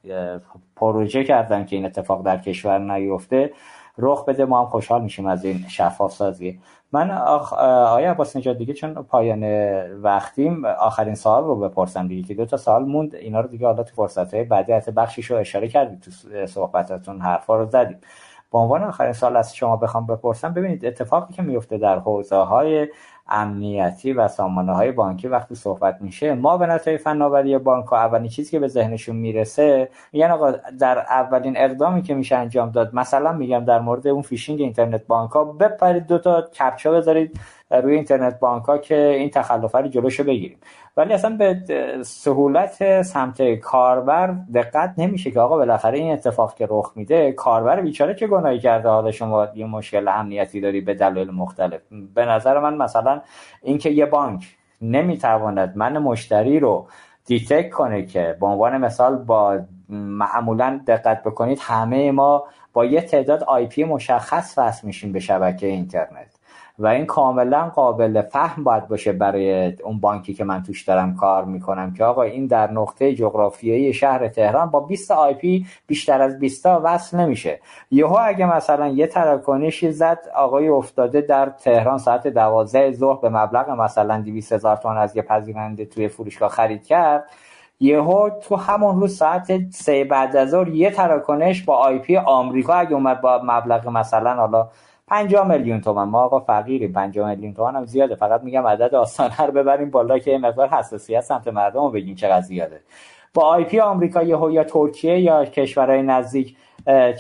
پروژه 0.77 1.25
کردن 1.25 1.65
که 1.65 1.77
این 1.77 1.85
اتفاق 1.85 2.25
در 2.25 2.39
کشور 2.39 2.79
نیفته 2.79 3.53
رخ 3.99 4.25
بده 4.25 4.45
ما 4.45 4.61
هم 4.61 4.67
خوشحال 4.67 5.03
میشیم 5.03 5.27
از 5.27 5.45
این 5.45 5.65
شفاف 5.69 6.13
سازی 6.13 6.61
من 6.93 7.11
آخ... 7.11 7.53
آیا 7.53 8.11
عباس 8.11 8.37
نجات 8.37 8.59
دیگه 8.59 8.75
چون 8.75 8.95
پایان 8.95 9.43
وقتیم 10.03 10.65
آخرین 10.65 11.15
سوال 11.15 11.45
رو 11.45 11.57
بپرسم 11.57 12.09
دیگه 12.09 12.29
که 12.29 12.35
دو 12.35 12.47
تا 12.47 12.57
سوال 12.57 12.85
موند. 12.85 13.15
اینا 13.15 13.41
رو 13.41 13.49
دیگه 13.49 13.67
حالا 13.67 13.83
تو 13.83 13.95
فرصت 13.95 14.35
های 14.35 14.45
بعدی 14.45 14.91
بخشیش 14.91 15.31
رو 15.31 15.37
اشاره 15.37 15.69
کردید 15.69 16.01
تو 16.01 16.11
صحبتاتون 16.47 17.21
حرفا 17.21 17.57
رو 17.57 17.67
زدیم. 17.67 17.99
به 18.53 18.59
عنوان 18.59 18.83
آخرین 18.83 19.13
سوال 19.13 19.37
از 19.37 19.57
شما 19.57 19.77
بخوام 19.77 20.07
بپرسم 20.07 20.55
ببینید 20.55 20.87
اتفاقی 20.87 21.35
که 21.35 21.43
میفته 21.43 21.79
در 21.79 21.99
حوزه 21.99 22.37
های 22.37 22.89
امنیتی 23.33 24.13
و 24.13 24.29
سامانه 24.29 24.73
های 24.73 24.93
بانکی 24.93 25.29
وقتی 25.29 25.55
صحبت 25.55 25.99
میشه 26.01 26.35
ما 26.35 26.59
به 26.59 26.67
انتهای 26.67 26.99
فناوری 26.99 27.59
بانک 27.59 27.87
ها 27.87 27.97
اولین 27.97 28.29
چیزی 28.29 28.51
که 28.51 28.59
به 28.59 28.69
ذهنشون 28.69 29.17
می‌رسه 29.17 29.89
میگن 30.13 30.31
آقا 30.31 30.53
در 30.79 30.99
اولین 30.99 31.55
اقدامی 31.57 32.03
که 32.03 32.15
میشه 32.15 32.37
انجام 32.37 32.71
داد 32.71 32.95
مثلا 32.95 33.33
میگم 33.33 33.65
در 33.65 33.81
مورد 33.81 34.07
اون 34.07 34.23
فیشینگ 34.23 34.61
اینترنت 34.61 35.07
بانک 35.07 35.31
ها 35.31 35.45
بپرید 35.45 36.07
دو 36.07 36.19
تا 36.19 36.43
کپچا 36.43 36.93
بذارید 36.93 37.41
روی 37.81 37.95
اینترنت 37.95 38.39
بانک 38.39 38.65
ها 38.65 38.79
که 38.79 38.97
این 38.97 39.31
تخلف 39.31 39.75
رو 39.75 39.89
جلوشو 39.89 40.25
بگیریم. 40.25 40.59
ولی 40.97 41.13
اصلا 41.13 41.37
به 41.37 41.57
سهولت 42.03 43.03
سمت 43.03 43.55
کاربر 43.55 44.35
دقت 44.55 44.95
نمیشه 44.99 45.31
که 45.31 45.41
آقا 45.41 45.57
بالاخره 45.57 45.99
این 45.99 46.13
اتفاق 46.13 46.55
که 46.55 46.67
رخ 46.71 46.93
میده 46.97 47.33
کاربر 47.33 47.81
بیچاره 47.81 48.15
که 48.15 48.27
گناهی 48.27 48.59
کرده؟ 48.59 48.89
حالا 48.89 49.11
شما 49.11 49.49
یه 49.55 49.67
مشکل 49.67 50.09
امنیتی 50.09 50.61
داری 50.61 50.81
به 50.81 50.95
دلایل 50.95 51.31
مختلف. 51.31 51.81
به 52.15 52.27
نظر 52.27 52.59
من 52.59 52.77
مثلا 52.77 53.21
اینکه 53.63 53.91
یه 53.91 54.07
بانک 54.07 54.57
نمی‌تواند 54.83 55.77
من 55.77 55.99
مشتری 55.99 56.61
رو 56.61 56.87
detect 57.27 57.71
کنه 57.71 58.07
که 58.07 58.37
به 58.41 58.47
عنوان 58.47 58.77
مثال 58.77 59.17
با 59.17 59.61
معمولا 59.89 60.81
دقت 60.87 61.23
بکنید 61.23 61.59
همه 61.61 62.13
ما 62.13 62.45
با 62.73 62.85
یه 62.85 63.01
تعداد 63.01 63.43
IP 63.43 63.85
مشخص 63.85 64.55
وصل 64.59 64.87
میشیم 64.87 65.13
به 65.13 65.21
شبکه 65.21 65.67
اینترنت. 65.67 66.32
و 66.83 66.87
این 66.87 67.07
کاملا 67.07 67.69
قابل 67.69 68.23
فهم 68.23 68.65
باید 68.65 68.89
باشه 68.89 69.13
برای 69.13 69.73
اون 69.85 70.01
بانکی 70.01 70.35
که 70.35 70.45
من 70.45 70.63
توش 70.63 70.83
دارم 70.83 71.17
کار 71.17 71.45
می‌کنم 71.45 71.95
که 71.95 72.05
آقا 72.05 72.23
این 72.23 72.47
در 72.47 72.71
نقطه 72.71 73.15
جغرافیایی 73.15 73.93
شهر 73.93 74.29
تهران 74.29 74.71
با 74.71 74.81
20 74.81 75.11
IP 75.11 75.67
بیشتر 75.87 76.23
از 76.23 76.39
20 76.39 76.63
تا 76.63 76.81
وصل 76.85 77.17
نمیشه. 77.17 77.61
یهو 77.91 78.19
اگه 78.25 78.57
مثلا 78.57 78.89
یه 78.89 79.07
تراکنشی 79.07 79.93
زد 79.93 80.19
آقای 80.35 80.69
افتاده 80.69 81.21
در 81.21 81.47
تهران 81.51 81.99
ساعت 81.99 82.27
12 82.27 82.93
ظهر 82.93 83.21
به 83.21 83.29
مبلغ 83.29 83.71
مثلا 83.71 84.21
200 84.21 84.53
هزار 84.53 84.77
تومان 84.77 84.97
از 84.97 85.17
یه 85.17 85.23
پذیرنده 85.23 85.85
توی 85.85 86.09
فروشگاه 86.09 86.49
خرید 86.49 86.87
کرد. 86.87 87.25
یهو 87.81 88.31
تو 88.31 88.57
همون 88.57 89.01
روز 89.01 89.17
ساعت 89.17 89.71
سه 89.71 90.05
بعد 90.05 90.37
از 90.37 90.51
ظهر 90.51 90.69
یه 90.69 90.91
تراکنش 90.91 91.63
با 91.63 91.77
آی 91.77 91.99
پی 91.99 92.17
آمریکا 92.17 92.75
اگه 92.75 92.93
اومد 92.93 93.21
با 93.21 93.41
مبلغ 93.45 93.89
مثلا 93.89 94.35
حالا 94.35 94.69
50 95.13 95.49
میلیون 95.49 95.81
تومن 95.81 96.05
ما 96.05 96.21
آقا 96.23 96.41
فقیریم. 96.41 96.93
50 96.93 97.29
میلیون 97.29 97.55
تومن 97.55 97.77
هم 97.77 97.85
زیاده. 97.85 98.15
فقط 98.15 98.43
میگم 98.43 98.67
عدد 98.67 98.95
آسانه 98.95 99.41
رو 99.41 99.53
ببریم 99.53 99.91
بالا 99.91 100.19
که 100.19 100.39
مقدار 100.39 100.69
حساسیت 100.69 101.21
سمت 101.21 101.49
مردم 101.49 101.81
رو 101.81 101.91
بگیم 101.91 102.15
چقدر 102.15 102.41
زیاده. 102.41 102.81
با 103.35 103.43
آی 103.43 103.65
پی 103.65 103.81
آمریکا 103.81 104.23
یا 104.23 104.65
ترکیه 104.65 105.21
یا 105.21 105.45
کشورهای 105.45 106.03
نزدیک 106.03 106.57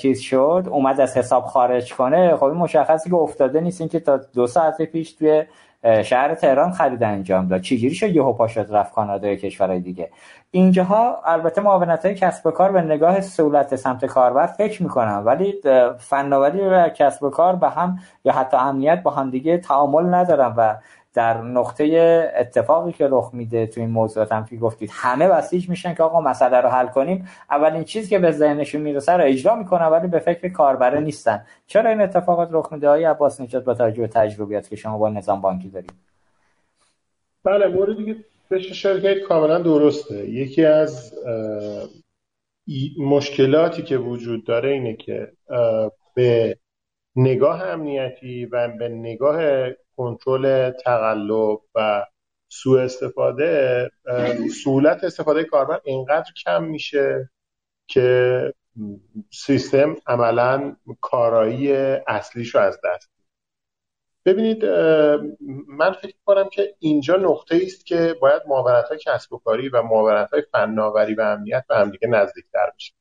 چیز 0.02 0.20
شد 0.20 0.68
اومد 0.70 1.00
از 1.00 1.16
حساب 1.16 1.44
خارج 1.44 1.94
کنه. 1.94 2.36
خب 2.36 2.44
این 2.44 2.56
مشخصی 2.56 3.10
که 3.10 3.16
افتاده 3.16 3.60
نیست. 3.60 3.80
این 3.80 3.90
که 3.90 4.00
تا 4.00 4.16
دو 4.34 4.46
ساعت 4.46 4.82
پیش 4.82 5.12
توی 5.12 5.44
شهر 6.04 6.34
تهران 6.34 6.72
خرید 6.72 7.02
انجام 7.02 7.48
داد. 7.48 7.60
چجوری 7.60 7.94
شد 7.94 8.16
یهو 8.16 8.32
پا 8.32 8.48
شد 8.48 8.66
رفت 8.70 8.92
کانادا 8.94 9.28
یا 9.28 9.36
کشورهای 9.36 9.80
دیگه؟ 9.80 10.10
اینجاها 10.50 11.22
البته 11.24 11.60
معاونت 11.60 12.04
های 12.04 12.14
کسب 12.14 12.46
و 12.46 12.50
کار 12.50 12.72
به 12.72 12.82
نگاه 12.82 13.20
سهولت 13.20 13.76
سمت 13.76 14.04
کاربر 14.04 14.46
فکر 14.46 14.82
می‌کنم 14.82 15.22
ولی 15.26 15.54
فناوری 15.98 16.60
و 16.60 16.88
کسب 16.88 17.22
و 17.22 17.30
کار 17.30 17.56
به 17.56 17.68
هم 17.68 17.98
یا 18.24 18.32
حتی 18.32 18.56
امنیت 18.56 19.02
با 19.02 19.10
هم 19.10 19.30
دیگه 19.30 19.58
تعامل 19.58 20.14
ندارن 20.14 20.54
و 20.56 20.74
در 21.14 21.40
نقطه 21.40 21.84
اتفاقی 22.36 22.92
که 22.92 23.08
رخ 23.10 23.30
میده 23.32 23.66
تو 23.66 23.80
این 23.80 23.90
موضوعات 23.90 24.32
هم 24.32 24.44
که 24.44 24.56
گفتید 24.56 24.90
همه 24.92 25.28
بسیج 25.28 25.68
میشن 25.68 25.94
که 25.94 26.02
آقا 26.02 26.20
مسئله 26.20 26.60
رو 26.60 26.68
حل 26.68 26.86
کنیم. 26.86 27.28
اولین 27.50 27.84
چیزی 27.84 28.10
که 28.10 28.18
به 28.18 28.30
ذهنشون 28.30 28.80
می‌رسه 28.80 29.12
رو 29.12 29.24
اجرا 29.24 29.54
می‌کنن 29.54 29.86
ولی 29.86 30.08
به 30.08 30.18
فکر 30.18 30.48
کاربره 30.48 31.00
نیستن. 31.00 31.44
چرا 31.66 31.90
این 31.90 32.00
اتفاقات 32.00 32.48
رخ 32.52 32.72
میده؟ 32.72 32.88
های 32.88 33.04
عباس 33.04 33.40
نجات 33.40 33.64
با 33.64 33.74
توجه 33.74 34.00
به 34.02 34.08
تجربیات 34.08 34.68
که 34.68 34.76
شما 34.76 34.98
با 34.98 35.08
نظام 35.08 35.40
بانکی 35.40 35.68
دارید. 35.68 35.92
بله 37.44 37.66
موردی 37.66 38.24
که 38.48 38.58
شرکت 38.58 39.22
کاملا 39.22 39.58
درسته. 39.58 40.30
یکی 40.30 40.64
از 40.64 41.14
مشکلاتی 42.98 43.82
که 43.82 43.96
وجود 43.96 44.44
داره 44.44 44.70
اینه 44.70 44.96
که 44.96 45.32
به 46.14 46.56
نگاه 47.16 47.62
امنیتی 47.62 48.46
و 48.46 48.68
به 48.78 48.88
نگاه 48.88 49.68
کنترل 50.02 50.70
تقلب 50.70 51.58
و 51.74 52.06
سوء 52.48 52.80
استفاده 52.80 53.90
سهولت 54.64 55.04
استفاده 55.04 55.44
کاربر 55.44 55.80
اینقدر 55.84 56.32
کم 56.44 56.64
میشه 56.64 57.30
که 57.86 58.54
سیستم 59.30 59.96
عملا 60.06 60.76
کارایی 61.00 61.72
اصلیش 62.06 62.54
رو 62.54 62.60
از 62.60 62.80
دست 62.84 63.10
ببینید 64.24 64.64
من 65.68 65.92
فکر 65.92 66.14
کنم 66.24 66.48
که 66.48 66.74
اینجا 66.78 67.16
نقطه 67.16 67.60
است 67.64 67.86
که 67.86 68.16
باید 68.20 68.42
معاونت 68.46 68.88
های 68.88 68.98
کسب 68.98 69.32
و 69.32 69.38
کاری 69.38 69.68
و 69.68 69.82
معاونت 69.82 70.30
های 70.30 70.42
فناوری 70.52 71.14
و 71.14 71.20
امنیت 71.20 71.64
به 71.68 71.76
همدیگه 71.76 72.08
نزدیکتر 72.08 72.72
بشه. 72.76 72.92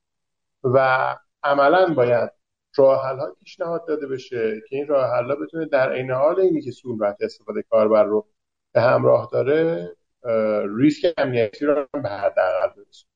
و 0.63 1.17
عملا 1.43 1.93
باید 1.93 2.31
راه 2.75 3.01
ها 3.01 3.35
پیشنهاد 3.43 3.87
داده 3.87 4.07
بشه 4.07 4.61
که 4.69 4.75
این 4.75 4.87
راه 4.87 5.15
حل 5.15 5.35
بتونه 5.35 5.65
در 5.65 5.93
عین 5.93 6.11
حال 6.11 6.39
اینی 6.39 6.61
که 6.61 6.71
سهولت 6.71 7.17
استفاده 7.21 7.61
کاربر 7.61 8.03
رو 8.03 8.27
به 8.71 8.81
همراه 8.81 9.29
داره 9.31 9.89
ریسک 10.77 11.13
امنیتی 11.17 11.65
رو 11.65 11.87
به 11.93 12.09
حداقل 12.09 12.67
برسونه. 12.67 13.11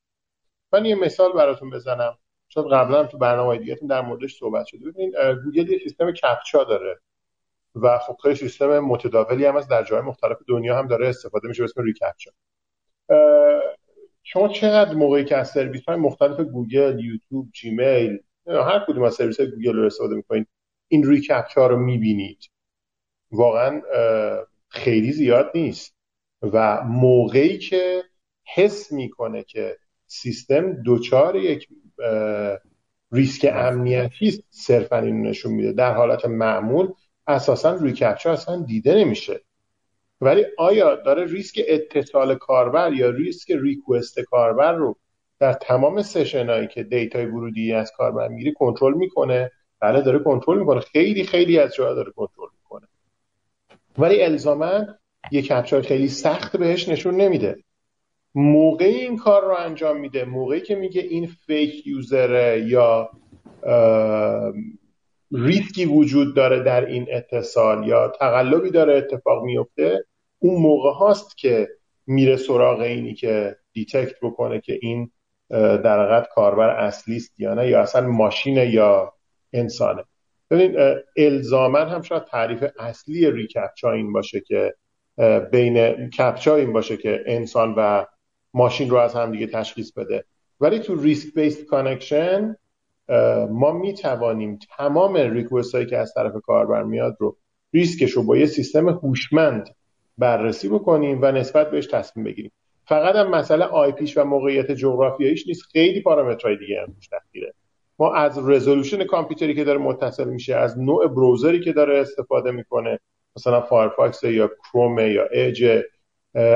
من 0.71 0.85
یه 0.85 0.95
مثال 0.95 1.31
براتون 1.33 1.69
بزنم. 1.69 2.17
چون 2.47 2.69
قبلا 2.69 3.03
تو 3.03 3.17
برنامه 3.17 3.57
دیگه 3.57 3.79
در 3.89 4.01
موردش 4.01 4.37
صحبت 4.39 4.65
شده. 4.65 4.91
ببینید 4.91 5.15
گوگل 5.43 5.69
یه 5.69 5.79
سیستم 5.79 6.11
کپچا 6.11 6.63
داره 6.63 6.99
و 7.75 7.97
خب 7.97 8.17
خیلی 8.23 8.35
سیستم 8.35 8.79
متداولی 8.79 9.45
هم 9.45 9.55
از 9.55 9.67
در 9.67 9.83
جای 9.83 10.01
مختلف 10.01 10.37
دنیا 10.47 10.77
هم 10.77 10.87
داره 10.87 11.07
استفاده 11.07 11.47
میشه 11.47 11.63
به 11.63 11.69
اسم 11.69 11.83
ریکپچا 11.83 12.31
شما 14.23 14.47
چقدر 14.47 14.93
موقعی 14.93 15.25
که 15.25 15.37
از 15.37 15.49
سرویس 15.49 15.85
های 15.85 15.97
مختلف 15.97 16.39
گوگل 16.39 16.99
یوتیوب 16.99 17.51
جیمیل 17.51 18.19
هر 18.47 18.85
کدوم 18.87 19.03
از 19.03 19.13
سرویس 19.13 19.41
گوگل 19.41 19.75
رو 19.75 19.85
استفاده 19.85 20.15
می‌کنید. 20.15 20.47
این 20.87 21.09
reCAPTCHA 21.09 21.67
رو 21.67 21.77
می‌بینید. 21.77 22.39
واقعا 23.31 23.81
خیلی 24.67 25.11
زیاد 25.11 25.51
نیست. 25.55 25.95
و 26.41 26.83
موقعی 26.83 27.57
که 27.57 28.03
حس 28.55 28.91
می‌کنه 28.91 29.43
که 29.43 29.77
سیستم 30.07 30.73
دچار 30.73 31.35
یک 31.35 31.67
ریسک 33.11 33.49
امنیتی 33.53 34.43
صرفا 34.49 34.99
این 34.99 35.21
نشون 35.21 35.53
میده. 35.53 35.71
در 35.71 35.93
حالت 35.93 36.25
معمول 36.25 36.87
اساسا 37.27 37.73
روی 37.73 37.93
کپچا 37.93 38.31
اصلا 38.31 38.61
دیده 38.61 38.95
نمیشه. 38.95 39.41
ولی 40.21 40.45
آیا 40.57 40.95
داره 40.95 41.25
ریسک 41.25 41.61
اتصال 41.67 42.35
کاربر 42.35 42.93
یا 42.93 43.09
ریسک 43.09 43.51
request 43.51 44.19
کاربر 44.19 44.73
رو 44.73 44.97
در 45.45 45.53
تمام 45.53 46.01
session 46.01 46.67
که 46.67 46.83
data 46.83 47.17
ی 47.17 47.25
ورودی 47.25 47.73
از 47.73 47.91
کاربر 47.97 48.27
می‌گیری 48.27 48.53
کنترل 48.53 48.93
می‌کنه. 48.93 49.51
بله 49.79 50.01
داره 50.01 50.19
کنترل 50.19 50.59
می‌کنه. 50.59 50.79
خیلی 50.79 51.23
خیلی 51.23 51.59
از 51.59 51.75
جاها 51.75 51.93
داره 51.93 52.11
کنترل 52.11 52.47
می‌کنه. 52.61 52.87
ولی 53.97 54.21
الزاما 54.21 54.85
یه 55.31 55.41
کپچای 55.41 55.81
خیلی 55.81 56.07
سخت 56.07 56.57
بهش 56.57 56.89
نشون 56.89 57.15
نمیده. 57.15 57.55
موقعی 58.35 58.95
این 58.95 59.17
کار 59.17 59.45
رو 59.45 59.55
انجام 59.55 59.99
میده. 59.99 60.25
موقعی 60.25 60.61
که 60.61 60.75
میگه 60.75 61.01
این 61.01 61.27
fake 61.47 61.87
user 61.87 62.50
ه 62.50 62.65
یا 62.67 63.09
ریسکی 65.31 65.85
وجود 65.85 66.35
داره 66.35 66.63
در 66.63 66.85
این 66.85 67.07
اتصال 67.11 67.87
یا 67.87 68.07
تقلبی 68.07 68.71
داره 68.71 68.97
اتفاق 68.97 69.43
میفته 69.43 70.05
اون 70.39 70.61
موقع 70.61 70.91
هاست 70.91 71.37
که 71.37 71.67
میره 72.07 72.37
سراغ 72.37 72.79
اینی 72.79 73.13
که 73.13 73.55
detect 73.73 74.15
بکنه 74.21 74.61
که 74.61 74.79
این 74.81 75.11
در 75.49 75.99
حقیقت 75.99 76.29
کاربر 76.29 76.69
اصلی 76.69 77.15
است 77.15 77.39
یا 77.39 77.53
نه 77.53 77.67
یا 77.67 77.81
اصلا 77.81 78.07
ماشین 78.07 78.57
یا 78.57 79.13
انسانه. 79.53 80.03
ببین 80.49 80.95
الزاما 81.17 81.79
هم 81.79 82.01
شاید 82.01 82.23
تعریف 82.23 82.63
اصلی 82.79 83.31
reCAPTCHA 83.31 83.91
این 83.91 84.13
باشه 84.13 84.39
که 84.39 84.75
بین 85.51 86.09
کپچا 86.09 86.55
این 86.55 86.73
باشه 86.73 86.97
که 86.97 87.23
انسان 87.25 87.73
و 87.77 88.05
ماشین 88.53 88.89
رو 88.89 88.97
از 88.97 89.13
هم 89.13 89.31
دیگه 89.31 89.47
تشخیص 89.47 89.91
بده. 89.91 90.25
ولی 90.61 90.79
تو 90.79 91.01
risk 91.01 91.33
based 91.33 91.65
connection 91.65 92.55
ما 93.49 93.71
می 93.71 93.93
توانیم 93.93 94.59
تمام 94.77 95.15
request 95.15 95.75
هایی 95.75 95.87
که 95.87 95.97
از 95.97 96.13
طرف 96.13 96.33
کاربر 96.43 96.83
میاد 96.83 97.17
رو 97.19 97.37
ریسکش 97.73 98.11
رو 98.11 98.23
با 98.23 98.37
یه 98.37 98.45
سیستم 98.45 98.89
هوشمند 98.89 99.75
بررسی 100.17 100.69
بکنیم 100.69 101.19
و 101.21 101.31
نسبت 101.31 101.71
بهش 101.71 101.87
تصمیم 101.87 102.25
بگیریم. 102.25 102.51
فقط 102.87 103.15
هم 103.15 103.29
مسئله 103.29 103.65
IP 103.65 103.91
ش 103.91 104.17
و 104.17 104.23
موقعیت 104.23 104.71
جغرافیاییش 104.71 105.47
نیست. 105.47 105.61
خیلی 105.71 106.01
پارامترهای 106.01 106.57
دیگه 106.57 106.81
هم 106.81 106.93
توش 106.93 107.09
ما 107.99 108.13
از 108.13 108.49
resolution 108.49 109.03
کامپیوتری 109.03 109.55
که 109.55 109.63
داره 109.63 109.79
متصل 109.79 110.29
میشه 110.29 110.55
از 110.55 110.79
نوع 110.79 111.07
browser 111.07 111.53
ی 111.53 111.59
که 111.59 111.73
داره 111.73 111.97
استفاده 111.97 112.51
می‌کنه 112.51 112.99
مثلا 113.37 113.61
فایرفاکس 113.61 114.23
یا 114.23 114.47
کروم 114.47 114.99
یا 114.99 115.25
اج 115.31 115.83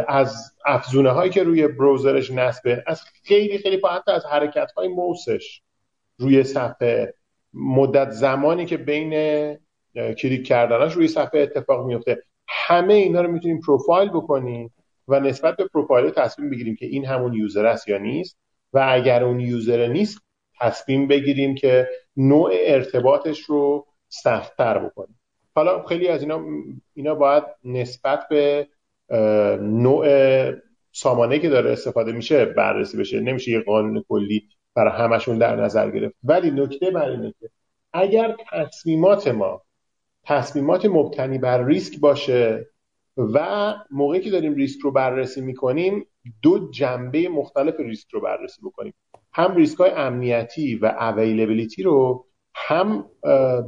از 0.07 0.51
افزونه 0.65 1.09
هایی 1.09 1.31
که 1.31 1.43
روی 1.43 1.67
browser 1.67 2.17
ش 2.17 2.31
نصبه 2.31 2.83
از 2.87 3.01
خیلی 3.23 3.57
خیلی 3.57 3.81
حتی 3.91 4.11
از 4.11 4.25
حرکت 4.25 4.71
های 4.77 4.87
موسش 4.87 5.61
روی 6.17 6.43
صفحه. 6.43 7.13
مدت 7.53 8.09
زمانی 8.09 8.65
که 8.65 8.77
بین 8.77 9.13
کلیک 9.95 10.47
کردنش 10.47 10.93
روی 10.93 11.07
صفحه 11.07 11.41
اتفاق 11.41 11.85
میفته 11.85 12.23
همه 12.47 12.93
اینا 12.93 13.21
رو 13.21 13.31
می‌تونیم 13.31 13.59
پروفایل 13.59 14.09
بکنیم. 14.09 14.73
و 15.09 15.19
نسبت 15.19 15.57
به 15.57 15.65
پروفایل 15.67 16.09
تصمیم 16.09 16.49
بگیریم 16.49 16.75
که 16.75 16.85
این 16.85 17.05
همون 17.05 17.33
user 17.33 17.65
است 17.65 17.87
یا 17.87 17.97
نیست. 17.97 18.37
و 18.73 18.87
اگر 18.91 19.23
اون 19.23 19.39
user 19.39 19.87
نیست 19.87 20.21
تصمیم 20.59 21.07
بگیریم 21.07 21.55
که 21.55 21.87
نوع 22.17 22.51
ارتباطش 22.53 23.39
رو 23.39 23.87
سختتر 24.09 24.77
بکنیم. 24.77 25.19
حالا 25.55 25.83
خیلی 25.83 26.07
از 26.07 26.21
اینا 26.21 26.41
اینا 26.93 27.15
باید 27.15 27.43
نسبت 27.63 28.27
به 28.29 28.67
نوع 29.61 30.05
سامانه 30.91 31.39
که 31.39 31.49
داره 31.49 31.71
استفاده 31.71 32.11
میشه 32.11 32.45
بررسی 32.45 32.97
بشه. 32.97 33.19
نمیشه 33.19 33.51
یه 33.51 33.59
قانون 33.59 34.03
کلی 34.09 34.47
برای 34.75 34.91
همشون 34.91 35.37
در 35.37 35.55
نظر 35.55 35.91
گرفت. 35.91 36.15
ولی 36.23 36.51
نکته 36.51 36.91
بر 36.91 37.09
اینه 37.09 37.33
که 37.39 37.49
اگر 37.93 38.35
تصمیمات 38.51 39.27
ما 39.27 39.61
تصمیمات 40.23 40.85
مبتنی 40.85 41.37
بر 41.37 41.65
ریسک 41.65 41.99
باشه 41.99 42.67
و 43.33 43.73
موقعی 43.91 44.21
که 44.21 44.29
داریم 44.29 44.55
ریسک 44.55 44.79
رو 44.79 44.91
بررسی 44.91 45.41
می‌کنیم 45.41 46.05
دو 46.41 46.69
جنبه 46.71 47.29
مختلف 47.29 47.79
ریسک 47.79 48.07
رو 48.11 48.21
بررسی 48.21 48.61
بکنیم. 48.61 48.93
هم 49.33 49.55
ریسک 49.55 49.77
های 49.77 49.91
امنیتی 49.91 50.75
و 50.75 50.85
اویلیبیلیتی 50.85 51.83
رو 51.83 52.25
هم 52.55 53.05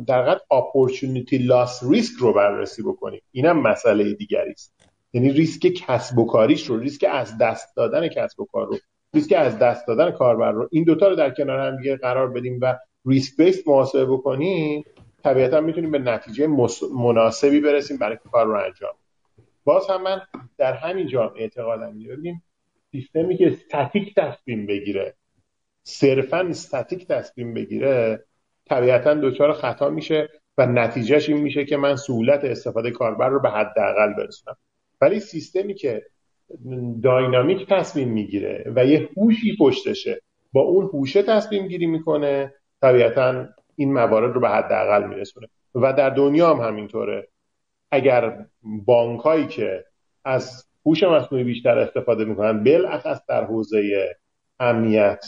در 0.07 0.21
قد 0.21 0.41
opportunity 0.51 1.37
loss 1.37 1.83
ریسک 1.83 2.19
رو 2.19 2.33
بررسی 2.33 2.83
بکنیم. 2.83 3.21
اینم 3.31 3.61
مسئله 3.61 4.13
دیگری 4.13 4.51
است. 4.51 4.73
یعنی 5.13 5.31
ریسک 5.31 5.67
کسب 5.67 6.17
و 6.17 6.25
کاریش 6.25 6.67
رو 6.67 6.79
ریسک 6.79 7.05
از 7.11 7.37
دست 7.37 7.75
دادن 7.75 8.07
کسب 8.07 8.39
و 8.39 8.45
کار 8.45 8.67
رو 8.67 8.77
ریسک 9.13 9.33
از 9.37 9.59
دست 9.59 9.87
دادن 9.87 10.11
کاربر 10.11 10.51
رو 10.51 10.67
این 10.71 10.83
دوتا 10.83 11.07
رو 11.07 11.15
در 11.15 11.29
کنار 11.29 11.59
هم 11.59 11.77
دیگه 11.77 11.97
قرار 11.97 12.29
بدیم 12.29 12.59
و 12.61 12.77
risk 13.05 13.37
based 13.37 13.67
محاسبه 13.67 14.05
بکنیم. 14.05 14.83
طبیعتا 15.23 15.61
می‌تونیم 15.61 15.91
به 15.91 15.99
نتیجه 15.99 16.47
مناسبی 16.93 17.59
برسیم 17.59 17.97
برای 17.97 18.17
کار 18.31 18.45
رو 18.45 18.59
انجام. 18.65 18.93
باز 19.63 19.89
هم 19.89 20.03
من 20.03 20.21
در 20.57 20.73
همین 20.73 21.07
جا 21.07 21.33
اعتقادم 21.37 21.99
ببینیم 21.99 22.43
سیستمی 22.91 23.37
که 23.37 23.47
استاتیک 23.47 24.15
تصمیم 24.15 24.65
بگیره 24.65 25.15
صرفا 25.83 26.37
استاتیک 26.37 27.07
تصمیم 27.07 27.53
بگیره 27.53 28.25
طبیعتا 28.65 29.13
دچار 29.13 29.53
خطا 29.53 29.89
میشه 29.89 30.29
و 30.57 30.65
نتیجهش 30.65 31.29
این 31.29 31.37
میشه 31.37 31.65
که 31.65 31.77
من 31.77 31.95
سهولت 31.95 32.43
استفاده 32.43 32.91
کاربر 32.91 33.29
رو 33.29 33.39
به 33.41 33.49
حداقل 33.49 34.13
برسونم. 34.13 34.57
ولی 35.01 35.19
سیستمی 35.19 35.73
که 35.73 36.05
داینامیک 37.03 37.67
تصمیم 37.69 38.07
می‌گیره 38.07 38.71
و 38.75 38.85
یه 38.85 39.09
هوشی 39.17 39.57
پشتشه 39.59 40.21
با 40.53 40.61
اون 40.61 40.85
هوشه 40.85 41.23
تصمیم 41.23 41.67
گیری 41.67 41.85
می‌کنه 41.85 42.53
طبیعتا 42.81 43.47
این 43.75 43.93
موارد 43.93 44.33
رو 44.33 44.41
به 44.41 44.49
حداقل 44.49 45.07
میرسونه. 45.07 45.47
و 45.75 45.93
در 45.93 46.09
دنیا 46.09 46.53
هم 46.53 46.67
همینطوره. 46.67 47.27
اگر 47.91 48.45
بانک 48.63 49.19
هایی 49.19 49.47
که 49.47 49.85
از 50.25 50.65
هوش 50.85 51.03
مصنوعی 51.03 51.43
بیشتر 51.43 51.77
استفاده 51.77 52.25
می‌کنن 52.25 52.63
بالاخص 52.63 53.19
در 53.29 53.43
حوزه 53.43 54.15
امنیت 54.59 55.25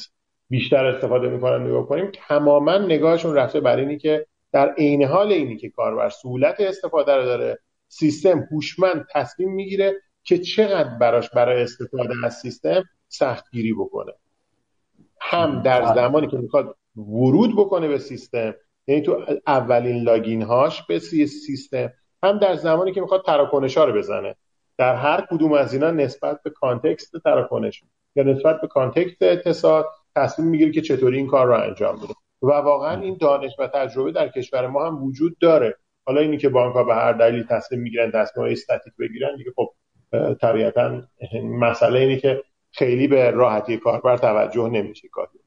بیشتر 0.50 0.86
استفاده 0.86 1.30
می‌کنن 1.30 1.68
نگاه 1.68 1.88
کنیم 1.88 2.12
تماما 2.28 2.78
نگاهشون 2.78 3.36
رفته 3.36 3.60
بر 3.60 3.78
اینی 3.78 3.98
که 3.98 4.26
در 4.52 4.74
عین 4.74 5.04
حال 5.04 5.32
اینی 5.32 5.58
که 5.58 5.70
کاربر 5.70 6.10
سهولت 6.10 6.56
استفاده 6.60 7.16
رو 7.16 7.24
داره 7.26 7.60
سیستم 7.88 8.48
هوشمند 8.52 9.08
تصمیم 9.14 9.52
می‌گیره 9.52 9.94
که 10.24 10.38
چقدر 10.38 10.98
براش 11.02 11.30
برای 11.30 11.62
استفاده 11.62 12.14
از 12.26 12.34
سیستم 12.34 12.84
سختگیری 13.08 13.74
بکنه. 13.74 14.14
هم 15.20 15.62
در 15.62 15.96
زمانی 15.96 16.28
که 16.28 16.38
می‌خواد 16.38 16.76
ورود 16.96 17.56
بکنه 17.56 17.88
به 17.88 17.98
سیستم 17.98 18.56
یعنی 18.88 19.02
تو 19.02 19.26
اولین 19.48 20.04
لاگین 20.04 20.42
هاش 20.42 20.84
به 20.88 21.00
سیستم 21.00 21.94
هم 22.24 22.38
در 22.38 22.56
زمانی 22.56 22.92
که 22.92 23.02
می‌خواد 23.02 23.26
تراکنش 23.26 23.78
ها 23.78 23.86
رو 23.86 23.94
بزنه. 23.94 24.36
در 24.78 24.96
هر 24.96 25.28
کدوم 25.32 25.54
از 25.54 25.74
اینا 25.74 25.92
نسبت 25.92 26.40
به 26.44 26.50
context 26.50 27.18
تراکنش 27.24 27.84
یا 28.16 28.24
نسبت 28.24 28.62
به 28.62 28.68
context 28.68 29.22
اتصال 29.22 29.84
تصمیم 30.16 30.48
می‌گیره 30.48 30.72
که 30.72 30.82
چطوری 30.82 31.18
این 31.18 31.28
کار 31.28 31.48
رو 31.48 31.54
انجام 31.54 31.96
بده. 31.96 32.14
و 32.42 32.48
واقعا 32.52 33.02
این 33.02 33.18
دانش 33.22 33.52
و 33.60 33.68
تجربه 33.68 34.12
در 34.12 34.28
کشور 34.28 34.68
ما 34.68 34.86
هم 34.86 35.04
وجود 35.04 35.38
داره. 35.40 35.78
حالا 36.06 36.22
اینی 36.22 36.38
که 36.38 36.50
بانک 36.50 36.76
ها 36.76 36.84
به 36.84 36.96
هر 36.96 37.14
دلیل 37.14 37.44
تصمیم 37.44 37.82
می‌گیرن 37.82 38.12
تصمیم 38.12 38.48
استاتیک 38.48 38.94
بگیرن 39.00 39.36
دیگه 39.36 39.52
خب 39.56 39.70
طبیعتا 40.42 41.02
مسئله 41.44 42.00
اینه 42.00 42.18
که 42.18 42.44
خیلی 42.72 43.08
به 43.08 43.32
راحتی 43.32 43.78
کاربر 43.78 44.18
توجه 44.18 44.70
نمیشه 44.70 45.08
کاری 45.08 45.43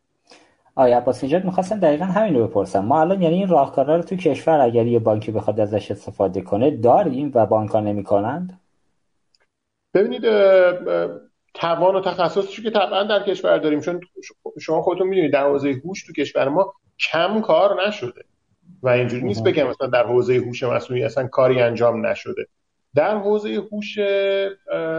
آقای 0.78 0.96
عباس 0.96 1.24
نژاد 1.24 1.44
می‌خواستم 1.44 1.80
دقیقا 1.80 2.04
همین 2.04 2.34
رو 2.34 2.46
بپرسم. 2.46 2.84
ما 2.84 3.00
الان 3.00 3.22
یعنی 3.22 3.34
این 3.34 3.48
راهکارا 3.48 3.96
رو 3.96 4.02
تو 4.02 4.16
کشور 4.16 4.60
اگر 4.60 4.86
یه 4.86 4.98
بانکی 4.98 5.32
بخواد 5.32 5.60
ازش 5.60 5.90
استفاده 5.90 6.40
کنه 6.40 6.70
داریم 6.70 7.30
و 7.34 7.46
بانک 7.46 7.70
ها 7.70 7.80
نمی‌کنند؟ 7.80 8.60
ببینید 9.94 10.22
توان 11.54 11.94
و 11.96 12.00
تخصصی 12.00 12.62
که 12.62 12.70
طبعا 12.70 13.02
در 13.02 13.22
کشور 13.22 13.58
داریم. 13.58 13.80
چون 13.80 14.00
شما 14.60 14.82
خودتون 14.82 15.06
می‌دونید 15.06 15.32
در 15.32 15.46
حوزه 15.46 15.80
هوش 15.84 16.06
تو 16.06 16.12
کشور 16.12 16.48
ما 16.48 16.74
کم 17.12 17.40
کار 17.40 17.86
نشده 17.88 18.24
و 18.82 18.88
اینجوری 18.88 19.22
نیست 19.22 19.44
بگم 19.44 19.68
مثلا 19.68 19.86
در 19.86 20.06
حوزه 20.06 20.34
هوش 20.34 20.62
مصنوعی 20.62 21.04
اصلا 21.04 21.26
کاری 21.26 21.60
انجام 21.60 22.06
نشده. 22.06 22.46
در 22.94 23.16
حوزه 23.16 23.48
هوش 23.72 23.98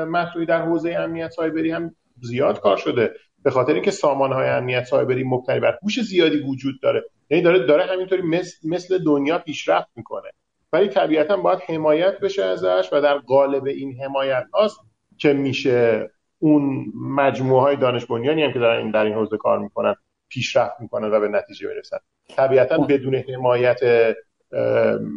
مصنوعی 0.08 0.46
در 0.46 0.62
حوزه 0.62 0.96
امنیت 1.00 1.32
سایبری 1.32 1.72
هم 1.72 1.96
زیاد 2.22 2.60
کار 2.60 2.78
شده. 2.78 3.14
به 3.44 3.52
خاطر 3.52 3.74
اینکه 3.74 3.92
سامان 3.92 4.32
های 4.32 4.50
امنیت 4.50 4.84
سایبری 4.84 5.24
مبتنی 5.24 5.60
بر 5.60 5.78
هوش 5.84 6.02
زیادی 6.02 6.38
وجود 6.38 6.82
داره. 6.82 7.04
یعنی 7.30 7.44
داره 7.44 7.66
داره 7.66 7.84
همینطوری 7.84 8.22
مثل, 8.22 8.70
مثل 8.70 9.04
دنیا 9.04 9.38
پیشرفت 9.38 9.88
می‌کنه. 9.96 10.30
ولی 10.74 10.88
طبیعتا 10.88 11.38
باید 11.38 11.60
حمایت 11.60 12.20
بشه 12.20 12.44
ازش 12.44 12.90
و 12.92 13.02
در 13.02 13.18
قالب 13.18 13.66
این 13.66 14.02
حمایت 14.04 14.46
هاست 14.54 14.80
که 15.18 15.34
میشه 15.34 16.10
اون 16.40 16.86
مجموعه 16.96 17.62
های 17.62 17.76
دانش 17.76 18.06
بنیانی 18.06 18.44
هم 18.44 18.54
که 18.54 18.60
دارن 18.60 18.78
این 18.78 18.92
در 18.92 19.06
این 19.06 19.14
حوزه 19.14 19.38
کار 19.38 19.60
می‌کنن 19.60 19.96
پیشرفت 20.30 20.82
می‌کنن 20.82 21.12
و 21.12 21.20
به 21.20 21.28
نتیجه 21.28 21.68
می‌رسن. 21.68 21.98
طبیعتا 22.30 22.78
خب. 22.78 22.94
بدون 22.94 23.16
حمایت 23.16 23.80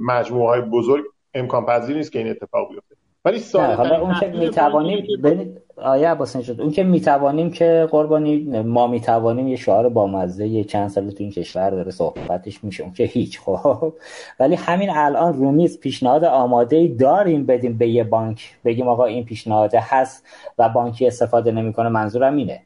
مجموعه 0.02 0.48
های 0.48 0.60
بزرگ 0.60 1.04
امکان 1.34 1.66
پذیر 1.66 1.96
نیست 1.96 2.12
که 2.12 2.18
این 2.18 2.30
اتفاق 2.30 2.72
بیفته. 2.72 2.96
ولی 3.24 3.38
سال 3.38 3.74
حالا 3.74 4.00
اون 4.00 4.14
که 4.20 4.26
می‌توانیم 4.26 5.06
ببینید 5.22 5.60
آیا 5.76 6.10
عباس 6.10 6.36
شد. 6.36 6.60
اون 6.60 6.70
که 6.70 6.82
می‌توانیم 6.82 7.50
که 7.50 7.88
قربانی 7.90 8.62
ما 8.62 8.86
می‌توانیم 8.86 9.48
یه 9.48 9.56
شعار 9.56 9.88
بامزه 9.88 10.46
یه 10.46 10.64
چند 10.64 10.88
سال 10.88 11.10
تو 11.10 11.22
این 11.22 11.32
کشور 11.32 11.70
داره 11.70 11.90
صحبتش 11.90 12.64
میشه. 12.64 12.82
اون 12.82 12.92
که 12.92 13.04
هیچ 13.04 13.40
خب. 13.40 13.94
ولی 14.40 14.54
همین 14.54 14.90
الان 14.90 15.32
رومیز 15.32 15.80
پیشنهاد 15.80 16.24
آماده 16.24 16.76
ای 16.76 16.88
داریم 16.88 17.46
بدیم 17.46 17.78
به 17.78 17.88
یه 17.88 18.04
بانک. 18.04 18.56
بگیم 18.64 18.88
آقا 18.88 19.04
این 19.04 19.24
پیشنهاد 19.24 19.74
هست 19.74 20.26
و 20.58 20.68
بانکی 20.68 21.06
استفاده 21.06 21.52
نمی‌کنه 21.52 21.88
منظورم 21.88 22.36
اینه. 22.36 22.60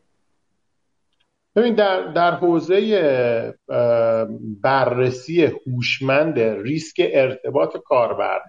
ببین 1.56 1.74
در 1.74 2.12
در 2.12 2.30
حوزه 2.30 3.54
بررسی 4.62 5.44
هوشمند 5.66 6.38
ریسک 6.38 7.10
ارتباط 7.12 7.76
کاربر 7.76 8.40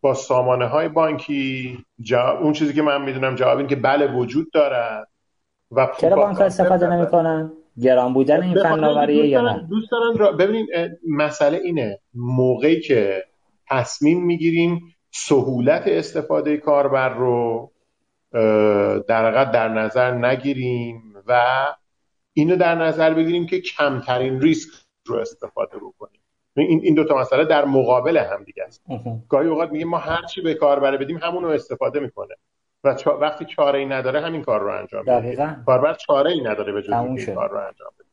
با 0.00 0.14
سامانه 0.14 0.66
های 0.66 0.88
بانکی 0.88 1.78
اون 2.42 2.52
چیزی 2.52 2.74
که 2.74 2.82
من 2.82 3.02
می‌دونم 3.02 3.34
جواب 3.34 3.58
این 3.58 3.66
که 3.66 3.76
بله 3.76 4.12
وجود 4.12 4.50
دارد 4.52 5.08
و 5.70 5.88
چرا 5.98 6.16
بانک 6.16 6.40
استفاده 6.40 6.86
نمی‌کنن؟ 6.86 7.52
گران 7.82 8.12
بودن 8.14 8.42
این 8.42 8.62
فناوریه 8.62 9.26
یا 9.26 9.40
نه؟ 9.40 9.66
دوست 9.70 9.90
دارن 9.90 10.36
ببینید 10.36 10.68
مسئله 11.08 11.58
اینه. 11.64 12.00
موقعی 12.14 12.80
که 12.80 13.24
تصمیم 13.68 14.24
می‌گیریم 14.24 14.80
سهولت 15.10 15.82
استفاده 15.86 16.56
کاربر 16.56 17.08
رو 17.08 17.70
در 19.08 19.44
در 19.44 19.68
نظر 19.68 20.14
نگیریم 20.14 21.02
و 21.26 21.42
اینو 22.32 22.56
در 22.56 22.74
نظر 22.74 23.14
بگیریم 23.14 23.46
که 23.46 23.60
کمترین 23.60 24.40
ریسک 24.40 24.68
رو 25.06 25.16
استفاده 25.16 25.78
رو 25.78 25.94
کنیم 25.98 26.19
این 26.56 26.80
این 26.82 26.94
دو 26.94 27.04
تا 27.04 27.14
مسئله 27.14 27.44
در 27.44 27.64
مقابل 27.64 28.16
هم 28.16 28.44
دیگه 28.44 28.64
است. 28.64 28.84
گاهی 29.28 29.48
اوقات 29.48 29.70
میگیم 29.72 29.88
ما 29.88 29.98
هر 29.98 30.22
چی 30.22 30.40
به 30.40 30.54
کاربر 30.54 30.96
بدیم 30.96 31.18
همون 31.22 31.44
رو 31.44 31.50
استفاده 31.50 32.00
می‌کنه. 32.00 32.34
و 32.84 32.96
وقتی 33.20 33.44
چاره 33.44 33.78
ای 33.78 33.86
نداره 33.86 34.20
همین 34.20 34.42
کار 34.42 34.60
رو 34.60 34.78
انجام 34.78 35.00
میده. 35.00 35.56
کاربر 35.66 35.94
چاره 35.94 36.30
ای 36.30 36.40
نداره 36.40 36.72
به 36.72 36.82
جز 36.82 36.92
این 36.92 37.34
کار 37.34 37.50
رو 37.50 37.56
انجام 37.56 37.90
بده. 37.98 38.08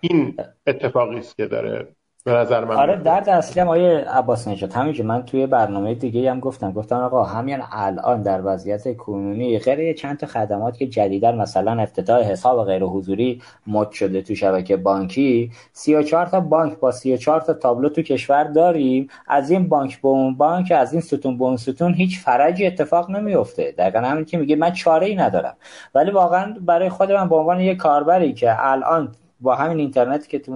این 0.00 0.36
اتفاقی 0.66 1.18
است 1.18 1.36
که 1.36 1.46
داره 1.46 1.88
به 2.26 2.32
نظر 2.32 2.64
من 2.64 2.76
آره 2.76 2.96
درد 2.96 3.28
اصلی 3.28 3.60
هم 3.60 3.68
آیه 3.68 3.98
عباس 3.98 4.48
نجات 4.48 4.76
همین 4.76 4.92
که 4.92 5.02
من 5.02 5.24
توی 5.24 5.46
برنامه 5.46 5.94
دیگه 5.94 6.30
هم 6.30 6.40
گفتم 6.40 6.72
گفتم 6.72 6.96
آقا 6.96 7.24
همین 7.24 7.58
الان 7.72 8.22
در 8.22 8.40
وضعیت 8.44 8.96
کنونی 8.96 9.58
غیر 9.58 9.92
چند 9.92 10.18
تا 10.18 10.26
خدمات 10.26 10.78
که 10.78 10.86
جدیدن 10.86 11.36
مثلا 11.36 11.82
افتتاح 11.82 12.22
حساب 12.22 12.64
غیر 12.66 12.82
حضوری 12.82 13.42
مد 13.66 13.90
شده 13.90 14.22
تو 14.22 14.34
شبکه 14.34 14.76
بانکی 14.76 15.50
34 15.72 16.26
تا 16.26 16.40
بانک 16.40 16.78
با 16.78 16.90
34 16.92 17.40
تا 17.40 17.54
تابلو 17.54 17.88
تو 17.88 18.02
کشور 18.02 18.44
داریم. 18.44 19.08
از 19.28 19.50
این 19.50 19.68
بانک 19.68 20.02
به 20.02 20.08
اون 20.08 20.36
بانک 20.36 20.72
از 20.76 20.92
این 20.92 21.02
ستون 21.02 21.38
به 21.38 21.44
اون 21.44 21.56
ستون 21.56 21.94
هیچ 21.94 22.20
فرجی 22.20 22.66
اتفاق 22.66 23.10
نمیفته 23.10 23.74
دقیقا 23.78 23.98
همین 23.98 24.24
که 24.24 24.38
میگه 24.38 24.56
من 24.56 24.72
چاره 24.72 25.06
ای 25.06 25.16
ندارم. 25.16 25.56
ولی 25.94 26.10
واقعا 26.10 26.54
برای 26.60 26.88
خود 26.88 27.12
من 27.12 27.28
به 27.28 27.36
عنوان 27.36 27.60
یه 27.60 27.74
کاربری 27.74 28.32
که 28.34 28.56
الان 28.58 29.12
با 29.44 29.54
همین 29.54 29.78
اینترنتی 29.78 30.28
که 30.28 30.38
تو 30.38 30.52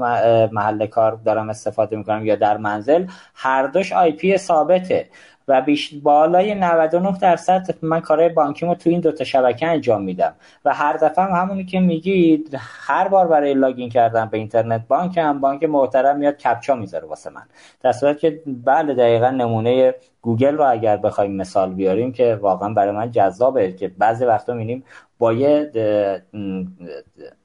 محل 0.52 0.86
کار 0.86 1.20
دارم 1.25 1.50
استفاده 1.50 1.97
می‌کنم 1.97 2.26
یا 2.26 2.36
در 2.36 2.57
منزل 2.57 3.07
هر 3.34 3.67
دوش 3.67 3.92
IP 3.93 4.36
ثابته 4.36 5.07
و 5.49 5.60
بیش 5.62 5.94
بالای 5.94 6.55
99 6.55 7.18
درصد 7.18 7.75
من 7.83 8.00
کارهای 8.00 8.28
بانکیمو 8.28 8.75
تو 8.75 8.91
این 8.91 9.00
دوتا 9.00 9.25
شبکه 9.25 9.67
انجام 9.67 10.02
میدم. 10.02 10.34
و 10.65 10.75
هر 10.75 10.97
دفعه 10.97 11.25
هم 11.25 11.31
همونی 11.31 11.65
که 11.65 11.81
میگید 11.81 12.57
هر 12.58 13.08
بار 13.08 13.28
برای 13.28 13.55
login 13.55 13.89
کردن 13.89 14.26
به 14.26 14.39
اینترنت 14.39 14.89
بانک 14.89 15.18
هم 15.18 15.41
بانک 15.41 15.65
محترم 15.65 16.17
میاد 16.17 16.36
captcha 16.36 16.75
می‌ذاره 16.75 17.07
واسه 17.07 17.31
من. 17.31 17.42
در 17.81 17.92
صورت 17.92 18.18
که 18.18 18.42
بله 18.47 18.94
دقیقا 18.94 19.31
نمونه 19.31 19.94
گوگل 20.23 20.57
رو 20.57 20.70
اگر 20.70 20.97
بخوایم 20.97 21.36
مثال 21.36 21.75
بیاریم 21.75 22.12
که 22.12 22.39
واقعا 22.41 22.68
برای 22.68 22.92
من 22.92 23.10
جذابه 23.10 23.73
که 23.73 23.89
بعضی 23.89 24.25
وقتا 24.25 24.52
می‌بینیم 24.52 24.84
با 25.18 25.33
یه 25.33 25.70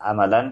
عملا 0.01 0.51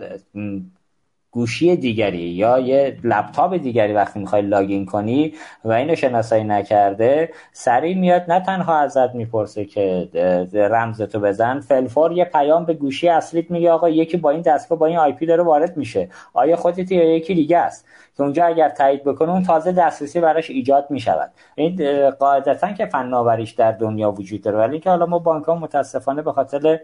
گوشی 1.32 1.76
دیگری 1.76 2.18
یا 2.18 2.60
یه 2.60 2.98
لپتاپ 3.04 3.54
دیگری 3.54 3.94
وقتی 3.94 4.20
می‌خوای 4.20 4.42
login 4.42 4.86
کنی 4.86 5.34
و 5.66 5.72
اینو 5.72 5.96
شناسایی 5.96 6.44
نکرده 6.44 7.30
سریع 7.54 7.98
میاد 7.98 8.32
نه 8.32 8.40
تنها 8.40 8.78
ازت 8.78 9.16
می‌پرسه 9.16 9.66
که 9.66 10.10
رمزتو 10.54 11.20
بزن 11.20 11.60
فی‌الفور 11.60 12.12
یه 12.12 12.26
پیام 12.26 12.66
به 12.66 12.74
گوشی 12.74 13.10
اصلیت 13.10 13.52
میگه 13.52 13.72
آقا 13.72 13.90
یکی 13.90 14.18
با 14.18 14.30
این 14.30 14.42
دستگاه 14.42 14.80
با 14.80 14.86
این 14.86 14.98
IP 14.98 15.26
داره 15.26 15.44
وارد 15.44 15.78
میشه. 15.78 16.10
آیا 16.34 16.56
خودت 16.56 16.92
یا 16.92 17.16
یکی 17.16 17.34
دیگه 17.36 17.58
است؟ 17.58 17.86
که 18.18 18.24
اونجا 18.24 18.46
اگر 18.46 18.70
تایید 18.70 19.04
بکنه 19.04 19.32
اون 19.32 19.44
تازه 19.44 19.72
دسترسی 19.72 20.20
براش 20.20 20.50
ایجاد 20.50 20.88
می‌شود. 20.90 21.32
این 21.56 22.10
قاعدتا 22.10 22.72
که 22.72 22.86
فناوریش 22.86 23.52
در 23.52 23.72
دنیا 23.72 24.12
وجود 24.12 24.42
داره 24.42 24.58
ولی 24.58 24.80
که 24.80 24.90
حالا 24.90 25.06
ما 25.06 25.20
بانک 25.20 25.46
ها 25.46 25.56
متاسفانه 25.56 26.22
به 26.22 26.32
خاطر 26.32 26.80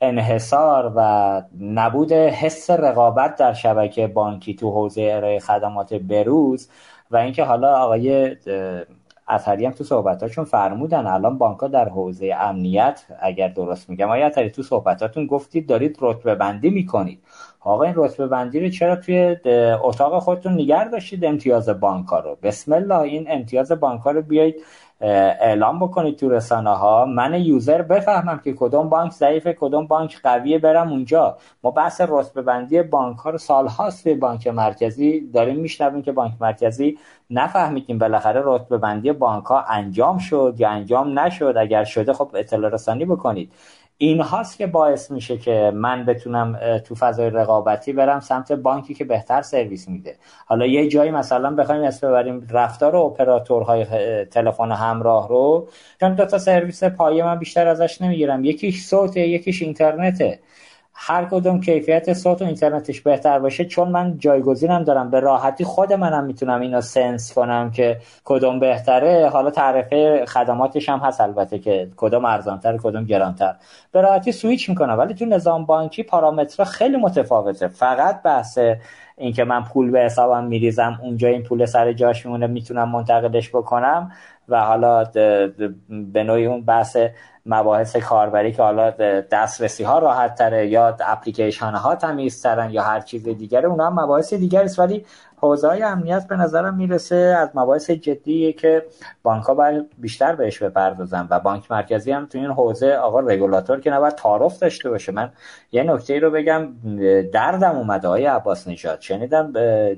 انحصار 0.00 0.92
و 0.96 1.42
نبود 1.60 2.12
حس 2.12 2.70
رقابت 2.70 3.36
در 3.36 3.52
شبکه 3.52 4.06
بانکی 4.06 4.54
تو 4.54 4.70
حوزه 4.70 5.10
ارائه 5.12 5.38
خدمات 5.38 5.94
بروز 5.94 6.68
و 7.10 7.16
اینکه 7.16 7.44
حالا 7.44 7.76
آقای 7.76 8.36
اثری 9.28 9.66
هم 9.66 9.72
تو 9.72 9.84
صحبتاتون 9.84 10.44
فرمودن 10.44 11.06
الان 11.06 11.38
بانک 11.38 11.64
در 11.64 11.88
حوزه 11.88 12.36
امنیت 12.40 13.02
اگر 13.20 13.48
درست 13.48 13.90
میگم 13.90 14.06
آقای 14.06 14.22
اثری 14.22 14.50
تو 14.50 14.62
صحبتاتون 14.62 15.26
گفتید 15.26 15.66
دارید 15.66 15.98
رتبه 16.00 16.34
بندی 16.34 16.70
می‌کنید. 16.70 17.22
آقا 17.60 17.84
این 17.84 17.94
رتبه 17.96 18.26
بندی 18.26 18.60
رو 18.60 18.68
چرا 18.68 18.96
توی 18.96 19.36
اتاق 19.82 20.18
خودتون 20.22 20.52
نگر 20.52 20.84
داشتید 20.84 21.24
امتیاز 21.24 21.68
بانک 21.68 22.06
رو؟ 22.06 22.38
بسم 22.42 22.72
الله 22.72 22.98
این 23.00 23.26
امتیاز 23.30 23.72
بانک 23.72 24.00
رو 24.00 24.22
بیایید 24.22 24.56
اعلام 25.00 25.78
بکنید 25.78 26.16
تو 26.18 26.30
رسانه 26.30 26.70
ها 26.70 27.04
من 27.04 27.34
یوزر 27.34 27.82
بفهمم 27.82 28.38
که 28.44 28.52
کدوم 28.52 28.88
بانک 28.88 29.12
ضعیفه 29.12 29.52
کدوم 29.60 29.86
بانک 29.86 30.20
قویه 30.22 30.58
برم 30.58 30.88
اونجا. 30.90 31.36
ما 31.62 31.70
بحث 31.70 32.00
رتبه 32.08 32.42
بندی 32.42 32.82
بانک 32.82 33.18
ها 33.18 33.30
رو 33.30 33.38
سالهاست 33.38 34.04
به 34.04 34.14
بانک 34.14 34.46
مرکزی. 34.46 35.20
داریم 35.20 35.56
میشنویم 35.60 36.02
که 36.02 36.12
بانک 36.12 36.32
مرکزی 36.40 36.98
نفهمیدیم 37.30 37.98
بالاخره 37.98 38.42
رتبه 38.44 38.78
بندی 38.78 39.12
بانک 39.12 39.44
ها 39.44 39.60
انجام 39.62 40.18
شد 40.18 40.54
یا 40.58 40.68
انجام 40.70 41.18
نشد. 41.18 41.54
اگر 41.58 41.84
شده 41.84 42.12
خب 42.12 42.30
اطلاع 42.34 42.70
رسانی 42.70 43.04
بکنید. 43.04 43.52
این 43.98 44.20
هاست 44.20 44.58
که 44.58 44.66
باعث 44.66 45.10
میشه 45.10 45.38
که 45.38 45.72
من 45.74 46.06
بتونم 46.06 46.78
تو 46.84 46.94
فضای 46.94 47.30
رقابتی 47.30 47.92
برم 47.92 48.20
سمت 48.20 48.52
بانکی 48.52 48.94
که 48.94 49.04
بهتر 49.04 49.42
سرویس 49.42 49.88
میده. 49.88 50.16
حالا 50.46 50.66
یه 50.66 50.88
جایی 50.88 51.10
مثلا 51.10 51.50
بخوایم 51.50 51.82
اسم 51.82 52.08
ببریم 52.08 52.46
رفتار 52.50 52.96
اپراتورهای 52.96 53.84
تلفن 54.24 54.72
همراه 54.72 55.28
رو. 55.28 55.68
چون 56.00 56.14
دو 56.14 56.26
تا 56.26 56.38
سرویس 56.38 56.84
پایه 56.84 57.24
من 57.24 57.38
بیشتر 57.38 57.68
ازش 57.68 58.02
نمی‌گیرم. 58.02 58.44
یکیش 58.44 58.84
صوته 58.84 59.20
یکیش 59.20 59.62
اینترنته. 59.62 60.38
هر 60.98 61.24
کدوم 61.24 61.60
کیفیت 61.60 62.12
صوت 62.12 62.42
و 62.42 62.44
اینترنتش 62.44 63.00
بهتر 63.00 63.38
باشه 63.38 63.64
چون 63.64 63.88
من 63.88 64.18
جایگزینم 64.18 64.84
دارم. 64.84 65.10
به 65.10 65.20
راحتی 65.20 65.64
خود 65.64 65.92
منم 65.92 66.24
می‌تونم 66.24 66.60
اینو 66.60 66.80
سنس 66.80 67.32
کنم 67.32 67.70
که 67.70 67.98
کدوم 68.24 68.58
بهتره. 68.58 69.28
حالا 69.28 69.50
تعرفه 69.50 70.24
خدماتش 70.26 70.88
هم 70.88 70.98
هست 70.98 71.20
البته 71.20 71.58
که 71.58 71.88
کدوم 71.96 72.24
ارزانتر 72.24 72.76
کدوم 72.76 73.04
گرانتر. 73.04 73.54
به 73.92 74.00
راحتی 74.00 74.32
سویچ 74.32 74.68
می‌کنم 74.68 74.98
ولی 74.98 75.14
تو 75.14 75.24
نظام 75.24 75.66
بانکی 75.66 76.02
پارامترها 76.02 76.64
خیلی 76.64 76.96
متفاوته. 76.96 77.68
فقط 77.68 78.22
بحث 78.22 78.58
اینکه 79.16 79.44
من 79.44 79.64
پول 79.64 79.90
به 79.90 80.00
حسابم 80.00 80.44
میریزم 80.44 80.98
اونجا 81.02 81.28
این 81.28 81.42
پول 81.42 81.66
سر 81.66 81.92
جاش 81.92 82.26
میمونه 82.26 82.46
می‌تونم 82.46 82.88
منتقلش 82.88 83.48
بکنم 83.48 84.12
و 84.48 84.60
حالا 84.60 85.04
به 86.12 86.24
نوعی 86.24 86.46
اون 86.46 86.64
بحث 86.64 86.96
مباحث 87.46 87.96
کاربری 87.96 88.52
که 88.52 88.62
حالا 88.62 88.90
دسترسی 89.30 89.84
ها 89.84 89.98
راحت 89.98 90.34
تره 90.34 90.66
یا 90.66 90.96
اپلیکیشن 91.00 91.72
ها 91.72 91.94
ترن 91.94 92.70
یا 92.70 92.82
هر 92.82 93.00
چیز 93.00 93.28
دیگره 93.28 93.68
اونها 93.68 93.86
هم 93.86 94.00
مباحث 94.00 94.34
دیگری 94.34 94.64
است 94.64 94.78
ولی 94.78 95.04
حوزه 95.36 95.68
های 95.68 95.82
امنیت 95.82 96.28
به 96.28 96.36
نظرم 96.36 96.74
می‌رسه 96.74 97.16
از 97.16 97.48
مباحث 97.54 97.90
جدیه 97.90 98.52
که 98.52 98.86
بانک 99.22 99.44
ها 99.44 99.54
باید 99.54 99.90
بیشتر 99.98 100.34
بهش 100.34 100.62
بپردازن 100.62 101.26
و 101.30 101.40
بانک 101.40 101.70
مرکزی 101.70 102.12
هم 102.12 102.26
تو 102.26 102.38
این 102.38 102.50
حوزه 102.50 102.92
آقا 102.92 103.20
رگولاتور 103.20 103.80
که 103.80 103.90
نباید 103.90 104.14
تعارف 104.14 104.58
داشته 104.58 104.90
باشه. 104.90 105.12
من 105.12 105.32
یه 105.72 105.82
نکته 105.82 106.18
رو 106.18 106.30
بگم 106.30 106.68
دردم 107.32 107.76
اومده 107.76 108.08
آقای 108.08 108.26
عباس 108.26 108.68
نژاد. 108.68 109.00
شنیدم 109.00 109.52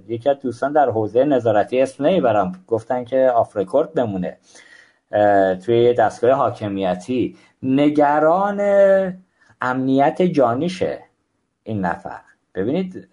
یکی 0.09 0.31
از 0.31 0.37
دوستان 0.39 0.73
در 0.73 0.91
حوزه 0.91 1.25
نظارتی 1.25 1.83
اسم 1.83 2.07
نمی‌برم. 2.07 2.53
گفتن 2.67 3.05
که 3.05 3.31
off 3.35 3.57
record 3.57 3.95
بمونه. 3.95 4.39
توی 5.67 5.95
دستگاه 5.95 6.33
حاکمیتی. 6.33 7.37
نگران 7.63 8.61
امنیت 9.61 10.23
جانیشه 10.23 10.99
این 11.63 11.81
نفر. 11.81 12.21
ببینید 12.55 13.09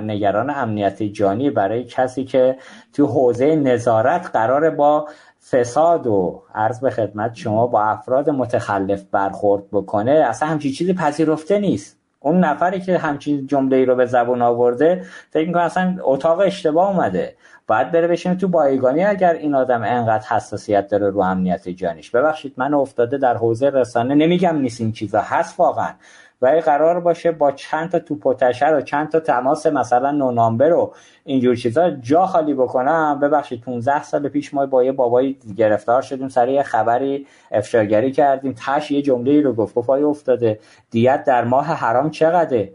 نگران 0.00 0.50
امنیت 0.50 1.02
جانی 1.02 1.50
برای 1.50 1.84
کسی 1.84 2.24
که 2.24 2.56
تو 2.92 3.06
حوزه 3.06 3.56
نظارت 3.56 4.30
قراره 4.32 4.70
با 4.70 5.08
فساد 5.50 6.06
و 6.06 6.42
عرض 6.54 6.80
به 6.80 6.90
خدمت 6.90 7.34
شما 7.34 7.66
با 7.66 7.82
افراد 7.82 8.30
متخلف 8.30 9.02
برخورد 9.12 9.62
بکنه 9.72 10.10
اصلا 10.10 10.48
همچی 10.48 10.72
چیزی 10.72 10.94
پذیرفته 10.94 11.58
نیست. 11.58 11.98
اون 12.20 12.44
نفری 12.44 12.80
که 12.80 12.98
همچین 12.98 13.46
جمله 13.46 13.76
ای 13.76 13.84
رو 13.84 13.94
به 13.94 14.06
زبون 14.06 14.42
آورده 14.42 15.04
فکر 15.30 15.46
می‌کنه 15.46 15.62
اصلا 15.62 15.96
اتاق 16.02 16.38
اشتباه 16.38 16.88
اومده. 16.88 17.36
باید 17.66 17.92
بره 17.92 18.08
بشینه 18.08 18.34
تو 18.34 18.48
بایگانی 18.48 19.04
اگر 19.04 19.32
این 19.32 19.54
آدم 19.54 19.82
انقدر 19.82 20.26
حساسیت 20.28 20.88
داره 20.88 21.10
رو 21.10 21.20
امنیت 21.20 21.68
جانیش. 21.68 22.10
ببخشید 22.10 22.54
من 22.56 22.74
افتاده 22.74 23.18
در 23.18 23.36
حوزه 23.36 23.70
رسانه 23.70 24.14
نمیگم 24.14 24.56
نیست 24.56 24.80
این 24.80 24.92
چیزا 24.92 25.20
هست 25.20 25.60
واقعا. 25.60 25.94
و 26.42 26.46
قرار 26.46 27.00
باشه 27.00 27.32
با 27.32 27.52
چند 27.52 27.90
تا 27.90 27.98
توپ 27.98 28.26
و 28.26 28.34
و 28.62 28.80
چند 28.80 29.08
تا 29.08 29.20
تماس 29.20 29.66
مثلا 29.66 30.10
نونامبر 30.10 30.68
رو 30.68 30.94
اینجور 31.24 31.56
چیزا 31.56 31.90
جا 31.90 32.26
خالی 32.26 32.54
بکنم. 32.54 33.20
ببخشید 33.22 33.60
15 33.60 34.02
سال 34.02 34.28
پیش 34.28 34.54
ما 34.54 34.66
با 34.66 34.84
یه 34.84 34.92
بابایی 34.92 35.38
گرفتار 35.56 36.02
شدیم 36.02 36.28
سر 36.28 36.48
یه 36.48 36.62
خبری 36.62 37.26
افشاگری 37.52 38.12
کردیم. 38.12 38.54
تش 38.66 38.90
یه 38.90 39.02
جمله 39.02 39.40
رو 39.40 39.52
گفت 39.52 39.74
گفت 39.74 39.90
افتاده؟ 39.90 40.58
دیت 40.90 41.24
در 41.24 41.44
ماه 41.44 41.66
حرام 41.66 42.10
چقدره؟ 42.10 42.72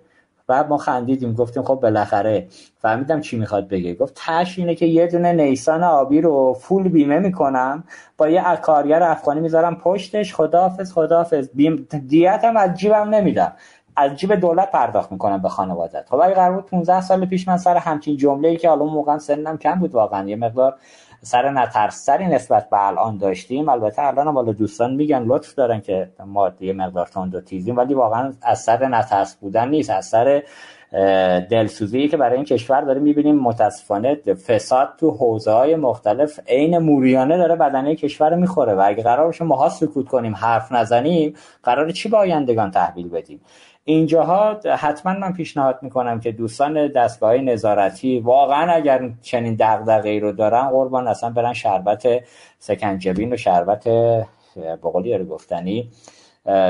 بعد 0.48 0.70
ما 0.70 0.78
خندیدیم 0.78 1.34
گفتیم 1.34 1.64
خب 1.64 1.76
بالاخره 1.76 2.48
فهمیدم 2.78 3.22
چی 3.22 3.38
می‌خواد 3.38 3.68
بگه. 3.68 3.94
گفت 3.94 4.14
تش 4.26 4.60
اینه 4.60 4.76
که 4.76 4.86
یه 4.86 5.08
دونه 5.08 5.34
نیسان 5.34 5.84
آبی 5.84 6.22
رو 6.22 6.54
فول 6.54 6.90
بیمه 6.90 7.20
می‌کنم 7.20 7.84
با 8.18 8.30
یه 8.30 8.44
کارگر 8.62 9.04
افغانی 9.04 9.40
می‌ذارم 9.40 9.76
پشتش 9.76 10.36
خداحافظ 10.36 10.94
خداحافظ. 10.94 11.50
بیم 11.54 11.88
دیتم 12.08 12.58
از 12.58 12.74
جیبم 12.74 13.10
نمیدم 13.10 13.54
از 13.96 14.16
جیب 14.16 14.36
دولت 14.36 14.72
پرداخت 14.72 15.12
می‌کنم 15.12 15.42
به 15.42 15.50
خانوادت 15.50 16.06
خب 16.10 16.16
اگه 16.16 16.34
قرار 16.34 16.56
بود 16.56 16.66
15 16.66 17.02
سال 17.02 17.26
پیش 17.26 17.48
من 17.48 17.58
سر 17.58 17.78
همچین 17.78 18.18
جمله 18.18 18.48
ای 18.48 18.58
که 18.58 18.70
حالا 18.70 18.86
موقع 18.86 19.18
سنم 19.18 19.58
کم 19.58 19.76
بود 19.80 19.96
واقعا 19.96 20.30
یه 20.30 20.36
مقدار 20.36 20.76
سر 21.22 21.50
نترسری 21.50 22.28
نسبت 22.28 22.70
به 22.70 22.88
الان 22.88 23.18
داشتیم. 23.18 23.70
البته 23.70 24.02
الان 24.02 24.28
هم 24.28 24.52
دوستان 24.52 24.94
میگن 24.94 25.24
لطف 25.24 25.56
دارن 25.56 25.82
که 25.82 26.10
ما 26.26 26.52
یه 26.60 26.74
مقدار 26.74 27.06
تند 27.06 27.36
و 27.36 27.42
تیزیم 27.42 27.78
ولی 27.78 27.94
واقعا 27.94 28.34
از 28.42 28.60
سر 28.60 28.88
نترس 28.88 29.36
بودن 29.36 29.70
نیست. 29.70 29.90
از 29.90 30.06
سر 30.06 30.44
دلسوزی 31.50 32.08
که 32.08 32.18
برای 32.18 32.36
این 32.36 32.46
کشور 32.46 32.82
داره 32.82 33.00
می‌بینیم 33.00 33.40
متاسفانه 33.40 34.16
فساد 34.16 34.90
تو 35.00 35.12
حوزه 35.12 35.52
های 35.52 35.76
مختلف 35.76 36.40
عین 36.48 36.78
موریانه 36.78 37.38
داره 37.38 37.56
بدنه 37.56 37.96
کشور 37.96 38.36
می‌خوره 38.36 38.74
و 38.74 38.84
اگه 38.86 39.04
قرار 39.04 39.26
باشه 39.26 39.46
ماها 39.46 39.70
سکوت 39.70 40.08
کنیم 40.08 40.36
حرف 40.36 40.72
نزنیم 40.72 41.34
قرار 41.64 41.92
چی 41.92 42.10
به 42.10 42.18
آیندگان 42.18 42.72
تحویل 42.72 43.10
بدیم؟ 43.10 43.42
اینجاها 43.90 44.60
حتما 44.78 45.14
من 45.14 45.34
پیشنهاد 45.34 45.80
می‌کنم 45.82 46.20
که 46.20 46.32
دوستان 46.32 46.88
دستگاه 46.88 47.38
نظارتی 47.38 48.20
واقعا 48.20 48.72
اگر 48.72 49.10
چنین 49.22 49.56
دغدغه‌ای 49.60 50.20
رو 50.20 50.32
دارن 50.32 50.70
قربان 50.70 51.08
اصلا 51.08 51.30
برن 51.30 51.54
شربت 51.54 52.08
سکنجبین 52.60 53.34
و 53.34 53.38
شربت 53.38 53.88
بقولی 54.84 55.18
رو 55.18 55.26
گفتنی 55.26 55.90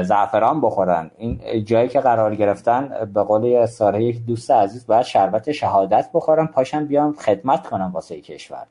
زعفران 0.02 0.62
بخورن. 0.62 1.12
این 1.18 1.66
جایی 1.66 1.88
که 1.88 2.00
قرار 2.00 2.36
گرفتن 2.36 3.12
به 3.14 3.24
قول 3.24 3.66
ساره 3.66 4.04
یک 4.04 4.26
دوست 4.26 4.52
عزیز 4.52 4.88
باید 4.88 5.06
شربت 5.06 5.52
شهادت 5.52 6.10
بخورن 6.14 6.46
پاشن 6.46 6.86
بیان 6.86 7.14
خدمت 7.14 7.68
کنن 7.68 7.92
واسه 7.92 8.22
کشور. 8.22 8.66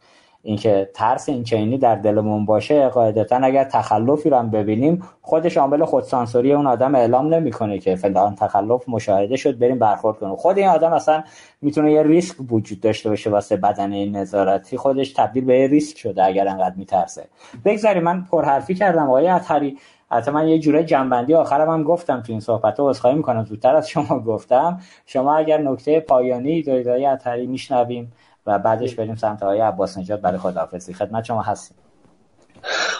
اینکه 0.47 0.91
ترس 0.95 1.29
این 1.29 1.45
چینی 1.45 1.79
در 1.79 1.95
دلمون 1.95 2.45
باشه 2.45 2.89
قاعدتا 2.89 3.37
اگر 3.37 3.65
تخلفی 3.65 4.31
رو 4.31 4.37
هم 4.37 4.51
ببینیم 4.51 5.03
خودش 5.23 5.57
عامل 5.57 5.85
خودسانسوری 5.85 6.53
اون 6.53 6.67
آدم 6.67 6.95
اعلام 6.95 7.35
نمی‌کنه 7.35 7.79
که 7.79 7.97
فلان 7.97 8.35
تخلف 8.35 8.89
مشاهده 8.89 9.37
شد 9.37 9.59
بریم 9.59 9.79
برخورد 9.79 10.19
کنیم. 10.19 10.37
خود 10.37 10.59
این 10.59 10.69
آدم 10.69 10.93
اصلا 10.93 11.23
می‌تونه 11.63 11.93
یه 11.93 12.03
ریسک 12.03 12.37
وجود 12.51 12.81
داشته 12.81 13.09
باشه 13.09 13.31
واسه 13.31 13.57
بدنه 13.57 14.07
نظارتی. 14.07 14.77
خودش 14.77 15.13
تبدیل 15.13 15.45
به 15.45 15.59
یه 15.59 15.67
ریسک 15.67 15.99
شده 15.99 16.25
اگر 16.25 16.49
انقدر 16.49 16.75
میترسه. 16.77 17.25
بگذاری 17.65 18.01
من 18.01 18.25
پرحرفی 18.25 18.75
کردم. 18.75 19.09
آقای 19.09 19.29
اطهری 19.29 19.79
حتی 20.11 20.31
من 20.31 20.49
یه 20.49 20.59
جوره 20.59 20.85
جنبندی 20.85 21.35
آخرم 21.35 21.71
هم 21.71 21.83
گفتم 21.83 22.23
تو 22.23 22.33
این 22.33 22.41
صحبت 22.41 22.81
ها 22.81 22.91
عذرخواهی 22.91 23.17
می‌کنم. 23.17 23.45
زودتر 23.45 23.77
از 23.77 23.89
شما 23.89 24.19
گفتم. 24.19 24.81
شما 25.07 25.37
اگر 25.37 25.59
نکته 25.59 26.01
پایانی 26.01 26.63
دارید 26.63 26.89
آقای 26.89 27.07
اطهری 27.07 27.47
میشنویم. 27.47 28.13
و 28.47 28.59
بعدش 28.59 28.95
بریم 28.95 29.15
سمت 29.15 29.43
های 29.43 29.61
عباس 29.61 29.99
نجات 29.99 30.21
برای 30.21 30.39
خداحافظی. 30.39 30.95
خدمت 30.95 31.25
شما 31.25 31.43
هستیم. 31.43 31.77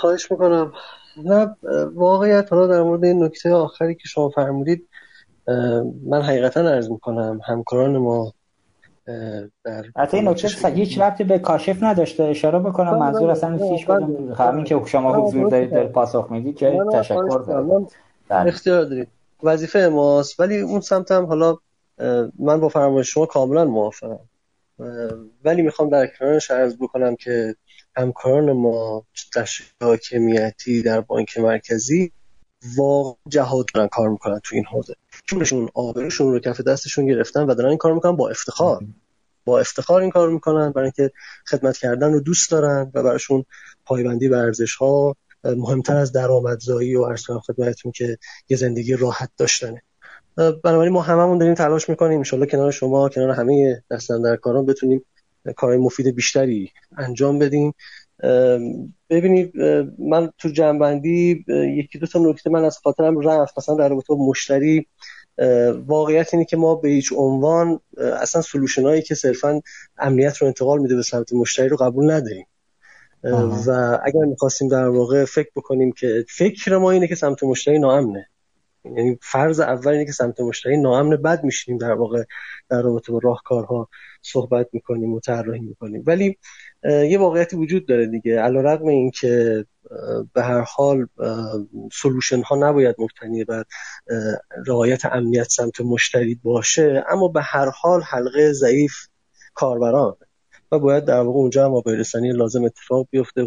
خواهش 0.01 0.31
می‌کنم. 0.31 0.73
نه 1.25 1.57
واقعیت 1.95 2.53
حالا 2.53 2.67
در 2.67 2.83
مورد 2.83 3.05
این 3.05 3.25
نکته 3.25 3.55
آخری 3.55 3.95
که 3.95 4.03
شما 4.05 4.29
فرمودید 4.29 4.89
من 6.07 6.23
حقیقتا 6.23 6.61
عرض 6.61 6.91
می‌کنم 6.91 7.41
همکاران 7.45 7.97
ما 7.97 8.33
در 9.65 9.85
حتی 9.97 10.17
این 10.17 10.29
نکته 10.29 10.69
هیچ 10.69 11.01
ربطی 11.01 11.25
به 11.25 11.39
کاشف 11.39 11.83
نداشته. 11.83 12.25
اشاره 12.25 12.59
بکنم 12.59 12.91
بله، 12.91 13.01
منظور 13.01 13.31
اصلا 13.31 13.59
فیش 13.59 13.87
بله، 13.87 14.07
بله. 14.07 14.35
همین 14.35 14.65
که 14.65 14.83
شما 14.87 15.15
حضور 15.15 15.51
دارید 15.51 15.71
در 15.71 15.87
پاسخ 15.87 16.27
می‌دید 16.31 16.57
جای 16.57 16.81
تشکر 16.93 17.45
دارم 17.47 17.87
اختیار 18.31 18.85
دارید. 18.85 19.09
وظیفه 19.43 19.89
ماست. 19.89 20.41
ولی 20.41 20.61
اون 20.61 20.81
سمت 20.81 21.11
هم 21.11 21.27
حالا 21.27 21.57
من 22.39 22.61
با 22.61 22.69
فرمایش 22.69 23.11
شما 23.11 23.27
کاملا 23.27 23.65
موافقم. 23.65 24.19
ولی 25.45 25.63
می‌خوام 25.63 25.91
در 25.91 26.07
کنارش 26.07 26.51
عرض 26.51 26.77
بکنم 26.77 27.17
که 27.17 27.57
همکاران 27.97 28.53
ما 28.53 29.07
در 29.35 29.47
حاکمیتی 29.83 30.83
در 30.83 31.01
بانک 31.01 31.39
مرکزی 31.39 32.13
واقع 32.77 33.19
جهاد 33.29 33.67
دارن 33.75 33.89
کار 33.89 34.09
می‌کنن 34.09 34.41
تو 34.45 34.55
این 34.55 34.65
حوزه. 34.65 34.95
چونشون 35.25 35.69
آبروشون 35.75 36.33
رو 36.33 36.41
کف 36.41 36.61
دستشون 36.61 37.07
گرفتن 37.07 37.43
و 37.43 37.55
دارن 37.55 37.69
این 37.69 37.79
کار 37.79 37.95
می‌کنن 37.95 38.17
با 38.17 38.29
افتخار. 38.29 38.85
با 39.45 39.61
افتخار 39.61 40.01
این 40.01 40.11
کار 40.11 40.31
می‌کنن 40.31 40.73
برای 40.73 40.85
اینکه 40.97 41.15
خدمت 41.47 41.77
کردن 41.77 42.13
رو 42.13 42.21
دوست 42.21 42.51
دارن 42.51 42.91
و 42.95 43.03
براشون 43.03 43.45
پایبندی 43.85 44.29
به 44.29 44.37
ارزش 44.37 44.75
ها 44.75 45.17
مهمتر 45.45 45.97
از 45.97 46.13
درآمدزایی 46.13 46.97
و 46.97 47.05
عرض 47.05 47.25
خدمتتون 47.31 47.93
که 47.93 48.19
یه 48.49 48.57
زندگی 48.57 48.97
راحت 48.97 49.31
داشتنه. 49.37 49.83
بنابراین 50.37 50.93
ما 50.93 51.03
هممون 51.03 51.39
داریم 51.39 51.55
تلاش 51.55 51.89
می‌کنیم 51.89 52.23
ان 52.33 52.47
کنار 52.47 52.71
شما 52.71 53.09
کنار 53.09 53.31
همه 53.31 53.83
دستن 53.91 54.23
در 54.23 54.37
کاران 54.37 54.67
بتونیم 54.67 55.05
کارهای 55.57 55.79
مفید 55.79 56.15
بیشتری 56.15 56.71
انجام 56.99 57.39
بدیم. 57.39 57.75
ببینید 59.11 59.53
من 59.99 60.31
تو 60.39 60.49
جنبندی 60.49 61.45
یکی 61.79 61.99
دو 61.99 62.07
تا 62.07 62.19
نکته 62.19 62.51
من 62.51 62.65
از 62.65 62.79
خاطرم 62.79 63.21
رفت. 63.21 63.59
مثلا 63.59 63.75
در 63.75 63.89
رابطه 63.89 64.15
با 64.15 64.29
مشتری 64.29 64.87
واقعیت 65.87 66.35
اینه 66.35 66.45
که 66.45 66.57
ما 66.57 66.75
به 66.75 66.89
هیچ 66.89 67.13
عنوان 67.17 67.81
اصلا 68.21 68.43
سلوشن 68.43 68.83
هایی 68.83 69.03
که 69.03 69.15
صرفا 69.15 69.61
امنیت 69.99 70.37
رو 70.37 70.47
انتقال 70.47 70.79
میده 70.79 70.97
به 70.97 71.03
سمت 71.03 71.33
مشتری 71.33 71.69
رو 71.69 71.77
قبول 71.77 72.11
نداریم. 72.11 72.47
و 73.67 73.99
اگر 74.05 74.25
می‌خواستیم 74.27 74.69
در 74.69 74.89
واقع 74.89 75.25
فکر 75.25 75.51
بکنیم 75.57 75.93
که 75.93 76.25
فکر 76.29 76.77
ما 76.77 76.91
اینه 76.91 77.09
که 77.09 77.15
سمت 77.15 77.45
مشتری 77.45 77.79
ناامنه. 77.79 78.29
یعنی 78.97 79.19
فرض 79.23 79.61
اول 79.61 79.93
اینه 79.93 80.05
که 80.05 80.13
سمت 80.13 80.41
مشتری 80.41 80.77
ناامن 80.77 81.17
بد 81.17 81.45
میشینیم 81.45 81.79
در 81.79 81.93
واقع 81.93 82.25
در 82.69 82.83
رابطه 82.83 83.13
با 83.13 83.21
راهکارها 83.23 83.89
صحبت 84.23 84.69
می‌کنیم 84.73 85.13
و 85.13 85.21
طراحی 85.21 85.61
می‌کنیم. 85.61 86.03
ولی 86.07 86.39
یه 86.85 87.19
واقعیتی 87.19 87.57
وجود 87.57 87.87
داره 87.87 88.07
دیگه. 88.07 88.41
علیرغم 88.41 88.87
اینکه 88.87 89.65
به 90.35 90.43
هر 90.43 90.61
حال 90.61 91.07
solution 91.93 92.43
ها 92.43 92.57
نباید 92.57 92.97
مبتنی 92.99 93.45
بر 93.45 93.65
رعایت 94.67 95.05
امنیت 95.05 95.49
سمت 95.49 95.81
مشتری 95.81 96.41
باشه 96.45 97.05
اما 97.09 97.29
به 97.29 97.43
هر 97.43 97.71
حال 97.71 98.03
حلقه 98.03 98.53
ضعیف 98.53 98.93
کاربران 99.55 100.17
و 100.73 100.79
باید 100.79 101.05
در 101.05 101.21
واقع 101.21 101.39
اونجا 101.39 101.65
هم 101.65 101.83
رسانی 101.87 102.33
لازم 102.33 102.65
اتفاق 102.65 103.09
بیفته 103.11 103.43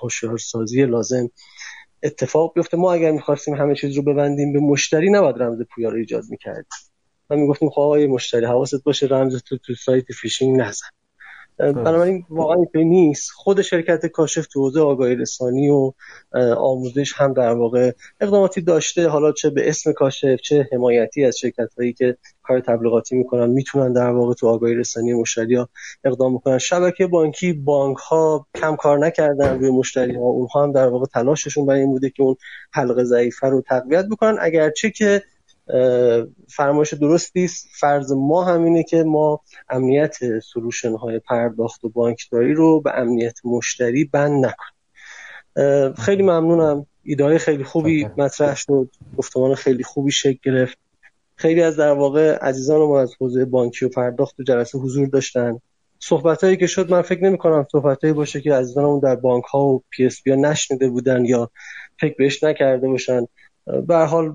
هوشیار 0.00 0.38
سازی 0.38 0.86
لازم 0.86 1.30
اتفاق 2.04 2.54
بیفته. 2.54 2.76
ما 2.76 2.92
اگر 2.92 3.10
می‌خواستیم 3.10 3.54
همه 3.54 3.74
چیز 3.74 3.96
رو 3.96 4.02
ببندیم 4.02 4.52
به 4.52 4.60
مشتری 4.60 5.10
نباید 5.10 5.42
رمز 5.42 5.62
پویا 5.74 5.88
رو 5.88 5.96
ایجاد 5.96 6.24
می‌کردیم. 6.30 6.64
و 7.30 7.36
می‌گفتیم 7.36 7.70
خب 7.70 7.80
آقای 7.80 8.06
مشتری 8.06 8.46
حواست 8.46 8.84
باشه 8.84 9.06
رمز 9.06 9.42
تو 9.42 9.58
تو 9.58 9.74
سایت 9.74 10.12
فیشینگ 10.12 10.60
نزن. 10.60 10.86
بنابراین 11.58 12.24
واقعا 12.30 12.56
اینطوری 12.56 12.84
نیست. 12.84 13.30
خود 13.34 13.62
شرکت 13.62 14.06
کاشف 14.06 14.46
تو 14.46 14.60
حوزه 14.60 14.80
آگاهی 14.80 15.14
رسانی 15.14 15.70
و 15.70 15.92
آموزش 16.56 17.12
هم 17.16 17.32
در 17.32 17.52
واقع 17.52 17.92
اقداماتی 18.20 18.60
داشته. 18.60 19.08
حالا 19.08 19.32
چه 19.32 19.50
به 19.50 19.68
اسم 19.68 19.92
کاشف 19.92 20.36
چه 20.36 20.68
حمایتی 20.72 21.24
از 21.24 21.38
شرکت 21.38 21.74
هایی 21.78 21.92
که 21.92 22.16
کار 22.42 22.60
تبلیغاتی 22.60 23.16
می‌کنن 23.16 23.50
می‌تونن 23.50 23.92
در 23.92 24.10
واقع 24.10 24.34
تو 24.34 24.48
آگاهی 24.48 24.74
رسانی 24.74 25.12
مشتری 25.12 25.54
ها 25.54 25.68
اقدام 26.04 26.32
می‌کنن 26.32 26.58
شبکه 26.58 27.06
بانکی 27.06 27.52
بانک 27.52 27.96
ها 27.96 28.46
کم 28.54 28.76
کار 28.76 28.98
نکردن 28.98 29.58
روی 29.58 29.70
مشتری 29.70 30.14
ها 30.14 30.22
اونها 30.22 30.62
هم 30.62 30.72
در 30.72 30.88
واقع 30.88 31.06
تلاششون 31.06 31.66
برای 31.66 31.80
این 31.80 31.90
بوده 31.90 32.10
که 32.10 32.22
اون 32.22 32.36
حلقه 32.72 33.04
ضعیفه 33.04 33.46
رو 33.46 33.62
تقویت 33.68 34.04
بکنن. 34.10 34.36
اگرچه 34.40 34.90
که 34.90 35.22
فرمایش 36.48 36.94
درستی 36.94 37.44
است. 37.44 37.68
فرض 37.80 38.12
ما 38.12 38.44
همینه 38.44 38.82
که 38.82 39.04
ما 39.04 39.40
امنیت 39.68 40.16
سلوشن 40.40 40.96
های 40.96 41.18
پرداخت 41.18 41.84
و 41.84 41.88
بانکداری 41.88 42.54
رو 42.54 42.80
به 42.80 42.98
امنیت 42.98 43.38
مشتری 43.44 44.04
بند 44.04 44.46
نکن 44.46 44.74
خیلی 45.94 46.22
ممنونم. 46.22 46.86
ایده 47.02 47.38
خیلی 47.38 47.64
خوبی 47.64 48.08
مطرح 48.16 48.56
شد. 48.56 48.90
گفتمان 49.16 49.54
خیلی 49.54 49.82
خوبی 49.82 50.10
شکل 50.10 50.38
گرفت. 50.42 50.78
خیلی 51.36 51.62
از 51.62 51.76
در 51.76 51.92
واقع 51.92 52.34
عزیزان 52.34 52.80
ما 52.80 53.00
از 53.00 53.14
حوزه 53.20 53.44
بانکی 53.44 53.84
و 53.84 53.88
پرداخت 53.88 54.40
و 54.40 54.42
جلسه 54.42 54.78
حضور 54.78 55.08
داشتن. 55.08 55.58
صحبت 55.98 56.44
هایی 56.44 56.56
که 56.56 56.66
شد 56.66 56.90
من 56.90 57.02
فکر 57.02 57.24
نمی 57.24 57.38
کنم 57.38 57.66
صحبت 57.72 58.00
هایی 58.02 58.14
باشه 58.14 58.40
که 58.40 58.54
عزیزانمون 58.54 59.00
در 59.00 59.16
بانک 59.16 59.44
ها 59.44 59.64
و 59.64 59.82
پی 59.90 60.06
اس 60.06 60.22
بی 60.22 60.30
ها 60.30 60.36
نشنیده 60.36 60.88
بودن 60.88 61.24
یا 61.24 61.50
فکر 62.00 62.14
بهش 62.18 62.44
نکرده 62.44 62.88
باشن. 62.88 63.26
به 63.86 63.96
حال 63.96 64.34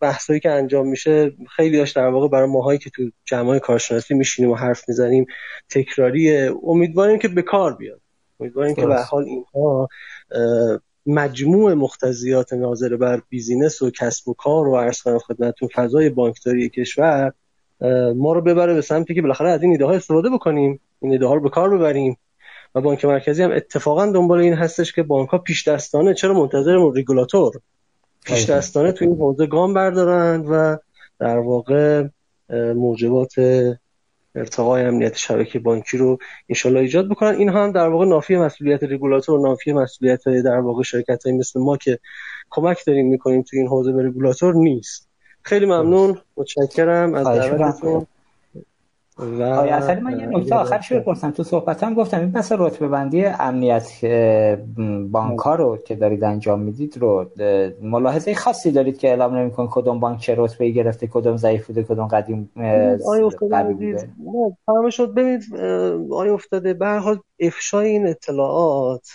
بحثایی 0.00 0.40
که 0.40 0.50
انجام 0.50 0.88
میشه 0.88 1.32
خیلی 1.56 1.78
داشت 1.78 1.96
در 1.96 2.08
واقع 2.08 2.28
برای 2.28 2.48
ماهایی 2.48 2.78
که 2.78 2.90
تو 2.90 3.02
جمعای 3.24 3.60
کارشناسی 3.60 4.14
میشینیم 4.14 4.50
و 4.50 4.54
حرف 4.54 4.88
می‌زنیم 4.88 5.26
تکراریه. 5.70 6.52
امیدواریم 6.62 7.18
که 7.18 7.28
به 7.28 7.42
کار 7.42 7.74
بیاد. 7.74 8.00
امیدواریم 8.40 8.74
که 8.74 8.86
به 8.86 8.94
هر 8.94 9.02
حال 9.02 9.24
اینها 9.24 9.88
مجموع 11.06 11.74
مقتضیات 11.74 12.52
ناظر 12.52 12.96
بر 12.96 13.22
business 13.28 13.82
و 13.82 13.90
کسب 13.90 14.28
و 14.28 14.34
کار 14.34 14.68
و 14.68 14.76
عرض 14.76 15.02
کنم 15.02 15.18
خدمتتون 15.18 15.68
فضای 15.74 16.10
بانکداری 16.10 16.68
کشور 16.68 17.32
ما 18.16 18.32
رو 18.32 18.40
ببره 18.40 18.74
به 18.74 18.80
سمتی 18.80 19.14
که 19.14 19.22
بالاخره 19.22 19.50
از 19.50 19.62
این 19.62 19.70
ایده 19.70 19.84
ها 19.84 19.92
استفاده 19.92 20.30
بکنیم. 20.30 20.80
این 21.02 21.12
ایده 21.12 21.26
ها 21.26 21.34
رو 21.34 21.40
به 21.40 21.48
کار 21.48 21.78
ببریم. 21.78 22.16
و 22.74 22.80
بانک 22.80 23.04
مرکزی 23.04 23.42
هم 23.42 23.50
اتفاقا 23.50 24.06
دنبال 24.06 24.40
این 24.40 24.54
هستش 24.54 24.92
که 24.92 25.02
بانک 25.02 25.28
ها 25.28 25.38
پیش 25.38 25.68
دستانه. 25.68 26.14
چرا 26.14 26.34
منتظر 26.34 26.90
ریگولاتور 26.94 27.52
پیش 28.24 28.50
دستانه 28.50 28.92
تو 28.92 29.04
این 29.04 29.16
حوزه 29.16 29.46
گام 29.46 29.74
بردارند 29.74 30.46
و 30.50 30.76
در 31.18 31.38
واقع 31.38 32.04
موجبات 32.50 33.32
ارتقای 34.34 34.82
امنیت 34.82 35.16
شبکه 35.16 35.58
بانکی 35.58 35.98
رو 35.98 36.18
انشالله 36.48 36.80
ایجاد 36.80 37.08
بکنن. 37.08 37.34
این 37.34 37.48
هم 37.48 37.72
در 37.72 37.88
واقع 37.88 38.06
نافی 38.06 38.36
مسئولیت 38.36 38.82
رگولاتور 38.82 39.40
نافی 39.40 39.72
مسئولیت 39.72 40.24
در 40.24 40.58
واقع 40.60 40.82
شرکت 40.82 41.26
های 41.26 41.36
مثل 41.36 41.60
ما 41.60 41.76
که 41.76 41.98
کمک 42.50 42.84
داریم 42.86 43.08
می‌کنیم 43.08 43.42
تو 43.42 43.56
این 43.56 43.68
حوزه 43.68 43.92
به 43.92 44.06
رگولاتور 44.06 44.54
نیست. 44.54 45.08
خیلی 45.42 45.66
ممنون. 45.66 46.18
متشکرم. 46.36 47.14
از 47.14 47.26
دعوتتون. 47.26 48.06
و 49.22 49.42
اصلا 49.42 50.00
من 50.00 50.20
یه 50.20 50.26
نکته 50.26 50.54
آخر 50.54 50.80
شروع 50.80 51.00
بپرسم 51.00 51.30
تو 51.30 51.42
صحبتم 51.42 51.94
گفتم 51.94 52.20
این 52.20 52.32
پس 52.32 52.52
رتبه 52.52 52.88
بندی 52.88 53.24
امنیت 53.24 54.04
بانک 55.10 55.38
ها 55.38 55.54
رو 55.54 55.76
که 55.76 55.94
دارید 55.94 56.24
انجام 56.24 56.60
می‌دید 56.60 56.98
رو 56.98 57.30
ملاحظه 57.82 58.34
خاصی 58.34 58.70
دارید 58.72 58.98
که 58.98 59.08
اعلام 59.08 59.34
نمیکن 59.34 59.68
کدوم 59.70 60.00
بانک 60.00 60.20
چه 60.20 60.34
رتبه 60.38 60.70
گرفته 60.70 61.06
کدوم 61.06 61.36
ضعیف 61.36 61.66
بوده 61.66 61.82
کدوم 61.82 62.06
قدیم 62.06 62.50
آیا 63.06 63.26
افتاده 63.26 63.62
بوده. 63.62 64.90
شد. 64.90 65.14
ببینید 65.14 65.42
آیا 66.12 66.34
افتاده. 66.34 66.74
به 66.74 66.86
حال 66.86 67.18
افشای 67.40 67.88
این 67.88 68.06
اطلاعات 68.06 69.08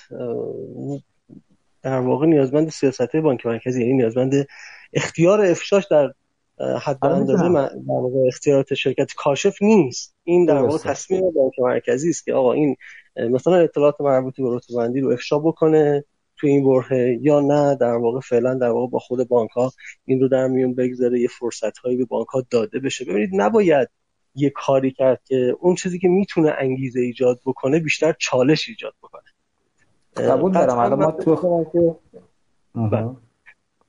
در 1.84 2.00
واقع 2.00 2.26
نیازمند 2.26 2.70
سیاست 2.70 3.16
بانک 3.16 3.46
مرکزی 3.46 3.82
یعنی 3.82 3.94
نیازمند 3.94 4.48
اختیار 4.94 5.42
افشاش 5.42 5.88
در 5.92 6.12
حد 6.60 6.98
آره، 7.02 7.16
اندازه 7.16 7.50
در 7.50 7.80
واقع 7.88 8.28
اختیارات 8.28 8.74
شرکت 8.74 9.14
کاشف 9.18 9.62
نیست. 9.62 10.16
این 10.24 10.46
در 10.46 10.62
واقع 10.62 10.78
تصمیم 10.78 11.32
بانک 11.32 11.54
مرکزی 11.60 12.10
است 12.10 12.26
که 12.26 12.34
آقا 12.34 12.54
این 12.54 12.76
مثلا 13.18 13.56
اطلاعات 13.56 14.02
مربوط 14.02 14.36
به 14.38 14.44
رتبه 14.48 14.76
بندی 14.78 15.00
رو 15.00 15.12
افشا 15.12 15.40
بکنه 15.40 16.04
تو 16.38 16.48
این 16.48 16.64
برهه 16.64 17.20
یا 17.22 17.40
نه 17.40 17.76
در 17.76 17.94
واقع 17.94 18.20
فعلا 18.20 18.54
در 18.54 18.70
واقع 18.70 18.92
با 18.92 19.00
خود 19.00 19.28
بانک 19.28 19.52
ها 19.52 19.72
این 20.06 20.22
رو 20.22 20.28
در 20.28 20.48
میون 20.48 20.76
بگذاره 20.76 21.20
یه 21.20 21.28
فرصت 21.40 21.78
هایی 21.78 21.98
به 21.98 22.06
بانک 22.06 22.28
ها 22.28 22.44
داده 22.50 22.80
بشه. 22.80 23.06
ببینید 23.06 23.30
نباید 23.34 23.90
یه 24.36 24.50
کاری 24.50 24.92
کرد 24.92 25.22
که 25.26 25.56
اون 25.60 25.76
چیزی 25.76 26.00
که 26.00 26.08
می‌تونه 26.08 26.54
انگیزه 26.60 27.00
ایجاد 27.00 27.40
بکنه 27.46 27.80
بیشتر 27.80 28.16
چالش 28.20 28.70
ایجاد 28.70 28.94
بکنه. 29.04 29.22
قبول 30.16 30.52
دارم. 30.52 30.94
ما 30.94 31.12
تو 31.12 32.00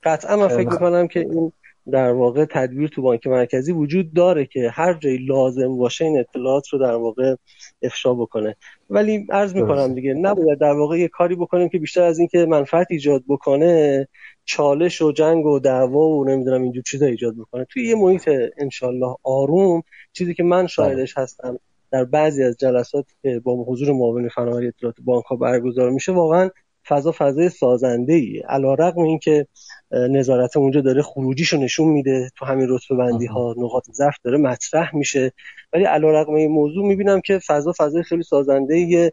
قطعا 0.03 0.35
من 0.35 0.47
فکر 0.47 0.69
می‌کنم 0.69 1.07
که 1.07 1.19
این 1.19 1.51
در 1.89 2.11
واقع 2.11 2.45
تدبیر 2.45 2.89
تو 2.89 3.01
بانک 3.01 3.27
مرکزی 3.27 3.71
وجود 3.71 4.13
داره 4.13 4.45
که 4.45 4.69
هر 4.69 4.93
جایی 4.93 5.17
لازم 5.17 5.77
باشه 5.77 6.05
این 6.05 6.19
اطلاعات 6.19 6.67
رو 6.67 6.79
در 6.79 6.95
واقع 6.95 7.35
افشا 7.81 8.13
بکنه. 8.13 8.55
ولی 8.89 9.27
عرض 9.29 9.55
می‌کنم 9.55 9.93
دیگه 9.93 10.13
نباید 10.13 10.59
در 10.59 10.71
واقع 10.71 10.99
یه 10.99 11.07
کاری 11.07 11.35
بکنیم 11.35 11.69
که 11.69 11.79
بیشتر 11.79 12.03
از 12.03 12.19
اینکه 12.19 12.45
منفعت 12.45 12.87
ایجاد 12.89 13.23
بکنه 13.27 14.07
چالش 14.45 15.01
و 15.01 15.11
جنگ 15.11 15.45
و 15.45 15.59
دعوا 15.59 16.07
و 16.09 16.25
نمی‌دونم 16.25 16.63
اینجور 16.63 16.83
چیزا 16.83 17.05
ایجاد 17.05 17.35
بکنه. 17.35 17.65
توی 17.69 17.87
یه 17.87 17.95
محیط 17.95 18.29
انشالله 18.57 19.15
آروم 19.23 19.83
چیزی 20.13 20.33
که 20.33 20.43
من 20.43 20.67
شاهدش 20.67 21.17
هستم 21.17 21.59
در 21.91 22.05
بعضی 22.05 22.43
از 22.43 22.57
جلسات 22.57 23.05
که 23.21 23.39
با 23.39 23.65
حضور 23.67 23.91
معاون 23.91 24.29
فناوری 24.29 24.67
اطلاعات 24.67 24.95
بانک 25.03 25.25
ها 25.25 25.35
برگزار 25.35 25.89
میشه 25.89 26.11
واقعا 26.11 26.49
فضا 26.87 27.13
فضای 27.17 27.49
سازنده 27.49 28.13
ای 28.13 28.39
علیرغم 28.39 29.01
اینکه 29.01 29.47
نظارت 29.91 30.57
اونجا 30.57 30.81
داره 30.81 31.01
خروجیشو 31.01 31.57
نشون 31.57 31.87
میده 31.87 32.29
تو 32.35 32.45
همین 32.45 32.67
رتبه 32.69 32.95
بندی 32.95 33.25
ها 33.25 33.55
نقاط 33.57 33.83
ضعف 33.91 34.15
داره 34.23 34.37
مطرح 34.37 34.95
میشه. 34.95 35.31
ولی 35.73 35.83
علیرغم 35.83 36.33
این 36.33 36.51
موضوع 36.51 36.87
می‌بینم 36.87 37.21
که 37.21 37.39
فضا 37.47 37.73
فضای 37.77 38.03
خیلی 38.03 38.23
سازنده 38.23 38.75
ای 38.75 39.11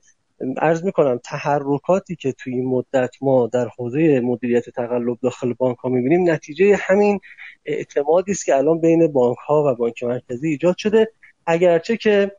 عرض 0.57 0.85
می‌کنم 0.85 1.21
تحرکاتی 1.25 2.17
که 2.17 2.33
توی 2.33 2.55
این 2.55 2.67
مدت 2.67 3.11
ما 3.21 3.47
در 3.47 3.69
حوزه 3.79 4.21
مدیریت 4.21 4.71
تقلب 4.71 5.19
داخل 5.23 5.53
بانک 5.53 5.79
ها 5.79 5.89
می‌بینیم 5.89 6.31
نتیجه 6.31 6.77
همین 6.81 7.21
اعتمادی 7.65 8.33
است 8.33 8.47
که 8.47 8.57
الان 8.57 8.81
بین 8.81 9.07
بانک 9.07 9.39
ها 9.39 9.65
و 9.67 9.75
بانک 9.75 10.03
مرکزی 10.03 10.49
ایجاد 10.49 10.77
شده. 10.77 11.09
اگرچه 11.47 11.97
که 11.97 12.33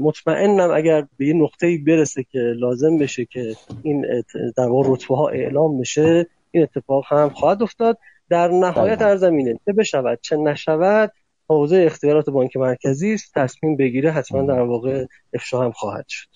مطمئنم 0.00 0.70
اگر 0.70 1.06
به 1.18 1.26
یه 1.26 1.34
نقطه 1.34 1.78
برسه 1.86 2.22
که 2.22 2.38
لازم 2.38 2.98
بشه 2.98 3.24
که 3.24 3.54
این 3.82 4.22
در 4.56 4.68
رتبه 4.84 5.16
ها 5.16 5.28
اعلام 5.28 5.78
بشه 5.78 6.26
این 6.54 6.62
اتفاق 6.62 7.04
هم 7.08 7.28
خواهد 7.28 7.62
افتاد. 7.62 7.98
در 8.28 8.48
نهایت 8.48 8.98
در 8.98 9.06
بله. 9.06 9.16
زمینه 9.16 9.54
چه 9.66 9.72
بشود 9.72 10.18
چه 10.22 10.36
نشود 10.36 11.12
حوزه 11.48 11.82
اختیارات 11.86 12.30
بانک 12.30 12.56
مرکزی 12.56 13.14
است 13.14 13.34
تصمیم 13.34 13.76
بگیره 13.76 14.10
حتما 14.10 14.42
در 14.42 14.60
واقع 14.60 15.06
افشا 15.34 15.60
هم 15.60 15.72
خواهد 15.72 16.04
شد. 16.08 16.28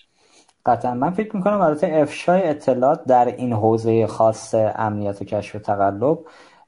قطعا. 0.66 0.94
من 0.94 1.10
فکر 1.10 1.36
می‌کنم 1.36 1.60
البته 1.60 1.90
افشای 1.92 2.48
اطلاعات 2.48 3.04
در 3.04 3.34
این 3.36 3.52
حوزه 3.52 4.06
خاص 4.06 4.54
امنیت 4.54 5.22
و 5.22 5.24
کشف 5.24 5.54
و 5.54 5.58
تقلب 5.58 6.18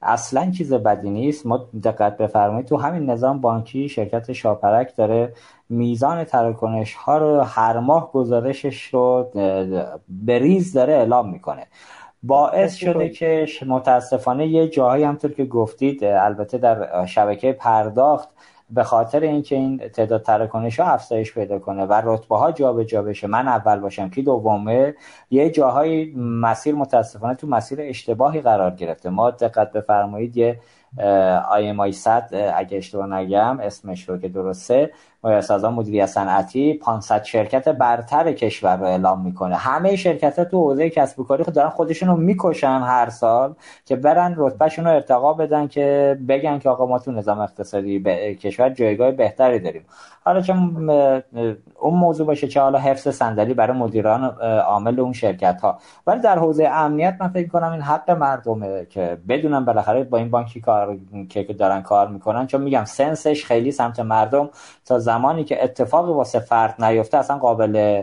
اصلا 0.02 0.50
چیز 0.50 0.72
بدی 0.72 1.10
نیست. 1.10 1.46
ما 1.46 1.68
دقت 1.84 2.16
بفرمایید 2.16 2.66
تو 2.66 2.76
همین 2.76 3.10
نظام 3.10 3.40
بانکی 3.40 3.88
شرکت 3.88 4.32
شاپرک 4.32 4.96
داره 4.96 5.32
میزان 5.68 6.24
تراکنش 6.24 6.94
ها 6.94 7.18
رو 7.18 7.40
هر 7.40 7.78
ماه 7.78 8.12
گزارشش 8.12 8.82
رو 8.82 9.30
به 10.08 10.38
ریز 10.38 10.72
داره 10.72 10.92
اعلام 10.92 11.30
می‌کنه. 11.30 11.66
باعث 12.22 12.74
شده 12.74 13.08
که 13.08 13.46
متاسفانه 13.66 14.46
یه 14.46 14.68
جاهایی 14.68 15.04
همطور 15.04 15.32
که 15.32 15.44
گفتید 15.44 16.04
البته 16.04 16.58
در 16.58 17.06
شبکه 17.06 17.52
پرداخت 17.52 18.28
به 18.70 18.84
خاطر 18.84 19.20
اینکه 19.20 19.56
این 19.56 19.78
تعداد 19.78 20.22
تراکنش 20.22 20.80
ها 20.80 20.86
افزایش 20.86 21.34
پیدا 21.34 21.58
کنه 21.58 21.84
و 21.84 22.02
رتبه 22.04 22.36
ها 22.36 22.52
جابجا 22.52 23.02
بشه 23.02 23.26
من 23.26 23.48
اول 23.48 23.78
باشم 23.78 24.10
که 24.10 24.22
دومه 24.22 24.94
یه 25.30 25.50
جاهای 25.50 26.12
مسیر 26.16 26.74
متاسفانه 26.74 27.34
تو 27.34 27.46
مسیر 27.46 27.78
اشتباهی 27.82 28.40
قرار 28.40 28.70
گرفته. 28.70 29.10
ما 29.10 29.30
دقت 29.30 29.72
بفرمایید 29.72 30.36
یه 30.36 30.60
آی 31.48 31.68
ام 31.68 31.80
آی 31.80 31.92
100 31.92 32.52
اگه 32.54 32.76
اشتباه 32.76 33.06
نگم 33.06 33.60
اسمش 33.60 34.08
رو 34.08 34.18
که 34.18 34.28
درسته 34.28 34.90
سازمان 35.22 35.74
مدیریت 35.74 36.06
صنعتی 36.06 36.74
500 36.74 37.24
شرکت 37.24 37.68
برتر 37.68 38.32
کشور 38.32 38.76
رو 38.76 38.84
اعلام 38.84 39.20
می‌کنه. 39.20 39.56
همه 39.56 39.96
شرکت 39.96 40.38
ها 40.38 40.44
تو 40.44 40.58
حوزه 40.58 40.90
کسب 40.90 41.20
و 41.20 41.24
کاری 41.24 41.44
دارن 41.44 41.68
خودشون 41.68 42.08
رو 42.08 42.16
می‌کشن 42.16 42.80
هر 42.84 43.10
سال 43.10 43.54
که 43.84 43.96
برن 43.96 44.34
رتبهشون 44.36 44.84
رو 44.84 44.90
ارتقا 44.90 45.32
بدن 45.32 45.68
که 45.68 46.18
بگن 46.28 46.58
که 46.58 46.68
آقا 46.68 46.86
ما 46.86 46.98
تو 46.98 47.12
نظام 47.12 47.38
اقتصادی 47.38 47.98
به 47.98 48.34
کشور 48.34 48.70
جایگاه 48.70 49.10
بهتری 49.10 49.58
داریم. 49.58 49.84
حالا 50.24 50.40
چون 50.40 50.90
اون 51.80 51.94
موضوع 51.94 52.26
باشه 52.26 52.48
چه 52.48 52.60
حالا 52.60 52.78
حفظ 52.78 53.08
صندلی 53.08 53.54
برای 53.54 53.76
مدیران 53.76 54.24
عامل 54.66 55.00
اون 55.00 55.12
شرکت 55.12 55.60
ها. 55.60 55.78
ولی 56.06 56.20
در 56.20 56.38
حوزه 56.38 56.64
امنیت 56.64 57.16
من 57.20 57.28
فکر 57.28 57.48
کنم 57.48 57.72
این 57.72 57.80
حق 57.80 58.10
مردمه 58.10 58.86
که 58.90 59.18
بدونن 59.28 59.64
بالاخره 59.64 60.04
با 60.04 60.18
این 60.18 60.30
بانکی 60.30 60.60
کار 60.60 60.98
که 61.28 61.42
دارن 61.42 61.82
کار 61.82 62.08
می‌کنن. 62.08 62.46
چون 62.46 62.60
میگم 62.60 62.84
سنسش 62.84 63.44
خیلی 63.44 63.72
سمت 63.72 64.00
مردم 64.00 64.48
تا 64.84 64.98
زمانی 65.10 65.44
که 65.44 65.64
اتفاقی 65.64 66.12
واسه 66.12 66.40
فرد 66.40 66.84
نیفته 66.84 67.18
اصلا 67.18 67.38
قابل 67.38 68.02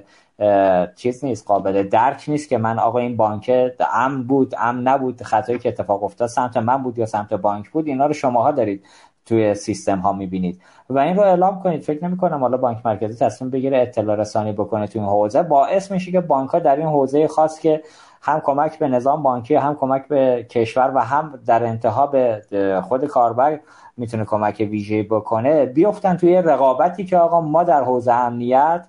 چیز 0.96 1.26
نیست 1.26 1.48
قابل 1.48 1.84
درک 1.84 2.24
نیست 2.28 2.50
که 2.50 2.58
من 2.58 2.80
آقا 2.80 3.00
این 3.00 3.18
بانک 3.18 3.52
ام 3.94 4.24
بود 4.24 4.56
ام 4.58 4.90
نبود 4.90 5.22
خطایی 5.22 5.60
که 5.60 5.70
اتفاق 5.70 6.04
افتاد 6.04 6.28
سمت 6.28 6.58
من 6.58 6.84
بود 6.84 6.98
یا 6.98 7.06
سمت 7.06 7.34
بانک 7.34 7.70
بود 7.70 7.88
اینا 7.88 8.06
رو 8.06 8.14
شماها 8.14 8.52
دارید 8.52 8.86
توی 9.26 9.56
سیستم 9.56 10.00
ها 10.00 10.14
می‌بینید. 10.14 10.62
و 10.90 11.00
این 11.00 11.16
رو 11.16 11.22
اعلام 11.22 11.64
کنید. 11.64 11.82
فکر 11.82 12.06
نمی 12.06 12.18
کنم 12.18 12.40
حالا 12.40 12.58
بانک 12.58 12.86
مرکزی 12.86 13.26
تصمیم 13.26 13.52
بگیره 13.52 13.82
اطلاع 13.82 14.16
رسانی 14.16 14.52
بکنه 14.52 14.88
توی 14.88 15.02
این 15.02 15.10
حوزه. 15.10 15.44
باعث 15.44 15.92
میشه 15.92 16.12
که 16.12 16.22
بانک 16.22 16.50
ها 16.50 16.60
در 16.60 16.76
این 16.76 16.88
حوزه 16.88 17.28
خاص 17.28 17.60
که 17.60 17.82
هم 18.22 18.40
کمک 18.40 18.80
به 18.80 18.88
نظام 18.88 19.24
بانکی 19.24 19.56
هم 19.56 19.76
کمک 19.76 20.08
به 20.08 20.46
کشور 20.50 20.92
و 20.96 21.00
هم 21.00 21.40
در 21.46 21.64
انتها 21.66 22.08
به 22.08 22.42
خود 22.88 23.06
کاربر 23.06 23.60
می‌تونه 23.98 24.26
کمک 24.26 24.68
ویژه 24.70 25.04
بکنه 25.04 25.66
بیفتن 25.66 26.18
توی 26.18 26.36
رقابتی 26.36 27.06
که 27.06 27.18
آقا 27.18 27.42
ما 27.42 27.64
در 27.64 27.84
حوزه 27.84 28.14
امنیت 28.14 28.88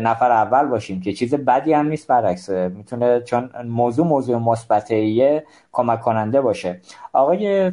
نفر 0.00 0.30
اول 0.30 0.66
باشیم 0.66 1.00
که 1.00 1.12
چیز 1.12 1.34
بدی 1.34 1.72
هم 1.72 1.88
نیست 1.88 2.06
برعکس 2.06 2.50
می‌تونه 2.50 3.20
چون 3.20 3.50
موضوع 3.64 4.06
موضوع 4.06 4.38
مثبتیه 4.38 5.44
کمک 5.72 6.00
کننده 6.00 6.40
باشه. 6.40 6.80
آقای 7.12 7.72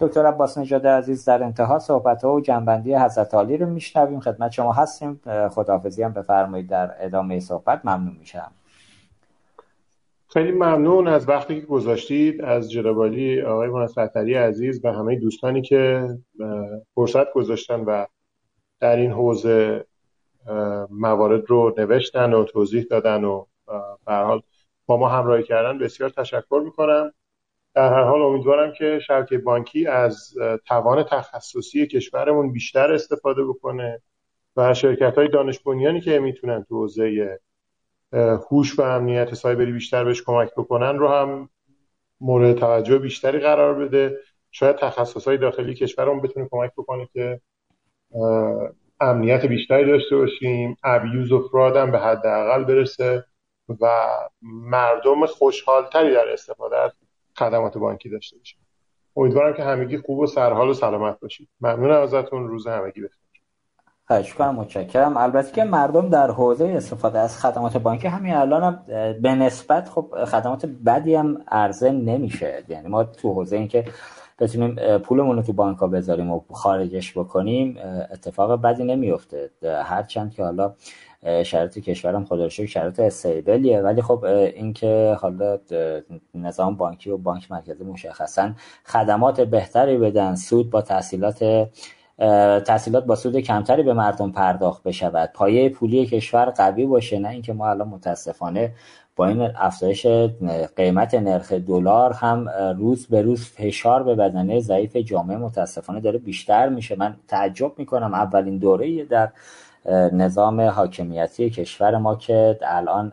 دکتر 0.00 0.26
عباس 0.26 0.58
نژاد 0.58 0.86
عزیز 0.86 1.24
در 1.24 1.42
انتها 1.42 1.78
صحبت 1.78 2.24
ها 2.24 2.34
و 2.34 2.40
جنبندی 2.40 2.94
حضرت 2.94 3.34
عالی 3.34 3.56
رو 3.56 3.66
میشنویم. 3.66 4.20
خدمت 4.20 4.52
شما 4.52 4.72
هستیم. 4.72 5.20
خداحافظی 5.50 6.02
هم 6.02 6.12
بفرمایید 6.12 6.66
در 6.68 6.90
ادامه 7.00 7.40
صحبت. 7.40 7.80
ممنون 7.84 8.16
میشم. 8.20 8.52
خیلی 10.32 10.52
ممنون 10.52 11.08
از 11.08 11.28
وقتی 11.28 11.60
که 11.60 11.66
گذاشتید 11.66 12.42
از 12.42 12.70
جنابالی 12.70 13.42
آقای 13.42 13.68
منصفتری 13.68 14.34
عزیز 14.34 14.84
و 14.84 14.92
همه 14.92 15.16
دوستانی 15.16 15.62
که 15.62 16.08
فرصت 16.94 17.32
گذاشتن 17.32 17.80
و 17.80 18.06
در 18.80 18.96
این 18.96 19.10
حوزه 19.10 19.84
موارد 20.90 21.42
رو 21.46 21.74
نوشتن 21.78 22.32
و 22.32 22.44
توضیح 22.44 22.86
دادن 22.90 23.24
و 23.24 23.44
حال 24.06 24.42
با 24.86 24.96
ما 24.96 25.08
همراهی 25.08 25.42
کردن 25.42 25.78
بسیار 25.78 26.10
تشکر 26.10 26.62
می‌کنم. 26.64 27.12
در 27.74 27.92
هر 27.92 28.02
حال 28.02 28.22
امیدوارم 28.22 28.72
که 28.72 28.98
شبکه 29.06 29.38
بانکی 29.38 29.86
از 29.86 30.34
توان 30.66 31.02
تخصصی 31.02 31.86
کشورمون 31.86 32.52
بیشتر 32.52 32.92
استفاده 32.92 33.44
بکنه 33.44 34.02
و 34.56 34.74
شرکت 34.74 35.18
های 35.18 35.28
دانش 35.28 35.60
بنیانی 35.60 36.00
که 36.00 36.18
می‌تونن 36.18 36.64
تو 36.68 36.76
حوزه 36.76 37.38
هوش 38.12 38.78
و 38.78 38.82
امنیت 38.82 39.34
سایبری 39.34 39.72
بیشتر 39.72 40.04
بهش 40.04 40.22
کمک 40.22 40.50
بکنن 40.56 40.98
رو 40.98 41.08
هم 41.08 41.48
مورد 42.20 42.58
توجه 42.58 42.98
بیشتری 42.98 43.38
قرار 43.38 43.74
بده. 43.74 44.18
شاید 44.50 44.76
تخصص 44.76 45.28
های 45.28 45.38
داخلی 45.38 45.74
کشورمون 45.74 46.20
بتونه 46.20 46.48
کمک 46.50 46.72
بکنه 46.72 47.08
که 47.12 47.40
امنیت 49.00 49.46
بیشتری 49.46 49.86
داشته 49.86 50.16
باشیم. 50.16 50.76
ابیوز 50.84 51.32
و 51.32 51.48
فراد 51.48 51.76
هم 51.76 51.90
به 51.90 51.98
حداقل 51.98 52.64
برسه 52.64 53.24
و 53.80 54.06
مردم 54.42 55.26
خوشحالتری 55.26 56.14
در 56.14 56.28
استفاده 56.32 56.78
از 56.78 56.92
خدمات 57.36 57.78
بانکی 57.78 58.08
داشته 58.08 58.38
باشیم 58.38 58.60
امیدوارم 59.16 59.54
که 59.54 59.64
همگی 59.64 59.98
خوب 59.98 60.18
و 60.18 60.26
سرحال 60.26 60.68
و 60.68 60.74
سلامت 60.74 61.20
باشید. 61.20 61.48
ممنونم 61.60 62.00
ازتون. 62.00 62.48
روز 62.48 62.66
همگی 62.66 63.00
بخیر. 63.00 63.19
کنم 64.10 64.54
متشکرم. 64.54 65.16
البته 65.16 65.52
که 65.52 65.64
مردم 65.64 66.08
در 66.08 66.30
حوزه 66.30 66.74
استفاده 66.76 67.18
از 67.18 67.38
خدمات 67.38 67.76
بانکی 67.76 68.08
همین 68.08 68.34
الان 68.34 68.62
هم 68.62 68.82
به 69.22 69.34
نسبت 69.34 69.88
خب 69.88 70.24
خدمات 70.24 70.66
بدی 70.66 71.14
هم 71.14 71.38
عرضه 71.48 71.90
نمیشه. 71.90 72.64
یعنی 72.68 72.88
ما 72.88 73.04
تو 73.04 73.32
حوزه 73.32 73.56
این 73.56 73.68
که 73.68 73.84
بتونیم 74.38 74.98
پولمون 74.98 75.36
رو 75.36 75.42
تو 75.42 75.52
بانک 75.52 75.78
ها 75.78 75.86
بذاریم 75.86 76.30
و 76.30 76.40
خارجش 76.52 77.18
بکنیم 77.18 77.78
اتفاق 78.12 78.62
بدی 78.62 78.84
نمیفته. 78.84 79.50
هرچند 79.84 80.32
که 80.32 80.44
حالا 80.44 80.74
شرایط 81.44 81.78
کشورم 81.78 82.24
خدا 82.24 82.42
رو 82.42 82.48
شرایط 82.48 83.00
استیبلیه. 83.00 83.80
ولی 83.80 84.02
خب 84.02 84.24
اینکه 84.24 85.16
حالا 85.20 85.58
نظام 86.34 86.76
بانکی 86.76 87.10
و 87.10 87.16
بانک 87.16 87.52
مرکزی 87.52 87.84
مشخصا 87.84 88.50
خدمات 88.84 89.40
بهتری 89.40 89.98
بدن 89.98 90.34
سود 90.34 90.70
با 90.70 90.82
تحصیلات 90.82 91.68
تحصیلات 92.66 93.04
با 93.04 93.16
سود 93.16 93.36
کمتری 93.36 93.82
به 93.82 93.92
مردم 93.92 94.32
پرداخت 94.32 94.82
بشود. 94.82 95.30
پایه 95.34 95.68
پولی 95.68 96.06
کشور 96.06 96.44
قوی 96.44 96.86
باشه 96.86 97.18
نه 97.18 97.28
اینکه 97.28 97.52
ما 97.52 97.68
الان 97.70 97.88
متاسفانه 97.88 98.72
با 99.16 99.26
این 99.26 99.50
افزایش 99.56 100.06
قیمت 100.76 101.14
نرخ 101.14 101.52
دلار 101.52 102.12
هم 102.12 102.48
روز 102.78 103.06
به 103.06 103.22
روز 103.22 103.44
فشار 103.48 104.02
به 104.02 104.14
بدنه 104.14 104.60
ضعیف 104.60 104.96
جامعه 104.96 105.36
متاسفانه 105.36 106.00
داره 106.00 106.18
بیشتر 106.18 106.68
میشه. 106.68 106.96
من 106.96 107.16
تعجب 107.28 107.72
می‌کنم 107.76 108.14
اولین 108.14 108.58
دوره 108.58 109.04
در 109.04 109.28
نظام 110.12 110.60
حاکمیتی 110.60 111.50
کشور 111.50 111.96
ما 111.96 112.14
که 112.14 112.58
الان 112.62 113.12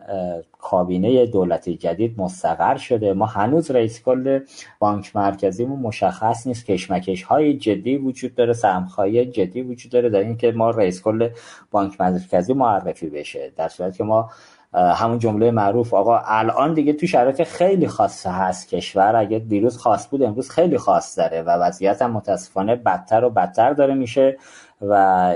کابینه 0.58 1.26
دولتی 1.26 1.76
جدید 1.76 2.20
مستقر 2.20 2.76
شده. 2.76 3.12
ما 3.12 3.26
هنوز 3.26 3.70
رئیس 3.70 4.02
کل 4.02 4.40
بانک 4.78 5.16
مرکزیمون 5.16 5.78
مشخص 5.78 6.46
نیست. 6.46 6.66
کشمکش 6.66 7.22
های 7.22 7.54
جدی 7.54 7.96
وجود 7.96 8.34
داره 8.34 8.52
سمخایی 8.52 9.26
جدی 9.26 9.62
وجود 9.62 9.92
داره 9.92 10.08
در 10.08 10.18
اینکه 10.18 10.52
ما 10.52 10.70
رئیس 10.70 11.02
کل 11.02 11.28
بانک 11.70 12.00
مرکزی 12.00 12.52
معرفی 12.52 13.08
بشه. 13.08 13.52
در 13.56 13.68
صورت 13.68 13.96
که 13.96 14.04
ما 14.04 14.30
همون 14.74 15.18
جمله 15.18 15.50
معروف 15.50 15.94
آقا 15.94 16.18
الان 16.24 16.74
دیگه 16.74 16.92
تو 16.92 17.06
شرایط 17.06 17.42
خیلی 17.42 17.88
خاصه 17.88 18.30
هست 18.30 18.68
کشور. 18.68 19.16
اگه 19.16 19.38
دیروز 19.38 19.78
خاص 19.78 20.08
بود 20.08 20.22
امروز 20.22 20.50
خیلی 20.50 20.78
خاص 20.78 21.18
داره 21.18 21.42
و 21.42 21.50
وضعیت 21.50 22.02
هم 22.02 22.10
متاسفانه 22.10 22.76
بدتر 22.76 23.24
و 23.24 23.30
بدتر 23.30 23.72
داره. 23.72 23.94
میشه 23.94 24.38
و 24.80 24.92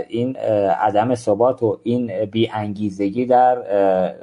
این 0.08 0.36
عدم 0.36 1.14
ثبات 1.14 1.62
و 1.62 1.80
این 1.82 2.24
بی 2.24 2.50
انگیزگی 2.50 3.26
در 3.26 3.62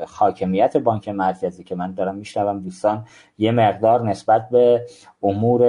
حاکمیت 0.06 0.77
بانک 0.77 1.09
مرکزی 1.09 1.64
که 1.64 1.75
من 1.75 1.93
دارم 1.93 2.15
میشنوم 2.15 2.59
دوستان 2.59 3.06
یه 3.38 3.51
مقدار 3.51 4.09
نسبت 4.09 4.49
به 4.49 4.85
امور 5.23 5.61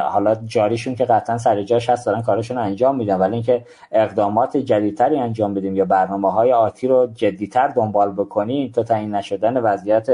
حالا 0.00 0.34
جاریشون 0.34 0.94
که 0.94 1.04
قطعا 1.04 1.38
سر 1.38 1.62
جاش 1.62 1.90
هست 1.90 2.06
دارن 2.06 2.22
کارشون 2.22 2.58
انجام 2.58 2.96
میدن. 2.96 3.16
ولی 3.16 3.34
اینکه 3.34 3.64
اقدامات 3.92 4.56
جدیدتری 4.56 5.18
انجام 5.18 5.54
بدیم 5.54 5.76
یا 5.76 5.84
برنامه 5.84 6.32
های 6.32 6.52
آتی 6.52 6.88
رو 6.88 7.06
جدیتر 7.14 7.68
دنبال 7.68 8.12
بکنیم 8.12 8.72
تا 8.72 8.82
تعیین 8.82 9.14
نشدن 9.14 9.56
وضعیت 9.56 10.06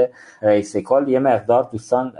رئیس 0.42 0.76
کل 0.76 1.08
یه 1.08 1.18
مقدار 1.18 1.68
دوستان 1.72 2.12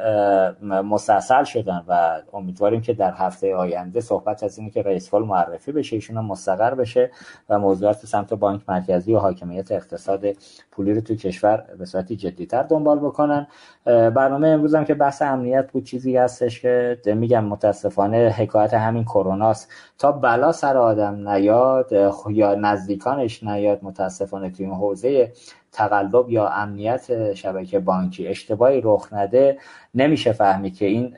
مستاصل 0.63 1.45
شدن 1.45 1.85
و 1.89 2.21
امیدواریم 2.33 2.81
که 2.81 2.93
در 2.93 3.13
هفته 3.13 3.55
آینده 3.55 4.01
صحبت 4.01 4.43
از 4.45 4.59
اینه 4.59 4.71
که 4.71 4.83
رئیس 4.83 5.11
کل 5.11 5.23
معرفی 5.23 5.73
بشه 5.73 5.97
ایشون 5.97 6.25
مستقر 6.25 6.75
بشه 6.75 7.11
و 7.49 7.59
موضوعات 7.59 8.07
سمت 8.07 8.35
بانک 8.35 8.63
مرکزی 8.69 9.15
و 9.15 9.19
حاکمیت 9.19 9.73
اقتصاد 9.73 10.25
پولی 10.71 10.95
رو 10.95 11.01
تو 11.01 11.15
کشور 11.15 11.65
به 11.79 11.85
صورت 11.85 12.13
جدیتر 12.13 12.63
دنبال 12.63 12.99
بکنن. 12.99 13.47
برنامه 13.85 14.49
امروز 14.49 14.75
هم 14.75 14.85
که 14.85 14.95
بحث 14.95 15.23
امنیت 15.23 15.73
بود 15.73 15.85
چیزی 15.85 16.19
هستش 16.35 16.61
که 16.61 16.99
میگم 17.07 17.45
متاسفانه 17.45 18.29
حکایت 18.29 18.75
همین 18.75 19.05
کروناست. 19.05 19.73
تا 19.99 20.13
بلا 20.13 20.53
سر 20.53 20.77
آدم 20.77 21.29
نیاد 21.29 21.93
یا 22.31 22.55
نزدیکانش 22.55 23.43
نیاد 23.43 23.79
متاسفانه 23.83 24.51
تو 24.51 24.63
این 24.63 24.73
حوزه 24.73 25.33
تقلب 25.73 26.31
یا 26.31 26.49
امنیت 26.49 27.35
شبکه 27.35 27.79
بانکی 27.79 28.29
اشتباهی 28.29 28.81
رخ 28.85 29.13
نده 29.13 29.59
نمیشه 29.95 30.33
فهمید 30.33 30.77
که 30.77 30.87
این 30.87 31.17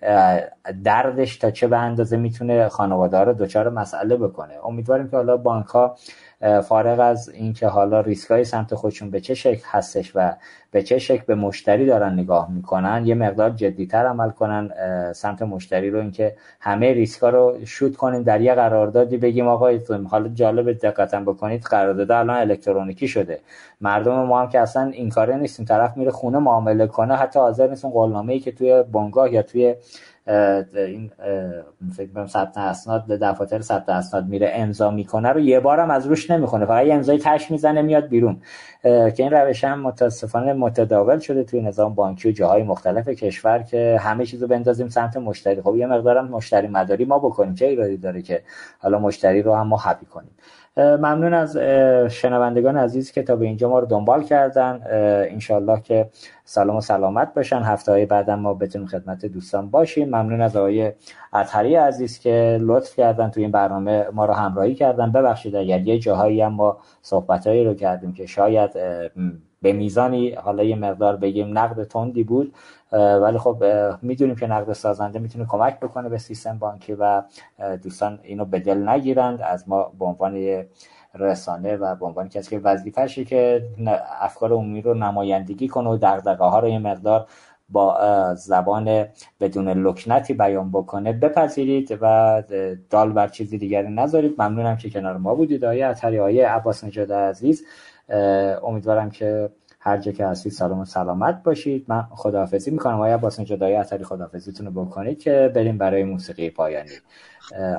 دردش 0.85 1.37
تا 1.37 1.51
چه 1.51 1.67
به 1.67 1.79
اندازه 1.79 2.17
می‌تونه 2.17 2.69
خانواده 2.69 3.19
رو 3.19 3.33
دچار 3.33 3.69
مسئله 3.69 4.17
بکنه. 4.17 4.55
امیدواریم 4.65 5.09
که 5.09 5.17
حالا 5.17 5.37
بانک 5.37 5.67
ها 5.67 5.97
فارغ 6.63 7.01
از 7.01 7.29
اینکه 7.29 7.67
حالا 7.67 8.01
ریسکای 8.01 8.45
سمت 8.45 8.75
خودشون 8.75 9.11
به 9.11 9.21
چه 9.21 9.35
شکل 9.35 9.63
هستش 9.71 10.13
و 10.15 10.33
به 10.71 10.83
چه 10.83 10.99
شکل 10.99 11.23
به 11.27 11.35
مشتری 11.35 11.87
دارن 11.87 12.13
نگاه 12.13 12.51
می‌کنن 12.51 13.07
یه 13.07 13.15
مقدار 13.15 13.51
جدیتر 13.51 14.07
عمل 14.07 14.31
کنن 14.31 14.71
سمت 15.13 15.43
مشتری 15.43 15.91
رو 15.91 16.01
اینکه 16.01 16.37
همه 16.61 16.93
ریسکا 16.93 17.29
رو 17.29 17.57
شوت 17.65 17.97
کنیم 17.97 18.23
در 18.23 18.41
یه 18.41 18.55
قراردادی 18.55 19.17
بگیم 19.17 19.49
آقا 19.49 19.71
حالا 20.11 20.29
جالب 20.29 20.73
دقتم 20.73 21.25
بکنید 21.25 21.63
قرارداد 21.63 22.11
الان 22.11 22.37
الکترونیکی 22.37 23.09
شده. 23.09 23.41
مردم 23.81 24.15
ما 24.15 24.41
هم 24.41 24.49
که 24.49 24.61
اصلا 24.61 24.83
این 24.83 25.09
کاره 25.11 25.37
نیستیم 25.37 25.67
طرف 25.67 25.97
میره 25.97 26.11
خونه 26.11 26.39
معامله 26.39 26.87
کنه 26.87 27.17
حتی 27.17 27.39
حاضر 27.39 27.69
نیستون 27.69 27.91
قولنامه 27.91 28.33
ای 28.33 28.41
که 28.41 28.51
توی 28.67 28.83
بانگاه 28.83 29.33
یا 29.33 29.43
توی 29.43 29.75
این 30.77 31.11
فکر 31.97 32.13
کنم 32.15 32.27
ثبت 32.27 32.59
اسناد 32.59 33.07
دفاتر 33.07 33.61
ثبت 33.61 33.89
اسناد 33.89 34.27
میره 34.27 34.51
امضا 34.55 34.91
می‌کنه 34.91 35.29
رو 35.29 35.41
یه 35.41 35.61
بارم 35.61 35.91
از 35.91 36.07
روش 36.07 36.31
نمی‌خونه 36.31 36.67
فقط 36.67 36.87
یه 36.87 36.95
امضای 36.95 37.19
تش 37.19 37.51
می‌زنه 37.51 37.83
میاد 37.83 38.09
بیرون. 38.09 38.41
که 38.83 39.15
این 39.19 39.31
روش 39.31 39.65
هم 39.65 39.81
متاسفانه 39.81 40.53
متداول 40.53 41.19
شده 41.19 41.45
توی 41.45 41.61
نظام 41.61 41.95
بانکی 41.95 42.29
و 42.29 42.33
جاهای 42.33 42.63
مختلف 42.63 43.09
کشور 43.09 43.63
که 43.63 43.99
همه 44.01 44.27
چیزو 44.27 44.47
بندازیم 44.47 44.89
سمت 44.89 45.17
مشتری. 45.17 45.63
خب 45.63 45.77
یه 45.77 45.87
مقدارم 45.87 46.29
مشتری 46.29 46.69
مداری 46.69 47.05
ما 47.05 47.19
بکنیم 47.19 47.55
چه 47.55 47.67
ایرادی 47.67 47.97
داره 47.97 48.23
که 48.23 48.43
حالا 48.79 48.99
مشتری 48.99 49.43
رو 49.43 49.55
هم 49.55 49.67
ما 49.67 49.77
حبی 49.77 50.07
کنیم. 50.07 50.31
ممنون 50.77 51.35
از 51.35 51.57
شنوندگان 52.13 52.77
عزیز 52.77 53.13
که 53.13 53.23
تا 53.23 53.37
به 53.37 53.45
اینجا 53.45 53.69
ما 53.69 53.79
رو 53.79 53.87
دنبال 53.87 54.23
کردن. 54.23 54.81
انشالله 55.31 55.81
که 55.81 56.09
سلام 56.45 56.77
و 56.77 56.81
سلامت 56.81 57.35
باشن. 57.35 57.63
هفته 57.63 57.93
های 57.93 58.07
بعدم 58.07 58.39
ما 58.39 58.55
بتونیم 58.55 58.89
خدمت 58.89 59.27
دوستان 59.27 59.71
باشیم. 59.71 60.09
ممنون 60.09 60.41
از 60.41 60.57
آقای 60.57 60.93
اطهری 61.33 61.75
عزیز 61.75 62.19
که 62.19 62.59
لطف 62.61 62.97
کردن 62.97 63.31
تو 63.31 63.41
این 63.41 63.51
برنامه 63.51 64.07
ما 64.13 64.27
رو 64.27 64.35
همراهی 64.35 64.75
کردن. 64.75 65.13
ببخشید 65.13 65.57
اگر 65.57 65.81
یه 65.81 65.99
جاهایی 65.99 66.41
هم 66.41 66.53
ما 66.53 66.79
صحبتهایی 67.03 67.65
رو 67.65 67.75
کردیم 67.75 68.13
که 68.13 68.27
شاید 68.27 68.71
به 69.67 69.73
میزانی 69.73 70.31
حالا 70.31 70.65
یه 70.65 70.77
مقدار 70.77 71.17
بگیم 71.17 71.59
نقد 71.59 71.85
تندی 71.85 72.25
بود 72.25 72.55
ولی 72.93 73.39
خب 73.39 73.65
می‌دونیم 74.03 74.37
که 74.37 74.47
نقد 74.47 74.73
سازنده 74.73 75.19
می‌تونه 75.19 75.47
کمک 75.49 75.81
بکنه 75.81 76.09
به 76.09 76.19
سیستم 76.19 76.59
بانکی 76.59 76.93
و 76.93 77.23
دوستان 77.83 78.19
اینو 78.23 78.45
به 78.45 78.59
دل 78.59 78.89
نگیرند. 78.89 79.43
از 79.43 79.69
ما 79.69 79.93
به 79.99 80.05
عنوان 80.05 80.63
رسانه 81.15 81.77
و 81.77 81.95
به 81.95 82.07
عنوان 82.07 82.29
کسی 82.29 82.51
که 82.51 82.59
وظیفه‌شه 82.59 83.25
که 83.25 83.69
افکار 84.21 84.53
عمومی 84.53 84.83
رو 84.83 84.95
نمایندگی 84.95 85.69
کنه 85.69 85.91
و 85.91 85.99
دغدغه 86.03 86.45
ها 86.45 86.59
رو 86.59 86.69
یه 86.69 86.79
مقدار 86.79 87.27
با 87.69 87.99
زبان 88.35 89.07
بدون 89.41 89.69
لکنتی 89.69 90.35
بیان 90.35 90.71
بکنه 90.71 91.13
بپذیرید 91.13 91.99
و 92.01 92.43
دال 92.91 93.13
بر 93.13 93.29
چیزی 93.29 93.59
دیگری 93.59 93.89
نذارید. 93.89 94.43
ممنونم 94.43 94.77
که 94.77 94.91
کنار 94.91 95.17
ما 95.17 95.35
بودید. 95.35 95.65
آیه 95.65 95.87
اتری 95.87 96.19
آیه 96.19 96.49
عباس 96.49 96.85
نجاد 96.85 97.13
عزیز. 97.13 97.65
امیدوارم 98.63 99.11
که 99.11 99.51
هر 99.81 99.99
جا 99.99 100.13
که 100.13 100.27
هستید 100.27 100.53
سلام 100.53 100.79
و 100.79 100.85
سلامت 100.85 101.43
باشید. 101.43 101.85
من 101.89 102.03
خداحافظی 102.11 102.71
می‌کنم. 102.71 103.01
آیا 103.01 103.15
عباس 103.15 103.41
نجاد 103.41 103.63
آیه 103.63 103.79
اتری 103.79 104.05
خداحافظیتون 104.05 104.67
رو 104.67 104.85
بکنید 104.85 105.19
که 105.19 105.53
بریم 105.55 105.79
برای 105.79 106.05
موسیقی 106.05 106.51
پایانی؟ 106.51 106.91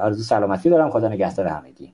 آرزو 0.02 0.24
سلامتی 0.24 0.70
دارم. 0.70 0.92
خدا 0.92 1.08
نگهدار 1.08 1.48
همگی. 1.48 1.94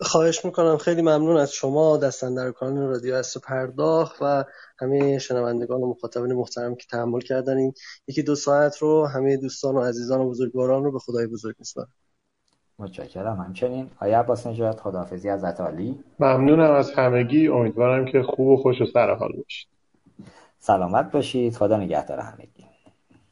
خواهش 0.00 0.44
می‌کنم. 0.44 0.76
خیلی 0.76 1.02
ممنون 1.02 1.36
از 1.36 1.52
شما. 1.52 1.96
دستن 1.96 2.52
رادیو 2.60 3.14
اصر 3.14 3.40
پرداخت 3.40 4.16
و 4.20 4.44
همه 4.78 5.18
شنوندگان 5.18 5.80
و 5.80 5.90
مخاطبین 5.90 6.32
محترم 6.32 6.74
که 6.74 6.86
تحمل 6.90 7.20
کردن 7.20 7.56
این 7.56 7.72
یکی 8.06 8.22
دو 8.22 8.34
ساعت 8.34 8.76
رو 8.76 9.06
همه 9.06 9.36
دوستان 9.36 9.74
و 9.76 9.80
عزیزان 9.80 10.20
و 10.20 10.28
بزرگواران 10.28 10.84
رو 10.84 10.92
به 10.92 10.98
خدای 10.98 11.26
بزرگ 11.26 11.54
میسپارم. 11.58 11.92
متشکرم. 12.82 13.36
همچنین 13.46 13.90
آیا 14.00 14.20
عباس 14.20 14.46
نجات 14.46 14.80
خداحافظی 14.80 15.28
از 15.28 15.44
علی 15.44 15.98
ممنونم 16.20 16.70
از 16.70 16.92
همگی. 16.92 17.48
امیدوارم 17.48 18.04
که 18.04 18.22
خوب 18.22 18.48
و 18.48 18.56
خوش 18.56 18.80
و 18.80 18.86
سر 18.86 19.14
حال 19.14 19.32
باشید. 19.32 19.68
سلامت 20.58 21.10
باشید. 21.10 21.54
خدا 21.54 21.76
نگهدار 21.76 22.18
همگی. 22.18 22.64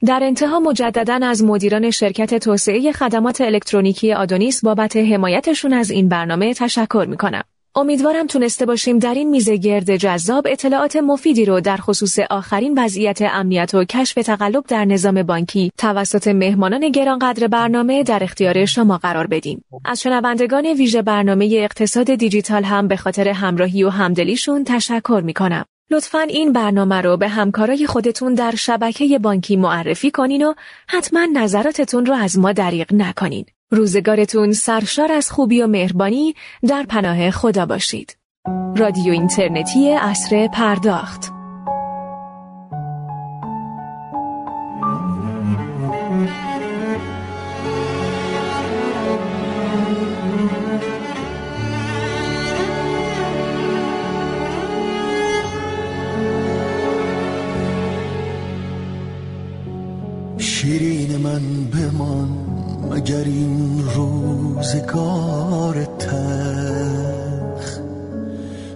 در 0.07 0.21
انتها 0.23 0.61
مجددا 0.61 1.21
از 1.23 1.45
مدیران 1.45 1.91
شرکت 1.91 2.35
توسعه 2.35 2.93
خدمات 2.93 3.41
الکترونیکی 3.41 4.13
آدونیس 4.13 4.65
بابت 4.65 4.97
حمایتشون 4.97 5.73
از 5.73 5.91
این 5.91 6.09
برنامه 6.09 6.55
تشکر 6.55 7.07
می‌کنم. 7.09 7.43
امیدوارم 7.75 8.27
تونسته 8.27 8.67
باشیم 8.67 8.99
در 8.99 9.15
این 9.15 9.31
میزه 9.31 9.57
گرد 9.57 9.97
جذاب 9.97 10.47
اطلاعات 10.47 10.97
مفیدی 10.97 11.45
رو 11.45 11.61
در 11.61 11.77
خصوص 11.77 12.19
آخرین 12.31 12.79
وضعیت 12.79 13.23
امنیت 13.23 13.75
و 13.75 13.85
کشف 13.85 14.15
تقلب 14.15 14.65
در 14.69 14.85
نظام 14.85 15.23
بانکی 15.23 15.71
توسط 15.79 16.29
مهمانان 16.29 16.89
گرانقدر 16.89 17.47
برنامه 17.47 18.03
در 18.03 18.25
اختیار 18.25 18.65
شما 18.65 18.99
قرار 18.99 19.27
بدیم. 19.27 19.65
از 19.85 20.01
شنوندگان 20.01 20.67
ویژه 20.67 21.03
برنامه 21.03 21.51
اقتصاد 21.53 22.15
دیجیتال 22.15 22.65
هم 22.65 22.89
به 22.89 22.97
خاطر 22.97 23.29
همراهی 23.29 23.85
و 23.85 23.89
همدلیشون 23.89 24.65
تشکر 24.65 25.23
می 25.25 25.35
کنم. 25.35 25.65
لطفا 25.91 26.21
این 26.21 26.53
برنامه 26.53 27.01
رو 27.01 27.17
به 27.17 27.29
همکارای 27.29 27.87
خودتون 27.87 28.35
در 28.35 28.55
شبکه 28.55 29.19
بانکی 29.19 29.57
معرفی 29.57 30.11
کنین 30.11 30.47
و 30.47 30.55
حتما 30.87 31.27
نظراتتون 31.35 32.07
رو 32.07 32.15
از 32.15 32.39
ما 32.39 32.53
دریغ 32.53 32.95
نکنین. 32.95 33.45
روزگارتون 33.73 34.53
سرشار 34.53 35.13
از 35.13 35.31
خوبی 35.31 35.63
و 35.63 35.67
مهربانی 35.67 36.35
در 36.69 36.83
پناه 36.89 37.31
خدا 37.31 37.67
باشید. 37.67 38.17
رادیو 38.77 39.13
اینترنتی 39.13 39.93
اصر 39.93 40.49
پرداخت 40.49 41.33
شیرین 60.39 61.17
من 61.17 61.65
بمان 61.65 62.40
مگر 62.91 63.25
این 63.25 63.85
روزگار 63.95 65.85
تخ 65.85 67.79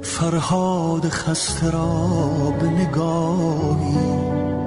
فرهاد 0.03 1.09
خسته 1.09 1.71
را 1.71 2.09
به 2.61 2.67
نگاهی 2.67 3.97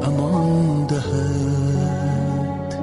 امان 0.03 0.85
دهد. 0.85 2.76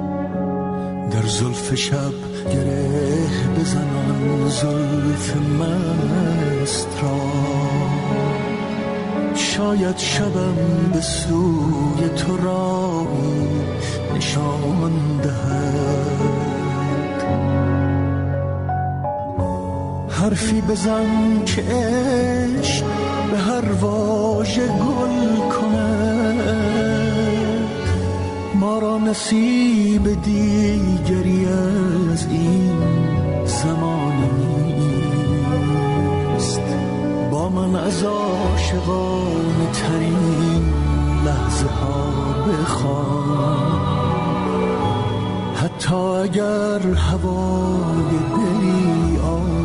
در 1.11 1.27
زلف 1.27 1.75
شب 1.75 2.13
گره 2.53 3.27
بزنان 3.59 4.49
زلف 4.49 5.35
مست 5.35 6.87
را. 7.01 7.19
شاید 9.35 9.97
شبم 9.97 10.55
به 10.93 11.01
سوی 11.01 12.09
تو 12.17 12.37
راهی 12.37 13.47
نشان 14.17 15.17
دهد. 15.23 16.44
حرفی 20.25 20.61
بزن 20.61 21.45
که 21.45 21.61
به 23.31 23.37
هر 23.37 23.71
واژه 23.81 24.67
گل 24.67 25.49
کند 25.49 26.39
ما 28.55 28.79
را 28.79 28.97
نصیب 28.97 30.21
دیگری 30.21 31.45
از 31.45 32.27
این 32.29 32.75
زمان 33.45 34.13
نیست. 34.37 36.61
با 37.31 37.49
من 37.49 37.75
از 37.75 38.03
عاشقان 38.03 39.67
ترین 39.73 40.73
لحظه 41.25 41.67
ها 41.67 42.13
بخوان. 42.47 43.81
حتی 45.55 45.95
اگر 45.95 46.79
هوای 46.95 48.19
دلی 48.35 49.17
عاشقانه 49.17 49.64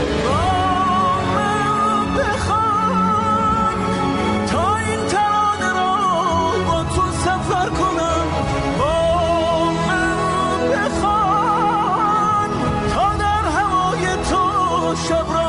شاید 15.07 15.40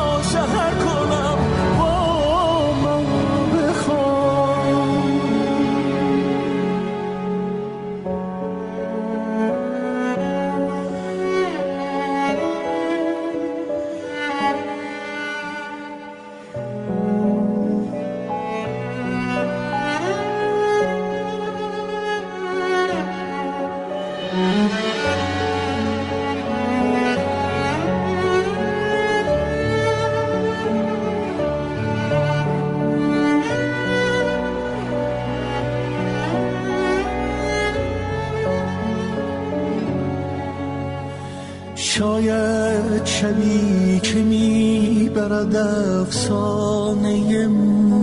افسانه 46.12 47.47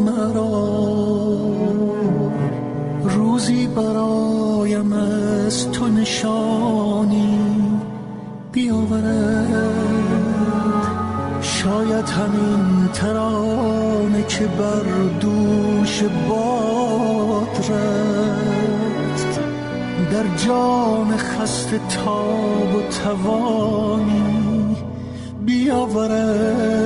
مرا. 0.06 0.70
روزی 3.04 3.68
برایم 3.68 4.94
از 4.94 5.72
تو 5.72 5.88
نشانی 5.88 7.40
بیاورد. 8.52 9.88
شاید 11.42 12.10
همین 12.10 12.88
ترانه 12.94 14.24
که 14.28 14.46
بر 14.48 14.84
دوش 15.20 16.04
باد 16.30 17.66
رفت. 17.70 19.40
در 20.12 20.26
جان 20.46 21.18
خسته 21.18 21.80
تاب 21.90 22.76
و 22.76 22.82
توانی 23.04 24.76
بیاورد. 25.46 26.79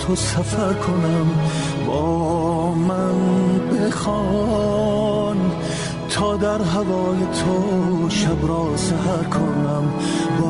تو 0.00 0.16
سفر 0.16 0.72
کنم 0.72 1.26
با 1.86 2.74
من 2.74 3.14
بخوان. 3.72 5.36
تا 6.10 6.36
در 6.36 6.62
هوای 6.62 7.18
تو 7.18 8.08
شب 8.08 8.48
را 8.48 8.76
سهر 8.76 9.24
کنم 9.24 9.84
با 10.40 10.49